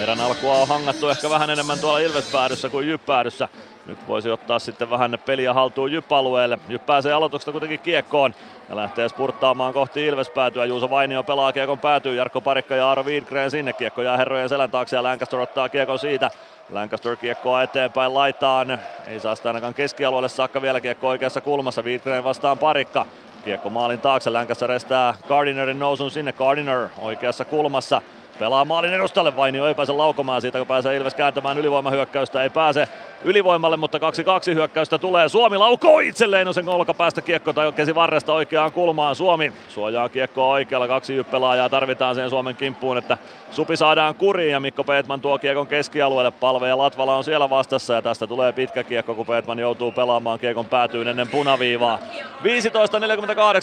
Erän 0.00 0.20
alkua 0.20 0.54
on 0.54 0.68
hangattu 0.68 1.08
ehkä 1.08 1.30
vähän 1.30 1.50
enemmän 1.50 1.78
tuolla 1.78 1.98
Ilves-päädyssä 1.98 2.68
kuin 2.68 2.88
Jyp-päädyssä. 2.88 3.48
Nyt 3.86 3.98
voisi 4.08 4.30
ottaa 4.30 4.58
sitten 4.58 4.90
vähän 4.90 5.18
peliä 5.26 5.52
haltuun 5.54 5.92
Jyp-alueelle. 5.92 6.58
Jyp 6.68 6.86
pääsee 6.86 7.12
aloituksesta 7.12 7.52
kuitenkin 7.52 7.80
kiekkoon 7.80 8.34
ja 8.68 8.76
lähtee 8.76 9.08
spurttaamaan 9.08 9.72
kohti 9.72 10.06
Ilves-päätyä. 10.06 10.64
Juuso 10.64 10.90
Vainio 10.90 11.22
pelaa 11.22 11.52
kiekon 11.52 11.78
päätyy, 11.78 12.14
Jarkko 12.14 12.40
Parikka 12.40 12.74
ja 12.74 12.90
Aro 12.90 13.02
Widgren 13.02 13.50
sinne. 13.50 13.72
Kiekko 13.72 14.02
jää 14.02 14.16
herrojen 14.16 14.48
selän 14.48 14.70
taakse 14.70 14.96
ja 14.96 15.02
Lancaster 15.02 15.40
ottaa 15.40 15.68
kiekon 15.68 15.98
siitä. 15.98 16.30
Lancaster 16.72 17.16
kiekkoa 17.16 17.62
eteenpäin 17.62 18.14
laitaan. 18.14 18.78
Ei 19.06 19.20
saa 19.20 19.34
sitä 19.34 19.48
ainakaan 19.48 19.74
keskialueelle 19.74 20.28
saakka 20.28 20.62
vielä 20.62 20.80
kiekko 20.80 21.08
oikeassa 21.08 21.40
kulmassa. 21.40 21.82
Widgren 21.82 22.24
vastaan 22.24 22.58
Parikka. 22.58 23.06
Kiekko 23.44 23.70
maalin 23.70 24.00
taakse, 24.00 24.30
Lancaster 24.30 24.72
estää 24.72 25.14
Gardinerin 25.28 25.78
nousun 25.78 26.10
sinne. 26.10 26.32
Gardiner 26.32 26.88
oikeassa 26.98 27.44
kulmassa. 27.44 28.02
Pelaa 28.38 28.64
maalin 28.64 28.92
edustalle, 28.92 29.36
Vainio 29.36 29.66
ei 29.66 29.74
pääse 29.74 29.92
laukomaan 29.92 30.40
siitä, 30.40 30.58
kun 30.58 30.66
pääsee 30.66 30.96
Ilves 30.96 31.14
kääntämään 31.14 31.58
ylivoimahyökkäystä, 31.58 32.42
ei 32.42 32.50
pääse. 32.50 32.88
Ylivoimalle, 33.24 33.76
mutta 33.76 33.98
2-2 33.98 34.54
hyökkäystä 34.54 34.98
tulee. 34.98 35.28
Suomi 35.28 35.58
laukoo 35.58 35.98
itselleen 35.98 36.46
no 36.46 36.52
sen 36.52 36.68
olkapäästä 36.68 37.20
kiekko 37.20 37.52
tai 37.52 37.72
käsi 37.72 37.94
varresta 37.94 38.32
oikeaan 38.32 38.72
kulmaan. 38.72 39.16
Suomi 39.16 39.52
suojaa 39.68 40.08
kiekkoa 40.08 40.46
oikealla, 40.46 40.88
kaksi 40.88 41.14
jyppelaajaa 41.14 41.68
tarvitaan 41.68 42.14
sen 42.14 42.30
Suomen 42.30 42.56
kimppuun, 42.56 42.98
että 42.98 43.18
Supi 43.50 43.76
saadaan 43.76 44.14
kuriin 44.14 44.52
ja 44.52 44.60
Mikko 44.60 44.84
Peetman 44.84 45.20
tuo 45.20 45.38
kiekon 45.38 45.66
keskialueelle. 45.66 46.30
Palve 46.30 46.68
ja 46.68 46.78
Latvala 46.78 47.16
on 47.16 47.24
siellä 47.24 47.50
vastassa 47.50 47.94
ja 47.94 48.02
tästä 48.02 48.26
tulee 48.26 48.52
pitkä 48.52 48.84
kiekko, 48.84 49.14
kun 49.14 49.26
Peetman 49.26 49.58
joutuu 49.58 49.92
pelaamaan 49.92 50.38
kiekon 50.38 50.66
päätyyn 50.66 51.08
ennen 51.08 51.28
punaviivaa. 51.28 51.98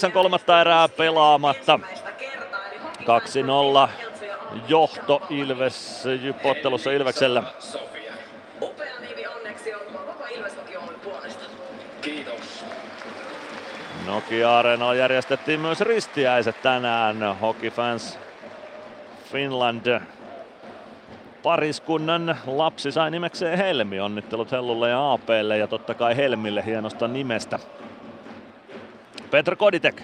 15.48 0.07 0.11
kolmatta 0.11 0.61
erää 0.61 0.89
pelaamatta. 0.89 1.79
2-0 3.85 3.89
johto 4.67 5.21
Ilves 5.29 6.05
Jyppottelussa 6.21 6.91
Ilveksellä. 6.91 7.43
Nokia 14.09 14.59
Areenalla 14.59 14.95
järjestettiin 14.95 15.59
myös 15.59 15.81
ristiäiset 15.81 16.61
tänään. 16.61 17.37
Hockey 17.41 17.69
Fans 17.69 18.19
Finland 19.31 20.01
pariskunnan 21.43 22.37
lapsi 22.45 22.91
sai 22.91 23.11
nimekseen 23.11 23.57
Helmi. 23.57 23.99
Onnittelut 23.99 24.51
Hellulle 24.51 24.89
ja 24.89 25.11
APlle 25.11 25.57
ja 25.57 25.67
totta 25.67 25.93
kai 25.93 26.17
Helmille 26.17 26.65
hienosta 26.65 27.07
nimestä. 27.07 27.59
Petr 29.31 29.55
Koditek 29.55 30.01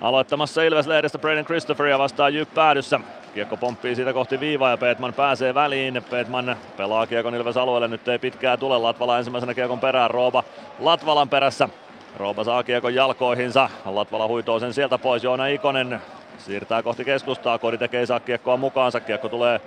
aloittamassa 0.00 0.62
Ilves-lehdestä 0.62 1.18
Braden 1.18 1.44
Christopheria 1.44 1.98
vastaan 1.98 2.34
Jyp 2.34 2.54
päädyssä. 2.54 3.00
Kiekko 3.34 3.56
pomppii 3.56 3.94
siitä 3.94 4.12
kohti 4.12 4.40
viivaa 4.40 4.70
ja 4.70 4.76
Peetman 4.76 5.14
pääsee 5.14 5.54
väliin. 5.54 6.04
Peetman 6.10 6.56
pelaa 6.76 7.06
kiekon 7.06 7.34
Ilves 7.34 7.56
alueelle, 7.56 7.88
nyt 7.88 8.08
ei 8.08 8.18
pitkää 8.18 8.56
tule. 8.56 8.78
Latvala 8.78 9.18
ensimmäisenä 9.18 9.54
kiekon 9.54 9.80
perään, 9.80 10.10
Rooba 10.10 10.44
Latvalan 10.78 11.28
perässä. 11.28 11.68
Rooba 12.16 12.44
saa 12.44 12.62
kiekon 12.62 12.94
jalkoihinsa. 12.94 13.70
Latvala 13.84 14.26
huitoo 14.28 14.58
sen 14.58 14.74
sieltä 14.74 14.98
pois. 14.98 15.24
Joona 15.24 15.46
Ikonen 15.46 16.00
siirtää 16.38 16.82
kohti 16.82 17.04
keskustaa. 17.04 17.58
Kodi 17.58 17.78
tekee 17.78 18.06
saa 18.06 18.20
kiekkoa 18.20 18.56
mukaansa. 18.56 19.00
Kiekko 19.00 19.28
tulee 19.28 19.60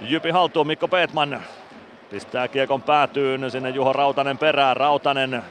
Jypi 0.00 0.30
haltuun. 0.30 0.66
Mikko 0.66 0.88
Peetman 0.88 1.42
pistää 2.10 2.48
kiekon 2.48 2.82
päätyyn. 2.82 3.50
Sinne 3.50 3.70
Juho 3.70 3.92
Rautanen 3.92 4.38
perään. 4.38 4.76
Rautanen 4.76 5.42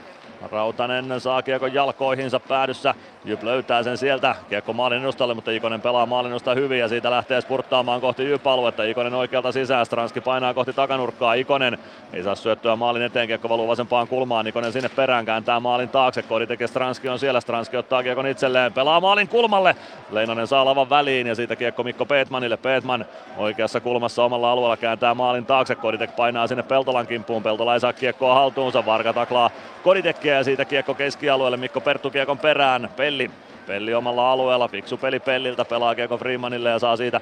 Rautanen 0.51 1.21
saa 1.21 1.41
kiekon 1.41 1.73
jalkoihinsa 1.73 2.39
päädyssä. 2.39 2.95
Jyp 3.25 3.43
löytää 3.43 3.83
sen 3.83 3.97
sieltä. 3.97 4.35
Kiekko 4.49 4.73
maalin 4.73 5.01
edustalle, 5.01 5.33
mutta 5.33 5.51
Ikonen 5.51 5.81
pelaa 5.81 6.05
maalin 6.05 6.33
hyvin 6.55 6.79
ja 6.79 6.87
siitä 6.87 7.11
lähtee 7.11 7.41
spurttaamaan 7.41 8.01
kohti 8.01 8.23
Jyp-aluetta. 8.23 8.83
Ikonen 8.83 9.13
oikealta 9.13 9.51
sisään, 9.51 9.85
Stranski 9.85 10.21
painaa 10.21 10.53
kohti 10.53 10.73
takanurkkaa. 10.73 11.33
Ikonen 11.33 11.77
ei 12.13 12.23
saa 12.23 12.35
syöttöä 12.35 12.75
maalin 12.75 13.01
eteen, 13.01 13.27
kiekko 13.27 13.49
valuu 13.49 13.67
vasempaan 13.67 14.07
kulmaan. 14.07 14.47
Ikonen 14.47 14.71
sinne 14.71 14.89
perään 14.89 15.25
kääntää 15.25 15.59
maalin 15.59 15.89
taakse. 15.89 16.21
Kodi 16.21 16.47
tekee 16.47 16.67
Stranski 16.67 17.09
on 17.09 17.19
siellä, 17.19 17.41
Stranski 17.41 17.77
ottaa 17.77 18.03
kiekon 18.03 18.27
itselleen, 18.27 18.73
pelaa 18.73 18.99
maalin 18.99 19.27
kulmalle. 19.27 19.75
Leinonen 20.11 20.47
saa 20.47 20.65
lavan 20.65 20.89
väliin 20.89 21.27
ja 21.27 21.35
siitä 21.35 21.55
kiekko 21.55 21.83
Mikko 21.83 22.05
Peetmanille. 22.05 22.57
Peetman 22.57 23.05
oikeassa 23.37 23.79
kulmassa 23.79 24.23
omalla 24.23 24.51
alueella 24.51 24.77
kääntää 24.77 25.13
maalin 25.13 25.45
taakse. 25.45 25.75
Koditek 25.75 26.15
painaa 26.15 26.47
sinne 26.47 26.63
Peltolan 26.63 27.07
kimppuun. 27.07 27.43
Peltola 27.43 27.73
ei 27.73 27.79
saa 27.79 27.93
kiekkoa 27.93 28.35
haltuunsa. 28.35 28.85
Varka 28.85 29.13
taklaa 29.13 29.49
Koditekkiä 29.83 30.35
ja 30.35 30.43
siitä 30.43 30.65
kiekko 30.65 30.93
keskialueelle. 30.93 31.57
Mikko 31.57 31.81
Perttu 31.81 32.09
kiekon 32.09 32.37
perään. 32.37 32.89
Pelli. 33.11 33.31
Pelli 33.67 33.93
omalla 33.93 34.31
alueella. 34.31 34.67
Fiksu 34.67 34.97
peli 34.97 35.19
Pelliltä. 35.19 35.65
Pelaa 35.65 35.95
kiekko 35.95 36.17
Freemanille 36.17 36.69
ja 36.69 36.79
saa 36.79 36.97
siitä 36.97 37.21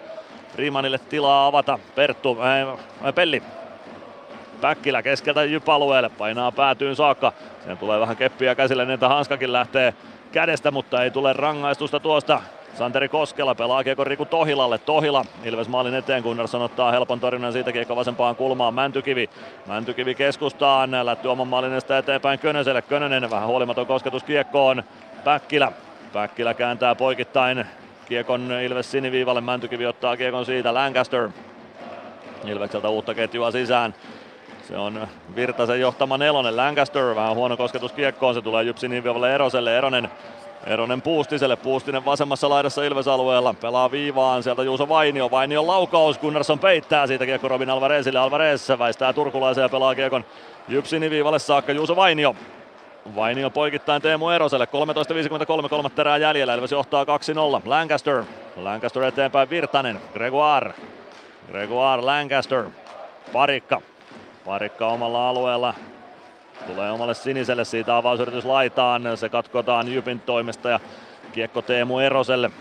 Freemanille 0.54 0.98
tilaa 0.98 1.48
avata. 1.48 1.80
Perttu. 1.96 2.38
Äh, 2.42 3.14
Pelli. 3.16 3.44
Päkkilä 4.62 5.02
keskeltä 5.04 5.44
Jyp-alueelle. 5.44 6.10
Painaa 6.10 6.52
päätyyn 6.52 6.96
saakka. 6.96 7.34
Sen 7.66 7.78
tulee 7.78 8.00
vähän 8.00 8.18
keppiä 8.18 8.56
käsille, 8.56 8.86
niin 8.86 8.94
että 8.94 9.10
Hanskakin 9.10 9.54
lähtee 9.54 9.94
kädestä, 10.32 10.72
mutta 10.72 11.04
ei 11.04 11.12
tule 11.12 11.34
rangaistusta 11.34 12.00
tuosta. 12.00 12.42
Santeri 12.74 13.10
Koskela 13.10 13.56
pelaa 13.56 13.84
kiekko 13.84 14.04
Riku 14.04 14.26
Tohilalle. 14.26 14.78
Tohila 14.78 15.26
Ilves 15.44 15.68
maalin 15.68 15.94
eteen, 15.94 16.24
Gunnarsson 16.24 16.62
ottaa 16.62 16.92
helpon 16.92 17.20
torjunnan 17.20 17.54
siitä 17.54 17.72
kiekko 17.72 17.96
vasempaan 17.96 18.36
kulmaan. 18.36 18.74
Mäntykivi. 18.74 19.30
Mäntykivi 19.68 20.16
keskustaan. 20.16 20.92
Lätty 21.04 21.28
oman 21.28 21.48
maalin 21.48 21.74
eteenpäin 22.00 22.40
Könöselle. 22.40 22.82
Könönen 22.82 23.30
vähän 23.30 23.48
huolimaton 23.48 23.88
kosketus 23.88 24.24
kiekkoon. 24.24 24.84
Päkkilä. 25.24 25.72
Päkkilä 26.14 26.54
kääntää 26.54 26.96
poikittain 26.96 27.66
kiekon 28.06 28.52
Ilves 28.52 28.92
siniviivalle. 28.92 29.42
Mäntykivi 29.42 29.86
ottaa 29.86 30.18
kiekon 30.18 30.46
siitä. 30.46 30.74
Lancaster. 30.74 31.30
Ilvekseltä 32.46 32.90
uutta 32.90 33.14
ketjua 33.14 33.52
sisään. 33.52 33.96
Se 34.68 34.78
on 34.78 35.08
Virtasen 35.36 35.82
johtama 35.82 36.18
nelonen. 36.18 36.58
Lancaster 36.58 37.16
vähän 37.16 37.36
huono 37.36 37.58
kosketus 37.58 37.92
kiekkoon. 37.92 38.34
Se 38.34 38.42
tulee 38.42 38.64
Jypsi 38.64 38.88
Niviavalle 38.88 39.36
Eroselle. 39.36 39.78
Eronen 39.78 40.10
Eronen 40.66 41.02
Puustiselle, 41.02 41.56
Puustinen 41.56 42.06
vasemmassa 42.06 42.50
laidassa 42.50 42.84
Ilves-alueella, 42.84 43.56
pelaa 43.62 43.92
viivaan, 43.92 44.44
sieltä 44.44 44.64
Juuso 44.64 44.90
Vainio, 44.90 45.32
Vainio 45.32 45.68
laukaus, 45.68 46.20
Gunnarsson 46.20 46.60
peittää 46.60 47.08
siitä 47.08 47.26
kiekko 47.26 47.48
Robin 47.48 47.70
Alvarezille, 47.70 48.20
Alvarez 48.20 48.70
väistää 48.80 49.14
turkulaisen 49.14 49.62
ja 49.62 49.70
pelaa 49.70 49.96
kiekon 49.96 50.26
Jypsini 50.68 51.10
viivalle 51.10 51.40
saakka 51.40 51.72
Juuso 51.72 51.96
Vainio. 51.96 52.36
Vainio 53.16 53.50
poikittain 53.50 54.02
Teemu 54.02 54.30
Eroselle, 54.30 54.68
13.53 55.64 55.70
kolmatta 55.70 56.02
erää 56.02 56.18
jäljellä, 56.18 56.54
Ilves 56.56 56.72
johtaa 56.72 57.04
2-0, 57.04 57.08
Lancaster, 57.66 58.24
Lancaster 58.56 59.04
eteenpäin 59.04 59.50
Virtanen, 59.50 60.00
Gregoire, 60.14 60.74
Gregoire, 61.52 62.02
Lancaster, 62.02 62.66
Parikka, 63.34 63.82
Parikka 64.46 64.88
omalla 64.88 65.30
alueella, 65.30 65.74
Tulee 66.68 66.92
omalle 66.92 67.14
siniselle. 67.14 67.66
Siitä 67.66 67.98
avausyritys 67.98 68.46
laitaan. 68.46 69.02
Se 69.16 69.30
katkotaan 69.30 69.94
Jypin 69.94 70.20
toimesta 70.20 70.70
ja 70.70 70.80
kiekko 71.32 71.62
Teemu 71.62 72.00
Eroselle. 72.00 72.52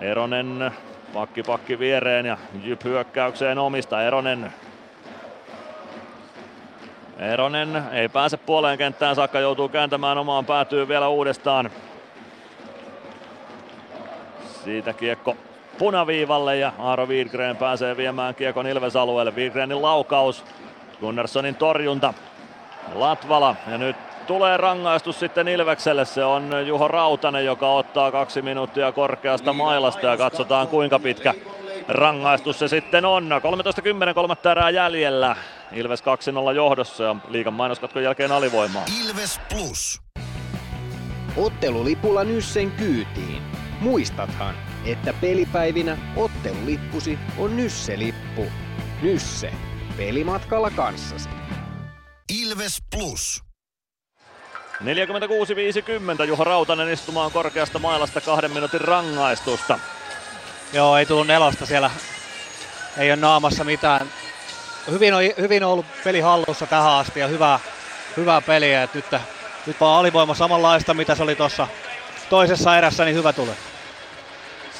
Eronen 0.00 0.70
pakki 1.14 1.42
pakki 1.42 1.78
viereen 1.78 2.26
ja 2.26 2.38
Jyp 2.62 2.84
hyökkäykseen 2.84 3.58
omista. 3.58 4.02
Eronen 4.02 4.52
Eronen 7.20 7.82
ei 7.92 8.08
pääse 8.08 8.36
puoleen 8.36 8.78
kenttään 8.78 9.16
saakka, 9.16 9.40
joutuu 9.40 9.68
kääntämään 9.68 10.18
omaan 10.18 10.46
päätyyn 10.46 10.88
vielä 10.88 11.08
uudestaan. 11.08 11.70
Siitä 14.64 14.92
kiekko 14.92 15.36
punaviivalle 15.78 16.56
ja 16.56 16.72
Aaro 16.78 17.06
Wiedgren 17.06 17.56
pääsee 17.56 17.96
viemään 17.96 18.34
kiekon 18.34 18.66
Ilves-alueelle. 18.66 19.34
Wiedgrenin 19.34 19.82
laukaus, 19.82 20.44
Gunnarssonin 21.00 21.54
torjunta. 21.54 22.14
Latvala 22.94 23.56
ja 23.70 23.78
nyt 23.78 23.96
tulee 24.26 24.56
rangaistus 24.56 25.20
sitten 25.20 25.48
Ilvekselle. 25.48 26.04
Se 26.04 26.24
on 26.24 26.66
Juho 26.66 26.88
Rautanen, 26.88 27.44
joka 27.44 27.72
ottaa 27.72 28.12
kaksi 28.12 28.42
minuuttia 28.42 28.92
korkeasta 28.92 29.52
mailasta 29.52 30.06
ja 30.06 30.16
katsotaan 30.16 30.68
kuinka 30.68 30.98
pitkä 30.98 31.34
rangaistus 31.88 32.58
se 32.58 32.68
sitten 32.68 33.04
on. 33.04 33.30
13.10 34.08 34.14
kolmatta 34.14 34.50
erää 34.50 34.70
jäljellä. 34.70 35.36
Ilves 35.72 36.00
2-0 36.00 36.04
johdossa 36.56 37.04
ja 37.04 37.16
liikan 37.28 37.52
mainoskatkon 37.52 38.02
jälkeen 38.02 38.32
alivoimaa. 38.32 38.84
Ilves 39.00 39.40
Plus. 39.48 40.00
Ottelulipulla 41.36 42.24
Nyssen 42.24 42.70
kyytiin. 42.70 43.42
Muistathan, 43.80 44.54
että 44.84 45.14
pelipäivinä 45.20 45.98
ottelulippusi 46.16 47.18
on 47.38 47.56
Nysse-lippu. 47.56 48.46
Nysse. 49.02 49.52
Pelimatkalla 49.96 50.70
kanssasi. 50.70 51.28
Ilves 52.42 52.76
Plus. 52.96 53.44
46-50 54.80 56.24
Juho 56.26 56.44
Rautanen 56.44 56.92
istumaan 56.92 57.30
korkeasta 57.30 57.78
mailasta 57.78 58.20
kahden 58.20 58.50
minuutin 58.50 58.80
rangaistusta. 58.80 59.78
Joo, 60.72 60.96
ei 60.96 61.06
tullut 61.06 61.26
nelosta 61.26 61.66
siellä. 61.66 61.90
Ei 62.98 63.10
ole 63.10 63.20
naamassa 63.20 63.64
mitään. 63.64 64.06
Hyvin 64.90 65.14
on, 65.14 65.22
hyvin 65.38 65.64
on 65.64 65.70
ollut 65.70 65.86
peli 66.04 66.20
hallussa 66.20 66.66
tähän 66.66 66.92
asti 66.92 67.20
ja 67.20 67.26
hyvää, 67.26 67.58
hyvää 68.16 68.40
peliä. 68.40 68.82
Et 68.82 68.94
nyt, 68.94 69.04
nyt 69.66 69.80
vaan 69.80 70.00
alivoima 70.00 70.34
samanlaista, 70.34 70.94
mitä 70.94 71.14
se 71.14 71.22
oli 71.22 71.36
tuossa 71.36 71.68
toisessa 72.30 72.78
erässä, 72.78 73.04
niin 73.04 73.16
hyvä 73.16 73.32
tulee. 73.32 73.56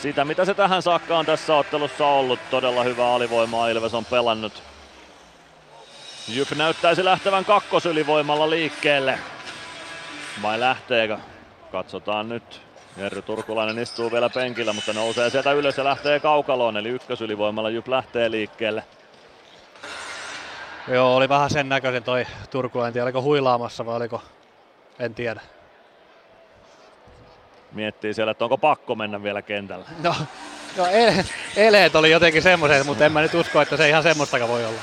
Sitä, 0.03 0.25
mitä 0.25 0.45
se 0.45 0.55
tähän 0.55 0.83
saakka 0.83 1.19
on 1.19 1.27
tässä 1.27 1.57
ottelussa 1.57 2.07
ollut. 2.07 2.41
Todella 2.51 2.85
hyvää 2.85 3.15
alivoimaa 3.15 3.69
Ilves 3.69 3.95
on 3.95 4.05
pelannut. 4.05 4.63
Jyp 6.29 6.51
näyttäisi 6.57 7.05
lähtevän 7.05 7.45
kakkosylivoimalla 7.45 8.51
liikkeelle. 8.51 9.19
Vai 10.43 10.61
lähteekö? 10.61 11.19
Katsotaan 11.73 12.29
nyt. 12.29 12.61
Jerry 12.97 13.23
Turkulainen 13.23 13.79
istuu 13.79 14.13
vielä 14.13 14.31
penkillä, 14.31 14.73
mutta 14.73 14.93
nousee 14.93 15.31
sieltä 15.31 15.53
ylös 15.53 15.79
ja 15.79 15.85
lähtee 15.85 16.21
kaukaloon. 16.21 16.77
Eli 16.77 16.89
ykkösylivoimalla 16.89 17.71
Jyp 17.71 17.89
lähtee 17.89 18.31
liikkeelle. 18.31 18.85
Joo, 20.89 21.17
oli 21.17 21.29
vähän 21.29 21.51
sen 21.51 21.69
näköisen 21.69 22.03
toi 22.03 22.27
Turkulainen. 22.51 22.89
En 22.89 22.93
tiedä, 22.93 23.05
oliko 23.05 23.23
huilaamassa 23.23 23.87
vai 23.87 23.97
oliko, 23.97 24.23
en 24.99 25.15
tiedä. 25.15 25.41
Miettii 27.73 28.15
siellä, 28.15 28.31
että 28.31 28.45
onko 28.45 28.59
pakko 28.59 28.95
mennä 28.95 29.23
vielä 29.23 29.43
kentällä. 29.43 29.85
No, 30.03 30.15
no 30.77 30.87
ele- 30.87 31.25
eleet 31.57 31.95
oli 31.95 32.11
jotenkin 32.11 32.43
semmoiset, 32.43 32.87
mutta 32.87 33.05
en 33.07 33.13
mä 33.13 33.21
nyt 33.21 33.35
usko, 33.35 33.61
että 33.61 33.77
se 33.77 33.89
ihan 33.89 34.03
semmoistakaan 34.03 34.51
voi 34.51 34.65
olla. 34.65 34.81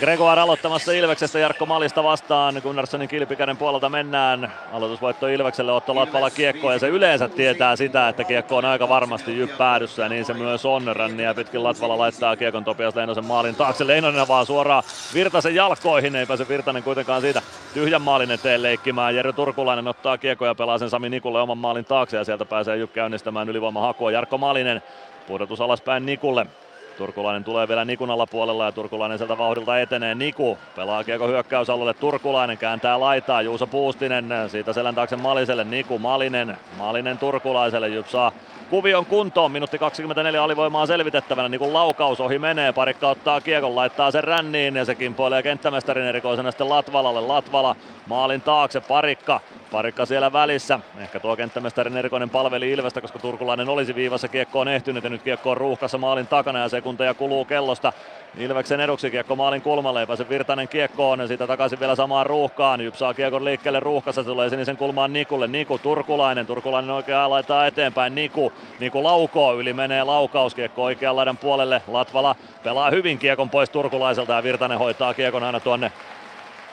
Gregoire 0.00 0.40
aloittamassa 0.40 0.92
Ilveksestä 0.92 1.38
Jarkko 1.38 1.66
Malista 1.66 2.04
vastaan. 2.04 2.60
Gunnarssonin 2.62 3.08
kilpikäden 3.08 3.56
puolelta 3.56 3.88
mennään. 3.88 4.52
Aloitusvoitto 4.72 5.26
Ilvekselle 5.26 5.72
Otto 5.72 5.94
Latvala 5.94 6.30
kiekko 6.30 6.72
ja 6.72 6.78
se 6.78 6.88
yleensä 6.88 7.28
tietää 7.28 7.76
sitä, 7.76 8.08
että 8.08 8.24
kiekko 8.24 8.56
on 8.56 8.64
aika 8.64 8.88
varmasti 8.88 9.38
jyppäädyssä 9.38 10.02
ja 10.02 10.08
niin 10.08 10.24
se 10.24 10.34
myös 10.34 10.66
on. 10.66 10.96
Ränniä 10.96 11.34
pitkin 11.34 11.64
Latvala 11.64 11.98
laittaa 11.98 12.36
kiekon 12.36 12.64
Topias 12.64 12.94
Leinosen 12.94 13.24
maalin 13.24 13.54
taakse. 13.54 13.86
Leinonen 13.86 14.28
vaan 14.28 14.46
suoraan 14.46 14.82
Virtasen 15.14 15.54
jalkoihin. 15.54 16.16
Ei 16.16 16.26
pääse 16.26 16.48
Virtanen 16.48 16.82
kuitenkaan 16.82 17.20
siitä 17.20 17.42
tyhjän 17.74 18.02
maalin 18.02 18.30
eteen 18.30 18.62
leikkimään. 18.62 19.16
Jere 19.16 19.32
Turkulainen 19.32 19.88
ottaa 19.88 20.18
kiekko 20.18 20.46
ja 20.46 20.54
pelaa 20.54 20.78
sen 20.78 20.90
Sami 20.90 21.08
Nikulle 21.08 21.40
oman 21.40 21.58
maalin 21.58 21.84
taakse 21.84 22.16
ja 22.16 22.24
sieltä 22.24 22.44
pääsee 22.44 22.76
Jyp 22.76 22.92
käynnistämään 22.92 23.48
ylivoimahakua. 23.48 24.10
Jarkko 24.10 24.38
Malinen 24.38 24.82
pudotus 25.26 25.60
alaspäin 25.60 26.06
Nikulle. 26.06 26.46
Turkulainen 26.96 27.44
tulee 27.44 27.68
vielä 27.68 27.84
Nikun 27.84 28.10
alapuolella 28.10 28.64
ja 28.64 28.72
Turkulainen 28.72 29.18
sieltä 29.18 29.38
vauhdilta 29.38 29.80
etenee. 29.80 30.14
Niku 30.14 30.58
pelaa 30.76 31.04
kiekko 31.04 31.28
hyökkäysalueelle. 31.28 31.94
Turkulainen 31.94 32.58
kääntää 32.58 33.00
laitaa. 33.00 33.42
Juuso 33.42 33.66
Puustinen 33.66 34.26
siitä 34.48 34.72
selän 34.72 34.94
taakse 34.94 35.16
Maliselle. 35.16 35.64
Niku 35.64 35.98
Malinen. 35.98 36.56
Malinen 36.78 37.18
Turkulaiselle. 37.18 37.88
Jyp 37.88 38.06
saa 38.06 38.32
kuvion 38.70 39.06
kuntoon. 39.06 39.52
Minuutti 39.52 39.78
24 39.78 40.42
alivoimaa 40.42 40.86
selvitettävänä. 40.86 41.48
Nikun 41.48 41.72
laukaus 41.72 42.20
ohi 42.20 42.38
menee. 42.38 42.72
Parikka 42.72 43.08
ottaa 43.08 43.40
kiekon, 43.40 43.76
laittaa 43.76 44.10
sen 44.10 44.24
ränniin 44.24 44.76
ja 44.76 44.84
se 44.84 44.94
kimpoilee 44.94 45.42
kenttämestarin 45.42 46.06
erikoisena 46.06 46.50
sitten 46.50 46.68
Latvalalle. 46.68 47.20
Latvala 47.20 47.76
maalin 48.06 48.40
taakse. 48.40 48.80
Parikka 48.80 49.40
Parikka 49.74 50.06
siellä 50.06 50.32
välissä. 50.32 50.80
Ehkä 50.98 51.20
tuo 51.20 51.36
kenttämestarin 51.36 51.96
erikoinen 51.96 52.30
palveli 52.30 52.70
Ilvestä, 52.70 53.00
koska 53.00 53.18
Turkulainen 53.18 53.68
olisi 53.68 53.94
viivassa 53.94 54.28
kiekkoon 54.28 54.68
ehtynyt 54.68 55.04
ja 55.04 55.10
nyt 55.10 55.22
kiekko 55.22 55.50
on 55.50 55.56
ruuhkassa 55.56 55.98
maalin 55.98 56.26
takana 56.26 56.58
ja 56.58 56.68
sekunteja 56.68 57.14
kuluu 57.14 57.44
kellosta. 57.44 57.92
Ilveksen 58.38 58.80
eduksi 58.80 59.10
kiekko 59.10 59.36
maalin 59.36 59.62
kulmalle, 59.62 60.00
ei 60.00 60.06
pääse 60.06 60.28
Virtanen 60.28 60.68
kiekkoon 60.68 61.20
ja 61.20 61.26
siitä 61.26 61.46
takaisin 61.46 61.80
vielä 61.80 61.94
samaan 61.94 62.26
ruuhkaan. 62.26 62.80
Jyp 62.80 62.94
saa 62.94 63.14
kiekon 63.14 63.44
liikkeelle 63.44 63.80
ruuhkassa, 63.80 64.24
tulee 64.24 64.50
sinisen 64.50 64.76
kulmaan 64.76 65.12
Nikulle. 65.12 65.46
Niku 65.46 65.78
Turkulainen, 65.78 66.46
Turkulainen 66.46 66.90
oikea 66.90 67.30
laittaa 67.30 67.66
eteenpäin. 67.66 68.14
Niku, 68.14 68.52
Niku 68.80 69.04
laukoo, 69.04 69.54
yli 69.54 69.72
menee 69.72 70.04
laukaus, 70.04 70.54
kiekko 70.54 70.82
oikean 70.82 71.16
laidan 71.16 71.36
puolelle. 71.36 71.82
Latvala 71.88 72.36
pelaa 72.62 72.90
hyvin 72.90 73.18
kiekon 73.18 73.50
pois 73.50 73.70
Turkulaiselta 73.70 74.32
ja 74.32 74.42
Virtanen 74.42 74.78
hoitaa 74.78 75.14
kiekon 75.14 75.42
aina 75.42 75.60
tuonne 75.60 75.92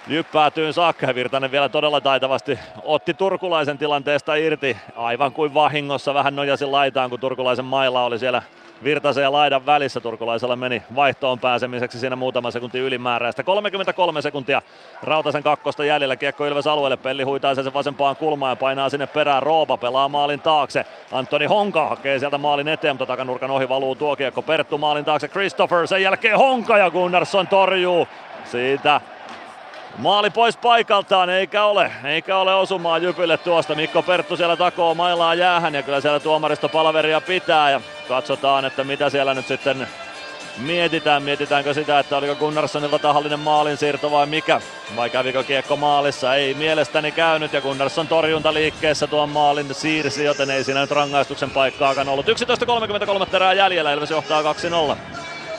jyppäätyyn 0.08 0.74
saakka 0.74 1.16
Virtanen 1.16 1.52
vielä 1.52 1.70
todella 1.70 2.02
taitavasti 2.02 2.60
otti 2.84 3.14
turkulaisen 3.14 3.78
tilanteesta 3.78 4.36
irti. 4.36 4.78
Aivan 4.96 5.32
kuin 5.32 5.54
vahingossa 5.54 6.14
vähän 6.14 6.36
nojasi 6.36 6.66
laitaan, 6.66 7.10
kun 7.10 7.20
turkulaisen 7.20 7.66
mailla 7.66 8.04
oli 8.04 8.20
siellä 8.20 8.42
Virtasen 8.84 9.22
ja 9.22 9.32
laidan 9.32 9.66
välissä. 9.66 10.00
Turkulaisella 10.00 10.56
meni 10.56 10.84
vaihtoon 10.96 11.40
pääsemiseksi 11.40 12.00
siinä 12.00 12.16
muutama 12.16 12.52
sekunti 12.52 12.80
ylimääräistä. 12.80 13.44
33 13.44 14.22
sekuntia 14.22 14.62
Rautasen 15.04 15.44
kakkosta 15.44 15.86
jäljellä. 15.86 16.16
Kiekko 16.16 16.46
Ilves 16.46 16.68
alueelle. 16.68 16.98
Pelli 16.98 17.24
huitaa 17.24 17.56
sen 17.56 17.74
vasempaan 17.74 18.16
kulmaan 18.16 18.52
ja 18.52 18.56
painaa 18.56 18.90
sinne 18.90 19.08
perään. 19.08 19.44
Roopa 19.44 19.78
pelaa 19.78 20.08
maalin 20.08 20.42
taakse. 20.42 20.86
Antoni 21.12 21.46
Honka 21.46 21.90
hakee 21.90 22.20
sieltä 22.20 22.38
maalin 22.38 22.68
eteen, 22.68 22.96
mutta 22.96 23.06
takanurkan 23.06 23.52
ohi 23.52 23.70
valuu 23.70 23.96
tuo 23.96 24.16
kiekko. 24.16 24.42
Perttu 24.42 24.78
maalin 24.78 25.06
taakse. 25.06 25.28
Christopher. 25.28 25.88
Sen 25.88 26.02
jälkeen 26.02 26.38
Honka 26.38 26.78
ja 26.78 26.92
Gunnarsson 26.92 27.48
torjuu. 27.48 28.08
Siitä 28.46 29.02
Maali 30.02 30.30
pois 30.30 30.58
paikaltaan, 30.58 31.30
eikä 31.30 31.64
ole, 31.64 31.92
eikä 32.04 32.38
ole 32.38 32.56
osumaa 32.56 32.98
Jypille 32.98 33.38
tuosta. 33.38 33.76
Mikko 33.76 34.02
Perttu 34.02 34.38
siellä 34.38 34.58
takoo 34.58 34.96
mailaa 34.96 35.36
jäähän 35.36 35.76
ja 35.76 35.84
kyllä 35.84 36.02
siellä 36.02 36.20
tuomaristo 36.20 36.70
palveria 36.70 37.22
pitää 37.22 37.70
ja 37.70 37.82
katsotaan, 38.08 38.66
että 38.66 38.84
mitä 38.84 39.10
siellä 39.10 39.34
nyt 39.34 39.48
sitten 39.48 39.88
mietitään. 40.58 41.24
Mietitäänkö 41.24 41.74
sitä, 41.74 42.00
että 42.00 42.18
oliko 42.18 42.36
Gunnarssonilta 42.36 43.00
tahallinen 43.00 43.40
maalinsiirto 43.40 44.12
vai 44.12 44.26
mikä? 44.26 44.62
Vai 44.96 45.10
kävikö 45.10 45.44
kiekko 45.44 45.76
maalissa? 45.76 46.36
Ei 46.36 46.54
mielestäni 46.54 47.12
käynyt 47.12 47.54
ja 47.54 47.62
Gunnarsson 47.62 48.08
torjunta 48.08 48.54
liikkeessä 48.54 49.08
tuon 49.08 49.30
maalin 49.30 49.74
siirsi, 49.74 50.24
joten 50.24 50.50
ei 50.50 50.64
siinä 50.64 50.82
nyt 50.82 50.92
rangaistuksen 50.92 51.52
paikkaakaan 51.52 52.10
ollut. 52.10 52.28
11.33 52.28 53.26
terää 53.32 53.54
jäljellä, 53.54 53.92
Ilves 53.92 54.12
johtaa 54.12 54.42
2-0. 54.42 54.98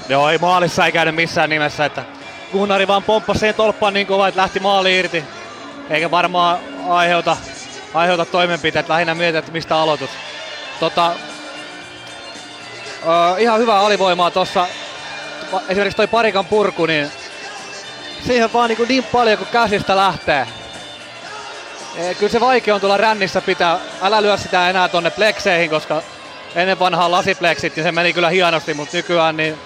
Joo, 0.08 0.28
ei 0.28 0.38
maalissa 0.38 0.86
ei 0.86 0.92
käynyt 0.92 1.14
missään 1.14 1.50
nimessä, 1.50 1.84
että 1.84 2.04
Gunnari 2.52 2.88
vaan 2.88 3.02
pomppasi 3.02 3.40
siihen 3.40 3.54
tolppaan 3.54 3.94
niin 3.94 4.06
kovaa, 4.06 4.28
että 4.28 4.40
lähti 4.40 4.60
maali 4.60 4.98
irti. 4.98 5.24
Eikä 5.90 6.10
varmaan 6.10 6.58
aiheuta, 6.88 7.36
aiheuta 7.94 8.24
toimenpiteet, 8.24 8.88
lähinnä 8.88 9.14
mietit, 9.14 9.36
että 9.36 9.52
mistä 9.52 9.76
aloitus. 9.76 10.10
Tota, 10.80 11.12
uh, 13.02 13.40
ihan 13.40 13.60
hyvää 13.60 13.80
alivoimaa 13.80 14.30
tuossa. 14.30 14.66
Esimerkiksi 15.68 15.96
toi 15.96 16.06
parikan 16.06 16.44
purku, 16.44 16.86
niin 16.86 17.10
siihen 18.26 18.52
vaan 18.52 18.68
niin, 18.68 18.88
niin 18.88 19.04
paljon 19.04 19.38
kuin 19.38 19.48
käsistä 19.52 19.96
lähtee. 19.96 20.46
E, 21.96 22.14
kyllä 22.14 22.32
se 22.32 22.40
vaikea 22.40 22.74
on 22.74 22.80
tulla 22.80 22.96
rännissä 22.96 23.40
pitää. 23.40 23.78
Älä 24.02 24.22
lyö 24.22 24.36
sitä 24.36 24.70
enää 24.70 24.88
tonne 24.88 25.10
plekseihin, 25.10 25.70
koska 25.70 26.02
ennen 26.54 26.78
vanhaa 26.78 27.10
lasipleksit, 27.10 27.76
niin 27.76 27.84
se 27.84 27.92
meni 27.92 28.12
kyllä 28.12 28.28
hienosti, 28.28 28.74
mutta 28.74 28.96
nykyään 28.96 29.36
niin 29.36 29.58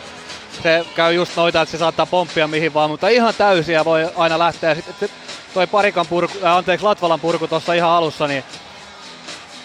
se 0.63 0.87
käy 0.95 1.15
just 1.15 1.37
noita, 1.37 1.63
että 1.63 1.71
se 1.71 1.79
saattaa 1.79 2.07
pomppia 2.07 2.49
mihin 2.49 2.75
vaan, 2.75 2.91
mutta 2.91 3.09
ihan 3.09 3.35
täysiä 3.35 3.85
voi 3.85 4.11
aina 4.17 4.39
lähteä. 4.39 4.75
Sitten 4.75 5.09
toi 5.55 5.67
parikan 5.67 6.07
purku, 6.07 6.39
äh, 6.45 6.57
anteeksi 6.57 6.85
Latvalan 6.85 7.21
purku 7.21 7.49
tuossa 7.49 7.73
ihan 7.73 7.91
alussa, 7.91 8.27
niin 8.27 8.45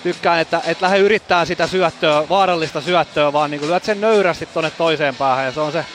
tykkään, 0.03 0.39
että 0.39 0.61
et 0.65 0.81
lähde 0.81 0.97
yrittää 0.97 1.45
sitä 1.45 1.67
syöttöä, 1.67 2.29
vaarallista 2.29 2.81
syöttöä, 2.81 3.33
vaan 3.33 3.51
niin 3.51 3.67
lyöt 3.67 3.83
sen 3.83 4.01
nöyrästi 4.01 4.45
tonne 4.45 4.71
toiseen 4.71 5.15
päähän 5.15 5.45
ja 5.45 5.51
se 5.51 5.59
on 5.59 5.71
se 5.71 5.85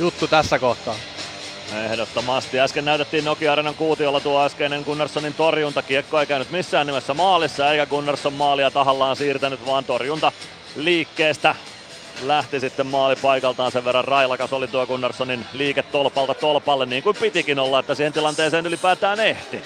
juttu 0.00 0.28
tässä 0.28 0.58
kohtaa. 0.58 0.94
Ehdottomasti. 1.84 2.60
Äsken 2.60 2.84
näytettiin 2.84 3.24
Nokia 3.24 3.52
Arenan 3.52 3.74
kuutiolla 3.74 4.20
tuo 4.20 4.44
äskeinen 4.44 4.82
Gunnarssonin 4.82 5.34
torjunta. 5.34 5.82
Kiekko 5.82 6.20
ei 6.20 6.26
käynyt 6.26 6.50
missään 6.50 6.86
nimessä 6.86 7.14
maalissa, 7.14 7.72
eikä 7.72 7.86
Gunnarsson 7.86 8.32
maalia 8.32 8.70
tahallaan 8.70 9.16
siirtänyt, 9.16 9.66
vaan 9.66 9.84
torjunta 9.84 10.32
liikkeestä 10.76 11.54
lähti 12.22 12.60
sitten 12.60 12.86
maali 12.86 13.16
paikaltaan 13.16 13.72
sen 13.72 13.84
verran 13.84 14.04
railakas 14.04 14.52
oli 14.52 14.68
tuo 14.68 14.86
Gunnarssonin 14.86 15.46
liike 15.52 15.82
tolpalta 15.82 16.34
tolpalle 16.34 16.86
niin 16.86 17.02
kuin 17.02 17.16
pitikin 17.20 17.58
olla, 17.58 17.78
että 17.78 17.94
siihen 17.94 18.12
tilanteeseen 18.12 18.66
ylipäätään 18.66 19.20
ehti. 19.20 19.62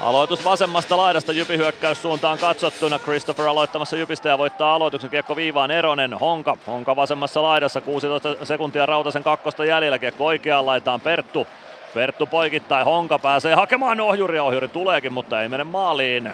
Aloitus 0.00 0.44
vasemmasta 0.44 0.96
laidasta 0.96 1.32
Jypi 1.32 1.56
hyökkäyssuuntaan 1.56 2.38
katsottuna. 2.38 2.98
Christopher 2.98 3.46
aloittamassa 3.46 3.96
Jypistä 3.96 4.28
ja 4.28 4.38
voittaa 4.38 4.74
aloituksen 4.74 5.10
kiekko 5.10 5.36
viivaan 5.36 5.70
Eronen. 5.70 6.14
Honka, 6.14 6.56
Honka 6.66 6.96
vasemmassa 6.96 7.42
laidassa 7.42 7.80
16 7.80 8.44
sekuntia 8.44 8.86
Rautasen 8.86 9.22
kakkosta 9.22 9.64
jäljellä. 9.64 9.98
Kiekko 9.98 10.26
oikeaan 10.26 10.66
laitaan 10.66 11.00
Perttu. 11.00 11.46
Perttu 11.94 12.26
poikittain, 12.26 12.84
Honka 12.84 13.18
pääsee 13.18 13.54
hakemaan 13.54 14.00
ohjuri, 14.00 14.38
ohjuri 14.38 14.68
tuleekin, 14.68 15.12
mutta 15.12 15.42
ei 15.42 15.48
mene 15.48 15.64
maaliin. 15.64 16.32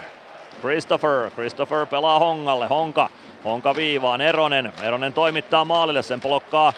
Christopher, 0.61 1.31
Christopher 1.31 1.85
pelaa 1.85 2.19
Hongalle, 2.19 2.67
Honka, 2.67 3.09
Honka 3.45 3.75
viivaan, 3.75 4.21
Eronen, 4.21 4.73
Eronen 4.83 5.13
toimittaa 5.13 5.65
maalille, 5.65 6.03
sen 6.03 6.21
blokkaa 6.21 6.73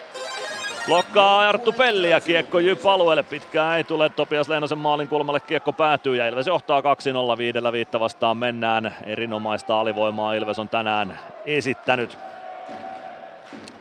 Blokkaa 0.86 1.40
Arttu 1.40 1.72
Pelli 1.72 2.10
ja 2.10 2.20
kiekko 2.20 2.58
Jyp 2.58 2.86
alueelle. 2.86 3.22
Pitkään 3.22 3.76
ei 3.76 3.84
tule 3.84 4.08
Topias 4.08 4.48
Leenosen 4.48 4.78
maalin 4.78 5.08
kulmalle 5.08 5.40
kiekko 5.40 5.72
päätyy 5.72 6.16
ja 6.16 6.28
Ilves 6.28 6.46
johtaa 6.46 6.80
2-0 6.80 7.38
viidellä 7.38 7.72
viitta 7.72 8.00
vastaan 8.00 8.36
mennään. 8.36 8.96
Erinomaista 9.06 9.80
alivoimaa 9.80 10.34
Ilves 10.34 10.58
on 10.58 10.68
tänään 10.68 11.18
esittänyt. 11.46 12.18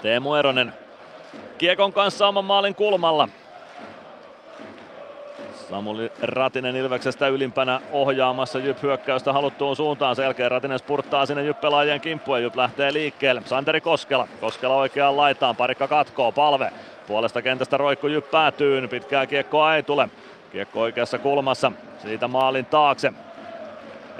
Teemu 0.01 0.33
Eronen 0.33 0.73
kiekon 1.57 1.93
kanssa 1.93 2.27
oman 2.27 2.45
maalin 2.45 2.75
kulmalla. 2.75 3.27
Samuli 5.72 6.11
Ratinen 6.22 6.75
Ilveksestä 6.75 7.27
ylimpänä 7.27 7.82
ohjaamassa 7.91 8.59
Jyp 8.59 8.83
hyökkäystä 8.83 9.33
haluttuun 9.33 9.75
suuntaan. 9.75 10.16
Sen 10.16 10.24
jälkeen 10.24 10.51
Ratinen 10.51 10.80
spurttaa 10.80 11.25
sinne 11.25 11.43
Jyp 11.43 11.61
pelaajien 11.61 12.01
kimppuun 12.01 12.41
Jyp 12.41 12.56
lähtee 12.56 12.93
liikkeelle. 12.93 13.41
Santeri 13.45 13.82
Koskela. 13.82 14.27
Koskela 14.41 14.75
oikeaan 14.75 15.17
laitaan. 15.17 15.56
Parikka 15.56 15.88
katkoo. 15.88 16.32
Palve. 16.32 16.72
Puolesta 17.08 17.41
kentästä 17.41 17.77
roikku 17.77 18.08
Jyp 18.08 18.32
päätyy. 18.32 18.88
Pitkää 18.88 19.27
kiekkoa 19.27 19.75
ei 19.75 19.83
tule. 19.83 20.09
Kiekko 20.51 20.82
oikeassa 20.82 21.17
kulmassa. 21.17 21.72
Siitä 22.01 22.27
maalin 22.27 22.66
taakse. 22.66 23.14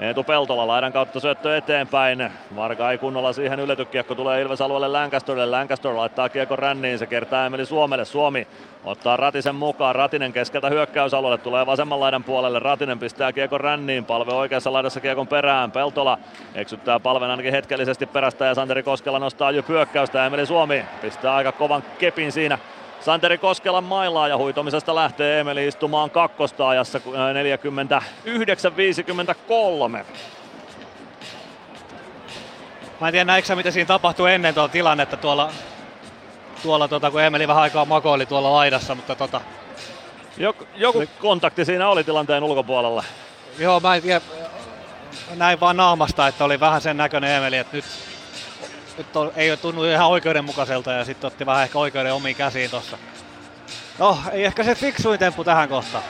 Eetu 0.02 0.24
Peltola 0.24 0.66
laidan 0.66 0.92
kautta 0.92 1.20
syöttö 1.20 1.56
eteenpäin. 1.56 2.30
Varka 2.56 2.90
ei 2.90 2.98
kunnolla 2.98 3.32
siihen 3.32 3.60
ylety. 3.60 3.84
Kiekko 3.84 4.14
tulee 4.14 4.42
Ilves 4.42 4.60
alueelle 4.60 4.88
Lancasterille. 4.88 5.46
Lancaster 5.46 5.96
laittaa 5.96 6.28
kiekko 6.28 6.56
ränniin. 6.56 6.98
Se 6.98 7.06
kertaa 7.06 7.46
Emeli 7.46 7.66
Suomelle. 7.66 8.04
Suomi 8.04 8.46
ottaa 8.84 9.16
Ratisen 9.16 9.54
mukaan. 9.54 9.94
Ratinen 9.94 10.32
keskeltä 10.32 10.68
hyökkäysalueelle. 10.68 11.38
Tulee 11.38 11.66
vasemman 11.66 12.00
laidan 12.00 12.24
puolelle. 12.24 12.58
Ratinen 12.58 12.98
pistää 12.98 13.32
kiekon 13.32 13.60
ränniin. 13.60 14.04
Palve 14.04 14.32
oikeassa 14.32 14.72
laidassa 14.72 15.00
kiekon 15.00 15.28
perään. 15.28 15.72
Peltola 15.72 16.18
eksyttää 16.54 17.00
palven 17.00 17.30
ainakin 17.30 17.52
hetkellisesti 17.52 18.06
perästä 18.06 18.44
ja 18.44 18.54
Santeri 18.54 18.82
Koskela 18.82 19.18
nostaa 19.18 19.50
jo 19.50 19.62
hyökkäystä. 19.68 20.26
Emeli 20.26 20.46
Suomi 20.46 20.84
pistää 21.02 21.34
aika 21.34 21.52
kovan 21.52 21.82
kepin 21.98 22.32
siinä 22.32 22.58
Santeri 23.04 23.38
Koskelan 23.38 23.84
mailaa 23.84 24.28
ja 24.28 24.36
huitomisesta 24.36 24.94
lähtee 24.94 25.40
Emeli 25.40 25.66
istumaan 25.66 26.10
kakkosta 26.10 26.68
ajassa 26.68 26.98
49-53. 26.98 27.02
Mä 33.00 33.08
en 33.08 33.12
tiedä 33.12 33.24
näikö 33.24 33.56
mitä 33.56 33.70
siinä 33.70 33.86
tapahtui 33.86 34.32
ennen 34.32 34.54
tuolla 34.54 34.68
tilannetta 34.68 35.16
tuolla 35.16 35.50
tuolla 36.62 36.88
tota, 36.88 37.10
kun 37.10 37.22
Emeli 37.22 37.48
vähän 37.48 37.62
aikaa 37.62 37.84
makoili 37.84 38.26
tuolla 38.26 38.52
laidassa, 38.52 38.94
mutta 38.94 39.14
tota, 39.14 39.40
Joku, 40.36 40.66
joku 40.76 41.04
kontakti 41.18 41.64
siinä 41.64 41.88
oli 41.88 42.04
tilanteen 42.04 42.42
ulkopuolella. 42.42 43.04
Joo, 43.58 43.80
mä 43.80 43.94
en 43.94 44.02
tiedä, 44.02 44.20
näin 45.34 45.60
vaan 45.60 45.76
naamasta, 45.76 46.28
että 46.28 46.44
oli 46.44 46.60
vähän 46.60 46.80
sen 46.80 46.96
näköinen 46.96 47.30
Emeli, 47.30 47.56
että 47.56 47.76
nyt, 47.76 47.84
nyt 48.98 49.16
on, 49.16 49.32
ei 49.36 49.50
ole 49.50 49.56
tunnu 49.56 49.84
ihan 49.84 50.08
oikeudenmukaiselta 50.08 50.92
ja 50.92 51.04
sitten 51.04 51.28
otti 51.28 51.46
vähän 51.46 51.62
ehkä 51.62 51.78
oikeuden 51.78 52.14
omiin 52.14 52.36
käsiin 52.36 52.70
tossa. 52.70 52.98
No, 53.98 54.18
ei 54.32 54.44
ehkä 54.44 54.64
se 54.64 54.74
fiksuin 54.74 55.18
temppu 55.18 55.44
tähän 55.44 55.68
kohtaan. 55.68 56.04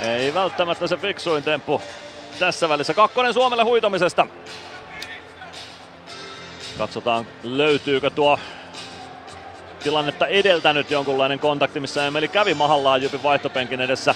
Ei 0.00 0.34
välttämättä 0.34 0.86
se 0.86 0.96
fiksuin 0.96 1.42
temppu 1.42 1.82
tässä 2.38 2.68
välissä. 2.68 2.94
Kakkonen 2.94 3.34
Suomelle 3.34 3.64
huitomisesta. 3.64 4.26
Katsotaan 6.78 7.26
löytyykö 7.42 8.10
tuo 8.10 8.38
tilannetta 9.82 10.26
edeltänyt 10.26 10.90
jonkunlainen 10.90 11.38
kontakti, 11.38 11.80
missä 11.80 12.06
Emeli 12.06 12.28
kävi 12.28 12.54
mahallaan 12.54 13.02
Jypin 13.02 13.22
vaihtopenkin 13.22 13.80
edessä 13.80 14.14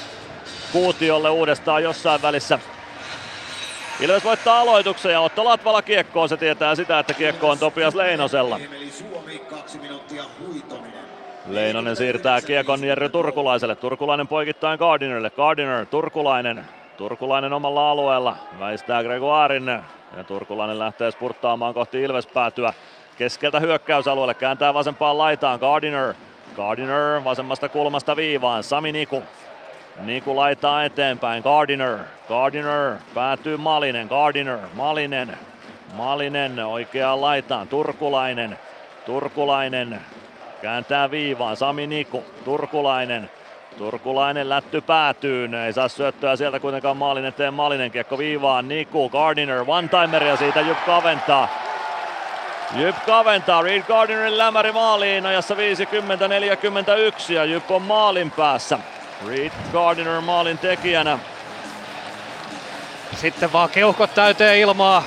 Kuutiolle 0.72 1.30
uudestaan 1.30 1.82
jossain 1.82 2.22
välissä. 2.22 2.58
Ilves 4.00 4.24
voittaa 4.24 4.60
aloituksen 4.60 5.12
ja 5.12 5.20
Otto 5.20 5.44
Latvala 5.44 5.82
kiekkoon. 5.82 6.28
Se 6.28 6.36
tietää 6.36 6.74
sitä, 6.74 6.98
että 6.98 7.14
kiekko 7.14 7.50
on 7.50 7.58
Topias 7.58 7.94
Leinosella. 7.94 8.60
Leinonen 11.46 11.96
siirtää 11.96 12.40
kiekon 12.40 12.84
Jerry 12.84 13.08
Turkulaiselle. 13.08 13.76
Turkulainen 13.76 14.28
poikittain 14.28 14.78
Gardinerille. 14.78 15.30
Gardiner, 15.30 15.86
Turkulainen. 15.86 16.64
Turkulainen 16.96 17.52
omalla 17.52 17.90
alueella. 17.90 18.36
Väistää 18.60 19.02
Gregoirin. 19.02 19.68
Ja 20.16 20.24
Turkulainen 20.26 20.78
lähtee 20.78 21.10
spurttaamaan 21.10 21.74
kohti 21.74 22.02
Ilves 22.02 22.26
päätyä. 22.26 22.72
Keskeltä 23.18 23.60
hyökkäysalueelle 23.60 24.34
kääntää 24.34 24.74
vasempaan 24.74 25.18
laitaan 25.18 25.60
Gardiner. 25.60 26.14
Gardiner 26.56 27.24
vasemmasta 27.24 27.68
kulmasta 27.68 28.16
viivaan. 28.16 28.62
Sami 28.62 28.92
Niku. 28.92 29.22
Niku 30.00 30.36
laittaa 30.36 30.84
eteenpäin. 30.84 31.42
Gardiner. 31.42 31.98
Gardiner 32.28 32.96
päätyy 33.14 33.56
Malinen. 33.56 34.06
Gardiner. 34.06 34.58
Malinen. 34.74 35.38
Malinen 35.94 36.66
oikeaan 36.66 37.20
laitaan. 37.20 37.68
Turkulainen. 37.68 38.58
Turkulainen 39.06 40.00
kääntää 40.62 41.10
viivaan. 41.10 41.56
Sami 41.56 41.86
Niku. 41.86 42.24
Turkulainen. 42.44 43.30
Turkulainen 43.78 44.48
lätty 44.48 44.80
päätyyn. 44.80 45.54
Ei 45.54 45.72
saa 45.72 45.88
syöttöä 45.88 46.36
sieltä 46.36 46.60
kuitenkaan 46.60 46.96
maalin 46.96 47.24
eteen. 47.24 47.54
Malinen 47.54 47.90
kiekko 47.90 48.18
viivaan. 48.18 48.68
Niku. 48.68 49.08
Gardiner. 49.08 49.60
One-timer 49.60 50.22
ja 50.22 50.36
siitä 50.36 50.60
Jyp 50.60 50.78
kaventaa. 50.86 51.48
Jyp 52.74 52.96
kaventaa, 53.06 53.62
Reed 53.62 53.82
Gardinerin 53.82 54.38
lämäri 54.38 54.72
maaliin 54.72 55.26
ajassa 55.26 55.54
50-41 55.54 57.32
ja 57.32 57.44
Jyp 57.44 57.70
on 57.70 57.82
maalin 57.82 58.30
päässä. 58.30 58.78
Reed 59.26 59.52
Gardiner 59.72 60.20
maalin 60.20 60.58
tekijänä. 60.58 61.18
Sitten 63.14 63.52
vaan 63.52 63.70
keuhkot 63.70 64.14
täyteen 64.14 64.58
ilmaa 64.58 65.04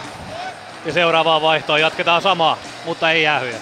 ja 0.86 0.94
seuraavaan 0.94 1.42
vaihtoon 1.42 1.82
jatketaan 1.82 2.22
samaa, 2.22 2.58
mutta 2.86 3.12
ei 3.12 3.24
jäähyjä. 3.24 3.58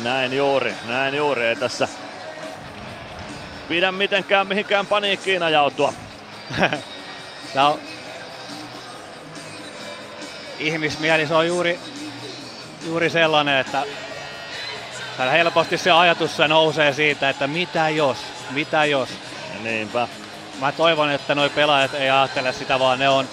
Näin 0.00 0.36
juuri, 0.36 0.74
näin 0.86 1.14
juuri. 1.14 1.46
Ei 1.46 1.56
tässä 1.56 1.88
pidä 3.68 3.92
mitenkään 3.92 4.46
mihinkään 4.46 4.86
paniikkiin 4.86 5.42
ajautua. 5.42 5.92
no, 7.54 7.78
ihmismieli 10.58 11.26
se 11.26 11.34
on 11.34 11.46
juuri, 11.46 11.78
juuri 12.86 13.10
sellainen, 13.10 13.58
että 13.58 13.82
helposti 15.32 15.78
se 15.78 15.90
ajatus 15.90 16.36
se 16.36 16.48
nousee 16.48 16.92
siitä, 16.92 17.30
että 17.30 17.46
mitä 17.46 17.88
jos, 17.88 18.18
mitä 18.50 18.84
jos. 18.84 19.08
Niinpä. 19.62 20.08
Mä 20.60 20.72
toivon, 20.72 21.10
että 21.10 21.34
noi 21.34 21.50
pelaajat 21.50 21.94
ei 21.94 22.10
ajattele 22.10 22.52
sitä, 22.52 22.78
vaan 22.78 22.98
ne 22.98 23.08
on, 23.08 23.28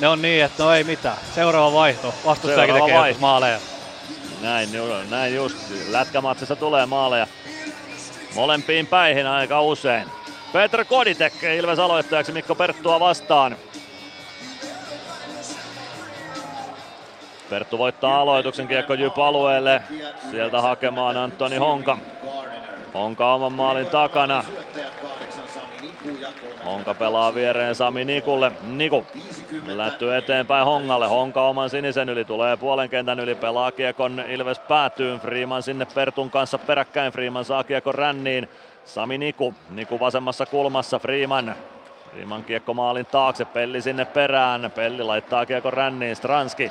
ne 0.00 0.08
on 0.08 0.22
niin, 0.22 0.44
että 0.44 0.62
no 0.62 0.72
ei 0.72 0.84
mitään. 0.84 1.16
Seuraava 1.34 1.72
vaihto. 1.72 2.14
Vastustajakin 2.24 2.74
tekee 2.74 2.98
vaihto. 2.98 3.20
maaleja. 3.20 3.58
Näin, 4.40 4.68
näin 5.10 5.34
just. 5.34 5.56
Lätkämatsissa 5.88 6.56
tulee 6.56 6.86
maaleja 6.86 7.26
molempiin 8.34 8.86
päihin 8.86 9.26
aika 9.26 9.62
usein. 9.62 10.08
Petr 10.52 10.84
Koditek 10.84 11.42
Ilves 11.42 11.78
aloittajaksi 11.78 12.32
Mikko 12.32 12.54
Perttua 12.54 13.00
vastaan. 13.00 13.56
Perttu 17.50 17.78
voittaa 17.78 18.20
aloituksen 18.20 18.68
kiekko 18.68 18.94
Jyp 18.94 19.18
alueelle. 19.18 19.82
Sieltä 20.30 20.60
hakemaan 20.60 21.16
Antoni 21.16 21.56
Honka. 21.56 21.98
Honka 22.94 23.34
oman 23.34 23.52
maalin 23.52 23.86
takana. 23.86 24.44
Honka 26.64 26.94
pelaa 26.94 27.34
viereen 27.34 27.74
Sami 27.74 28.04
Nikulle. 28.04 28.52
Niku 28.62 29.06
lätty 29.66 30.16
eteenpäin 30.16 30.64
Hongalle. 30.64 31.06
Honka 31.06 31.48
oman 31.48 31.70
sinisen 31.70 32.08
yli 32.08 32.24
tulee 32.24 32.56
puolen 32.56 32.90
kentän 32.90 33.20
yli. 33.20 33.34
Pelaa 33.34 33.72
kiekon 33.72 34.20
Ilves 34.28 34.58
päätyyn. 34.58 35.20
Freeman 35.20 35.62
sinne 35.62 35.86
Pertun 35.94 36.30
kanssa 36.30 36.58
peräkkäin. 36.58 37.12
Freeman 37.12 37.44
saa 37.44 37.64
kiekon 37.64 37.94
ränniin. 37.94 38.48
Sami 38.84 39.18
Niku. 39.18 39.54
Niku 39.70 40.00
vasemmassa 40.00 40.46
kulmassa. 40.46 40.98
Freeman. 40.98 41.54
Freeman 42.10 42.44
kiekko 42.44 42.74
maalin 42.74 43.06
taakse. 43.06 43.44
Pelli 43.44 43.82
sinne 43.82 44.04
perään. 44.04 44.70
Pelli 44.74 45.02
laittaa 45.02 45.46
kiekon 45.46 45.72
ränniin. 45.72 46.16
Stranski. 46.16 46.70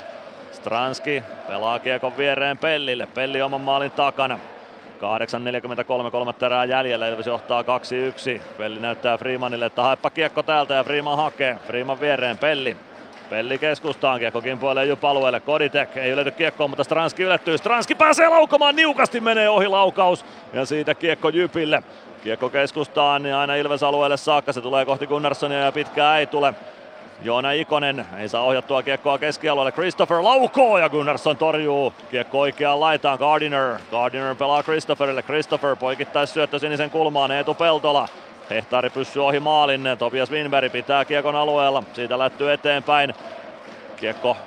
Stranski 0.52 1.24
pelaa 1.48 1.80
kiekon 1.80 2.18
viereen 2.18 2.58
Pellille. 2.58 3.08
Pelli 3.08 3.42
oman 3.42 3.62
maalin 3.62 3.92
takana. 3.92 4.40
8.43 5.02 6.12
kolmatta 6.12 6.46
erää 6.46 6.66
jäljellä, 6.66 7.08
Ilves 7.08 7.28
johtaa 7.28 7.62
2-1. 7.62 7.66
Pelli 8.58 8.80
näyttää 8.80 9.18
Freemanille, 9.18 9.66
että 9.66 9.82
haeppa 9.82 10.10
kiekko 10.10 10.44
täältä 10.44 10.74
ja 10.74 10.84
Freeman 10.84 11.18
hakee. 11.18 11.58
Freeman 11.68 12.00
viereen 12.00 12.38
Pelli. 12.38 12.78
Pelli 13.30 13.58
keskustaan, 13.58 14.20
kiekko 14.20 14.42
kimpoilee 14.42 14.86
jo 14.86 14.98
palueelle. 14.98 15.40
Koditek 15.40 15.98
ei 15.98 16.12
ylety 16.12 16.32
kiekkoon, 16.32 16.70
mutta 16.70 16.84
Stranski 16.84 17.24
ylettyy. 17.24 17.58
Stranski 17.58 17.96
pääsee 17.96 18.30
laukomaan, 18.30 18.76
niukasti 18.76 19.20
menee 19.20 19.50
ohi 19.50 19.68
laukaus 19.68 20.26
ja 20.54 20.66
siitä 20.66 20.96
kiekko 20.96 21.30
Jypille. 21.30 21.84
Kiekko 22.24 22.50
keskustaan 22.50 23.26
ja 23.26 23.40
aina 23.40 23.56
Ilves 23.56 23.84
alueelle 23.84 24.18
saakka, 24.18 24.54
se 24.54 24.62
tulee 24.62 24.86
kohti 24.86 25.08
Gunnarssonia 25.08 25.60
ja 25.60 25.72
pitkää 25.72 26.18
ei 26.18 26.28
tule. 26.28 26.54
Joona 27.24 27.52
Ikonen 27.52 28.06
ei 28.18 28.30
saa 28.30 28.44
ohjattua 28.44 28.84
kiekkoa 28.84 29.18
keskialueelle. 29.18 29.72
Christopher 29.72 30.24
laukoo 30.24 30.78
ja 30.78 30.90
Gunnarsson 30.90 31.38
torjuu. 31.38 31.94
Kiekko 32.12 32.40
oikeaan 32.40 32.80
laitaan 32.80 33.20
Gardiner. 33.20 33.80
Gardiner 33.92 34.36
pelaa 34.36 34.64
Christopherille. 34.64 35.24
Christopher 35.24 35.76
poikittais 35.76 36.34
syöttö 36.34 36.60
sinisen 36.60 36.90
kulmaan. 36.90 37.32
Eetu 37.32 37.54
Peltola. 37.54 38.08
Hehtaari 38.50 38.90
pysyy 38.90 39.26
ohi 39.26 39.40
maalin. 39.40 39.82
Topias 39.98 40.32
Winberg 40.32 40.72
pitää 40.72 41.06
kiekon 41.06 41.36
alueella. 41.36 41.84
Siitä 41.94 42.20
lätty 42.20 42.52
eteenpäin. 42.52 43.14
Kiekko 43.96 44.38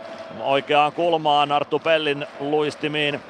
oikeaan 0.40 0.92
kulmaan 0.92 1.52
Arttu 1.52 1.78
Pellin 1.78 2.26
luistimiin. 2.40 3.20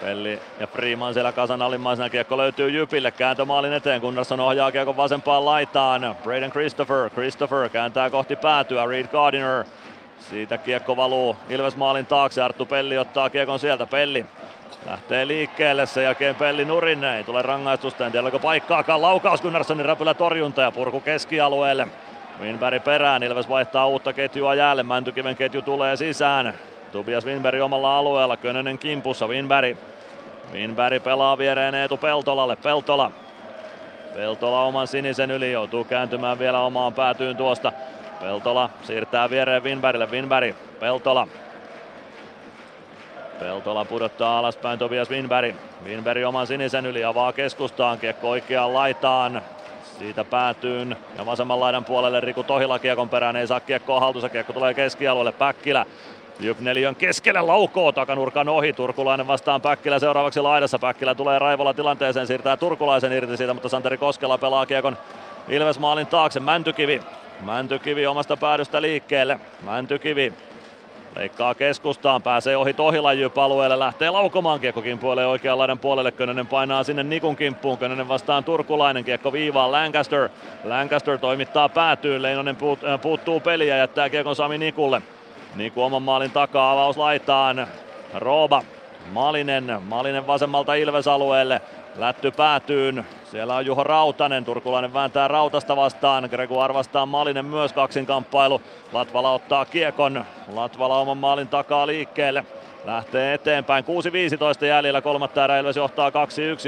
Pelli 0.00 0.40
ja 0.60 0.66
Freeman 0.66 1.14
siellä 1.14 1.32
kasan 1.32 1.62
alimmaisena 1.62 2.10
kiekko 2.10 2.36
löytyy 2.36 2.70
Jypille. 2.70 3.10
Kääntömaalin 3.10 3.72
eteen, 3.72 4.00
Gunnarsson 4.00 4.40
ohjaa 4.40 4.72
kiekon 4.72 4.96
vasempaan 4.96 5.44
laitaan. 5.44 6.16
Braden 6.22 6.50
Christopher, 6.50 7.10
Christopher 7.10 7.68
kääntää 7.68 8.10
kohti 8.10 8.36
päätyä, 8.36 8.86
Reed 8.86 9.06
Gardiner. 9.06 9.64
Siitä 10.18 10.58
kiekko 10.58 10.96
valuu 10.96 11.36
Ilves 11.48 11.76
maalin 11.76 12.06
taakse, 12.06 12.42
Arttu 12.42 12.66
Pelli 12.66 12.98
ottaa 12.98 13.30
kiekon 13.30 13.58
sieltä, 13.58 13.86
Pelli 13.86 14.26
lähtee 14.86 15.26
liikkeelle, 15.26 15.86
sen 15.86 16.04
jälkeen 16.04 16.34
Pelli 16.34 16.64
nurin, 16.64 17.04
ei 17.04 17.24
tule 17.24 17.42
rangaistusta, 17.42 18.06
en 18.06 18.12
tiedä 18.12 18.22
oliko 18.22 18.38
paikkaakaan, 18.38 19.02
laukaus 19.02 19.42
Gunnarssonin 19.42 19.86
räpylä 19.86 20.14
torjunta 20.14 20.62
ja 20.62 20.70
purku 20.70 21.00
keskialueelle. 21.00 21.88
Winberg 22.40 22.84
perään, 22.84 23.22
Ilves 23.22 23.48
vaihtaa 23.48 23.86
uutta 23.86 24.12
ketjua 24.12 24.54
jäälle, 24.54 24.82
Mäntykiven 24.82 25.36
ketju 25.36 25.62
tulee 25.62 25.96
sisään. 25.96 26.54
Tobias 26.92 27.24
Winberg 27.24 27.62
omalla 27.62 27.98
alueella, 27.98 28.36
Könönen 28.36 28.78
kimpussa, 28.78 29.26
Winberg. 29.26 29.76
Winberg 30.52 31.02
pelaa 31.02 31.38
viereen 31.38 31.74
Eetu 31.74 31.96
Peltolalle, 31.96 32.56
Peltola. 32.56 33.10
Peltola 34.14 34.62
oman 34.62 34.86
sinisen 34.86 35.30
yli, 35.30 35.52
joutuu 35.52 35.84
kääntymään 35.84 36.38
vielä 36.38 36.60
omaan 36.60 36.94
päätyyn 36.94 37.36
tuosta. 37.36 37.72
Peltola 38.20 38.70
siirtää 38.82 39.30
viereen 39.30 39.64
Winbergille, 39.64 40.06
Winberg, 40.10 40.56
Peltola. 40.80 41.28
Peltola 43.40 43.84
pudottaa 43.84 44.38
alaspäin 44.38 44.78
Tobias 44.78 45.10
Winberg. 45.10 45.54
Winberg 45.84 46.26
oman 46.26 46.46
sinisen 46.46 46.86
yli 46.86 47.04
avaa 47.04 47.32
keskustaan, 47.32 47.98
kiekko 47.98 48.30
oikeaan 48.30 48.74
laitaan. 48.74 49.42
Siitä 49.98 50.24
päätyyn 50.24 50.96
ja 51.18 51.26
vasemman 51.26 51.60
laidan 51.60 51.84
puolelle 51.84 52.20
Riku 52.20 52.42
Tohila 52.42 52.78
kiekon 52.78 53.08
perään, 53.08 53.36
ei 53.36 53.46
saa 53.46 53.60
kiekkoa 53.60 54.00
haltuunsa, 54.00 54.28
kiekko 54.28 54.52
tulee 54.52 54.74
keskialueelle, 54.74 55.32
Päkkilä 55.32 55.86
Jyp 56.40 56.60
neljön 56.60 56.96
keskelle 56.96 57.40
laukoo 57.40 57.92
takanurkan 57.92 58.48
ohi. 58.48 58.72
Turkulainen 58.72 59.26
vastaan 59.26 59.60
Päkkilä 59.60 59.98
seuraavaksi 59.98 60.40
laidassa. 60.40 60.78
Päkkilä 60.78 61.14
tulee 61.14 61.38
raivolla 61.38 61.74
tilanteeseen, 61.74 62.26
siirtää 62.26 62.56
Turkulaisen 62.56 63.12
irti 63.12 63.36
siitä, 63.36 63.54
mutta 63.54 63.68
Santeri 63.68 63.98
Koskela 63.98 64.38
pelaa 64.38 64.66
kiekon 64.66 64.96
Ilves 65.48 65.78
maalin 65.78 66.06
taakse. 66.06 66.40
Mäntykivi. 66.40 67.00
Mäntykivi 67.40 68.06
omasta 68.06 68.36
päädystä 68.36 68.82
liikkeelle. 68.82 69.40
Mäntykivi 69.62 70.32
Leikkaa 71.16 71.54
keskustaan, 71.54 72.22
pääsee 72.22 72.56
ohi 72.56 72.74
Tohilan 72.74 73.16
alueelle, 73.36 73.78
lähtee 73.78 74.10
laukomaan 74.10 74.60
kiekko 74.60 74.82
kimpuilee 74.82 75.26
oikean 75.26 75.58
laidan 75.58 75.78
puolelle. 75.78 76.12
Könönen 76.12 76.46
painaa 76.46 76.84
sinne 76.84 77.02
Nikun 77.02 77.36
kimppuun, 77.36 77.78
Könönen 77.78 78.08
vastaan 78.08 78.44
Turkulainen, 78.44 79.04
kiekko 79.04 79.32
viivaan 79.32 79.72
Lancaster. 79.72 80.28
Lancaster 80.64 81.18
toimittaa 81.18 81.68
päätyyn, 81.68 82.22
Leinonen 82.22 82.56
äh, 82.92 83.00
puuttuu 83.00 83.40
peliä, 83.40 83.76
jättää 83.76 84.10
kiekon 84.10 84.36
Sami 84.36 84.58
Nikulle. 84.58 85.02
Niku 85.54 85.82
oman 85.82 86.02
maalin 86.02 86.30
takaa, 86.30 86.72
avaus 86.72 86.96
laitaan. 86.96 87.66
Rooba, 88.14 88.62
Malinen, 89.12 89.78
Malinen 89.82 90.26
vasemmalta 90.26 90.74
Ilves-alueelle. 90.74 91.60
Lätty 91.96 92.30
päätyyn. 92.30 93.06
Siellä 93.24 93.56
on 93.56 93.66
Juho 93.66 93.84
Rautanen. 93.84 94.44
Turkulainen 94.44 94.94
vääntää 94.94 95.28
Rautasta 95.28 95.76
vastaan. 95.76 96.28
Gregoire 96.30 96.74
vastaan 96.74 97.08
Malinen 97.08 97.44
myös 97.44 97.72
kaksinkamppailu. 97.72 98.62
Latvala 98.92 99.32
ottaa 99.32 99.64
kiekon. 99.64 100.24
Latvala 100.52 100.98
oman 100.98 101.18
maalin 101.18 101.48
takaa 101.48 101.86
liikkeelle. 101.86 102.44
Lähtee 102.84 103.34
eteenpäin. 103.34 103.84
6.15 104.60 104.64
jäljellä. 104.64 105.00
Kolmatta 105.00 105.44
erää 105.44 105.58
Ilves 105.58 105.76
johtaa 105.76 106.10
2-1. 106.10 106.12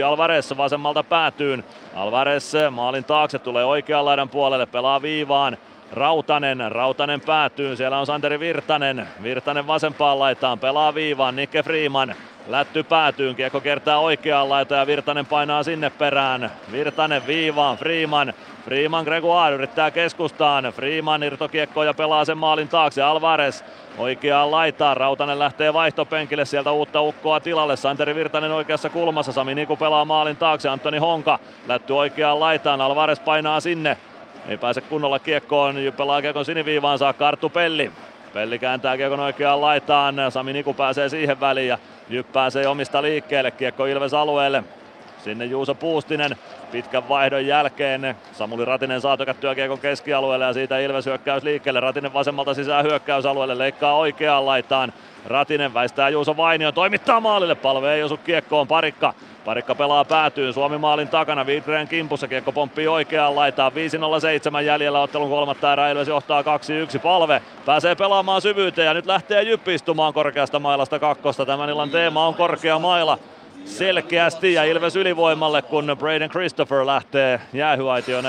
Alvarez 0.05 0.57
vasemmalta 0.57 1.02
päätyyn. 1.02 1.65
Alvarez 1.94 2.55
maalin 2.70 3.05
taakse 3.05 3.39
tulee 3.39 3.65
oikean 3.65 4.05
laidan 4.05 4.28
puolelle. 4.28 4.67
Pelaa 4.67 5.02
viivaan. 5.02 5.57
Rautanen, 5.93 6.73
Rautanen 6.73 7.21
päätyy, 7.21 7.77
siellä 7.77 7.99
on 7.99 8.07
Santeri 8.07 8.41
Virtanen, 8.41 9.09
Virtanen 9.23 9.67
vasempaan 9.67 10.19
laitaan, 10.19 10.59
pelaa 10.59 10.95
viivaan, 10.95 11.37
Nikke 11.37 11.62
Freeman, 11.62 12.15
Lätty 12.49 12.83
päätyy, 12.83 13.35
kiekko 13.35 13.61
kertaa 13.61 13.99
oikeaan 13.99 14.49
laitaan 14.49 14.79
ja 14.79 14.87
Virtanen 14.87 15.27
painaa 15.27 15.62
sinne 15.62 15.91
perään. 15.91 16.51
Virtanen 16.73 17.27
viivaan, 17.27 17.77
Freeman, 17.77 18.33
Freeman 18.65 19.05
Gregoire 19.05 19.55
yrittää 19.55 19.91
keskustaan, 19.91 20.65
Freeman 20.65 21.23
irtokiekko 21.23 21.85
ja 21.85 21.95
pelaa 21.95 22.25
sen 22.25 22.39
maalin 22.39 22.69
taakse, 22.69 23.03
Alvarez 23.03 23.62
oikeaan 23.99 24.51
laitaan, 24.51 24.97
Rautanen 24.97 25.39
lähtee 25.39 25.73
vaihtopenkille, 25.73 26.45
sieltä 26.45 26.71
uutta 26.71 27.01
ukkoa 27.01 27.41
tilalle, 27.41 27.77
Santeri 27.77 28.15
Virtanen 28.15 28.53
oikeassa 28.53 28.91
kulmassa, 28.91 29.33
Sami 29.33 29.55
Niku 29.55 29.77
pelaa 29.77 30.05
maalin 30.05 30.37
taakse, 30.37 30.69
Antoni 30.69 30.99
Honka 30.99 31.39
lätty 31.69 31.93
oikeaan 31.93 32.41
laitaan, 32.41 32.81
Alvarez 32.81 33.21
painaa 33.21 33.61
sinne, 33.61 33.97
ei 34.49 34.59
pääse 34.59 34.81
kunnolla 34.81 35.19
kiekkoon, 35.19 35.77
pelaa 35.97 36.23
kiekon 36.23 36.45
siniviivaan 36.45 36.99
saakka 36.99 37.29
Arttu 37.29 37.49
Pelli. 37.49 37.93
Pelli 38.35 38.59
kääntää 38.59 38.97
kiekon 38.97 39.21
oikeaan 39.21 39.61
laitaan, 39.61 40.15
Sami 40.29 40.53
Niku 40.53 40.75
pääsee 40.75 41.09
siihen 41.09 41.41
väliin 41.41 41.69
ja 41.69 41.79
Jyp 42.09 42.33
pääsee 42.33 42.69
omista 42.69 43.03
liikkeelle, 43.03 43.51
kiekko 43.51 43.87
Ilves 43.87 44.15
alueelle. 44.15 44.65
Sinne 45.25 45.45
Juuso 45.45 45.75
Puustinen 45.75 46.37
pitkän 46.73 47.09
vaihdon 47.09 47.47
jälkeen. 47.47 48.17
Samuli 48.33 48.65
Ratinen 48.65 49.01
saa 49.01 49.17
tökättyä 49.17 49.55
kiekon 49.55 49.79
keskialueelle 49.79 50.45
ja 50.45 50.53
siitä 50.53 50.79
Ilves 50.79 51.07
hyökkäys 51.07 51.43
liikkeelle. 51.43 51.81
Ratinen 51.81 52.12
vasemmalta 52.12 52.55
sisään 52.55 52.85
hyökkäysalueelle, 52.85 53.59
leikkaa 53.59 53.97
oikeaan 53.97 54.47
laitaan. 54.47 54.93
Ratinen 55.27 55.75
väistää 55.75 56.09
Juuso 56.09 56.37
Vainio, 56.37 56.73
toimittaa 56.73 57.21
maalille, 57.21 57.55
palve 57.55 57.95
ei 57.95 58.03
osu 58.03 58.17
kiekkoon, 58.17 58.69
parikka 58.69 59.15
Parikka 59.45 59.75
pelaa 59.75 60.05
päätyy 60.05 60.53
Suomi 60.53 60.79
maalin 60.79 61.09
takana, 61.09 61.45
Widgren 61.45 61.89
kimpussa, 61.89 62.29
kiekko 62.29 62.53
pomppii 62.53 62.89
oikeaan 62.89 63.37
laitaan, 63.37 63.73
5-0-7 63.73 64.62
jäljellä. 64.62 65.01
Ottelun 65.01 65.31
kolmatta 65.31 65.73
erää, 65.73 65.91
Ilves 65.91 66.09
johtaa 66.09 66.43
2-1, 66.43 66.45
palve 67.03 67.43
pääsee 67.67 67.95
pelaamaan 67.95 68.43
syvyyteen 68.43 68.87
ja 68.87 68.95
nyt 68.95 69.07
lähtee 69.07 69.43
jyppistumaan 69.43 70.15
korkeasta 70.15 70.59
mailasta 70.59 70.99
kakkosta, 70.99 71.47
tämän 71.47 71.71
illan 71.71 71.91
teema 71.91 72.27
on 72.27 72.35
korkea 72.35 72.79
maila 72.79 73.19
selkeästi 73.65 74.53
ja 74.53 74.65
Ilves 74.65 74.97
ylivoimalle, 74.97 75.62
kun 75.62 75.97
Braden 75.99 76.31
Christopher 76.31 76.87
lähtee 76.87 77.41
jäähyaitioon 77.53 78.25
54-57 78.25 78.29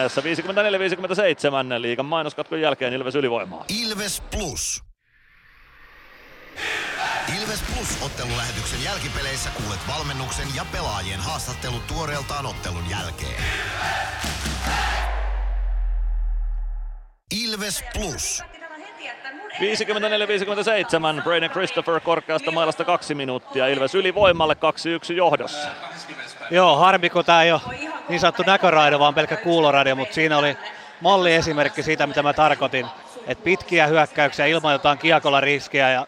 liigan 1.77 2.05
mainoskatkon 2.05 2.61
jälkeen 2.61 2.93
Ilves 2.93 3.15
ylivoimaa. 3.15 3.65
Ilves 3.83 4.23
Plus. 4.31 4.92
Ilves 7.41 7.63
Plus-ottelulähetyksen 7.73 8.83
jälkipeleissä 8.83 9.49
kuulet 9.49 9.79
valmennuksen 9.87 10.47
ja 10.55 10.65
pelaajien 10.71 11.19
haastattelut 11.19 11.87
tuoreeltaan 11.87 12.45
ottelun 12.45 12.89
jälkeen. 12.89 13.43
Ilves 17.31 17.83
Plus. 17.93 18.43
54-57, 21.19 21.23
Braden 21.23 21.49
Christopher 21.49 21.99
korkeasta 21.99 22.51
mailasta 22.51 22.85
kaksi 22.85 23.15
minuuttia, 23.15 23.67
Ilves 23.67 23.95
ylivoimalle 23.95 24.53
2-1 24.53 25.13
johdossa. 25.13 25.67
Joo, 26.51 26.75
harmi 26.75 27.09
kun 27.09 27.25
tämä 27.25 27.43
ei 27.43 27.51
ole 27.51 27.61
niin 28.09 28.19
sanottu 28.19 28.43
näköradio, 28.45 28.99
vaan 28.99 29.13
pelkkä 29.13 29.35
kuuloradio, 29.35 29.95
mutta 29.95 30.13
siinä 30.13 30.37
oli 30.37 30.57
malliesimerkki 31.01 31.83
siitä, 31.83 32.07
mitä 32.07 32.23
mä 32.23 32.33
tarkoitin. 32.33 32.85
Et 33.27 33.43
pitkiä 33.43 33.87
hyökkäyksiä 33.87 34.45
ilman 34.45 34.73
jotain 34.73 34.97
kiekolla 34.97 35.41
riskiä 35.41 35.89
ja 35.89 36.07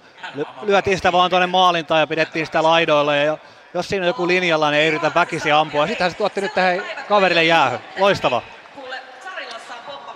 lyötiin 0.62 0.98
sitä 0.98 1.12
vaan 1.12 1.30
tuonne 1.30 1.48
maalintaan 1.48 2.00
ja 2.00 2.08
pidettiin 2.08 2.46
sitä 2.46 2.64
laidoilla 2.64 3.16
ja 3.16 3.38
jos 3.74 3.90
siinä 3.90 4.04
on 4.04 4.08
joku 4.08 4.28
linjalla, 4.28 4.72
niin 4.72 4.82
ei 4.82 4.88
yritä 4.88 5.12
väkisi 5.16 5.52
ampua. 5.52 5.88
Sittenhän 5.88 6.12
se 6.12 6.18
tuotti 6.18 6.42
nyt 6.42 6.54
tähän 6.54 6.82
kaverille 7.10 7.44
jäähy. 7.44 7.78
Loistava. 8.00 8.42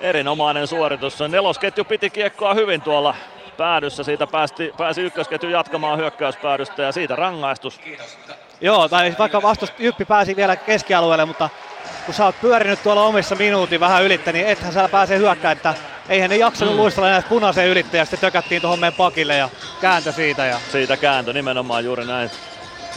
Erinomainen 0.02 0.68
suoritus. 0.68 1.20
Nelosketju 1.20 1.86
piti 1.86 2.10
kiekkoa 2.10 2.54
hyvin 2.54 2.82
tuolla 2.82 3.16
päädyssä. 3.58 4.04
Siitä 4.04 4.28
päästi, 4.28 4.74
pääsi 4.78 5.02
ykkösketju 5.02 5.50
jatkamaan 5.50 6.00
hyökkäyspäädystä 6.00 6.84
ja 6.84 6.92
siitä 6.92 7.16
rangaistus. 7.16 7.80
Joo, 8.62 8.90
tai 8.90 9.16
vaikka 9.20 9.42
vastus 9.42 9.74
Jyppi 9.80 10.06
pääsi 10.06 10.36
vielä 10.36 10.56
keskialueelle, 10.56 11.26
mutta 11.26 11.50
kun 12.06 12.14
sä 12.14 12.26
oot 12.26 12.42
pyörinyt 12.42 12.84
tuolla 12.84 13.04
omissa 13.04 13.36
minuutin 13.36 13.80
vähän 13.80 14.04
ylittä, 14.04 14.32
niin 14.32 14.48
ethän 14.48 14.72
siellä 14.72 14.90
pääse 14.90 15.18
hyökkää, 15.18 15.52
että 15.52 15.74
eihän 16.10 16.30
ne 16.30 16.38
jaksanut 16.38 16.74
mm. 16.74 16.82
luistella 16.82 17.08
enää 17.08 17.22
punaisen 17.22 17.68
ylitte 17.68 17.98
ja 17.98 18.06
sitten 18.06 18.20
tökättiin 18.20 18.62
tuohon 18.62 18.80
meidän 18.80 18.94
pakille 18.94 19.38
ja 19.38 19.50
kääntö 19.82 20.12
siitä. 20.12 20.46
Ja... 20.46 20.60
Siitä 20.72 20.98
kääntö 20.98 21.34
nimenomaan 21.34 21.86
juuri 21.86 22.06
näin. 22.06 22.32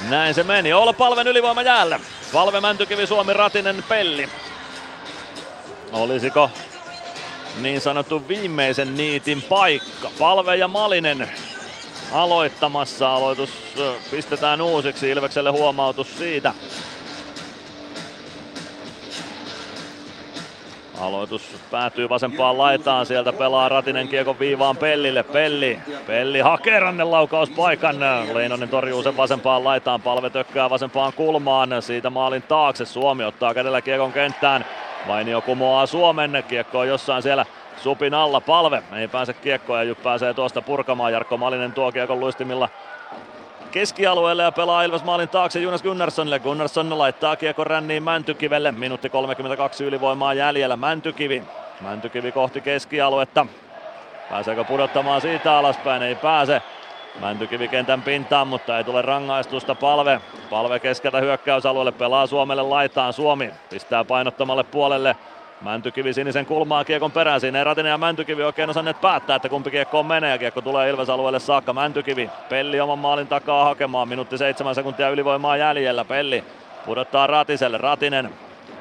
Näin 0.08 0.34
se 0.34 0.42
meni. 0.42 0.72
Olla 0.72 0.92
palven 0.92 1.26
ylivoima 1.26 1.62
jäällä. 1.62 2.00
Palve 2.32 2.60
Mäntykivi 2.60 3.06
Suomi 3.06 3.32
Ratinen 3.32 3.84
Pelli. 3.88 4.28
Olisiko 5.92 6.50
niin 7.60 7.80
sanottu 7.80 8.28
viimeisen 8.28 8.96
niitin 8.96 9.42
paikka? 9.42 10.10
Palve 10.18 10.56
ja 10.56 10.68
Malinen 10.68 11.30
aloittamassa. 12.12 13.14
Aloitus 13.14 13.50
pistetään 14.10 14.60
uusiksi. 14.60 15.10
Ilvekselle 15.10 15.50
huomautus 15.50 16.18
siitä. 16.18 16.54
Aloitus 21.02 21.56
päätyy 21.70 22.08
vasempaan 22.08 22.58
laitaan, 22.58 23.06
sieltä 23.06 23.32
pelaa 23.32 23.68
Ratinen 23.68 24.08
kiekon 24.08 24.38
viivaan 24.38 24.76
Pellille. 24.76 25.22
Pelli, 25.22 25.78
Pelli 26.06 26.40
hakee 26.40 26.80
rannen 26.80 27.10
laukauspaikan. 27.10 27.96
Leinonen 28.32 28.68
torjuu 28.68 29.02
sen 29.02 29.16
vasempaan 29.16 29.64
laitaan, 29.64 30.02
palve 30.02 30.30
tökkää 30.30 30.70
vasempaan 30.70 31.12
kulmaan, 31.12 31.82
siitä 31.82 32.10
maalin 32.10 32.42
taakse. 32.42 32.84
Suomi 32.84 33.24
ottaa 33.24 33.54
kädellä 33.54 33.80
kiekon 33.80 34.12
kenttään. 34.12 34.64
Vainio 35.08 35.40
kumoaa 35.40 35.86
Suomen, 35.86 36.44
kiekko 36.48 36.78
on 36.78 36.88
jossain 36.88 37.22
siellä 37.22 37.46
supin 37.76 38.14
alla, 38.14 38.40
palve 38.40 38.82
ei 38.96 39.08
pääse 39.08 39.32
kiekkoon 39.32 39.88
ja 39.88 39.94
pääsee 39.94 40.34
tuosta 40.34 40.62
purkamaan. 40.62 41.12
Jarkko 41.12 41.36
Malinen 41.36 41.72
tuo 41.72 41.92
kiekon 41.92 42.20
luistimilla 42.20 42.68
keskialueelle 43.72 44.42
ja 44.42 44.52
pelaa 44.52 44.82
Ilves 44.82 45.04
maalin 45.04 45.28
taakse 45.28 45.60
Jonas 45.60 45.82
Gunnarssonille. 45.82 46.38
Gunnarsson 46.38 46.98
laittaa 46.98 47.36
kiekon 47.36 47.66
ränniin 47.66 48.02
Mäntykivelle. 48.02 48.72
Minuutti 48.72 49.08
32 49.08 49.84
ylivoimaa 49.84 50.34
jäljellä. 50.34 50.76
Mäntykivi. 50.76 51.42
Mäntykivi 51.80 52.32
kohti 52.32 52.60
keskialuetta. 52.60 53.46
Pääseekö 54.30 54.64
pudottamaan 54.64 55.20
siitä 55.20 55.58
alaspäin? 55.58 56.02
Ei 56.02 56.14
pääse. 56.14 56.62
Mäntykivi 57.20 57.68
kentän 57.68 58.02
pintaan, 58.02 58.48
mutta 58.48 58.78
ei 58.78 58.84
tule 58.84 59.02
rangaistusta. 59.02 59.74
Palve, 59.74 60.20
palve 60.50 60.80
keskeltä 60.80 61.20
hyökkäysalueelle, 61.20 61.92
pelaa 61.92 62.26
Suomelle 62.26 62.62
laitaan. 62.62 63.12
Suomi 63.12 63.50
pistää 63.70 64.04
painottamalle 64.04 64.64
puolelle 64.64 65.16
Mäntykivi 65.62 66.12
sinisen 66.12 66.46
kulmaa 66.46 66.84
kiekon 66.84 67.12
perään. 67.12 67.40
Siinä 67.40 67.64
Ratinen 67.64 67.90
ja 67.90 67.98
Mäntykivi 67.98 68.42
oikein 68.42 68.70
osanneet 68.70 69.00
päättää, 69.00 69.36
että 69.36 69.48
kumpi 69.48 69.70
kiekko 69.70 70.02
menee. 70.02 70.38
Kiekko 70.38 70.60
tulee 70.60 70.90
Ilves-alueelle 70.90 71.40
saakka. 71.40 71.72
Mäntykivi 71.72 72.30
Pelli 72.48 72.80
oman 72.80 72.98
maalin 72.98 73.26
takaa 73.26 73.64
hakemaan. 73.64 74.08
Minuutti 74.08 74.38
seitsemän 74.38 74.74
sekuntia 74.74 75.10
ylivoimaa 75.10 75.56
jäljellä. 75.56 76.04
Pelli 76.04 76.44
pudottaa 76.86 77.26
Ratiselle. 77.26 77.78
Ratinen. 77.78 78.30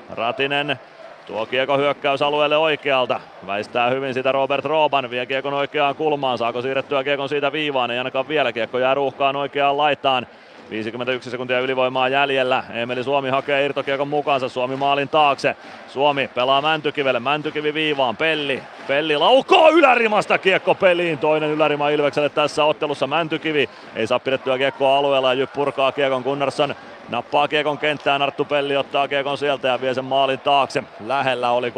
Ratinen 0.09 0.79
Tuo 1.25 1.45
kiekko 1.45 1.77
hyökkäysalueelle 1.77 2.57
oikealta. 2.57 3.19
Väistää 3.47 3.89
hyvin 3.89 4.13
sitä 4.13 4.31
Robert 4.31 4.65
Rooban. 4.65 5.09
Vie 5.09 5.25
kiekon 5.25 5.53
oikeaan 5.53 5.95
kulmaan. 5.95 6.37
Saako 6.37 6.61
siirrettyä 6.61 7.03
kiekon 7.03 7.29
siitä 7.29 7.51
viivaan? 7.51 7.91
Ei 7.91 7.97
ainakaan 7.97 8.27
vielä. 8.27 8.53
Kiekko 8.53 8.79
jää 8.79 8.93
ruuhkaan 8.93 9.35
oikeaan 9.35 9.77
laitaan. 9.77 10.27
51 10.71 11.29
sekuntia 11.29 11.59
ylivoimaa 11.59 12.09
jäljellä. 12.09 12.63
Emeli 12.73 13.03
Suomi 13.03 13.29
hakee 13.29 13.65
irtokiekon 13.65 14.07
mukaansa. 14.07 14.49
Suomi 14.49 14.75
maalin 14.75 15.09
taakse. 15.09 15.55
Suomi 15.87 16.29
pelaa 16.35 16.61
Mäntykivelle. 16.61 17.19
Mäntykivi 17.19 17.73
viivaan. 17.73 18.17
Pelli. 18.17 18.63
Pelli 18.87 19.17
laukoo 19.17 19.69
ylärimasta 19.69 20.37
kiekko 20.37 20.75
peliin. 20.75 21.17
Toinen 21.17 21.49
ylärima 21.49 21.89
Ilvekselle 21.89 22.29
tässä 22.29 22.65
ottelussa. 22.65 23.07
Mäntykivi 23.07 23.69
ei 23.95 24.07
saa 24.07 24.19
pidettyä 24.19 24.57
kiekkoa 24.57 24.97
alueella. 24.97 25.33
Jyp 25.33 25.53
purkaa 25.53 25.91
kiekon 25.91 26.21
Gunnarsson. 26.21 26.75
Nappaa 27.09 27.47
kiekon 27.47 27.77
kenttään, 27.77 28.21
Arttu 28.21 28.45
Pelli 28.45 28.77
ottaa 28.77 29.07
kiekon 29.07 29.37
sieltä 29.37 29.67
ja 29.67 29.81
vie 29.81 29.93
sen 29.93 30.05
maalin 30.05 30.39
taakse. 30.39 30.83
Lähellä 31.07 31.51
oli 31.51 31.69
3-1 31.69 31.73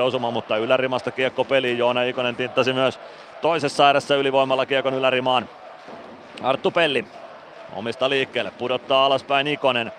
osuma, 0.00 0.30
mutta 0.30 0.56
ylärimasta 0.56 1.10
kiekko 1.10 1.44
peliin. 1.44 1.78
Joona 1.78 2.02
Ikonen 2.02 2.36
tinttasi 2.36 2.72
myös 2.72 3.00
toisessa 3.42 3.86
ääressä 3.86 4.14
ylivoimalla 4.14 4.66
kiekon 4.66 4.94
ylärimaan. 4.94 5.48
Arttu 6.42 6.70
Pelli 6.70 7.04
omista 7.72 8.10
liikkeelle, 8.10 8.50
pudottaa 8.58 9.06
alaspäin 9.06 9.46
Ikonen. 9.46 9.92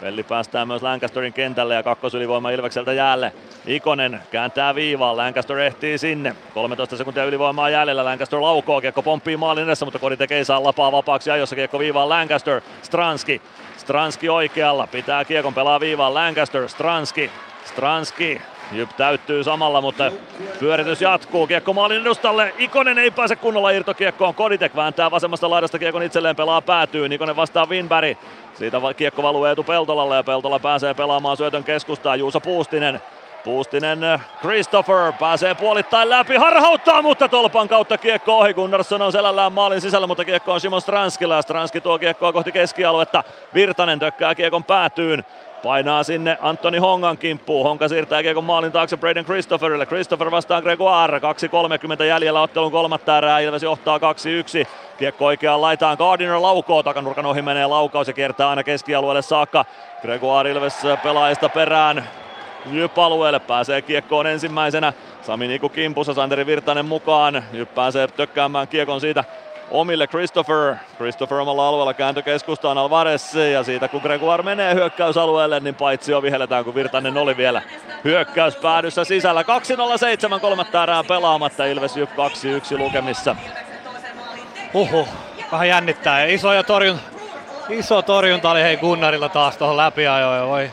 Pelli 0.00 0.22
päästää 0.22 0.66
myös 0.66 0.82
Lancasterin 0.82 1.32
kentälle 1.32 1.74
ja 1.74 1.82
kakkosylivoima 1.82 2.50
Ilvekseltä 2.50 2.92
jäälle. 2.92 3.32
Ikonen 3.66 4.20
kääntää 4.30 4.74
viivaan, 4.74 5.16
Lancaster 5.16 5.58
ehtii 5.58 5.98
sinne. 5.98 6.36
13 6.54 6.96
sekuntia 6.96 7.24
ylivoimaa 7.24 7.70
jäljellä, 7.70 8.04
Lancaster 8.04 8.42
laukoo, 8.42 8.80
kiekko 8.80 9.02
pomppii 9.02 9.36
maalin 9.36 9.64
edessä, 9.64 9.84
mutta 9.84 9.98
Koditek 9.98 10.32
ei 10.32 10.44
saa 10.44 10.62
lapaa 10.62 10.92
vapaaksi 10.92 11.30
ajossa, 11.30 11.56
kiekko 11.56 11.78
viivaan 11.78 12.08
Lancaster, 12.08 12.60
Stranski. 12.82 13.42
Stranski 13.76 14.28
oikealla, 14.28 14.86
pitää 14.86 15.24
kiekon 15.24 15.54
pelaa 15.54 15.80
viivaan 15.80 16.14
Lancaster, 16.14 16.68
Stranski. 16.68 17.30
Stranski 17.64 18.40
Jyp 18.72 18.90
täyttyy 18.96 19.44
samalla, 19.44 19.80
mutta 19.80 20.12
pyöritys 20.60 21.02
jatkuu. 21.02 21.46
Kiekko 21.46 21.72
maalin 21.72 22.00
edustalle. 22.00 22.54
Ikonen 22.58 22.98
ei 22.98 23.10
pääse 23.10 23.36
kunnolla 23.36 23.70
irtokiekkoon. 23.70 24.34
Koditek 24.34 24.76
vääntää 24.76 25.10
vasemmasta 25.10 25.50
laidasta 25.50 25.78
kiekon 25.78 26.02
itselleen 26.02 26.36
pelaa 26.36 26.62
päätyy. 26.62 27.06
Ikonen 27.06 27.36
vastaa 27.36 27.66
Winberg. 27.66 28.18
Siitä 28.54 28.80
kiekko 28.96 29.22
valuu 29.22 29.44
Eetu 29.44 29.62
Peltolalle 29.62 30.16
ja 30.16 30.22
Peltola 30.22 30.58
pääsee 30.58 30.94
pelaamaan 30.94 31.36
syötön 31.36 31.64
keskustaa. 31.64 32.16
Juuso 32.16 32.40
Puustinen 32.40 33.00
Puustinen 33.46 33.98
Christopher 34.40 35.12
pääsee 35.12 35.54
puolittain 35.54 36.10
läpi, 36.10 36.36
harhauttaa, 36.36 37.02
mutta 37.02 37.28
tolpan 37.28 37.68
kautta 37.68 37.98
kiekko 37.98 38.38
ohi. 38.38 38.54
Gunnarsson 38.54 39.02
on 39.02 39.12
selällään 39.12 39.52
maalin 39.52 39.80
sisällä, 39.80 40.06
mutta 40.06 40.24
kiekko 40.24 40.52
on 40.52 40.60
Simon 40.60 40.80
Stranskilla 40.80 41.42
Stranski 41.42 41.80
tuo 41.80 41.98
kiekkoa 41.98 42.32
kohti 42.32 42.52
keskialuetta. 42.52 43.24
Virtanen 43.54 43.98
tökkää 43.98 44.34
kiekon 44.34 44.64
päätyyn. 44.64 45.24
Painaa 45.66 46.02
sinne 46.02 46.38
Antoni 46.40 46.78
Hongan 46.78 47.18
kimppuun. 47.18 47.66
Honka 47.66 47.88
siirtää 47.88 48.22
kiekon 48.22 48.44
maalin 48.44 48.72
taakse 48.72 48.96
Braden 48.96 49.24
Christopherille. 49.24 49.86
Christopher 49.86 50.30
vastaan 50.30 50.62
Gregoire. 50.62 51.18
2.30 51.18 52.04
jäljellä 52.04 52.40
ottelun 52.40 52.72
kolmatta 52.72 53.18
erää. 53.18 53.40
Ilves 53.40 53.62
johtaa 53.62 53.98
2-1. 53.98 54.00
Kiekko 54.98 55.24
oikeaan 55.24 55.60
laitaan. 55.60 55.96
Gardiner 55.98 56.42
laukoo. 56.42 56.82
Takanurkan 56.82 57.26
ohi 57.26 57.42
menee 57.42 57.66
laukaus 57.66 58.08
ja 58.08 58.14
kiertää 58.14 58.48
aina 58.48 58.64
keskialueelle 58.64 59.22
saakka. 59.22 59.64
Gregoire 60.02 60.50
Ilves 60.50 60.82
pelaajista 61.02 61.48
perään. 61.48 62.08
Jyp-alueelle 62.66 63.40
pääsee 63.40 63.82
kiekkoon 63.82 64.26
ensimmäisenä. 64.26 64.92
Sami 65.22 65.48
Niku 65.48 65.68
kimpussa, 65.68 66.14
Santeri 66.14 66.46
Virtanen 66.46 66.86
mukaan. 66.86 67.44
Jyp 67.52 67.74
pääsee 67.74 68.06
tökkäämään 68.06 68.68
kiekon 68.68 69.00
siitä 69.00 69.24
omille 69.70 70.06
Christopher. 70.06 70.74
Christopher 70.96 71.38
omalla 71.38 71.68
alueella 71.68 71.94
kääntö 71.94 72.22
keskustaan 72.22 72.78
Alvarez 72.78 73.34
ja 73.34 73.64
siitä 73.64 73.88
kun 73.88 74.00
Gregoire 74.02 74.42
menee 74.42 74.74
hyökkäysalueelle, 74.74 75.60
niin 75.60 75.74
paitsi 75.74 76.12
jo 76.12 76.22
vihelletään, 76.22 76.64
kun 76.64 76.74
Virtanen 76.74 77.16
oli 77.16 77.36
vielä 77.36 77.62
hyökkäyspäädyssä 78.04 79.04
sisällä. 79.04 79.42
2-0-7 79.42 80.40
kolmatta 80.40 80.82
erää 80.82 81.04
pelaamatta, 81.04 81.64
Ilves 81.64 81.96
Jyp 81.96 82.10
2-1 82.10 82.78
lukemissa. 82.78 83.36
Huhhuh, 84.74 85.08
vähän 85.52 85.68
jännittää. 85.68 86.24
Iso, 86.24 86.52
ja 86.52 86.62
torjun, 86.62 86.98
iso 87.68 88.02
torjunta 88.02 88.50
oli 88.50 88.62
hei 88.62 88.76
Gunnarilla 88.76 89.28
taas 89.28 89.56
tuohon 89.56 89.76
läpiajoon. 89.76 90.48
Voi, 90.48 90.70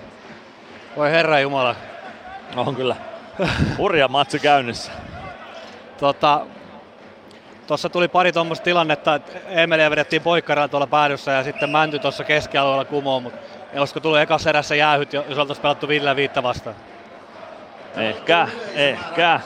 voi 0.98 1.12
herra 1.12 1.40
jumala. 1.40 1.76
On 2.56 2.76
kyllä. 2.76 2.96
Hurja 3.78 4.08
matsi 4.08 4.40
käynnissä. 4.40 4.92
Tota, 6.00 6.46
Tuossa 7.74 7.90
tuli 7.90 8.08
pari 8.08 8.32
tuommoista 8.32 8.64
tilannetta, 8.64 9.16
että 9.16 9.40
Emeliä 9.50 9.90
vedettiin 9.90 10.22
poikkarilla 10.22 10.68
tuolla 10.68 10.88
päädyssä 10.88 11.32
ja 11.32 11.44
sitten 11.44 11.70
Mänty 11.70 12.00
tuossa 12.00 12.24
keskialueella 12.24 12.86
kumoon, 12.86 13.24
mutta 13.24 13.40
olisiko 13.78 14.00
tullut 14.00 14.20
ekassa 14.20 14.50
erässä 14.50 14.76
jäähyt, 14.76 15.14
jos 15.14 15.38
oltaisiin 15.38 15.62
pelattu 15.62 15.88
Ville 15.88 16.16
Viitta 16.16 16.44
vastaan? 16.44 16.76
Ehkä, 17.96 18.48
ehkä. 18.76 19.40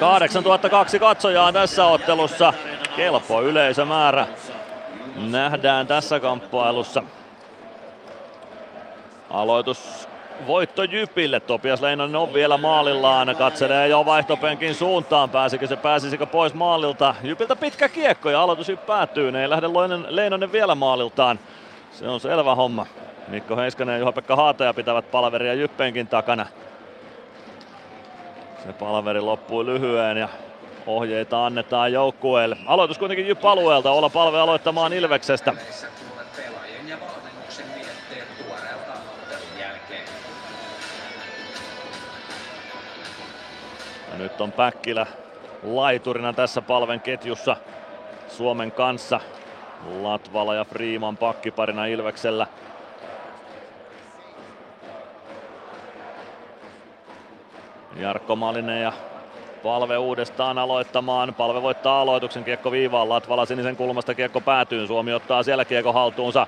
8002 0.00 0.98
katsojaa 0.98 1.52
tässä 1.52 1.86
ottelussa. 1.86 2.52
Kelpo 2.96 3.42
yleisömäärä 3.42 4.26
nähdään 5.16 5.86
tässä 5.86 6.20
kamppailussa. 6.20 7.02
Aloitus 9.30 10.08
voitto 10.46 10.82
Jypille. 10.82 11.40
Topias 11.40 11.80
Leinonen 11.80 12.16
on 12.16 12.34
vielä 12.34 12.56
maalillaan, 12.56 13.36
katselee 13.36 13.88
jo 13.88 14.04
vaihtopenkin 14.06 14.74
suuntaan. 14.74 15.30
Pääsikö 15.30 15.66
se, 15.66 15.76
pääsisikö 15.76 16.26
pois 16.26 16.54
maalilta? 16.54 17.14
Jypiltä 17.22 17.56
pitkä 17.56 17.88
kiekko 17.88 18.30
ja 18.30 18.42
aloitus 18.42 18.72
päättyy. 18.86 19.32
Ne 19.32 19.42
ei 19.42 19.50
lähde 19.50 19.66
Leinonen 20.08 20.52
vielä 20.52 20.74
maaliltaan. 20.74 21.38
Se 21.92 22.08
on 22.08 22.20
selvä 22.20 22.54
homma. 22.54 22.86
Mikko 23.28 23.56
Heiskanen 23.56 23.92
ja 23.92 23.98
Juha-Pekka 23.98 24.36
Haataja 24.36 24.74
pitävät 24.74 25.10
palveria 25.10 25.54
Jyppeenkin 25.54 26.06
takana. 26.06 26.46
Se 28.66 28.72
palveri 28.72 29.20
loppuu 29.20 29.66
lyhyen 29.66 30.16
ja 30.16 30.28
ohjeita 30.86 31.46
annetaan 31.46 31.92
joukkueelle. 31.92 32.56
Aloitus 32.66 32.98
kuitenkin 32.98 33.26
Jypp-alueelta. 33.26 33.90
Olla 33.90 34.08
palve 34.08 34.40
aloittamaan 34.40 34.92
Ilveksestä. 34.92 35.54
Nyt 44.20 44.40
on 44.40 44.52
Päkkilä 44.52 45.06
laiturina 45.62 46.32
tässä 46.32 46.62
palven 46.62 47.00
ketjussa 47.00 47.56
Suomen 48.28 48.72
kanssa. 48.72 49.20
Latvala 50.00 50.54
ja 50.54 50.64
Freeman 50.64 51.16
pakkiparina 51.16 51.86
Ilveksellä. 51.86 52.46
Jarkko 57.96 58.36
Malinen 58.36 58.82
ja 58.82 58.92
Palve 59.62 59.98
uudestaan 59.98 60.58
aloittamaan. 60.58 61.34
Palve 61.34 61.62
voittaa 61.62 62.00
aloituksen 62.00 62.44
kiekko 62.44 62.72
viivaan. 62.72 63.08
Latvala 63.08 63.46
sinisen 63.46 63.76
kulmasta 63.76 64.14
kiekko 64.14 64.40
päätyy. 64.40 64.86
Suomi 64.86 65.12
ottaa 65.12 65.42
siellä 65.42 65.64
kiekko 65.64 65.92
haltuunsa. 65.92 66.46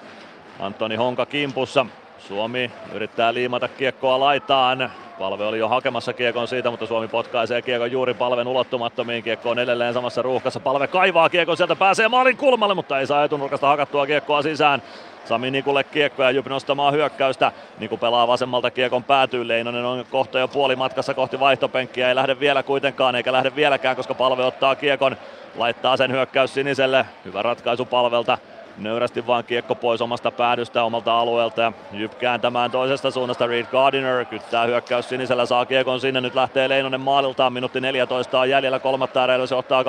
Antoni 0.60 0.96
Honka 0.96 1.26
kimpussa. 1.26 1.86
Suomi 2.28 2.70
yrittää 2.92 3.34
liimata 3.34 3.68
kiekkoa 3.68 4.20
laitaan. 4.20 4.92
Palve 5.18 5.44
oli 5.44 5.58
jo 5.58 5.68
hakemassa 5.68 6.12
kiekon 6.12 6.48
siitä, 6.48 6.70
mutta 6.70 6.86
Suomi 6.86 7.08
potkaisee 7.08 7.62
kiekon 7.62 7.92
juuri 7.92 8.14
palven 8.14 8.48
ulottumattomiin. 8.48 9.22
Kiekko 9.22 9.50
on 9.50 9.58
edelleen 9.58 9.94
samassa 9.94 10.22
ruuhkassa. 10.22 10.60
Palve 10.60 10.86
kaivaa 10.86 11.28
kiekon 11.28 11.56
sieltä, 11.56 11.76
pääsee 11.76 12.08
maalin 12.08 12.36
kulmalle, 12.36 12.74
mutta 12.74 13.00
ei 13.00 13.06
saa 13.06 13.24
etunurkasta 13.24 13.66
hakattua 13.66 14.06
kiekkoa 14.06 14.42
sisään. 14.42 14.82
Sami 15.24 15.50
Nikulle 15.50 15.84
kiekko 15.84 16.22
ja 16.22 16.30
Jyp 16.30 16.46
nostamaan 16.46 16.94
hyökkäystä. 16.94 17.52
Niku 17.78 17.96
pelaa 17.96 18.28
vasemmalta 18.28 18.70
kiekon 18.70 19.04
päätyy. 19.04 19.48
Leinonen 19.48 19.84
on 19.84 20.04
kohta 20.10 20.38
jo 20.38 20.48
puoli 20.48 20.76
matkassa 20.76 21.14
kohti 21.14 21.40
vaihtopenkkiä. 21.40 22.08
Ei 22.08 22.14
lähde 22.14 22.40
vielä 22.40 22.62
kuitenkaan, 22.62 23.14
eikä 23.14 23.32
lähde 23.32 23.56
vieläkään, 23.56 23.96
koska 23.96 24.14
palve 24.14 24.44
ottaa 24.44 24.74
kiekon. 24.74 25.16
Laittaa 25.56 25.96
sen 25.96 26.12
hyökkäys 26.12 26.54
siniselle. 26.54 27.06
Hyvä 27.24 27.42
ratkaisu 27.42 27.84
palvelta. 27.84 28.38
Nöyrästi 28.78 29.26
vaan 29.26 29.44
kiekko 29.44 29.74
pois 29.74 30.00
omasta 30.00 30.30
päädystä 30.30 30.84
omalta 30.84 31.18
alueelta 31.18 31.72
Jyp 31.92 32.18
kääntämään 32.18 32.70
toisesta 32.70 33.10
suunnasta 33.10 33.46
Reed 33.46 33.66
Gardiner 33.66 34.24
kyttää 34.24 34.64
hyökkäys 34.64 35.08
sinisellä, 35.08 35.46
saa 35.46 35.66
kiekon 35.66 36.00
sinne, 36.00 36.20
nyt 36.20 36.34
lähtee 36.34 36.68
Leinonen 36.68 37.00
maaliltaan, 37.00 37.52
minuutti 37.52 37.80
14 37.80 38.40
on 38.40 38.50
jäljellä 38.50 38.78
kolmatta 38.78 39.24
eräilyä, 39.24 39.46
se 39.46 39.54
ottaa 39.54 39.82
2-1. 39.82 39.86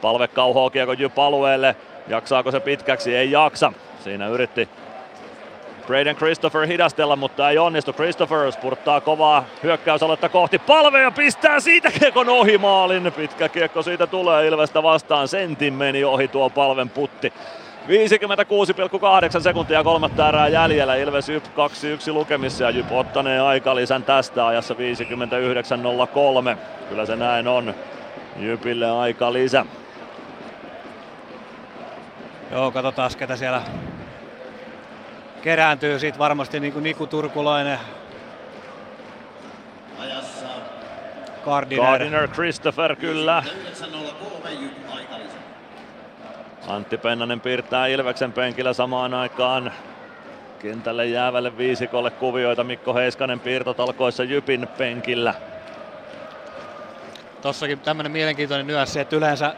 Palve 0.00 0.28
kauhoo 0.28 0.70
kiekon 0.70 0.98
Jyp 0.98 1.18
alueelle, 1.18 1.76
jaksaako 2.08 2.50
se 2.50 2.60
pitkäksi, 2.60 3.16
ei 3.16 3.30
jaksa. 3.30 3.72
Siinä 4.04 4.28
yritti 4.28 4.68
Braden 5.86 6.16
Christopher 6.16 6.66
hidastella, 6.66 7.16
mutta 7.16 7.50
ei 7.50 7.58
onnistu. 7.58 7.92
Christopher 7.92 8.52
spurttaa 8.52 9.00
kovaa 9.00 9.44
hyökkäysaluetta 9.62 10.28
kohti 10.28 10.58
palve 10.58 11.02
ja 11.02 11.10
pistää 11.10 11.60
siitä 11.60 11.90
kiekon 11.90 12.28
ohi 12.28 12.58
maalin. 12.58 13.12
Pitkä 13.12 13.48
kiekko 13.48 13.82
siitä 13.82 14.06
tulee 14.06 14.46
Ilvestä 14.46 14.82
vastaan. 14.82 15.28
Sentin 15.28 15.74
meni 15.74 16.04
ohi 16.04 16.28
tuo 16.28 16.50
palven 16.50 16.90
putti. 16.90 17.32
56,8 17.88 19.40
sekuntia 19.40 19.84
kolmatta 19.84 20.28
erää 20.28 20.48
jäljellä. 20.48 20.96
Ilves 20.96 21.28
Jyp 21.28 21.44
2-1 21.44 21.48
lukemissa 22.12 22.64
ja 22.64 22.70
Jyp 22.70 22.92
ottaneen 22.92 23.42
aikalisän 23.42 24.02
tästä 24.02 24.46
ajassa 24.46 24.74
59.03. 24.74 24.78
Kyllä 26.88 27.06
se 27.06 27.16
näin 27.16 27.48
on. 27.48 27.74
Jypille 28.36 28.90
aika 28.90 29.32
lisä. 29.32 29.66
Joo, 32.50 32.70
katsotaan 32.70 33.10
ketä 33.18 33.36
siellä 33.36 33.62
kerääntyy. 35.42 35.98
Siitä 35.98 36.18
varmasti 36.18 36.60
niin 36.60 36.72
kuin 36.72 36.82
Niku 36.82 37.06
Turkulainen. 37.06 37.78
Gardiner. 41.44 41.84
Gardiner 41.84 42.28
Christopher, 42.28 42.96
kyllä. 42.96 43.42
Antti 46.68 46.98
Pennanen 46.98 47.40
piirtää 47.40 47.86
Ilveksen 47.86 48.32
penkillä 48.32 48.72
samaan 48.72 49.14
aikaan 49.14 49.72
kentälle 50.58 51.06
jäävälle 51.06 51.58
viisikolle 51.58 52.10
kuvioita. 52.10 52.64
Mikko 52.64 52.94
Heiskanen 52.94 53.40
piirtotalkoissa 53.40 54.24
Jypin 54.24 54.68
penkillä. 54.78 55.34
Tossakin 57.42 57.80
tämmönen 57.80 58.12
mielenkiintoinen 58.12 58.66
nyanssi, 58.66 59.00
että 59.00 59.16
yleensä, 59.16 59.54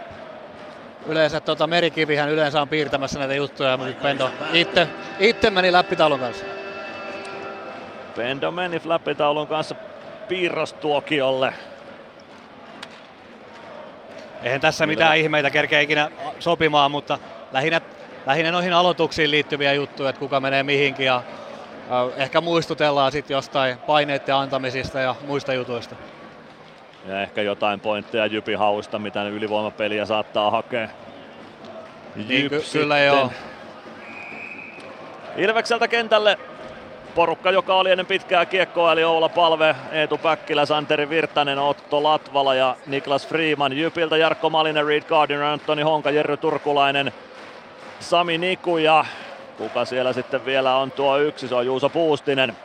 yleensä 1.06 1.40
tota 1.40 1.66
Merikivihän 1.66 2.30
yleensä 2.30 2.62
on 2.62 2.68
piirtämässä 2.68 3.18
näitä 3.18 3.34
juttuja, 3.34 3.76
mutta 3.76 4.02
Pendo 4.02 4.30
itse, 4.52 4.88
itse 5.18 5.50
meni 5.50 5.72
läppitaulun 5.72 6.20
kanssa. 6.20 6.44
Pendo 8.16 8.50
meni 8.50 8.80
läppitaulun 8.84 9.46
kanssa 9.46 9.74
piirrostuokiolle. 10.28 11.52
Eihän 14.42 14.60
tässä 14.60 14.86
mitään 14.86 15.16
ihmeitä 15.16 15.50
kerkeä 15.50 15.80
ikinä 15.80 16.10
sopimaan, 16.38 16.90
mutta 16.90 17.18
lähinnä, 17.52 17.80
lähinnä 18.26 18.52
noihin 18.52 18.72
aloituksiin 18.72 19.30
liittyviä 19.30 19.72
juttuja, 19.72 20.10
että 20.10 20.20
kuka 20.20 20.40
menee 20.40 20.62
mihinkin 20.62 21.06
ja 21.06 21.16
äh, 21.16 22.22
ehkä 22.22 22.40
muistutellaan 22.40 23.12
sitten 23.12 23.34
jostain 23.34 23.78
paineiden 23.78 24.34
antamisista 24.34 25.00
ja 25.00 25.14
muista 25.26 25.54
jutuista. 25.54 25.96
Ja 27.06 27.22
ehkä 27.22 27.42
jotain 27.42 27.80
pointteja 27.80 28.26
Jypin 28.26 28.58
hausta, 28.58 28.98
mitä 28.98 29.24
ne 29.24 29.30
ylivoimapeliä 29.30 30.06
saattaa 30.06 30.50
hakea. 30.50 30.88
Niin, 32.28 32.50
ky- 32.50 32.62
kyllä 32.72 32.98
joo. 32.98 33.30
Ilvekseltä 35.36 35.88
kentälle 35.88 36.38
porukka, 37.16 37.50
joka 37.50 37.74
oli 37.74 37.90
ennen 37.90 38.06
pitkää 38.06 38.46
kiekkoa, 38.46 38.92
eli 38.92 39.04
Oula 39.04 39.28
Palve, 39.28 39.76
Eetu 39.92 40.18
Päkkilä, 40.18 40.66
Santeri 40.66 41.08
Virtanen, 41.08 41.58
Otto 41.58 42.02
Latvala 42.02 42.54
ja 42.54 42.76
Niklas 42.86 43.28
Freeman. 43.28 43.72
Jypiltä 43.72 44.16
Jarkko 44.16 44.50
Malinen, 44.50 44.86
Reed 44.86 45.02
Gardiner, 45.02 45.42
Antoni 45.42 45.82
Honka, 45.82 46.10
Jerry 46.10 46.36
Turkulainen, 46.36 47.12
Sami 48.00 48.38
Niku 48.38 48.78
ja 48.78 49.04
kuka 49.58 49.84
siellä 49.84 50.12
sitten 50.12 50.44
vielä 50.44 50.76
on 50.76 50.90
tuo 50.90 51.18
yksi, 51.18 51.48
se 51.48 51.54
on 51.54 51.66
Juuso 51.66 51.88
Puustinen. 51.88 52.56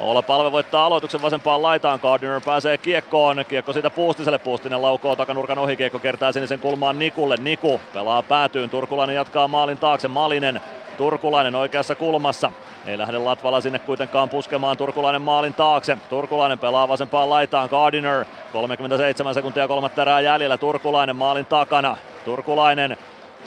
Oula 0.00 0.22
Palve 0.22 0.52
voittaa 0.52 0.86
aloituksen 0.86 1.22
vasempaan 1.22 1.62
laitaan, 1.62 2.00
Gardiner 2.02 2.40
pääsee 2.44 2.78
kiekkoon, 2.78 3.44
kiekko 3.48 3.72
siitä 3.72 3.90
Puustiselle, 3.90 4.38
Puustinen 4.38 4.82
laukoo 4.82 5.16
takanurkan 5.16 5.58
ohi, 5.58 5.76
kiekko 5.76 5.98
kertaa 5.98 6.32
sinisen 6.32 6.58
kulmaan 6.58 6.98
Nikulle, 6.98 7.36
Niku 7.36 7.80
pelaa 7.92 8.22
päätyyn, 8.22 8.70
Turkulainen 8.70 9.16
jatkaa 9.16 9.48
maalin 9.48 9.78
taakse, 9.78 10.08
Malinen, 10.08 10.60
Turkulainen 10.96 11.54
oikeassa 11.54 11.94
kulmassa, 11.94 12.52
ei 12.86 12.98
lähde 12.98 13.18
Latvala 13.18 13.60
sinne 13.60 13.78
kuitenkaan 13.78 14.28
puskemaan 14.28 14.76
Turkulainen 14.76 15.22
maalin 15.22 15.54
taakse. 15.54 15.98
Turkulainen 16.10 16.58
pelaa 16.58 16.88
vasempaan 16.88 17.30
laitaan. 17.30 17.68
Gardiner 17.68 18.24
37 18.52 19.34
sekuntia 19.34 19.68
kolmatta 19.68 20.02
erää 20.02 20.20
jäljellä. 20.20 20.58
Turkulainen 20.58 21.16
maalin 21.16 21.46
takana. 21.46 21.96
Turkulainen 22.24 22.96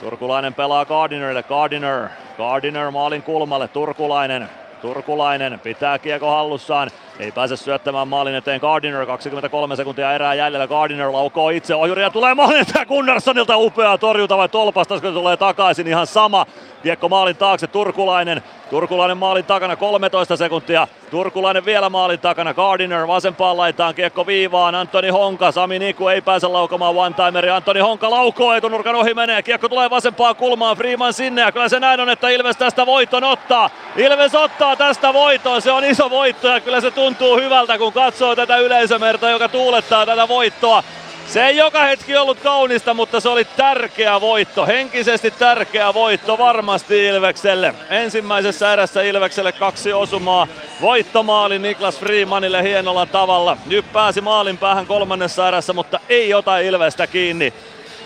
Turkulainen 0.00 0.54
pelaa 0.54 0.84
Gardinerille. 0.84 1.42
Gardiner. 1.42 2.08
Gardiner 2.36 2.90
maalin 2.90 3.22
kulmalle. 3.22 3.68
Turkulainen. 3.68 4.48
Turkulainen 4.82 5.60
pitää 5.60 5.98
kiekko 5.98 6.30
hallussaan. 6.30 6.90
Ei 7.18 7.32
pääse 7.32 7.56
syöttämään 7.56 8.08
maalin 8.08 8.34
eteen 8.34 8.60
Gardiner. 8.60 9.06
23 9.06 9.76
sekuntia 9.76 10.12
erää 10.14 10.34
jäljellä. 10.34 10.66
Gardiner 10.66 11.12
laukoo 11.12 11.50
itse 11.50 11.74
ohjuri 11.74 12.02
ja 12.02 12.10
tulee 12.10 12.34
maalin 12.34 12.60
eteen 12.60 12.86
Gunnarssonilta 12.86 13.56
upea 13.56 13.98
torjunta 13.98 14.36
vai 14.36 14.48
tolpasta, 14.48 15.00
kun 15.00 15.14
tulee 15.14 15.36
takaisin 15.36 15.86
ihan 15.86 16.06
sama. 16.06 16.46
Kiekko 16.82 17.08
maalin 17.08 17.36
taakse 17.36 17.66
Turkulainen. 17.66 18.42
Turkulainen 18.74 19.16
maalin 19.16 19.44
takana 19.44 19.76
13 19.76 20.36
sekuntia. 20.36 20.88
Turkulainen 21.10 21.64
vielä 21.64 21.90
maalin 21.90 22.18
takana. 22.18 22.54
Gardiner 22.54 23.06
vasempaan 23.06 23.56
laitaan 23.56 23.94
kiekko 23.94 24.26
viivaan. 24.26 24.74
Antoni 24.74 25.08
Honka. 25.08 25.52
Sami 25.52 25.78
Niku 25.78 26.08
ei 26.08 26.20
pääse 26.20 26.46
laukomaan 26.46 26.94
one-timeri. 26.94 27.50
Antoni 27.50 27.80
Honka 27.80 28.10
laukoo 28.10 28.52
etunurkan 28.52 28.94
ohi 28.94 29.14
menee. 29.14 29.42
Kiekko 29.42 29.68
tulee 29.68 29.90
vasempaan 29.90 30.36
kulmaan. 30.36 30.76
Freeman 30.76 31.12
sinne 31.12 31.42
ja 31.42 31.52
kyllä 31.52 31.68
se 31.68 31.80
näin 31.80 32.00
on, 32.00 32.08
että 32.08 32.28
Ilves 32.28 32.56
tästä 32.56 32.86
voiton 32.86 33.24
ottaa. 33.24 33.70
Ilves 33.96 34.34
ottaa 34.34 34.76
tästä 34.76 35.12
voiton. 35.12 35.62
Se 35.62 35.72
on 35.72 35.84
iso 35.84 36.10
voitto 36.10 36.48
ja 36.48 36.60
kyllä 36.60 36.80
se 36.80 36.90
tuntuu 36.90 37.36
hyvältä 37.36 37.78
kun 37.78 37.92
katsoo 37.92 38.36
tätä 38.36 38.56
yleisömerta, 38.56 39.30
joka 39.30 39.48
tuulettaa 39.48 40.06
tätä 40.06 40.28
voittoa. 40.28 40.82
Se 41.26 41.46
ei 41.46 41.56
joka 41.56 41.84
hetki 41.84 42.16
ollut 42.16 42.40
kaunista, 42.40 42.94
mutta 42.94 43.20
se 43.20 43.28
oli 43.28 43.44
tärkeä 43.44 44.20
voitto. 44.20 44.66
Henkisesti 44.66 45.30
tärkeä 45.30 45.94
voitto 45.94 46.38
varmasti 46.38 47.06
Ilvekselle. 47.06 47.74
Ensimmäisessä 47.90 48.72
erässä 48.72 49.02
Ilvekselle 49.02 49.52
kaksi 49.52 49.92
osumaa. 49.92 50.46
Voittomaali 50.80 51.58
Niklas 51.58 51.98
Freemanille 51.98 52.62
hienolla 52.62 53.06
tavalla. 53.06 53.56
Nyt 53.66 53.92
pääsi 53.92 54.20
maalin 54.20 54.58
päähän 54.58 54.86
kolmannessa 54.86 55.48
erässä, 55.48 55.72
mutta 55.72 56.00
ei 56.08 56.34
ota 56.34 56.58
Ilvestä 56.58 57.06
kiinni. 57.06 57.52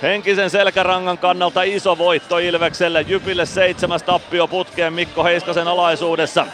Henkisen 0.02 0.50
selkärangan 0.50 1.18
kannalta 1.18 1.62
iso 1.62 1.98
voitto 1.98 2.38
Ilvekselle. 2.38 3.04
Jypille 3.08 3.46
seitsemäs 3.46 4.02
tappio 4.02 4.48
putkeen 4.48 4.92
Mikko 4.92 5.24
Heiskasen 5.24 5.68
alaisuudessa. 5.68 6.46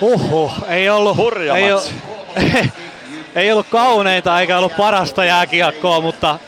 Huhhuh, 0.00 0.52
ei 0.68 0.90
ollut... 0.90 1.16
Hurja 1.16 1.56
ei, 1.56 1.72
matsi. 1.72 1.94
ei 3.34 3.52
ollut 3.52 3.66
kauneinta 3.70 4.40
eikä 4.40 4.58
ollut 4.58 4.76
parasta 4.76 5.24
jääkiekkoa, 5.24 6.00
mutta, 6.00 6.38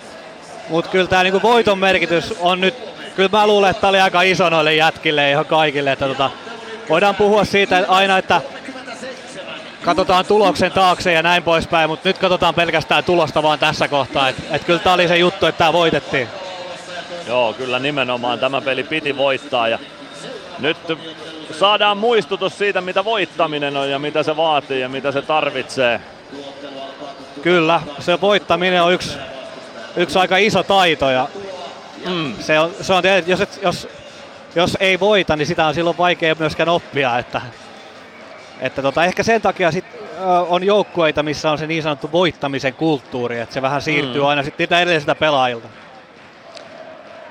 mutta 0.69 0.91
kyllä 0.91 1.07
tämä 1.07 1.23
niinku 1.23 1.43
voiton 1.43 1.79
merkitys 1.79 2.35
on 2.41 2.61
nyt, 2.61 2.75
kyllä 3.17 3.29
mä 3.33 3.47
luulen, 3.47 3.71
että 3.71 3.81
tämä 3.81 3.89
oli 3.89 4.01
aika 4.01 4.23
iso 4.23 4.51
noille 4.51 4.75
jätkille 4.75 5.23
ja 5.23 5.31
ihan 5.31 5.47
kaikille. 5.47 5.93
Että 5.93 6.09
tota, 6.09 6.31
voidaan 6.89 7.15
puhua 7.15 7.45
siitä 7.45 7.85
aina, 7.89 8.19
että 8.19 8.41
katsotaan 9.85 10.27
tuloksen 10.27 10.73
taakse 10.73 11.13
ja 11.13 11.23
näin 11.23 11.43
poispäin, 11.43 11.91
mutta 11.91 12.09
nyt 12.09 12.19
katsotaan 12.19 12.55
pelkästään 12.55 13.05
tulosta 13.05 13.43
vaan 13.43 13.59
tässä 13.59 13.89
kohtaa. 13.89 14.29
Että 14.29 14.43
et 14.51 14.65
kyllä 14.65 14.79
tämä 14.79 14.95
oli 14.95 15.09
se 15.09 15.17
juttu, 15.17 15.47
että 15.47 15.59
tämä 15.59 15.73
voitettiin. 15.73 16.29
Joo, 17.27 17.53
kyllä 17.53 17.79
nimenomaan 17.79 18.39
tämä 18.39 18.61
peli 18.61 18.83
piti 18.83 19.17
voittaa 19.17 19.69
ja 19.69 19.79
nyt 20.59 20.77
saadaan 21.59 21.99
muistutus 21.99 22.59
siitä, 22.59 22.81
mitä 22.81 23.05
voittaminen 23.05 23.77
on 23.77 23.91
ja 23.91 23.99
mitä 23.99 24.23
se 24.23 24.37
vaatii 24.37 24.81
ja 24.81 24.89
mitä 24.89 25.13
se 25.13 25.23
tarvitsee. 25.23 26.01
Kyllä, 27.45 27.81
se 27.99 28.21
voittaminen 28.21 28.83
on 28.83 28.93
yksi, 28.93 29.19
yksi 29.97 30.19
aika 30.19 30.37
iso 30.37 30.63
taito 30.63 31.11
ja 31.11 31.29
mm. 32.09 32.35
se 32.41 32.59
on, 32.59 32.71
se 32.81 32.93
on 32.93 33.03
jos, 33.27 33.41
et, 33.41 33.59
jos, 33.63 33.89
jos 34.55 34.77
ei 34.81 35.01
voita, 35.01 35.37
niin 35.37 35.47
sitä 35.47 35.67
on 35.67 35.75
silloin 35.75 35.99
vaikea 35.99 36.37
myöskään 36.39 36.69
oppia, 36.69 37.19
että, 37.19 37.43
että 38.61 38.83
tota, 38.83 39.05
ehkä 39.05 39.23
sen 39.23 39.43
takia 39.43 39.71
sit, 39.71 39.85
on 40.49 40.65
joukkueita, 40.65 41.23
missä 41.23 41.51
on 41.51 41.59
se 41.59 41.67
niin 41.67 41.83
sanottu 41.83 42.13
voittamisen 42.13 42.75
kulttuuri, 42.75 43.41
että 43.41 43.55
se 43.55 43.63
vähän 43.63 43.83
siirtyy 43.83 44.21
mm. 44.21 44.27
aina 44.27 44.43
sitten 44.43 44.65
niitä 44.65 44.81
edellisiltä 44.81 45.15
pelaajilta. 45.15 45.69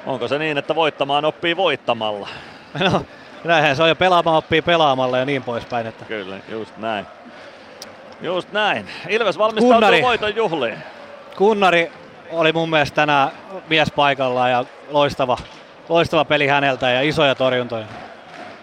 Onko 0.05 0.27
se 0.27 0.39
niin, 0.39 0.57
että 0.57 0.75
voittamaan 0.75 1.25
oppii 1.25 1.57
voittamalla? 1.57 2.29
No, 2.91 3.05
näinhän 3.43 3.75
se 3.75 3.83
on 3.83 3.89
jo 3.89 3.95
pelaamaan 3.95 4.37
oppii 4.37 4.61
pelaamalla 4.61 5.17
ja 5.17 5.25
niin 5.25 5.43
poispäin. 5.43 5.87
Että. 5.87 6.05
Kyllä, 6.05 6.37
just 6.49 6.77
näin. 6.77 7.05
Just 8.21 8.51
näin. 8.51 8.87
Ilves 9.09 9.37
valmistautuu 9.37 9.73
Kunnari. 9.73 10.01
voiton 10.01 10.35
juhliin. 10.35 10.77
Kunnari 11.37 11.91
oli 12.31 12.51
mun 12.51 12.69
mielestä 12.69 12.95
tänään 12.95 13.29
mies 13.69 13.91
paikallaan 13.91 14.51
ja 14.51 14.65
loistava, 14.89 15.37
loistava 15.89 16.25
peli 16.25 16.47
häneltä 16.47 16.89
ja 16.89 17.01
isoja 17.01 17.35
torjuntoja. 17.35 17.85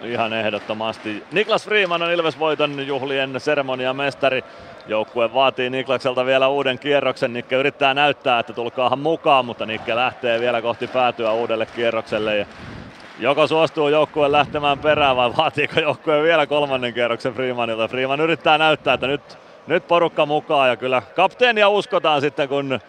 Ihan 0.03 0.33
ehdottomasti. 0.33 1.25
Niklas 1.33 1.65
Freeman 1.65 2.03
on 2.03 2.13
Ilves 2.13 2.39
voiton 2.39 2.87
juhlien 2.87 3.41
seremoniamestari. 3.41 4.45
Joukkue 4.87 5.35
vaatii 5.35 5.71
Niklakselta 5.71 6.27
vielä 6.27 6.49
uuden 6.49 6.79
kierroksen. 6.79 7.33
Nikke 7.33 7.57
yrittää 7.57 7.95
näyttää, 7.95 8.39
että 8.39 8.53
tulkaahan 8.53 8.99
mukaan, 8.99 9.45
mutta 9.45 9.67
Nikke 9.67 9.97
lähtee 9.97 10.41
vielä 10.41 10.63
kohti 10.63 10.87
päätyä 10.87 11.33
uudelle 11.33 11.67
kierrokselle. 11.67 12.37
Ja 12.37 12.47
joko 13.21 13.47
suostuu 13.47 13.89
joukkue 13.89 14.33
lähtemään 14.33 14.79
perään 14.79 15.17
vai 15.17 15.37
vaatiiko 15.37 15.81
joukkue 15.81 16.23
vielä 16.23 16.47
kolmannen 16.47 16.95
kierroksen 16.95 17.35
Freemanilta. 17.35 17.89
Freeman 17.89 18.21
yrittää 18.21 18.59
näyttää, 18.59 18.95
että 18.95 19.07
nyt, 19.07 19.39
nyt 19.67 19.89
porukka 19.89 20.27
mukaan 20.27 20.69
ja 20.69 20.77
kyllä 20.77 21.03
kapteenia 21.17 21.69
uskotaan 21.69 22.21
sitten 22.21 22.49
kun 22.49 22.81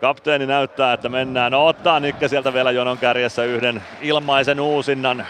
kapteeni 0.00 0.46
näyttää, 0.46 0.92
että 0.92 1.08
mennään. 1.08 1.52
No 1.52 1.66
ottaa 1.66 2.00
Nikke 2.00 2.28
sieltä 2.28 2.52
vielä 2.52 2.70
jonon 2.70 2.98
kärjessä 2.98 3.44
yhden 3.44 3.82
ilmaisen 4.00 4.60
uusinnan 4.60 5.26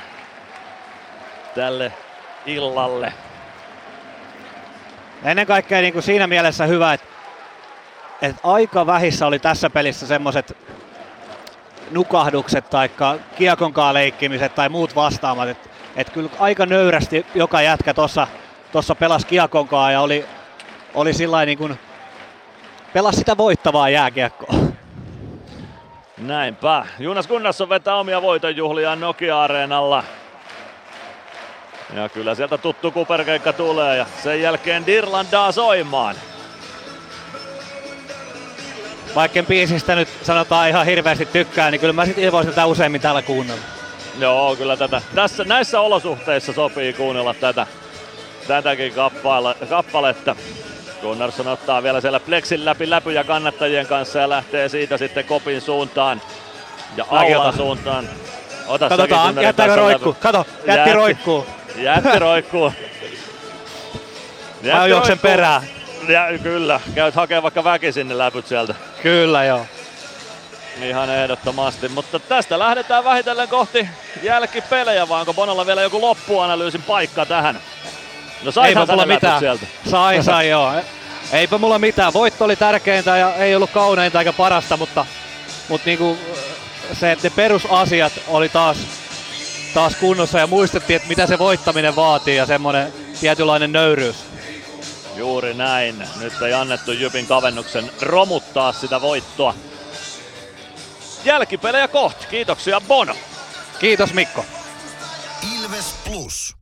tälle 1.54 1.92
illalle. 2.46 3.12
Ennen 5.24 5.46
kaikkea 5.46 5.80
niin 5.80 5.92
kuin 5.92 6.02
siinä 6.02 6.26
mielessä 6.26 6.66
hyvä, 6.66 6.92
että, 6.92 7.06
että 8.22 8.40
aika 8.44 8.86
vähissä 8.86 9.26
oli 9.26 9.38
tässä 9.38 9.70
pelissä 9.70 10.06
semmoiset 10.06 10.56
nukahdukset 11.90 12.70
tai 12.70 12.90
kiekonkaan 13.36 13.94
leikkimiset 13.94 14.54
tai 14.54 14.68
muut 14.68 14.96
vastaamat. 14.96 15.48
Että 15.48 15.68
et 15.96 16.10
kyllä 16.10 16.30
aika 16.38 16.66
nöyrästi 16.66 17.26
joka 17.34 17.62
jätkä 17.62 17.94
tuossa 17.94 18.26
tossa 18.72 18.94
pelasi 18.94 19.26
kiekonkaan 19.26 19.92
ja 19.92 20.00
oli, 20.00 20.24
oli 20.94 21.12
sillä 21.12 21.44
niin 21.44 21.58
kuin, 21.58 21.78
pelasi 22.92 23.18
sitä 23.18 23.36
voittavaa 23.36 23.88
jääkiekkoa. 23.88 24.54
Näinpä. 26.18 26.86
Jonas 26.98 27.28
Gunnarsson 27.28 27.68
vetää 27.68 27.94
omia 27.94 28.22
voitonjuhliaan 28.22 29.00
Nokia-areenalla. 29.00 30.04
Ja 31.94 32.08
kyllä 32.08 32.34
sieltä 32.34 32.58
tuttu 32.58 32.90
kuperkeikka 32.90 33.52
tulee 33.52 33.96
ja 33.96 34.06
sen 34.22 34.42
jälkeen 34.42 34.86
Dirlandaa 34.86 35.52
soimaan. 35.52 36.16
Vaikka 39.14 39.42
biisistä 39.42 39.94
nyt 39.94 40.08
sanotaan 40.22 40.68
ihan 40.68 40.86
hirveästi 40.86 41.26
tykkää, 41.26 41.70
niin 41.70 41.80
kyllä 41.80 41.92
mä 41.92 42.06
sitten 42.06 42.32
voisin 42.32 42.52
tätä 42.52 42.66
useimmin 42.66 43.00
täällä 43.00 43.22
kuunnella. 43.22 43.62
Joo, 44.18 44.56
kyllä 44.56 44.76
tätä. 44.76 45.02
Tässä, 45.14 45.44
näissä 45.44 45.80
olosuhteissa 45.80 46.52
sopii 46.52 46.92
kuunnella 46.92 47.34
tätä, 47.34 47.66
tätäkin 48.48 48.92
kappale, 48.92 49.54
kappaletta. 49.68 50.36
Gunnarsson 51.00 51.48
ottaa 51.48 51.82
vielä 51.82 52.00
siellä 52.00 52.20
Plexin 52.20 52.64
läpi 52.64 52.90
läpyjä 52.90 53.24
kannattajien 53.24 53.86
kanssa 53.86 54.18
ja 54.18 54.28
lähtee 54.28 54.68
siitä 54.68 54.96
sitten 54.96 55.24
kopin 55.24 55.60
suuntaan 55.60 56.22
ja 56.96 57.04
Aulan 57.10 57.56
suuntaan. 57.56 58.08
Ota 58.66 58.88
Katsotaan, 58.88 59.42
jättääkö 59.42 59.76
roikkuu? 59.76 60.16
Kato, 60.20 60.38
jätti, 60.38 60.70
jätti 60.70 60.92
roikkuu. 60.92 61.46
Jätti 61.76 62.18
roikkuu. 62.18 62.72
Mä 64.72 64.86
juoksen 64.86 65.18
perään. 65.18 65.62
Ja, 66.12 66.38
kyllä, 66.42 66.80
käyt 66.94 67.14
hakemaan 67.14 67.42
vaikka 67.42 67.64
väkisin 67.64 68.08
ne 68.08 68.18
läpyt 68.18 68.46
sieltä. 68.46 68.74
Kyllä 69.02 69.44
joo. 69.44 69.66
Ihan 70.82 71.10
ehdottomasti, 71.10 71.88
mutta 71.88 72.18
tästä 72.18 72.58
lähdetään 72.58 73.04
vähitellen 73.04 73.48
kohti 73.48 73.88
jälkipelejä, 74.22 75.08
vai 75.08 75.20
onko 75.20 75.34
Bonolla 75.34 75.66
vielä 75.66 75.82
joku 75.82 76.00
loppuanalyysin 76.00 76.82
paikka 76.82 77.26
tähän? 77.26 77.54
No 77.54 78.48
Eipä 78.48 78.52
saihan 78.52 78.86
mulla 78.90 79.06
mitään. 79.06 79.40
sieltä. 79.40 79.66
Sai, 79.90 80.22
sai 80.24 80.48
joo. 80.48 80.72
Eipä 81.32 81.58
mulla 81.58 81.78
mitään. 81.78 82.12
Voitto 82.12 82.44
oli 82.44 82.56
tärkeintä 82.56 83.16
ja 83.16 83.34
ei 83.34 83.56
ollut 83.56 83.70
kauneinta 83.70 84.18
eikä 84.18 84.32
parasta, 84.32 84.76
mutta, 84.76 85.06
mutta 85.68 85.86
niinku, 85.86 86.18
se, 86.92 87.12
että 87.12 87.26
ne 87.26 87.32
perusasiat 87.36 88.12
oli 88.28 88.48
taas, 88.48 88.76
taas 89.74 89.96
kunnossa 89.96 90.38
ja 90.38 90.46
muistettiin, 90.46 90.96
että 90.96 91.08
mitä 91.08 91.26
se 91.26 91.38
voittaminen 91.38 91.96
vaatii 91.96 92.36
ja 92.36 92.46
semmoinen 92.46 92.92
tietynlainen 93.20 93.72
nöyryys. 93.72 94.29
Juuri 95.16 95.54
näin. 95.54 96.08
Nyt 96.20 96.42
ei 96.42 96.52
annettu 96.52 96.92
Jypin 96.92 97.26
kavennuksen 97.26 97.90
romuttaa 98.02 98.72
sitä 98.72 99.00
voittoa. 99.00 99.54
Jälkipelejä 101.24 101.88
kohti. 101.88 102.26
Kiitoksia 102.26 102.80
Bono. 102.80 103.14
Kiitos 103.78 104.14
Mikko. 104.14 104.44
Ilves 105.56 105.94
Plus. 106.04 106.56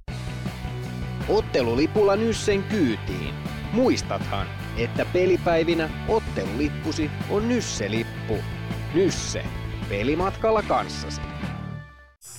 Ottelulipulla 1.28 2.16
Nyssen 2.16 2.62
kyytiin. 2.62 3.34
Muistathan, 3.72 4.46
että 4.76 5.04
pelipäivinä 5.04 5.90
ottelulippusi 6.08 7.10
on 7.30 7.48
Nysse-lippu. 7.48 8.38
Nysse. 8.94 9.44
Pelimatkalla 9.88 10.62
kanssasi. 10.62 11.20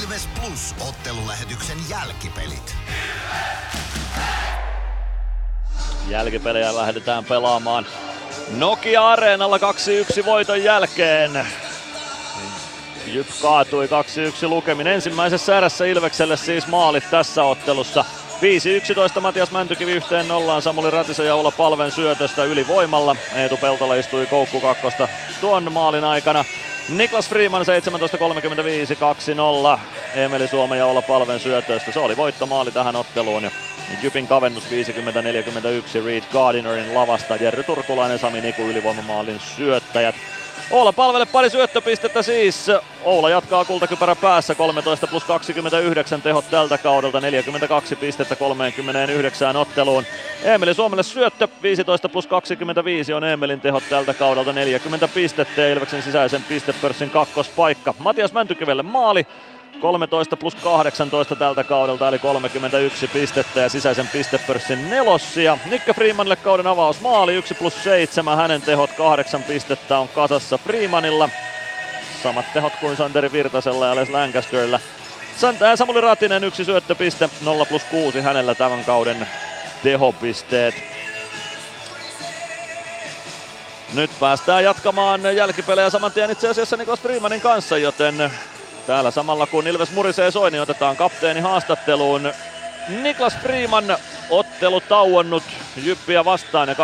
Ilves 0.00 0.28
Plus 0.40 0.74
ottelulähetyksen 0.88 1.78
jälkipelit. 1.90 2.76
Jälkipelejä 6.08 6.76
lähdetään 6.76 7.24
pelaamaan 7.24 7.86
Nokia 8.56 9.08
Areenalla 9.08 9.58
2-1 9.58 10.24
voiton 10.24 10.64
jälkeen. 10.64 11.46
Jyp 13.06 13.26
kaatui 13.42 13.86
2-1 13.86 14.48
lukemin. 14.48 14.86
Ensimmäisessä 14.86 15.58
erässä 15.58 15.84
Ilvekselle 15.84 16.36
siis 16.36 16.66
maalit 16.66 17.10
tässä 17.10 17.44
ottelussa. 17.44 18.04
5-11 18.38 19.20
Matias 19.20 19.50
Mäntykivi 19.50 19.92
yhteen 19.92 20.28
nollaan 20.28 20.62
Samuli 20.62 20.90
Ratisen 20.90 21.26
ja 21.26 21.36
Ulla 21.36 21.50
Palven 21.50 21.90
syötöstä 21.90 22.44
ylivoimalla. 22.44 23.16
Eetu 23.34 23.56
Peltola 23.56 23.94
istui 23.94 24.26
koukku 24.26 24.60
kakkosta 24.60 25.08
tuon 25.40 25.72
maalin 25.72 26.04
aikana. 26.04 26.44
Niklas 26.88 27.28
Freeman 27.28 27.62
17.35 27.62 29.76
2-0. 29.76 29.80
Emeli 30.14 30.48
Suomen 30.48 30.78
ja 30.78 30.86
Olla 30.86 31.02
Palven 31.02 31.40
syötöstä. 31.40 31.92
Se 31.92 32.00
oli 32.00 32.16
voittomaali 32.16 32.70
tähän 32.70 32.96
otteluun. 32.96 33.42
Ja 33.42 33.50
Jypin 34.02 34.26
kavennus 34.26 34.64
50-41 36.00 36.04
Reed 36.04 36.22
Gardinerin 36.32 36.94
lavasta. 36.94 37.36
Jerry 37.36 37.62
Turkulainen, 37.62 38.18
Sami 38.18 38.40
Niku 38.40 38.62
ylivoimamaalin 38.62 39.40
syöttäjät. 39.40 40.14
Oula 40.70 40.92
palvelle 40.92 41.26
pari 41.26 41.50
syöttöpistettä 41.50 42.22
siis. 42.22 42.66
Oula 43.04 43.30
jatkaa 43.30 43.64
kultakypärä 43.64 44.16
päässä 44.16 44.54
13 44.54 45.06
plus 45.06 45.24
29 45.24 46.22
tehot 46.22 46.50
tältä 46.50 46.78
kaudelta 46.78 47.20
42 47.20 47.96
pistettä 47.96 48.36
39 48.36 49.56
otteluun. 49.56 50.04
Emeli 50.42 50.74
Suomelle 50.74 51.02
syöttö 51.02 51.48
15 51.62 52.08
plus 52.08 52.26
25 52.26 53.12
on 53.12 53.24
Emelin 53.24 53.60
tehot 53.60 53.82
tältä 53.90 54.14
kaudelta 54.14 54.52
40 54.52 55.08
pistettä 55.08 55.60
ja 55.60 55.72
Ilveksen 55.72 56.02
sisäisen 56.02 56.44
pistepörssin 56.48 57.10
kakkospaikka. 57.10 57.94
Matias 57.98 58.32
Mäntykivelle 58.32 58.82
maali 58.82 59.26
13 59.80 60.36
plus 60.36 60.54
18 60.54 61.36
tältä 61.36 61.64
kaudelta 61.64 62.08
eli 62.08 62.18
31 62.18 63.08
pistettä 63.08 63.60
ja 63.60 63.68
sisäisen 63.68 64.08
pistepörssin 64.08 64.90
nelossia. 64.90 65.58
Nikke 65.70 65.94
Freemanille 65.94 66.36
kauden 66.36 66.66
avaus 66.66 67.00
maali 67.00 67.34
1 67.34 67.54
plus 67.54 67.84
7, 67.84 68.36
hänen 68.36 68.62
tehot 68.62 68.90
8 68.92 69.42
pistettä 69.42 69.98
on 69.98 70.08
kasassa 70.08 70.58
Freemanilla. 70.58 71.28
Samat 72.22 72.52
tehot 72.52 72.72
kuin 72.80 72.96
Santeri 72.96 73.32
Virtasella 73.32 73.86
ja 73.86 73.96
Les 73.96 74.10
Lancasterilla. 74.10 74.80
Sant- 75.36 75.62
äh, 75.62 75.76
Samuli 75.76 76.00
Ratinen 76.00 76.44
yksi 76.44 76.64
syöttöpiste, 76.64 77.30
0 77.44 77.64
plus 77.64 77.82
6 77.84 78.20
hänellä 78.20 78.54
tämän 78.54 78.84
kauden 78.84 79.28
tehopisteet. 79.82 80.74
Nyt 83.94 84.10
päästään 84.20 84.64
jatkamaan 84.64 85.36
jälkipelejä 85.36 85.90
saman 85.90 86.12
tien 86.12 86.30
itse 86.30 86.48
asiassa 86.48 86.76
Niklas 86.76 87.00
Freemanin 87.00 87.40
kanssa, 87.40 87.78
joten 87.78 88.30
täällä 88.88 89.10
samalla 89.10 89.46
kun 89.46 89.66
Ilves 89.66 89.92
murisee 89.92 90.30
soi, 90.30 90.50
niin 90.50 90.62
otetaan 90.62 90.96
kapteeni 90.96 91.40
haastatteluun. 91.40 92.32
Niklas 93.02 93.36
Freeman 93.38 93.84
ottelu 94.30 94.80
tauonnut 94.80 95.42
Jyppiä 95.76 96.24
vastaan 96.24 96.68
ja 96.68 96.74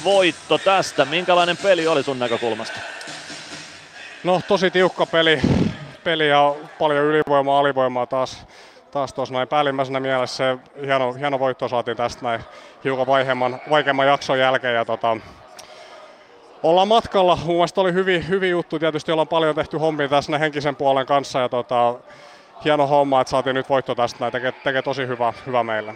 2-1 0.00 0.04
voitto 0.04 0.58
tästä. 0.58 1.04
Minkälainen 1.04 1.56
peli 1.56 1.86
oli 1.86 2.02
sun 2.02 2.18
näkökulmasta? 2.18 2.80
No 4.24 4.40
tosi 4.48 4.70
tiukka 4.70 5.06
peli, 5.06 5.40
peli 6.04 6.28
ja 6.28 6.54
paljon 6.78 7.04
ylivoimaa, 7.04 7.58
alivoimaa 7.58 8.06
taas, 8.06 8.46
taas 8.90 9.12
tuossa 9.12 9.34
näin 9.34 9.48
päällimmäisenä 9.48 10.00
mielessä. 10.00 10.36
Se 10.36 10.58
hieno, 10.86 11.12
hieno 11.12 11.38
voitto 11.38 11.68
saatiin 11.68 11.96
tästä 11.96 12.22
näin 12.22 12.40
hiukan 12.84 13.06
vaikeamman, 13.06 13.60
vaikeamman 13.70 14.06
jakson 14.06 14.38
jälkeen. 14.38 14.74
Ja 14.74 14.84
tota, 14.84 15.16
ollaan 16.62 16.88
matkalla. 16.88 17.38
Mun 17.44 17.56
mielestä 17.56 17.80
oli 17.80 17.92
hyvin, 17.92 18.28
hyvin 18.28 18.50
juttu. 18.50 18.78
Tietysti 18.78 19.12
ollaan 19.12 19.28
paljon 19.28 19.54
tehty 19.54 19.78
hommia 19.78 20.08
tässä 20.08 20.38
henkisen 20.38 20.76
puolen 20.76 21.06
kanssa. 21.06 21.40
Ja 21.40 21.48
tota, 21.48 21.94
hieno 22.64 22.86
homma, 22.86 23.20
että 23.20 23.30
saatiin 23.30 23.54
nyt 23.54 23.68
voitto 23.68 23.94
tästä 23.94 24.16
näin. 24.20 24.32
Tekee, 24.32 24.52
tekee 24.52 24.82
tosi 24.82 25.06
hyvä, 25.06 25.32
hyvä 25.46 25.64
meille. 25.64 25.94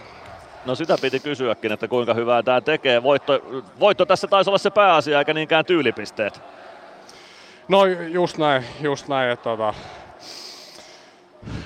No 0.66 0.74
sitä 0.74 0.96
piti 1.00 1.20
kysyäkin, 1.20 1.72
että 1.72 1.88
kuinka 1.88 2.14
hyvää 2.14 2.42
tämä 2.42 2.60
tekee. 2.60 3.02
Voitto, 3.02 3.40
voitto 3.80 4.06
tässä 4.06 4.26
taisi 4.26 4.50
olla 4.50 4.58
se 4.58 4.70
pääasia, 4.70 5.18
eikä 5.18 5.34
niinkään 5.34 5.64
tyylipisteet. 5.64 6.40
No 7.68 7.86
just 7.86 8.38
näin, 8.38 8.64
just 8.80 9.08
näin, 9.08 9.30
että 9.30 9.44
tota, 9.44 9.74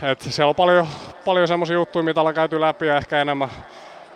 et 0.02 0.20
siellä 0.20 0.48
on 0.48 0.54
paljon, 0.54 0.86
paljon 1.24 1.48
semmoisia 1.48 1.74
juttuja, 1.74 2.02
mitä 2.02 2.20
ollaan 2.20 2.34
käyty 2.34 2.60
läpi 2.60 2.86
ja 2.86 2.96
ehkä 2.96 3.20
enemmän, 3.20 3.48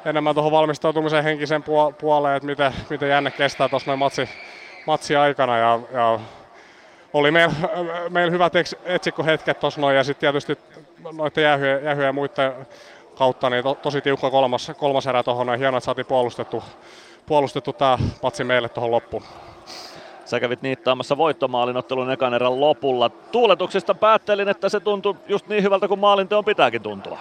enemmän 0.05 0.35
tuohon 0.35 0.53
valmistautumisen 0.53 1.25
henkisen 1.25 1.63
puo- 1.63 1.93
puoleen, 1.93 2.37
että 2.37 2.47
miten, 2.47 2.73
miten 2.91 3.09
jänne 3.09 3.31
kestää 3.31 3.69
tuossa 3.69 3.91
noin 3.91 3.99
matsi, 3.99 4.29
matsi 4.87 5.17
aikana 5.17 5.59
ja, 5.59 5.81
ja 5.93 6.21
oli 7.13 7.31
meillä 7.31 7.55
meil 8.09 8.31
hyvät 8.31 8.53
etsikkohetket 8.85 9.61
tuossa 9.61 9.81
noin 9.81 9.97
ja 9.97 10.05
sitten 10.05 10.21
tietysti 10.21 10.59
noiden 11.13 11.45
jäähyjen, 11.45 11.85
jäähyjen 11.85 12.07
ja 12.07 12.13
muiden 12.13 12.53
kautta 13.15 13.51
niin 13.51 13.63
to, 13.63 13.75
tosi 13.75 14.01
tiukka 14.01 14.31
kolmas, 14.31 14.73
kolmas 14.77 15.07
erä 15.07 15.23
tuohon 15.23 15.47
noin. 15.47 15.59
Hienoa, 15.59 15.79
että 15.79 15.85
saatiin 15.85 16.07
puolustettu, 16.07 16.65
puolustettu 17.27 17.73
tämä 17.73 17.99
matsi 18.23 18.45
meille 18.45 18.69
tuohon 18.69 18.91
loppuun. 18.91 19.23
Sä 20.25 20.41
kävit 20.41 20.63
niittaamassa 20.63 21.17
voittomaalin 21.17 21.77
ottelun 21.77 22.13
ekan 22.13 22.35
erän 22.35 22.61
lopulla. 22.61 23.09
Tuuletuksesta 23.09 23.95
päättelin, 23.95 24.49
että 24.49 24.69
se 24.69 24.81
tuntui 24.81 25.15
just 25.29 25.49
niin 25.49 25.63
hyvältä 25.63 25.89
kuin 25.89 26.01
maalinteon 26.01 26.45
pitääkin 26.45 26.83
tuntua. 26.83 27.19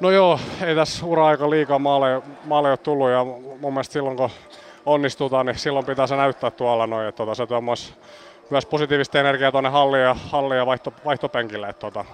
No 0.00 0.10
joo, 0.10 0.40
ei 0.62 0.74
tässä 0.74 1.06
ura-aika 1.06 1.50
liikaa 1.50 1.78
maaleja, 1.78 2.22
maaleja 2.44 2.72
ole 2.72 2.76
tullut 2.76 3.10
ja 3.10 3.24
mun 3.60 3.72
mielestä 3.72 3.92
silloin 3.92 4.16
kun 4.16 4.30
onnistutaan, 4.86 5.46
niin 5.46 5.58
silloin 5.58 5.86
pitää 5.86 6.06
se 6.06 6.16
näyttää 6.16 6.50
tuolla 6.50 6.86
noin. 6.86 7.08
Että 7.08 7.16
tota, 7.16 7.34
se 7.34 7.46
tuo 7.46 7.60
myös, 7.60 7.94
myös 8.50 8.66
positiivista 8.66 9.20
energiaa 9.20 9.50
tuonne 9.50 9.70
halliin 9.70 10.02
ja, 10.02 10.14
halliin 10.14 10.58
ja 10.58 10.66
vaihto, 10.66 10.92
vaihtopenkille. 11.04 11.68
Että 11.68 11.80
tota, 11.80 12.04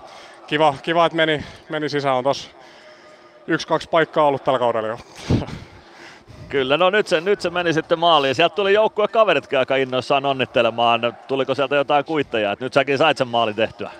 kiva, 0.46 0.74
kiva, 0.82 1.06
että 1.06 1.16
meni, 1.16 1.44
meni 1.68 1.88
sisään. 1.88 2.16
On 2.16 2.24
tossa 2.24 2.50
yksi-kaksi 3.46 3.88
paikkaa 3.88 4.24
ollut 4.24 4.44
tällä 4.44 4.58
kaudella 4.58 4.88
jo. 4.88 4.98
Kyllä, 6.48 6.76
no 6.76 6.90
nyt 6.90 7.06
se, 7.06 7.20
nyt 7.20 7.40
se 7.40 7.50
meni 7.50 7.72
sitten 7.72 7.98
maaliin. 7.98 8.34
Sieltä 8.34 8.54
tuli 8.56 8.74
joukkue 8.74 9.08
kaveritkin 9.08 9.58
aika 9.58 9.76
innoissaan 9.76 10.26
onnittelemaan. 10.26 11.16
Tuliko 11.28 11.54
sieltä 11.54 11.76
jotain 11.76 12.04
kuitteja, 12.04 12.52
että 12.52 12.64
nyt 12.64 12.72
säkin 12.72 12.98
sait 12.98 13.16
sen 13.16 13.28
maalin 13.28 13.54
tehtyä? 13.54 13.90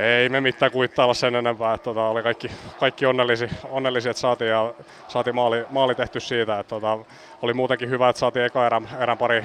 Ei 0.00 0.28
me 0.28 0.40
mitään 0.40 0.72
kuittailla 0.72 1.14
sen 1.14 1.34
enempää. 1.34 1.74
Että 1.74 1.84
tota, 1.84 2.08
oli 2.08 2.22
kaikki, 2.22 2.50
kaikki 2.78 3.06
onnellisia, 3.06 3.48
onnellisia, 3.70 4.10
että 4.10 4.20
saatiin, 4.20 4.50
ja 4.50 4.74
saatiin 5.08 5.34
maali, 5.34 5.64
maali 5.70 5.94
tehty 5.94 6.20
siitä. 6.20 6.58
Että 6.58 6.70
tota, 6.70 6.98
oli 7.42 7.54
muutenkin 7.54 7.90
hyvä, 7.90 8.08
että 8.08 8.20
saatiin 8.20 8.44
eka 8.44 8.66
erän, 8.66 8.88
erän 9.00 9.18
pari, 9.18 9.44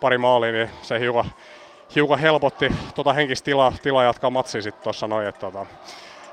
pari 0.00 0.18
maalia, 0.18 0.52
niin 0.52 0.70
se 0.82 1.00
hiukan, 1.00 1.24
hiukan 1.94 2.18
helpotti 2.18 2.72
tota 2.94 3.12
henkistä 3.12 3.44
tilaa, 3.44 3.72
tilaa 3.82 4.04
jatkaa 4.04 4.30
matsia 4.30 4.62
sitten 4.62 4.82
tuossa 4.82 5.06
noin. 5.06 5.26
Että 5.26 5.40
tota, 5.40 5.66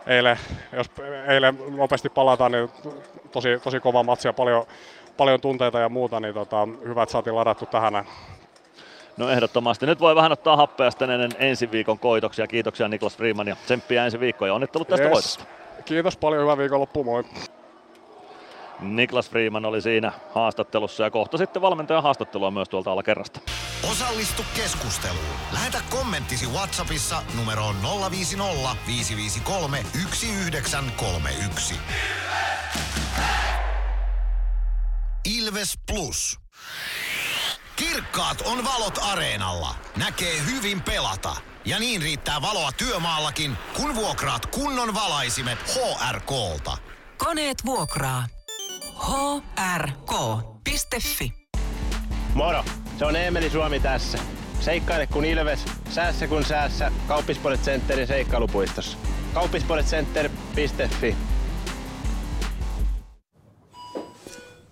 eilen, 0.07 0.37
jos 0.71 0.91
eilen 1.27 1.57
nopeasti 1.67 2.09
palataan, 2.09 2.51
niin 2.51 2.69
tosi, 3.31 3.59
tosi 3.63 3.79
kova 3.79 4.03
matsi 4.03 4.27
ja 4.27 4.33
paljon, 4.33 4.65
paljon 5.17 5.41
tunteita 5.41 5.79
ja 5.79 5.89
muuta, 5.89 6.19
niin 6.19 6.33
tota, 6.33 6.67
hyvä, 6.83 7.03
että 7.03 7.11
saatiin 7.11 7.35
ladattu 7.35 7.65
tähän. 7.65 8.05
No 9.17 9.29
ehdottomasti. 9.29 9.85
Nyt 9.85 9.99
voi 9.99 10.15
vähän 10.15 10.31
ottaa 10.31 10.57
happea 10.57 10.91
sitten 10.91 11.09
ennen 11.09 11.31
ensi 11.39 11.71
viikon 11.71 11.99
koitoksia. 11.99 12.47
Kiitoksia 12.47 12.87
Niklas 12.87 13.17
Freeman 13.17 13.47
ja 13.47 13.55
tsemppiä 13.55 14.05
ensi 14.05 14.19
viikkoon 14.19 14.49
ja 14.49 14.53
onnittelut 14.53 14.87
tästä 14.87 15.05
yes. 15.05 15.13
voitosta. 15.13 15.45
Kiitos 15.85 16.17
paljon, 16.17 16.41
hyvää 16.41 16.57
viikonloppua, 16.57 17.03
moi. 17.03 17.23
Niklas 18.79 19.29
Freeman 19.29 19.65
oli 19.65 19.81
siinä 19.81 20.11
haastattelussa 20.35 21.03
ja 21.03 21.11
kohta 21.11 21.37
sitten 21.37 21.61
valmentajan 21.61 22.03
haastattelua 22.03 22.51
myös 22.51 22.69
tuolta 22.69 22.91
alakerrasta. 22.91 23.39
Osallistu 23.91 24.43
keskusteluun. 24.55 25.25
Lähetä 25.53 25.77
kommenttisi 25.89 26.47
Whatsappissa 26.47 27.23
numeroon 27.37 27.75
050 28.11 28.75
553 28.87 29.77
1931. 29.77 31.75
Ilves 35.25 35.73
Plus. 35.91 36.39
Kirkkaat 37.77 38.41
on 38.41 38.64
valot 38.65 38.99
areenalla. 39.01 39.75
Näkee 39.97 40.45
hyvin 40.45 40.81
pelata. 40.81 41.35
Ja 41.65 41.80
niin 41.80 42.01
riittää 42.01 42.41
valoa 42.41 42.72
työmaallakin, 42.72 43.57
kun 43.73 43.95
vuokraat 43.95 44.45
kunnon 44.45 44.93
valaisimet 44.93 45.59
HRKlta. 45.59 46.77
Koneet 47.17 47.65
vuokraa. 47.65 48.27
hrk.fi 49.75 51.33
Moro, 52.33 52.64
se 52.99 53.06
on 53.06 53.15
Eemeli 53.15 53.49
Suomi 53.49 53.80
tässä. 53.80 54.17
Seikkaile 54.59 55.07
kun 55.07 55.25
ilves, 55.25 55.65
säässä 55.89 56.27
kun 56.27 56.45
säässä. 56.45 56.91
Kauppispoilet 57.07 57.61
Centerin 57.61 58.07
seikkailupuistossa. 58.07 58.97
Kauppispoiletcenter.fi 59.33 61.15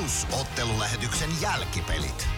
Plus 0.00 0.26
ottelulähetyksen 0.40 1.28
jälkipelit. 1.42 2.28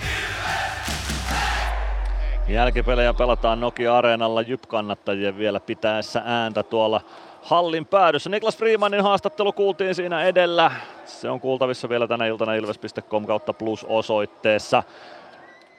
Jälkipelejä 2.49 3.15
pelataan 3.15 3.61
Nokia-areenalla 3.61 4.43
Jyp-kannattajien 4.43 5.39
vielä 5.39 5.61
pitäessä 5.61 6.23
ääntä 6.25 6.63
tuolla 6.63 7.01
hallin 7.43 7.87
päädyssä. 7.87 8.31
Niklas 8.31 8.57
Freemanin 8.57 9.03
haastattelu 9.03 9.53
kuultiin 9.53 9.95
siinä 9.95 10.23
edellä. 10.23 10.71
Se 11.05 11.31
on 11.31 11.41
kuultavissa 11.41 11.89
vielä 11.89 12.09
tänä 12.09 12.27
iltana 12.27 12.55
ilves.com 12.55 13.27
kautta 13.27 13.53
plus 13.53 13.87
osoitteessa. 13.89 14.83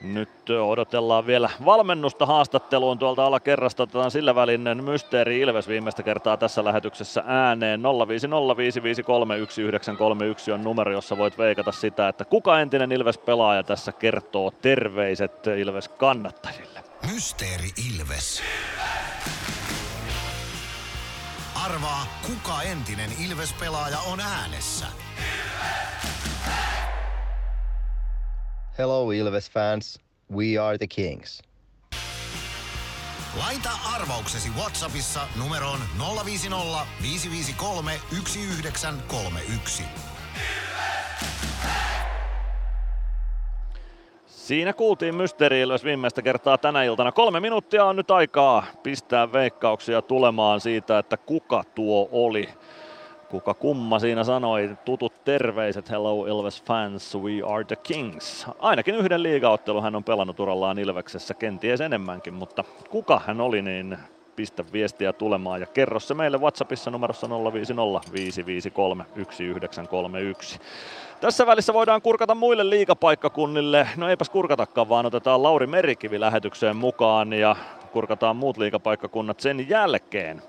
Nyt 0.00 0.50
odotellaan 0.50 1.26
vielä 1.26 1.50
valmennusta 1.64 2.26
haastatteluun 2.26 2.98
tuolta 2.98 3.26
alakerrasta. 3.26 3.82
Otetaan 3.82 4.10
sillä 4.10 4.34
välin 4.34 4.60
Mysteeri 4.82 5.40
Ilves 5.40 5.68
viimeistä 5.68 6.02
kertaa 6.02 6.36
tässä 6.36 6.64
lähetyksessä 6.64 7.24
ääneen. 7.26 7.82
05055531931 10.50 10.52
on 10.52 10.64
numero, 10.64 10.92
jossa 10.92 11.18
voit 11.18 11.38
veikata 11.38 11.72
sitä, 11.72 12.08
että 12.08 12.24
kuka 12.24 12.60
entinen 12.60 12.92
Ilves-pelaaja 12.92 13.62
tässä 13.62 13.92
kertoo 13.92 14.50
terveiset 14.50 15.46
Ilves-kannattajille. 15.46 16.80
Mysteeri 17.12 17.68
Ilves. 17.94 18.42
Arvaa, 21.64 22.06
kuka 22.26 22.62
entinen 22.62 23.10
Ilves-pelaaja 23.28 23.98
on 24.12 24.20
äänessä. 24.20 24.86
Hello 28.78 29.10
Ilves 29.12 29.50
fans, 29.50 30.00
we 30.36 30.58
are 30.58 30.78
the 30.78 30.86
Kings. 30.86 31.42
Laita 33.38 33.70
arvauksesi 33.94 34.48
Whatsappissa 34.58 35.20
numeroon 35.38 35.78
050 36.24 36.86
553 37.02 37.92
1931. 38.10 39.82
Siinä 44.26 44.72
kuultiin 44.72 45.14
Mysteeri 45.14 45.60
Ilves 45.60 45.84
viimeistä 45.84 46.22
kertaa 46.22 46.58
tänä 46.58 46.82
iltana. 46.82 47.12
Kolme 47.12 47.40
minuuttia 47.40 47.84
on 47.84 47.96
nyt 47.96 48.10
aikaa 48.10 48.66
pistää 48.82 49.32
veikkauksia 49.32 50.02
tulemaan 50.02 50.60
siitä, 50.60 50.98
että 50.98 51.16
kuka 51.16 51.64
tuo 51.74 52.08
oli. 52.12 52.48
Kuka 53.34 53.54
kumma 53.54 53.98
siinä 53.98 54.24
sanoi, 54.24 54.70
tutut 54.84 55.24
terveiset, 55.24 55.90
hello 55.90 56.26
Ilves 56.26 56.62
fans, 56.62 57.16
we 57.16 57.32
are 57.46 57.64
the 57.64 57.76
kings. 57.76 58.46
Ainakin 58.58 58.94
yhden 58.94 59.22
liigaottelu 59.22 59.82
hän 59.82 59.96
on 59.96 60.04
pelannut 60.04 60.40
urallaan 60.40 60.78
Ilveksessä, 60.78 61.34
kenties 61.34 61.80
enemmänkin, 61.80 62.34
mutta 62.34 62.64
kuka 62.90 63.20
hän 63.26 63.40
oli, 63.40 63.62
niin 63.62 63.98
pistä 64.36 64.64
viestiä 64.72 65.12
tulemaan 65.12 65.60
ja 65.60 65.66
kerro 65.66 66.00
se 66.00 66.14
meille 66.14 66.38
WhatsAppissa 66.38 66.90
numerossa 66.90 67.28
050 67.52 68.12
553 68.12 69.04
1931. 69.04 70.58
Tässä 71.20 71.46
välissä 71.46 71.74
voidaan 71.74 72.02
kurkata 72.02 72.34
muille 72.34 72.70
liigapaikkakunnille. 72.70 73.88
No 73.96 74.08
eipäs 74.08 74.30
kurkatakaan, 74.30 74.88
vaan 74.88 75.06
otetaan 75.06 75.42
Lauri 75.42 75.66
Merikivi 75.66 76.20
lähetykseen 76.20 76.76
mukaan 76.76 77.32
ja 77.32 77.56
kurkataan 77.92 78.36
muut 78.36 78.56
liigapaikkakunnat 78.56 79.40
sen 79.40 79.68
jälkeen. 79.68 80.42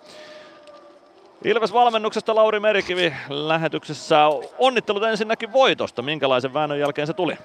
Ilves 1.45 1.73
valmennuksesta 1.73 2.35
Lauri 2.35 2.59
Merikivi 2.59 3.13
lähetyksessä. 3.29 4.17
Onnittelut 4.57 5.03
ensinnäkin 5.03 5.53
voitosta. 5.53 6.01
Minkälaisen 6.01 6.53
väännön 6.53 6.79
jälkeen 6.79 7.07
se 7.07 7.13
tuli? 7.13 7.37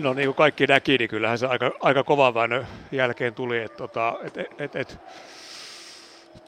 No 0.00 0.12
niin 0.12 0.26
kuin 0.26 0.36
kaikki 0.36 0.66
näki, 0.66 0.98
niin 0.98 1.10
kyllähän 1.10 1.38
se 1.38 1.46
aika, 1.46 1.70
aika 1.80 2.04
kova 2.04 2.34
väännön 2.34 2.66
jälkeen 2.92 3.34
tuli. 3.34 3.58
Et, 3.58 3.76
tota, 3.76 4.18
et, 4.24 4.38
et, 4.58 4.76
et, 4.76 4.98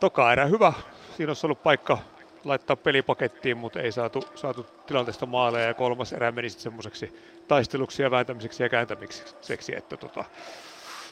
toka 0.01 0.33
erä 0.33 0.47
hyvä. 0.47 0.73
Siinä 1.17 1.31
olisi 1.31 1.47
ollut 1.47 1.63
paikka 1.63 1.99
laittaa 2.45 2.77
pelipakettiin, 2.77 3.57
mutta 3.57 3.81
ei 3.81 3.93
saatu, 3.93 4.25
saatu 4.35 4.67
tilanteesta 4.87 5.27
maaleja 5.27 5.67
ja 5.67 5.75
kolmas 5.75 6.13
erä 6.13 6.33
meni 6.33 6.51
sitten 6.51 6.63
semmoiseksi 6.63 7.21
taisteluksi 7.49 8.03
ja 8.03 8.11
vääntämiseksi 8.11 8.63
ja 8.63 8.69
kääntämiseksi. 8.69 9.77
Että 9.77 9.97
tota, 9.97 10.25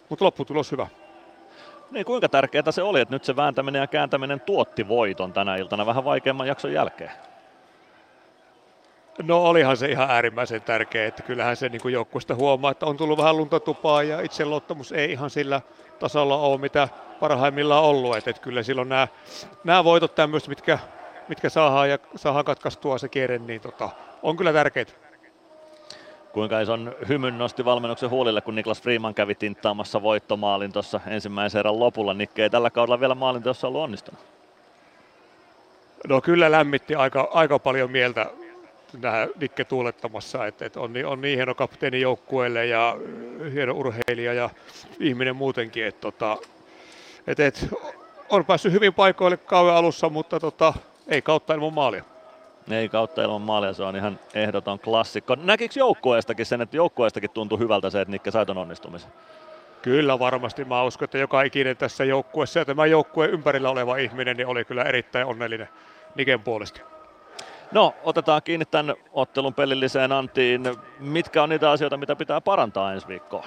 mutta 0.09 0.25
lopputulos 0.25 0.73
hyvä. 0.73 0.86
Niin 1.92 2.06
kuinka 2.06 2.28
tärkeää 2.28 2.72
se 2.72 2.82
oli, 2.82 3.00
että 3.00 3.14
nyt 3.14 3.24
se 3.24 3.36
vääntäminen 3.36 3.80
ja 3.80 3.86
kääntäminen 3.86 4.40
tuotti 4.40 4.88
voiton 4.88 5.32
tänä 5.32 5.56
iltana 5.56 5.86
vähän 5.86 6.04
vaikeamman 6.04 6.46
jakson 6.46 6.72
jälkeen? 6.72 7.10
No 9.22 9.42
olihan 9.44 9.76
se 9.76 9.86
ihan 9.86 10.10
äärimmäisen 10.10 10.62
tärkeä, 10.62 11.06
että 11.06 11.22
kyllähän 11.22 11.56
se 11.56 11.68
niin 11.68 11.92
joukkueesta 11.92 12.34
huomaa, 12.34 12.70
että 12.70 12.86
on 12.86 12.96
tullut 12.96 13.18
vähän 13.18 13.36
luntatupaa 13.36 14.02
ja 14.02 14.20
itseluottamus 14.20 14.92
ei 14.92 15.12
ihan 15.12 15.30
sillä 15.30 15.60
tasolla 15.98 16.36
ole, 16.36 16.60
mitä 16.60 16.88
parhaimmillaan 17.20 17.84
ollut. 17.84 18.16
Että, 18.16 18.30
että 18.30 18.42
kyllä 18.42 18.62
silloin 18.62 18.88
nämä, 18.88 19.08
nämä 19.64 19.84
voitot 19.84 20.14
tämmöistä, 20.14 20.48
mitkä, 20.48 20.78
mitkä 21.28 21.48
saadaan 21.48 21.90
ja 21.90 21.98
saadaan 22.16 22.44
katkaistua 22.44 22.98
se 22.98 23.08
kierre, 23.08 23.38
niin 23.38 23.60
tota, 23.60 23.90
on 24.22 24.36
kyllä 24.36 24.52
tärkeitä. 24.52 24.92
Kuinka 26.33 26.61
ison 26.61 26.94
hymyn 27.09 27.39
nosti 27.39 27.65
valmennuksen 27.65 28.11
huolille, 28.11 28.41
kun 28.41 28.55
Niklas 28.55 28.83
Freeman 28.83 29.15
kävi 29.15 29.35
tinttaamassa 29.35 30.02
voittomaalin 30.02 30.73
tuossa 30.73 31.01
ensimmäisen 31.07 31.59
erän 31.59 31.78
lopulla. 31.78 32.15
Nikke 32.15 32.43
ei 32.43 32.51
tällä 32.51 32.70
kaudella 32.70 33.01
vielä 33.01 33.15
maalinteossa 33.15 33.69
ollut 33.69 33.83
onnistunut. 33.83 34.20
No 36.09 36.20
kyllä 36.20 36.51
lämmitti 36.51 36.94
aika, 36.94 37.28
aika 37.33 37.59
paljon 37.59 37.91
mieltä 37.91 38.31
nähdä 39.01 39.28
Nikke 39.41 39.65
tuulettamassa, 39.65 40.47
että, 40.47 40.67
että 40.67 40.81
on, 40.81 40.93
niin, 40.93 41.07
on 41.07 41.20
niin 41.20 41.36
hieno 41.36 41.55
kapteeni 41.55 42.01
joukkueelle 42.01 42.67
ja 42.67 42.97
hieno 43.52 43.73
urheilija 43.73 44.33
ja 44.33 44.51
ihminen 45.01 45.36
muutenkin, 45.36 45.86
että, 45.86 46.01
tota, 46.01 46.36
että, 47.27 47.47
että 47.47 47.67
on 48.28 48.44
päässyt 48.44 48.73
hyvin 48.73 48.94
paikoille 48.94 49.36
kauan 49.36 49.77
alussa, 49.77 50.09
mutta 50.09 50.41
tota, 50.41 50.75
ei 51.09 51.23
kautta 51.23 51.55
ilman 51.55 51.75
maalia. 51.75 52.05
Ei 52.70 52.89
kautta 52.89 53.23
ilman 53.23 53.42
maalia, 53.42 53.73
se 53.73 53.82
on 53.82 53.97
ihan 53.97 54.18
ehdoton 54.34 54.78
klassikko. 54.78 55.34
Näkikö 55.34 55.78
joukkueestakin 55.78 56.47
sen, 56.47 56.60
että 56.60 56.76
joukkueestakin 56.76 57.31
tuntui 57.31 57.58
hyvältä 57.58 57.91
se, 57.91 58.00
että 58.00 58.12
Nikke 58.12 58.31
sai 58.31 58.47
ton 58.47 58.58
onnistumisen? 58.58 59.12
Kyllä 59.82 60.18
varmasti. 60.18 60.65
Mä 60.65 60.82
uskon, 60.82 61.05
että 61.05 61.18
joka 61.18 61.42
ikinen 61.42 61.76
tässä 61.76 62.05
joukkueessa 62.05 62.58
ja 62.58 62.65
tämä 62.65 62.86
joukkue 62.86 63.26
ympärillä 63.26 63.70
oleva 63.70 63.97
ihminen 63.97 64.36
niin 64.36 64.47
oli 64.47 64.65
kyllä 64.65 64.82
erittäin 64.82 65.26
onnellinen 65.26 65.68
Niken 66.15 66.41
puolesta. 66.41 66.81
No, 67.73 67.94
otetaan 68.05 68.42
kiinni 68.42 68.65
tämän 68.65 68.94
ottelun 69.12 69.55
pelilliseen 69.55 70.12
antiin. 70.12 70.62
Mitkä 71.00 71.42
on 71.42 71.49
niitä 71.49 71.70
asioita, 71.70 71.97
mitä 71.97 72.16
pitää 72.16 72.41
parantaa 72.41 72.92
ensi 72.92 73.08
viikkoon? 73.08 73.44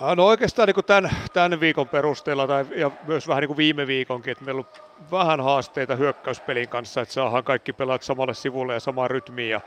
No 0.00 0.26
oikeastaan 0.26 0.68
niin 0.68 0.84
tämän, 0.84 1.10
tämän 1.32 1.60
viikon 1.60 1.88
perusteella 1.88 2.46
tai, 2.46 2.66
ja 2.76 2.90
myös 3.06 3.28
vähän 3.28 3.40
niin 3.40 3.48
kuin 3.48 3.56
viime 3.56 3.86
viikonkin, 3.86 4.32
että 4.32 4.44
meillä 4.44 4.58
on 4.58 4.66
vähän 5.10 5.40
haasteita 5.40 5.96
hyökkäyspelin 5.96 6.68
kanssa, 6.68 7.00
että 7.00 7.14
saadaan 7.14 7.44
kaikki 7.44 7.72
pelaat 7.72 8.02
samalle 8.02 8.34
sivulle 8.34 8.74
ja 8.74 8.80
samaan 8.80 9.10
rytmiin. 9.10 9.50
Ja 9.50 9.60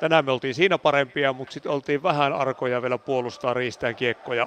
tänään 0.00 0.24
me 0.24 0.32
oltiin 0.32 0.54
siinä 0.54 0.78
parempia, 0.78 1.32
mutta 1.32 1.52
sitten 1.52 1.72
oltiin 1.72 2.02
vähän 2.02 2.32
arkoja 2.32 2.82
vielä 2.82 2.98
puolustaa 2.98 3.54
riistää 3.54 3.94
kiekkoja 3.94 4.46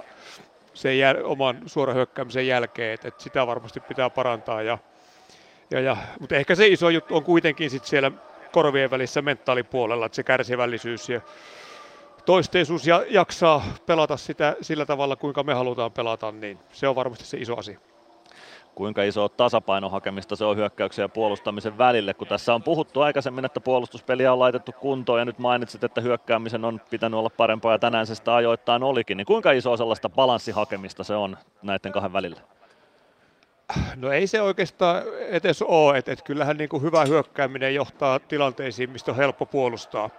sen 0.73 0.93
jäl- 0.93 1.23
oman 1.23 1.57
suoran 1.65 1.95
hyökkäämisen 1.95 2.47
jälkeen, 2.47 2.93
että, 2.93 3.07
että 3.07 3.23
sitä 3.23 3.47
varmasti 3.47 3.79
pitää 3.79 4.09
parantaa. 4.09 4.61
Ja, 4.61 4.77
ja, 5.71 5.79
ja, 5.79 5.97
mutta 6.19 6.35
ehkä 6.35 6.55
se 6.55 6.67
iso 6.67 6.89
juttu 6.89 7.15
on 7.15 7.23
kuitenkin 7.23 7.69
sit 7.69 7.85
siellä 7.85 8.11
korvien 8.51 8.91
välissä 8.91 9.21
mentaalipuolella, 9.21 10.05
että 10.05 10.15
se 10.15 10.23
kärsivällisyys 10.23 11.09
ja 11.09 11.21
toisteisuus 12.29 12.87
ja 12.87 13.05
jaksaa 13.09 13.63
pelata 13.85 14.17
sitä 14.17 14.55
sillä 14.61 14.85
tavalla, 14.85 15.15
kuinka 15.15 15.43
me 15.43 15.53
halutaan 15.53 15.91
pelata, 15.91 16.31
niin 16.31 16.59
se 16.71 16.87
on 16.87 16.95
varmasti 16.95 17.25
se 17.25 17.37
iso 17.37 17.57
asia 17.57 17.79
kuinka 18.75 19.03
iso 19.03 19.29
tasapaino 19.29 19.89
hakemista 19.89 20.35
se 20.35 20.45
on 20.45 20.57
hyökkäyksen 20.57 21.03
ja 21.03 21.09
puolustamisen 21.09 21.77
välille, 21.77 22.13
kun 22.13 22.27
tässä 22.27 22.53
on 22.53 22.63
puhuttu 22.63 23.01
aikaisemmin, 23.01 23.45
että 23.45 23.59
puolustuspeliä 23.59 24.33
on 24.33 24.39
laitettu 24.39 24.71
kuntoon 24.71 25.19
ja 25.19 25.25
nyt 25.25 25.39
mainitsit, 25.39 25.83
että 25.83 26.01
hyökkäämisen 26.01 26.65
on 26.65 26.81
pitänyt 26.89 27.17
olla 27.17 27.29
parempaa 27.29 27.71
ja 27.71 27.79
tänään 27.79 28.07
se 28.07 28.15
sitä 28.15 28.35
ajoittain 28.35 28.83
olikin, 28.83 29.17
niin 29.17 29.25
kuinka 29.25 29.51
iso 29.51 29.77
sellaista 29.77 30.09
balanssihakemista 30.09 31.03
se 31.03 31.15
on 31.15 31.37
näiden 31.61 31.91
kahden 31.91 32.13
välillä? 32.13 32.41
No 33.95 34.11
ei 34.11 34.27
se 34.27 34.41
oikeastaan 34.41 35.03
edes 35.29 35.61
ole, 35.61 35.97
että 35.97 36.11
et 36.11 36.21
kyllähän 36.21 36.57
niin 36.57 36.69
kuin 36.69 36.83
hyvä 36.83 37.05
hyökkääminen 37.05 37.75
johtaa 37.75 38.19
tilanteisiin, 38.19 38.89
mistä 38.89 39.11
on 39.11 39.17
helppo 39.17 39.45
puolustaa. 39.45 40.09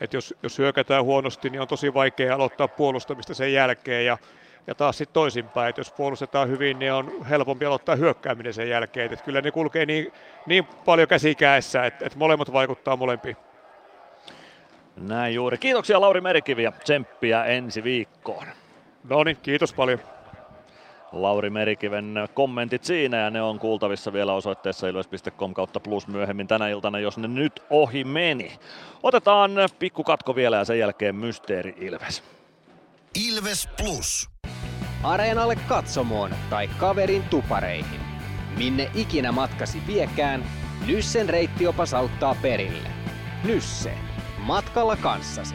Et 0.00 0.12
jos, 0.12 0.34
jos 0.42 0.58
hyökätään 0.58 1.04
huonosti, 1.04 1.50
niin 1.50 1.60
on 1.60 1.68
tosi 1.68 1.94
vaikea 1.94 2.34
aloittaa 2.34 2.68
puolustamista 2.68 3.34
sen 3.34 3.52
jälkeen 3.52 4.06
ja 4.06 4.18
ja 4.66 4.74
taas 4.74 4.98
sitten 4.98 5.14
toisinpäin, 5.14 5.68
että 5.68 5.80
jos 5.80 5.92
puolustetaan 5.92 6.48
hyvin, 6.48 6.78
niin 6.78 6.92
on 6.92 7.26
helpompi 7.26 7.64
aloittaa 7.64 7.96
hyökkääminen 7.96 8.54
sen 8.54 8.68
jälkeen. 8.68 9.12
Että 9.12 9.24
kyllä 9.24 9.40
ne 9.40 9.50
kulkee 9.50 9.86
niin, 9.86 10.12
niin 10.46 10.64
paljon 10.64 11.08
käsikäessä, 11.08 11.86
että, 11.86 12.06
että 12.06 12.18
molemmat 12.18 12.52
vaikuttaa 12.52 12.96
molempiin. 12.96 13.36
Näin 14.96 15.34
juuri. 15.34 15.58
Kiitoksia 15.58 16.00
Lauri 16.00 16.20
Merikivi 16.20 16.62
ja 16.62 16.72
tsemppiä 16.72 17.44
ensi 17.44 17.84
viikkoon. 17.84 18.46
No 19.08 19.24
niin, 19.24 19.36
kiitos 19.42 19.72
paljon. 19.72 20.00
Lauri 21.12 21.50
Merikiven 21.50 22.14
kommentit 22.34 22.84
siinä 22.84 23.16
ja 23.16 23.30
ne 23.30 23.42
on 23.42 23.58
kuultavissa 23.58 24.12
vielä 24.12 24.34
osoitteessa 24.34 24.88
ilves.com 24.88 25.54
kautta 25.54 25.80
plus 25.80 26.08
myöhemmin 26.08 26.46
tänä 26.46 26.68
iltana, 26.68 26.98
jos 26.98 27.18
ne 27.18 27.28
nyt 27.28 27.62
ohi 27.70 28.04
meni. 28.04 28.58
Otetaan 29.02 29.50
pikku 29.78 30.04
katko 30.04 30.34
vielä 30.34 30.56
ja 30.56 30.64
sen 30.64 30.78
jälkeen 30.78 31.16
Mysteeri 31.16 31.74
Ilves. 31.80 32.22
Ilves 33.28 33.68
Plus. 33.82 34.30
Areenalle 35.02 35.56
katsomoon 35.68 36.30
tai 36.50 36.68
kaverin 36.68 37.22
tupareihin. 37.22 38.00
Minne 38.58 38.90
ikinä 38.94 39.32
matkasi 39.32 39.82
viekään, 39.86 40.44
Nyssen 40.86 41.28
reittiopas 41.28 41.94
auttaa 41.94 42.36
perille. 42.42 42.88
Nysse. 43.44 43.92
Matkalla 44.38 44.96
kanssasi. 44.96 45.54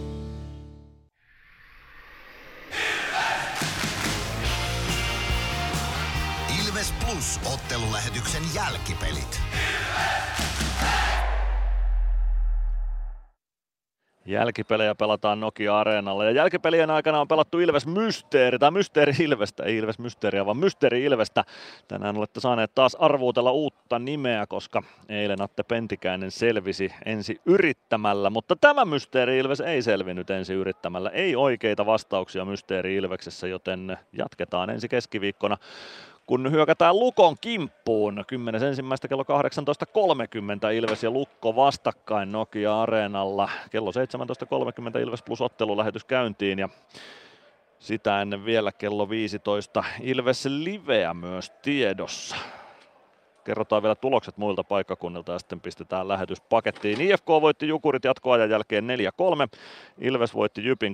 Plus 7.21 7.53
ottelulähetyksen 7.53 8.41
jälkipelit. 8.55 9.41
Jälkipelejä 14.25 14.95
pelataan 14.95 15.39
Nokia 15.39 15.79
Areenalla 15.79 16.25
ja 16.25 16.31
jälkipelien 16.31 16.89
aikana 16.89 17.21
on 17.21 17.27
pelattu 17.27 17.59
Ilves 17.59 17.87
Mysteeri, 17.87 18.59
tai 18.59 18.71
Mysteeri 18.71 19.13
Ilvestä, 19.19 19.63
ei 19.63 19.77
Ilves 19.77 19.99
Mysteeriä, 19.99 20.45
vaan 20.45 20.57
Mysteeri 20.57 21.03
Ilvestä. 21.03 21.43
Tänään 21.87 22.17
olette 22.17 22.39
saaneet 22.39 22.75
taas 22.75 22.95
arvuutella 22.95 23.51
uutta 23.51 23.99
nimeä, 23.99 24.47
koska 24.47 24.83
eilen 25.09 25.41
Atte 25.41 25.63
Pentikäinen 25.63 26.31
selvisi 26.31 26.93
ensi 27.05 27.41
yrittämällä, 27.45 28.29
mutta 28.29 28.55
tämä 28.55 28.85
Mysteeri 28.85 29.37
Ilves 29.37 29.61
ei 29.61 29.81
selvinnyt 29.81 30.29
ensi 30.29 30.53
yrittämällä. 30.53 31.09
Ei 31.09 31.35
oikeita 31.35 31.85
vastauksia 31.85 32.45
Mysteeri 32.45 32.95
Ilveksessä, 32.95 33.47
joten 33.47 33.97
jatketaan 34.13 34.69
ensi 34.69 34.89
keskiviikkona 34.89 35.57
kun 36.31 36.51
hyökätään 36.51 36.99
Lukon 36.99 37.35
kimppuun. 37.41 38.23
10. 38.27 38.63
ensimmäistä 38.63 39.07
kello 39.07 39.23
18.30 39.23 40.73
Ilves 40.73 41.03
ja 41.03 41.11
Lukko 41.11 41.55
vastakkain 41.55 42.31
Nokia 42.31 42.81
Areenalla. 42.81 43.49
Kello 43.69 43.91
17.30 44.95 44.99
Ilves 44.99 45.23
plus 45.23 45.41
ottelulähetys 45.41 46.05
käyntiin 46.05 46.59
ja 46.59 46.69
sitä 47.79 48.21
ennen 48.21 48.45
vielä 48.45 48.71
kello 48.71 49.09
15 49.09 49.83
Ilves 50.01 50.45
Liveä 50.45 51.13
myös 51.13 51.49
tiedossa 51.61 52.35
kerrotaan 53.43 53.83
vielä 53.83 53.95
tulokset 53.95 54.37
muilta 54.37 54.63
paikkakunnilta 54.63 55.31
ja 55.31 55.39
sitten 55.39 55.59
pistetään 55.59 56.07
lähetys 56.07 56.41
pakettiin. 56.41 57.01
IFK 57.01 57.27
voitti 57.27 57.67
Jukurit 57.67 58.03
jatkoajan 58.03 58.49
jälkeen 58.49 58.87
4-3, 58.87 58.87
Ilves 59.97 60.33
voitti 60.33 60.63
Jypin 60.63 60.93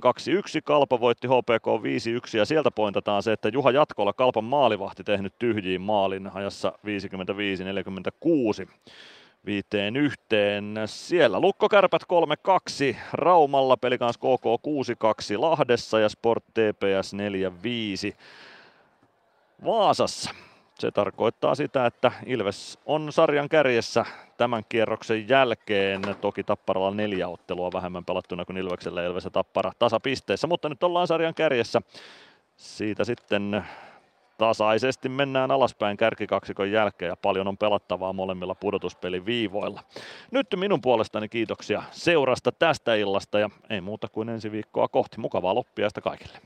Kalpa 0.64 1.00
voitti 1.00 1.28
HPK 1.28 1.66
5-1 2.34 2.38
ja 2.38 2.44
sieltä 2.44 2.70
pointataan 2.70 3.22
se, 3.22 3.32
että 3.32 3.48
Juha 3.48 3.70
Jatkola 3.70 4.12
Kalpan 4.12 4.44
maalivahti 4.44 5.04
tehnyt 5.04 5.34
tyhjiin 5.38 5.80
maalin 5.80 6.30
ajassa 6.34 6.72
55-46 8.64 8.68
viiteen 9.46 9.96
yhteen. 9.96 10.74
Siellä 10.86 11.40
Lukkokärpät 11.40 12.02
3-2, 12.02 12.96
Raumalla 13.12 13.76
pelikans 13.76 14.18
KK 14.18 14.44
6-2 15.34 15.38
Lahdessa 15.38 16.00
ja 16.00 16.08
Sport 16.08 16.44
TPS 16.44 17.14
4-5 18.12 18.16
Vaasassa. 19.64 20.30
Se 20.78 20.90
tarkoittaa 20.90 21.54
sitä, 21.54 21.86
että 21.86 22.12
Ilves 22.26 22.78
on 22.86 23.12
sarjan 23.12 23.48
kärjessä 23.48 24.04
tämän 24.36 24.62
kierroksen 24.68 25.28
jälkeen. 25.28 26.02
Toki 26.20 26.44
Tapparalla 26.44 26.90
neljä 26.90 27.28
ottelua 27.28 27.70
vähemmän 27.72 28.04
pelattuna 28.04 28.44
kuin 28.44 28.56
Ilveksellä 28.56 29.04
Ilves 29.04 29.24
ja 29.24 29.30
Tappara 29.30 29.72
tasapisteissä, 29.78 30.46
mutta 30.46 30.68
nyt 30.68 30.82
ollaan 30.82 31.06
sarjan 31.06 31.34
kärjessä. 31.34 31.82
Siitä 32.56 33.04
sitten 33.04 33.64
tasaisesti 34.38 35.08
mennään 35.08 35.50
alaspäin 35.50 35.96
kärkikaksikon 35.96 36.70
jälkeen 36.70 37.08
ja 37.08 37.16
paljon 37.16 37.48
on 37.48 37.58
pelattavaa 37.58 38.12
molemmilla 38.12 38.54
pudotuspelin 38.54 39.26
viivoilla. 39.26 39.82
Nyt 40.30 40.46
minun 40.56 40.80
puolestani 40.80 41.28
kiitoksia 41.28 41.82
seurasta 41.90 42.52
tästä 42.52 42.94
illasta 42.94 43.38
ja 43.38 43.50
ei 43.70 43.80
muuta 43.80 44.08
kuin 44.08 44.28
ensi 44.28 44.52
viikkoa 44.52 44.88
kohti. 44.88 45.20
Mukavaa 45.20 45.54
loppiaista 45.54 46.00
kaikille. 46.00 46.38